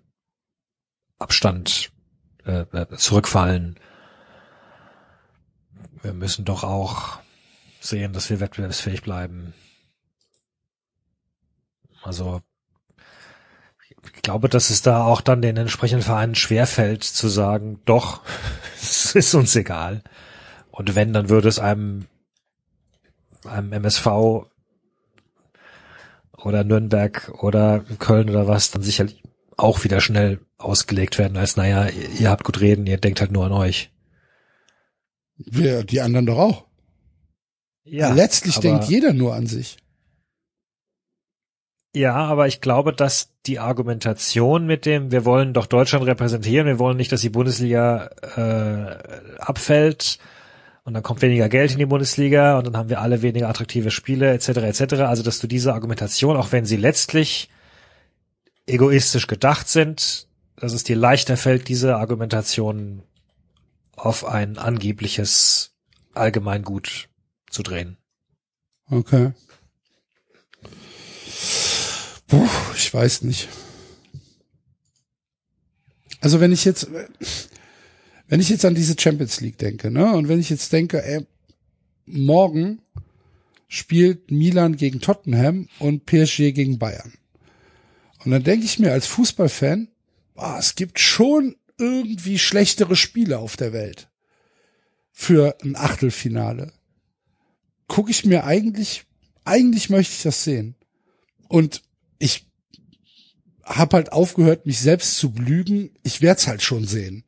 Abstand 1.19 1.93
äh, 2.45 2.65
äh, 2.73 2.97
zurückfallen. 2.97 3.79
Wir 6.03 6.13
müssen 6.13 6.45
doch 6.45 6.65
auch 6.65 7.19
sehen, 7.81 8.13
dass 8.13 8.31
wir 8.31 8.41
wettbewerbsfähig 8.41 9.03
bleiben. 9.03 9.55
Also 12.03 12.43
ich 13.89 14.23
glaube, 14.23 14.49
dass 14.49 14.71
es 14.71 14.83
da 14.83 15.05
auch 15.05 15.21
dann 15.21 15.41
den 15.41 15.57
entsprechenden 15.57 16.03
Vereinen 16.03 16.35
schwerfällt 16.35 17.05
zu 17.05 17.29
sagen, 17.29 17.81
doch, 17.85 18.23
es 18.77 19.15
ist 19.15 19.35
uns 19.35 19.55
egal. 19.57 20.03
Und 20.71 20.95
wenn, 20.95 21.13
dann 21.13 21.29
würde 21.29 21.49
es 21.49 21.59
einem, 21.59 22.07
einem 23.45 23.73
MSV 23.73 24.47
oder 26.45 26.65
Nürnberg 26.65 27.33
oder 27.43 27.85
Köln 27.99 28.31
oder 28.31 28.47
was 28.47 28.71
dann 28.71 28.83
sicherlich 28.83 29.23
auch 29.57 29.85
wieder 29.85 30.01
schnell 30.01 30.41
ausgelegt 30.59 31.19
werden, 31.19 31.37
als 31.37 31.57
naja, 31.57 31.89
ihr, 31.89 32.31
habt 32.31 32.45
gut 32.45 32.61
reden, 32.61 32.87
ihr 32.87 32.99
denkt 32.99 33.21
halt 33.21 33.33
nur 33.33 33.47
an 33.47 33.53
euch. 33.53 33.91
Wir, 35.37 35.85
die 35.85 36.01
anderen 36.01 36.27
doch 36.27 36.39
auch. 36.39 36.65
Letztlich 38.15 38.57
aber- 38.57 38.63
denkt 38.63 38.85
jeder 38.85 39.13
nur 39.13 39.35
an 39.35 39.47
sich. 39.47 39.77
Ja, 41.97 42.17
aber 42.17 42.49
ich 42.49 42.61
glaube, 42.61 42.93
dass 42.93 43.31
die 43.47 43.61
Argumentation 43.61 44.67
mit 44.67 44.85
dem, 44.85 45.13
wir 45.13 45.25
wollen 45.25 45.53
doch 45.53 45.67
Deutschland 45.67 46.05
repräsentieren, 46.07 46.67
wir 46.67 46.81
wollen 46.81 46.97
nicht, 46.97 47.13
dass 47.13 47.21
die 47.21 47.31
Bundesliga 47.31 48.11
äh, 48.37 49.39
abfällt 49.39 50.19
und 50.85 50.95
dann 50.95 51.03
kommt 51.03 51.23
weniger 51.23 51.49
Geld 51.49 51.73
in 51.73 51.79
die 51.79 51.87
Bundesliga 51.87 52.59
und 52.59 52.67
dann 52.67 52.77
haben 52.77 52.91
wir 52.91 53.01
alle 53.01 53.23
weniger 53.23 53.49
attraktive 53.49 53.91
Spiele 53.91 54.33
etc. 54.33 54.49
etc. 54.49 54.95
Also 55.01 55.23
dass 55.23 55.41
du 55.41 55.47
diese 55.47 55.73
Argumentation, 55.75 56.37
auch 56.37 56.53
wenn 56.53 56.67
sie 56.67 56.77
letztlich 56.77 57.49
egoistisch 58.67 59.27
gedacht 59.27 59.69
sind, 59.69 60.29
dass 60.57 60.73
es 60.73 60.85
dir 60.85 60.97
leichter 60.97 61.37
fällt, 61.37 61.69
diese 61.69 61.97
Argumentation 61.97 63.03
auf 63.97 64.25
ein 64.25 64.59
angebliches 64.59 65.73
Allgemeingut 66.13 67.09
zu 67.51 67.63
drehen. 67.63 67.97
Okay. 68.91 69.33
Puh, 72.29 72.49
ich 72.77 72.93
weiß 72.93 73.23
nicht. 73.23 73.49
Also 76.21 76.41
wenn 76.41 76.53
ich 76.53 76.65
jetzt, 76.65 76.89
wenn 78.29 78.41
ich 78.41 78.49
jetzt 78.49 78.65
an 78.65 78.75
diese 78.75 78.97
Champions 78.99 79.41
League 79.41 79.59
denke, 79.59 79.91
ne, 79.91 80.15
und 80.15 80.29
wenn 80.29 80.41
ich 80.41 80.51
jetzt 80.51 80.73
denke, 80.73 81.05
ey, 81.05 81.27
morgen 82.07 82.81
spielt 83.69 84.31
Milan 84.31 84.77
gegen 84.77 85.01
Tottenham 85.01 85.69
und 85.79 86.07
PSG 86.07 86.53
gegen 86.53 86.79
Bayern. 86.79 87.13
Und 88.25 88.31
dann 88.31 88.43
denke 88.45 88.65
ich 88.65 88.79
mir 88.79 88.93
als 88.93 89.07
Fußballfan, 89.07 89.89
ah, 90.37 90.59
es 90.59 90.75
gibt 90.75 90.99
schon 90.99 91.57
irgendwie 91.79 92.39
schlechtere 92.39 92.97
Spiele 92.97 93.39
auf 93.39 93.57
der 93.57 93.73
Welt 93.73 94.09
für 95.13 95.57
ein 95.63 95.77
Achtelfinale. 95.77 96.73
Gucke 97.89 98.11
ich 98.11 98.25
mir 98.25 98.45
eigentlich, 98.45 99.05
eigentlich 99.45 99.91
möchte 99.91 100.15
ich 100.15 100.23
das 100.23 100.45
sehen. 100.45 100.77
Und 101.49 101.83
ich 102.19 102.47
habe 103.63 103.97
halt 103.97 104.13
aufgehört, 104.13 104.67
mich 104.67 104.81
selbst 104.81 105.17
zu 105.19 105.33
belügen. 105.33 105.91
Ich 106.03 106.23
werde 106.23 106.39
es 106.39 106.47
halt 106.47 106.63
schon 106.63 106.87
sehen. 106.87 107.25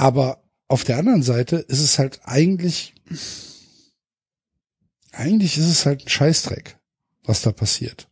Aber 0.00 0.42
auf 0.66 0.82
der 0.84 0.96
anderen 0.96 1.22
Seite 1.22 1.56
ist 1.56 1.80
es 1.80 1.98
halt 1.98 2.20
eigentlich, 2.24 2.94
eigentlich 5.12 5.58
ist 5.58 5.66
es 5.66 5.84
halt 5.84 6.06
ein 6.06 6.08
Scheißdreck, 6.08 6.78
was 7.24 7.42
da 7.42 7.52
passiert. 7.52 8.08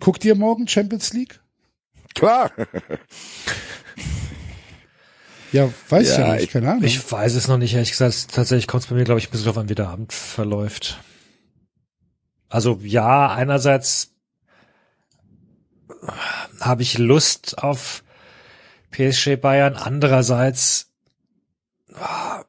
Guckt 0.00 0.22
ihr 0.26 0.34
morgen 0.34 0.68
Champions 0.68 1.14
League? 1.14 1.40
Klar. 2.14 2.50
Ja, 5.50 5.72
weiß 5.88 6.10
ich 6.10 6.18
Ja, 6.18 6.26
ja 6.28 6.34
nicht, 6.34 6.44
ich- 6.44 6.50
keine 6.50 6.70
Ahnung. 6.72 6.84
Ich 6.84 7.10
weiß 7.10 7.34
es 7.36 7.48
noch 7.48 7.56
nicht, 7.56 7.72
ehrlich 7.72 7.92
gesagt. 7.92 8.32
Tatsächlich 8.32 8.66
kommt 8.66 8.82
es 8.82 8.90
bei 8.90 8.96
mir, 8.96 9.04
glaube 9.04 9.18
ich, 9.18 9.28
ein 9.28 9.30
bisschen 9.30 9.46
drauf 9.46 9.56
an, 9.56 9.70
wie 9.70 9.74
der 9.74 9.88
Abend 9.88 10.12
verläuft. 10.12 11.00
Also 12.50 12.78
ja, 12.82 13.30
einerseits 13.32 14.10
habe 16.60 16.82
ich 16.82 16.98
Lust 16.98 17.56
auf 17.56 18.03
PSG 18.94 19.36
Bayern, 19.36 19.74
andererseits 19.74 20.92
ah, 21.94 22.44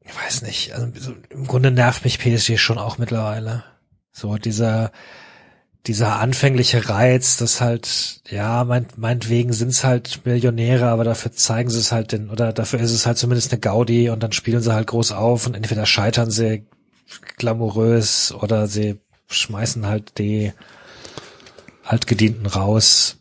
ich 0.00 0.16
weiß 0.16 0.42
nicht, 0.42 0.72
also 0.74 0.88
so, 0.96 1.14
im 1.30 1.46
Grunde 1.46 1.70
nervt 1.70 2.04
mich 2.04 2.18
PSG 2.18 2.58
schon 2.58 2.78
auch 2.78 2.98
mittlerweile. 2.98 3.64
So 4.12 4.36
dieser 4.36 4.90
dieser 5.86 6.18
anfängliche 6.18 6.90
Reiz, 6.90 7.38
das 7.38 7.60
halt, 7.60 8.20
ja, 8.28 8.64
meint, 8.64 8.98
meinetwegen 8.98 9.52
sind's 9.52 9.82
halt 9.82 10.26
Millionäre, 10.26 10.88
aber 10.88 11.04
dafür 11.04 11.32
zeigen 11.32 11.70
sie 11.70 11.78
es 11.78 11.90
halt 11.90 12.12
den, 12.12 12.28
oder 12.28 12.52
dafür 12.52 12.80
ist 12.80 12.90
es 12.92 13.06
halt 13.06 13.16
zumindest 13.16 13.52
eine 13.52 13.60
Gaudi 13.60 14.10
und 14.10 14.22
dann 14.22 14.32
spielen 14.32 14.60
sie 14.60 14.74
halt 14.74 14.88
groß 14.88 15.12
auf 15.12 15.46
und 15.46 15.54
entweder 15.54 15.86
scheitern 15.86 16.30
sie 16.30 16.66
glamourös 17.38 18.32
oder 18.32 18.66
sie 18.66 19.00
schmeißen 19.28 19.86
halt 19.86 20.18
die 20.18 20.52
altgedienten 21.84 22.46
raus. 22.46 23.19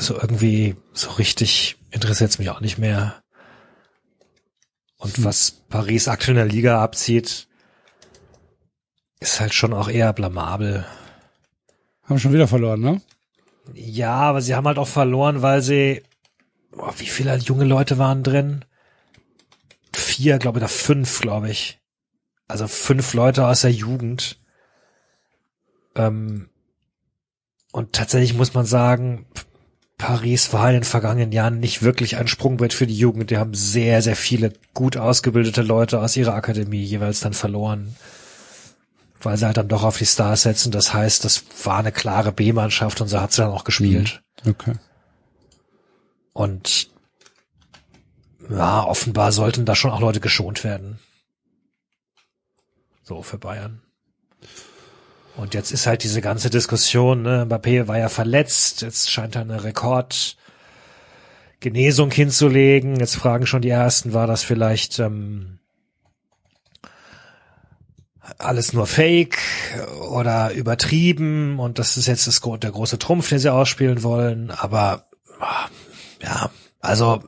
So 0.00 0.14
irgendwie, 0.14 0.76
so 0.92 1.10
richtig 1.10 1.76
interessiert's 1.90 2.38
mich 2.38 2.50
auch 2.50 2.60
nicht 2.60 2.78
mehr. 2.78 3.22
Und 4.96 5.24
was 5.24 5.50
Paris 5.50 6.08
aktuell 6.08 6.36
in 6.36 6.44
der 6.44 6.54
Liga 6.54 6.82
abzieht, 6.82 7.48
ist 9.20 9.40
halt 9.40 9.54
schon 9.54 9.72
auch 9.72 9.88
eher 9.88 10.12
blamabel. 10.12 10.86
Haben 12.04 12.18
schon 12.18 12.32
wieder 12.32 12.48
verloren, 12.48 12.80
ne? 12.80 13.02
Ja, 13.74 14.14
aber 14.14 14.40
sie 14.40 14.54
haben 14.54 14.66
halt 14.66 14.78
auch 14.78 14.88
verloren, 14.88 15.42
weil 15.42 15.62
sie, 15.62 16.02
oh, 16.76 16.92
wie 16.96 17.06
viele 17.06 17.36
junge 17.36 17.64
Leute 17.64 17.98
waren 17.98 18.22
drin? 18.22 18.64
Vier, 19.92 20.38
glaube 20.38 20.58
ich, 20.58 20.62
oder 20.62 20.68
fünf, 20.68 21.20
glaube 21.20 21.50
ich. 21.50 21.80
Also 22.46 22.66
fünf 22.66 23.14
Leute 23.14 23.46
aus 23.46 23.60
der 23.60 23.72
Jugend. 23.72 24.40
Ähm, 25.94 26.48
und 27.72 27.92
tatsächlich 27.92 28.34
muss 28.34 28.54
man 28.54 28.64
sagen, 28.64 29.26
Paris 29.98 30.52
war 30.52 30.68
in 30.68 30.74
den 30.74 30.84
vergangenen 30.84 31.32
Jahren 31.32 31.58
nicht 31.58 31.82
wirklich 31.82 32.16
ein 32.16 32.28
Sprungbrett 32.28 32.72
für 32.72 32.86
die 32.86 32.96
Jugend. 32.96 33.30
Die 33.30 33.36
haben 33.36 33.54
sehr, 33.54 34.00
sehr 34.00 34.14
viele 34.14 34.52
gut 34.72 34.96
ausgebildete 34.96 35.62
Leute 35.62 36.00
aus 36.00 36.16
ihrer 36.16 36.34
Akademie 36.34 36.82
jeweils 36.82 37.18
dann 37.18 37.32
verloren, 37.34 37.96
weil 39.20 39.36
sie 39.36 39.44
halt 39.44 39.56
dann 39.56 39.66
doch 39.66 39.82
auf 39.82 39.98
die 39.98 40.06
Stars 40.06 40.42
setzen. 40.42 40.70
Das 40.70 40.94
heißt, 40.94 41.24
das 41.24 41.44
war 41.64 41.78
eine 41.78 41.90
klare 41.90 42.30
B-Mannschaft 42.30 43.00
und 43.00 43.08
so 43.08 43.20
hat 43.20 43.32
sie 43.32 43.42
dann 43.42 43.50
auch 43.50 43.64
gespielt. 43.64 44.22
Okay. 44.46 44.74
Und 46.32 46.90
ja, 48.48 48.84
offenbar 48.84 49.32
sollten 49.32 49.64
da 49.64 49.74
schon 49.74 49.90
auch 49.90 50.00
Leute 50.00 50.20
geschont 50.20 50.62
werden. 50.62 51.00
So 53.02 53.22
für 53.22 53.38
Bayern. 53.38 53.82
Und 55.38 55.54
jetzt 55.54 55.70
ist 55.70 55.86
halt 55.86 56.02
diese 56.02 56.20
ganze 56.20 56.50
Diskussion, 56.50 57.22
ne, 57.22 57.44
Mbappé 57.44 57.86
war 57.86 57.96
ja 57.96 58.08
verletzt, 58.08 58.82
jetzt 58.82 59.08
scheint 59.08 59.36
er 59.36 59.42
eine 59.42 59.62
Rekordgenesung 59.62 62.10
hinzulegen. 62.10 62.98
Jetzt 62.98 63.14
fragen 63.14 63.46
schon 63.46 63.62
die 63.62 63.68
ersten, 63.68 64.14
war 64.14 64.26
das 64.26 64.42
vielleicht 64.42 64.98
ähm, 64.98 65.60
alles 68.36 68.72
nur 68.72 68.88
Fake 68.88 69.38
oder 70.10 70.52
übertrieben 70.54 71.60
und 71.60 71.78
das 71.78 71.96
ist 71.96 72.08
jetzt 72.08 72.26
das, 72.26 72.40
der 72.40 72.72
große 72.72 72.98
Trumpf, 72.98 73.28
den 73.28 73.38
sie 73.38 73.52
ausspielen 73.52 74.02
wollen. 74.02 74.50
Aber 74.50 75.06
ja, 76.20 76.50
also 76.80 77.22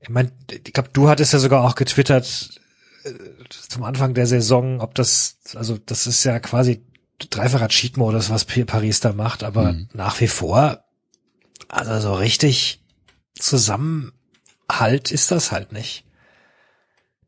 ich 0.00 0.08
meine, 0.08 0.32
ich 0.50 0.72
glaube, 0.72 0.88
du 0.94 1.10
hattest 1.10 1.34
ja 1.34 1.38
sogar 1.38 1.64
auch 1.64 1.74
getwittert, 1.74 2.62
zum 3.50 3.84
Anfang 3.84 4.14
der 4.14 4.26
Saison, 4.26 4.80
ob 4.80 4.94
das, 4.94 5.38
also 5.54 5.78
das 5.78 6.06
ist 6.06 6.24
ja 6.24 6.38
quasi 6.38 6.84
dreifacher 7.18 7.68
Cheat-Modus, 7.68 8.30
was 8.30 8.44
Paris 8.44 9.00
da 9.00 9.12
macht, 9.12 9.42
aber 9.42 9.72
mhm. 9.72 9.88
nach 9.92 10.20
wie 10.20 10.28
vor, 10.28 10.84
also 11.68 12.00
so 12.00 12.14
richtig 12.14 12.82
Zusammenhalt 13.38 15.10
ist 15.10 15.30
das 15.30 15.52
halt 15.52 15.72
nicht. 15.72 16.04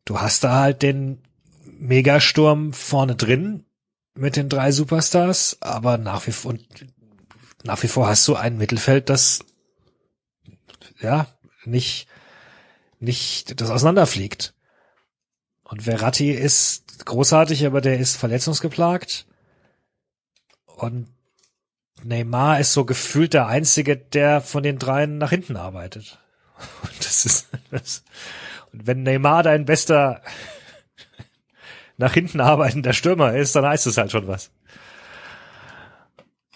Du 0.04 0.20
hast 0.20 0.44
da 0.44 0.60
halt 0.60 0.82
den 0.82 1.22
Megasturm 1.64 2.72
vorne 2.72 3.14
drin 3.14 3.64
mit 4.14 4.36
den 4.36 4.48
drei 4.48 4.72
Superstars, 4.72 5.58
aber 5.60 5.98
nach 5.98 6.26
wie 6.26 6.32
vor, 6.32 6.54
nach 7.62 7.82
wie 7.82 7.88
vor 7.88 8.08
hast 8.08 8.26
du 8.26 8.36
ein 8.36 8.56
Mittelfeld, 8.56 9.10
das 9.10 9.40
ja 11.00 11.26
nicht 11.64 12.08
nicht 13.00 13.60
das 13.60 13.70
auseinanderfliegt. 13.70 14.54
Und 15.68 15.82
Verratti 15.82 16.30
ist 16.30 17.04
großartig, 17.04 17.66
aber 17.66 17.82
der 17.82 17.98
ist 17.98 18.16
verletzungsgeplagt. 18.16 19.26
Und 20.64 21.08
Neymar 22.02 22.58
ist 22.58 22.72
so 22.72 22.86
gefühlt 22.86 23.34
der 23.34 23.48
Einzige, 23.48 23.96
der 23.96 24.40
von 24.40 24.62
den 24.62 24.78
dreien 24.78 25.18
nach 25.18 25.30
hinten 25.30 25.56
arbeitet. 25.56 26.18
Und 26.82 26.98
das 26.98 27.24
ist, 27.26 27.48
das, 27.70 28.02
und 28.72 28.86
wenn 28.86 29.02
Neymar 29.02 29.42
dein 29.44 29.64
bester 29.64 30.22
nach 31.96 32.14
hinten 32.14 32.40
arbeitender 32.40 32.92
Stürmer 32.92 33.34
ist, 33.34 33.54
dann 33.54 33.64
heißt 33.64 33.86
es 33.86 33.96
halt 33.96 34.10
schon 34.10 34.26
was. 34.26 34.50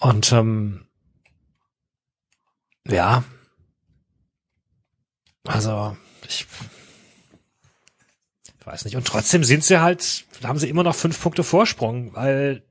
Und 0.01 0.32
ähm, 0.32 0.86
ja, 2.86 3.24
also 5.47 5.97
ich 6.26 6.47
weiß 8.66 8.84
nicht. 8.84 8.97
Und 8.97 9.06
trotzdem 9.06 9.44
sind 9.44 9.64
sie 9.64 9.80
halt, 9.80 10.24
haben 10.44 10.59
sie 10.59 10.68
immer 10.68 10.82
noch 10.82 10.94
fünf 10.94 11.20
Punkte 11.20 11.44
Vorsprung, 11.44 12.14
weil 12.14 12.62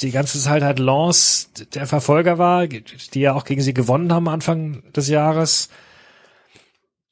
die 0.00 0.10
ganze 0.10 0.40
Zeit 0.40 0.62
halt 0.62 0.78
Lance 0.78 1.48
der 1.72 1.86
Verfolger 1.86 2.38
war, 2.38 2.66
die 2.66 3.20
ja 3.20 3.32
auch 3.34 3.44
gegen 3.44 3.60
sie 3.60 3.74
gewonnen 3.74 4.12
haben 4.12 4.28
Anfang 4.28 4.90
des 4.92 5.08
Jahres. 5.08 5.68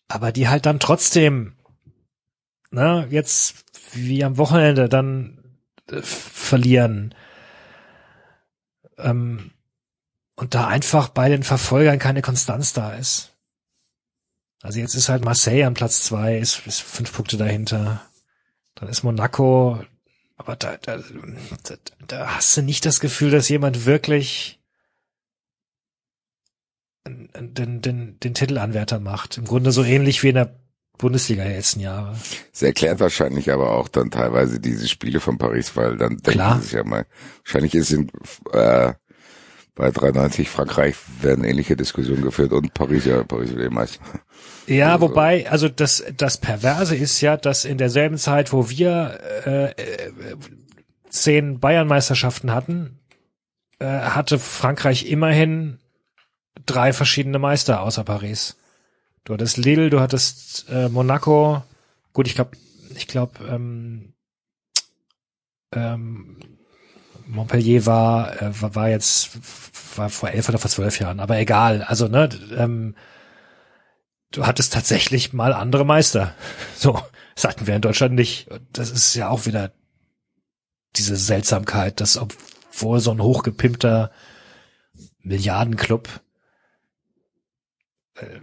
Aber 0.09 0.33
die 0.33 0.49
halt 0.49 0.67
dann 0.67 0.81
trotzdem, 0.81 1.55
ne, 2.71 3.07
jetzt 3.11 3.65
wie 3.93 4.25
am 4.25 4.37
Wochenende 4.37 4.89
dann 4.89 5.57
äh, 5.91 6.03
verlieren. 6.03 7.15
Ähm, 8.99 9.53
und 10.35 10.55
da 10.55 10.67
einfach 10.67 11.09
bei 11.09 11.29
den 11.29 11.43
Verfolgern 11.43 11.99
keine 11.99 12.23
Konstanz 12.23 12.73
da 12.73 12.95
ist. 12.95 13.32
Also 14.63 14.79
jetzt 14.79 14.95
ist 14.95 15.09
halt 15.09 15.25
Marseille 15.25 15.65
am 15.65 15.75
Platz 15.75 16.05
zwei, 16.05 16.39
ist, 16.39 16.67
ist 16.67 16.81
fünf 16.81 17.13
Punkte 17.13 17.37
dahinter. 17.37 18.03
Dann 18.77 18.89
ist 18.89 19.03
Monaco, 19.03 19.85
aber 20.37 20.57
da, 20.57 20.77
da, 20.77 20.99
da, 20.99 21.75
da 22.07 22.37
hast 22.37 22.57
du 22.57 22.63
nicht 22.63 22.87
das 22.87 23.01
Gefühl, 23.01 23.31
dass 23.31 23.49
jemand 23.49 23.87
wirklich 23.87 24.61
den, 27.07 27.83
den, 27.83 28.19
den 28.21 28.35
Titelanwärter 28.35 29.01
macht. 29.01 29.37
Im 29.37 29.45
Grunde 29.45 29.73
so 29.73 29.83
ähnlich 29.83 30.23
wie 30.23 30.29
in 30.29 30.37
der 30.37 30.63
Bundesliga 30.99 31.43
der 31.43 31.55
letzten 31.55 31.81
Jahre. 31.81 32.17
Das 32.53 32.63
erklärt 32.63 33.01
wahrscheinlich 33.01 33.51
aber 33.51 33.73
auch 33.73 33.89
dann 33.89 34.11
teilweise 34.11 34.61
diese 34.61 34.87
Spiele 34.89 35.21
von 35.21 35.39
Paris, 35.39 35.75
weil 35.77 35.97
dann 35.97 36.19
denken 36.19 36.31
Klar. 36.31 36.57
sie 36.59 36.63
sich 36.63 36.73
ja 36.73 36.85
mal, 36.85 37.07
wahrscheinlich 37.45 37.75
ist 37.75 37.91
in, 37.91 38.11
äh, 38.53 38.95
bei 39.75 39.91
93 39.91 40.49
Frankreich 40.49 40.97
werden 41.21 41.45
ähnliche 41.45 41.77
Diskussionen 41.77 42.23
geführt 42.23 42.53
und 42.53 42.75
Paris, 42.75 43.07
ja, 43.07 43.25
Paris 43.25 43.55
wird 43.55 43.73
Meister. 43.73 44.01
Ja, 44.67 44.95
also, 44.95 45.09
wobei, 45.09 45.51
also 45.51 45.69
das, 45.69 46.05
das 46.17 46.39
Perverse 46.39 46.95
ist 46.95 47.21
ja, 47.21 47.37
dass 47.37 47.65
in 47.65 47.79
derselben 47.79 48.19
Zeit, 48.19 48.53
wo 48.53 48.69
wir 48.71 49.19
äh, 49.47 49.65
äh, 49.71 50.13
zehn 51.09 51.59
Bayern-Meisterschaften 51.59 52.53
hatten, 52.53 52.99
äh, 53.79 53.87
hatte 53.87 54.39
Frankreich 54.39 55.07
immerhin 55.07 55.79
drei 56.67 56.93
verschiedene 56.93 57.39
Meister 57.39 57.81
außer 57.83 58.05
Paris. 58.05 58.57
Du 59.25 59.33
hattest 59.33 59.57
Lille, 59.57 59.91
du 59.91 60.01
hattest 60.01 60.67
äh, 60.69 60.89
Monaco. 60.89 61.63
Gut, 62.13 62.27
ich 62.27 62.35
glaube, 62.35 62.57
ich 62.95 63.07
glaube, 63.07 63.45
ähm, 63.49 64.13
ähm, 65.75 66.37
Montpellier 67.27 67.87
war, 67.87 68.41
äh, 68.41 68.51
war, 68.75 68.89
jetzt 68.89 69.31
war 69.97 70.11
vor 70.11 70.31
elf 70.31 70.49
oder 70.49 70.59
vor 70.59 70.71
zwölf 70.71 70.99
Jahren, 70.99 71.21
aber 71.21 71.39
egal. 71.39 71.83
Also 71.83 72.09
ne, 72.09 72.29
ähm, 72.57 72.95
du 74.31 74.47
hattest 74.47 74.73
tatsächlich 74.73 75.33
mal 75.33 75.53
andere 75.53 75.85
Meister. 75.85 76.35
So, 76.77 77.01
das 77.37 77.45
hatten 77.45 77.69
wir 77.69 77.77
in 77.77 77.83
Deutschland 77.83 78.15
nicht. 78.15 78.49
Das 78.73 78.91
ist 78.91 79.15
ja 79.15 79.29
auch 79.29 79.47
wieder 79.47 79.71
diese 80.97 81.15
Seltsamkeit, 81.15 82.01
dass 82.01 82.19
obwohl 82.19 82.99
so 82.99 83.13
ein 83.13 83.23
hochgepimpter 83.23 84.11
Milliardenclub 85.23 86.09
äh, 88.17 88.41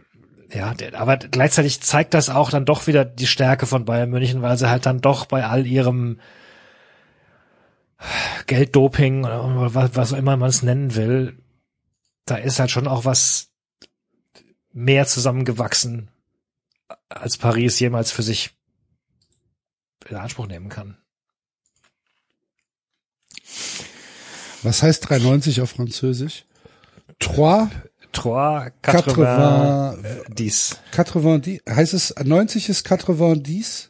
ja, 0.52 0.74
der, 0.74 1.00
aber 1.00 1.18
gleichzeitig 1.18 1.82
zeigt 1.82 2.14
das 2.14 2.30
auch 2.30 2.50
dann 2.50 2.66
doch 2.66 2.88
wieder 2.88 3.06
die 3.06 3.28
Stärke 3.28 3.66
von 3.68 3.86
Bayern 3.86 4.10
München, 4.10 4.42
weil 4.42 4.58
sie 4.58 4.70
halt 4.70 4.86
dann 4.86 5.02
doch 5.02 5.26
bei 5.26 5.46
all 5.46 5.68
ihrem 5.68 6.20
Gelddoping 8.48 9.26
oder 9.26 9.76
was, 9.76 9.96
was 9.96 10.14
auch 10.14 10.18
immer 10.18 10.38
man 10.38 10.50
es 10.50 10.64
nennen 10.64 10.96
will, 10.96 11.38
da 12.26 12.38
ist 12.38 12.60
halt 12.60 12.72
schon 12.72 12.88
auch 12.88 13.06
was 13.06 13.50
mehr 14.72 15.06
zusammengewachsen, 15.06 16.10
als 17.10 17.38
Paris 17.38 17.80
jemals 17.80 18.12
für 18.12 18.24
sich 18.24 18.52
in 20.08 20.16
Anspruch 20.16 20.48
nehmen 20.48 20.70
kann. 20.70 20.98
Was 24.64 24.84
heißt 24.84 25.10
390 25.10 25.62
auf 25.62 25.72
Französisch? 25.72 26.46
Trois? 27.20 27.68
Trois, 28.12 28.72
90, 28.82 30.78
90. 31.22 31.62
Heißt 31.70 31.94
es, 31.94 32.16
90 32.16 32.70
ist 32.70 32.90
90? 32.90 33.90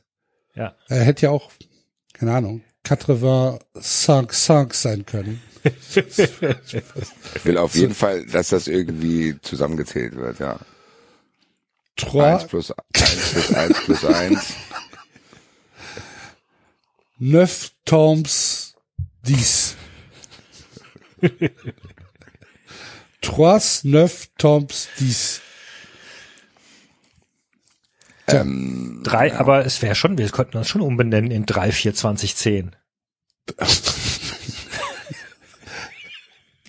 Ja. 0.56 0.76
Er 0.88 1.04
hätte 1.04 1.28
ja 1.28 1.32
auch, 1.32 1.52
keine 2.14 2.36
Ahnung, 2.36 2.64
85 2.86 4.74
sein 4.74 5.06
können. 5.06 5.42
Ich 5.64 7.46
will 7.46 7.58
auf 7.58 7.76
jeden 7.76 7.94
Fall, 7.94 8.26
dass 8.26 8.50
das 8.50 8.68
irgendwie 8.68 9.36
zusammengezählt 9.42 10.16
wird, 10.16 10.40
ja. 10.40 10.60
Trois. 11.96 12.36
1 12.36 12.48
plus 12.48 12.74
1 12.94 13.32
plus 13.34 13.54
1 13.54 13.80
plus 13.86 14.06
1. 14.06 14.54
Neuf 17.18 17.72
times 17.84 18.76
dix. 19.28 19.76
Trois, 23.22 23.84
neuf 23.84 24.28
times 24.38 24.88
dix. 28.32 28.42
Ähm, 28.42 29.02
Drei, 29.04 29.36
aber 29.36 29.66
es 29.66 29.82
wäre 29.82 29.96
schon, 29.96 30.18
wir 30.18 30.30
könnten 30.30 30.58
uns 30.58 30.68
schon 30.68 30.82
umbenennen 30.82 31.32
in 31.32 31.46
drei, 31.46 31.72
vier, 31.72 31.94
zwanzig, 31.94 32.36
zehn. 32.36 32.76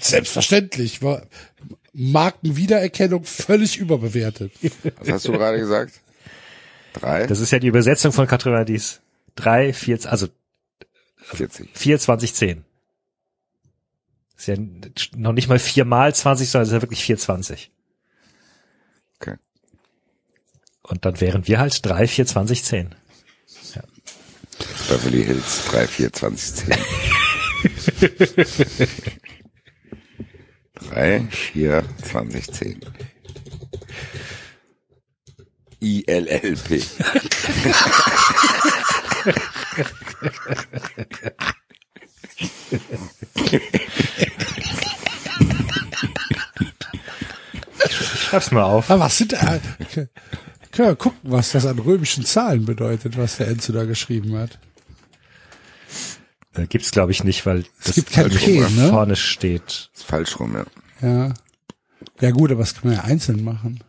Selbstverständlich. 0.01 1.03
War 1.03 1.23
Markenwiedererkennung 1.93 3.25
völlig 3.25 3.77
überbewertet. 3.79 4.53
was 4.99 5.09
hast 5.09 5.29
du 5.29 5.33
gerade 5.33 5.59
gesagt? 5.59 6.01
Drei? 6.93 7.27
Das 7.27 7.41
ist 7.41 7.51
ja 7.51 7.59
die 7.59 7.67
Übersetzung 7.69 8.13
von 8.13 8.27
Katrinadis. 8.27 9.01
Drei, 9.37 9.73
vier, 9.73 9.99
also 10.05 10.29
40. 11.19 11.71
vier, 11.75 11.99
zwanzig, 11.99 12.35
zehn. 12.35 12.65
Ist 14.37 14.49
ja 14.49 14.57
noch 15.17 15.33
nicht 15.33 15.49
mal 15.49 15.59
vier 15.59 15.85
mal 15.85 16.15
20, 16.15 16.49
sondern 16.49 16.67
ist 16.69 16.73
ja 16.73 16.83
wirklich 16.83 17.05
420. 17.05 17.71
Okay. 17.71 17.80
Und 20.91 21.05
dann 21.05 21.21
wären 21.21 21.47
wir 21.47 21.61
halt 21.61 21.87
3, 21.87 22.09
4, 22.09 22.27
20, 22.27 22.65
10. 22.65 22.95
Beverly 24.89 25.25
Hills 25.25 25.67
3, 25.71 25.87
4, 25.87 26.13
20, 26.13 26.55
10. 26.55 26.75
3, 30.91 31.21
4, 31.31 31.85
20, 32.03 32.53
10. 32.53 32.81
ILLP. 35.79 36.83
Schreib's 48.17 48.51
mal 48.51 48.65
auf. 48.65 48.91
Aber 48.91 49.05
was 49.05 49.17
sind 49.17 49.33
da? 49.33 49.61
Können 50.73 50.89
wir 50.89 50.97
gucken, 50.97 51.19
was 51.25 51.53
das 51.53 51.67
an 51.67 51.79
römischen 51.79 52.25
Zahlen 52.25 52.65
bedeutet, 52.65 53.17
was 53.17 53.39
der 53.39 53.49
Enzo 53.49 53.73
da 53.73 53.85
geschrieben 53.85 54.37
hat. 54.37 54.59
Äh, 56.55 56.67
gibt's 56.67 56.91
glaube 56.91 57.13
ich 57.13 57.25
nicht, 57.25 57.45
weil 57.47 57.65
das 57.85 57.95
gibt 57.95 58.13
kein 58.13 58.31
P, 58.31 58.61
ne? 58.61 58.89
vorne 58.89 59.17
steht. 59.17 59.91
Ist 59.95 60.05
falsch 60.05 60.39
rum, 60.39 60.55
ja. 60.55 60.67
Ja. 61.03 61.35
Ja 62.21 62.31
gut, 62.31 62.51
aber 62.51 62.61
das 62.61 62.75
kann 62.75 62.91
man 62.91 62.99
ja 62.99 63.05
einzeln 63.05 63.45
machen. 63.45 63.83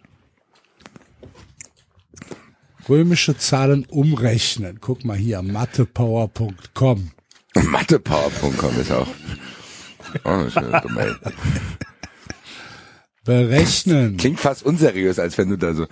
Römische 2.90 3.38
Zahlen 3.38 3.86
umrechnen. 3.86 4.80
Guck 4.82 5.06
mal 5.06 5.18
hier, 5.18 5.42
mathepower.com. 5.42 7.12
Mathepower.com 7.56 8.80
ist 8.80 8.92
auch. 8.92 9.08
Oh, 10.24 10.30
eine 10.30 10.52
schöne 10.52 10.82
Domain. 10.82 11.16
Berechnen. 13.24 14.18
Klingt 14.18 14.40
fast 14.40 14.64
unseriös, 14.64 15.20
als 15.20 15.38
wenn 15.38 15.50
du 15.50 15.58
da 15.58 15.74
so 15.74 15.88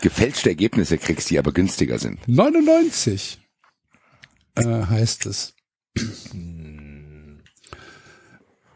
gefälschte 0.00 0.50
Ergebnisse 0.50 0.98
kriegst, 0.98 1.30
die 1.30 1.38
aber 1.38 1.52
günstiger 1.52 1.98
sind. 1.98 2.26
99 2.26 3.38
äh, 4.56 4.64
heißt 4.64 5.26
es. 5.26 5.54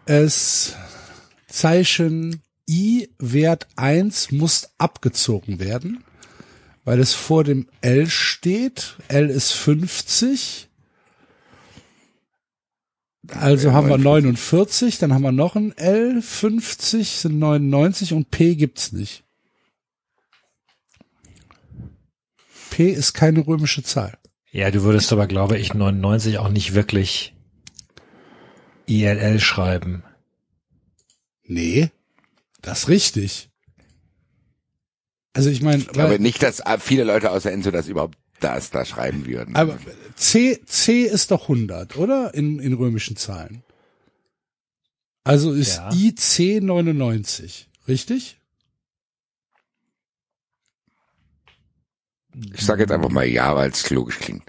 Es 0.06 0.74
Zeichen 1.48 2.42
I 2.68 3.08
Wert 3.18 3.68
1 3.76 4.32
muss 4.32 4.70
abgezogen 4.78 5.60
werden, 5.60 6.04
weil 6.84 6.98
es 6.98 7.14
vor 7.14 7.44
dem 7.44 7.68
L 7.80 8.08
steht. 8.08 8.96
L 9.08 9.30
ist 9.30 9.52
50. 9.52 10.68
Also 13.28 13.72
haben 13.72 13.88
wir 13.88 13.96
49, 13.96 14.98
dann 14.98 15.14
haben 15.14 15.22
wir 15.22 15.32
noch 15.32 15.56
ein 15.56 15.72
L, 15.78 16.20
50 16.20 17.10
sind 17.10 17.38
99 17.38 18.12
und 18.12 18.30
P 18.30 18.54
gibt's 18.54 18.92
nicht. 18.92 19.23
P 22.74 22.90
ist 22.90 23.12
keine 23.14 23.46
römische 23.46 23.84
Zahl. 23.84 24.18
Ja, 24.50 24.72
du 24.72 24.82
würdest 24.82 25.12
aber, 25.12 25.28
glaube 25.28 25.56
ich, 25.58 25.74
99 25.74 26.38
auch 26.38 26.48
nicht 26.48 26.74
wirklich 26.74 27.32
ILL 28.86 29.38
schreiben. 29.38 30.02
Nee, 31.44 31.90
das 32.62 32.80
ist 32.80 32.88
richtig. 32.88 33.48
Also 35.34 35.50
ich 35.50 35.62
meine, 35.62 35.82
Ich 35.82 35.88
glaube 35.88 36.18
nicht, 36.18 36.42
dass 36.42 36.62
viele 36.80 37.04
Leute 37.04 37.30
außer 37.30 37.52
Enzo 37.52 37.70
das 37.70 37.86
überhaupt 37.86 38.18
das 38.40 38.70
da 38.70 38.84
schreiben 38.84 39.24
würden. 39.24 39.54
aber 39.54 39.78
C, 40.16 40.60
C 40.66 41.02
ist 41.02 41.30
doch 41.30 41.42
100, 41.42 41.96
oder? 41.96 42.34
In, 42.34 42.58
in 42.58 42.72
römischen 42.74 43.16
Zahlen. 43.16 43.62
Also 45.22 45.52
ist 45.52 45.76
Ja. 45.76 45.90
IC 45.92 46.60
99, 46.60 47.68
richtig? 47.86 48.40
Ich 52.54 52.64
sage 52.64 52.82
jetzt 52.82 52.92
einfach 52.92 53.10
mal 53.10 53.26
ja, 53.26 53.54
weil 53.54 53.70
es 53.70 53.88
logisch 53.90 54.18
klingt. 54.18 54.44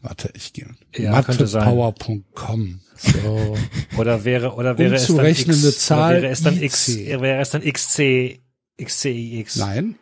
Warte, 0.00 0.30
ich 0.34 0.52
gehe. 0.52 0.68
Ja. 0.96 1.12
Mathepower.com. 1.12 2.80
So. 2.96 3.56
Oder 3.96 4.24
wäre, 4.24 4.54
oder 4.54 4.78
wäre 4.78 4.94
es 4.96 5.06
dann 5.06 5.24
X, 5.26 5.78
Zahl 5.78 6.22
wäre 6.22 6.28
es 6.32 6.42
dann 6.42 6.62
X, 6.62 6.96
wäre 6.96 7.40
es 7.40 7.50
dann 7.50 7.62
XC, 7.62 8.40
XCIX? 8.80 9.56
Nein, 9.56 9.96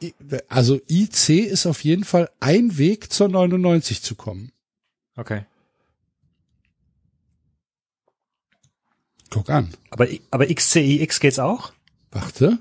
also 0.49 0.81
IC 0.89 1.29
ist 1.31 1.67
auf 1.67 1.85
jeden 1.85 2.05
Fall 2.05 2.31
ein 2.41 2.79
Weg 2.79 3.13
zur 3.13 3.29
99 3.29 4.03
zu 4.03 4.15
kommen. 4.15 4.53
Okay. 5.17 5.45
Guck 9.31 9.49
an. 9.51 9.73
Aber, 9.91 10.09
aber 10.31 10.47
XCIX 10.47 11.21
geht's 11.21 11.39
auch? 11.39 11.73
Warte. 12.11 12.59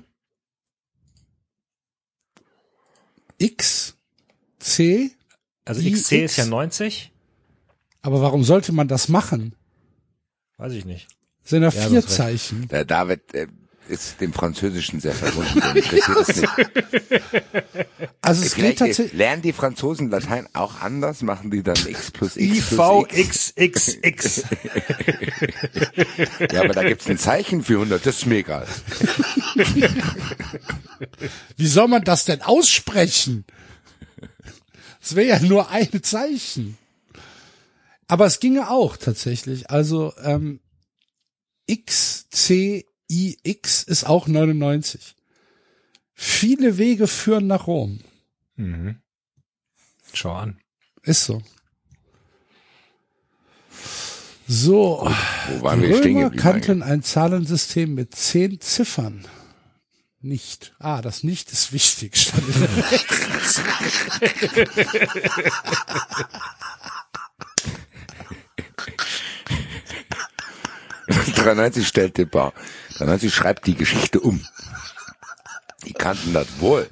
X, 3.42 3.96
C, 4.58 5.10
Also 5.64 5.80
IX? 5.80 6.00
XC 6.00 6.12
ist 6.24 6.36
ja 6.36 6.46
90? 6.46 7.10
aber 8.02 8.20
warum 8.20 8.42
sollte 8.44 8.72
man 8.72 8.88
das 8.88 9.08
machen? 9.08 9.54
Weiß 10.58 10.72
ich 10.72 10.84
nicht. 10.84 11.08
Sind 11.44 11.62
ja 11.62 11.70
vier. 11.70 12.06
Zeichen. 12.06 12.68
Der 12.68 12.84
David 12.84 13.34
äh, 13.34 13.46
ist 13.92 14.20
dem 14.20 14.32
Französischen 14.32 15.00
sehr 15.00 15.12
verbunden. 15.14 15.60
Den 15.74 15.84
interessiert 15.84 16.28
es 16.28 16.40
nicht. 16.40 16.52
Also 18.24 18.42
es 18.42 18.54
geht 18.54 18.64
Vielleicht, 18.64 18.78
tatsächlich. 18.78 19.12
lernen 19.14 19.42
die 19.42 19.52
Franzosen 19.52 20.08
Latein 20.08 20.48
auch 20.52 20.80
anders? 20.80 21.22
Machen 21.22 21.50
die 21.50 21.64
dann 21.64 21.76
X 21.88 22.12
plus 22.12 22.36
X 22.36 22.68
plus 22.68 23.08
X? 23.12 23.52
IVXXX. 23.56 24.44
Ja, 26.52 26.60
aber 26.60 26.72
da 26.72 26.84
gibt's 26.84 27.08
ein 27.08 27.18
Zeichen 27.18 27.64
für 27.64 27.74
100. 27.74 28.06
Das 28.06 28.18
ist 28.18 28.26
mir 28.26 28.36
egal. 28.36 28.66
Wie 31.56 31.66
soll 31.66 31.88
man 31.88 32.04
das 32.04 32.24
denn 32.24 32.42
aussprechen? 32.42 33.44
Es 35.00 35.16
wäre 35.16 35.26
ja 35.26 35.40
nur 35.40 35.70
ein 35.70 36.02
Zeichen. 36.04 36.78
Aber 38.06 38.26
es 38.26 38.38
ginge 38.38 38.70
auch 38.70 38.96
tatsächlich. 38.96 39.68
Also 39.68 40.12
ähm, 40.22 40.60
X, 41.66 42.26
IX 43.12 43.82
ist 43.84 44.04
auch 44.04 44.26
99. 44.26 45.14
Viele 46.14 46.78
Wege 46.78 47.06
führen 47.06 47.46
nach 47.46 47.66
Rom. 47.66 48.00
Mhm. 48.56 48.96
Schau 50.12 50.32
an. 50.32 50.58
Ist 51.02 51.24
so. 51.24 51.42
So, 54.46 55.08
Wo 55.48 55.62
waren 55.62 55.80
die 55.80 55.88
wir 55.88 56.04
Römer 56.04 56.30
kannten 56.30 56.82
ein 56.82 57.02
Zahlensystem 57.02 57.94
mit 57.94 58.14
zehn 58.14 58.60
Ziffern. 58.60 59.26
Nicht. 60.20 60.74
Ah, 60.78 61.02
das 61.02 61.24
Nicht 61.24 61.50
ist 61.52 61.72
wichtig. 61.72 62.16
Stand 62.16 62.44
in 71.26 71.34
93 71.34 71.86
stellte 71.86 72.26
Bar. 72.26 72.52
1993 73.02 73.34
schreibt 73.34 73.66
die 73.66 73.74
Geschichte 73.74 74.20
um. 74.20 74.44
Die 75.86 75.92
kannten 75.92 76.32
das 76.32 76.46
wohl. 76.60 76.88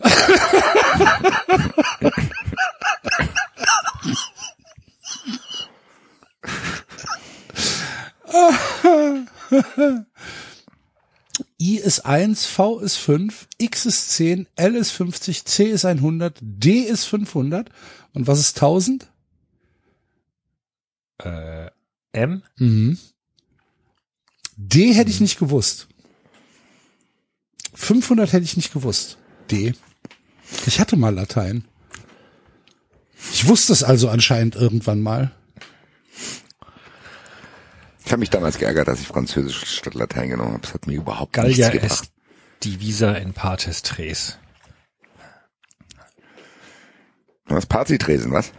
I 11.60 11.76
ist 11.76 12.06
1, 12.06 12.46
V 12.46 12.80
ist 12.80 12.96
5, 12.96 13.46
X 13.58 13.86
ist 13.86 14.10
10, 14.10 14.48
L 14.56 14.74
ist 14.74 14.90
50, 14.92 15.44
C 15.44 15.64
ist 15.64 15.84
100, 15.84 16.38
D 16.40 16.80
ist 16.80 17.04
500. 17.04 17.70
Und 18.12 18.26
was 18.26 18.40
ist 18.40 18.56
1000? 18.56 19.08
Äh, 21.18 21.70
M? 22.12 22.42
Mhm. 22.56 22.98
D 24.56 24.92
hätte 24.94 25.10
ich 25.10 25.20
nicht 25.20 25.38
gewusst. 25.38 25.89
500 27.80 28.32
hätte 28.32 28.44
ich 28.44 28.56
nicht 28.56 28.72
gewusst. 28.72 29.16
D. 29.50 29.72
Ich 30.66 30.80
hatte 30.80 30.96
mal 30.96 31.14
Latein. 31.14 31.64
Ich 33.32 33.48
wusste 33.48 33.72
es 33.72 33.82
also 33.82 34.08
anscheinend 34.08 34.54
irgendwann 34.54 35.00
mal. 35.00 35.32
Ich 38.04 38.12
habe 38.12 38.20
mich 38.20 38.30
damals 38.30 38.58
geärgert, 38.58 38.88
dass 38.88 39.00
ich 39.00 39.06
Französisch 39.06 39.78
statt 39.78 39.94
Latein 39.94 40.28
genommen 40.28 40.52
habe. 40.52 40.62
Das 40.62 40.74
hat 40.74 40.86
mir 40.86 40.94
überhaupt 40.94 41.32
Gallia 41.32 41.68
nichts 41.68 41.82
gebracht. 41.82 42.02
est 42.02 42.12
divisa 42.64 43.12
in 43.12 43.32
partes 43.32 43.82
tres. 43.82 44.38
Was 47.46 47.66
Partytresen, 47.66 48.30
was? 48.30 48.52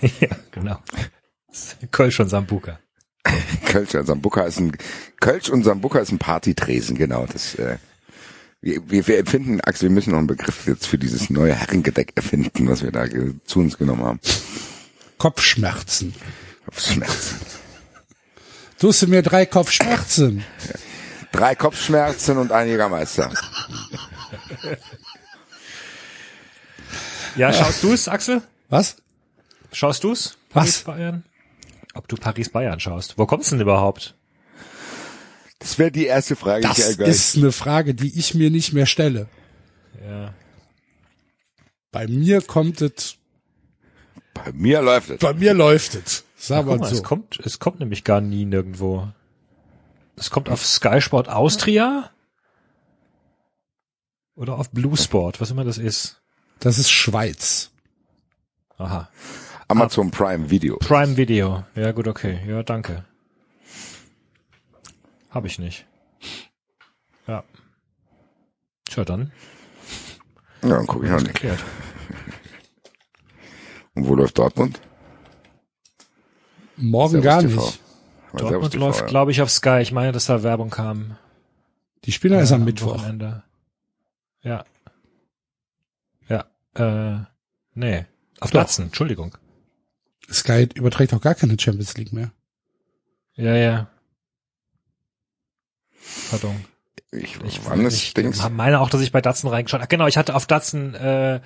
ja, 0.20 0.28
genau. 0.50 0.78
Kölsch 1.90 2.18
und 2.18 2.28
Sambuka. 2.28 2.80
Kölsch 3.66 3.94
und 3.94 4.06
Sambuka 4.06 4.42
ist 4.42 4.58
ein 4.58 4.76
Kölsch 5.20 5.50
und 5.50 5.64
Sambuka 5.64 5.98
ist 5.98 6.12
ein 6.12 6.18
Partytresen, 6.18 6.96
genau. 6.96 7.26
Das 7.26 7.54
äh, 7.56 7.78
wir, 8.64 8.90
wir, 8.90 9.06
wir 9.06 9.18
erfinden, 9.18 9.60
Axel, 9.60 9.88
wir 9.90 9.94
müssen 9.94 10.10
noch 10.12 10.18
einen 10.18 10.26
Begriff 10.26 10.66
jetzt 10.66 10.86
für 10.86 10.96
dieses 10.98 11.28
neue 11.30 11.54
Herrengedeck 11.54 12.12
erfinden, 12.16 12.68
was 12.68 12.82
wir 12.82 12.90
da 12.92 13.06
ge- 13.06 13.34
zu 13.44 13.60
uns 13.60 13.76
genommen 13.76 14.04
haben. 14.04 14.20
Kopfschmerzen. 15.18 16.14
Schmerzen. 16.76 17.36
Tust 18.78 19.02
du 19.02 19.06
mir 19.06 19.22
drei 19.22 19.44
Kopfschmerzen? 19.46 20.44
Drei 21.30 21.54
Kopfschmerzen 21.54 22.38
und 22.38 22.52
ein 22.52 22.68
Jägermeister. 22.68 23.30
Ja, 27.36 27.52
schaust 27.52 27.82
du's, 27.82 28.08
Axel? 28.08 28.42
Was? 28.68 28.96
Schaust 29.72 30.04
du's? 30.04 30.38
Was? 30.52 30.82
Paris-Bayern? 30.84 31.24
Ob 31.94 32.08
du 32.08 32.16
Paris-Bayern 32.16 32.80
schaust? 32.80 33.18
Wo 33.18 33.26
kommst 33.26 33.50
du 33.50 33.56
denn 33.56 33.62
überhaupt? 33.62 34.14
Das 35.64 35.78
wäre 35.78 35.90
die 35.90 36.04
erste 36.04 36.36
Frage, 36.36 36.60
die 36.60 36.68
Das 36.68 36.98
ist 36.98 37.36
eine 37.38 37.50
Frage, 37.50 37.94
die 37.94 38.18
ich 38.18 38.34
mir 38.34 38.50
nicht 38.50 38.74
mehr 38.74 38.84
stelle. 38.84 39.28
Ja. 40.06 40.34
Bei 41.90 42.06
mir 42.06 42.42
kommt 42.42 42.82
es, 42.82 43.16
Bei 44.34 44.52
mir 44.52 44.82
läuft 44.82 45.08
es. 45.08 45.18
bei 45.20 45.32
mir 45.32 45.54
läuft 45.54 45.94
es. 45.94 46.24
Sag 46.36 46.66
mal, 46.66 46.78
so. 46.80 46.94
es 46.94 47.02
kommt, 47.02 47.40
es 47.42 47.60
kommt 47.60 47.80
nämlich 47.80 48.04
gar 48.04 48.20
nie 48.20 48.44
nirgendwo. 48.44 49.08
Es 50.16 50.28
kommt 50.28 50.50
auf 50.50 50.66
Sky 50.66 51.00
Sport 51.00 51.30
Austria 51.30 52.10
oder 54.34 54.58
auf 54.58 54.70
Blue 54.70 54.98
Sport, 54.98 55.40
was 55.40 55.50
immer 55.50 55.64
das 55.64 55.78
ist. 55.78 56.20
Das 56.60 56.78
ist 56.78 56.90
Schweiz. 56.90 57.70
Aha. 58.76 59.08
Amazon 59.68 60.10
Prime 60.10 60.50
Video. 60.50 60.76
Prime 60.76 61.16
Video. 61.16 61.64
Ja, 61.74 61.92
gut, 61.92 62.06
okay. 62.06 62.38
Ja, 62.46 62.62
danke. 62.62 63.06
Hab 65.34 65.44
ich 65.44 65.58
nicht. 65.58 65.84
Ja. 67.26 67.42
Tja, 68.84 69.04
dann. 69.04 69.32
Ja, 70.62 70.68
dann 70.68 70.86
gucke 70.86 71.06
ich 71.06 71.12
auch 71.12 71.20
nicht. 71.20 71.42
Und 73.94 74.06
wo 74.08 74.14
läuft 74.14 74.38
Dortmund? 74.38 74.80
Morgen 76.76 77.20
Servus 77.20 77.24
gar 77.24 77.40
TV. 77.40 77.60
nicht. 77.60 77.80
Dortmund 78.36 78.72
TV, 78.72 78.84
läuft, 78.84 79.00
ja. 79.00 79.06
glaube 79.06 79.32
ich, 79.32 79.42
auf 79.42 79.50
Sky. 79.50 79.80
Ich 79.82 79.90
meine, 79.90 80.12
dass 80.12 80.26
da 80.26 80.44
Werbung 80.44 80.70
kam. 80.70 81.16
Die 82.04 82.12
spielen 82.12 82.34
erst 82.34 82.52
äh, 82.52 82.54
am 82.54 82.64
Mittwoch. 82.64 82.94
Wochenende. 82.94 83.42
Ja. 84.42 84.64
Ja. 86.28 86.44
Äh, 86.74 87.24
nee. 87.74 88.06
Auf 88.38 88.50
Doch. 88.50 88.60
Latzen, 88.60 88.84
Entschuldigung. 88.86 89.36
Sky 90.30 90.68
überträgt 90.74 91.12
auch 91.12 91.20
gar 91.20 91.34
keine 91.34 91.58
Champions 91.58 91.96
League 91.96 92.12
mehr. 92.12 92.30
Ja, 93.34 93.56
ja. 93.56 93.90
Pardon. 96.30 96.64
Ich, 97.12 97.36
Ich, 97.44 97.60
wann 97.64 97.84
ist 97.86 97.94
ich 97.94 98.14
Dings? 98.14 98.42
meine 98.50 98.80
auch, 98.80 98.90
dass 98.90 99.00
ich 99.00 99.12
bei 99.12 99.20
Datsen 99.20 99.48
reingeschaut 99.48 99.80
habe. 99.80 99.88
Genau, 99.88 100.06
ich 100.06 100.16
hatte 100.16 100.34
auf 100.34 100.46
Datsen 100.46 100.94
äh, 100.94 101.40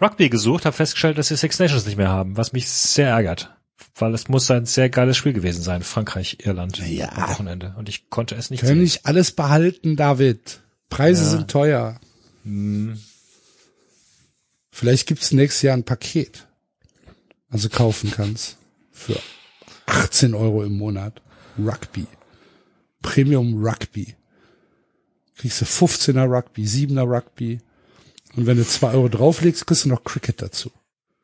Rugby 0.00 0.28
gesucht, 0.30 0.64
habe 0.64 0.74
festgestellt, 0.76 1.18
dass 1.18 1.28
sie 1.28 1.36
Six 1.36 1.58
Nations 1.58 1.84
nicht 1.86 1.96
mehr 1.96 2.08
haben, 2.08 2.36
was 2.36 2.52
mich 2.52 2.68
sehr 2.68 3.08
ärgert. 3.10 3.54
Weil 3.96 4.14
es 4.14 4.28
muss 4.28 4.50
ein 4.50 4.64
sehr 4.64 4.88
geiles 4.88 5.16
Spiel 5.16 5.32
gewesen 5.34 5.62
sein, 5.62 5.82
Frankreich, 5.82 6.38
Irland 6.44 6.78
Ja. 6.78 7.10
am 7.12 7.30
Wochenende. 7.30 7.74
Und 7.76 7.88
ich 7.88 8.08
konnte 8.10 8.34
es 8.36 8.48
nicht 8.50 8.60
Können 8.60 8.72
sehen. 8.76 8.82
nicht 8.82 9.06
alles 9.06 9.32
behalten, 9.32 9.96
David. 9.96 10.60
Preise 10.88 11.24
Ja. 11.24 11.30
sind 11.30 11.50
teuer. 11.50 12.00
Hm, 12.44 12.98
Vielleicht 14.70 15.06
gibt's 15.06 15.32
nächstes 15.32 15.62
Jahr 15.62 15.76
ein 15.76 15.84
Paket. 15.84 16.46
Also 17.50 17.68
kaufen 17.68 18.10
kannst. 18.10 18.56
Für 18.90 19.18
18 19.86 20.34
Euro 20.34 20.62
im 20.64 20.72
Monat. 20.78 21.20
Rugby. 21.58 22.06
Premium 23.02 23.64
Rugby. 23.64 24.14
Kriegst 25.36 25.60
du 25.60 25.64
15er 25.64 26.24
Rugby, 26.30 26.64
7er 26.64 27.02
Rugby. 27.02 27.60
Und 28.36 28.46
wenn 28.46 28.56
du 28.56 28.66
2 28.66 28.92
Euro 28.92 29.08
drauflegst, 29.08 29.66
kriegst 29.66 29.84
du 29.84 29.88
noch 29.88 30.04
Cricket 30.04 30.40
dazu. 30.40 30.70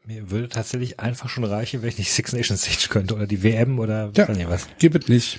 Mir 0.04 0.30
würde 0.30 0.48
tatsächlich 0.48 1.00
einfach 1.00 1.28
schon 1.28 1.44
reichen, 1.44 1.82
wenn 1.82 1.88
ich 1.90 1.98
nicht 1.98 2.12
Six 2.12 2.32
Nations 2.32 2.62
sehen 2.62 2.88
könnte 2.90 3.14
oder 3.14 3.26
die 3.26 3.42
WM 3.42 3.78
oder 3.78 4.10
Ja. 4.14 4.28
weiß 4.28 4.36
nicht 4.36 4.48
was. 4.48 4.66
Gib 4.78 4.94
es 4.94 5.08
nicht. 5.08 5.38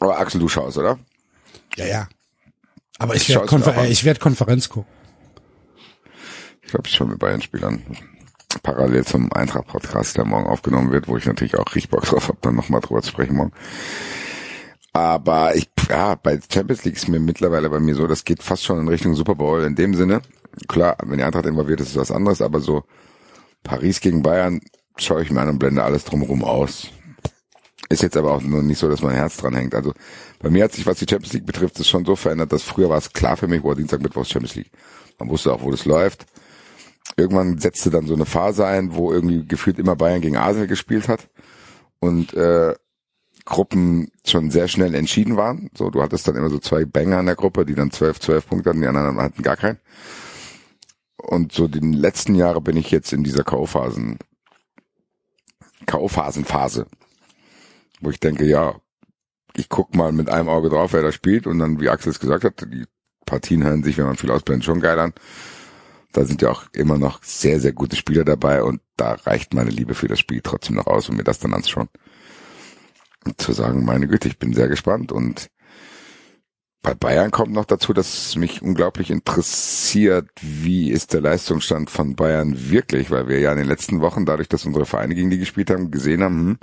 Aber 0.00 0.18
Axel, 0.18 0.40
du 0.40 0.48
schaust, 0.48 0.76
oder? 0.78 0.98
Ja, 1.76 1.86
ja. 1.86 2.08
Aber 2.98 3.14
ich 3.14 3.22
Ich 3.22 3.28
werde 3.30 3.46
Konfer 3.46 3.76
an. 3.76 3.86
werd 4.04 4.20
Konferenz 4.20 4.68
gucken. 4.68 4.90
Ich 6.62 6.68
glaube, 6.68 6.88
ich 6.88 6.94
schaue 6.94 7.08
mir 7.08 7.16
Bayern-Spielern 7.16 7.82
parallel 8.66 9.04
zum 9.04 9.32
Eintracht-Podcast, 9.32 10.16
der 10.16 10.24
morgen 10.24 10.48
aufgenommen 10.48 10.90
wird, 10.90 11.06
wo 11.06 11.16
ich 11.16 11.24
natürlich 11.24 11.56
auch 11.56 11.66
richtig 11.66 11.90
Bock 11.90 12.02
drauf 12.02 12.26
habe, 12.26 12.38
dann 12.40 12.56
nochmal 12.56 12.80
drüber 12.80 13.00
zu 13.00 13.10
sprechen 13.10 13.36
morgen. 13.36 13.52
Aber 14.92 15.54
ich, 15.54 15.68
ja, 15.88 16.16
bei 16.16 16.40
Champions 16.52 16.84
League 16.84 16.96
ist 16.96 17.08
mir 17.08 17.20
mittlerweile 17.20 17.70
bei 17.70 17.78
mir 17.78 17.94
so, 17.94 18.08
das 18.08 18.24
geht 18.24 18.42
fast 18.42 18.64
schon 18.64 18.80
in 18.80 18.88
Richtung 18.88 19.14
Super 19.14 19.36
Bowl 19.36 19.62
in 19.62 19.76
dem 19.76 19.94
Sinne. 19.94 20.20
Klar, 20.66 20.96
wenn 21.04 21.18
die 21.18 21.22
Eintracht 21.22 21.46
involviert 21.46 21.80
ist, 21.80 21.90
ist 21.90 21.96
was 21.96 22.10
anderes, 22.10 22.42
aber 22.42 22.58
so 22.58 22.82
Paris 23.62 24.00
gegen 24.00 24.22
Bayern 24.22 24.60
schaue 24.96 25.22
ich 25.22 25.30
mir 25.30 25.42
an 25.42 25.50
und 25.50 25.58
blende 25.60 25.84
alles 25.84 26.02
drumherum 26.02 26.42
aus. 26.42 26.88
Ist 27.88 28.02
jetzt 28.02 28.16
aber 28.16 28.32
auch 28.32 28.42
nur 28.42 28.64
nicht 28.64 28.78
so, 28.78 28.88
dass 28.88 29.00
mein 29.00 29.14
Herz 29.14 29.36
dran 29.36 29.54
hängt. 29.54 29.76
Also 29.76 29.92
bei 30.40 30.50
mir 30.50 30.64
hat 30.64 30.72
sich, 30.72 30.86
was 30.86 30.98
die 30.98 31.06
Champions 31.08 31.34
League 31.34 31.46
betrifft, 31.46 31.78
das 31.78 31.88
schon 31.88 32.04
so 32.04 32.16
verändert, 32.16 32.52
dass 32.52 32.64
früher 32.64 32.88
war 32.88 32.98
es 32.98 33.12
klar 33.12 33.36
für 33.36 33.46
mich, 33.46 33.62
wo 33.62 33.72
Dienstag, 33.74 34.02
Mittwoch 34.02 34.22
ist 34.22 34.32
Champions 34.32 34.56
League. 34.56 34.72
Man 35.20 35.28
wusste 35.28 35.52
auch, 35.52 35.62
wo 35.62 35.70
das 35.70 35.84
läuft. 35.84 36.26
Irgendwann 37.16 37.58
setzte 37.58 37.90
dann 37.90 38.06
so 38.06 38.14
eine 38.14 38.26
Phase 38.26 38.66
ein, 38.66 38.94
wo 38.94 39.12
irgendwie 39.12 39.46
gefühlt 39.46 39.78
immer 39.78 39.96
Bayern 39.96 40.20
gegen 40.20 40.36
Arsenal 40.36 40.66
gespielt 40.66 41.08
hat 41.08 41.28
und 42.00 42.34
äh, 42.34 42.74
Gruppen 43.44 44.10
schon 44.26 44.50
sehr 44.50 44.66
schnell 44.66 44.94
entschieden 44.94 45.36
waren. 45.36 45.70
So, 45.76 45.88
du 45.90 46.02
hattest 46.02 46.26
dann 46.26 46.36
immer 46.36 46.50
so 46.50 46.58
zwei 46.58 46.84
Banger 46.84 47.20
in 47.20 47.26
der 47.26 47.36
Gruppe, 47.36 47.64
die 47.64 47.74
dann 47.74 47.92
12, 47.92 48.20
12 48.20 48.48
Punkte 48.48 48.70
hatten, 48.70 48.80
die 48.80 48.88
anderen 48.88 49.18
hatten 49.18 49.42
gar 49.42 49.56
keinen. 49.56 49.78
Und 51.16 51.52
so 51.52 51.68
die 51.68 51.78
letzten 51.78 52.34
Jahre 52.34 52.60
bin 52.60 52.76
ich 52.76 52.90
jetzt 52.90 53.12
in 53.12 53.24
dieser 53.24 53.44
K.O.-Phasen, 53.44 54.18
K.O.-Phasenphase, 55.86 56.86
wo 58.00 58.10
ich 58.10 58.20
denke, 58.20 58.44
ja, 58.44 58.74
ich 59.54 59.68
guck 59.68 59.94
mal 59.94 60.12
mit 60.12 60.28
einem 60.28 60.48
Auge 60.48 60.68
drauf, 60.68 60.92
wer 60.92 61.02
da 61.02 61.12
spielt 61.12 61.46
und 61.46 61.58
dann, 61.58 61.80
wie 61.80 61.88
Axel 61.88 62.10
es 62.10 62.20
gesagt 62.20 62.44
hat, 62.44 62.60
die 62.60 62.84
Partien 63.24 63.64
hören 63.64 63.82
sich, 63.82 63.96
wenn 63.96 64.06
man 64.06 64.16
viel 64.16 64.30
ausblendet, 64.30 64.64
schon 64.64 64.80
geil 64.80 64.98
an. 64.98 65.14
Da 66.16 66.24
sind 66.24 66.40
ja 66.40 66.50
auch 66.50 66.64
immer 66.72 66.96
noch 66.96 67.22
sehr, 67.22 67.60
sehr 67.60 67.74
gute 67.74 67.94
Spieler 67.94 68.24
dabei 68.24 68.62
und 68.62 68.80
da 68.96 69.12
reicht 69.12 69.52
meine 69.52 69.68
Liebe 69.68 69.92
für 69.92 70.08
das 70.08 70.18
Spiel 70.18 70.40
trotzdem 70.42 70.76
noch 70.76 70.86
aus, 70.86 71.10
um 71.10 71.16
mir 71.16 71.24
das 71.24 71.40
dann 71.40 71.52
anzuschauen. 71.52 71.90
Und 73.26 73.38
zu 73.38 73.52
sagen, 73.52 73.84
meine 73.84 74.08
Güte, 74.08 74.26
ich 74.26 74.38
bin 74.38 74.54
sehr 74.54 74.68
gespannt 74.68 75.12
und 75.12 75.50
bei 76.80 76.94
Bayern 76.94 77.32
kommt 77.32 77.52
noch 77.52 77.66
dazu, 77.66 77.92
dass 77.92 78.34
mich 78.34 78.62
unglaublich 78.62 79.10
interessiert, 79.10 80.30
wie 80.40 80.90
ist 80.90 81.12
der 81.12 81.20
Leistungsstand 81.20 81.90
von 81.90 82.16
Bayern 82.16 82.70
wirklich, 82.70 83.10
weil 83.10 83.28
wir 83.28 83.38
ja 83.38 83.52
in 83.52 83.58
den 83.58 83.68
letzten 83.68 84.00
Wochen, 84.00 84.24
dadurch, 84.24 84.48
dass 84.48 84.64
unsere 84.64 84.86
Vereine 84.86 85.14
gegen 85.14 85.28
die 85.28 85.38
gespielt 85.38 85.68
haben, 85.68 85.90
gesehen 85.90 86.22
haben, 86.22 86.40
hm, 86.40 86.58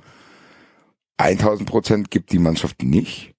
1000 1.17 1.69
Prozent 1.69 2.09
gibt 2.09 2.31
die 2.31 2.39
Mannschaft 2.39 2.81
nicht. 2.81 3.35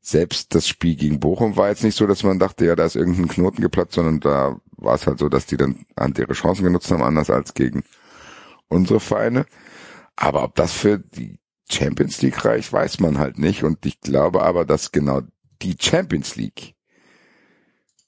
Selbst 0.00 0.56
das 0.56 0.66
Spiel 0.66 0.96
gegen 0.96 1.20
Bochum 1.20 1.56
war 1.56 1.68
jetzt 1.68 1.84
nicht 1.84 1.96
so, 1.96 2.08
dass 2.08 2.24
man 2.24 2.40
dachte, 2.40 2.64
ja, 2.66 2.74
da 2.74 2.84
ist 2.84 2.96
irgendein 2.96 3.28
Knoten 3.28 3.62
geplatzt, 3.62 3.94
sondern 3.94 4.18
da 4.18 4.60
war 4.76 4.94
es 4.94 5.06
halt 5.06 5.18
so, 5.18 5.28
dass 5.28 5.46
die 5.46 5.56
dann 5.56 5.86
halt 5.98 6.18
ihre 6.18 6.32
Chancen 6.32 6.64
genutzt 6.64 6.90
haben, 6.90 7.02
anders 7.02 7.30
als 7.30 7.54
gegen 7.54 7.82
unsere 8.68 9.00
Vereine. 9.00 9.46
Aber 10.16 10.42
ob 10.44 10.54
das 10.54 10.72
für 10.72 10.98
die 10.98 11.38
Champions 11.70 12.22
League 12.22 12.44
reicht, 12.44 12.72
weiß 12.72 13.00
man 13.00 13.18
halt 13.18 13.38
nicht. 13.38 13.64
Und 13.64 13.84
ich 13.86 14.00
glaube 14.00 14.42
aber, 14.42 14.64
dass 14.64 14.92
genau 14.92 15.22
die 15.62 15.76
Champions 15.78 16.36
League 16.36 16.74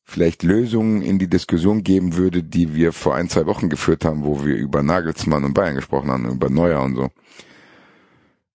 vielleicht 0.04 0.42
Lösungen 0.42 1.02
in 1.02 1.18
die 1.18 1.28
Diskussion 1.28 1.82
geben 1.84 2.16
würde, 2.16 2.42
die 2.42 2.74
wir 2.74 2.92
vor 2.92 3.14
ein, 3.14 3.28
zwei 3.28 3.44
Wochen 3.44 3.68
geführt 3.68 4.06
haben, 4.06 4.24
wo 4.24 4.44
wir 4.44 4.56
über 4.56 4.82
Nagelsmann 4.82 5.44
und 5.44 5.52
Bayern 5.52 5.76
gesprochen 5.76 6.10
haben, 6.10 6.30
über 6.30 6.48
Neuer 6.48 6.82
und 6.82 6.96
so. 6.96 7.10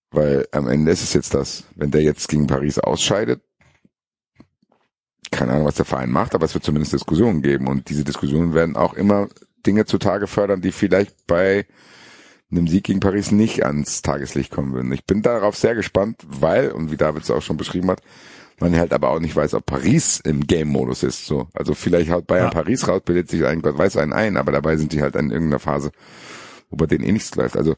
Weil 0.09 0.47
am 0.51 0.67
Ende 0.67 0.91
ist 0.91 1.03
es 1.03 1.13
jetzt 1.13 1.33
das, 1.33 1.65
wenn 1.75 1.91
der 1.91 2.01
jetzt 2.01 2.27
gegen 2.27 2.47
Paris 2.47 2.79
ausscheidet, 2.79 3.43
keine 5.33 5.53
Ahnung, 5.53 5.65
was 5.65 5.75
der 5.75 5.85
Verein 5.85 6.11
macht, 6.11 6.35
aber 6.35 6.45
es 6.45 6.53
wird 6.53 6.63
zumindest 6.63 6.93
Diskussionen 6.93 7.41
geben 7.41 7.67
und 7.67 7.89
diese 7.89 8.03
Diskussionen 8.03 8.53
werden 8.53 8.75
auch 8.75 8.93
immer 8.93 9.27
Dinge 9.65 9.85
zutage 9.85 10.27
fördern, 10.27 10.61
die 10.61 10.71
vielleicht 10.71 11.27
bei 11.27 11.65
einem 12.51 12.67
Sieg 12.67 12.83
gegen 12.83 12.99
Paris 12.99 13.31
nicht 13.31 13.65
ans 13.65 14.01
Tageslicht 14.01 14.51
kommen 14.51 14.73
würden. 14.73 14.91
Ich 14.91 15.05
bin 15.05 15.21
darauf 15.21 15.55
sehr 15.55 15.75
gespannt, 15.75 16.21
weil, 16.27 16.71
und 16.71 16.91
wie 16.91 16.97
David 16.97 17.23
es 17.23 17.31
auch 17.31 17.41
schon 17.41 17.57
beschrieben 17.57 17.89
hat, 17.89 18.01
man 18.59 18.77
halt 18.77 18.93
aber 18.93 19.09
auch 19.09 19.19
nicht 19.19 19.35
weiß, 19.35 19.55
ob 19.55 19.65
Paris 19.65 20.19
im 20.23 20.45
Game-Modus 20.45 21.03
ist. 21.03 21.25
So, 21.25 21.47
also 21.53 21.73
vielleicht 21.73 22.11
haut 22.11 22.27
Bayern 22.27 22.45
Ja. 22.45 22.51
Paris 22.51 22.87
raus, 22.87 23.01
bildet 23.03 23.29
sich 23.29 23.45
ein 23.45 23.61
Gott 23.61 23.77
weiß 23.77 23.97
einen 23.97 24.13
ein, 24.13 24.37
aber 24.37 24.51
dabei 24.51 24.77
sind 24.77 24.93
die 24.93 25.01
halt 25.01 25.15
in 25.15 25.31
irgendeiner 25.31 25.59
Phase, 25.59 25.91
wo 26.69 26.77
bei 26.77 26.85
denen 26.85 27.03
eh 27.03 27.11
nichts 27.11 27.35
läuft. 27.35 27.57
Also 27.57 27.75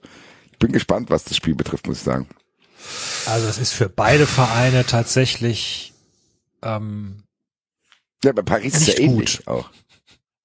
ich 0.51 0.59
bin 0.59 0.71
gespannt, 0.71 1.09
was 1.09 1.23
das 1.23 1.37
Spiel 1.37 1.55
betrifft, 1.55 1.87
muss 1.87 1.97
ich 1.97 2.03
sagen. 2.03 2.27
Also 3.25 3.47
es 3.47 3.57
ist 3.57 3.73
für 3.73 3.89
beide 3.89 4.27
Vereine 4.27 4.85
tatsächlich 4.85 5.93
ähm, 6.61 7.23
Ja, 8.25 8.31
bei 8.33 8.41
Paris 8.41 8.75
ist 8.75 8.87
ja 8.87 8.99
ähnlich 8.99 9.37
gut. 9.37 9.47
auch. 9.47 9.69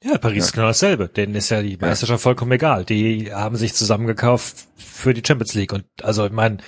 Ja, 0.03 0.19
Paris 0.19 0.47
ist 0.47 0.53
genau 0.53 0.67
dasselbe. 0.67 1.09
Denen 1.09 1.35
ist 1.35 1.51
ja 1.51 1.63
die 1.63 1.77
Meisterschaft 1.77 2.23
vollkommen 2.23 2.53
egal. 2.53 2.85
Die 2.85 3.33
haben 3.33 3.57
sich 3.57 3.75
zusammengekauft 3.75 4.67
für 4.77 5.15
die 5.15 5.23
Champions 5.27 5.55
League. 5.55 5.73
Und 5.73 5.85
also 6.03 6.27
ich 6.27 6.33
meine, 6.33 6.59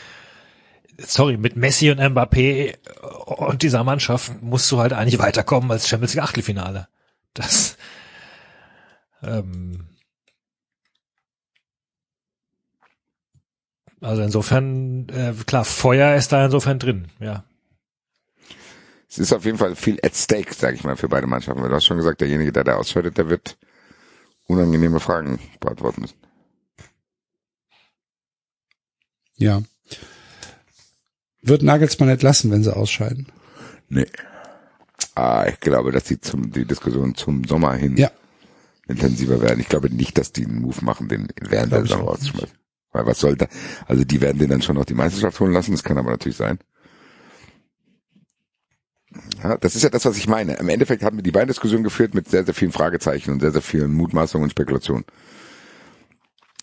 sorry, 0.98 1.36
mit 1.36 1.56
Messi 1.56 1.90
und 1.90 2.00
Mbappé 2.00 2.76
und 3.26 3.62
dieser 3.62 3.84
Mannschaft 3.84 4.42
musst 4.42 4.70
du 4.70 4.78
halt 4.78 4.92
eigentlich 4.92 5.18
weiterkommen 5.18 5.70
als 5.70 5.88
Champions 5.88 6.14
League 6.14 6.24
Achtelfinale. 6.24 6.88
Das 7.34 7.76
ähm, 9.22 9.86
Also 14.02 14.22
insofern, 14.22 15.08
äh, 15.10 15.32
klar, 15.46 15.64
Feuer 15.64 16.16
ist 16.16 16.32
da 16.32 16.44
insofern 16.44 16.80
drin, 16.80 17.06
ja. 17.20 17.44
Es 19.12 19.18
ist 19.18 19.32
auf 19.34 19.44
jeden 19.44 19.58
Fall 19.58 19.76
viel 19.76 19.98
at 20.02 20.14
stake, 20.16 20.54
sage 20.54 20.74
ich 20.74 20.84
mal, 20.84 20.96
für 20.96 21.06
beide 21.08 21.26
Mannschaften. 21.26 21.62
Du 21.62 21.70
hast 21.70 21.84
schon 21.84 21.98
gesagt, 21.98 22.22
derjenige, 22.22 22.50
der 22.50 22.64
da 22.64 22.76
ausscheidet, 22.76 23.18
der 23.18 23.28
wird 23.28 23.58
unangenehme 24.46 25.00
Fragen 25.00 25.38
beantworten 25.60 26.00
müssen. 26.00 26.16
Ja. 29.36 29.62
Wird 31.42 31.62
Nagelsmann 31.62 32.08
entlassen, 32.08 32.50
wenn 32.50 32.64
sie 32.64 32.74
ausscheiden? 32.74 33.26
Nee. 33.90 34.06
Ah, 35.14 35.44
ich 35.46 35.60
glaube, 35.60 35.92
dass 35.92 36.04
die 36.04 36.18
zum, 36.18 36.50
die 36.50 36.64
Diskussion 36.64 37.14
zum 37.14 37.44
Sommer 37.44 37.74
hin 37.74 37.98
Ja. 37.98 38.10
intensiver 38.88 39.42
werden. 39.42 39.60
Ich 39.60 39.68
glaube 39.68 39.90
nicht, 39.90 40.16
dass 40.16 40.32
die 40.32 40.46
einen 40.46 40.62
Move 40.62 40.82
machen, 40.82 41.08
den 41.08 41.28
während 41.38 41.70
der 41.70 41.82
Saison 41.82 42.02
rauszuschmeißen. 42.08 42.56
Weil 42.92 43.04
was 43.04 43.20
soll 43.20 43.36
da? 43.36 43.46
Also 43.86 44.04
die 44.04 44.22
werden 44.22 44.38
den 44.38 44.48
dann 44.48 44.62
schon 44.62 44.76
noch 44.76 44.86
die 44.86 44.94
Meisterschaft 44.94 45.38
holen 45.38 45.52
lassen, 45.52 45.72
das 45.72 45.82
kann 45.84 45.98
aber 45.98 46.12
natürlich 46.12 46.38
sein. 46.38 46.58
Ja, 49.42 49.56
das 49.56 49.74
ist 49.74 49.82
ja 49.82 49.88
das, 49.88 50.04
was 50.04 50.16
ich 50.16 50.28
meine. 50.28 50.54
Im 50.54 50.68
Endeffekt 50.68 51.02
haben 51.02 51.16
wir 51.16 51.22
die 51.22 51.32
beiden 51.32 51.48
Diskussionen 51.48 51.84
geführt 51.84 52.14
mit 52.14 52.28
sehr, 52.28 52.44
sehr 52.44 52.54
vielen 52.54 52.72
Fragezeichen 52.72 53.32
und 53.32 53.40
sehr, 53.40 53.50
sehr 53.50 53.62
vielen 53.62 53.92
Mutmaßungen 53.92 54.44
und 54.44 54.50
Spekulationen. 54.50 55.04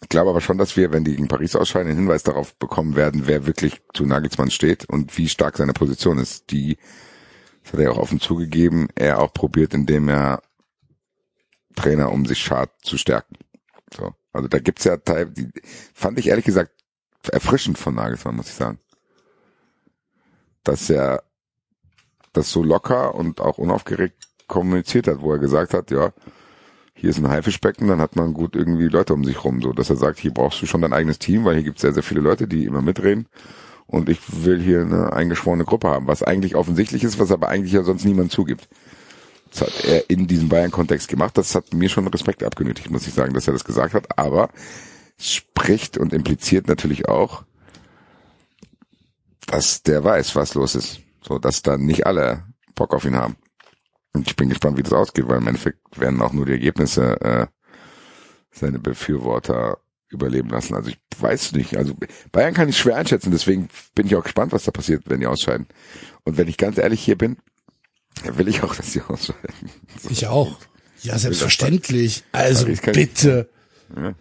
Ich 0.01 0.07
glaube 0.07 0.29
aber 0.29 0.39
schon, 0.41 0.57
dass 0.57 0.77
wir, 0.77 0.91
wenn 0.91 1.03
die 1.03 1.11
gegen 1.11 1.27
Paris 1.27 1.55
ausscheiden, 1.55 1.89
einen 1.89 1.99
Hinweis 1.99 2.23
darauf 2.23 2.55
bekommen 2.55 2.95
werden, 2.95 3.27
wer 3.27 3.45
wirklich 3.45 3.81
zu 3.93 4.05
Nagelsmann 4.05 4.49
steht 4.49 4.85
und 4.85 5.17
wie 5.17 5.27
stark 5.27 5.57
seine 5.57 5.73
Position 5.73 6.19
ist. 6.19 6.51
Die, 6.51 6.77
das 7.63 7.73
hat 7.73 7.79
er 7.79 7.85
ja 7.87 7.91
auch 7.91 7.97
offen 7.97 8.21
zugegeben, 8.21 8.87
er 8.95 9.19
auch 9.19 9.33
probiert, 9.33 9.73
indem 9.73 10.07
er 10.07 10.41
Trainer 11.75 12.11
um 12.11 12.25
sich 12.25 12.39
schart 12.39 12.71
zu 12.81 12.97
stärken. 12.97 13.35
So. 13.93 14.13
Also 14.31 14.47
da 14.47 14.59
gibt's 14.59 14.85
ja 14.85 14.97
Teil, 14.97 15.27
die 15.27 15.49
fand 15.93 16.17
ich 16.17 16.27
ehrlich 16.27 16.45
gesagt 16.45 16.71
erfrischend 17.31 17.77
von 17.77 17.95
Nagelsmann, 17.95 18.35
muss 18.35 18.47
ich 18.47 18.55
sagen. 18.55 18.79
Dass 20.63 20.89
er 20.89 21.23
das 22.33 22.51
so 22.51 22.63
locker 22.63 23.15
und 23.15 23.41
auch 23.41 23.57
unaufgeregt 23.57 24.27
kommuniziert 24.47 25.07
hat, 25.07 25.21
wo 25.21 25.31
er 25.31 25.39
gesagt 25.39 25.73
hat, 25.73 25.91
ja, 25.91 26.11
hier 26.93 27.09
ist 27.11 27.19
ein 27.19 27.29
Haifischbecken, 27.29 27.87
dann 27.87 28.01
hat 28.01 28.15
man 28.15 28.33
gut 28.33 28.55
irgendwie 28.55 28.87
Leute 28.87 29.13
um 29.13 29.23
sich 29.23 29.43
rum, 29.43 29.61
so 29.61 29.71
dass 29.71 29.89
er 29.89 29.95
sagt, 29.95 30.19
hier 30.19 30.33
brauchst 30.33 30.61
du 30.61 30.65
schon 30.65 30.81
dein 30.81 30.93
eigenes 30.93 31.19
Team, 31.19 31.45
weil 31.45 31.55
hier 31.55 31.63
gibt's 31.63 31.81
sehr, 31.81 31.93
sehr 31.93 32.03
viele 32.03 32.21
Leute, 32.21 32.47
die 32.47 32.65
immer 32.65 32.81
mitreden 32.81 33.27
und 33.89 34.07
ich 34.07 34.19
will 34.43 34.61
hier 34.61 34.81
eine 34.81 35.13
eingeschworene 35.13 35.65
Gruppe 35.65 35.87
haben, 35.87 36.07
was 36.07 36.21
eigentlich 36.21 36.55
offensichtlich 36.55 37.03
ist, 37.03 37.17
was 37.19 37.31
aber 37.31 37.49
eigentlich 37.49 37.73
ja 37.73 37.83
sonst 37.83 38.05
niemand 38.05 38.31
zugibt. 38.31 38.67
Das 39.49 39.61
hat 39.61 39.83
er 39.85 40.09
in 40.09 40.27
diesem 40.27 40.47
Bayern-Kontext 40.47 41.07
gemacht. 41.07 41.35
Das 41.35 41.55
hat 41.55 41.73
mir 41.73 41.89
schon 41.89 42.07
Respekt 42.07 42.43
abgenötigt, 42.43 42.91
muss 42.91 43.07
ich 43.07 43.13
sagen, 43.15 43.33
dass 43.33 43.47
er 43.47 43.53
das 43.53 43.63
gesagt 43.63 43.95
hat. 43.95 44.19
Aber 44.19 44.49
es 45.17 45.33
spricht 45.33 45.97
und 45.97 46.13
impliziert 46.13 46.67
natürlich 46.67 47.09
auch, 47.09 47.43
dass 49.47 49.81
der 49.81 50.03
weiß, 50.03 50.35
was 50.35 50.53
los 50.53 50.75
ist. 50.75 50.99
So, 51.29 51.37
dass 51.37 51.61
dann 51.61 51.85
nicht 51.85 52.07
alle 52.07 52.43
Bock 52.73 52.93
auf 52.95 53.05
ihn 53.05 53.15
haben. 53.15 53.37
Und 54.13 54.27
ich 54.27 54.35
bin 54.35 54.49
gespannt, 54.49 54.77
wie 54.79 54.83
das 54.83 54.93
ausgeht, 54.93 55.27
weil 55.27 55.37
im 55.37 55.47
Endeffekt 55.47 55.77
werden 55.99 56.19
auch 56.23 56.33
nur 56.33 56.47
die 56.47 56.53
Ergebnisse 56.53 57.21
äh, 57.21 57.45
seine 58.51 58.79
Befürworter 58.79 59.77
überleben 60.09 60.49
lassen. 60.49 60.73
Also 60.73 60.89
ich 60.89 60.97
weiß 61.19 61.51
nicht. 61.51 61.77
Also 61.77 61.93
Bayern 62.31 62.55
kann 62.55 62.67
ich 62.67 62.79
schwer 62.79 62.95
einschätzen, 62.97 63.29
deswegen 63.29 63.69
bin 63.93 64.07
ich 64.07 64.15
auch 64.15 64.23
gespannt, 64.23 64.51
was 64.53 64.63
da 64.63 64.71
passiert, 64.71 65.03
wenn 65.05 65.19
die 65.19 65.27
ausscheiden. 65.27 65.67
Und 66.23 66.37
wenn 66.39 66.47
ich 66.47 66.57
ganz 66.57 66.79
ehrlich 66.79 66.99
hier 66.99 67.15
bin, 67.15 67.37
will 68.23 68.47
ich 68.47 68.63
auch, 68.63 68.73
dass 68.75 68.91
die 68.93 69.01
ausscheiden. 69.07 69.69
So. 70.01 70.09
Ich 70.09 70.25
auch. 70.25 70.57
Ja, 71.03 71.19
selbstverständlich. 71.19 72.23
Also 72.31 72.65
kann- 72.81 72.93
bitte. 72.93 73.49
Ja. 73.95 74.13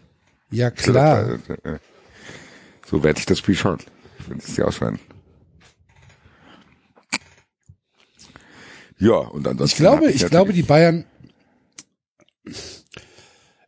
Ja, 0.50 0.70
klar. 0.70 1.38
So 2.86 3.02
werde 3.02 3.18
ich 3.18 3.26
das 3.26 3.38
Spiel 3.38 3.54
schauen, 3.54 3.78
wenn 4.28 4.40
sie 4.40 4.62
ausscheiden. 4.62 5.00
Ja, 8.98 9.16
und 9.16 9.46
ansonsten. 9.46 9.74
Ich 9.74 9.78
glaube, 9.78 10.06
hab 10.06 10.14
ich 10.14 10.26
glaube, 10.26 10.52
die 10.52 10.62
Bayern, 10.62 11.04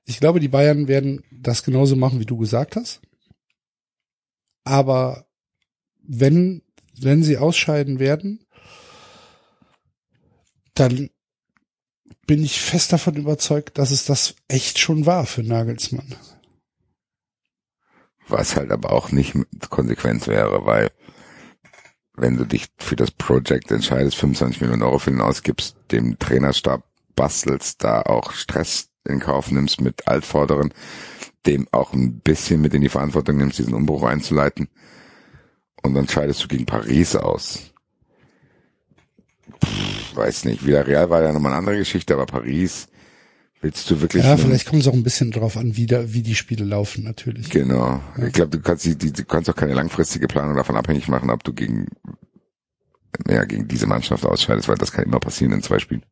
ich 0.05 0.19
glaube, 0.19 0.41
die 0.41 0.49
Bayern 0.49 0.89
werden 0.89 1.23
das 1.31 1.63
genauso 1.63 1.97
machen, 1.97 2.21
wie 2.21 2.27
du 2.27 2.37
gesagt 2.37 2.77
hast. 2.77 3.01
Aber 4.65 5.27
wenn, 6.03 6.63
wenn 7.01 7.23
sie 7.23 7.39
ausscheiden 7.39 7.99
werden, 7.99 8.45
dann 10.75 11.11
bin 12.27 12.43
ich 12.43 12.61
fest 12.61 12.93
davon 12.93 13.17
überzeugt, 13.17 13.79
dass 13.79 13.91
es 13.91 14.05
das 14.05 14.35
echt 14.49 14.79
schon 14.79 15.07
war 15.07 15.27
für 15.27 15.43
Nagelsmann. 15.43 16.15
Was 18.29 18.55
halt 18.55 18.71
aber 18.71 18.93
auch 18.93 19.11
nicht 19.11 19.35
Konsequenz 19.69 20.29
wäre, 20.29 20.65
weil 20.65 20.91
wenn 22.21 22.37
du 22.37 22.45
dich 22.45 22.67
für 22.79 22.97
das 22.97 23.11
Project 23.11 23.71
entscheidest, 23.71 24.17
25 24.17 24.61
Millionen 24.61 24.83
Euro 24.83 24.99
für 24.99 25.11
den 25.11 25.21
ausgibst, 25.21 25.77
dem 25.91 26.19
Trainerstab 26.19 26.85
bastelst, 27.17 27.83
da 27.83 28.03
auch 28.03 28.33
Stress 28.33 28.89
in 29.09 29.21
Kauf 29.21 29.51
nimmst 29.51 29.81
mit 29.81 30.07
Altvorderen, 30.07 30.73
dem 31.47 31.67
auch 31.73 31.93
ein 31.93 32.21
bisschen 32.21 32.61
mit 32.61 32.75
in 32.75 32.83
die 32.83 32.89
Verantwortung 32.89 33.39
nimmst, 33.39 33.59
diesen 33.59 33.75
Umbruch 33.75 34.05
einzuleiten 34.05 34.69
und 35.83 35.95
dann 35.95 36.09
scheidest 36.09 36.43
du 36.43 36.49
gegen 36.49 36.67
Paris 36.67 37.17
aus. 37.17 37.73
Pff, 39.65 40.17
weiß 40.17 40.45
nicht, 40.45 40.65
Villarreal 40.65 41.11
war 41.11 41.23
ja 41.23 41.33
nochmal 41.33 41.53
eine 41.53 41.59
andere 41.59 41.79
Geschichte, 41.79 42.15
aber 42.15 42.27
Paris 42.27 42.89
willst 43.61 43.91
du 43.91 44.01
wirklich 44.01 44.25
Ja, 44.25 44.37
vielleicht 44.37 44.67
kommt 44.67 44.83
es 44.83 44.89
auch 44.89 44.95
ein 44.95 45.03
bisschen 45.03 45.31
drauf 45.31 45.57
an, 45.57 45.77
wie, 45.77 45.87
da, 45.87 46.13
wie 46.13 46.23
die 46.23 46.35
Spiele 46.35 46.65
laufen, 46.65 47.05
natürlich. 47.05 47.51
Genau. 47.51 48.01
Ich 48.27 48.33
glaube, 48.33 48.51
du 48.51 48.61
kannst 48.61 48.85
die, 48.85 48.97
die, 48.97 49.13
du 49.13 49.25
kannst 49.25 49.51
auch 49.51 49.57
keine 49.57 49.75
langfristige 49.75 50.27
Planung 50.27 50.57
davon 50.57 50.77
abhängig 50.77 51.09
machen, 51.09 51.31
ob 51.31 51.45
du 51.45 51.53
gegen 51.53 51.89
ja, 53.29 53.45
gegen 53.45 53.69
diese 53.69 53.87
Mannschaft 53.87 54.25
ausscheidest, 54.25 54.69
weil 54.69 54.77
das 54.77 54.93
kann 54.93 55.05
immer 55.05 55.21
passieren 55.21 55.53
in 55.53 55.63
zwei 55.63 55.79
Spielen. 55.79 56.05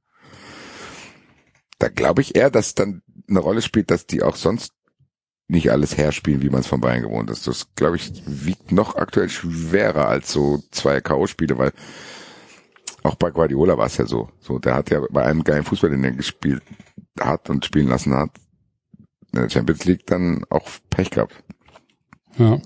Da 1.78 1.89
glaube 1.89 2.23
ich 2.23 2.35
eher, 2.35 2.51
dass 2.51 2.75
dann 2.75 3.02
eine 3.28 3.39
Rolle 3.39 3.62
spielt, 3.62 3.91
dass 3.91 4.07
die 4.07 4.23
auch 4.23 4.36
sonst 4.36 4.73
nicht 5.47 5.70
alles 5.70 5.97
herspielen, 5.97 6.43
wie 6.43 6.51
man 6.51 6.60
es 6.60 6.67
von 6.67 6.81
Bayern 6.81 7.02
gewohnt 7.02 7.31
ist. 7.31 7.47
Das, 7.47 7.75
glaube 7.75 7.97
ich, 7.97 8.23
wiegt 8.27 8.73
noch 8.73 8.97
aktuell 8.97 9.31
schwerer 9.31 10.09
als 10.09 10.31
so 10.33 10.62
zwei 10.70 11.01
K.O.-Spiele, 11.01 11.57
weil 11.57 11.73
auch 13.02 13.15
bei 13.15 13.31
Guardiola 13.31 13.78
war 13.78 13.86
es 13.86 13.97
ja 13.97 14.07
so. 14.07 14.28
So, 14.41 14.59
der 14.59 14.75
hat 14.75 14.91
ja 14.91 15.01
bei 15.10 15.25
einem 15.25 15.44
geilen 15.44 15.65
Fußball, 15.65 15.91
den 15.91 16.05
er 16.05 16.12
gespielt 16.12 16.62
hat 17.20 17.50
und 17.50 17.64
spielen 17.64 17.88
lassen 17.88 18.14
hat, 18.14 18.30
in 19.32 19.40
der 19.40 19.50
Champions 19.50 19.84
League 19.84 20.06
dann 20.06 20.44
auch 20.50 20.68
Pech 20.90 21.10
gehabt. 21.10 21.42
Ja. 22.36 22.60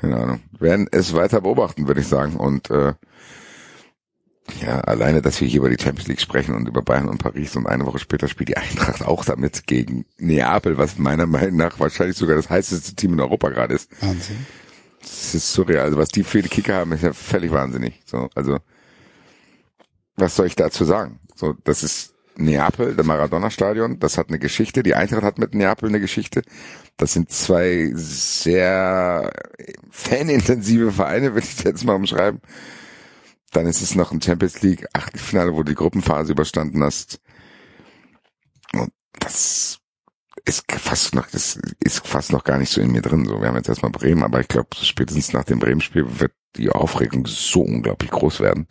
Keine 0.00 0.16
Ahnung. 0.16 0.40
Werden 0.58 0.88
es 0.90 1.14
weiter 1.14 1.40
beobachten, 1.40 1.86
würde 1.86 2.00
ich 2.00 2.08
sagen. 2.08 2.36
Und 2.36 2.70
äh, 2.70 2.94
ja, 4.62 4.80
alleine, 4.80 5.22
dass 5.22 5.40
wir 5.40 5.48
hier 5.48 5.60
über 5.60 5.70
die 5.70 5.82
Champions 5.82 6.08
League 6.08 6.20
sprechen 6.20 6.54
und 6.54 6.66
über 6.66 6.82
Bayern 6.82 7.08
und 7.08 7.18
Paris 7.18 7.56
und 7.56 7.66
eine 7.66 7.86
Woche 7.86 7.98
später 7.98 8.28
spielt 8.28 8.48
die 8.48 8.56
Eintracht 8.56 9.02
auch 9.02 9.24
damit 9.24 9.66
gegen 9.66 10.06
Neapel, 10.18 10.78
was 10.78 10.98
meiner 10.98 11.26
Meinung 11.26 11.56
nach 11.56 11.78
wahrscheinlich 11.78 12.16
sogar 12.16 12.36
das 12.36 12.50
heißeste 12.50 12.94
Team 12.94 13.12
in 13.14 13.20
Europa 13.20 13.50
gerade 13.50 13.74
ist. 13.74 13.90
Wahnsinn. 14.02 14.46
Das 15.00 15.34
ist 15.34 15.52
surreal. 15.52 15.84
Also 15.84 15.96
was 15.96 16.08
die 16.08 16.24
für 16.24 16.42
die 16.42 16.48
Kicker 16.48 16.74
haben, 16.74 16.92
ist 16.92 17.02
ja 17.02 17.12
völlig 17.12 17.52
wahnsinnig. 17.52 18.02
So, 18.04 18.28
also 18.34 18.58
was 20.16 20.36
soll 20.36 20.46
ich 20.46 20.56
dazu 20.56 20.84
sagen? 20.84 21.20
So, 21.34 21.54
das 21.64 21.82
ist 21.82 22.14
Neapel, 22.40 22.96
der 22.96 23.04
Maradona-Stadion. 23.04 23.98
Das 23.98 24.18
hat 24.18 24.28
eine 24.28 24.38
Geschichte. 24.38 24.82
Die 24.82 24.94
Eintracht 24.94 25.22
hat 25.22 25.38
mit 25.38 25.54
Neapel 25.54 25.88
eine 25.88 26.00
Geschichte. 26.00 26.42
Das 26.96 27.12
sind 27.12 27.30
zwei 27.30 27.90
sehr 27.94 29.30
fanintensive 29.90 30.92
Vereine, 30.92 31.34
würde 31.34 31.46
ich 31.46 31.64
jetzt 31.64 31.84
mal 31.84 31.94
umschreiben. 31.94 32.40
Dann 33.52 33.66
ist 33.66 33.82
es 33.82 33.94
noch 33.94 34.12
ein 34.12 34.22
Champions 34.22 34.62
League 34.62 34.86
Achtelfinale, 34.92 35.52
wo 35.52 35.58
du 35.58 35.70
die 35.70 35.74
Gruppenphase 35.74 36.32
überstanden 36.32 36.82
hast. 36.84 37.20
Und 38.72 38.92
das 39.18 39.78
ist 40.44 40.64
fast 40.72 41.14
noch, 41.14 41.26
das 41.26 41.58
ist 41.80 42.06
fast 42.06 42.32
noch 42.32 42.44
gar 42.44 42.58
nicht 42.58 42.70
so 42.70 42.80
in 42.80 42.92
mir 42.92 43.02
drin. 43.02 43.26
So, 43.26 43.40
wir 43.40 43.48
haben 43.48 43.56
jetzt 43.56 43.68
erstmal 43.68 43.90
Bremen, 43.90 44.22
aber 44.22 44.40
ich 44.40 44.48
glaube, 44.48 44.68
spätestens 44.80 45.32
nach 45.32 45.44
dem 45.44 45.58
Bremen-Spiel 45.58 46.20
wird 46.20 46.32
die 46.56 46.70
Aufregung 46.70 47.26
so 47.26 47.62
unglaublich 47.62 48.10
groß 48.10 48.40
werden, 48.40 48.66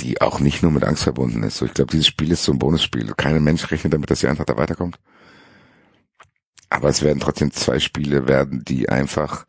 die 0.00 0.20
auch 0.20 0.40
nicht 0.40 0.62
nur 0.62 0.72
mit 0.72 0.84
Angst 0.84 1.04
verbunden 1.04 1.42
ist. 1.42 1.58
So, 1.58 1.66
ich 1.66 1.74
glaube, 1.74 1.90
dieses 1.90 2.06
Spiel 2.06 2.30
ist 2.32 2.44
so 2.44 2.52
ein 2.52 2.58
Bonusspiel. 2.58 3.12
Kein 3.16 3.42
Mensch 3.42 3.70
rechnet 3.70 3.92
damit, 3.92 4.10
dass 4.10 4.20
die 4.20 4.28
Eintracht 4.28 4.48
da 4.48 4.56
weiterkommt. 4.56 4.98
Aber 6.70 6.88
es 6.88 7.02
werden 7.02 7.20
trotzdem 7.20 7.50
zwei 7.52 7.78
Spiele 7.78 8.28
werden, 8.28 8.62
die 8.64 8.88
einfach 8.88 9.46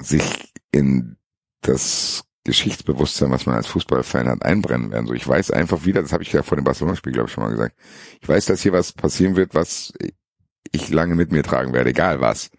sich 0.00 0.52
in 0.70 1.16
das 1.62 2.24
Geschichtsbewusstsein, 2.44 3.30
was 3.30 3.46
man 3.46 3.56
als 3.56 3.66
Fußballfan 3.66 4.28
hat, 4.28 4.42
einbrennen 4.42 4.90
werden. 4.90 5.06
So, 5.06 5.14
ich 5.14 5.26
weiß 5.26 5.50
einfach 5.50 5.84
wieder, 5.84 6.02
das 6.02 6.12
habe 6.12 6.22
ich 6.22 6.32
ja 6.32 6.42
vor 6.42 6.56
dem 6.56 6.64
Barcelona-Spiel, 6.64 7.12
glaube 7.12 7.28
ich, 7.28 7.34
schon 7.34 7.44
mal 7.44 7.50
gesagt. 7.50 7.76
Ich 8.20 8.28
weiß, 8.28 8.46
dass 8.46 8.62
hier 8.62 8.72
was 8.72 8.92
passieren 8.92 9.36
wird, 9.36 9.54
was 9.54 9.92
ich 10.72 10.88
lange 10.90 11.14
mit 11.14 11.32
mir 11.32 11.42
tragen 11.42 11.72
werde, 11.72 11.90
egal 11.90 12.20
was. 12.20 12.50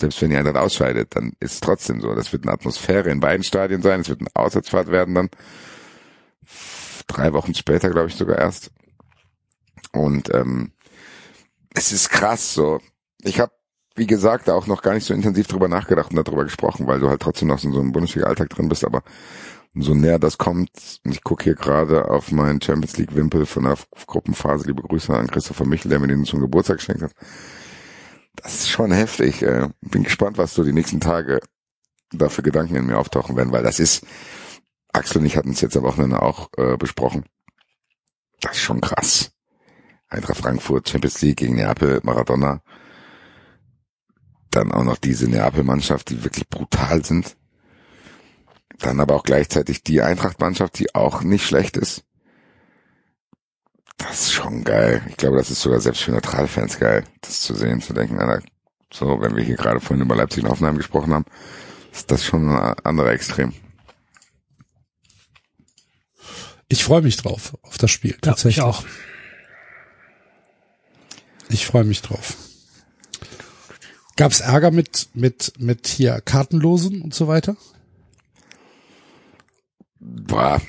Selbst 0.00 0.22
wenn 0.22 0.30
die 0.30 0.36
Eintracht 0.36 0.56
ausscheidet, 0.56 1.16
dann 1.16 1.32
ist 1.40 1.54
es 1.54 1.60
trotzdem 1.60 2.00
so. 2.00 2.14
Das 2.14 2.32
wird 2.32 2.44
eine 2.44 2.52
Atmosphäre 2.52 3.10
in 3.10 3.20
beiden 3.20 3.42
Stadien 3.42 3.82
sein. 3.82 4.00
Es 4.00 4.08
wird 4.08 4.20
eine 4.20 4.30
Auswärtsfahrt 4.34 4.90
werden 4.90 5.14
dann. 5.14 5.30
Drei 7.06 7.32
Wochen 7.32 7.54
später, 7.54 7.90
glaube 7.90 8.08
ich, 8.08 8.14
sogar 8.14 8.38
erst. 8.38 8.70
Und 9.92 10.32
ähm, 10.34 10.72
es 11.74 11.92
ist 11.92 12.10
krass 12.10 12.54
so. 12.54 12.80
ich 13.22 13.40
habe, 13.40 13.52
wie 13.94 14.06
gesagt, 14.06 14.48
auch 14.50 14.66
noch 14.66 14.82
gar 14.82 14.94
nicht 14.94 15.04
so 15.04 15.14
intensiv 15.14 15.46
drüber 15.46 15.68
nachgedacht 15.68 16.10
und 16.10 16.16
darüber 16.16 16.44
gesprochen, 16.44 16.86
weil 16.86 17.00
du 17.00 17.08
halt 17.08 17.20
trotzdem 17.20 17.48
noch 17.48 17.62
in 17.64 17.72
so 17.72 17.80
einem 17.80 17.92
Bundesliga-Alltag 17.92 18.50
drin 18.50 18.68
bist, 18.68 18.84
aber 18.84 19.02
umso 19.74 19.94
näher 19.94 20.18
das 20.18 20.38
kommt, 20.38 20.70
und 21.04 21.12
ich 21.12 21.22
gucke 21.22 21.44
hier 21.44 21.54
gerade 21.54 22.08
auf 22.10 22.32
meinen 22.32 22.60
Champions 22.60 22.96
League-Wimpel 22.96 23.46
von 23.46 23.64
der 23.64 23.76
Gruppenphase, 24.06 24.66
liebe 24.66 24.82
Grüße 24.82 25.12
an 25.14 25.26
Christopher 25.26 25.66
Michel, 25.66 25.90
der 25.90 26.00
mir 26.00 26.08
den 26.08 26.24
zum 26.24 26.40
Geburtstag 26.40 26.78
geschenkt 26.78 27.02
hat. 27.02 27.12
Das 28.42 28.54
ist 28.54 28.68
schon 28.68 28.92
heftig. 28.92 29.42
Äh. 29.42 29.68
Bin 29.80 30.04
gespannt, 30.04 30.38
was 30.38 30.54
so 30.54 30.64
die 30.64 30.72
nächsten 30.72 31.00
Tage 31.00 31.40
da 32.10 32.28
für 32.28 32.42
Gedanken 32.42 32.76
in 32.76 32.86
mir 32.86 32.98
auftauchen 32.98 33.36
werden, 33.36 33.52
weil 33.52 33.62
das 33.62 33.80
ist, 33.80 34.06
Axel 34.92 35.18
und 35.18 35.26
ich 35.26 35.36
hatten 35.36 35.50
es 35.50 35.60
jetzt 35.60 35.76
am 35.76 35.82
Wochenende 35.82 36.22
auch 36.22 36.48
äh, 36.56 36.76
besprochen. 36.76 37.24
Das 38.40 38.52
ist 38.52 38.62
schon 38.62 38.80
krass. 38.80 39.32
Eintracht 40.08 40.38
Frankfurt, 40.38 40.88
Champions 40.88 41.20
League 41.20 41.36
gegen 41.36 41.56
Neapel, 41.56 42.00
Maradona. 42.02 42.62
Dann 44.50 44.72
auch 44.72 44.84
noch 44.84 44.96
diese 44.96 45.28
Neapel-Mannschaft, 45.28 46.08
die 46.08 46.24
wirklich 46.24 46.48
brutal 46.48 47.04
sind. 47.04 47.36
Dann 48.78 49.00
aber 49.00 49.16
auch 49.16 49.24
gleichzeitig 49.24 49.82
die 49.82 50.00
Eintracht-Mannschaft, 50.00 50.78
die 50.78 50.94
auch 50.94 51.22
nicht 51.22 51.46
schlecht 51.46 51.76
ist. 51.76 52.04
Das 53.98 54.22
ist 54.22 54.32
schon 54.32 54.64
geil. 54.64 55.02
Ich 55.08 55.16
glaube, 55.16 55.36
das 55.36 55.50
ist 55.50 55.60
sogar 55.60 55.80
selbst 55.80 56.02
für 56.02 56.12
Neutralfans 56.12 56.78
geil, 56.78 57.04
das 57.20 57.40
zu 57.40 57.54
sehen, 57.54 57.82
zu 57.82 57.92
denken, 57.92 58.18
Alter, 58.18 58.44
so, 58.92 59.20
wenn 59.20 59.36
wir 59.36 59.44
hier 59.44 59.56
gerade 59.56 59.80
vorhin 59.80 60.04
über 60.04 60.16
Leipzig 60.16 60.44
und 60.44 60.50
Hoffenheim 60.50 60.76
gesprochen 60.76 61.12
haben, 61.12 61.26
ist 61.92 62.10
das 62.10 62.24
schon 62.24 62.48
ein 62.48 62.74
anderer 62.84 63.10
Extrem. 63.10 63.52
Ich 66.68 66.84
freue 66.84 67.02
mich 67.02 67.16
drauf, 67.16 67.56
auf 67.62 67.78
das 67.78 67.90
Spiel. 67.90 68.16
Tatsächlich. 68.20 68.58
Ja, 68.58 68.70
ich 68.70 68.76
auch. 68.76 68.84
Ich 71.50 71.66
freue 71.66 71.84
mich 71.84 72.02
drauf. 72.02 72.36
Gab's 74.16 74.40
Ärger 74.40 74.70
mit, 74.70 75.08
mit, 75.14 75.54
mit 75.58 75.86
hier 75.86 76.20
Kartenlosen 76.20 77.02
und 77.02 77.14
so 77.14 77.26
weiter? 77.26 77.56
Boah, 80.00 80.60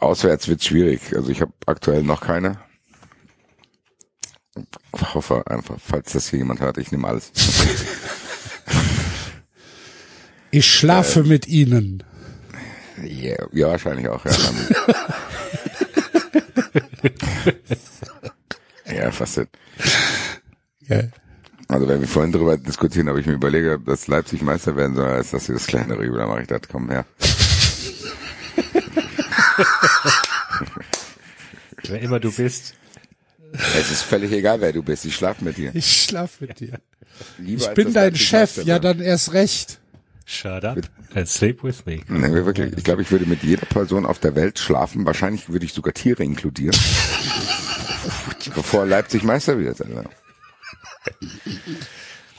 auswärts 0.00 0.48
wird 0.48 0.64
schwierig. 0.64 1.14
Also 1.14 1.30
ich 1.30 1.40
habe 1.40 1.52
aktuell 1.66 2.02
noch 2.02 2.20
keine. 2.20 2.58
Ich 5.12 5.14
hoffe 5.14 5.46
einfach, 5.46 5.76
falls 5.78 6.12
das 6.12 6.30
hier 6.30 6.38
jemand 6.38 6.60
hört, 6.60 6.78
ich 6.78 6.90
nehme 6.90 7.06
alles. 7.06 7.30
Ich 10.54 10.66
schlafe 10.66 11.20
äh, 11.20 11.24
mit 11.24 11.48
ihnen. 11.48 12.02
Yeah, 13.02 13.48
ja, 13.52 13.68
wahrscheinlich 13.68 14.06
auch, 14.08 14.22
ja. 14.24 14.32
ja, 18.94 19.10
fast. 19.10 19.40
Okay. 20.82 21.08
Also 21.68 21.88
wenn 21.88 22.00
wir 22.00 22.08
vorhin 22.08 22.32
darüber 22.32 22.58
diskutieren, 22.58 23.08
ob 23.08 23.16
ich 23.16 23.24
mir 23.26 23.32
überlege, 23.32 23.78
dass 23.78 24.08
Leipzig 24.08 24.42
Meister 24.42 24.76
werden 24.76 24.94
soll, 24.94 25.08
als 25.08 25.30
dass 25.30 25.46
sie 25.46 25.54
das 25.54 25.66
kleinere 25.66 26.02
Übel, 26.02 26.18
dann 26.18 26.28
mache 26.28 26.42
ich 26.42 26.48
das, 26.48 26.60
komm 26.70 26.90
her. 26.90 27.06
Wer 31.84 32.00
immer 32.00 32.20
du 32.20 32.30
bist. 32.30 32.74
Es 33.52 33.90
ist 33.90 34.02
völlig 34.02 34.32
egal, 34.32 34.60
wer 34.60 34.72
du 34.72 34.82
bist. 34.82 35.04
Ich 35.04 35.14
schlafe 35.14 35.44
mit 35.44 35.56
dir. 35.56 35.70
Ich 35.74 36.04
schlafe 36.04 36.46
mit 36.46 36.60
dir. 36.60 36.80
Lieber 37.38 37.62
ich 37.62 37.74
bin 37.74 37.92
dein 37.92 38.14
Chef, 38.14 38.56
ja 38.58 38.74
wird. 38.74 38.84
dann 38.84 39.00
erst 39.00 39.32
recht. 39.32 39.78
Shut 40.24 40.64
up 40.64 40.78
and 41.14 41.28
sleep 41.28 41.62
with 41.62 41.84
me. 41.84 42.00
Nee, 42.08 42.32
wirklich. 42.32 42.72
Ich 42.76 42.84
glaube, 42.84 43.02
ich 43.02 43.10
würde 43.10 43.26
mit 43.26 43.42
jeder 43.42 43.66
Person 43.66 44.06
auf 44.06 44.18
der 44.18 44.34
Welt 44.34 44.58
schlafen. 44.58 45.04
Wahrscheinlich 45.04 45.50
würde 45.50 45.66
ich 45.66 45.72
sogar 45.72 45.92
Tiere 45.92 46.22
inkludieren. 46.22 46.76
bevor 48.54 48.86
Leipzig 48.86 49.24
Meister 49.24 49.58
wird. 49.58 49.80
Alter. 49.82 50.04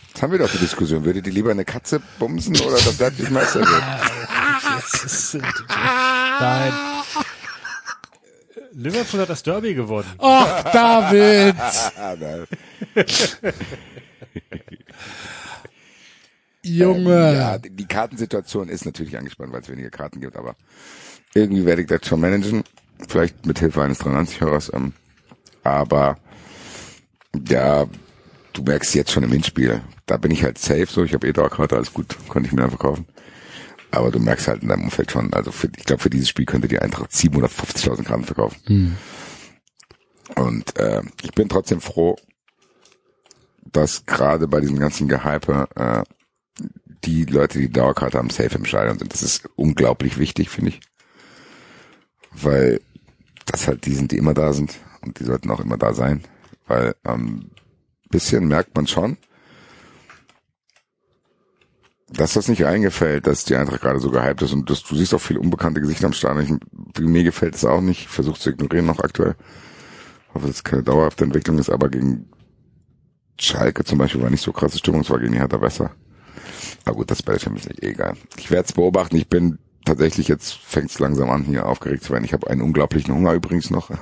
Jetzt 0.08 0.22
haben 0.22 0.32
wir 0.32 0.40
doch 0.40 0.52
die 0.52 0.58
Diskussion. 0.58 1.06
Würdet 1.06 1.28
ihr 1.28 1.34
lieber 1.34 1.52
eine 1.52 1.66
Katze 1.66 2.02
bumsen 2.20 2.56
oder 2.62 2.78
dass 2.78 3.00
Leipzig 3.00 3.30
Meister 3.30 3.60
wird? 3.60 3.84
Das 5.04 5.34
nein. 5.34 6.93
Liverpool 8.76 9.22
hat 9.22 9.30
das 9.30 9.44
Derby 9.44 9.74
gewonnen. 9.74 10.12
Ach, 10.20 10.64
David! 10.72 11.56
Ah. 11.96 12.16
Junge. 16.64 17.36
Ja, 17.36 17.58
die 17.58 17.86
Kartensituation 17.86 18.70
ist 18.70 18.86
natürlich 18.86 19.18
angespannt, 19.18 19.52
weil 19.52 19.62
es 19.62 19.70
weniger 19.70 19.90
Karten 19.90 20.22
gibt, 20.22 20.38
aber 20.38 20.56
irgendwie 21.34 21.66
werde 21.66 21.82
ich 21.82 21.88
das 21.88 22.08
schon 22.08 22.22
managen. 22.22 22.64
Vielleicht 23.08 23.46
mit 23.46 23.60
Hilfe 23.60 23.82
eines 23.82 24.00
93-Hörers. 24.00 24.72
Ähm, 24.74 24.94
aber 25.64 26.18
ja, 27.48 27.86
du 28.54 28.64
merkst 28.64 28.96
jetzt 28.96 29.12
schon 29.12 29.24
im 29.24 29.32
Hinspiel, 29.32 29.82
da 30.06 30.18
bin 30.18 30.32
ich 30.32 30.44
halt 30.44 30.58
safe, 30.58 30.88
so 30.88 31.04
ich 31.04 31.14
habe 31.14 31.28
eh 31.28 31.34
Dauerkarte, 31.34 31.76
alles 31.76 31.94
gut, 31.94 32.16
konnte 32.30 32.48
ich 32.48 32.54
mir 32.54 32.62
dann 32.62 32.70
verkaufen. 32.70 33.06
Aber 33.94 34.10
du 34.10 34.20
merkst 34.20 34.48
halt 34.48 34.64
in 34.64 34.70
deinem 34.70 34.86
Umfeld 34.86 35.12
schon, 35.12 35.32
also 35.34 35.52
für, 35.52 35.70
ich 35.78 35.86
glaube, 35.86 36.02
für 36.02 36.10
dieses 36.10 36.28
Spiel 36.28 36.46
könnte 36.46 36.68
die 36.68 36.80
Eintracht 36.80 37.12
750.000 37.12 38.04
Karten 38.04 38.24
verkaufen. 38.24 38.58
Und 40.36 40.76
äh, 40.80 41.04
ich 41.22 41.32
bin 41.34 41.48
trotzdem 41.48 41.80
froh, 41.80 42.16
dass 43.72 44.08
gerade 44.08 44.48
bei 44.48 44.62
diesem 44.62 44.80
ganzen 44.80 45.08
Gehype 45.08 45.68
äh, 45.76 46.04
die 47.04 47.26
Leute, 47.26 47.60
die 47.60 47.70
Dauerkarte 47.70 48.18
haben, 48.18 48.32
safe 48.32 48.56
im 48.56 48.66
Stadion 48.66 48.98
sind. 48.98 49.14
Das 49.14 49.22
ist 49.22 49.48
unglaublich 49.56 50.18
wichtig, 50.18 50.50
finde 50.50 50.72
ich. 50.72 50.80
Weil 52.32 52.82
das 53.46 53.68
halt 53.68 53.86
die 53.86 53.94
sind, 53.94 54.12
die 54.12 54.18
immer 54.18 54.34
da 54.34 54.54
sind 54.54 54.74
und 55.02 55.20
die 55.20 55.24
sollten 55.24 55.52
auch 55.52 55.60
immer 55.60 55.78
da 55.78 55.94
sein. 55.94 56.24
Weil 56.66 56.96
ähm, 57.06 57.52
bisschen 58.10 58.48
merkt 58.48 58.76
man 58.76 58.88
schon, 58.88 59.18
dass 62.14 62.34
das 62.34 62.48
nicht 62.48 62.64
reingefällt, 62.64 63.28
dass 63.28 63.46
die 63.46 63.56
Eintracht 63.56 63.82
gerade 63.82 64.00
so 64.00 64.12
gehypt 64.12 64.42
ist 64.42 64.54
und 64.54 64.70
das, 64.70 64.84
du 64.84 64.96
siehst 64.96 65.14
auch 65.14 65.22
viele 65.22 65.40
unbekannte 65.40 65.82
Gesichter 65.82 66.08
am 66.08 66.14
Stadion. 66.14 66.60
Ich, 66.96 67.04
mir 67.04 67.24
gefällt 67.24 67.56
es 67.56 67.66
auch 67.66 67.82
nicht, 67.82 68.02
ich 68.02 68.08
versuche 68.08 68.40
zu 68.40 68.52
ignorieren 68.52 68.86
noch 68.86 69.00
aktuell. 69.00 69.36
hoffe, 70.34 70.48
dass 70.48 70.58
es 70.58 70.64
keine 70.64 70.84
dauerhafte 70.84 71.24
Entwicklung 71.24 71.58
ist, 71.60 71.70
aber 71.70 71.90
gegen 71.90 72.30
Schalke 73.40 73.84
zum 73.84 73.98
Beispiel 73.98 74.22
war 74.22 74.30
nicht 74.30 74.44
so 74.44 74.52
krasse 74.52 74.78
Stimmung, 74.78 75.02
es 75.02 75.10
war 75.10 75.20
gegen 75.20 75.34
die 75.34 75.40
Hertha 75.40 75.58
besser. 75.58 75.92
Aber 76.86 76.98
gut, 76.98 77.12
das 77.12 77.20
ist 77.20 77.42
Champions 77.42 77.68
League 77.68 77.84
eh 77.84 77.90
egal. 77.90 78.16
Ich 78.38 78.52
werde 78.52 78.68
es 78.68 78.74
beobachten, 78.74 79.16
ich 79.16 79.28
bin 79.28 79.58
tatsächlich, 79.86 80.28
jetzt 80.28 80.54
fängt 80.54 80.90
es 80.92 81.00
langsam 81.00 81.30
an, 81.30 81.44
hier 81.44 81.66
aufgeregt 81.66 82.04
zu 82.04 82.14
werden. 82.14 82.26
Ich 82.26 82.34
habe 82.34 82.50
einen 82.50 82.62
unglaublichen 82.62 83.14
Hunger 83.14 83.34
übrigens 83.34 83.70
noch. 83.70 83.90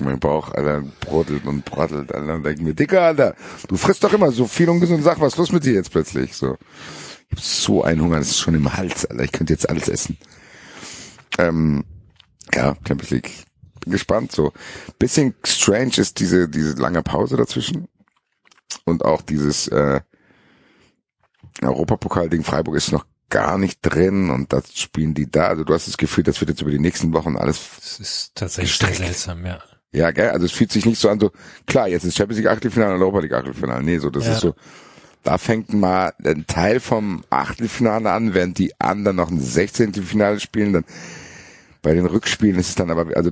mein 0.00 0.18
Bauch, 0.18 0.50
Alter, 0.52 0.82
brodelt 1.00 1.46
und 1.46 1.64
brattelt, 1.64 2.12
Alter, 2.12 2.34
und 2.34 2.42
denke 2.44 2.62
mir, 2.62 2.74
Dicker, 2.74 3.02
Alter, 3.02 3.34
du 3.68 3.76
frisst 3.76 4.02
doch 4.04 4.12
immer 4.12 4.32
so 4.32 4.46
viel 4.46 4.68
ungesund, 4.68 5.02
sag, 5.02 5.20
was 5.20 5.34
ist 5.34 5.38
los 5.38 5.52
mit 5.52 5.64
dir 5.64 5.74
jetzt 5.74 5.90
plötzlich? 5.90 6.34
So. 6.34 6.56
Ich 7.28 7.36
hab 7.36 7.40
so 7.40 7.84
einen 7.84 8.00
Hunger, 8.00 8.18
das 8.18 8.30
ist 8.30 8.40
schon 8.40 8.54
im 8.54 8.76
Hals, 8.76 9.06
Alter, 9.06 9.24
ich 9.24 9.32
könnte 9.32 9.52
jetzt 9.52 9.68
alles 9.68 9.88
essen. 9.88 10.16
Ähm, 11.38 11.84
ja, 12.54 12.76
Champions 12.86 13.10
League. 13.10 13.30
Bin 13.80 13.92
gespannt, 13.92 14.32
so. 14.32 14.52
Bisschen 14.98 15.34
strange 15.44 15.98
ist 15.98 16.18
diese, 16.20 16.48
diese 16.48 16.74
lange 16.74 17.02
Pause 17.02 17.36
dazwischen. 17.36 17.88
Und 18.84 19.04
auch 19.04 19.22
dieses, 19.22 19.68
äh, 19.68 20.00
Europapokal 21.62 22.28
gegen 22.28 22.44
Freiburg 22.44 22.76
ist 22.76 22.92
noch 22.92 23.06
gar 23.28 23.58
nicht 23.58 23.78
drin 23.82 24.30
und 24.30 24.52
das 24.52 24.76
spielen 24.76 25.14
die 25.14 25.30
da. 25.30 25.46
Also 25.48 25.64
du 25.64 25.72
hast 25.72 25.86
das 25.86 25.96
Gefühl, 25.96 26.24
das 26.24 26.40
wird 26.40 26.50
jetzt 26.50 26.62
über 26.62 26.70
die 26.70 26.78
nächsten 26.80 27.12
Wochen 27.12 27.36
alles 27.36 27.60
Das 27.78 28.00
ist 28.00 28.34
tatsächlich 28.34 28.76
sehr 28.76 28.94
seltsam, 28.94 29.46
ja. 29.46 29.60
Ja, 29.92 30.10
gell, 30.12 30.30
also 30.30 30.46
es 30.46 30.52
fühlt 30.52 30.70
sich 30.70 30.86
nicht 30.86 31.00
so 31.00 31.08
an, 31.08 31.18
so, 31.18 31.32
klar, 31.66 31.88
jetzt 31.88 32.04
ist 32.04 32.16
Champions 32.16 32.38
League 32.38 32.50
Achtelfinale 32.50 32.94
und 32.94 33.00
Europa 33.02 33.20
League 33.20 33.32
Achtelfinale. 33.32 33.82
Nee, 33.82 33.98
so, 33.98 34.10
das 34.10 34.26
Ja. 34.26 34.32
ist 34.34 34.40
so, 34.40 34.54
da 35.24 35.36
fängt 35.38 35.72
mal 35.74 36.12
ein 36.24 36.46
Teil 36.46 36.78
vom 36.80 37.24
Achtelfinale 37.30 38.10
an, 38.10 38.32
während 38.34 38.58
die 38.58 38.78
anderen 38.80 39.16
noch 39.16 39.30
ein 39.30 39.40
16. 39.40 39.94
Finale 39.94 40.38
spielen, 40.40 40.72
dann 40.72 40.84
bei 41.82 41.92
den 41.94 42.06
Rückspielen 42.06 42.58
ist 42.58 42.68
es 42.70 42.74
dann 42.76 42.90
aber, 42.90 43.16
also, 43.16 43.30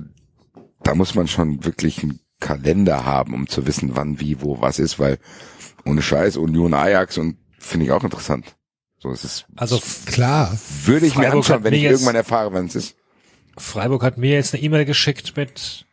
da 0.83 0.95
muss 0.95 1.15
man 1.15 1.27
schon 1.27 1.63
wirklich 1.65 2.03
einen 2.03 2.19
Kalender 2.39 3.05
haben, 3.05 3.33
um 3.33 3.47
zu 3.47 3.65
wissen, 3.67 3.95
wann, 3.95 4.19
wie, 4.19 4.41
wo, 4.41 4.59
was 4.61 4.79
ist, 4.79 4.99
weil 4.99 5.17
ohne 5.85 6.01
Scheiß, 6.01 6.37
Union 6.37 6.73
Ajax 6.73 7.17
und 7.17 7.37
finde 7.59 7.85
ich 7.85 7.91
auch 7.91 8.03
interessant. 8.03 8.55
So, 8.99 9.11
es 9.11 9.23
ist, 9.23 9.45
Also 9.55 9.81
Klar. 10.07 10.57
würde 10.85 11.05
ich 11.05 11.15
mir 11.15 11.23
Freiburg 11.23 11.37
anschauen, 11.37 11.55
hat 11.57 11.63
wenn 11.63 11.71
mir 11.71 11.77
ich 11.77 11.83
jetzt- 11.83 11.91
irgendwann 11.93 12.15
erfahre, 12.15 12.51
wann 12.53 12.65
es 12.65 12.75
ist. 12.75 12.95
Freiburg 13.57 14.03
hat 14.03 14.17
mir 14.17 14.31
jetzt 14.35 14.53
eine 14.53 14.63
E-Mail 14.63 14.85
geschickt 14.85 15.35
mit 15.37 15.85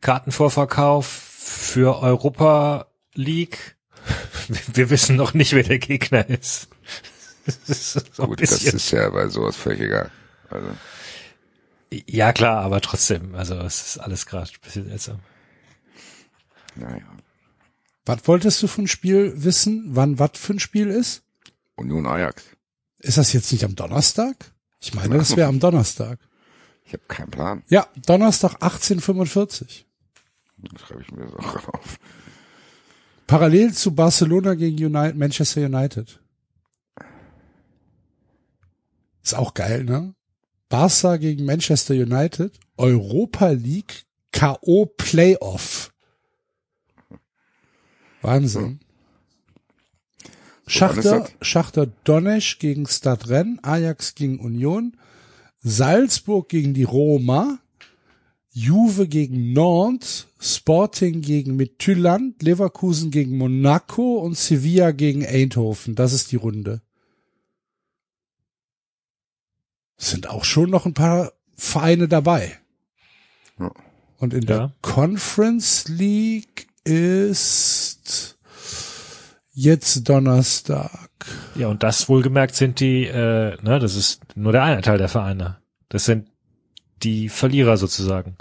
Kartenvorverkauf 0.00 1.06
für 1.06 2.00
Europa 2.02 2.86
League. 3.14 3.76
Wir 4.74 4.90
wissen 4.90 5.16
noch 5.16 5.32
nicht, 5.34 5.52
wer 5.52 5.62
der 5.62 5.78
Gegner 5.78 6.28
ist. 6.28 6.68
Das 7.46 7.94
ist 7.96 8.16
Gut, 8.16 8.40
das 8.40 8.62
ist 8.62 8.90
ja 8.90 9.10
bei 9.10 9.28
sowas 9.28 9.54
völlig 9.54 9.82
egal. 9.82 10.10
Also, 10.48 10.68
Ja 11.90 12.32
klar, 12.32 12.62
aber 12.62 12.80
trotzdem, 12.80 13.34
also 13.34 13.54
es 13.56 13.86
ist 13.86 13.98
alles 13.98 14.24
gerade 14.24 14.50
ein 14.50 14.60
bisschen 14.62 14.88
seltsam. 14.88 15.18
naja. 16.74 17.02
Was 18.04 18.26
wolltest 18.28 18.62
du 18.62 18.66
von 18.66 18.86
Spiel 18.86 19.32
wissen? 19.36 19.84
Wann 19.88 20.18
was 20.18 20.32
für 20.34 20.54
ein 20.54 20.60
Spiel 20.60 20.88
ist? 20.88 21.22
Union 21.76 22.06
Ajax. 22.06 22.42
Ist 22.98 23.18
das 23.18 23.32
jetzt 23.32 23.50
nicht 23.52 23.64
am 23.64 23.74
Donnerstag? 23.74 24.52
Ich 24.80 24.94
meine, 24.94 25.16
das 25.16 25.36
wäre 25.36 25.48
am 25.48 25.60
Donnerstag. 25.60 26.18
Ich 26.84 26.92
habe 26.92 27.04
keinen 27.08 27.30
Plan. 27.30 27.62
Ja, 27.68 27.86
Donnerstag 28.06 28.54
1845. 28.54 29.86
Dann 30.58 30.78
schreibe 30.78 31.02
ich 31.02 31.10
mir 31.10 31.26
das 31.26 31.34
auch 31.44 31.68
auf. 31.74 31.98
Parallel 33.26 33.72
zu 33.72 33.94
Barcelona 33.94 34.54
gegen 34.54 34.76
United, 34.84 35.16
Manchester 35.16 35.62
United. 35.62 36.20
Ist 39.22 39.34
auch 39.34 39.54
geil, 39.54 39.84
ne? 39.84 40.14
Barca 40.68 41.16
gegen 41.16 41.46
Manchester 41.46 41.94
United, 41.94 42.58
Europa 42.76 43.48
League, 43.48 44.04
K.O. 44.32 44.86
Playoff. 44.86 45.93
Wahnsinn. 48.24 48.80
Schachter, 50.66 51.20
das? 51.20 51.32
Schachter 51.46 51.86
Donetsk 52.04 52.58
gegen 52.58 52.86
Stadren, 52.86 53.60
Ajax 53.62 54.14
gegen 54.14 54.38
Union, 54.38 54.96
Salzburg 55.62 56.48
gegen 56.48 56.72
die 56.72 56.84
Roma, 56.84 57.58
Juve 58.50 59.08
gegen 59.08 59.52
Nantes, 59.52 60.28
Sporting 60.40 61.20
gegen 61.20 61.56
Midtjylland, 61.56 62.42
Leverkusen 62.42 63.10
gegen 63.10 63.36
Monaco 63.36 64.18
und 64.18 64.38
Sevilla 64.38 64.92
gegen 64.92 65.26
Eindhoven. 65.26 65.94
Das 65.94 66.12
ist 66.12 66.32
die 66.32 66.36
Runde. 66.36 66.80
Sind 69.96 70.28
auch 70.28 70.44
schon 70.44 70.70
noch 70.70 70.86
ein 70.86 70.94
paar 70.94 71.32
Vereine 71.56 72.08
dabei. 72.08 72.58
Ja. 73.58 73.72
Und 74.18 74.32
in 74.32 74.46
der 74.46 74.56
Ja. 74.56 74.72
Conference 74.82 75.88
League 75.88 76.68
ist 76.84 78.38
jetzt 79.52 80.08
Donnerstag. 80.08 80.90
Ja, 81.54 81.68
und 81.68 81.82
das 81.82 82.08
wohlgemerkt 82.08 82.54
sind 82.54 82.80
die, 82.80 83.04
äh, 83.06 83.56
ne, 83.62 83.78
das 83.78 83.94
ist 83.96 84.20
nur 84.36 84.52
der 84.52 84.62
eine 84.62 84.82
Teil 84.82 84.98
der 84.98 85.08
Vereine. 85.08 85.58
Das 85.88 86.04
sind 86.04 86.28
die 87.02 87.28
Verlierer 87.28 87.76
sozusagen. 87.76 88.36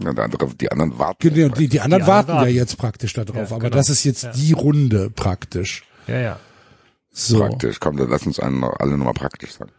Ja, 0.00 0.12
der 0.12 0.24
andere, 0.24 0.52
die 0.54 0.72
anderen 0.72 0.98
warten. 0.98 1.28
Genau, 1.34 1.54
die, 1.54 1.68
die 1.68 1.80
anderen 1.80 2.02
Die 2.02 2.08
warten 2.08 2.30
anderen 2.32 2.48
ja 2.50 2.54
jetzt 2.54 2.76
praktisch 2.78 3.12
da 3.12 3.24
drauf, 3.24 3.50
Ja, 3.50 3.56
aber 3.56 3.66
genau. 3.70 3.76
das 3.76 3.88
ist 3.90 4.02
jetzt 4.04 4.24
Ja. 4.24 4.32
die 4.32 4.52
Runde 4.52 5.10
praktisch. 5.10 5.84
Ja, 6.08 6.18
ja. 6.18 6.40
So, 7.12 7.38
praktisch. 7.38 7.78
Praktisch. 7.78 7.80
Komm, 7.80 7.96
dann 7.98 8.10
lass 8.10 8.26
uns 8.26 8.40
einen 8.40 8.58
noch, 8.60 8.74
alle 8.80 8.96
nochmal 8.98 9.14
praktisch 9.14 9.52
sagen. 9.52 9.70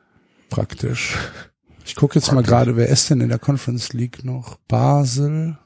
Ich 1.84 1.96
gucke 1.96 2.16
jetzt 2.16 2.28
mal 2.28 2.36
Praktisch. 2.36 2.50
gerade, 2.50 2.78
wer 2.78 2.88
ist 2.88 3.10
denn 3.10 3.20
in 3.20 3.28
der 3.30 3.40
Conference 3.40 3.92
League 3.92 4.24
noch? 4.24 4.56
Basel, 4.70 5.58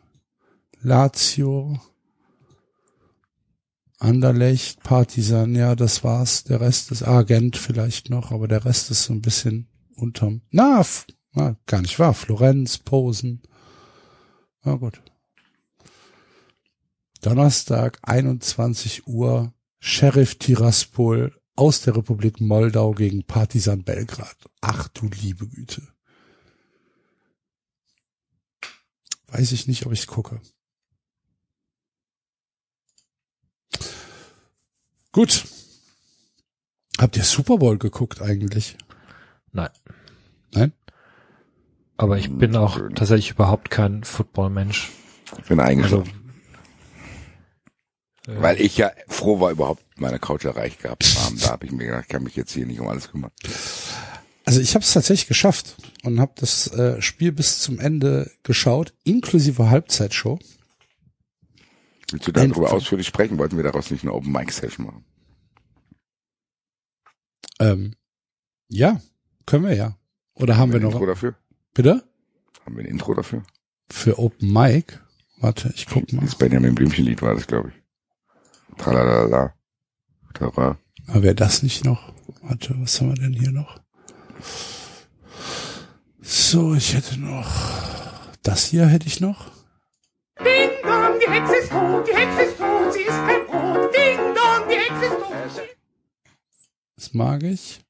Lazio, 0.81 1.79
Anderlecht, 3.99 4.81
Partisan, 4.81 5.55
ja, 5.55 5.75
das 5.75 6.05
war's. 6.05 6.45
Der 6.45 6.61
Rest 6.61 6.91
ist 6.91 7.03
Argent 7.03 7.57
vielleicht 7.57 8.09
noch, 8.09 8.31
aber 8.31 8.47
der 8.47 8.63
Rest 8.63 8.89
ist 8.91 9.03
so 9.03 9.13
ein 9.13 9.21
bisschen 9.21 9.67
unterm. 9.93 10.41
Na, 10.51 10.85
na 11.33 11.57
gar 11.65 11.81
nicht 11.81 11.99
wahr. 11.99 12.13
Florenz, 12.13 12.77
Posen. 12.77 13.41
Na 14.63 14.75
gut. 14.75 15.01
Donnerstag, 17.21 17.99
21 18.03 19.05
Uhr, 19.05 19.53
Sheriff 19.79 20.35
Tiraspol 20.35 21.35
aus 21.57 21.81
der 21.81 21.97
Republik 21.97 22.39
Moldau 22.39 22.93
gegen 22.93 23.25
Partisan 23.25 23.83
Belgrad. 23.83 24.37
Ach 24.61 24.87
du 24.87 25.09
liebe 25.09 25.45
Güte. 25.45 25.85
Weiß 29.27 29.51
ich 29.51 29.67
nicht, 29.67 29.85
ob 29.85 29.91
ich 29.91 30.07
gucke. 30.07 30.39
Gut. 35.11 35.45
Habt 36.97 37.15
ihr 37.17 37.23
Super 37.23 37.57
Bowl 37.57 37.77
geguckt 37.77 38.21
eigentlich? 38.21 38.77
Nein. 39.51 39.69
Nein? 40.53 40.73
Aber 41.97 42.17
ich 42.17 42.29
bin 42.29 42.55
auch 42.55 42.79
tatsächlich 42.95 43.31
überhaupt 43.31 43.69
kein 43.69 44.03
Football-Mensch. 44.03 44.89
Ich 45.38 45.45
bin 45.45 45.59
Also, 45.59 45.69
eingeschlafen. 45.71 46.33
äh, 48.27 48.41
Weil 48.41 48.61
ich 48.61 48.77
ja 48.77 48.91
froh 49.07 49.39
war, 49.39 49.51
überhaupt 49.51 49.83
meine 49.97 50.19
Couch 50.19 50.45
erreicht 50.45 50.81
gehabt 50.81 51.03
zu 51.03 51.19
haben. 51.23 51.38
Da 51.39 51.49
habe 51.51 51.65
ich 51.65 51.71
mir 51.71 51.85
gedacht, 51.85 52.03
ich 52.03 52.09
kann 52.09 52.23
mich 52.23 52.35
jetzt 52.35 52.53
hier 52.53 52.65
nicht 52.65 52.79
um 52.79 52.88
alles 52.88 53.11
kümmern. 53.11 53.31
Also 54.45 54.61
ich 54.61 54.73
habe 54.75 54.83
es 54.83 54.93
tatsächlich 54.93 55.27
geschafft 55.27 55.75
und 56.03 56.19
habe 56.19 56.31
das 56.35 56.67
äh, 56.71 57.01
Spiel 57.01 57.31
bis 57.31 57.59
zum 57.59 57.79
Ende 57.79 58.31
geschaut, 58.43 58.93
inklusive 59.03 59.69
Halbzeitshow. 59.69 60.39
Willst 62.11 62.27
du 62.27 62.31
darüber 62.31 62.71
ausführlich 62.71 63.07
sprechen? 63.07 63.38
Wollten 63.38 63.57
wir 63.57 63.63
daraus 63.63 63.91
nicht 63.91 64.03
eine 64.03 64.13
Open 64.13 64.31
Mic 64.31 64.51
Session 64.51 64.85
machen? 64.85 65.05
Ähm, 67.59 67.95
ja, 68.67 69.01
können 69.45 69.65
wir 69.65 69.75
ja. 69.75 69.97
Oder 70.33 70.57
haben 70.57 70.71
wir 70.71 70.79
ein 70.79 70.85
Intro 70.85 70.99
noch? 70.99 71.07
dafür? 71.07 71.35
Bitte? 71.73 72.03
Haben 72.65 72.77
wir 72.77 72.83
ein 72.83 72.89
Intro 72.89 73.13
dafür? 73.13 73.43
Für 73.89 74.17
Open 74.19 74.51
Mic? 74.51 74.99
Warte, 75.38 75.71
ich 75.75 75.85
guck 75.85 76.11
mal. 76.13 76.21
Das 76.21 76.35
Benjamin 76.35 76.75
Blümchen-Lied 76.75 77.21
war 77.21 77.33
das, 77.35 77.47
glaube 77.47 77.69
ich. 77.69 78.77
Tralalala. 78.77 79.53
Tara. 80.33 80.77
Aber 81.07 81.23
wäre 81.23 81.35
das 81.35 81.63
nicht 81.63 81.83
noch? 81.83 82.13
Warte, 82.41 82.75
was 82.79 82.99
haben 83.01 83.09
wir 83.09 83.15
denn 83.15 83.33
hier 83.33 83.51
noch? 83.51 83.79
So, 86.21 86.75
ich 86.75 86.93
hätte 86.93 87.19
noch. 87.19 87.49
Das 88.43 88.67
hier 88.67 88.85
hätte 88.88 89.07
ich 89.07 89.19
noch. 89.19 89.51
Die 91.30 91.35
Hexe 91.35 91.56
ist 91.58 91.69
tot, 91.69 92.08
die 92.08 92.16
Hexe 92.16 92.41
ist 92.41 92.58
tot, 92.58 92.93
sie 92.93 93.01
ist 93.01 93.09
kein 93.09 93.45
Brot. 93.45 93.93
Ding 93.95 94.17
dong, 94.33 94.67
die 94.69 94.75
Hexe 94.75 95.06
ist 95.06 95.19
tot. 95.22 95.67
Das 96.95 97.14
mag 97.14 97.43
ich. 97.43 97.82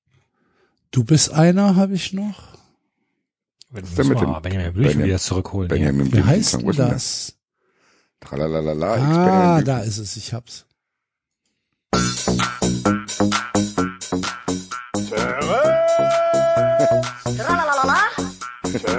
Du 0.92 1.04
bist 1.06 1.32
einer, 1.32 1.76
habe 1.76 1.94
ich 1.94 2.12
noch. 2.14 2.58
wenn 3.70 3.84
ist 3.86 3.98
denn 3.98 4.10
wir 4.10 4.16
mit 4.20 4.28
mal 4.28 4.40
dem 4.40 4.42
Benjamin 4.44 4.74
Blümchen 4.74 5.04
wieder 5.06 5.20
zurückholen. 5.20 5.70
Benjamin 5.70 6.08
Wie 6.08 6.10
Blümchen. 6.10 6.30
heißt 6.30 6.50
Song. 6.52 6.66
Wo 6.66 6.72
denn 6.72 6.90
das? 6.90 7.34
Tralalala. 8.20 8.98
ich 8.98 9.04
Ah, 9.04 9.62
da 9.62 9.80
ist 9.80 9.98
es, 10.00 10.18
ich 10.18 10.34
hab's. 10.34 10.66
Tralalala. 15.10 15.64
Tralalala. 17.38 18.00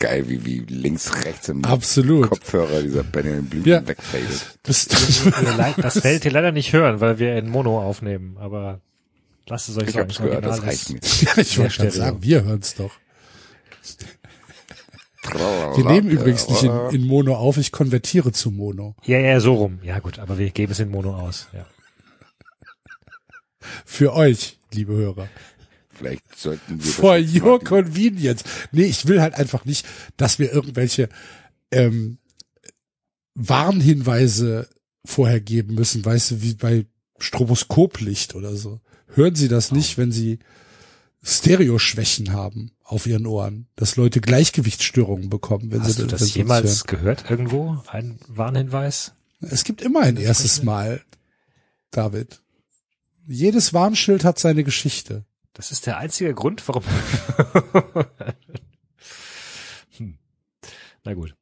geil, 0.00 0.28
wie, 0.28 0.44
wie 0.44 0.58
links, 0.60 1.12
rechts 1.24 1.48
im 1.48 1.64
Absolut. 1.64 2.28
Kopfhörer 2.30 2.82
dieser 2.82 3.04
Benjamin 3.04 3.46
Blümchen 3.46 3.70
Ja. 3.72 3.86
wegfadet. 3.86 4.58
Das, 4.64 4.88
leid- 5.56 5.76
Das 5.78 6.02
werdet 6.02 6.24
ihr 6.24 6.32
leider 6.32 6.50
nicht 6.50 6.72
hören, 6.72 7.00
weil 7.00 7.18
wir 7.20 7.36
in 7.36 7.48
Mono 7.48 7.80
aufnehmen, 7.80 8.36
aber 8.40 8.80
lasst 9.46 9.68
es 9.68 9.76
euch 9.76 9.84
Ich 9.88 9.92
sagen. 9.94 10.08
hab's 10.08 10.18
gehört, 10.18 10.44
das 10.44 10.62
reicht 10.64 10.90
mir. 10.90 11.00
ja, 11.22 11.38
ich 11.38 11.56
wollte 11.58 11.70
Stereo. 11.72 11.90
sagen, 11.92 12.18
wir 12.22 12.42
hören's 12.44 12.74
doch. 12.74 12.90
Tralalala. 15.22 15.76
Wir 15.76 15.84
nehmen 15.84 16.10
übrigens 16.10 16.48
nicht 16.48 16.62
in, 16.62 16.72
in 16.92 17.06
Mono 17.06 17.36
auf, 17.36 17.58
ich 17.58 17.72
konvertiere 17.72 18.32
zu 18.32 18.50
Mono. 18.50 18.96
Ja, 19.04 19.18
ja, 19.18 19.38
so 19.38 19.54
rum. 19.54 19.78
Ja 19.82 19.98
gut, 19.98 20.18
aber 20.18 20.38
wir 20.38 20.50
geben 20.50 20.72
es 20.72 20.80
in 20.80 20.90
Mono 20.90 21.14
aus. 21.14 21.48
Ja. 21.52 21.66
Für 23.84 24.14
euch, 24.14 24.58
liebe 24.72 24.94
Hörer. 24.94 25.28
Vielleicht 26.00 26.38
sollten 26.38 26.78
wir 26.78 26.86
das 26.86 26.94
For 26.94 27.16
your 27.18 27.58
mal- 27.58 27.64
convenience. 27.64 28.42
Nee, 28.72 28.84
ich 28.84 29.06
will 29.06 29.20
halt 29.20 29.34
einfach 29.34 29.64
nicht, 29.66 29.86
dass 30.16 30.38
wir 30.38 30.50
irgendwelche 30.52 31.08
ähm, 31.70 32.16
Warnhinweise 33.34 34.68
vorher 35.04 35.40
geben 35.40 35.74
müssen, 35.74 36.04
weißt 36.04 36.30
du, 36.32 36.42
wie 36.42 36.54
bei 36.54 36.86
Stroboskoplicht 37.18 38.34
oder 38.34 38.56
so. 38.56 38.80
Hören 39.08 39.34
Sie 39.34 39.48
das 39.48 39.72
nicht, 39.72 39.98
wenn 39.98 40.12
Sie 40.12 40.38
Stereoschwächen 41.22 42.32
haben 42.32 42.70
auf 42.82 43.06
Ihren 43.06 43.26
Ohren, 43.26 43.66
dass 43.76 43.96
Leute 43.96 44.20
Gleichgewichtsstörungen 44.20 45.28
bekommen, 45.28 45.70
wenn 45.70 45.82
Hast 45.82 45.96
sie 45.96 46.02
du 46.02 46.06
das 46.08 46.20
sie 46.26 46.38
jemals 46.38 46.70
uns 46.70 46.84
gehört 46.84 47.30
irgendwo? 47.30 47.82
Ein 47.88 48.18
Warnhinweis? 48.26 49.12
hören. 49.40 49.52
Es 49.52 49.64
gibt 49.64 49.82
immer 49.82 50.00
ein 50.00 50.16
erstes 50.16 50.62
Mal, 50.62 51.02
David. 51.90 52.40
Jedes 53.26 53.72
Warnschild 53.74 54.24
hat 54.24 54.38
seine 54.38 54.64
Geschichte. 54.64 55.24
Das 55.60 55.70
ist 55.72 55.84
der 55.84 55.98
einzige 55.98 56.32
Grund, 56.32 56.66
warum. 56.68 56.82
hm. 59.98 60.16
Na 61.04 61.12
gut. 61.12 61.36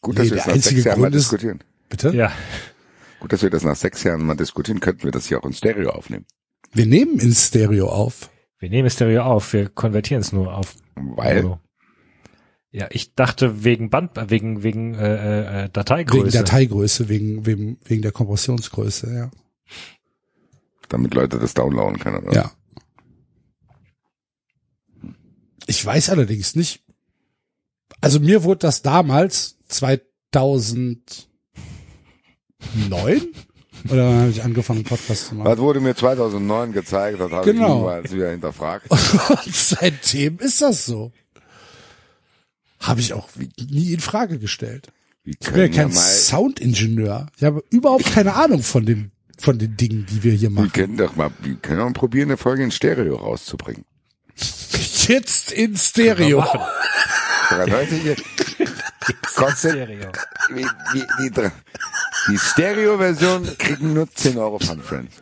Gut, 0.00 0.16
dass 0.16 0.26
Nee, 0.26 0.30
wir 0.30 0.36
das 0.36 0.46
nach 0.46 0.54
sechs 0.54 0.84
Jahren 0.84 1.00
mal 1.00 1.06
Grund 1.06 1.16
ist- 1.16 1.22
diskutieren. 1.24 1.64
Bitte? 1.88 2.10
Ja. 2.14 2.30
Gut, 3.18 3.32
dass 3.32 3.42
wir 3.42 3.50
das 3.50 3.64
nach 3.64 3.74
sechs 3.74 4.04
Jahren 4.04 4.24
mal 4.24 4.36
diskutieren, 4.36 4.78
könnten 4.78 5.02
wir 5.02 5.10
das 5.10 5.26
hier 5.26 5.40
auch 5.40 5.44
in 5.44 5.54
Stereo 5.54 5.90
aufnehmen. 5.90 6.24
Wir 6.72 6.86
nehmen 6.86 7.18
in 7.18 7.32
Stereo 7.34 7.88
auf. 7.88 8.30
Wir 8.60 8.70
nehmen 8.70 8.88
Stereo 8.88 9.22
auf, 9.24 9.52
wir 9.52 9.68
konvertieren 9.70 10.20
es 10.20 10.30
nur 10.30 10.56
auf 10.56 10.76
Weil, 10.94 11.42
Mono. 11.42 11.60
Ja, 12.70 12.86
ich 12.90 13.16
dachte 13.16 13.64
wegen 13.64 13.90
Band, 13.90 14.12
wegen 14.30 14.62
wegen 14.62 14.94
äh, 14.94 15.64
äh, 15.64 15.68
Dateigröße. 15.68 16.26
Wegen 16.26 16.30
Dateigröße, 16.44 17.08
wegen, 17.08 17.44
wegen, 17.44 17.78
wegen 17.86 18.02
der 18.02 18.12
Kompressionsgröße, 18.12 19.12
ja. 19.12 19.30
damit 20.88 21.12
Leute 21.14 21.40
das 21.40 21.54
downloaden 21.54 21.98
können. 21.98 22.24
Oder? 22.28 22.34
Ja. 22.34 22.52
Ich 25.66 25.84
weiß 25.84 26.10
allerdings 26.10 26.54
nicht. 26.56 26.82
Also 28.00 28.18
mir 28.20 28.42
wurde 28.42 28.60
das 28.60 28.82
damals 28.82 29.56
2009 29.68 30.96
oder 33.88 34.12
habe 34.20 34.30
ich 34.30 34.42
angefangen 34.42 34.84
Podcast 34.84 35.28
zu 35.28 35.34
machen. 35.34 35.48
Das 35.48 35.58
wurde 35.58 35.80
mir 35.80 35.94
2009 35.94 36.72
gezeigt, 36.72 37.20
das 37.20 37.30
habe 37.32 37.52
Genau. 37.52 37.66
ich 37.66 37.74
niemals 37.80 38.12
wieder 38.12 38.30
hinterfragt. 38.30 38.90
Und 38.90 39.54
seitdem 39.54 40.38
ist 40.38 40.60
das 40.62 40.84
so. 40.86 41.12
Habe 42.80 43.00
ich 43.00 43.12
auch 43.14 43.28
nie 43.70 43.92
in 43.92 44.00
Frage 44.00 44.38
gestellt. 44.38 44.88
Wir 45.24 45.34
Ich 45.40 45.50
bin 45.52 45.60
ja 45.60 45.68
kein 45.68 45.92
Soundingenieur. 45.92 47.28
Ich 47.36 47.44
habe 47.44 47.62
überhaupt 47.70 48.06
keine 48.06 48.34
Ahnung 48.34 48.62
von 48.62 48.84
den 48.84 49.12
von 49.38 49.58
den 49.58 49.76
Dingen, 49.76 50.06
die 50.08 50.22
wir 50.22 50.32
hier 50.32 50.50
wir 50.50 50.54
machen. 50.62 50.72
können 50.72 50.96
doch 50.96 51.16
mal, 51.16 51.30
wir 51.42 51.54
können 51.56 51.80
auch 51.80 51.86
mal 51.86 51.92
probieren, 51.94 52.28
eine 52.30 52.36
Folge 52.36 52.62
in 52.62 52.70
Stereo 52.70 53.16
rauszubringen. 53.16 53.84
Jetzt 55.08 55.52
in 55.52 55.76
Stereo. 55.76 56.44
93 57.48 58.16
kostet, 59.34 59.72
Stereo. 59.72 60.10
die, 60.50 60.66
die, 60.94 61.04
die, 61.22 61.30
dr- 61.30 61.52
die 62.28 62.38
Stereo-Version 62.38 63.58
kriegen 63.58 63.92
nur 63.94 64.10
10 64.12 64.38
Euro 64.38 64.58
Fun 64.58 64.82
Friends. 64.82 65.16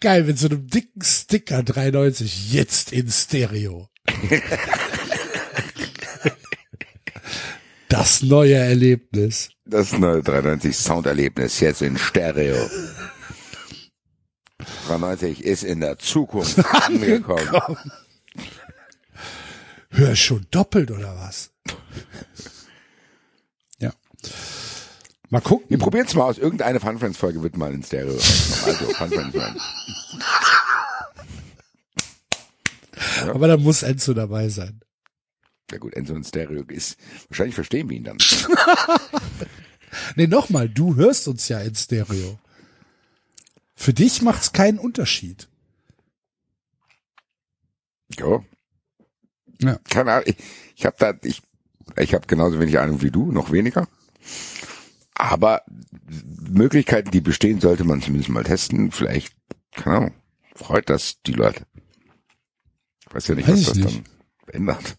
Geil, 0.00 0.24
mit 0.24 0.38
so 0.38 0.48
einem 0.48 0.66
dicken 0.66 1.02
Sticker 1.02 1.62
93. 1.62 2.52
Jetzt 2.52 2.92
in 2.92 3.10
Stereo. 3.10 3.88
Das 7.88 8.22
neue 8.22 8.54
Erlebnis. 8.54 9.50
Das 9.66 9.92
neue 9.92 10.22
93 10.22 10.76
Sounderlebnis 10.76 11.60
jetzt 11.60 11.82
in 11.82 11.98
Stereo. 11.98 12.56
93 14.86 15.44
ist 15.44 15.64
in 15.64 15.80
der 15.80 15.98
Zukunft 15.98 16.58
angekommen. 16.74 17.76
Hör 19.90 20.16
schon 20.16 20.46
doppelt 20.50 20.90
oder 20.90 21.16
was? 21.16 21.50
Ja. 23.78 23.92
Mal 25.28 25.40
gucken. 25.40 25.66
Wir 25.68 25.78
probieren 25.78 26.06
es 26.06 26.14
mal 26.14 26.24
aus. 26.24 26.38
Irgendeine 26.38 26.80
Fun 26.80 26.98
Friends 26.98 27.18
Folge 27.18 27.42
wird 27.42 27.56
mal 27.56 27.72
in 27.72 27.82
Stereo. 27.82 28.14
Also 28.14 28.86
Fun 28.94 29.10
Friends 29.10 29.34
hören. 29.34 29.60
Aber 33.34 33.48
da 33.48 33.56
muss 33.56 33.82
Enzo 33.82 34.14
dabei 34.14 34.48
sein. 34.48 34.80
Ja 35.70 35.78
gut, 35.78 35.94
Enzo 35.94 36.14
in 36.14 36.24
Stereo 36.24 36.62
ist, 36.68 36.96
wahrscheinlich 37.28 37.54
verstehen 37.54 37.88
wir 37.88 37.96
ihn 37.96 38.04
dann. 38.04 38.18
Nee, 40.14 40.28
nochmal, 40.28 40.68
du 40.68 40.94
hörst 40.94 41.26
uns 41.26 41.48
ja 41.48 41.58
in 41.60 41.74
Stereo. 41.74 42.38
Für 43.80 43.94
dich 43.94 44.20
macht's 44.20 44.52
keinen 44.52 44.78
Unterschied. 44.78 45.48
Jo. 48.18 48.44
Ja. 49.62 49.78
Keine 49.88 50.12
Ahnung. 50.12 50.24
Ich, 50.26 50.36
ich 50.76 50.84
habe 50.84 50.96
da, 50.98 51.14
ich, 51.22 51.40
ich 51.96 52.12
habe 52.12 52.26
genauso 52.26 52.60
wenig 52.60 52.78
Ahnung 52.78 53.00
wie 53.00 53.10
du, 53.10 53.32
noch 53.32 53.52
weniger. 53.52 53.88
Aber 55.14 55.62
Möglichkeiten, 56.46 57.10
die 57.10 57.22
bestehen, 57.22 57.58
sollte 57.62 57.84
man 57.84 58.02
zumindest 58.02 58.28
mal 58.28 58.44
testen. 58.44 58.90
Vielleicht, 58.92 59.34
keine 59.72 59.96
Ahnung, 59.96 60.14
freut 60.54 60.90
das 60.90 61.22
die 61.22 61.32
Leute. 61.32 61.64
Ich 63.08 63.14
weiß 63.14 63.28
ja 63.28 63.34
nicht, 63.34 63.48
Weiß 63.48 63.60
was 63.60 63.66
das 63.68 63.76
nicht. 63.78 64.02
dann 64.44 64.54
ändert. 64.54 64.98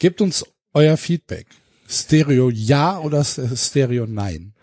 Gebt 0.00 0.20
uns 0.20 0.44
euer 0.72 0.96
Feedback. 0.96 1.46
Stereo 1.86 2.50
ja 2.50 2.98
oder 2.98 3.22
Stereo 3.22 4.08
nein? 4.08 4.53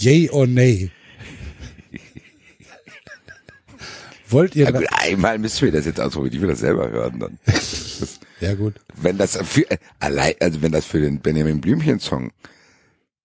Yay 0.00 0.30
or 0.30 0.46
nay? 0.46 0.90
Wollt 4.28 4.54
ihr, 4.54 4.66
Ja, 4.66 4.70
gut, 4.70 4.86
einmal 4.90 5.38
müssen 5.38 5.64
wir 5.64 5.72
das 5.72 5.86
jetzt 5.86 6.00
ausprobieren. 6.00 6.34
Ich 6.34 6.40
will 6.40 6.48
das 6.48 6.60
selber 6.60 6.88
hören 6.88 7.18
dann. 7.18 7.38
Das, 7.46 8.20
ja 8.40 8.54
gut. 8.54 8.74
wenn 8.96 9.18
das 9.18 9.36
für, 9.36 9.66
allein, 9.98 10.34
also 10.40 10.62
wenn 10.62 10.72
das 10.72 10.86
für 10.86 11.00
den 11.00 11.20
Benjamin 11.20 11.60
Blümchen 11.60 12.00
Song 12.00 12.30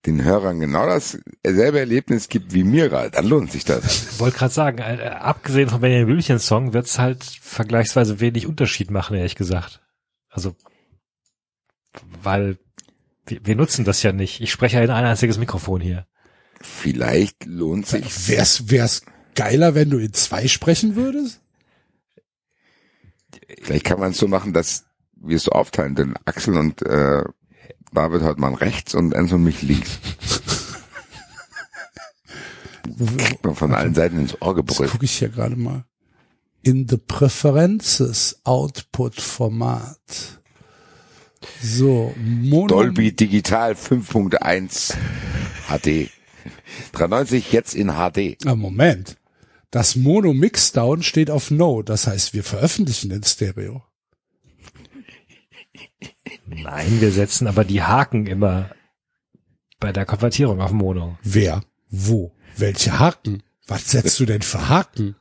den 0.06 0.24
Hörern 0.24 0.60
genau 0.60 0.86
dasselbe 0.86 1.80
Erlebnis 1.80 2.28
gibt 2.28 2.54
wie 2.54 2.64
mir 2.64 2.90
gerade, 2.90 3.12
dann 3.12 3.26
lohnt 3.26 3.52
sich 3.52 3.66
das. 3.66 4.20
Wollte 4.20 4.38
gerade 4.38 4.54
sagen, 4.54 4.78
äh, 4.80 5.16
abgesehen 5.20 5.70
von 5.70 5.82
Benjamin 5.82 6.08
Blümchen 6.08 6.40
Song 6.40 6.74
wird's 6.74 7.00
halt 7.00 7.24
vergleichsweise 7.24 8.20
wenig 8.20 8.46
Unterschied 8.48 8.92
machen, 8.92 9.16
ehrlich 9.16 9.36
gesagt. 9.36 9.82
Also, 10.30 10.56
weil 12.22 12.58
wir, 13.26 13.40
wir 13.46 13.56
nutzen 13.56 13.86
das 13.86 14.04
ja 14.04 14.12
nicht. 14.12 14.42
Ich 14.42 14.52
spreche 14.52 14.78
ja 14.78 14.84
in 14.84 14.92
ein 14.92 15.06
einziges 15.06 15.38
Mikrofon 15.38 15.82
hier. 15.82 16.06
Vielleicht 16.66 17.46
lohnt 17.46 17.88
sich 17.88 18.28
Wär's, 18.28 18.70
wär's 18.70 19.02
geiler, 19.36 19.76
wenn 19.76 19.90
du 19.90 19.98
in 19.98 20.14
zwei 20.14 20.48
sprechen 20.48 20.96
würdest? 20.96 21.42
Vielleicht 23.62 23.86
kann 23.86 24.00
man 24.00 24.12
es 24.12 24.18
so 24.18 24.28
machen, 24.28 24.54
dass 24.54 24.86
wir 25.16 25.38
es 25.38 25.44
so 25.44 25.52
aufteilen, 25.52 25.96
denn 25.96 26.16
Axel 26.26 26.58
und 26.58 26.82
äh, 26.84 27.24
David 27.92 28.22
hat 28.22 28.40
man 28.40 28.56
rechts 28.56 28.96
und 28.96 29.14
Enzo 29.14 29.36
und 29.36 29.44
mich 29.44 29.62
links. 29.62 30.00
Kriegt 33.18 33.44
man 33.44 33.56
von 33.56 33.74
allen 33.74 33.94
Seiten 33.94 34.20
ins 34.20 34.42
Ohr 34.42 34.56
gebrüllt. 34.56 34.92
gucke 34.92 35.06
ich 35.06 35.18
hier 35.18 35.30
gerade 35.30 35.56
mal. 35.56 35.86
In 36.62 36.88
the 36.88 36.98
Preferences 36.98 38.40
Output 38.44 39.20
Format. 39.20 40.00
So, 41.62 42.14
Mono 42.18 42.68
Dolby 42.68 43.12
Digital 43.16 43.74
5.1 43.74 44.96
HD. 45.70 46.10
93 46.92 47.52
jetzt 47.52 47.76
in 47.76 47.92
HD. 47.92 48.38
Ah, 48.46 48.56
Moment. 48.56 49.18
Das 49.72 49.96
Mono 49.96 50.34
Mixdown 50.34 51.04
steht 51.04 51.30
auf 51.30 51.52
No. 51.52 51.82
Das 51.82 52.08
heißt, 52.08 52.34
wir 52.34 52.44
veröffentlichen 52.44 53.12
in 53.12 53.24
Stereo. 53.24 53.84
Nein, 56.46 57.02
wir 57.02 57.12
setzen 57.12 57.48
aber 57.48 57.66
die 57.66 57.82
Haken 57.82 58.28
immer 58.28 58.70
bei 59.80 59.92
der 59.92 60.06
Konvertierung 60.06 60.62
auf 60.62 60.72
Mono. 60.72 61.18
Wer? 61.24 61.62
Wo? 61.90 62.32
Welche 62.56 63.00
Haken? 63.00 63.44
Was 63.68 63.92
setzt 63.92 64.20
du 64.20 64.26
denn 64.26 64.42
für 64.42 64.70
Haken? 64.70 65.16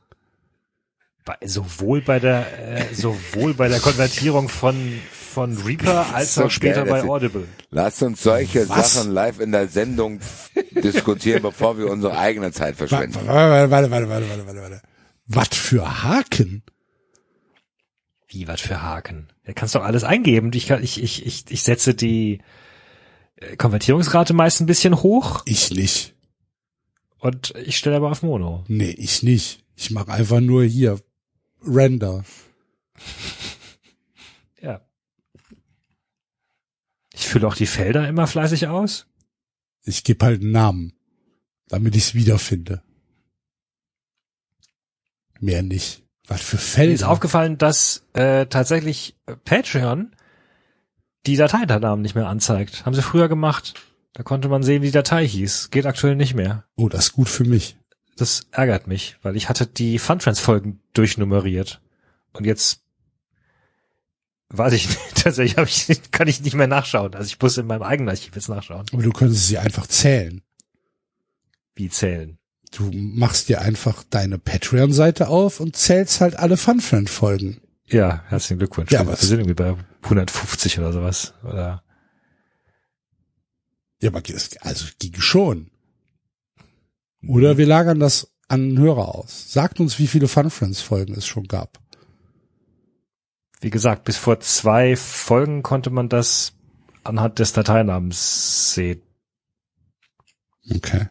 Bei, 1.25 1.35
sowohl 1.43 2.01
bei 2.01 2.19
der 2.19 2.45
äh, 2.91 2.93
sowohl 2.93 3.55
bei 3.55 3.67
der 3.67 3.79
Konvertierung 3.79 4.47
von 4.47 4.99
von 5.35 5.55
Reaper 5.57 6.15
als 6.15 6.33
so 6.35 6.45
auch 6.45 6.49
später 6.49 6.85
geil, 6.85 7.03
bei 7.03 7.09
Audible. 7.09 7.47
Lasst 7.69 8.01
uns 8.01 8.23
solche 8.23 8.67
Was? 8.69 8.93
Sachen 8.93 9.11
live 9.11 9.39
in 9.39 9.51
der 9.51 9.67
Sendung 9.67 10.19
diskutieren, 10.71 11.43
bevor 11.43 11.77
wir 11.77 11.91
unsere 11.91 12.17
eigene 12.17 12.51
Zeit 12.51 12.75
verschwenden. 12.75 13.19
warte, 13.27 13.69
warte, 13.69 13.91
warte, 13.91 14.09
warte, 14.09 14.29
warte, 14.29 14.45
warte, 14.47 14.61
warte. 14.61 14.81
Was 15.27 15.49
für 15.49 16.03
Haken? 16.03 16.63
Wie 18.27 18.47
was 18.47 18.61
für 18.61 18.81
Haken? 18.81 19.27
Da 19.45 19.53
kannst 19.53 19.75
doch 19.75 19.83
alles 19.83 20.03
eingeben. 20.03 20.51
Ich 20.53 20.67
kann, 20.67 20.83
ich 20.83 21.01
ich 21.01 21.25
ich, 21.25 21.45
ich 21.49 21.61
setze 21.63 21.93
die 21.93 22.39
äh, 23.35 23.55
Konvertierungsrate 23.55 24.33
meist 24.33 24.61
ein 24.61 24.65
bisschen 24.65 25.01
hoch 25.03 25.41
Ich 25.45 25.69
nicht. 25.71 26.15
und 27.19 27.53
ich 27.63 27.77
stelle 27.77 27.97
aber 27.97 28.09
auf 28.11 28.23
Mono. 28.23 28.63
Nee, 28.67 28.95
ich 28.97 29.21
nicht. 29.23 29.63
Ich 29.75 29.91
mache 29.91 30.11
einfach 30.11 30.39
nur 30.39 30.63
hier 30.63 30.99
Render. 31.67 32.23
Ich 37.25 37.31
fülle 37.31 37.47
auch 37.47 37.55
die 37.55 37.65
Felder 37.65 38.07
immer 38.07 38.27
fleißig 38.27 38.67
aus. 38.67 39.07
Ich 39.83 40.03
gebe 40.03 40.23
halt 40.23 40.41
einen 40.41 40.51
Namen, 40.51 40.93
damit 41.67 41.95
ich 41.95 42.03
es 42.03 42.13
wiederfinde. 42.13 42.83
Mehr 45.39 45.63
nicht. 45.63 46.03
Was 46.27 46.41
für 46.41 46.57
Mir 46.57 46.61
ist 46.61 46.69
Felder? 46.69 47.09
aufgefallen, 47.09 47.57
dass 47.57 48.05
äh, 48.13 48.45
tatsächlich 48.45 49.15
Patreon 49.43 50.15
die 51.25 51.35
Dateinamen 51.35 52.03
nicht 52.03 52.13
mehr 52.13 52.27
anzeigt. 52.27 52.85
Haben 52.85 52.93
sie 52.93 53.01
früher 53.01 53.27
gemacht. 53.27 53.73
Da 54.13 54.21
konnte 54.21 54.47
man 54.47 54.61
sehen, 54.61 54.83
wie 54.83 54.87
die 54.87 54.91
Datei 54.91 55.27
hieß. 55.27 55.71
Geht 55.71 55.87
aktuell 55.87 56.15
nicht 56.15 56.35
mehr. 56.35 56.65
Oh, 56.75 56.89
das 56.89 57.07
ist 57.07 57.13
gut 57.13 57.27
für 57.27 57.43
mich. 57.43 57.75
Das 58.17 58.45
ärgert 58.51 58.85
mich, 58.85 59.17
weil 59.23 59.35
ich 59.35 59.49
hatte 59.49 59.65
die 59.65 59.97
Funtrans-Folgen 59.97 60.79
durchnummeriert. 60.93 61.81
Und 62.33 62.45
jetzt 62.45 62.84
weiß 64.49 64.73
ich 64.73 64.87
nicht, 64.87 64.99
tatsächlich 65.23 65.57
hab 65.57 65.67
ich, 65.67 66.11
kann 66.11 66.27
ich 66.27 66.41
nicht 66.41 66.55
mehr 66.55 66.67
nachschauen. 66.67 67.13
Also 67.15 67.27
ich 67.27 67.39
muss 67.41 67.57
in 67.57 67.67
meinem 67.67 67.83
eigenen 67.83 68.09
Archiv 68.09 68.35
jetzt 68.35 68.49
nachschauen. 68.49 68.85
Aber 68.93 69.03
du 69.03 69.11
könntest 69.11 69.47
sie 69.47 69.57
einfach 69.57 69.87
zählen. 69.87 70.41
Wie 71.75 71.89
zählen. 71.89 72.37
Du 72.71 72.91
machst 72.91 73.49
dir 73.49 73.61
einfach 73.61 74.03
deine 74.09 74.37
Patreon-Seite 74.37 75.27
auf 75.29 75.59
und 75.59 75.75
zählst 75.75 76.19
halt 76.21 76.37
alle 76.37 76.57
Funfriend-Folgen. 76.57 77.61
Ja, 77.87 78.23
herzlichen 78.27 78.57
Glückwunsch. 78.59 78.91
Ja, 78.91 79.05
wir 79.05 79.13
was- 79.13 79.21
sind 79.21 79.39
irgendwie 79.39 79.53
bei 79.53 79.75
150 80.03 80.79
oder 80.79 80.91
sowas. 80.91 81.33
Oder 81.43 81.83
Ja, 84.01 84.09
aber 84.09 84.21
es- 84.29 84.57
also 84.57 84.85
ging 84.99 85.13
schon. 85.19 85.71
Oder 87.27 87.57
wir 87.57 87.65
lagern 87.65 87.99
das 87.99 88.31
an 88.47 88.69
den 88.69 88.79
Hörer 88.79 89.15
aus. 89.15 89.51
Sagt 89.51 89.79
uns, 89.79 89.97
wie 89.99 90.07
viele 90.07 90.27
Funfriends-Folgen 90.27 91.15
es 91.15 91.25
schon 91.25 91.47
gab. 91.47 91.79
Wie 93.61 93.69
gesagt, 93.69 94.03
bis 94.03 94.17
vor 94.17 94.39
zwei 94.39 94.95
Folgen 94.95 95.63
konnte 95.63 95.89
man 95.89 96.09
das 96.09 96.53
anhand 97.03 97.39
des 97.39 97.53
Dateinamens 97.53 98.73
sehen. 98.73 99.01
Okay. 100.73 101.07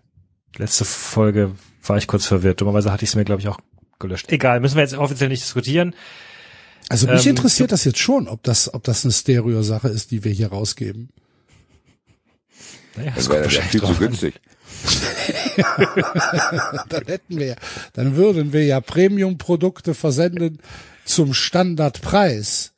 Letzte 0.57 0.85
Folge 0.85 1.55
war 1.85 1.97
ich 1.97 2.07
kurz 2.07 2.27
verwirrt. 2.27 2.61
Dummerweise 2.61 2.93
hatte 2.93 3.05
ich 3.05 3.11
es 3.11 3.17
mir, 3.17 3.25
glaube 3.25 3.41
ich, 3.41 3.49
auch 3.49 3.59
gelöscht. 3.99 4.31
Egal, 4.33 4.61
müssen 4.61 4.77
wir 4.77 4.83
jetzt 4.83 4.95
offiziell 4.95 5.29
nicht 5.29 5.43
diskutieren. 5.43 5.95
Also 6.89 7.07
mich 7.07 7.25
Ähm, 7.27 7.31
interessiert 7.31 7.73
das 7.73 7.85
jetzt 7.85 7.99
schon, 7.99 8.29
ob 8.29 8.43
das, 8.43 8.73
ob 8.73 8.85
das 8.85 9.05
eine 9.05 9.13
Stereo-Sache 9.13 9.89
ist, 9.89 10.11
die 10.11 10.23
wir 10.25 10.33
hier 10.33 10.49
rausgeben. 10.49 11.09
Naja, 12.97 13.13
Das 13.15 13.25
es 13.25 13.31
wäre 13.31 13.51
ja 13.53 13.63
viel 13.63 13.81
zu 13.83 13.95
günstig. 13.95 14.41
dann 16.89 17.05
hätten 17.07 17.39
wir, 17.39 17.47
ja- 17.47 17.57
dann 17.95 18.17
würden 18.17 18.53
wir 18.53 18.65
ja 18.65 18.81
Premium-Produkte 18.81 19.95
versenden 19.95 20.59
zum 21.05 21.35
Standardpreis. 21.35 22.73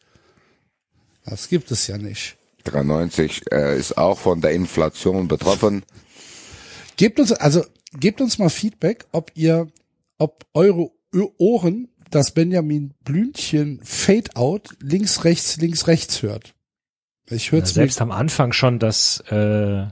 Das 1.24 1.48
gibt 1.48 1.70
es 1.70 1.86
ja 1.86 1.98
nicht. 1.98 2.36
93 2.64 3.52
äh, 3.52 3.78
ist 3.78 3.96
auch 3.96 4.18
von 4.18 4.40
der 4.40 4.52
Inflation 4.52 5.28
betroffen. 5.28 5.84
Gebt 6.96 7.20
uns, 7.20 7.32
also, 7.32 7.64
gebt 7.92 8.20
uns 8.20 8.38
mal 8.38 8.48
Feedback, 8.48 9.06
ob 9.12 9.30
ihr, 9.34 9.68
ob 10.18 10.46
eure 10.54 10.90
Ohren 11.38 11.88
das 12.10 12.30
Benjamin 12.32 12.94
Blümchen 13.04 13.80
Fade 13.82 14.34
Out 14.34 14.76
links, 14.80 15.24
rechts, 15.24 15.56
links, 15.56 15.86
rechts 15.86 16.22
hört. 16.22 16.54
Ich 17.28 17.46
Ja, 17.46 17.52
hör's 17.52 17.70
mir, 17.70 17.74
selbst 17.74 18.00
am 18.00 18.12
Anfang 18.12 18.52
schon 18.52 18.78
das, 18.78 19.22
äh, 19.30 19.86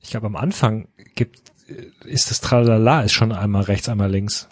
ich 0.00 0.10
glaube 0.10 0.26
am 0.26 0.36
Anfang 0.36 0.88
gibt, 1.14 1.52
äh, 1.68 2.08
ist 2.08 2.30
das 2.30 2.40
Tralala 2.40 3.02
ist 3.02 3.12
schon 3.12 3.32
einmal 3.32 3.62
rechts, 3.62 3.88
einmal 3.88 4.10
links. 4.10 4.48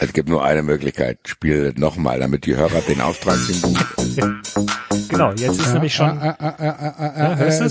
Es 0.00 0.12
gibt 0.12 0.28
nur 0.28 0.44
eine 0.44 0.62
Möglichkeit. 0.62 1.18
Spiel 1.26 1.72
nochmal, 1.76 2.20
damit 2.20 2.46
die 2.46 2.56
Hörer 2.56 2.80
den 2.88 3.00
Auftrag 3.00 3.36
finden. 3.36 3.78
Genau, 5.08 5.30
jetzt 5.32 5.60
ist 5.60 5.72
nämlich 5.74 5.94
schon, 5.94 6.08
Ah, 6.18 6.36
ah, 6.38 6.54
ah, 6.58 7.12
Ja, 7.18 7.36
hörst 7.36 7.58
ja, 7.60 7.64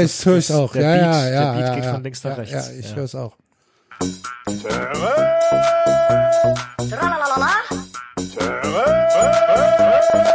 das- 0.00 0.24
höre 0.26 0.36
ich 0.38 0.46
das- 0.48 0.56
auch. 0.56 0.72
der 0.72 0.82
Ja, 0.82 0.92
Beat- 0.94 1.02
ja, 1.02 1.22
der 1.24 1.32
ja, 1.32 1.52
Beat 1.52 1.66
ja, 1.68 1.74
geht 1.74 1.84
ja. 1.84 1.92
von 1.94 2.02
links 2.02 2.24
nach 2.24 2.30
ja, 2.32 2.36
rechts. 2.36 2.52
Ja, 2.52 2.62
ich 2.78 2.90
Ja. 2.90 2.96
höre 2.96 3.04
es 3.04 3.14
auch. 3.14 3.36
Tralalala. 6.90 7.50
Tralalala. 8.36 10.28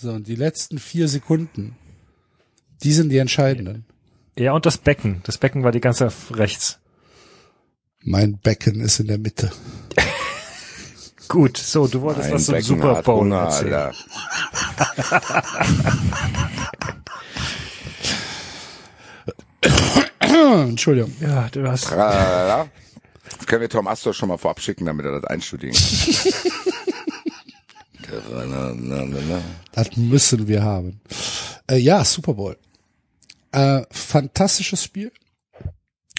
So, 0.00 0.12
und 0.12 0.28
die 0.28 0.36
letzten 0.36 0.78
vier 0.78 1.08
Sekunden, 1.08 1.74
die 2.84 2.92
sind 2.92 3.08
die 3.08 3.18
entscheidenden. 3.18 3.84
ja, 4.38 4.52
und 4.52 4.64
das 4.64 4.78
Becken. 4.78 5.22
Das 5.24 5.38
Becken 5.38 5.64
war 5.64 5.72
die 5.72 5.80
ganze 5.80 6.12
rechts. 6.30 6.78
Mein 8.04 8.38
Becken 8.38 8.80
ist 8.80 9.00
in 9.00 9.08
der 9.08 9.18
Mitte. 9.18 9.50
Gut, 11.28 11.56
so, 11.56 11.88
du 11.88 12.00
wolltest 12.02 12.28
Ein 12.28 12.34
was 12.34 12.44
zum 12.44 12.60
Super 12.60 13.02
Bowl 13.02 13.32
erzählen. 13.32 13.74
Alter. 13.74 13.94
Entschuldigung. 20.68 21.12
Ja, 21.20 21.48
du 21.50 21.68
hast, 21.68 21.88
Tralala. 21.88 22.68
Das 23.36 23.46
können 23.46 23.62
wir 23.62 23.68
Tom 23.68 23.88
Astor 23.88 24.14
schon 24.14 24.28
mal 24.28 24.38
vorab 24.38 24.60
schicken, 24.60 24.86
damit 24.86 25.04
er 25.06 25.20
das 25.20 25.24
einstudieren 25.24 25.74
kann. 25.74 26.32
Das 29.72 29.96
müssen 29.96 30.48
wir 30.48 30.62
haben. 30.62 31.00
Äh, 31.70 31.76
ja, 31.76 32.04
Super 32.04 32.34
Bowl. 32.34 32.56
Äh, 33.52 33.82
fantastisches 33.90 34.82
Spiel. 34.82 35.12
Das 35.62 35.72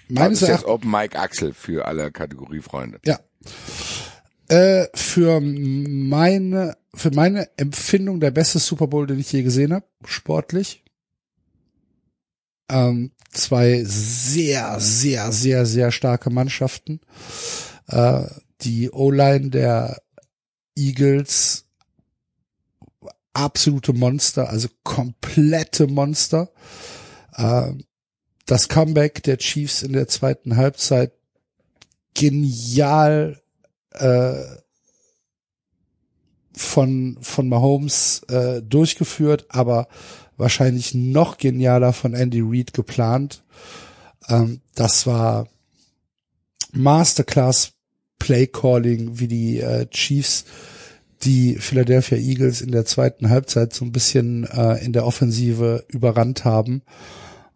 Meines 0.07 0.41
ist 0.41 0.47
jetzt 0.47 0.65
Open 0.65 0.89
Mike 0.89 1.17
Axel 1.17 1.53
für 1.53 1.85
alle 1.85 2.11
Kategoriefreunde. 2.11 2.99
ja. 3.05 3.19
Äh, 4.47 4.87
für 4.95 5.39
meine, 5.41 6.75
für 6.95 7.11
meine 7.11 7.55
Empfindung 7.57 8.19
der 8.19 8.31
beste 8.31 8.57
Super 8.57 8.87
Bowl, 8.87 9.05
den 9.05 9.19
ich 9.19 9.31
je 9.31 9.43
gesehen 9.43 9.73
habe, 9.73 9.85
sportlich. 10.05 10.83
Ähm, 12.71 13.11
zwei 13.31 13.83
sehr, 13.83 14.79
sehr, 14.79 15.31
sehr, 15.31 15.67
sehr 15.67 15.91
starke 15.91 16.31
Mannschaften. 16.31 16.99
Äh, 17.87 18.23
die 18.61 18.89
O-Line 18.89 19.51
der 19.51 20.01
Eagles 20.75 21.68
absolute 23.39 23.93
Monster, 23.93 24.49
also 24.49 24.67
komplette 24.83 25.87
Monster. 25.87 26.51
Äh, 27.33 27.73
das 28.45 28.67
Comeback 28.67 29.23
der 29.23 29.37
Chiefs 29.37 29.83
in 29.83 29.93
der 29.93 30.07
zweiten 30.07 30.55
Halbzeit 30.57 31.13
genial 32.13 33.41
äh, 33.93 34.33
von 36.53 37.17
von 37.21 37.47
Mahomes 37.47 38.23
äh, 38.27 38.61
durchgeführt, 38.61 39.45
aber 39.49 39.87
wahrscheinlich 40.35 40.93
noch 40.93 41.37
genialer 41.37 41.93
von 41.93 42.13
Andy 42.13 42.41
Reid 42.43 42.73
geplant. 42.73 43.43
Ähm, 44.27 44.61
das 44.75 45.05
war 45.05 45.47
Masterclass 46.71 47.73
Play 48.17 48.47
Calling, 48.47 49.19
wie 49.19 49.27
die 49.27 49.59
äh, 49.59 49.87
Chiefs 49.89 50.45
die 51.23 51.55
Philadelphia 51.55 52.17
Eagles 52.17 52.61
in 52.61 52.71
der 52.71 52.85
zweiten 52.85 53.29
Halbzeit 53.29 53.73
so 53.73 53.85
ein 53.85 53.91
bisschen 53.91 54.45
äh, 54.45 54.83
in 54.83 54.93
der 54.93 55.05
Offensive 55.05 55.85
überrannt 55.89 56.45
haben. 56.45 56.81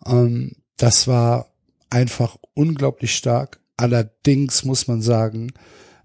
Ähm, 0.06 0.53
das 0.77 1.08
war 1.08 1.48
einfach 1.90 2.38
unglaublich 2.53 3.16
stark. 3.16 3.59
Allerdings 3.77 4.66
muss 4.66 4.88
man 4.88 5.01
sagen, 5.01 5.51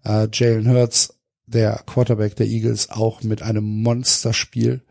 äh, 0.05 0.29
Jalen 0.33 0.69
Hurts, 0.69 1.15
der 1.47 1.83
Quarterback 1.87 2.37
der 2.37 2.47
Eagles, 2.47 2.91
auch 2.91 3.23
mit 3.23 3.43
einem 3.43 3.65
Monsterspiel. 3.65 4.83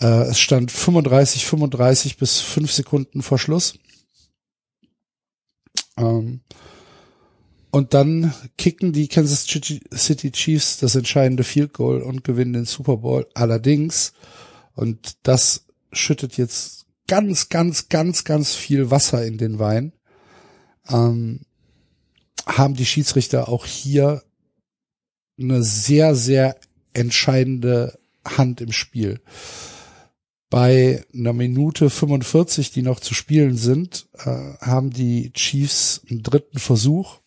Äh, 0.00 0.22
es 0.28 0.40
stand 0.40 0.70
35, 0.70 1.46
35 1.46 2.16
bis 2.18 2.40
fünf 2.40 2.72
Sekunden 2.72 3.22
vor 3.22 3.38
Schluss. 3.38 3.78
Ähm, 5.96 6.40
und 7.70 7.94
dann 7.94 8.32
kicken 8.56 8.92
die 8.92 9.08
Kansas 9.08 9.46
City 9.46 10.32
Chiefs 10.32 10.78
das 10.78 10.94
entscheidende 10.94 11.44
Field 11.44 11.74
Goal 11.74 12.02
und 12.02 12.24
gewinnen 12.24 12.54
den 12.54 12.64
Super 12.64 12.98
Bowl. 12.98 13.26
Allerdings, 13.34 14.12
und 14.74 15.16
das 15.22 15.66
schüttet 15.92 16.36
jetzt 16.36 16.86
ganz, 17.06 17.48
ganz, 17.48 17.88
ganz, 17.88 18.24
ganz 18.24 18.54
viel 18.54 18.90
Wasser 18.90 19.24
in 19.24 19.38
den 19.38 19.58
Wein, 19.58 19.92
ähm, 20.88 21.40
haben 22.46 22.74
die 22.74 22.86
Schiedsrichter 22.86 23.48
auch 23.48 23.66
hier 23.66 24.22
eine 25.38 25.62
sehr, 25.62 26.14
sehr 26.14 26.56
entscheidende 26.94 27.98
Hand 28.24 28.60
im 28.60 28.72
Spiel. 28.72 29.20
Bei 30.50 31.04
einer 31.12 31.34
Minute 31.34 31.90
45, 31.90 32.70
die 32.70 32.82
noch 32.82 33.00
zu 33.00 33.12
spielen 33.12 33.56
sind, 33.56 34.08
äh, 34.14 34.54
haben 34.60 34.90
die 34.90 35.30
Chiefs 35.34 36.00
einen 36.08 36.22
dritten 36.22 36.58
Versuch, 36.58 37.18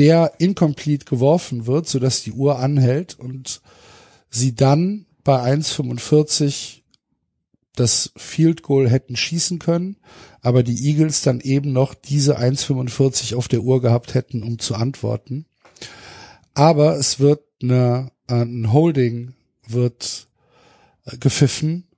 der 0.00 0.32
incomplete 0.38 1.04
geworfen 1.04 1.66
wird, 1.66 1.86
sodass 1.86 2.22
die 2.22 2.32
Uhr 2.32 2.58
anhält 2.58 3.18
und 3.18 3.60
sie 4.30 4.54
dann 4.54 5.04
bei 5.24 5.42
1,45 5.42 6.78
das 7.76 8.10
Field 8.16 8.62
Goal 8.62 8.88
hätten 8.88 9.14
schießen 9.14 9.58
können, 9.58 9.98
aber 10.40 10.62
die 10.62 10.88
Eagles 10.88 11.20
dann 11.20 11.40
eben 11.40 11.74
noch 11.74 11.92
diese 11.92 12.38
1,45 12.38 13.34
auf 13.34 13.46
der 13.46 13.60
Uhr 13.60 13.82
gehabt 13.82 14.14
hätten, 14.14 14.42
um 14.42 14.58
zu 14.58 14.74
antworten. 14.74 15.44
Aber 16.54 16.96
es 16.96 17.20
wird 17.20 17.42
eine, 17.62 18.10
äh, 18.26 18.36
ein 18.36 18.72
Holding 18.72 19.34
wird 19.68 20.28
äh, 21.04 21.18
gepfiffen 21.18 21.88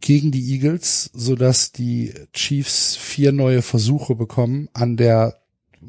gegen 0.00 0.30
die 0.30 0.52
Eagles, 0.52 1.10
so 1.14 1.34
dass 1.34 1.72
die 1.72 2.14
Chiefs 2.32 2.94
vier 2.94 3.32
neue 3.32 3.62
Versuche 3.62 4.14
bekommen 4.14 4.68
an 4.72 4.96
der, 4.96 5.42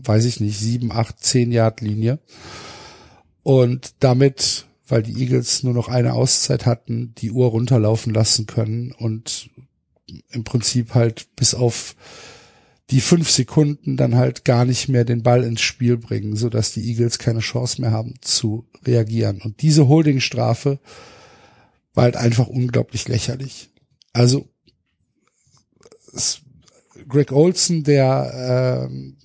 weiß 0.04 0.26
ich 0.26 0.40
nicht, 0.40 0.60
sieben, 0.60 0.92
acht, 0.92 1.20
zehn 1.20 1.52
Yard 1.52 1.82
Linie. 1.82 2.20
Und 3.44 3.96
damit, 4.00 4.66
weil 4.88 5.04
die 5.04 5.22
Eagles 5.22 5.64
nur 5.64 5.74
noch 5.74 5.88
eine 5.88 6.14
Auszeit 6.14 6.66
hatten, 6.66 7.14
die 7.18 7.32
Uhr 7.32 7.48
runterlaufen 7.48 8.14
lassen 8.14 8.46
können 8.46 8.92
und 8.92 9.50
im 10.32 10.44
Prinzip 10.44 10.94
halt 10.94 11.28
bis 11.36 11.54
auf 11.54 11.96
die 12.90 13.02
fünf 13.02 13.30
Sekunden 13.30 13.98
dann 13.98 14.16
halt 14.16 14.46
gar 14.46 14.64
nicht 14.64 14.88
mehr 14.88 15.04
den 15.04 15.22
Ball 15.22 15.44
ins 15.44 15.62
Spiel 15.62 15.98
bringen, 15.98 16.38
so 16.38 16.50
dass 16.50 16.74
die 16.74 16.88
Eagles 16.88 17.20
keine 17.20 17.40
Chance 17.40 17.82
mehr 17.82 17.92
haben 17.92 18.14
zu 18.22 18.66
reagieren. 18.86 19.42
Und 19.42 19.62
diese 19.62 19.88
Holdingstrafe 19.88 20.80
war 21.94 22.04
halt 22.06 22.16
einfach 22.16 22.48
unglaublich 22.48 23.08
lächerlich. 23.08 23.70
Also 24.14 24.48
Greg 27.10 27.32
Olson, 27.32 27.84
der 27.84 28.88
ähm, 28.90 29.17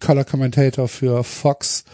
Color 0.00 0.24
Commentator 0.24 0.88
für 0.88 1.24
Fox, 1.24 1.84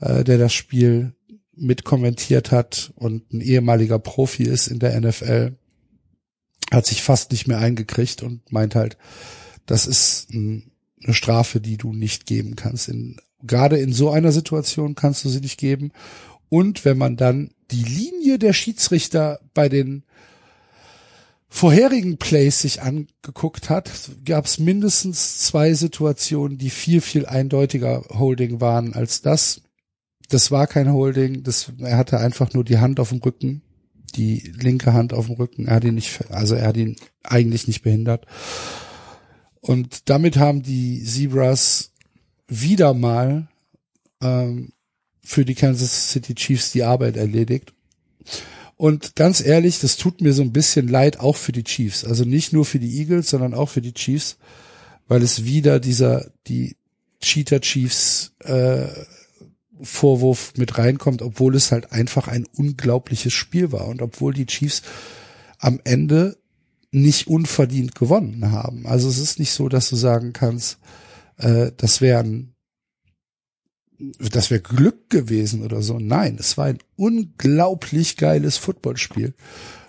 äh, 0.00 0.24
der 0.24 0.38
das 0.38 0.52
Spiel 0.52 1.14
mitkommentiert 1.54 2.52
hat 2.52 2.92
und 2.96 3.32
ein 3.32 3.40
ehemaliger 3.40 3.98
Profi 3.98 4.44
ist 4.44 4.68
in 4.68 4.78
der 4.78 5.00
NFL, 5.00 5.56
hat 6.70 6.86
sich 6.86 7.02
fast 7.02 7.32
nicht 7.32 7.48
mehr 7.48 7.58
eingekriegt 7.58 8.22
und 8.22 8.52
meint 8.52 8.74
halt, 8.74 8.96
das 9.66 9.86
ist 9.86 10.30
ein 10.32 10.70
eine 11.04 11.14
Strafe, 11.14 11.60
die 11.60 11.76
du 11.76 11.92
nicht 11.92 12.26
geben 12.26 12.56
kannst. 12.56 12.88
In, 12.88 13.16
gerade 13.42 13.78
in 13.78 13.92
so 13.92 14.10
einer 14.10 14.32
Situation 14.32 14.94
kannst 14.94 15.24
du 15.24 15.28
sie 15.28 15.40
nicht 15.40 15.58
geben. 15.58 15.92
Und 16.48 16.84
wenn 16.84 16.98
man 16.98 17.16
dann 17.16 17.50
die 17.70 17.84
Linie 17.84 18.38
der 18.38 18.52
Schiedsrichter 18.52 19.40
bei 19.54 19.68
den 19.68 20.04
vorherigen 21.48 22.18
Plays 22.18 22.60
sich 22.60 22.82
angeguckt 22.82 23.70
hat, 23.70 23.90
gab 24.24 24.44
es 24.44 24.58
mindestens 24.58 25.38
zwei 25.38 25.72
Situationen, 25.74 26.58
die 26.58 26.70
viel, 26.70 27.00
viel 27.00 27.26
eindeutiger 27.26 28.04
Holding 28.10 28.60
waren 28.60 28.94
als 28.94 29.22
das. 29.22 29.62
Das 30.28 30.50
war 30.50 30.66
kein 30.66 30.92
Holding, 30.92 31.42
das, 31.42 31.72
er 31.78 31.96
hatte 31.96 32.18
einfach 32.18 32.52
nur 32.52 32.64
die 32.64 32.78
Hand 32.78 33.00
auf 33.00 33.08
dem 33.08 33.18
Rücken, 33.18 33.62
die 34.14 34.52
linke 34.60 34.92
Hand 34.92 35.14
auf 35.14 35.26
dem 35.26 35.36
Rücken. 35.36 35.66
Er 35.66 35.76
hat 35.76 35.84
ihn 35.84 35.94
nicht, 35.94 36.30
also 36.30 36.54
er 36.54 36.68
hat 36.68 36.76
ihn 36.76 36.96
eigentlich 37.22 37.66
nicht 37.66 37.82
behindert. 37.82 38.26
Und 39.60 40.08
damit 40.10 40.36
haben 40.36 40.62
die 40.62 41.02
Zebras 41.02 41.92
wieder 42.46 42.94
mal 42.94 43.48
ähm, 44.22 44.72
für 45.22 45.44
die 45.44 45.54
Kansas 45.54 46.10
City 46.10 46.34
Chiefs 46.34 46.72
die 46.72 46.84
Arbeit 46.84 47.16
erledigt. 47.16 47.72
Und 48.78 49.16
ganz 49.16 49.44
ehrlich, 49.44 49.80
das 49.80 49.96
tut 49.96 50.20
mir 50.20 50.32
so 50.32 50.42
ein 50.42 50.52
bisschen 50.52 50.86
leid, 50.86 51.18
auch 51.18 51.34
für 51.34 51.50
die 51.50 51.64
Chiefs. 51.64 52.04
Also 52.04 52.24
nicht 52.24 52.52
nur 52.52 52.64
für 52.64 52.78
die 52.78 53.00
Eagles, 53.00 53.28
sondern 53.28 53.52
auch 53.52 53.68
für 53.68 53.82
die 53.82 53.92
Chiefs, 53.92 54.38
weil 55.08 55.20
es 55.22 55.44
wieder 55.44 55.80
dieser, 55.80 56.30
die 56.46 56.76
Cheater 57.20 57.60
Chiefs 57.60 58.34
äh, 58.44 58.86
Vorwurf 59.82 60.52
mit 60.56 60.78
reinkommt, 60.78 61.22
obwohl 61.22 61.56
es 61.56 61.72
halt 61.72 61.90
einfach 61.90 62.28
ein 62.28 62.46
unglaubliches 62.54 63.32
Spiel 63.32 63.72
war 63.72 63.88
und 63.88 64.00
obwohl 64.00 64.32
die 64.32 64.46
Chiefs 64.46 64.82
am 65.58 65.80
Ende 65.82 66.36
nicht 66.92 67.26
unverdient 67.26 67.96
gewonnen 67.96 68.52
haben. 68.52 68.86
Also 68.86 69.08
es 69.08 69.18
ist 69.18 69.40
nicht 69.40 69.50
so, 69.50 69.68
dass 69.68 69.90
du 69.90 69.96
sagen 69.96 70.32
kannst, 70.32 70.78
äh, 71.36 71.72
das 71.76 72.00
wäre 72.00 72.20
ein 72.20 72.54
das 73.98 74.50
wäre 74.50 74.60
Glück 74.60 75.10
gewesen 75.10 75.64
oder 75.64 75.82
so. 75.82 75.98
Nein, 75.98 76.36
es 76.38 76.56
war 76.56 76.66
ein 76.66 76.78
unglaublich 76.96 78.16
geiles 78.16 78.56
Footballspiel. 78.56 79.34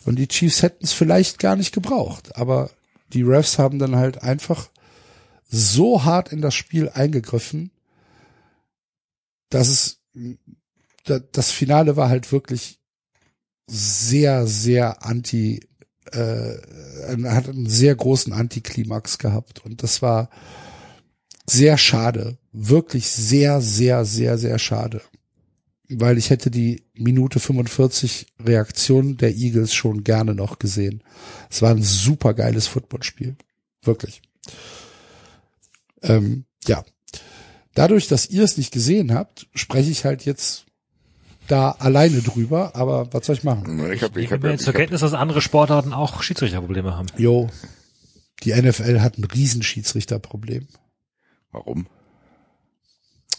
Und 0.06 0.18
die 0.18 0.28
Chiefs 0.28 0.64
hätten 0.64 0.86
es 0.86 0.94
vielleicht 0.94 1.40
gar 1.40 1.56
nicht 1.56 1.74
gebraucht. 1.74 2.36
Aber 2.36 2.72
die 3.14 3.22
Refs 3.22 3.60
haben 3.60 3.80
dann 3.80 3.96
halt 3.96 4.24
einfach 4.24 4.70
so 5.48 6.04
hart 6.04 6.32
in 6.32 6.42
das 6.42 6.56
Spiel 6.56 6.90
eingegriffen, 6.90 7.72
dass 9.50 9.68
es, 9.68 10.00
das 11.32 11.52
Finale 11.52 11.96
war 11.96 12.10
halt 12.10 12.32
wirklich 12.32 12.80
sehr, 13.68 14.48
sehr 14.48 15.06
anti, 15.06 15.60
äh, 16.12 16.58
hat 17.26 17.50
einen 17.50 17.70
sehr 17.70 17.96
großen 17.96 18.34
Antiklimax 18.34 19.18
gehabt. 19.18 19.66
Und 19.66 19.84
das 19.84 20.02
war, 20.02 20.30
sehr 21.50 21.78
schade. 21.78 22.38
Wirklich 22.52 23.10
sehr, 23.10 23.62
sehr, 23.62 24.06
sehr, 24.06 24.38
sehr 24.38 24.60
schade. 24.60 25.02
Weil 25.90 26.18
ich 26.18 26.30
hätte 26.30 26.52
die 26.52 26.84
Minute 26.94 27.40
45 27.40 28.28
Reaktion 28.44 29.18
der 29.18 29.36
Eagles 29.36 29.74
schon 29.74 30.04
gerne 30.04 30.36
noch 30.36 30.60
gesehen. 30.60 31.04
Es 31.50 31.62
war 31.62 31.72
ein 31.72 31.82
super 31.82 32.34
geiles 32.34 32.68
Footballspiel. 32.68 33.36
Wirklich. 33.84 34.22
Ähm, 36.04 36.46
ja. 36.68 36.84
Dadurch, 37.74 38.08
dass 38.08 38.30
ihr 38.30 38.44
es 38.44 38.58
nicht 38.58 38.72
gesehen 38.72 39.14
habt, 39.14 39.48
spreche 39.54 39.90
ich 39.90 40.06
halt 40.06 40.26
jetzt 40.26 40.66
da 41.48 41.72
alleine 41.72 42.22
drüber, 42.22 42.76
aber 42.76 43.12
was 43.14 43.26
soll 43.26 43.36
ich 43.36 43.44
machen? 43.44 43.92
Ich 43.92 44.04
habe 44.04 44.20
ich 44.20 44.26
Ich 44.26 44.32
hab, 44.32 44.42
nehme 44.42 44.56
ich 44.56 44.62
zur 44.62 44.74
hab, 44.74 44.80
Kenntnis, 44.80 45.02
dass 45.02 45.14
andere 45.14 45.42
Sportarten 45.42 45.94
auch 45.94 46.22
Schiedsrichterprobleme 46.22 46.96
haben. 46.96 47.08
Jo, 47.18 47.50
die 48.44 48.54
NFL 48.54 49.02
hat 49.02 49.18
ein 49.18 49.24
Riesenschiedsrichterproblem. 49.24 50.68
Warum? 51.52 51.88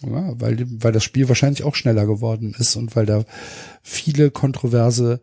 Ja, 0.02 0.32
weil, 0.40 0.64
weil 0.82 0.92
das 0.92 1.05
Spiel 1.05 1.28
wahrscheinlich 1.28 1.62
auch 1.62 1.74
schneller 1.74 2.06
geworden 2.06 2.55
ist 2.58 2.76
und 2.76 2.97
weil 2.97 3.05
da 3.06 3.24
viele 3.82 4.30
kontroverse 4.30 5.20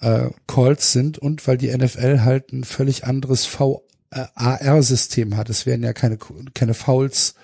äh, 0.00 0.28
Calls 0.46 0.92
sind 0.92 1.18
und 1.18 1.46
weil 1.46 1.56
die 1.56 1.74
NFL 1.74 2.20
halt 2.20 2.52
ein 2.52 2.64
völlig 2.64 3.04
anderes 3.06 3.46
VAR-System 3.58 5.36
hat. 5.36 5.48
Es 5.48 5.64
werden 5.64 5.82
ja 5.82 5.92
keine, 5.94 6.18
keine 6.54 6.74
Fouls 6.74 7.34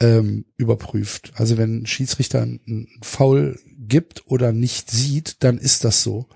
ähm, 0.00 0.46
überprüft. 0.56 1.32
Also 1.36 1.58
wenn 1.58 1.82
ein 1.82 1.86
Schiedsrichter 1.86 2.40
einen 2.42 2.88
Foul 3.02 3.58
gibt 3.78 4.26
oder 4.26 4.52
nicht 4.52 4.90
sieht, 4.90 5.42
dann 5.42 5.58
ist 5.58 5.84
das 5.84 6.02
so. 6.02 6.26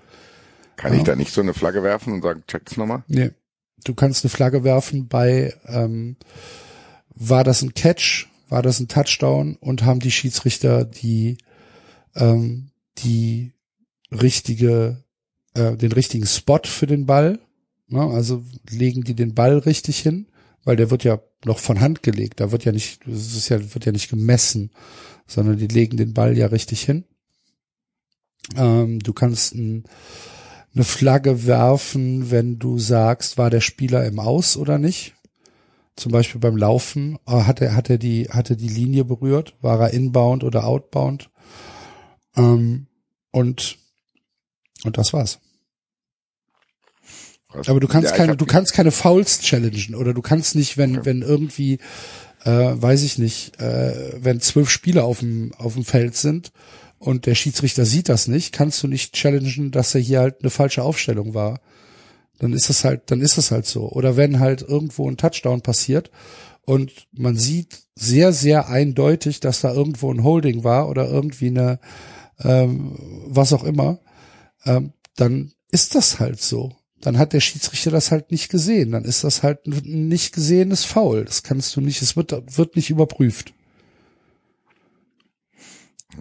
Kann 0.75 0.93
Ja. 0.93 0.99
ich 0.99 1.03
da 1.03 1.15
nicht 1.15 1.33
so 1.33 1.41
eine 1.41 1.53
Flagge 1.53 1.81
werfen 1.81 2.13
und 2.13 2.21
sagen, 2.21 2.43
check 2.47 2.65
das 2.65 2.77
nochmal? 2.77 3.03
Nee. 3.07 3.31
Du 3.85 3.93
kannst 3.95 4.23
eine 4.23 4.29
Flagge 4.29 4.63
werfen 4.63 5.07
bei, 5.07 5.53
ähm, 5.65 6.15
war 7.15 7.43
das 7.43 7.61
ein 7.61 7.73
Catch, 7.73 8.27
war 8.49 8.61
das 8.61 8.79
ein 8.79 8.87
Touchdown 8.87 9.55
und 9.59 9.83
haben 9.83 9.99
die 9.99 10.11
Schiedsrichter 10.11 10.85
die, 10.85 11.37
ähm, 12.15 12.71
die 12.99 13.53
richtige, 14.11 15.03
äh, 15.53 15.75
den 15.75 15.91
richtigen 15.91 16.25
Spot 16.25 16.61
für 16.63 16.87
den 16.87 17.05
Ball. 17.05 17.39
Ne? 17.87 18.01
Also 18.01 18.43
legen 18.69 19.03
die 19.03 19.15
den 19.15 19.33
Ball 19.33 19.57
richtig 19.57 19.99
hin, 19.99 20.27
weil 20.63 20.75
der 20.75 20.91
wird 20.91 21.03
ja 21.03 21.19
noch 21.45 21.59
von 21.59 21.79
Hand 21.79 22.03
gelegt. 22.03 22.39
Da 22.39 22.51
wird 22.51 22.65
ja 22.65 22.71
nicht, 22.71 23.01
das 23.05 23.35
ist 23.35 23.49
ja, 23.49 23.73
wird 23.73 23.85
ja 23.85 23.91
nicht 23.91 24.09
gemessen, 24.09 24.71
sondern 25.27 25.57
die 25.57 25.67
legen 25.67 25.97
den 25.97 26.13
Ball 26.13 26.37
ja 26.37 26.47
richtig 26.47 26.83
hin. 26.83 27.05
Ähm, 28.55 28.99
du 28.99 29.13
kannst 29.13 29.55
ein, 29.55 29.85
eine 30.75 30.83
Flagge 30.83 31.45
werfen, 31.45 32.31
wenn 32.31 32.59
du 32.59 32.79
sagst, 32.79 33.37
war 33.37 33.49
der 33.49 33.61
Spieler 33.61 34.05
im 34.05 34.19
Aus 34.19 34.57
oder 34.57 34.77
nicht. 34.77 35.13
Zum 35.95 36.11
Beispiel 36.11 36.41
beim 36.41 36.57
Laufen, 36.57 37.19
äh, 37.27 37.43
hat 37.43 37.61
er, 37.61 37.75
hat 37.75 37.89
er 37.89 37.97
die, 37.97 38.29
hat 38.29 38.49
er 38.49 38.55
die 38.55 38.69
Linie 38.69 39.05
berührt, 39.05 39.55
war 39.61 39.79
er 39.79 39.91
inbound 39.91 40.43
oder 40.43 40.65
outbound. 40.65 41.29
Ähm, 42.35 42.87
und, 43.31 43.77
und 44.83 44.97
das 44.97 45.13
war's. 45.13 45.39
Aber 47.67 47.79
du 47.79 47.87
kannst 47.87 48.11
Ja, 48.11 48.17
keine, 48.17 48.35
du 48.35 48.45
kannst 48.45 48.73
keine 48.73 48.91
Fouls 48.91 49.39
challengen 49.41 49.95
oder 49.95 50.13
du 50.13 50.21
kannst 50.21 50.55
nicht, 50.55 50.77
wenn, 50.77 51.05
wenn 51.05 51.21
irgendwie, 51.21 51.79
äh, 52.43 52.49
weiß 52.49 53.03
ich 53.03 53.19
nicht, 53.19 53.59
äh, 53.61 54.13
wenn 54.23 54.41
zwölf 54.41 54.69
Spieler 54.69 55.03
auf 55.03 55.19
dem, 55.19 55.53
auf 55.57 55.73
dem 55.75 55.85
Feld 55.85 56.15
sind 56.15 56.51
und 56.97 57.25
der 57.25 57.35
Schiedsrichter 57.35 57.85
sieht 57.85 58.09
das 58.09 58.27
nicht, 58.27 58.53
kannst 58.53 58.81
du 58.81 58.87
nicht 58.87 59.13
challengen, 59.13 59.71
dass 59.71 59.93
er 59.93 60.01
hier 60.01 60.19
halt 60.21 60.37
eine 60.41 60.49
falsche 60.49 60.83
Aufstellung 60.83 61.33
war. 61.33 61.59
Dann 62.43 62.51
ist 62.51 62.69
es 62.69 62.83
halt, 62.83 63.03
dann 63.09 63.21
ist 63.21 63.37
es 63.37 63.51
halt 63.51 63.65
so. 63.65 63.89
Oder 63.89 64.17
wenn 64.17 64.41
halt 64.41 64.63
irgendwo 64.63 65.09
ein 65.09 65.15
Touchdown 65.15 65.61
passiert 65.61 66.11
und 66.65 67.07
man 67.13 67.37
sieht 67.37 67.83
sehr, 67.95 68.33
sehr 68.33 68.67
eindeutig, 68.67 69.39
dass 69.39 69.61
da 69.61 69.73
irgendwo 69.73 70.11
ein 70.11 70.25
Holding 70.25 70.65
war 70.65 70.89
oder 70.89 71.07
irgendwie 71.07 71.47
eine, 71.47 71.79
ähm, 72.43 72.97
was 73.27 73.53
auch 73.53 73.63
immer, 73.63 73.99
ähm, 74.65 74.91
dann 75.15 75.53
ist 75.71 75.95
das 75.95 76.19
halt 76.19 76.41
so. 76.41 76.75
Dann 76.99 77.17
hat 77.17 77.31
der 77.31 77.39
Schiedsrichter 77.39 77.91
das 77.91 78.11
halt 78.11 78.29
nicht 78.31 78.49
gesehen. 78.49 78.91
Dann 78.91 79.05
ist 79.05 79.23
das 79.23 79.41
halt 79.41 79.65
ein 79.65 80.09
nicht 80.09 80.33
gesehenes 80.33 80.83
Foul. 80.83 81.23
Das 81.23 81.43
kannst 81.43 81.73
du 81.77 81.79
nicht, 81.79 82.01
es 82.01 82.17
wird, 82.17 82.57
wird 82.57 82.75
nicht 82.75 82.89
überprüft. 82.89 83.53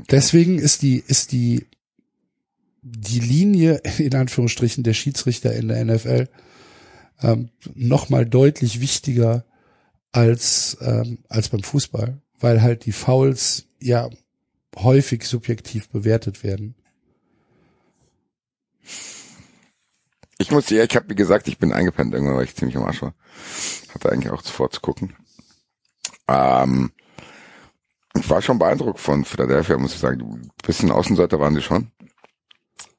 Deswegen 0.09 0.61
ist 0.61 0.83
die, 0.83 1.03
ist 1.05 1.33
die, 1.33 1.67
die 2.83 3.21
Linie, 3.21 3.77
in 3.99 4.15
Anführungsstrichen, 4.15 4.85
der 4.85 4.95
Schiedsrichter 4.95 5.55
in 5.55 5.69
der 5.69 5.85
NFL 5.85 6.29
ähm, 7.23 7.51
nochmal 7.75 8.27
deutlich 8.27 8.81
wichtiger 8.81 9.45
als, 10.11 10.77
ähm, 10.81 11.19
als 11.29 11.49
beim 11.49 11.63
Fußball, 11.63 12.21
weil 12.39 12.63
halt 12.63 12.85
die 12.85 12.93
Fouls 12.93 13.67
ja 13.81 14.11
häufig 14.77 15.25
subjektiv 15.25 15.89
bewertet 15.89 16.43
werden. 16.43 16.75
Ich 20.39 20.51
muss 20.51 20.71
ja, 20.71 20.83
ich 20.83 20.97
habe 20.97 21.09
wie 21.09 21.15
gesagt, 21.15 21.47
ich 21.47 21.59
bin 21.59 21.73
eingepennt 21.73 22.13
irgendwann, 22.13 22.37
weil 22.37 22.45
ich 22.45 22.57
ziemlich 22.57 22.77
am 22.77 22.83
Arsch 22.83 23.03
war. 23.03 23.15
Hatte 23.95 24.11
eigentlich 24.11 24.33
auch 24.33 24.43
zuvor 24.43 24.71
zu 24.71 24.81
gucken. 24.81 25.15
Ähm, 26.27 26.91
ich 28.15 28.29
war 28.29 28.43
schon 28.43 28.59
beeindruckt 28.59 28.99
von 28.99 29.25
Philadelphia, 29.25 29.79
muss 29.79 29.95
ich 29.95 30.01
sagen. 30.01 30.21
Ein 30.21 30.51
bisschen 30.65 30.91
Außenseiter 30.91 31.39
waren 31.39 31.55
die 31.55 31.63
schon. 31.63 31.93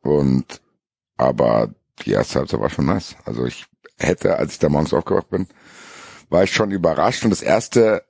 Und 0.03 0.61
aber 1.17 1.73
die 2.05 2.11
erste 2.11 2.39
Halbzeit 2.39 2.59
war 2.59 2.69
schon 2.69 2.85
nice. 2.85 3.15
Also 3.25 3.45
ich 3.45 3.65
hätte, 3.97 4.37
als 4.37 4.53
ich 4.53 4.59
da 4.59 4.69
morgens 4.69 4.93
aufgewacht 4.93 5.29
bin, 5.29 5.47
war 6.29 6.43
ich 6.43 6.51
schon 6.53 6.71
überrascht. 6.71 7.23
Und 7.23 7.29
das 7.31 7.41
erste, 7.41 8.03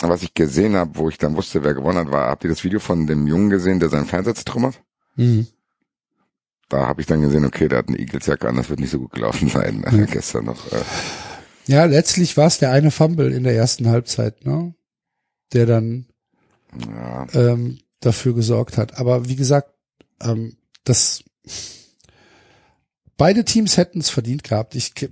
was 0.00 0.22
ich 0.22 0.34
gesehen 0.34 0.76
habe, 0.76 0.96
wo 0.96 1.08
ich 1.08 1.18
dann 1.18 1.36
wusste, 1.36 1.64
wer 1.64 1.74
gewonnen 1.74 1.98
hat, 1.98 2.10
war, 2.10 2.28
habt 2.28 2.44
ihr 2.44 2.50
das 2.50 2.64
Video 2.64 2.80
von 2.80 3.06
dem 3.06 3.26
Jungen 3.26 3.50
gesehen, 3.50 3.80
der 3.80 3.88
seinen 3.88 4.06
Fernseher 4.06 4.34
zertrümmert? 4.34 4.82
Mhm. 5.16 5.46
Da 6.68 6.86
habe 6.86 7.00
ich 7.00 7.06
dann 7.06 7.20
gesehen, 7.22 7.44
okay, 7.44 7.68
der 7.68 7.78
hat 7.78 7.88
eine 7.88 7.98
Eagles-Jacke 7.98 8.48
an, 8.48 8.56
das 8.56 8.68
wird 8.70 8.80
nicht 8.80 8.90
so 8.90 8.98
gut 8.98 9.12
gelaufen 9.12 9.48
sein. 9.50 9.84
Mhm. 9.90 10.06
Gestern 10.10 10.44
noch. 10.46 10.70
Äh, 10.72 10.82
Ja, 11.66 11.84
letztlich 11.86 12.36
war 12.36 12.46
es 12.46 12.58
der 12.58 12.70
eine 12.70 12.90
Fumble 12.90 13.32
in 13.32 13.44
der 13.44 13.54
ersten 13.54 13.88
Halbzeit, 13.88 14.44
ne? 14.44 14.74
Der 15.52 15.66
dann 15.66 16.06
ja, 16.78 17.26
ähm, 17.32 17.78
dafür 18.00 18.34
gesorgt 18.34 18.76
hat. 18.76 18.98
Aber 18.98 19.28
wie 19.28 19.36
gesagt, 19.36 19.70
ähm, 20.20 20.56
das 20.84 21.24
beide 23.16 23.44
Teams 23.44 23.76
hätten 23.76 24.00
es 24.00 24.10
verdient 24.10 24.44
gehabt. 24.44 24.74
Ich, 24.74 24.92
äh, 25.02 25.08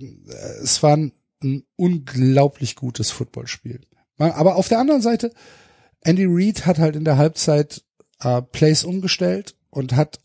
es 0.63 0.83
war 0.83 0.97
ein, 0.97 1.13
ein 1.43 1.65
unglaublich 1.77 2.77
gutes 2.77 3.11
Footballspiel. 3.11 3.81
Aber 4.19 4.57
auf 4.57 4.69
der 4.69 4.79
anderen 4.79 5.03
Seite, 5.03 5.33
Andy 6.03 6.27
Reid 6.29 6.67
hat 6.67 6.79
halt 6.79 6.97
in 6.97 7.05
der 7.05 7.17
Halbzeit 7.17 7.83
äh, 8.21 8.43
Plays 8.43 8.85
umgestellt 8.85 9.57
und 9.71 9.97
hat 9.97 10.21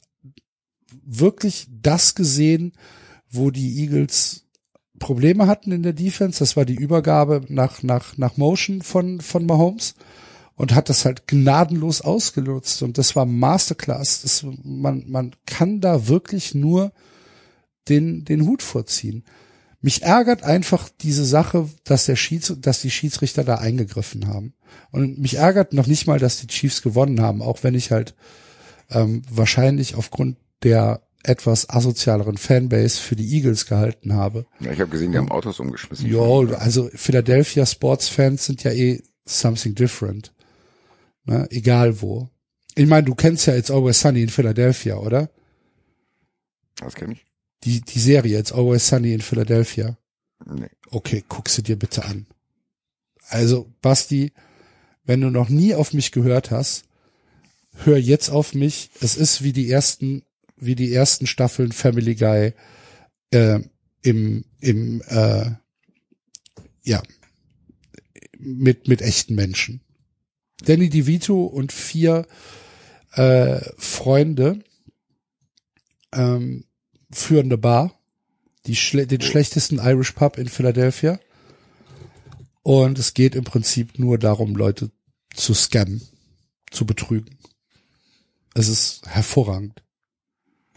wirklich 1.03 1.67
das 1.69 2.16
gesehen, 2.16 2.74
wo 3.30 3.50
die 3.50 3.80
Eagles 3.82 4.45
Probleme 5.00 5.48
hatten 5.48 5.72
in 5.72 5.84
der 5.84 5.93
Defense. 5.93 6.40
Das 6.40 6.58
war 6.58 6.66
die 6.66 6.76
Übergabe 6.76 7.42
nach, 7.50 7.84
nach, 7.84 8.17
nach 8.17 8.38
Motion 8.38 8.82
von, 8.82 9.22
von 9.22 9.45
Mahomes 9.45 9.95
und 10.58 10.74
hat 10.74 10.90
das 10.90 11.06
halt 11.06 11.27
gnadenlos 11.27 12.02
ausgenutzt. 12.02 12.82
Und 12.82 12.98
das 12.98 13.16
war 13.16 13.26
Masterclass. 13.26 14.24
Das, 14.24 14.44
man, 14.64 15.06
man 15.08 15.32
kann 15.45 15.80
da 15.80 16.08
wirklich 16.08 16.56
nur 16.56 16.92
den, 17.88 18.26
den 18.26 18.45
Hut 18.45 18.64
vorziehen. 18.64 19.24
Mich 19.80 20.02
ärgert 20.02 20.44
einfach 20.44 20.90
diese 20.90 21.24
Sache, 21.24 21.69
dass 21.84 22.08
der 22.08 22.16
Schieds, 22.16 22.53
dass 22.60 22.82
die 22.82 22.90
Schiedsrichter 22.90 23.44
da 23.44 23.56
eingegriffen 23.56 24.27
haben. 24.27 24.56
Und 24.92 25.19
mich 25.19 25.36
ärgert 25.36 25.74
noch 25.74 25.86
nicht 25.86 26.08
mal, 26.08 26.19
dass 26.19 26.42
die 26.42 26.48
Chiefs 26.48 26.82
gewonnen 26.82 27.22
haben, 27.22 27.44
auch 27.44 27.60
wenn 27.61 27.76
ich 27.76 27.92
halt 27.92 28.16
ähm, 28.90 29.22
wahrscheinlich 29.30 29.94
aufgrund 29.94 30.38
der 30.64 31.03
etwas 31.24 31.69
asozialeren 31.69 32.38
Fanbase 32.38 33.00
für 33.00 33.16
die 33.16 33.32
Eagles 33.32 33.68
gehalten 33.68 34.14
habe. 34.14 34.48
Ja, 34.60 34.72
ich 34.72 34.80
habe 34.80 34.90
gesehen, 34.90 35.11
die 35.11 35.19
haben 35.19 35.30
Autos 35.30 35.60
umgeschmissen. 35.60 36.10
Ja, 36.10 36.22
also 36.58 36.90
Philadelphia 36.94 37.66
Sports 37.66 38.10
Fans 38.10 38.45
sind 38.45 38.64
ja 38.64 38.72
eh 38.72 39.03
something 39.26 39.76
different. 39.76 40.34
Ne? 41.28 41.48
Egal 41.52 42.02
wo. 42.02 42.30
Ich 42.76 42.88
meine, 42.88 43.06
du 43.06 43.16
kennst 43.16 43.46
ja 43.48 43.56
It's 43.56 43.70
Always 43.70 44.00
Sunny 44.00 44.24
in 44.24 44.30
Philadelphia, 44.30 44.98
oder? 44.98 45.30
Das 46.78 46.96
kenne 46.96 47.14
ich. 47.14 47.26
Die, 47.64 47.82
die 47.82 48.00
Serie 48.00 48.40
It's 48.40 48.52
Always 48.52 48.88
Sunny 48.88 49.14
in 49.14 49.22
Philadelphia. 49.22 49.98
Nee. 50.46 50.70
Okay, 50.90 51.24
guck 51.28 51.50
sie 51.50 51.64
dir 51.64 51.78
bitte 51.78 52.06
an. 52.06 52.28
Also, 53.30 53.74
Basti, 53.82 54.32
wenn 55.04 55.22
du 55.22 55.30
noch 55.30 55.50
nie 55.50 55.76
auf 55.76 55.94
mich 55.94 56.12
gehört 56.12 56.52
hast, 56.52 56.86
hör 57.84 57.98
jetzt 57.98 58.30
auf 58.30 58.54
mich. 58.54 58.90
Es 59.02 59.18
ist 59.18 59.44
wie 59.44 59.54
die 59.54 59.70
ersten, 59.70 60.24
wie 60.56 60.76
die 60.76 60.94
ersten 60.94 61.28
Staffeln 61.28 61.72
Family 61.72 62.16
Guy 62.16 62.54
äh, 63.32 63.60
im, 64.02 64.46
im 64.62 65.02
äh, 65.08 65.52
ja, 66.84 67.04
mit, 68.38 68.88
mit 68.88 69.02
echten 69.02 69.36
Menschen. 69.36 69.82
Danny 70.64 70.90
DeVito 70.90 71.45
und 71.45 71.72
vier 71.72 72.26
äh, 73.14 73.60
Freunde 73.77 74.64
ähm, 76.14 76.66
führen 77.11 77.45
eine 77.45 77.58
Bar, 77.58 77.94
die 78.66 78.76
schle 78.76 79.08
den 79.08 79.22
schlechtesten 79.22 79.80
Irish 79.80 80.11
Pub 80.11 80.38
in 80.38 80.48
Philadelphia. 80.48 81.19
Und 82.64 83.00
es 83.00 83.14
geht 83.14 83.36
im 83.36 83.45
Prinzip 83.45 83.98
nur 83.98 84.18
darum, 84.18 84.56
Leute 84.56 84.92
zu 85.34 85.53
scammen, 85.53 86.02
zu 86.69 86.86
betrügen. 86.86 87.38
Es 88.53 88.68
ist 88.68 89.08
hervorragend. 89.08 89.84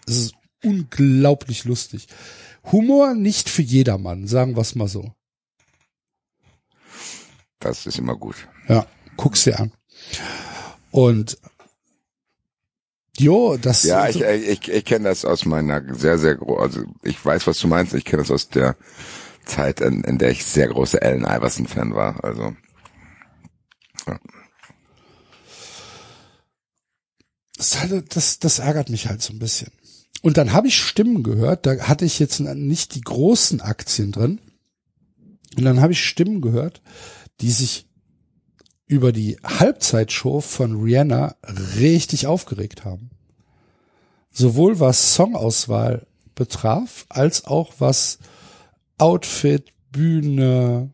Es 0.06 0.16
ist 0.16 0.34
unglaublich 0.62 1.64
lustig. 1.64 2.06
Humor 2.70 3.14
nicht 3.14 3.48
für 3.48 3.62
jedermann, 3.62 4.26
sagen 4.26 4.54
wir 4.54 4.60
es 4.60 4.74
mal 4.74 4.86
so. 4.86 5.12
Das 7.58 7.86
ist 7.86 7.98
immer 7.98 8.16
gut. 8.16 8.48
Ja, 8.68 8.86
guck's 9.20 9.44
dir 9.44 9.60
an. 9.60 9.72
Und 10.90 11.38
jo, 13.18 13.56
das 13.58 13.82
Ja, 13.84 14.08
ich, 14.08 14.20
ich, 14.22 14.68
ich 14.68 14.84
kenne 14.84 15.08
das 15.08 15.24
aus 15.24 15.44
meiner 15.44 15.82
sehr, 15.94 16.18
sehr 16.18 16.36
gro 16.36 16.56
also 16.58 16.82
ich 17.02 17.22
weiß, 17.24 17.46
was 17.46 17.58
du 17.58 17.68
meinst. 17.68 17.94
Ich 17.94 18.04
kenne 18.04 18.22
das 18.22 18.30
aus 18.30 18.48
der 18.48 18.76
Zeit, 19.44 19.80
in, 19.80 20.02
in 20.04 20.18
der 20.18 20.30
ich 20.30 20.44
sehr 20.44 20.68
großer 20.68 21.02
Allen 21.02 21.24
Iverson-Fan 21.24 21.94
war. 21.94 22.22
Also 22.24 22.54
das, 27.56 27.78
halt- 27.80 28.16
das, 28.16 28.38
das 28.38 28.58
ärgert 28.58 28.88
mich 28.88 29.08
halt 29.08 29.22
so 29.22 29.32
ein 29.32 29.38
bisschen. 29.38 29.70
Und 30.22 30.36
dann 30.36 30.52
habe 30.52 30.68
ich 30.68 30.76
Stimmen 30.76 31.22
gehört, 31.22 31.66
da 31.66 31.78
hatte 31.88 32.04
ich 32.04 32.18
jetzt 32.18 32.40
nicht 32.40 32.94
die 32.94 33.00
großen 33.00 33.60
Aktien 33.60 34.12
drin. 34.12 34.40
Und 35.56 35.64
dann 35.64 35.80
habe 35.80 35.92
ich 35.92 36.04
Stimmen 36.04 36.40
gehört, 36.40 36.82
die 37.40 37.50
sich 37.50 37.86
über 38.90 39.12
die 39.12 39.38
Halbzeitshow 39.44 40.40
von 40.40 40.82
Rihanna 40.82 41.36
richtig 41.76 42.26
aufgeregt 42.26 42.84
haben. 42.84 43.10
Sowohl 44.32 44.80
was 44.80 45.14
Songauswahl 45.14 46.08
betraf, 46.34 47.06
als 47.08 47.44
auch 47.44 47.74
was 47.78 48.18
Outfit, 48.98 49.72
Bühne 49.92 50.92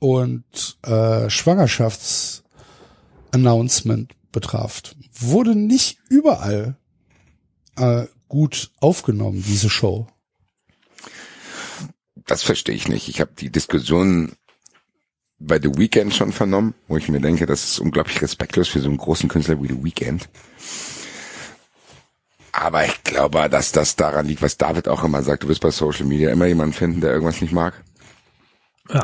und 0.00 0.76
äh, 0.82 1.30
Schwangerschaftsannouncement 1.30 4.12
betraf. 4.30 4.82
Wurde 5.18 5.56
nicht 5.56 5.96
überall 6.10 6.76
äh, 7.76 8.04
gut 8.28 8.70
aufgenommen, 8.80 9.42
diese 9.46 9.70
Show. 9.70 10.08
das 12.26 12.42
verstehe 12.42 12.74
ich 12.74 12.88
nicht. 12.88 13.08
Ich 13.08 13.22
habe 13.22 13.32
die 13.38 13.50
Diskussion 13.50 14.32
bei 15.46 15.60
The 15.60 15.76
Weeknd 15.76 16.14
schon 16.14 16.32
vernommen, 16.32 16.74
wo 16.88 16.96
ich 16.96 17.08
mir 17.08 17.20
denke, 17.20 17.46
das 17.46 17.64
ist 17.64 17.78
unglaublich 17.78 18.22
respektlos 18.22 18.68
für 18.68 18.80
so 18.80 18.88
einen 18.88 18.98
großen 18.98 19.28
Künstler 19.28 19.62
wie 19.62 19.68
The 19.68 19.84
Weeknd. 19.84 20.28
Aber 22.52 22.84
ich 22.84 23.02
glaube, 23.02 23.48
dass 23.48 23.72
das 23.72 23.96
daran 23.96 24.26
liegt, 24.26 24.42
was 24.42 24.58
David 24.58 24.86
auch 24.86 25.04
immer 25.04 25.22
sagt. 25.22 25.42
Du 25.42 25.48
wirst 25.48 25.62
bei 25.62 25.70
Social 25.70 26.04
Media 26.04 26.30
immer 26.30 26.46
jemanden 26.46 26.74
finden, 26.74 27.00
der 27.00 27.12
irgendwas 27.12 27.40
nicht 27.40 27.52
mag. 27.52 27.82
Ja. 28.90 29.00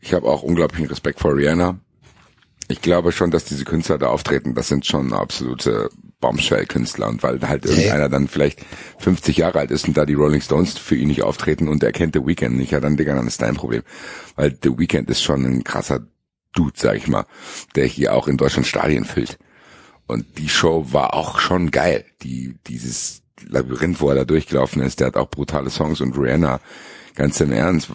Ich 0.00 0.14
habe 0.14 0.28
auch 0.28 0.42
unglaublichen 0.42 0.86
Respekt 0.86 1.20
vor 1.20 1.34
Rihanna. 1.36 1.78
Ich 2.68 2.80
glaube 2.80 3.12
schon, 3.12 3.30
dass 3.30 3.44
diese 3.44 3.64
Künstler 3.64 3.98
da 3.98 4.08
auftreten, 4.08 4.54
das 4.54 4.68
sind 4.68 4.86
schon 4.86 5.12
absolute 5.12 5.90
Bombshell-Künstler. 6.26 7.08
Und 7.08 7.22
weil 7.22 7.40
halt 7.42 7.64
irgendeiner 7.64 8.08
dann 8.08 8.26
vielleicht 8.26 8.58
50 8.98 9.36
Jahre 9.36 9.60
alt 9.60 9.70
ist 9.70 9.86
und 9.86 9.96
da 9.96 10.04
die 10.04 10.14
Rolling 10.14 10.40
Stones 10.40 10.76
für 10.76 10.96
ihn 10.96 11.06
nicht 11.06 11.22
auftreten 11.22 11.68
und 11.68 11.84
er 11.84 11.92
kennt 11.92 12.16
The 12.16 12.26
Weeknd 12.26 12.56
nicht, 12.56 12.72
ja 12.72 12.80
dann, 12.80 12.96
Digga, 12.96 13.14
dann 13.14 13.28
ist 13.28 13.42
dein 13.42 13.54
Problem. 13.54 13.82
Weil 14.34 14.58
The 14.60 14.76
Weeknd 14.76 15.08
ist 15.08 15.22
schon 15.22 15.44
ein 15.44 15.62
krasser 15.62 16.00
Dude, 16.52 16.72
sag 16.74 16.96
ich 16.96 17.06
mal, 17.06 17.26
der 17.76 17.86
hier 17.86 18.12
auch 18.12 18.26
in 18.26 18.38
Deutschland 18.38 18.66
Stadien 18.66 19.04
füllt. 19.04 19.38
Und 20.08 20.38
die 20.38 20.48
Show 20.48 20.86
war 20.90 21.14
auch 21.14 21.38
schon 21.38 21.70
geil. 21.70 22.04
Die, 22.22 22.56
dieses 22.66 23.22
Labyrinth, 23.46 24.00
wo 24.00 24.08
er 24.08 24.16
da 24.16 24.24
durchgelaufen 24.24 24.82
ist, 24.82 24.98
der 24.98 25.08
hat 25.08 25.16
auch 25.16 25.30
brutale 25.30 25.70
Songs 25.70 26.00
und 26.00 26.18
Rihanna, 26.18 26.60
ganz 27.14 27.38
im 27.40 27.52
Ernst. 27.52 27.90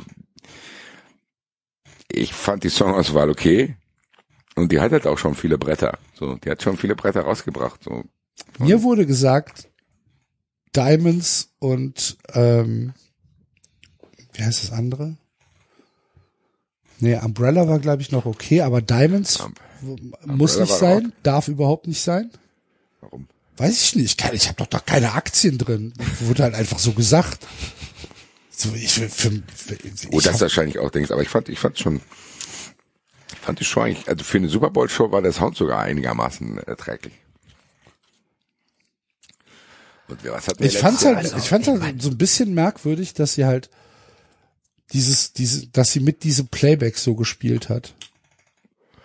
Ich 2.10 2.34
fand 2.34 2.64
die 2.64 2.70
Songauswahl 2.70 3.30
okay. 3.30 3.76
Und 4.56 4.72
die 4.72 4.80
hat 4.80 4.92
halt 4.92 5.08
auch 5.08 5.18
schon 5.18 5.36
viele 5.36 5.58
Bretter. 5.58 5.98
So, 6.14 6.36
die 6.36 6.50
hat 6.50 6.62
schon 6.62 6.78
viele 6.78 6.96
Bretter 6.96 7.22
rausgebracht. 7.22 7.84
So. 7.84 8.06
Mir 8.60 8.84
wurde 8.84 9.06
gesagt, 9.06 9.68
Diamonds 10.76 11.50
und 11.60 12.18
ähm, 12.34 12.94
wie 14.34 14.44
heißt 14.44 14.64
das 14.64 14.72
andere? 14.72 15.18
Nee, 17.00 17.16
Umbrella 17.18 17.68
war, 17.68 17.80
glaube 17.80 18.02
ich, 18.02 18.12
noch 18.12 18.26
okay, 18.26 18.62
aber 18.62 18.82
Diamonds 18.82 19.40
Um, 19.82 20.14
muss 20.26 20.56
Umbrella 20.58 20.62
nicht 20.62 20.80
sein, 20.80 21.14
darf 21.24 21.48
überhaupt 21.48 21.88
nicht 21.88 22.02
sein. 22.02 22.30
Warum? 23.02 23.28
Weiß 23.58 23.82
ich 23.82 23.96
nicht. 23.96 24.18
Keine- 24.20 24.36
Ich 24.36 24.48
habe 24.48 24.58
doch 24.58 24.68
da 24.68 24.80
keine 24.80 25.14
Aktien 25.14 25.58
drin. 25.58 25.94
Wurde 26.20 26.44
halt 26.44 26.54
einfach 26.54 26.78
so 26.78 26.94
gesagt. 26.94 27.48
So, 28.52 28.74
ich, 28.76 28.92
für, 28.94 29.10
für, 29.10 29.30
ich 29.84 30.08
Oh, 30.12 30.20
das 30.22 30.36
hab- 30.36 30.42
wahrscheinlich 30.42 30.78
auch 30.78 30.92
denkst, 30.92 31.10
aber 31.10 31.24
ich 31.24 31.30
fand, 31.30 31.50
ich 31.50 31.58
fand 31.58 31.80
schon, 31.80 32.00
ich 33.34 33.40
fand 33.40 33.60
die 33.60 33.66
Show 33.66 33.82
eigentlich, 33.82 34.08
also 34.08 34.24
für 34.24 34.38
eine 34.38 34.50
Super 34.50 34.70
Bowl 34.70 34.88
Show 34.88 35.12
war 35.12 35.24
der 35.24 35.32
Sound 35.34 35.58
sogar 35.58 35.80
einigermaßen 35.82 36.60
erträglich. 36.60 37.14
Und 40.12 40.24
was 40.32 40.48
hat 40.48 40.62
Ich 40.62 40.78
fand's 40.78 41.04
halt, 41.06 41.26
ich 41.38 41.50
fand's 41.50 41.68
halt 41.68 42.02
so 42.02 42.10
ein 42.10 42.18
bisschen 42.18 42.54
merkwürdig, 42.54 43.14
dass 43.14 43.34
sie 43.34 43.46
halt 43.46 43.70
dieses, 44.94 45.34
diese, 45.34 45.68
dass 45.68 45.92
sie 45.92 46.02
mit 46.02 46.24
diesem 46.24 46.48
Playback 46.48 46.98
so 46.98 47.16
gespielt 47.16 47.70
hat. 47.70 47.94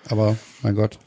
Aber, 0.09 0.37
mein 0.63 0.75
Gott. 0.75 0.99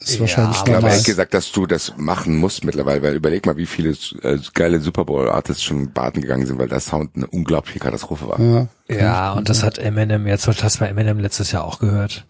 Ist 0.00 0.14
Ja, 0.14 0.20
wahrscheinlich 0.20 0.56
aber 0.58 0.66
Ich 0.68 0.72
habe 0.72 0.72
normal. 0.72 0.90
ehrlich 0.92 1.06
gesagt, 1.06 1.34
dass 1.34 1.50
du 1.50 1.66
das 1.66 1.92
machen 1.96 2.36
musst 2.36 2.64
mittlerweile, 2.64 3.02
weil 3.02 3.16
überleg 3.16 3.46
mal, 3.46 3.56
wie 3.56 3.66
viele 3.66 3.96
äh, 4.22 4.38
geile 4.54 4.80
Super 4.80 5.04
Bowl 5.04 5.28
Artists 5.28 5.62
schon 5.64 5.92
baden 5.92 6.22
gegangen 6.22 6.46
sind, 6.46 6.58
weil 6.58 6.68
der 6.68 6.78
Sound 6.80 7.16
eine 7.16 7.26
unglaubliche 7.26 7.80
Katastrophe 7.80 8.28
war. 8.28 8.40
Ja. 8.40 8.68
Ja, 8.88 9.32
und 9.32 9.48
das 9.48 9.62
hat 9.64 9.78
Eminem 9.78 10.26
jetzt, 10.28 10.46
das 10.46 10.62
hast 10.62 10.76
du 10.76 10.80
bei 10.80 10.88
Eminem 10.88 11.18
letztes 11.18 11.50
Jahr 11.52 11.64
auch 11.64 11.78
gehört. 11.80 12.26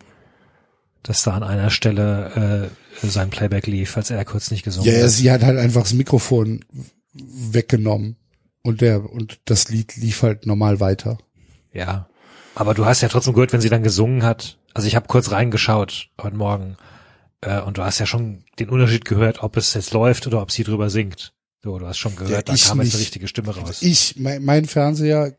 Dass 1.02 1.22
da 1.22 1.32
an 1.32 1.42
einer 1.42 1.70
Stelle 1.70 2.70
äh, 3.02 3.06
sein 3.06 3.30
Playback 3.30 3.66
lief, 3.66 3.96
als 3.96 4.10
er 4.10 4.24
kurz 4.24 4.50
nicht 4.50 4.62
gesungen 4.62 4.90
Ja, 4.90 4.98
ja, 4.98 5.04
hat. 5.04 5.10
sie 5.10 5.30
hat 5.30 5.42
halt 5.42 5.58
einfach 5.58 5.82
das 5.82 5.92
Mikrofon 5.92 6.64
weggenommen 7.26 8.16
und 8.62 8.80
der 8.80 9.10
und 9.10 9.40
das 9.44 9.68
Lied 9.68 9.96
lief 9.96 10.22
halt 10.22 10.46
normal 10.46 10.80
weiter. 10.80 11.18
Ja. 11.72 12.08
Aber 12.54 12.74
du 12.74 12.84
hast 12.86 13.00
ja 13.02 13.08
trotzdem 13.08 13.34
gehört, 13.34 13.52
wenn 13.52 13.60
sie 13.60 13.68
dann 13.68 13.82
gesungen 13.82 14.22
hat. 14.24 14.58
Also 14.74 14.88
ich 14.88 14.96
habe 14.96 15.06
kurz 15.06 15.30
reingeschaut 15.30 16.10
heute 16.20 16.36
Morgen 16.36 16.76
äh, 17.40 17.60
und 17.60 17.78
du 17.78 17.82
hast 17.84 17.98
ja 18.00 18.06
schon 18.06 18.44
den 18.58 18.68
Unterschied 18.68 19.04
gehört, 19.04 19.42
ob 19.42 19.56
es 19.56 19.74
jetzt 19.74 19.92
läuft 19.92 20.26
oder 20.26 20.42
ob 20.42 20.50
sie 20.50 20.64
drüber 20.64 20.90
singt. 20.90 21.32
So, 21.62 21.78
du 21.78 21.86
hast 21.86 21.98
schon 21.98 22.14
gehört, 22.16 22.32
Ja, 22.32 22.42
da 22.42 22.54
ich 22.54 22.64
kam 22.66 22.78
jetzt 22.78 22.86
nicht. 22.86 22.94
eine 22.94 23.02
richtige 23.02 23.28
Stimme 23.28 23.54
raus. 23.56 23.82
Ich, 23.82 24.14
mein, 24.16 24.44
mein 24.44 24.64
Fernseher 24.66 25.36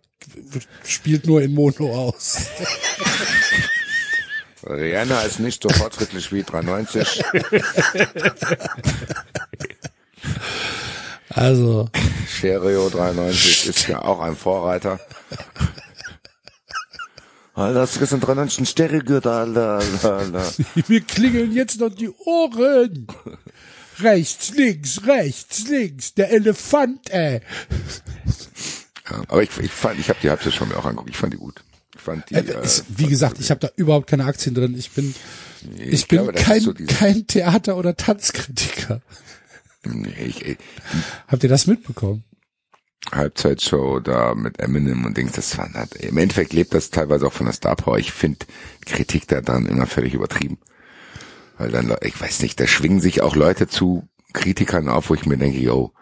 spielt 0.84 1.26
nur 1.28 1.42
in 1.42 1.54
Mono 1.54 1.94
aus. 2.08 2.42
Rihanna 4.64 5.22
ist 5.22 5.40
nicht 5.40 5.64
so 5.64 5.70
fortschrittlich 5.70 6.32
wie 6.34 6.44
93. 6.44 7.24
Also, 11.30 11.90
Stereo 12.28 12.90
93 12.90 13.68
ist 13.70 13.88
ja 13.88 14.02
auch 14.02 14.20
ein 14.20 14.36
Vorreiter. 14.36 15.00
Alter, 17.54 17.82
hast 17.82 17.96
du 17.96 18.00
gestern 18.00 18.22
93 18.22 18.60
ein 18.60 18.66
Stereo 18.66 19.04
gehört, 19.04 19.28
Alter, 19.28 19.80
Alter, 20.04 20.54
mir 20.88 21.02
klingeln 21.02 21.52
jetzt 21.52 21.80
noch 21.80 21.94
die 21.94 22.10
Ohren. 22.10 23.08
Rechts, 24.00 24.52
links, 24.52 25.06
rechts, 25.06 25.68
links. 25.68 26.14
Der 26.14 26.32
Elefant, 26.32 27.10
ey. 27.10 27.42
Ja, 29.10 29.22
aber 29.28 29.44
ich, 29.44 29.50
ich 29.60 29.72
fand, 29.72 30.00
ich 30.00 30.10
habe 30.10 30.20
die 30.22 30.30
Halbzeit 30.30 30.54
schon 30.54 30.70
mir 30.70 30.78
auch 30.78 30.86
angeguckt. 30.86 31.10
Ich 31.10 31.18
fand 31.18 31.34
die 31.34 31.38
gut. 31.38 31.64
Ich 31.96 32.02
fand 32.02 32.30
die. 32.30 32.36
Äh, 32.36 32.40
äh, 32.40 32.64
ist, 32.64 32.86
wie 32.88 33.08
gesagt, 33.08 33.40
ich 33.40 33.52
habe 33.52 33.60
da 33.60 33.70
überhaupt 33.76 34.08
keine 34.08 34.26
Aktien 34.26 34.56
drin. 34.56 34.74
Ich 34.78 34.92
bin, 34.92 35.14
ich, 35.76 35.82
ich 35.82 36.08
bin 36.08 36.20
glaube, 36.20 36.32
das 36.32 36.42
ist 36.42 36.48
kein, 36.48 36.62
so 36.62 36.74
kein 36.74 37.28
Theater- 37.28 37.76
oder 37.76 37.98
Tanzkritiker. 37.98 39.02
Ich, 39.84 40.46
ich, 40.46 40.58
Habt 41.28 41.44
ihr 41.44 41.50
das 41.50 41.68
mitbekommen? 41.68 42.24
Halbzeitshow 43.12 44.00
da 44.00 44.36
mit 44.36 44.60
Eminem 44.60 45.06
und 45.06 45.18
Dings, 45.18 45.32
das 45.32 45.58
war 45.58 45.72
halt, 45.74 45.96
im 45.96 46.18
Endeffekt 46.18 46.54
lebt 46.54 46.74
das 46.74 46.90
teilweise 46.90 47.28
auch 47.28 47.34
von 47.34 47.46
der 47.46 47.54
Star 47.54 47.76
Power. 47.76 47.98
Ich 47.98 48.12
finde 48.12 48.46
Kritik 48.86 49.28
da 49.28 49.42
dann 49.42 49.66
immer 49.66 49.88
völlig 49.88 50.14
übertrieben. 50.14 50.60
Weil 51.58 51.72
dann, 51.72 51.96
ich 52.02 52.20
weiß 52.20 52.42
nicht, 52.42 52.60
da 52.60 52.68
schwingen 52.68 53.02
sich 53.02 53.22
auch 53.22 53.36
Leute 53.36 53.68
zu 53.68 54.08
Kritikern 54.34 54.90
auf, 54.90 55.10
wo 55.10 55.16
ich 55.16 55.26
mir 55.26 55.38
denke, 55.38 55.60
yo, 55.60 55.94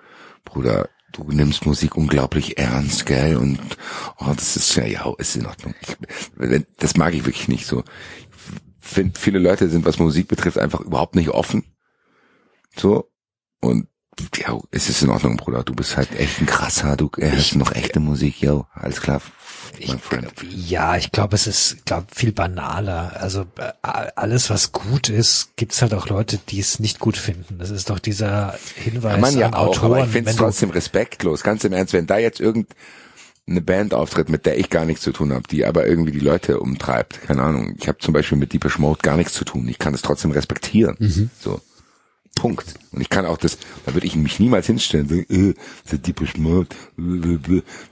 Bruder, 0.43 0.89
du 1.13 1.23
nimmst 1.31 1.65
Musik 1.65 1.95
unglaublich 1.95 2.57
ernst, 2.57 3.05
gell? 3.05 3.37
Und 3.37 3.59
oh, 4.19 4.33
das 4.35 4.55
ist 4.55 4.75
ja, 4.75 4.85
ja, 4.85 5.11
ist 5.17 5.35
in 5.35 5.45
Ordnung. 5.45 5.73
Ich, 5.81 6.65
das 6.77 6.97
mag 6.97 7.13
ich 7.13 7.25
wirklich 7.25 7.47
nicht 7.47 7.65
so. 7.65 7.83
Ich 8.81 8.87
finde, 8.87 9.19
viele 9.19 9.39
Leute 9.39 9.69
sind, 9.69 9.85
was 9.85 9.99
Musik 9.99 10.27
betrifft, 10.27 10.57
einfach 10.57 10.81
überhaupt 10.81 11.15
nicht 11.15 11.29
offen. 11.29 11.63
So. 12.75 13.09
Und 13.59 13.87
ja, 14.35 14.57
es 14.71 14.89
ist 14.89 15.03
in 15.03 15.09
Ordnung, 15.09 15.37
Bruder. 15.37 15.63
Du 15.63 15.73
bist 15.73 15.95
halt 15.95 16.17
echt 16.17 16.41
ein 16.41 16.47
krasser, 16.47 16.97
du 16.97 17.09
hörst 17.17 17.55
noch 17.55 17.71
echte 17.73 17.99
Musik, 17.99 18.41
yo. 18.41 18.65
Alles 18.73 18.99
klar, 18.99 19.21
mein 19.85 19.99
Friend. 19.99 20.31
Ja, 20.49 20.97
ich 20.97 21.11
glaube, 21.11 21.35
es 21.35 21.45
ist 21.45 21.85
glaub, 21.85 22.05
viel 22.13 22.31
banaler. 22.31 23.13
Also 23.19 23.41
äh, 23.57 23.71
alles, 23.83 24.49
was 24.49 24.71
gut 24.71 25.09
ist, 25.09 25.55
gibt's 25.55 25.81
halt 25.81 25.93
auch 25.93 26.07
Leute, 26.09 26.39
die 26.49 26.59
es 26.59 26.79
nicht 26.79 26.99
gut 26.99 27.15
finden. 27.17 27.59
Das 27.59 27.69
ist 27.69 27.89
doch 27.89 27.99
dieser 27.99 28.57
Hinweis 28.75 29.13
Kann 29.13 29.21
man 29.21 29.37
ja 29.37 29.47
an 29.47 29.53
auch, 29.53 29.67
Autoren. 29.67 29.93
aber 29.93 30.05
ich 30.05 30.11
finde 30.11 30.31
es 30.31 30.37
trotzdem 30.37 30.71
respektlos. 30.71 31.43
Ganz 31.43 31.63
im 31.63 31.73
Ernst, 31.73 31.93
wenn 31.93 32.07
da 32.07 32.17
jetzt 32.17 32.39
irgendeine 32.39 33.61
Band 33.61 33.93
auftritt, 33.93 34.29
mit 34.29 34.47
der 34.47 34.57
ich 34.57 34.71
gar 34.71 34.85
nichts 34.85 35.03
zu 35.03 35.11
tun 35.11 35.31
habe, 35.31 35.47
die 35.47 35.63
aber 35.65 35.85
irgendwie 35.85 36.11
die 36.11 36.19
Leute 36.19 36.59
umtreibt, 36.59 37.21
keine 37.21 37.43
Ahnung. 37.43 37.75
Ich 37.79 37.87
habe 37.87 37.99
zum 37.99 38.13
Beispiel 38.13 38.37
mit 38.37 38.51
Deepish 38.51 38.79
Mode 38.79 38.99
gar 39.03 39.15
nichts 39.17 39.33
zu 39.33 39.45
tun. 39.45 39.67
Ich 39.67 39.77
kann 39.77 39.93
es 39.93 40.01
trotzdem 40.01 40.31
respektieren. 40.31 40.95
Mhm. 40.99 41.29
So. 41.39 41.61
Punkt. 42.37 42.75
Und 42.91 43.01
ich 43.01 43.09
kann 43.09 43.25
auch 43.25 43.37
das, 43.37 43.57
da 43.85 43.93
würde 43.93 44.07
ich 44.07 44.15
mich 44.15 44.39
niemals 44.39 44.65
hinstellen, 44.67 45.07
sagen, 45.09 45.25
äh, 45.29 45.35
äh, 45.35 45.53
äh, 45.91 45.95
äh, 45.95 46.39
nur 46.39 46.65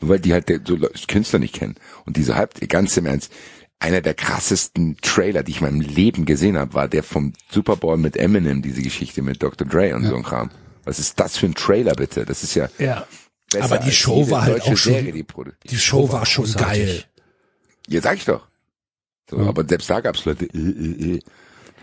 weil 0.02 0.20
die 0.20 0.34
halt 0.34 0.50
so 0.68 0.76
Le- 0.76 0.92
Künstler 1.08 1.40
nicht 1.40 1.54
kennen. 1.56 1.76
Und 2.06 2.18
diese 2.18 2.36
halb, 2.36 2.54
ganz 2.70 2.96
im 2.98 3.06
Ernst, 3.06 3.32
einer 3.80 4.02
der 4.02 4.14
krassesten 4.14 4.98
Trailer, 5.02 5.44
die 5.44 5.52
ich 5.52 5.60
in 5.62 5.66
meinem 5.66 5.82
Leben 5.82 6.26
gesehen 6.26 6.58
habe, 6.58 6.74
war 6.74 6.88
der 6.88 7.04
vom 7.04 7.34
Super 7.52 7.76
Bowl 7.76 7.98
mit 7.98 8.16
Eminem, 8.18 8.62
diese 8.62 8.82
Geschichte 8.82 9.22
mit 9.22 9.44
Dr. 9.44 9.68
Dre 9.68 9.94
und 9.96 10.06
so 10.06 10.16
ein 10.16 10.24
Kram. 10.24 10.50
Was 10.86 11.00
ist 11.00 11.20
das 11.20 11.36
für 11.38 11.48
ein 11.48 11.56
Trailer, 11.56 11.94
bitte? 11.94 12.26
Das 12.26 12.42
ist 12.44 12.56
ja 12.56 12.70
ja, 12.80 13.06
Aber 13.60 13.80
die 13.80 13.92
Show 13.92 14.30
war 14.30 14.44
halt 14.44 14.62
auch 14.62 14.78
schon- 14.78 14.94
Serie, 14.94 15.12
die 15.12 15.26
Die 15.70 15.78
Show 15.78 16.12
war 16.12 16.26
schon 16.26 16.52
geil. 16.54 17.04
Ja, 17.88 18.02
sag 18.02 18.18
ich 18.18 18.26
doch. 18.26 18.48
So, 19.30 19.38
Ja. 19.42 19.48
aber 19.48 19.66
selbst 19.68 19.90
da 19.90 20.00
gab's 20.00 20.24
Leute, 20.26 20.46
äh, 20.46 20.58
äh, 20.58 21.16
äh, 21.16 21.20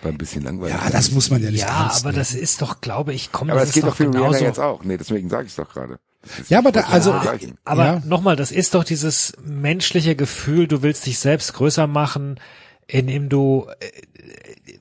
war 0.02 0.10
ein 0.10 0.18
bisschen 0.18 0.42
langweilig. 0.42 0.74
Ja, 0.74 0.90
das 0.90 1.10
muss 1.12 1.30
man 1.30 1.42
ja 1.42 1.50
nicht 1.50 1.60
ja, 1.60 1.82
ernst 1.84 2.04
aber 2.04 2.12
das 2.12 2.34
ist 2.34 2.60
doch, 2.62 2.80
glaube 2.80 3.12
ich, 3.12 3.30
komm, 3.32 3.50
aber 3.50 3.60
das 3.60 3.68
das 3.68 3.74
geht 3.74 3.84
ist 3.84 3.88
doch 3.90 3.96
für 3.96 4.04
Rihanna 4.04 4.26
genauso. 4.26 4.44
jetzt 4.44 4.58
auch. 4.60 4.84
Nee, 4.84 4.96
deswegen 4.96 5.28
sage 5.28 5.46
ich 5.46 5.54
doch 5.54 5.68
gerade. 5.72 5.98
Ja, 6.48 6.58
aber 6.58 6.70
da, 6.72 6.82
also, 6.82 7.12
vergleichen. 7.12 7.58
Aber 7.64 7.84
Ja. 7.84 8.02
nochmal, 8.04 8.36
das 8.36 8.52
ist 8.52 8.74
doch 8.74 8.84
dieses 8.84 9.32
menschliche 9.44 10.14
Gefühl, 10.14 10.68
du 10.68 10.82
willst 10.82 11.04
dich 11.06 11.18
selbst 11.18 11.52
größer 11.54 11.86
machen, 11.88 12.38
indem 12.86 13.28
du 13.28 13.66
äh, 13.80 13.90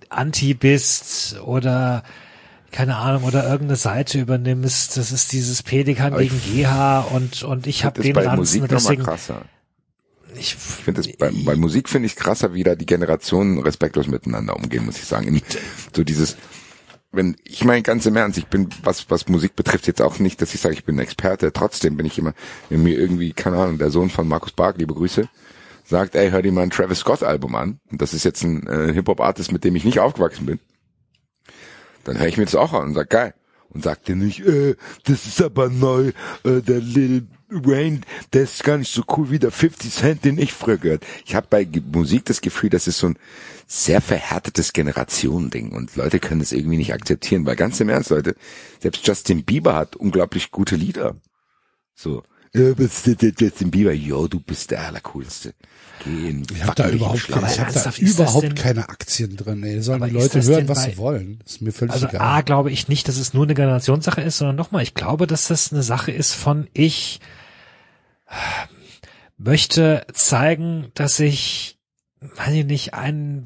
anti 0.10 0.54
bist 0.54 1.40
oder 1.44 2.04
keine 2.72 2.96
Ahnung 2.98 3.24
oder 3.24 3.44
irgendeine 3.44 3.76
Seite 3.76 4.20
übernimmst. 4.20 4.98
Das 4.98 5.12
ist 5.12 5.32
dieses 5.32 5.62
Pelikan 5.64 6.16
gegen 6.18 6.40
GH 6.42 7.00
und 7.12 7.44
und 7.44 7.68
ich 7.68 7.86
habe 7.86 8.02
den 8.02 8.14
bei 8.14 8.22
Ranzen 8.26 8.38
Musik 8.40 8.62
und 8.64 8.72
noch 8.72 8.82
mal 8.82 8.90
deswegen 8.90 9.04
krasser. 9.04 9.42
Ich, 10.36 10.56
finde 10.56 11.02
das 11.02 11.12
bei, 11.18 11.32
bei 11.46 11.56
Musik 11.56 11.90
finde 11.90 12.08
ich 12.08 12.16
krasser, 12.16 12.54
wie 12.54 12.64
da 12.64 12.76
die 12.76 12.86
Generationen 12.86 13.60
respektlos 13.60 14.08
miteinander 14.08 14.56
umgehen, 14.56 14.86
muss 14.86 14.98
ich 14.98 15.06
sagen. 15.06 15.42
So 15.96 16.04
dieses, 16.04 16.38
wenn 17.12 17.36
ich 17.44 17.64
meine 17.66 17.82
ganz 17.82 18.06
im 18.06 18.16
Ernst, 18.16 18.38
ich 18.38 18.48
bin 18.48 18.70
was 18.84 19.10
was 19.10 19.28
Musik 19.28 19.56
betrifft 19.56 19.88
jetzt 19.88 20.02
auch 20.02 20.20
nicht, 20.20 20.42
dass 20.42 20.54
ich 20.54 20.62
sage, 20.62 20.76
ich 20.76 20.86
bin 20.86 20.96
ein 20.96 21.00
Experte. 21.00 21.52
Trotzdem 21.52 21.98
bin 21.98 22.06
ich 22.06 22.18
immer, 22.18 22.34
wenn 22.70 22.84
mir 22.84 22.98
irgendwie 22.98 23.34
keine 23.34 23.58
Ahnung 23.58 23.78
der 23.78 23.92
Sohn 23.92 24.10
von 24.10 24.28
Markus 24.28 24.54
Bark, 24.54 24.78
liebe 24.78 24.94
Grüße, 24.94 25.28
sagt, 25.86 26.16
ey, 26.16 26.32
hör 26.32 26.42
dir 26.42 26.52
mal 26.52 26.64
ein 26.64 26.70
Travis 26.70 27.00
Scott 27.00 27.24
Album 27.24 27.56
an. 27.56 27.80
Und 27.92 28.02
das 28.02 28.14
ist 28.14 28.24
jetzt 28.24 28.44
ein 28.44 28.66
äh, 28.68 28.94
Hip 28.94 29.08
Hop 29.08 29.20
Artist, 29.20 29.52
mit 29.52 29.64
dem 29.64 29.76
ich 29.76 29.84
nicht 29.84 30.00
aufgewachsen 30.00 30.46
bin. 30.46 30.60
Dann 32.04 32.18
höre 32.18 32.28
ich 32.28 32.38
mir 32.38 32.46
das 32.46 32.56
auch 32.56 32.74
an 32.74 32.88
und 32.88 32.94
sag 32.94 33.10
geil. 33.10 33.34
Und 33.74 33.84
sagt 33.84 34.08
dir 34.08 34.16
nicht, 34.16 34.42
äh, 34.42 34.76
das 35.06 35.26
ist 35.26 35.42
aber 35.42 35.70
neu, 35.70 36.12
äh, 36.44 36.62
der 36.62 36.80
Lil 36.80 37.28
Wayne, 37.52 38.02
der 38.34 38.44
ist 38.44 38.64
gar 38.64 38.78
nicht 38.78 38.92
so 38.94 39.04
cool 39.16 39.30
wie 39.30 39.40
der 39.40 39.52
50 39.52 39.92
Cent, 39.92 40.26
den 40.26 40.38
ich 40.38 40.54
früher 40.54 40.78
gehört. 40.78 41.06
Ich 41.26 41.36
habe 41.36 41.48
bei 41.50 41.68
Musik 41.92 42.26
das 42.26 42.42
Gefühl, 42.42 42.70
das 42.70 42.88
ist 42.88 42.98
so 42.98 43.08
ein 43.08 43.18
sehr 43.68 44.02
verhärtetes 44.02 44.74
Generationending 44.74 45.72
und 45.72 45.96
Leute 45.96 46.20
können 46.20 46.40
das 46.40 46.54
irgendwie 46.54 46.78
nicht 46.78 46.94
akzeptieren, 46.94 47.46
weil 47.46 47.56
ganz 47.56 47.80
im 47.80 47.90
Ernst, 47.90 48.10
Leute, 48.10 48.36
selbst 48.80 49.06
Justin 49.06 49.44
Bieber 49.44 49.76
hat 49.76 49.96
unglaublich 49.96 50.52
gute 50.52 50.76
Lieder. 50.76 51.16
So, 51.94 52.24
ja, 52.54 52.78
was 52.78 53.08
ist 53.08 53.22
der 53.22 53.32
Justin 53.38 53.72
Bieber? 53.72 53.94
Yo, 53.94 54.28
du 54.28 54.40
bist 54.40 54.72
der 54.72 54.86
Allercoolste. 54.88 55.54
Geh 56.04 56.30
in 56.30 56.44
ich 56.54 56.64
habe 56.64 56.74
da 56.76 56.90
überhaupt, 56.90 57.20
Schlaf. 57.20 57.52
ich 57.52 57.60
hab 57.60 57.72
da 57.74 57.94
überhaupt 58.00 58.44
denn- 58.44 58.56
keine 58.56 58.90
Aktien 58.90 59.38
drin. 59.38 59.64
Ey. 59.64 59.82
Sollen 59.82 60.02
Aber 60.02 60.10
die 60.10 60.16
Leute 60.18 60.42
hören, 60.44 60.68
was 60.68 60.86
bei- 60.86 60.92
sie 60.92 60.98
wollen. 60.98 61.40
Das 61.44 61.54
ist 61.54 61.62
mir 61.62 61.72
völlig 61.72 61.94
Also 61.94 62.08
egal. 62.08 62.22
A, 62.22 62.42
glaube 62.42 62.72
ich 62.72 62.88
nicht, 62.88 63.08
dass 63.08 63.18
es 63.18 63.34
nur 63.34 63.44
eine 63.44 63.54
Generationssache 63.54 64.22
ist, 64.22 64.38
sondern 64.38 64.56
nochmal, 64.56 64.82
ich 64.84 64.96
glaube, 64.96 65.28
dass 65.28 65.48
das 65.48 65.72
eine 65.72 65.84
Sache 65.84 66.12
ist 66.12 66.34
von 66.34 66.68
ich 66.74 67.20
möchte 69.38 70.06
zeigen, 70.14 70.88
dass 70.94 71.20
ich, 71.20 71.78
weiß 72.20 72.54
ich 72.54 72.66
nicht, 72.66 72.94
ein 72.94 73.44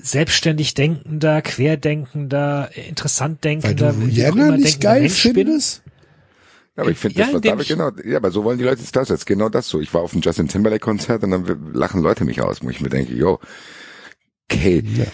selbstständig 0.00 0.74
denkender, 0.74 1.42
querdenkender, 1.42 2.70
interessant 2.74 3.44
Weil 3.44 3.58
du 3.74 3.84
denkender, 3.84 3.98
wie 4.00 4.04
auch 4.04 4.34
Rihanna 4.34 4.46
immer 4.48 4.56
nicht 4.56 4.64
denkender 4.82 4.88
geil 4.92 5.00
Mensch 5.02 5.22
bin. 5.22 5.62
Ja, 6.78 6.82
aber 6.84 6.90
ich 6.92 6.98
finde, 6.98 7.18
Ja, 7.18 7.32
das 7.32 7.40
damit 7.42 7.62
ich- 7.64 7.68
genau, 7.68 7.90
ja, 8.04 8.16
aber 8.18 8.30
so 8.30 8.44
wollen 8.44 8.56
die 8.56 8.64
Leute 8.64 8.80
es 8.82 8.92
das 8.92 9.08
jetzt, 9.08 9.26
genau 9.26 9.48
das 9.48 9.68
so. 9.68 9.80
Ich 9.80 9.92
war 9.92 10.00
auf 10.00 10.12
dem 10.12 10.20
Justin 10.22 10.48
Timberlake 10.48 10.80
Konzert 10.80 11.22
und 11.24 11.32
dann 11.32 11.72
lachen 11.74 12.02
Leute 12.02 12.24
mich 12.24 12.40
aus, 12.40 12.62
wo 12.62 12.70
ich 12.70 12.80
mir 12.80 12.88
denke, 12.88 13.12
yo, 13.14 13.40
okay, 14.50 14.82
Ja. 14.96 15.04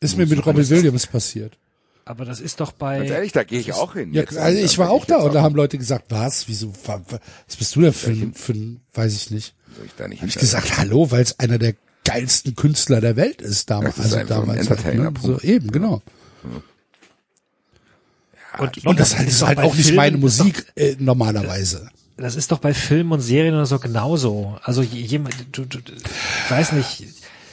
Ist 0.00 0.18
mir 0.18 0.26
mit 0.26 0.44
Robbie 0.44 0.68
Williams 0.68 1.06
passiert. 1.06 1.56
Aber 2.04 2.24
das 2.24 2.40
ist 2.40 2.58
doch 2.58 2.70
ganz 2.72 2.78
bei, 2.80 3.06
ehrlich, 3.06 3.30
da 3.30 3.44
gehe 3.44 3.60
ich 3.60 3.72
auch 3.72 3.92
hin. 3.92 4.12
Ja, 4.12 4.22
jetzt. 4.22 4.36
also 4.36 4.60
ich 4.60 4.76
war 4.76 4.90
auch 4.90 5.04
da 5.04 5.18
und 5.18 5.32
da 5.32 5.42
haben 5.42 5.54
Leute 5.54 5.78
gesagt, 5.78 6.06
was, 6.08 6.48
wieso, 6.48 6.72
wa- 6.84 7.00
wa- 7.08 7.20
was 7.46 7.56
bist 7.56 7.76
du 7.76 7.82
denn 7.82 7.92
für, 7.92 8.10
ein- 8.10 8.34
für 8.34 8.52
ein, 8.54 8.80
weiß 8.92 9.14
ich 9.14 9.30
nicht. 9.30 9.54
soll 9.76 9.86
ich 9.86 9.92
da 9.96 10.08
nicht 10.08 10.20
Hab 10.22 10.28
ich 10.28 10.34
gesagt, 10.36 10.76
hallo, 10.78 11.12
weil 11.12 11.22
es 11.22 11.38
einer 11.38 11.58
der 11.58 11.74
geilsten 12.04 12.56
Künstler 12.56 13.00
der 13.00 13.14
Welt 13.14 13.40
ist 13.40 13.70
damals. 13.70 13.94
Das 13.94 14.06
ist 14.06 14.14
Also 14.14 14.26
damals. 14.26 14.68
Halt, 14.68 14.94
ne? 14.98 15.12
So 15.22 15.38
eben, 15.42 15.70
genau. 15.70 16.02
Und, 18.58 18.86
Und 18.86 19.00
das 19.00 19.16
halt 19.16 19.28
ist 19.28 19.42
doch 19.42 19.48
halt 19.48 19.58
auch 19.58 19.74
nicht 19.74 19.84
Filmen- 19.86 19.96
meine 19.96 20.16
Musik 20.18 20.66
äh, 20.76 20.96
normalerweise. 20.98 21.88
Das 22.16 22.36
ist 22.36 22.52
doch 22.52 22.58
bei 22.58 22.74
Filmen 22.74 23.12
und 23.12 23.20
Serien 23.20 23.54
oder 23.54 23.66
so 23.66 23.78
genauso. 23.78 24.56
Also 24.62 24.82
je- 24.82 25.00
jemand, 25.00 25.34
du, 25.52 25.64
du, 25.64 25.78
du 25.80 25.92
weiß 26.50 26.72
nicht, 26.72 27.04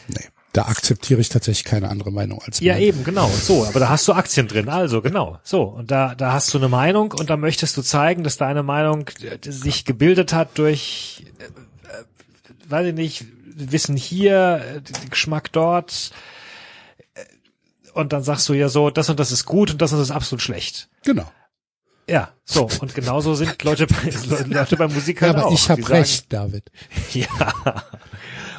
Nee, 0.10 0.26
da 0.54 0.64
akzeptiere 0.64 1.22
ich 1.22 1.30
tatsächlich 1.30 1.64
keine 1.64 1.90
andere 1.90 2.12
Meinung 2.12 2.42
als 2.44 2.60
Ja, 2.60 2.74
meine. 2.74 2.86
eben, 2.86 3.04
genau, 3.04 3.30
so. 3.30 3.66
Aber 3.66 3.80
da 3.80 3.90
hast 3.90 4.08
du 4.08 4.14
Aktien 4.14 4.48
drin, 4.48 4.68
also 4.68 5.02
genau, 5.02 5.40
so. 5.44 5.64
Und 5.64 5.92
da, 5.92 6.14
da 6.16 6.34
hast 6.34 6.54
du 6.54 6.58
eine 6.58 6.68
Meinung 6.68 7.12
und 7.14 7.30
da 7.30 7.38
möchtest 7.38 7.78
du 7.78 7.82
zeigen, 7.84 8.24
dass 8.24 8.38
deine 8.38 8.64
Meinung 8.64 9.06
äh, 9.22 9.38
sich 9.52 9.86
gebildet 9.86 10.34
hat 10.34 10.58
durch, 10.58 11.26
äh, 11.40 11.44
äh, 11.46 12.70
weiß 12.72 12.88
ich 12.88 12.94
nicht, 12.96 13.26
Wissen 13.62 13.96
hier, 13.98 14.62
äh, 14.78 15.10
Geschmack 15.10 15.52
dort. 15.52 16.12
Und 18.00 18.14
dann 18.14 18.24
sagst 18.24 18.48
du 18.50 18.54
ja 18.54 18.70
so, 18.70 18.90
das 18.90 19.10
und 19.10 19.20
das 19.20 19.32
ist 19.32 19.46
gut 19.46 19.72
und 19.72 19.82
das 19.82 19.92
und 19.92 20.00
das 20.00 20.10
ist 20.10 20.16
absolut 20.16 20.42
schlecht. 20.42 20.90
Genau. 21.04 21.30
Ja, 22.10 22.30
so. 22.44 22.68
Und 22.82 22.96
genauso 22.96 23.36
sind 23.36 23.62
Leute 23.64 23.86
bei, 23.86 24.10
Leute 24.48 24.78
bei 24.78 24.88
Musik 24.88 25.22
Ja, 25.22 25.30
aber 25.30 25.46
auch. 25.46 25.54
ich 25.54 25.70
habe 25.70 25.82
sagen- 25.82 25.94
recht, 25.94 26.34
David. 26.34 26.72
Ja. 27.14 27.28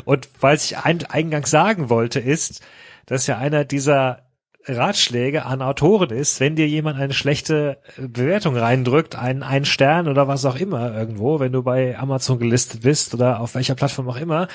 Und 0.04 0.28
was 0.40 0.64
ich 0.64 0.78
ein, 0.78 1.04
eingangs 1.06 1.50
sagen 1.50 1.88
wollte, 1.90 2.20
ist, 2.20 2.60
dass 3.06 3.26
ja 3.26 3.38
einer 3.38 3.64
dieser 3.64 4.22
Ratschläge 4.66 5.46
an 5.46 5.62
Autoren 5.62 6.10
ist, 6.10 6.38
wenn 6.38 6.54
dir 6.54 6.68
jemand 6.68 7.00
eine 7.00 7.12
schlechte 7.14 7.78
äh, 7.96 8.06
Bewertung 8.06 8.56
reindrückt, 8.56 9.16
einen, 9.16 9.42
einen 9.42 9.64
Stern 9.64 10.06
oder 10.06 10.28
was 10.28 10.44
auch 10.44 10.56
immer 10.56 10.94
irgendwo, 10.96 11.40
wenn 11.40 11.52
du 11.52 11.62
bei 11.62 11.98
Amazon 11.98 12.38
gelistet 12.38 12.82
bist 12.82 13.14
oder 13.14 13.40
auf 13.40 13.54
welcher 13.54 13.74
Plattform 13.74 14.08
auch 14.08 14.16
immer, 14.16 14.48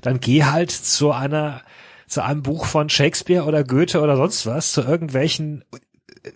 dann 0.00 0.20
geh 0.20 0.44
halt 0.44 0.70
zu 0.70 1.10
einer 1.12 1.62
zu 2.08 2.22
einem 2.24 2.42
Buch 2.42 2.66
von 2.66 2.88
Shakespeare 2.88 3.44
oder 3.44 3.64
Goethe 3.64 4.00
oder 4.00 4.16
sonst 4.16 4.46
was, 4.46 4.72
zu 4.72 4.82
irgendwelchen 4.82 5.64
äh, 6.22 6.30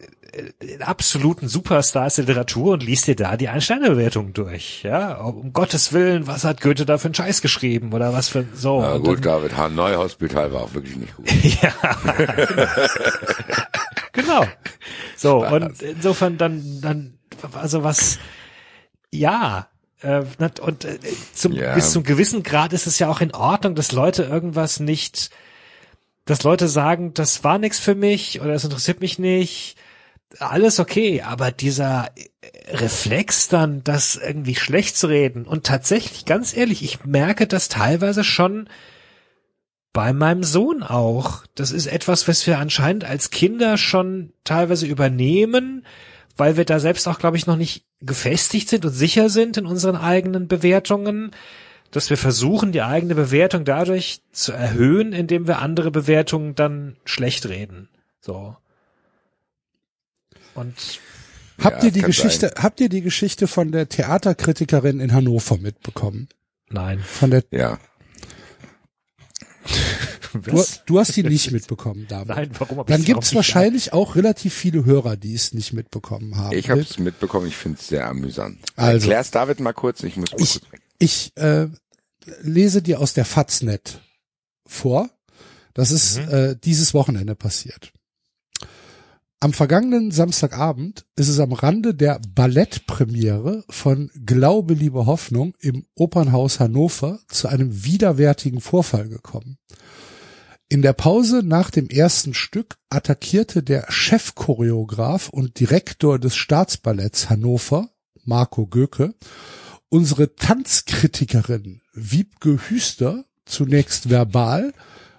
äh, 0.64 0.80
absoluten 0.80 1.48
Superstars 1.48 2.16
der 2.16 2.24
Literatur 2.26 2.74
und 2.74 2.82
liest 2.82 3.06
dir 3.06 3.16
da 3.16 3.36
die 3.36 3.48
Einsteinebewertung 3.48 4.32
durch. 4.32 4.82
Ja, 4.82 5.14
um 5.16 5.52
Gottes 5.52 5.92
Willen, 5.92 6.26
was 6.26 6.44
hat 6.44 6.60
Goethe 6.60 6.86
da 6.86 6.98
für 6.98 7.06
einen 7.06 7.14
Scheiß 7.14 7.42
geschrieben 7.42 7.92
oder 7.92 8.12
was 8.12 8.28
für 8.28 8.46
so. 8.54 8.80
Na 8.80 8.98
gut, 8.98 9.16
dann- 9.16 9.22
David 9.22 9.56
Hahn 9.56 9.74
Neuhospital 9.74 10.52
war 10.52 10.62
auch 10.62 10.74
wirklich 10.74 10.96
nicht 10.96 11.16
gut. 11.16 11.30
ja. 11.62 11.72
genau. 14.12 14.44
So, 15.16 15.46
und 15.46 15.82
insofern 15.82 16.38
dann, 16.38 16.80
dann, 16.80 17.18
also 17.54 17.84
was, 17.84 18.18
ja, 19.10 19.68
äh, 20.02 20.22
und 20.60 20.84
äh, 20.84 20.98
zum, 21.34 21.52
Ja. 21.52 21.74
bis 21.74 21.92
zum 21.92 22.02
gewissen 22.02 22.42
Grad 22.42 22.72
ist 22.72 22.86
es 22.86 22.98
ja 22.98 23.08
auch 23.08 23.20
in 23.20 23.34
Ordnung, 23.34 23.74
dass 23.74 23.92
Leute 23.92 24.24
irgendwas 24.24 24.80
nicht, 24.80 25.30
dass 26.24 26.44
Leute 26.44 26.68
sagen, 26.68 27.14
das 27.14 27.44
war 27.44 27.58
nichts 27.58 27.78
für 27.78 27.94
mich 27.94 28.40
oder 28.40 28.52
es 28.54 28.64
interessiert 28.64 29.00
mich 29.00 29.18
nicht. 29.18 29.76
Alles 30.38 30.80
okay, 30.80 31.22
aber 31.22 31.50
dieser 31.50 32.10
äh, 32.16 32.76
Reflex 32.76 33.48
dann, 33.48 33.84
das 33.84 34.16
irgendwie 34.16 34.54
schlecht 34.54 34.96
zu 34.96 35.08
reden 35.08 35.44
und 35.46 35.64
tatsächlich, 35.66 36.24
ganz 36.24 36.56
ehrlich, 36.56 36.82
ich 36.82 37.04
merke 37.04 37.46
das 37.46 37.68
teilweise 37.68 38.24
schon 38.24 38.68
bei 39.92 40.12
meinem 40.12 40.42
Sohn 40.42 40.82
auch. 40.82 41.44
Das 41.54 41.70
ist 41.70 41.86
etwas, 41.86 42.26
was 42.28 42.46
wir 42.46 42.58
anscheinend 42.58 43.04
als 43.04 43.30
Kinder 43.30 43.76
schon 43.76 44.32
teilweise 44.44 44.86
übernehmen, 44.86 45.84
weil 46.36 46.56
wir 46.56 46.64
da 46.64 46.80
selbst 46.80 47.06
auch, 47.08 47.18
glaube 47.18 47.36
ich, 47.36 47.46
noch 47.46 47.56
nicht 47.56 47.84
gefestigt 48.00 48.68
sind 48.68 48.86
und 48.86 48.92
sicher 48.92 49.28
sind 49.28 49.58
in 49.58 49.66
unseren 49.66 49.96
eigenen 49.96 50.48
Bewertungen, 50.48 51.32
dass 51.92 52.10
wir 52.10 52.16
versuchen, 52.16 52.72
die 52.72 52.82
eigene 52.82 53.14
Bewertung 53.14 53.64
dadurch 53.64 54.20
zu 54.32 54.50
erhöhen, 54.52 55.12
indem 55.12 55.46
wir 55.46 55.60
andere 55.60 55.90
Bewertungen 55.92 56.54
dann 56.56 56.96
schlecht 57.04 57.46
reden. 57.48 57.88
So. 58.20 58.56
Und 60.54 60.74
Habt 61.62 61.82
Ja, 61.82 61.88
ihr 61.88 61.92
die 61.92 62.02
Geschichte, 62.02 62.54
habt 62.58 62.80
ihr 62.80 62.88
die 62.88 63.02
Geschichte 63.02 63.46
von 63.46 63.70
der 63.70 63.88
Theaterkritikerin 63.88 64.98
in 65.00 65.12
Hannover 65.12 65.58
mitbekommen? 65.58 66.28
nein. 66.70 66.98
Von 67.00 67.30
der, 67.30 67.44
Ja. 67.52 67.78
du, 70.32 70.64
du 70.86 70.98
hast 70.98 71.14
die 71.16 71.22
nicht 71.22 71.52
mitbekommen, 71.52 72.06
David. 72.08 72.28
Nein, 72.28 72.50
warum 72.58 72.78
hab 72.78 72.86
Dann 72.88 73.04
gibt's 73.04 73.34
wahrscheinlich 73.34 73.92
auch 73.92 74.16
relativ 74.16 74.54
viele 74.54 74.84
Hörer, 74.84 75.16
die 75.16 75.34
es 75.34 75.52
nicht 75.52 75.72
mitbekommen 75.72 76.36
haben. 76.36 76.56
Ich 76.56 76.68
habe 76.70 76.80
es 76.80 76.98
mitbekommen, 76.98 77.46
ich 77.46 77.56
finde 77.56 77.78
es 77.78 77.86
sehr 77.88 78.08
amüsant. 78.08 78.58
Also. 78.76 79.08
Erklär's 79.08 79.30
David 79.30 79.60
mal 79.60 79.72
kurz, 79.72 80.02
ich 80.02 80.16
muss 80.16 80.32
mal 80.32 80.40
Ich, 80.40 80.52
kurz 80.60 80.72
weg. 80.72 80.80
ich 80.98 81.32
äh, 81.36 81.68
lese 82.42 82.82
dir 82.82 83.00
aus 83.00 83.14
der 83.14 83.24
Faznet 83.24 84.00
vor. 84.66 85.10
Das 85.74 85.90
ist 85.90 86.18
äh, 86.18 86.56
dieses 86.56 86.94
Wochenende 86.94 87.34
passiert. 87.34 87.92
Am 89.40 89.52
vergangenen 89.52 90.12
Samstagabend 90.12 91.04
ist 91.16 91.26
es 91.26 91.40
am 91.40 91.52
Rande 91.52 91.94
der 91.96 92.20
Ballettpremiere 92.32 93.64
von 93.68 94.08
Glaube, 94.24 94.74
liebe 94.74 95.06
Hoffnung 95.06 95.56
im 95.58 95.84
Opernhaus 95.96 96.60
Hannover 96.60 97.18
zu 97.26 97.48
einem 97.48 97.84
widerwärtigen 97.84 98.60
Vorfall 98.60 99.08
gekommen. 99.08 99.58
In 100.68 100.80
der 100.80 100.92
Pause 100.92 101.42
nach 101.44 101.70
dem 101.70 101.88
ersten 101.88 102.34
Stück 102.34 102.76
attackierte 102.88 103.64
der 103.64 103.90
Chefchoreograf 103.90 105.28
und 105.28 105.58
Direktor 105.58 106.20
des 106.20 106.36
Staatsballetts 106.36 107.28
Hannover, 107.28 107.90
Marco 108.24 108.68
Göke, 108.68 109.12
unsere 109.88 110.36
Tanzkritikerin 110.36 111.81
Wiebke 111.92 112.58
Hüster 112.68 113.24
zunächst 113.44 114.10
verbal 114.10 114.72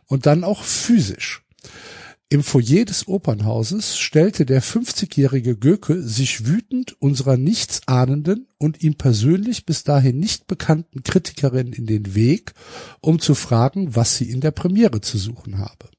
und 0.07 0.25
dann 0.25 0.43
auch 0.43 0.63
physisch. 0.63 1.43
Im 2.29 2.41
Foyer 2.41 2.83
des 2.83 3.07
Opernhauses 3.07 3.95
stellte 3.95 4.47
der 4.47 4.63
50-jährige 4.63 5.55
Göke 5.55 6.01
sich 6.01 6.47
wütend 6.47 6.99
unserer 6.99 7.37
nichtsahnenden 7.37 8.47
und 8.57 8.81
ihm 8.81 8.95
persönlich 8.95 9.67
bis 9.67 9.83
dahin 9.83 10.17
nicht 10.17 10.47
bekannten 10.47 11.03
Kritikerin 11.03 11.73
in 11.73 11.85
den 11.85 12.15
Weg, 12.15 12.53
um 13.01 13.19
zu 13.19 13.35
fragen, 13.35 13.95
was 13.95 14.17
sie 14.17 14.31
in 14.31 14.41
der 14.41 14.49
Premiere 14.49 14.99
zu 15.01 15.19
suchen 15.19 15.59
habe. 15.59 15.89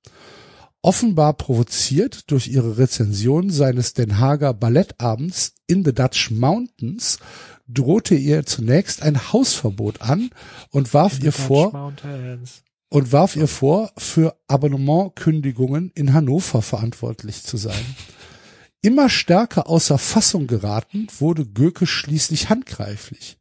Offenbar 0.82 1.34
provoziert 1.34 2.30
durch 2.32 2.48
ihre 2.48 2.78
Rezension 2.78 3.48
seines 3.48 3.94
Den 3.94 4.18
Haager 4.18 4.52
Ballettabends 4.52 5.54
In 5.68 5.84
the 5.84 5.94
Dutch 5.94 6.30
Mountains 6.32 7.20
drohte 7.66 8.14
ihr 8.14 8.44
zunächst 8.46 9.02
ein 9.02 9.32
Hausverbot 9.32 10.02
an 10.02 10.30
und 10.70 10.92
warf 10.94 11.20
ihr 11.22 11.32
vor, 11.32 11.72
Mountains. 11.72 12.62
und 12.88 13.12
warf 13.12 13.36
ihr 13.36 13.48
vor, 13.48 13.92
für 13.96 14.36
Abonnementkündigungen 14.48 15.90
in 15.94 16.12
Hannover 16.12 16.62
verantwortlich 16.62 17.42
zu 17.42 17.56
sein. 17.56 17.84
Immer 18.82 19.08
stärker 19.08 19.66
außer 19.66 19.96
Fassung 19.96 20.46
geraten, 20.46 21.06
wurde 21.18 21.46
Göke 21.46 21.86
schließlich 21.86 22.50
handgreiflich. 22.50 23.38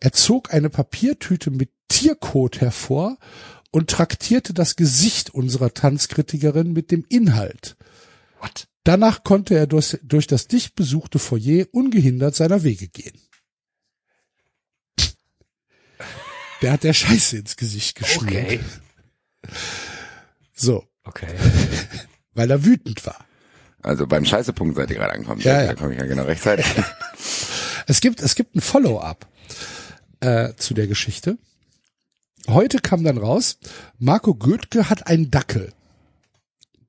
Er 0.00 0.12
zog 0.12 0.52
eine 0.52 0.68
Papiertüte 0.68 1.50
mit 1.50 1.70
Tierkot 1.88 2.60
hervor 2.60 3.16
und 3.70 3.88
traktierte 3.88 4.52
das 4.52 4.76
Gesicht 4.76 5.30
unserer 5.30 5.72
Tanzkritikerin 5.72 6.72
mit 6.72 6.90
dem 6.90 7.06
Inhalt. 7.08 7.76
What? 8.40 8.68
Danach 8.84 9.24
konnte 9.24 9.54
er 9.54 9.66
durch, 9.66 9.98
durch 10.02 10.26
das 10.26 10.46
dicht 10.46 10.74
besuchte 10.74 11.18
Foyer 11.18 11.66
ungehindert 11.72 12.34
seiner 12.34 12.62
Wege 12.62 12.88
gehen. 12.88 13.18
Der 16.62 16.72
hat 16.72 16.84
der 16.84 16.92
Scheiße 16.92 17.38
ins 17.38 17.56
Gesicht 17.56 17.96
geschmiert. 17.96 18.60
Okay. 18.60 18.60
So, 20.54 20.86
Okay. 21.04 21.26
weil 22.34 22.50
er 22.50 22.64
wütend 22.64 23.04
war. 23.06 23.24
Also 23.82 24.06
beim 24.06 24.24
Scheißepunkt 24.24 24.76
seid 24.76 24.90
ihr 24.90 24.96
gerade 24.96 25.12
angekommen. 25.14 25.40
Ja, 25.40 25.58
da 25.58 25.64
ja. 25.64 25.74
komme 25.74 25.92
ich 25.92 26.00
ja 26.00 26.06
genau 26.06 26.24
rechtzeitig. 26.24 26.66
Es 27.88 28.00
gibt, 28.00 28.22
es 28.22 28.36
gibt 28.36 28.54
ein 28.54 28.60
Follow-up 28.60 29.26
äh, 30.20 30.54
zu 30.54 30.72
der 30.72 30.86
Geschichte. 30.86 31.36
Heute 32.46 32.78
kam 32.78 33.02
dann 33.02 33.18
raus, 33.18 33.58
Marco 33.98 34.34
Götke 34.36 34.88
hat 34.88 35.08
einen 35.08 35.32
Dackel. 35.32 35.72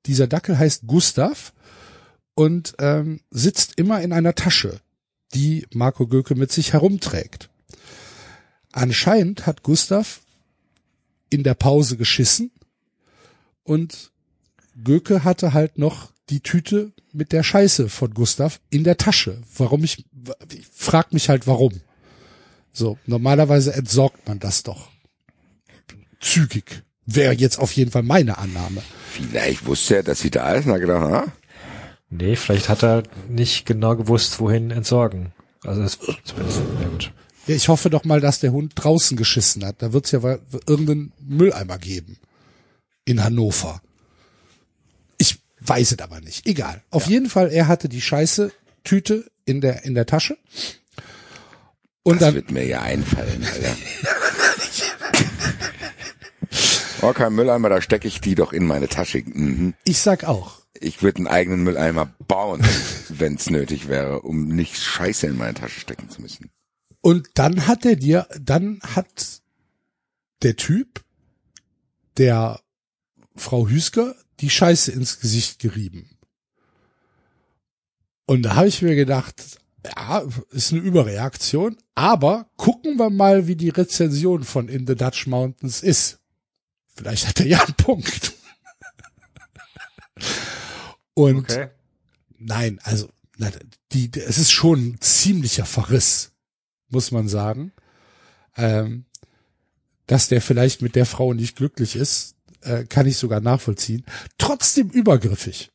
Dieser 0.06 0.28
Dackel 0.28 0.56
heißt 0.56 0.86
Gustav 0.86 1.52
und 2.34 2.76
ähm, 2.78 3.20
sitzt 3.30 3.72
immer 3.76 4.02
in 4.02 4.12
einer 4.12 4.36
Tasche, 4.36 4.78
die 5.34 5.66
Marco 5.74 6.06
Göke 6.06 6.36
mit 6.36 6.52
sich 6.52 6.74
herumträgt. 6.74 7.50
Anscheinend 8.76 9.46
hat 9.46 9.62
Gustav 9.62 10.20
in 11.30 11.44
der 11.44 11.54
Pause 11.54 11.96
geschissen 11.96 12.50
und 13.62 14.10
Göke 14.82 15.22
hatte 15.22 15.52
halt 15.52 15.78
noch 15.78 16.10
die 16.28 16.40
Tüte 16.40 16.92
mit 17.12 17.32
der 17.32 17.44
Scheiße 17.44 17.88
von 17.88 18.12
Gustav 18.12 18.60
in 18.70 18.82
der 18.82 18.96
Tasche. 18.96 19.40
Warum 19.56 19.84
ich, 19.84 20.04
ich 20.52 20.66
frag 20.72 21.12
mich 21.12 21.28
halt 21.28 21.46
warum. 21.46 21.80
So, 22.72 22.98
normalerweise 23.06 23.72
entsorgt 23.74 24.26
man 24.26 24.40
das 24.40 24.64
doch. 24.64 24.88
Zügig. 26.20 26.82
Wäre 27.06 27.34
jetzt 27.34 27.58
auf 27.60 27.72
jeden 27.72 27.92
Fall 27.92 28.02
meine 28.02 28.38
Annahme. 28.38 28.82
Vielleicht 29.12 29.66
wusste 29.66 29.96
er, 29.96 30.02
dass 30.02 30.20
sie 30.20 30.30
da 30.30 30.52
ist 30.54 30.66
und 30.66 30.72
hat 30.72 30.80
gedacht, 30.80 31.02
ah, 31.02 31.32
Nee, 32.10 32.36
vielleicht 32.36 32.68
hat 32.68 32.82
er 32.82 33.02
nicht 33.28 33.66
genau 33.66 33.96
gewusst, 33.96 34.38
wohin 34.38 34.70
entsorgen. 34.70 35.32
Also 35.64 35.82
das 35.82 35.98
zumindest, 36.24 36.62
ja 36.80 36.88
gut. 36.88 37.12
Ja, 37.46 37.54
ich 37.54 37.68
hoffe 37.68 37.90
doch 37.90 38.04
mal, 38.04 38.20
dass 38.20 38.40
der 38.40 38.52
Hund 38.52 38.72
draußen 38.74 39.16
geschissen 39.16 39.64
hat. 39.64 39.76
Da 39.82 39.92
wird's 39.92 40.12
ja 40.12 40.20
irgendeinen 40.66 41.12
Mülleimer 41.20 41.78
geben. 41.78 42.16
In 43.04 43.22
Hannover. 43.22 43.82
Ich 45.18 45.38
weiß 45.60 45.92
es 45.92 45.98
aber 45.98 46.20
nicht. 46.20 46.46
Egal. 46.46 46.82
Auf 46.90 47.06
jeden 47.06 47.28
Fall, 47.28 47.50
er 47.50 47.68
hatte 47.68 47.88
die 47.88 48.00
scheiße 48.00 48.50
Tüte 48.82 49.30
in 49.44 49.60
der, 49.60 49.84
in 49.84 49.94
der 49.94 50.06
Tasche. 50.06 50.38
Und 52.02 52.20
das 52.20 52.28
dann, 52.28 52.34
wird 52.34 52.50
mir 52.50 52.66
ja 52.66 52.82
einfallen, 52.82 53.44
Alter. 53.44 53.76
oh, 57.02 57.12
kein 57.12 57.34
Mülleimer, 57.34 57.68
da 57.68 57.80
stecke 57.80 58.08
ich 58.08 58.20
die 58.20 58.34
doch 58.34 58.52
in 58.52 58.66
meine 58.66 58.88
Tasche. 58.88 59.22
Mhm. 59.24 59.74
ich 59.84 59.98
sag 59.98 60.24
auch. 60.24 60.60
Ich 60.80 61.02
würde 61.02 61.18
einen 61.18 61.28
eigenen 61.28 61.62
Mülleimer 61.62 62.12
bauen, 62.26 62.62
wenn 63.08 63.34
es 63.34 63.48
nötig 63.48 63.88
wäre, 63.88 64.22
um 64.22 64.48
nicht 64.48 64.76
Scheiße 64.76 65.26
in 65.26 65.38
meine 65.38 65.54
Tasche 65.54 65.80
stecken 65.80 66.10
zu 66.10 66.20
müssen. 66.20 66.50
Und 67.04 67.32
dann 67.34 67.66
hat 67.66 67.84
er 67.84 67.96
dir, 67.96 68.26
dann 68.40 68.80
hat 68.80 69.42
der 70.42 70.56
Typ, 70.56 71.04
der 72.16 72.62
Frau 73.36 73.68
Hüsker, 73.68 74.16
die 74.40 74.48
Scheiße 74.48 74.90
ins 74.90 75.20
Gesicht 75.20 75.58
gerieben. 75.58 76.16
Und 78.24 78.40
da 78.40 78.56
habe 78.56 78.68
ich 78.68 78.80
mir 78.80 78.94
gedacht, 78.94 79.60
ja, 79.84 80.24
ist 80.48 80.72
eine 80.72 80.80
Überreaktion, 80.80 81.76
aber 81.94 82.48
gucken 82.56 82.96
wir 82.96 83.10
mal, 83.10 83.46
wie 83.46 83.56
die 83.56 83.68
Rezension 83.68 84.42
von 84.42 84.70
In 84.70 84.86
the 84.86 84.94
Dutch 84.94 85.26
Mountains 85.26 85.82
ist. 85.82 86.20
Vielleicht 86.96 87.28
hat 87.28 87.38
er 87.38 87.46
ja 87.46 87.62
einen 87.62 87.74
Punkt. 87.74 88.32
Und 91.12 91.50
Okay. 91.50 91.68
Nein, 92.38 92.78
also 92.82 93.10
die, 93.92 94.10
es 94.14 94.38
ist 94.38 94.52
schon 94.52 94.92
ein 94.92 95.00
ziemlicher 95.02 95.66
Verriss, 95.66 96.33
muss 96.94 97.10
man 97.10 97.28
sagen. 97.28 97.72
Ähm, 98.56 99.04
dass 100.06 100.28
der 100.28 100.40
vielleicht 100.40 100.80
mit 100.82 100.94
der 100.96 101.06
Frau 101.06 101.32
nicht 101.32 101.56
glücklich 101.56 101.96
ist, 101.96 102.36
äh, 102.62 102.84
kann 102.84 103.06
ich 103.06 103.16
sogar 103.16 103.40
nachvollziehen. 103.40 104.04
Trotzdem 104.38 104.88
übergriffig. 104.90 105.70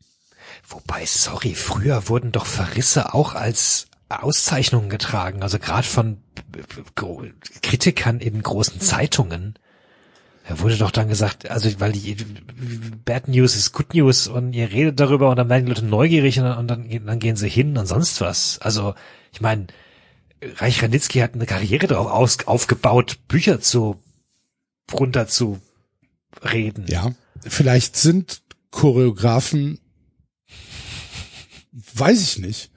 Wobei, 0.67 1.05
sorry, 1.05 1.55
früher 1.55 2.09
wurden 2.09 2.31
doch 2.31 2.45
Verrisse 2.45 3.13
auch 3.13 3.33
als 3.33 3.87
Auszeichnungen 4.07 4.89
getragen, 4.89 5.43
also 5.43 5.59
gerade 5.59 5.87
von 5.87 6.17
gro- 6.95 7.25
Kritikern 7.61 8.19
in 8.19 8.41
großen 8.41 8.79
Zeitungen. 8.79 9.55
Da 10.47 10.59
wurde 10.59 10.77
doch 10.77 10.89
dann 10.89 11.09
gesagt, 11.09 11.49
also 11.49 11.69
weil 11.79 11.91
die 11.91 12.17
Bad 13.05 13.27
News 13.27 13.55
ist 13.55 13.71
Good 13.71 13.93
News 13.93 14.25
und 14.27 14.53
ihr 14.53 14.71
redet 14.71 14.99
darüber 14.99 15.29
und 15.29 15.35
dann 15.35 15.49
werden 15.49 15.65
die 15.65 15.71
Leute 15.71 15.85
neugierig 15.85 16.39
und 16.39 16.67
dann, 16.67 16.89
dann 17.05 17.19
gehen 17.19 17.35
sie 17.35 17.49
hin 17.49 17.77
und 17.77 17.85
sonst 17.85 18.19
was. 18.21 18.57
Also 18.59 18.95
ich 19.31 19.41
meine, 19.41 19.67
Reich 20.41 20.81
Ranitzky 20.81 21.19
hat 21.19 21.33
eine 21.33 21.45
Karriere 21.45 21.87
darauf 21.87 22.07
aus, 22.07 22.47
aufgebaut, 22.47 23.19
Bücher 23.27 23.59
zu 23.61 24.01
runter 24.93 25.27
zu 25.27 25.59
reden. 26.43 26.85
Ja, 26.87 27.13
vielleicht 27.45 27.95
sind 27.95 28.41
Choreografen, 28.71 29.79
weiß 31.71 32.21
ich 32.21 32.39
nicht. 32.39 32.71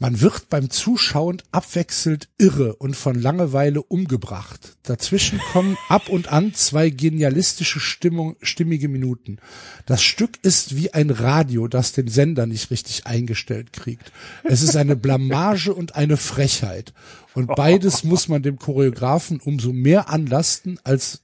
Man 0.00 0.20
wird 0.20 0.48
beim 0.48 0.70
Zuschauen 0.70 1.42
abwechselnd 1.50 2.28
irre 2.38 2.76
und 2.76 2.94
von 2.94 3.20
Langeweile 3.20 3.82
umgebracht. 3.82 4.76
Dazwischen 4.84 5.40
kommen 5.52 5.76
ab 5.88 6.08
und 6.08 6.28
an 6.28 6.54
zwei 6.54 6.88
genialistische 6.88 7.80
Stimmung, 7.80 8.36
stimmige 8.40 8.88
Minuten. 8.88 9.38
Das 9.86 10.04
Stück 10.04 10.38
ist 10.42 10.76
wie 10.76 10.94
ein 10.94 11.10
Radio, 11.10 11.66
das 11.66 11.92
den 11.92 12.06
Sender 12.06 12.46
nicht 12.46 12.70
richtig 12.70 13.06
eingestellt 13.06 13.72
kriegt. 13.72 14.12
Es 14.44 14.62
ist 14.62 14.76
eine 14.76 14.94
Blamage 14.94 15.74
und 15.74 15.96
eine 15.96 16.16
Frechheit. 16.16 16.94
Und 17.34 17.48
beides 17.56 18.04
muss 18.04 18.28
man 18.28 18.42
dem 18.42 18.56
Choreografen 18.56 19.40
umso 19.40 19.72
mehr 19.72 20.10
anlasten 20.10 20.78
als 20.84 21.22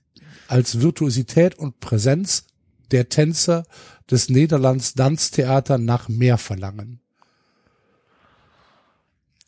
als 0.48 0.80
Virtuosität 0.80 1.54
und 1.58 1.80
Präsenz 1.80 2.44
der 2.90 3.08
Tänzer 3.08 3.64
des 4.10 4.28
Niederlands 4.28 4.94
Danztheater 4.94 5.78
nach 5.78 6.08
mehr 6.08 6.38
verlangen. 6.38 7.03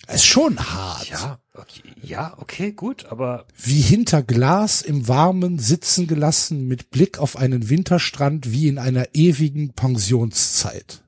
Ist 0.09 0.25
schon 0.25 0.59
hart. 0.59 1.09
Ja, 1.09 1.41
okay, 1.55 1.83
ja, 2.01 2.35
okay, 2.39 2.73
gut, 2.73 3.07
aber 3.07 3.47
Wie 3.57 3.81
hinter 3.81 4.23
Glas 4.23 4.83
im 4.83 5.09
Warmen 5.09 5.59
sitzen 5.59 6.07
gelassen 6.07 6.69
mit 6.69 6.91
Blick 6.91 7.19
auf 7.19 7.37
einen 7.37 7.69
Winterstrand 7.69 8.53
wie 8.53 8.69
in 8.69 8.79
einer 8.79 9.09
ewigen 9.15 9.73
Pensionszeit. 9.73 11.03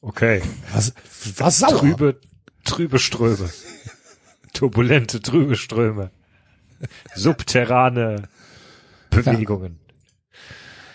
okay. 0.00 0.42
Was, 0.72 0.94
was 1.36 1.58
sauer. 1.58 1.78
Trübe, 1.80 2.20
trübe 2.64 2.98
Ströme. 2.98 3.50
Turbulente, 4.54 5.20
trübe 5.20 5.56
Ströme. 5.56 6.10
Subterrane 7.14 8.28
Bewegungen. 9.10 9.78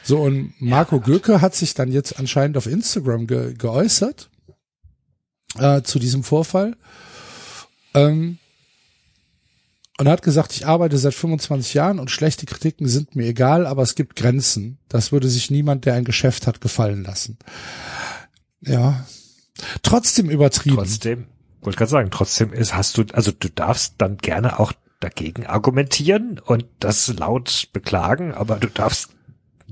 So, 0.03 0.22
und 0.22 0.53
Marco 0.59 0.99
Göke 0.99 1.41
hat 1.41 1.56
sich 1.56 1.73
dann 1.73 1.91
jetzt 1.91 2.19
anscheinend 2.19 2.57
auf 2.57 2.67
Instagram 2.67 3.25
ge 3.25 3.53
geäußert 3.53 4.30
äh, 5.57 5.82
zu 5.82 5.98
diesem 5.99 6.23
Vorfall. 6.23 6.75
Ähm, 7.93 8.38
und 9.99 10.07
hat 10.07 10.23
gesagt, 10.23 10.53
ich 10.53 10.65
arbeite 10.65 10.98
seit 10.98 11.14
25 11.14 11.75
Jahren 11.75 11.99
und 11.99 12.09
schlechte 12.09 12.45
Kritiken 12.45 12.88
sind 12.88 13.15
mir 13.15 13.27
egal, 13.27 13.67
aber 13.67 13.83
es 13.83 13.95
gibt 13.95 14.15
Grenzen. 14.15 14.80
Das 14.90 15.11
würde 15.11 15.30
sich 15.30 15.51
niemand, 15.51 15.85
der 15.85 15.93
ein 15.93 16.03
Geschäft 16.03 16.48
hat, 16.48 16.61
gefallen 16.61 17.03
lassen. 17.03 17.38
Ja. 18.61 19.06
Trotzdem 19.83 20.30
übertrieben. 20.30 20.77
Trotzdem, 20.77 21.27
wollte 21.61 21.77
gerade 21.77 21.91
sagen, 21.91 22.11
trotzdem 22.11 22.51
ist, 22.51 22.75
hast 22.75 22.98
du, 22.98 23.03
also 23.14 23.32
du 23.32 23.49
darfst 23.49 23.95
dann 23.99 24.17
gerne 24.17 24.59
auch 24.59 24.73
dagegen 24.99 25.45
argumentieren 25.45 26.40
und 26.40 26.65
das 26.80 27.07
laut 27.14 27.69
beklagen, 27.72 28.33
aber 28.33 28.56
du 28.56 28.67
darfst 28.69 29.09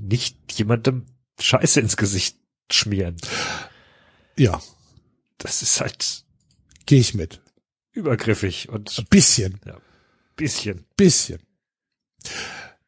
nicht 0.02 0.36
jemandem 0.52 1.06
Scheiße 1.40 1.80
ins 1.80 1.96
Gesicht 1.96 2.36
schmieren. 2.70 3.16
Ja, 4.38 4.60
Das 5.38 5.62
ist 5.62 5.80
halt 5.80 6.24
gehe 6.86 7.00
ich 7.00 7.14
mit. 7.14 7.40
übergriffig 7.92 8.68
und 8.68 9.04
Bisschen, 9.10 9.60
bisschen. 10.36 10.84
bisschen. 10.96 11.40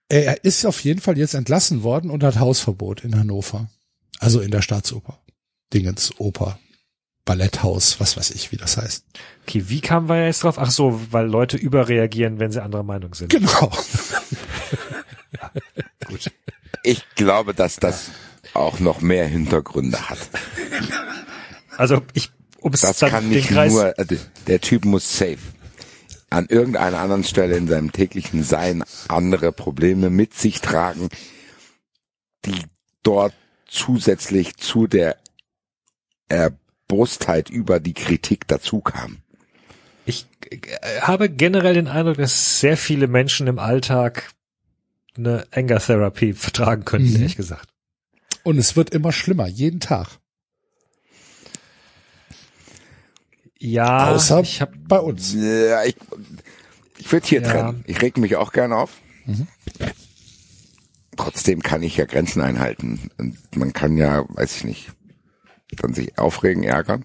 Er 0.09 0.45
ist 0.45 0.65
auf 0.67 0.81
jeden 0.85 1.01
Fall 1.01 1.19
jetzt 1.19 1.35
entlassen 1.35 1.83
worden 1.83 2.11
und 2.11 2.23
hat 2.23 2.39
Hausverbot 2.39 3.03
in 3.05 3.17
Hannover. 3.19 3.69
Also 4.21 4.41
in 4.41 4.51
der 4.51 4.63
Staatsoper. 4.63 5.21
Dingens 5.73 6.13
Oper. 6.19 6.59
Balletthaus, 7.25 8.01
was 8.01 8.17
weiß 8.19 8.33
ich, 8.33 8.53
wie 8.53 8.57
das 8.59 8.77
heißt. 8.77 9.05
Okay, 9.43 9.65
wie 9.69 9.81
kamen 9.81 10.09
wir 10.11 10.27
jetzt 10.27 10.43
drauf? 10.45 10.59
Ach 10.59 10.71
so, 10.71 11.01
weil 11.11 11.27
Leute 11.27 11.57
überreagieren, 11.57 12.39
wenn 12.39 12.53
sie 12.53 12.63
anderer 12.63 12.83
Meinung 12.83 13.15
sind. 13.15 13.31
Genau. 13.31 13.73
Ich 16.85 17.03
glaube, 17.17 17.55
dass 17.55 17.77
das 17.77 18.11
auch 18.53 18.79
noch 18.79 19.01
mehr 19.01 19.27
Hintergründe 19.27 20.09
hat. 20.09 20.19
Also 21.77 22.03
ich, 22.13 22.31
um 22.61 22.73
es 22.73 22.83
Das 22.83 23.01
kann 23.01 23.29
nicht 23.29 23.49
Kreis, 23.49 23.73
nur, 23.73 23.99
äh, 23.99 24.07
der 24.47 24.61
Typ 24.61 24.85
muss 24.85 25.19
safe 25.19 25.39
an 26.31 26.47
irgendeiner 26.47 26.99
anderen 26.99 27.25
Stelle 27.25 27.57
in 27.57 27.69
seinem 27.69 27.93
täglichen 27.93 28.43
Sein 28.43 28.85
andere 29.09 29.51
Probleme 29.51 30.11
mit 30.11 30.35
sich 30.35 30.61
tragen, 30.61 31.09
die 32.45 32.63
dort 33.03 33.35
zusätzlich 33.67 34.57
zu 34.57 34.87
der 34.87 35.17
Erbrustheit 36.29 37.51
über 37.51 37.81
die 37.81 37.95
Kritik 37.95 38.47
dazu 38.47 38.81
kamen. 38.81 39.23
ich 40.05 40.27
äh, 40.51 41.01
habe 41.01 41.31
generell 41.31 41.75
den 41.75 41.89
Eindruck, 41.89 42.19
dass 42.19 42.61
sehr 42.61 42.77
viele 42.77 43.07
Menschen 43.07 43.47
im 43.47 43.59
Alltag 43.59 44.34
eine 45.17 45.47
Anger-Therapie 45.53 46.33
vertragen 46.33 46.85
könnten, 46.85 47.09
Mhm. 47.11 47.17
ehrlich 47.17 47.37
gesagt. 47.37 47.69
Und 48.43 48.59
es 48.59 48.77
wird 48.77 48.91
immer 48.91 49.13
schlimmer, 49.13 49.47
jeden 49.47 49.81
Tag. 49.81 50.19
Ja, 53.59 54.11
Außer 54.11 54.41
ich 54.41 54.61
habe 54.61 54.77
bei 54.77 54.99
uns. 54.99 55.33
Ja, 55.35 55.85
ich 55.85 55.97
ich 56.99 57.11
würde 57.13 57.27
hier 57.27 57.41
Ja. 57.43 57.49
trennen. 57.51 57.85
Ich 57.87 58.01
reg 58.03 58.17
mich 58.19 58.37
auch 58.37 58.53
gerne 58.53 58.77
auf. 58.77 59.01
Trotzdem 61.17 61.63
kann 61.63 61.83
ich 61.83 61.97
ja 61.97 62.05
Grenzen 62.05 62.43
einhalten. 62.43 63.11
Und 63.19 63.39
man 63.57 63.73
kann 63.73 63.97
ja, 63.97 64.25
weiß 64.29 64.57
ich 64.57 64.65
nicht, 64.65 64.93
dann 65.77 65.95
sich 65.95 66.19
aufregen, 66.19 66.63
ärgern. 66.65 67.05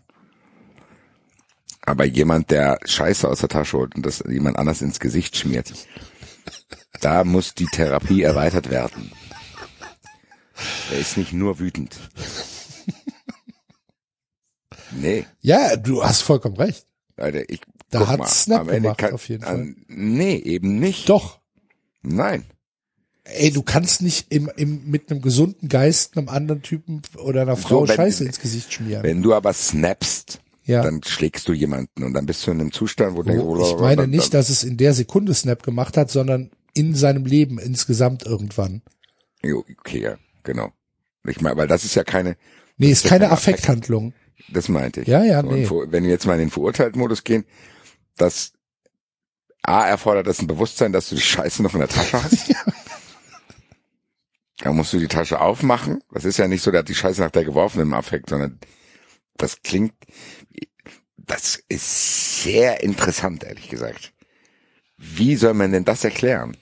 Aber 1.82 2.06
jemand, 2.06 2.52
der 2.52 2.80
Scheiße 2.86 3.28
aus 3.28 3.40
der 3.40 3.50
Tasche 3.50 3.78
holt 3.78 3.96
und 3.96 4.06
das 4.06 4.24
jemand 4.28 4.58
anders 4.58 4.82
ins 4.82 5.00
Gesicht 5.00 5.38
schmiert, 5.38 5.72
da 7.00 7.24
muss 7.24 7.54
die 7.56 7.66
Therapie 7.68 8.22
erweitert 8.22 8.70
werden. 8.70 9.12
Er 10.92 11.00
ist 11.00 11.18
nicht 11.18 11.34
nur 11.34 11.60
wütend. 11.60 11.98
Nee. 14.92 15.26
Ja, 15.42 15.76
du 15.76 16.04
hast 16.04 16.22
vollkommen 16.22 16.58
recht. 16.58 16.86
Alter, 17.18 17.50
ich, 17.50 17.62
Da 17.90 18.08
hat 18.08 18.20
mal, 18.20 18.28
Snap 18.28 18.68
gemacht, 18.68 19.04
auf 19.14 19.28
jeden 19.30 19.44
Fall. 19.44 19.76
Nee, 19.88 20.36
eben 20.38 20.80
nicht. 20.80 21.10
Doch. 21.10 21.40
Nein. 22.02 22.46
Ey, 23.26 23.52
du 23.52 23.62
kannst 23.62 24.02
nicht 24.02 24.32
im, 24.34 24.50
im, 24.56 24.90
mit 24.90 25.12
einem 25.12 25.22
gesunden 25.22 25.70
Geist 25.70 26.18
einem 26.18 26.30
anderen 26.30 26.62
Typen 26.64 27.02
oder 27.18 27.44
einer 27.44 27.58
Frau 27.58 27.88
wenn- 27.88 27.96
Scheiße 27.96 28.24
ins 28.26 28.40
Gesicht 28.40 28.74
schmieren. 28.74 29.04
Wenn 29.04 29.22
du 29.22 29.34
aber 29.36 29.54
snappst, 29.54 30.40
ja. 30.66 30.82
dann 30.82 31.04
schlägst 31.04 31.48
du 31.48 31.54
jemanden 31.54 32.04
und 32.04 32.14
dann 32.14 32.26
bist 32.26 32.48
du 32.48 32.52
in 32.52 32.60
einem 32.60 32.72
Zustand, 32.72 33.16
wo 33.16 33.22
du 33.22 33.30
denkst, 33.30 33.44
Oh, 33.46 33.56
oh, 33.60 33.76
ich 33.76 33.80
meine 33.80 34.02
dann- 34.04 34.10
nicht, 34.10 34.34
dass 34.34 34.50
es 34.50 34.64
in 34.64 34.78
der 34.78 34.94
Sekunde 34.96 35.34
Snap 35.36 35.62
gemacht 35.62 35.96
hat, 35.98 36.10
sondern 36.10 36.50
in 36.74 36.96
seinem 36.96 37.26
Leben 37.26 37.60
insgesamt 37.60 38.24
irgendwann. 38.24 38.82
Jo, 39.44 39.64
Okay, 39.80 40.02
ja, 40.02 40.18
genau. 40.44 40.72
Ich 41.26 41.42
meine, 41.42 41.58
weil 41.58 41.68
das 41.68 41.84
ist 41.86 41.96
ja 41.96 42.04
keine, 42.04 42.38
Nee, 42.78 42.92
ist 42.92 43.04
ja 43.04 43.10
keine 43.10 43.26
kein 43.26 43.34
Affekt. 43.34 43.60
Affekthandlung. 43.60 44.14
das 44.52 44.70
meinte 44.70 45.02
ich. 45.02 45.08
Ja, 45.08 45.24
ja, 45.24 45.40
Und 45.42 45.54
nee. 45.60 45.66
vor- 45.66 45.92
wenn 45.92 46.04
wir 46.04 46.12
jetzt 46.12 46.26
mal 46.26 46.34
in 46.34 46.40
den 46.40 46.50
Verurteilt-Modus 46.50 47.24
gehen, 47.24 47.46
das 48.16 48.54
A 49.62 49.86
erfordert 49.88 50.28
das 50.28 50.40
ein 50.40 50.48
Bewusstsein, 50.48 50.94
dass 50.94 51.10
du 51.10 51.16
die 51.16 51.22
Scheiße 51.22 51.62
noch 51.62 51.74
in 51.74 51.80
der 51.82 51.90
Tasche 51.90 52.24
hast. 52.24 52.54
Da 54.62 54.74
musst 54.74 54.92
du 54.92 55.00
die 55.00 55.08
Tasche 55.08 55.40
aufmachen. 55.40 56.04
Das 56.12 56.26
ist 56.26 56.38
ja 56.38 56.48
nicht 56.48 56.62
so, 56.62 56.70
der 56.72 56.82
hat 56.82 56.90
die 56.90 56.96
Scheiße 56.96 57.22
nach 57.22 57.32
der 57.32 57.46
geworfen 57.46 57.80
im 57.82 57.94
Affekt, 57.94 58.30
sondern 58.30 58.60
das 59.38 59.62
klingt, 59.62 59.94
das 61.16 61.64
ist 61.70 62.44
sehr 62.44 62.84
interessant, 62.84 63.46
ehrlich 63.46 63.70
gesagt. 63.70 64.12
Wie 65.00 65.36
soll 65.38 65.54
man 65.54 65.72
denn 65.72 65.86
das 65.86 66.04
erklären? 66.04 66.58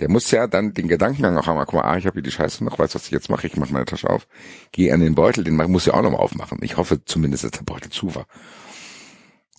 Der 0.00 0.10
muss 0.10 0.30
ja 0.32 0.48
dann 0.48 0.74
den 0.74 0.88
Gedankengang 0.88 1.38
auch 1.38 1.46
haben, 1.46 1.58
guck 1.64 1.74
mal, 1.74 1.82
ah, 1.82 1.96
ich 1.96 2.06
habe 2.06 2.14
hier 2.14 2.22
die 2.22 2.32
Scheiße 2.32 2.64
noch, 2.64 2.78
weißt 2.78 2.94
du, 2.94 2.98
was 2.98 3.06
ich 3.06 3.12
jetzt 3.12 3.30
mache? 3.30 3.46
Ich 3.46 3.56
mache 3.56 3.72
meine 3.72 3.84
Tasche 3.84 4.10
auf, 4.10 4.26
gehe 4.72 4.92
an 4.92 4.98
den 4.98 5.14
Beutel, 5.14 5.44
den 5.44 5.54
muss 5.54 5.86
ich 5.86 5.94
auch 5.94 6.02
nochmal 6.02 6.20
aufmachen. 6.20 6.58
Ich 6.62 6.76
hoffe 6.76 7.04
zumindest, 7.04 7.44
dass 7.44 7.52
der 7.52 7.62
Beutel 7.62 7.90
zu 7.90 8.12
war. 8.14 8.26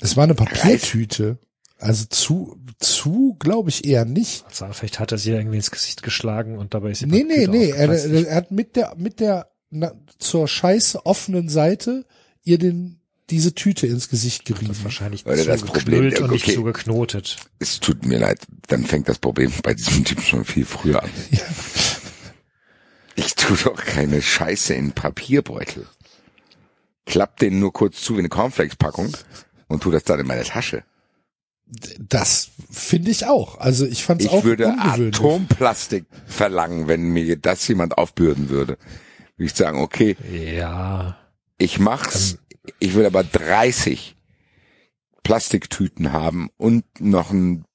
Es 0.01 0.17
war 0.17 0.25
eine 0.25 0.35
Papiertüte. 0.35 1.37
Also 1.77 2.05
zu, 2.09 2.57
zu 2.79 3.35
glaube 3.39 3.69
ich 3.69 3.85
eher 3.85 4.03
nicht. 4.03 4.45
Also 4.45 4.65
vielleicht 4.73 4.99
hat 4.99 5.13
er 5.13 5.17
sie 5.17 5.31
irgendwie 5.31 5.57
ins 5.57 5.71
Gesicht 5.71 6.03
geschlagen 6.03 6.57
und 6.57 6.73
dabei 6.73 6.91
ist 6.91 6.99
sie 6.99 7.05
Nee, 7.05 7.23
nee, 7.23 7.47
nee. 7.47 7.69
Er, 7.69 7.89
er 7.89 8.35
hat 8.35 8.51
mit 8.51 8.75
der, 8.75 8.95
mit 8.97 9.19
der 9.21 9.49
na, 9.69 9.93
zur 10.19 10.47
Scheiße 10.47 11.05
offenen 11.05 11.47
Seite 11.49 12.05
ihr 12.43 12.57
den 12.57 13.01
diese 13.29 13.55
Tüte 13.55 13.87
ins 13.87 14.09
Gesicht 14.09 14.45
gerieben. 14.45 14.75
Wahrscheinlich 14.83 15.25
Leute, 15.25 15.45
das 15.45 15.63
Problem- 15.63 16.13
und 16.21 16.31
nicht 16.31 16.43
okay. 16.45 16.55
zugeknotet. 16.55 17.37
Es 17.59 17.79
tut 17.79 18.05
mir 18.05 18.19
leid, 18.19 18.39
dann 18.67 18.85
fängt 18.85 19.09
das 19.09 19.17
Problem 19.19 19.51
bei 19.63 19.73
diesem 19.73 20.03
Typ 20.05 20.21
schon 20.21 20.45
viel 20.45 20.65
früher 20.65 21.01
an. 21.03 21.09
Ich 23.15 23.35
tue 23.35 23.57
doch 23.57 23.75
keine 23.75 24.21
Scheiße 24.21 24.73
in 24.73 24.91
Papierbeutel. 24.91 25.87
Klapp 27.05 27.37
den 27.37 27.59
nur 27.59 27.71
kurz 27.71 28.01
zu 28.01 28.15
wie 28.15 28.19
eine 28.19 28.29
Cornflakes-Packung 28.29 29.15
und 29.67 29.83
tu 29.83 29.91
das 29.91 30.03
dann 30.03 30.19
in 30.19 30.27
meine 30.27 30.43
Tasche. 30.43 30.83
Das 31.99 32.49
finde 32.69 33.09
ich 33.11 33.25
auch. 33.25 33.57
Also 33.59 33.85
ich 33.85 34.03
fand 34.03 34.21
es 34.21 34.27
Ich 34.27 34.33
auch 34.33 34.43
würde 34.43 34.67
ungewöhnlich. 34.67 35.15
Atomplastik 35.15 36.05
verlangen, 36.27 36.87
wenn 36.87 37.09
mir 37.09 37.37
das 37.37 37.67
jemand 37.67 37.97
aufbürden 37.97 38.49
würde. 38.49 38.77
Würde 39.37 39.47
ich 39.51 39.53
sagen, 39.53 39.79
okay, 39.79 40.15
Ja. 40.31 41.17
ich 41.57 41.79
mach's, 41.79 42.37
ich 42.79 42.93
will 42.95 43.05
aber 43.05 43.23
30 43.23 44.15
Plastiktüten 45.23 46.11
haben 46.11 46.49
und 46.57 46.85
noch 46.99 47.31
ein, 47.31 47.65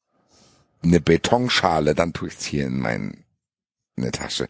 eine 0.83 1.01
Betonschale, 1.01 1.95
dann 1.95 2.13
tue 2.13 2.29
ich's 2.29 2.45
hier 2.45 2.67
in 2.67 2.79
meine 2.79 3.15
Tasche. 4.13 4.49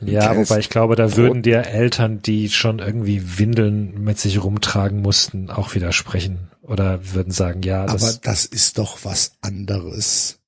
Ein 0.00 0.08
Ja, 0.08 0.36
wobei 0.36 0.58
ich 0.58 0.68
glaube, 0.70 0.94
da 0.94 1.06
Brot- 1.06 1.16
würden 1.16 1.42
dir 1.42 1.66
Eltern, 1.66 2.20
die 2.22 2.48
schon 2.50 2.78
irgendwie 2.78 3.38
Windeln 3.38 4.02
mit 4.04 4.18
sich 4.18 4.42
rumtragen 4.42 5.00
mussten, 5.02 5.50
auch 5.50 5.74
widersprechen. 5.74 6.50
Oder 6.62 7.14
würden 7.14 7.32
sagen, 7.32 7.62
ja, 7.62 7.82
Aber 7.82 7.92
das, 7.92 8.20
das 8.20 8.44
ist 8.44 8.78
doch 8.78 9.04
was 9.04 9.32
anderes. 9.40 10.38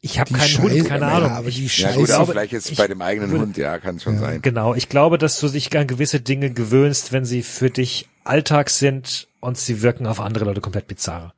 Ich 0.00 0.18
habe 0.18 0.32
keinen 0.32 0.40
Scheiße- 0.48 0.62
Hund, 0.62 0.84
keine 0.88 1.06
Ja, 1.06 1.12
Ahnung. 1.16 1.30
aber 1.32 1.48
ich, 1.48 1.56
die 1.56 1.64
Ja 1.64 1.90
Scheiße- 1.90 1.94
gut, 1.94 2.10
aber 2.10 2.26
vielleicht 2.26 2.52
ist 2.52 2.64
es 2.66 2.70
ich 2.72 2.78
bei 2.78 2.88
dem 2.88 3.02
eigenen 3.02 3.30
würde- 3.30 3.44
Hund, 3.44 3.56
ja, 3.56 3.78
kann 3.78 4.00
schon 4.00 4.14
Ja. 4.14 4.20
sein. 4.20 4.42
Genau, 4.42 4.74
ich 4.74 4.88
glaube, 4.88 5.18
dass 5.18 5.38
du 5.40 5.48
dich 5.48 5.76
an 5.76 5.86
gewisse 5.86 6.20
Dinge 6.20 6.50
gewöhnst, 6.52 7.12
wenn 7.12 7.24
sie 7.24 7.42
für 7.42 7.70
dich 7.70 8.08
Alltag 8.24 8.70
sind 8.70 9.28
und 9.40 9.58
sie 9.58 9.82
wirken 9.82 10.06
auf 10.06 10.20
andere 10.20 10.44
Leute 10.44 10.60
komplett 10.60 10.86
bizarr. 10.86 11.34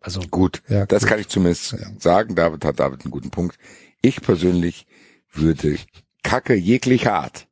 Also 0.00 0.20
Gut, 0.30 0.62
Ja, 0.68 0.86
das 0.86 1.02
gut. 1.02 1.08
kann 1.10 1.18
ich 1.20 1.28
zumindest 1.28 1.72
Ja. 1.72 1.78
sagen. 1.98 2.34
David 2.34 2.64
hat 2.64 2.78
David 2.80 3.02
einen 3.02 3.10
guten 3.10 3.30
Punkt. 3.30 3.58
Ich 4.00 4.20
persönlich 4.20 4.86
würde 5.32 5.76
Kacke 6.22 6.54
jeglicher 6.54 7.14
Art 7.14 7.46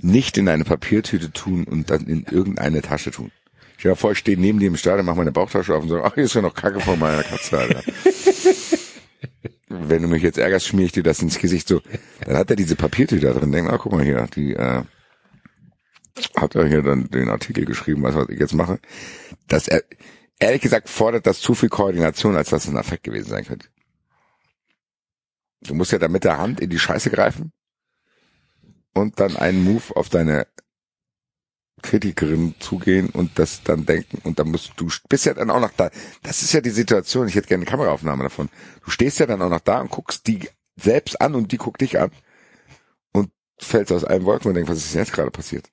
nicht 0.00 0.36
in 0.38 0.48
eine 0.48 0.64
Papiertüte 0.64 1.30
tun 1.32 1.64
und 1.64 1.90
dann 1.90 2.06
in 2.06 2.24
irgendeine 2.24 2.82
Tasche 2.82 3.10
tun. 3.10 3.30
Stell 3.86 3.94
dir 3.94 4.00
vor, 4.00 4.10
ich 4.10 4.18
stehe 4.18 4.36
neben 4.36 4.58
dir 4.58 4.66
im 4.66 4.76
Stadion, 4.76 5.06
mache 5.06 5.18
meine 5.18 5.30
Bauchtasche 5.30 5.72
auf 5.72 5.84
und 5.84 5.90
sage, 5.90 6.02
ach, 6.04 6.14
hier 6.14 6.24
ist 6.24 6.34
ja 6.34 6.42
noch 6.42 6.54
Kacke 6.54 6.80
von 6.80 6.98
meiner 6.98 7.22
Katze, 7.22 7.56
Alter. 7.56 7.84
Wenn 9.68 10.02
du 10.02 10.08
mich 10.08 10.24
jetzt 10.24 10.38
ärgerst, 10.38 10.66
schmier 10.66 10.86
ich 10.86 10.92
dir 10.92 11.04
das 11.04 11.22
ins 11.22 11.38
Gesicht 11.38 11.68
so. 11.68 11.80
Dann 12.24 12.36
hat 12.36 12.50
er 12.50 12.56
diese 12.56 12.74
Papiertüte 12.74 13.24
da 13.24 13.32
drin. 13.32 13.52
Denk, 13.52 13.70
ah, 13.70 13.78
guck 13.78 13.92
mal 13.92 14.02
hier, 14.02 14.26
die 14.34 14.54
äh, 14.54 14.82
hat 16.36 16.56
er 16.56 16.66
hier 16.66 16.82
dann 16.82 17.08
den 17.10 17.28
Artikel 17.28 17.64
geschrieben, 17.64 18.02
was, 18.02 18.16
was 18.16 18.28
ich 18.28 18.40
jetzt 18.40 18.54
mache. 18.54 18.80
Dass 19.46 19.68
er, 19.68 19.84
ehrlich 20.40 20.62
gesagt, 20.62 20.88
fordert 20.88 21.28
das 21.28 21.40
zu 21.40 21.54
viel 21.54 21.68
Koordination, 21.68 22.34
als 22.34 22.50
dass 22.50 22.64
es 22.64 22.70
ein 22.70 22.78
Affekt 22.78 23.04
gewesen 23.04 23.28
sein 23.28 23.44
könnte. 23.44 23.68
Du 25.60 25.74
musst 25.74 25.92
ja 25.92 25.98
da 26.00 26.08
mit 26.08 26.24
der 26.24 26.38
Hand 26.38 26.58
in 26.58 26.70
die 26.70 26.80
Scheiße 26.80 27.10
greifen 27.10 27.52
und 28.94 29.20
dann 29.20 29.36
einen 29.36 29.62
Move 29.62 29.94
auf 29.94 30.08
deine 30.08 30.48
Kritikerin 31.86 32.54
zugehen 32.58 33.08
und 33.10 33.38
das 33.38 33.62
dann 33.62 33.86
denken 33.86 34.18
und 34.24 34.38
dann 34.38 34.50
musst 34.50 34.72
du 34.76 34.88
bist 35.08 35.24
ja 35.24 35.34
dann 35.34 35.50
auch 35.50 35.60
noch 35.60 35.72
da. 35.76 35.90
Das 36.22 36.42
ist 36.42 36.52
ja 36.52 36.60
die 36.60 36.70
Situation. 36.70 37.28
Ich 37.28 37.34
hätte 37.34 37.48
gerne 37.48 37.62
eine 37.62 37.70
Kameraaufnahme 37.70 38.24
davon. 38.24 38.48
Du 38.84 38.90
stehst 38.90 39.18
ja 39.18 39.26
dann 39.26 39.40
auch 39.40 39.48
noch 39.48 39.60
da 39.60 39.80
und 39.80 39.90
guckst 39.90 40.26
die 40.26 40.48
selbst 40.76 41.20
an 41.20 41.34
und 41.34 41.52
die 41.52 41.56
guckt 41.56 41.80
dich 41.80 41.98
an 41.98 42.10
und 43.12 43.30
fällst 43.58 43.92
aus 43.92 44.04
allen 44.04 44.24
Wolken 44.24 44.48
und 44.48 44.54
denkst, 44.54 44.70
was 44.70 44.78
ist 44.78 44.94
denn 44.94 45.02
jetzt 45.02 45.12
gerade 45.12 45.30
passiert? 45.30 45.70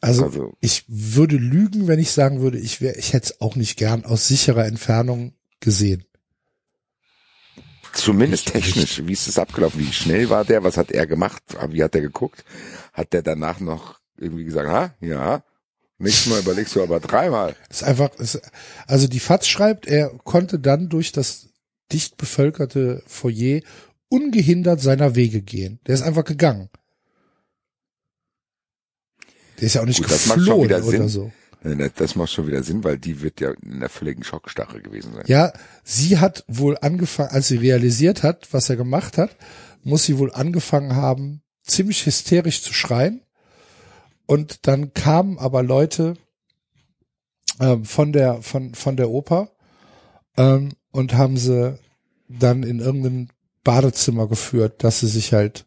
Also, 0.00 0.24
Also 0.24 0.52
ich 0.60 0.84
würde 0.88 1.36
lügen, 1.36 1.86
wenn 1.86 1.98
ich 1.98 2.12
sagen 2.12 2.40
würde, 2.40 2.58
ich 2.58 2.80
wäre, 2.80 2.96
ich 2.96 3.12
hätte 3.14 3.26
es 3.26 3.40
auch 3.40 3.56
nicht 3.56 3.78
gern 3.78 4.04
aus 4.04 4.28
sicherer 4.28 4.66
Entfernung 4.66 5.32
gesehen. 5.60 6.04
Zumindest 7.94 8.48
technisch. 8.48 9.06
Wie 9.06 9.12
ist 9.12 9.28
es 9.28 9.38
abgelaufen? 9.38 9.80
Wie 9.80 9.92
schnell 9.92 10.28
war 10.28 10.44
der? 10.44 10.64
Was 10.64 10.76
hat 10.76 10.90
er 10.90 11.06
gemacht? 11.06 11.42
Wie 11.68 11.82
hat 11.82 11.94
er 11.94 12.00
geguckt? 12.00 12.44
Hat 12.94 13.12
der 13.12 13.22
danach 13.22 13.60
noch 13.60 14.00
irgendwie 14.16 14.44
gesagt, 14.44 14.68
ha? 14.70 14.94
Ja. 15.00 15.42
Nächstes 15.98 16.26
Mal 16.32 16.40
überlegst 16.40 16.74
du 16.74 16.82
aber 16.82 16.98
dreimal. 17.00 17.54
ist 17.68 17.84
einfach, 17.84 18.14
ist, 18.16 18.40
also 18.86 19.06
die 19.06 19.20
FAZ 19.20 19.46
schreibt, 19.46 19.86
er 19.86 20.08
konnte 20.24 20.58
dann 20.58 20.88
durch 20.88 21.12
das 21.12 21.50
dicht 21.92 22.16
bevölkerte 22.16 23.02
Foyer 23.06 23.60
ungehindert 24.08 24.80
seiner 24.80 25.14
Wege 25.14 25.42
gehen. 25.42 25.78
Der 25.86 25.94
ist 25.94 26.02
einfach 26.02 26.24
gegangen. 26.24 26.68
Der 29.60 29.66
ist 29.66 29.74
ja 29.74 29.82
auch 29.82 29.86
nicht 29.86 30.00
Gut, 30.02 30.10
das 30.10 30.26
macht 30.26 30.38
schon 30.40 30.44
geflohen 30.46 30.66
oder 30.66 30.82
Sinn. 30.82 31.08
so. 31.08 31.32
Äh, 31.62 31.90
Das 31.96 32.16
macht 32.16 32.32
schon 32.32 32.46
wieder 32.46 32.62
Sinn, 32.62 32.82
weil 32.84 32.98
die 32.98 33.22
wird 33.22 33.40
ja 33.40 33.52
in 33.62 33.74
einer 33.74 33.88
völligen 33.88 34.24
Schockstarre 34.24 34.80
gewesen 34.82 35.14
sein. 35.14 35.24
Ja, 35.26 35.52
sie 35.84 36.18
hat 36.18 36.44
wohl 36.48 36.76
angefangen, 36.80 37.30
als 37.30 37.48
sie 37.48 37.56
realisiert 37.56 38.22
hat, 38.22 38.48
was 38.52 38.68
er 38.68 38.76
gemacht 38.76 39.16
hat, 39.16 39.36
muss 39.82 40.04
sie 40.04 40.18
wohl 40.18 40.32
angefangen 40.32 40.96
haben, 40.96 41.42
ziemlich 41.64 42.06
hysterisch 42.06 42.62
zu 42.62 42.72
schreien. 42.72 43.22
Und 44.26 44.66
dann 44.66 44.94
kamen 44.94 45.38
aber 45.38 45.62
Leute 45.62 46.14
ähm, 47.60 47.84
von 47.84 48.12
der 48.12 48.42
von 48.42 48.74
von 48.74 48.96
der 48.96 49.10
Oper 49.10 49.50
ähm, 50.36 50.72
und 50.90 51.14
haben 51.14 51.36
sie 51.36 51.78
dann 52.28 52.62
in 52.62 52.78
irgendein 52.78 53.30
Badezimmer 53.64 54.28
geführt, 54.28 54.82
dass 54.84 55.00
sie 55.00 55.08
sich 55.08 55.32
halt 55.32 55.66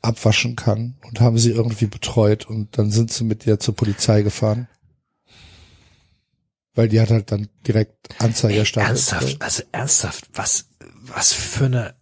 abwaschen 0.00 0.56
kann 0.56 0.96
und 1.02 1.20
haben 1.20 1.38
sie 1.38 1.50
irgendwie 1.50 1.86
betreut 1.86 2.46
und 2.46 2.76
dann 2.76 2.90
sind 2.90 3.12
sie 3.12 3.24
mit 3.24 3.46
ihr 3.46 3.60
zur 3.60 3.74
Polizei 3.74 4.22
gefahren. 4.22 4.68
Weil 6.74 6.88
die 6.88 7.00
hat 7.00 7.10
halt 7.10 7.30
dann 7.30 7.48
direkt 7.66 8.20
Anzeige 8.20 8.58
erstattet. 8.58 8.88
ernsthaft, 8.88 9.42
also 9.42 9.62
ernsthaft, 9.72 10.28
was, 10.32 10.68
was 11.02 11.32
für 11.32 11.66
eine, 11.66 11.94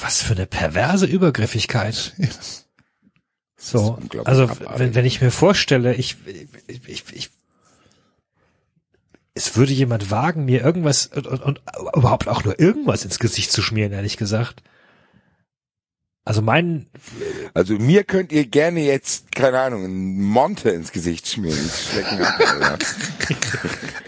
was 0.00 0.22
für 0.22 0.34
eine 0.34 0.46
perverse 0.46 1.06
Übergriffigkeit. 1.06 2.14
So, 3.56 3.98
also 4.24 4.50
wenn, 4.76 4.94
wenn 4.94 5.04
ich 5.04 5.20
mir 5.20 5.30
vorstelle, 5.30 5.94
ich, 5.94 6.16
ich, 6.66 6.88
ich, 6.88 7.04
ich 7.12 7.30
es 9.34 9.56
würde 9.56 9.72
jemand 9.72 10.10
wagen, 10.10 10.44
mir 10.44 10.62
irgendwas 10.62 11.06
und, 11.08 11.26
und, 11.26 11.42
und 11.42 11.62
überhaupt 11.96 12.28
auch 12.28 12.44
nur 12.44 12.60
irgendwas 12.60 13.04
ins 13.04 13.18
Gesicht 13.18 13.50
zu 13.50 13.62
schmieren, 13.62 13.92
ehrlich 13.92 14.16
gesagt. 14.16 14.62
Also 16.24 16.40
mein, 16.40 16.86
Also 17.52 17.74
mir 17.74 18.04
könnt 18.04 18.32
ihr 18.32 18.46
gerne 18.46 18.80
jetzt, 18.80 19.32
keine 19.32 19.60
Ahnung, 19.60 19.84
einen 19.84 20.22
Monte 20.22 20.70
ins 20.70 20.90
Gesicht 20.90 21.28
schmieren. 21.28 21.70
Ab, 22.62 22.82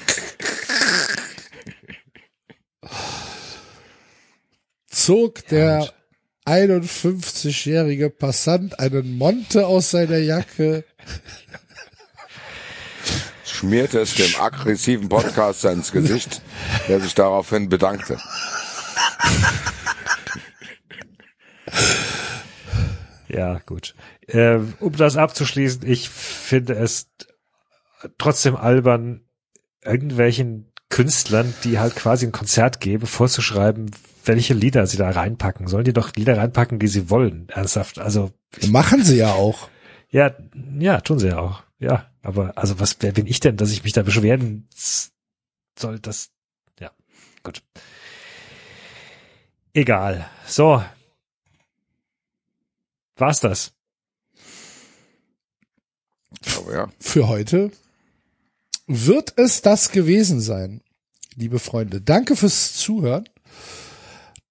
zog 5.06 5.46
der 5.50 5.88
51-jährige 6.46 8.10
Passant 8.10 8.80
einen 8.80 9.16
Monte 9.16 9.68
aus 9.68 9.92
seiner 9.92 10.18
Jacke. 10.18 10.82
Schmierte 13.44 14.00
es 14.00 14.16
dem 14.16 14.34
aggressiven 14.40 15.08
Podcaster 15.08 15.70
ins 15.70 15.92
Gesicht, 15.92 16.42
der 16.88 17.00
sich 17.00 17.14
daraufhin 17.14 17.68
bedankte. 17.68 18.18
ja 23.28 23.60
gut. 23.60 23.94
Äh, 24.26 24.58
um 24.80 24.96
das 24.96 25.16
abzuschließen, 25.16 25.86
ich 25.86 26.10
finde 26.10 26.74
es 26.74 27.06
trotzdem 28.18 28.56
albern, 28.56 29.20
irgendwelchen 29.84 30.72
Künstlern, 30.88 31.52
die 31.64 31.78
halt 31.78 31.96
quasi 31.96 32.26
ein 32.26 32.32
Konzert 32.32 32.80
geben, 32.80 33.06
vorzuschreiben, 33.06 33.90
welche 34.24 34.54
Lieder 34.54 34.86
sie 34.86 34.96
da 34.96 35.10
reinpacken. 35.10 35.66
Sollen 35.66 35.84
die 35.84 35.92
doch 35.92 36.12
Lieder 36.14 36.38
reinpacken, 36.38 36.78
die 36.78 36.88
sie 36.88 37.10
wollen, 37.10 37.48
ernsthaft. 37.48 37.98
Also 37.98 38.32
Machen 38.68 39.04
sie 39.04 39.16
ja 39.16 39.32
auch. 39.32 39.68
Ja, 40.10 40.34
ja, 40.78 41.00
tun 41.00 41.18
sie 41.18 41.28
ja 41.28 41.38
auch. 41.38 41.62
Ja, 41.78 42.10
aber 42.22 42.56
also 42.56 42.80
was, 42.80 42.96
wer 43.00 43.12
bin 43.12 43.26
ich 43.26 43.40
denn, 43.40 43.56
dass 43.56 43.72
ich 43.72 43.84
mich 43.84 43.92
da 43.92 44.02
beschweren 44.02 44.68
soll, 45.78 45.98
das, 45.98 46.30
ja, 46.80 46.90
gut. 47.42 47.62
Egal. 49.74 50.28
So. 50.46 50.82
War's 53.16 53.40
das? 53.40 53.72
Aber 56.56 56.72
ja, 56.72 56.88
Für 57.00 57.28
heute 57.28 57.70
wird 58.86 59.34
es 59.36 59.62
das 59.62 59.90
gewesen 59.90 60.40
sein, 60.40 60.82
liebe 61.34 61.58
Freunde. 61.58 62.00
Danke 62.00 62.36
fürs 62.36 62.74
Zuhören. 62.74 63.28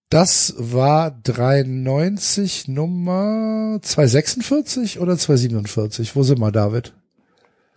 Das 0.10 0.54
war 0.58 1.12
93 1.12 2.68
Nummer 2.68 3.80
246 3.82 5.00
oder 5.00 5.18
247? 5.18 6.16
Wo 6.16 6.24
sind 6.24 6.40
wir, 6.40 6.52
David? 6.52 6.94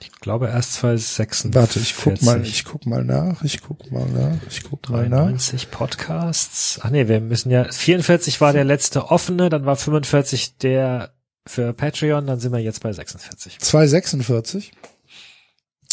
Ich 0.00 0.12
glaube 0.20 0.46
erst 0.46 0.74
2046. 0.74 1.54
Warte, 1.54 1.80
ich 1.80 1.96
guck 1.96 2.22
mal, 2.22 2.42
ich 2.42 2.64
guck 2.64 2.86
mal 2.86 3.04
nach, 3.04 3.42
ich 3.42 3.60
guck 3.62 3.90
mal 3.90 4.06
nach, 4.06 4.36
ich 4.48 4.62
guck 4.62 4.88
mal 4.90 5.08
nach. 5.08 5.24
93 5.24 5.70
Podcasts. 5.70 6.78
Ach 6.82 6.90
nee, 6.90 7.08
wir 7.08 7.20
müssen 7.20 7.50
ja, 7.50 7.64
44 7.64 8.40
war 8.40 8.52
der 8.52 8.64
letzte 8.64 9.06
offene, 9.06 9.48
dann 9.48 9.64
war 9.64 9.74
45 9.74 10.58
der 10.58 11.14
für 11.46 11.72
Patreon, 11.72 12.26
dann 12.26 12.38
sind 12.38 12.52
wir 12.52 12.60
jetzt 12.60 12.82
bei 12.82 12.92
46. 12.92 13.58
246. 13.58 14.72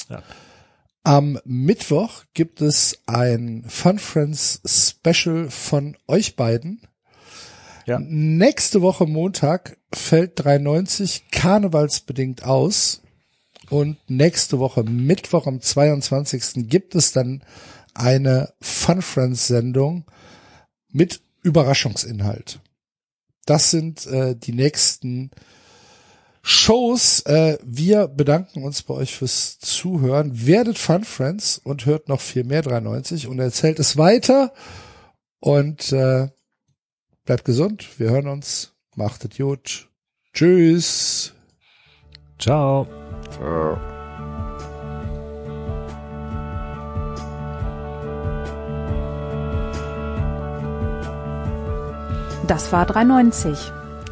Ja. 0.09 0.21
Am 1.05 1.39
Mittwoch 1.45 2.23
gibt 2.33 2.61
es 2.61 3.03
ein 3.05 3.63
Fun 3.67 3.99
Friends 3.99 4.59
Special 4.65 5.51
von 5.51 5.95
euch 6.07 6.35
beiden. 6.35 6.81
Ja. 7.85 7.99
Nächste 7.99 8.81
Woche 8.81 9.05
Montag 9.05 9.77
fällt 9.93 10.43
390 10.43 11.25
karnevalsbedingt 11.29 12.43
aus. 12.43 13.03
Und 13.69 13.97
nächste 14.07 14.57
Woche 14.57 14.83
Mittwoch 14.83 15.45
am 15.45 15.61
22. 15.61 16.67
gibt 16.67 16.95
es 16.95 17.11
dann 17.11 17.43
eine 17.93 18.53
Fun 18.59 19.03
Friends 19.03 19.45
Sendung 19.45 20.05
mit 20.89 21.21
Überraschungsinhalt. 21.43 22.61
Das 23.45 23.69
sind 23.69 24.07
äh, 24.07 24.35
die 24.35 24.53
nächsten 24.53 25.29
Shows. 26.47 27.21
Äh, 27.21 27.57
wir 27.63 28.07
bedanken 28.07 28.63
uns 28.63 28.83
bei 28.83 28.93
euch 28.93 29.15
fürs 29.15 29.57
Zuhören. 29.57 30.45
Werdet 30.45 30.77
Fun 30.77 31.03
Friends 31.03 31.57
und 31.57 31.87
hört 31.87 32.07
noch 32.07 32.21
viel 32.21 32.43
mehr 32.43 32.61
93 32.61 33.27
und 33.27 33.39
erzählt 33.39 33.79
es 33.79 33.97
weiter. 33.97 34.53
Und 35.39 35.91
äh, 35.91 36.29
bleibt 37.25 37.45
gesund. 37.45 37.99
Wir 37.99 38.11
hören 38.11 38.27
uns. 38.27 38.73
Macht 38.95 39.25
es 39.25 39.35
gut. 39.35 39.89
Tschüss. 40.33 41.33
Ciao. 42.37 42.87
Ciao. 43.31 43.79
Das 52.45 52.71
war 52.71 52.85
390. 52.85 53.84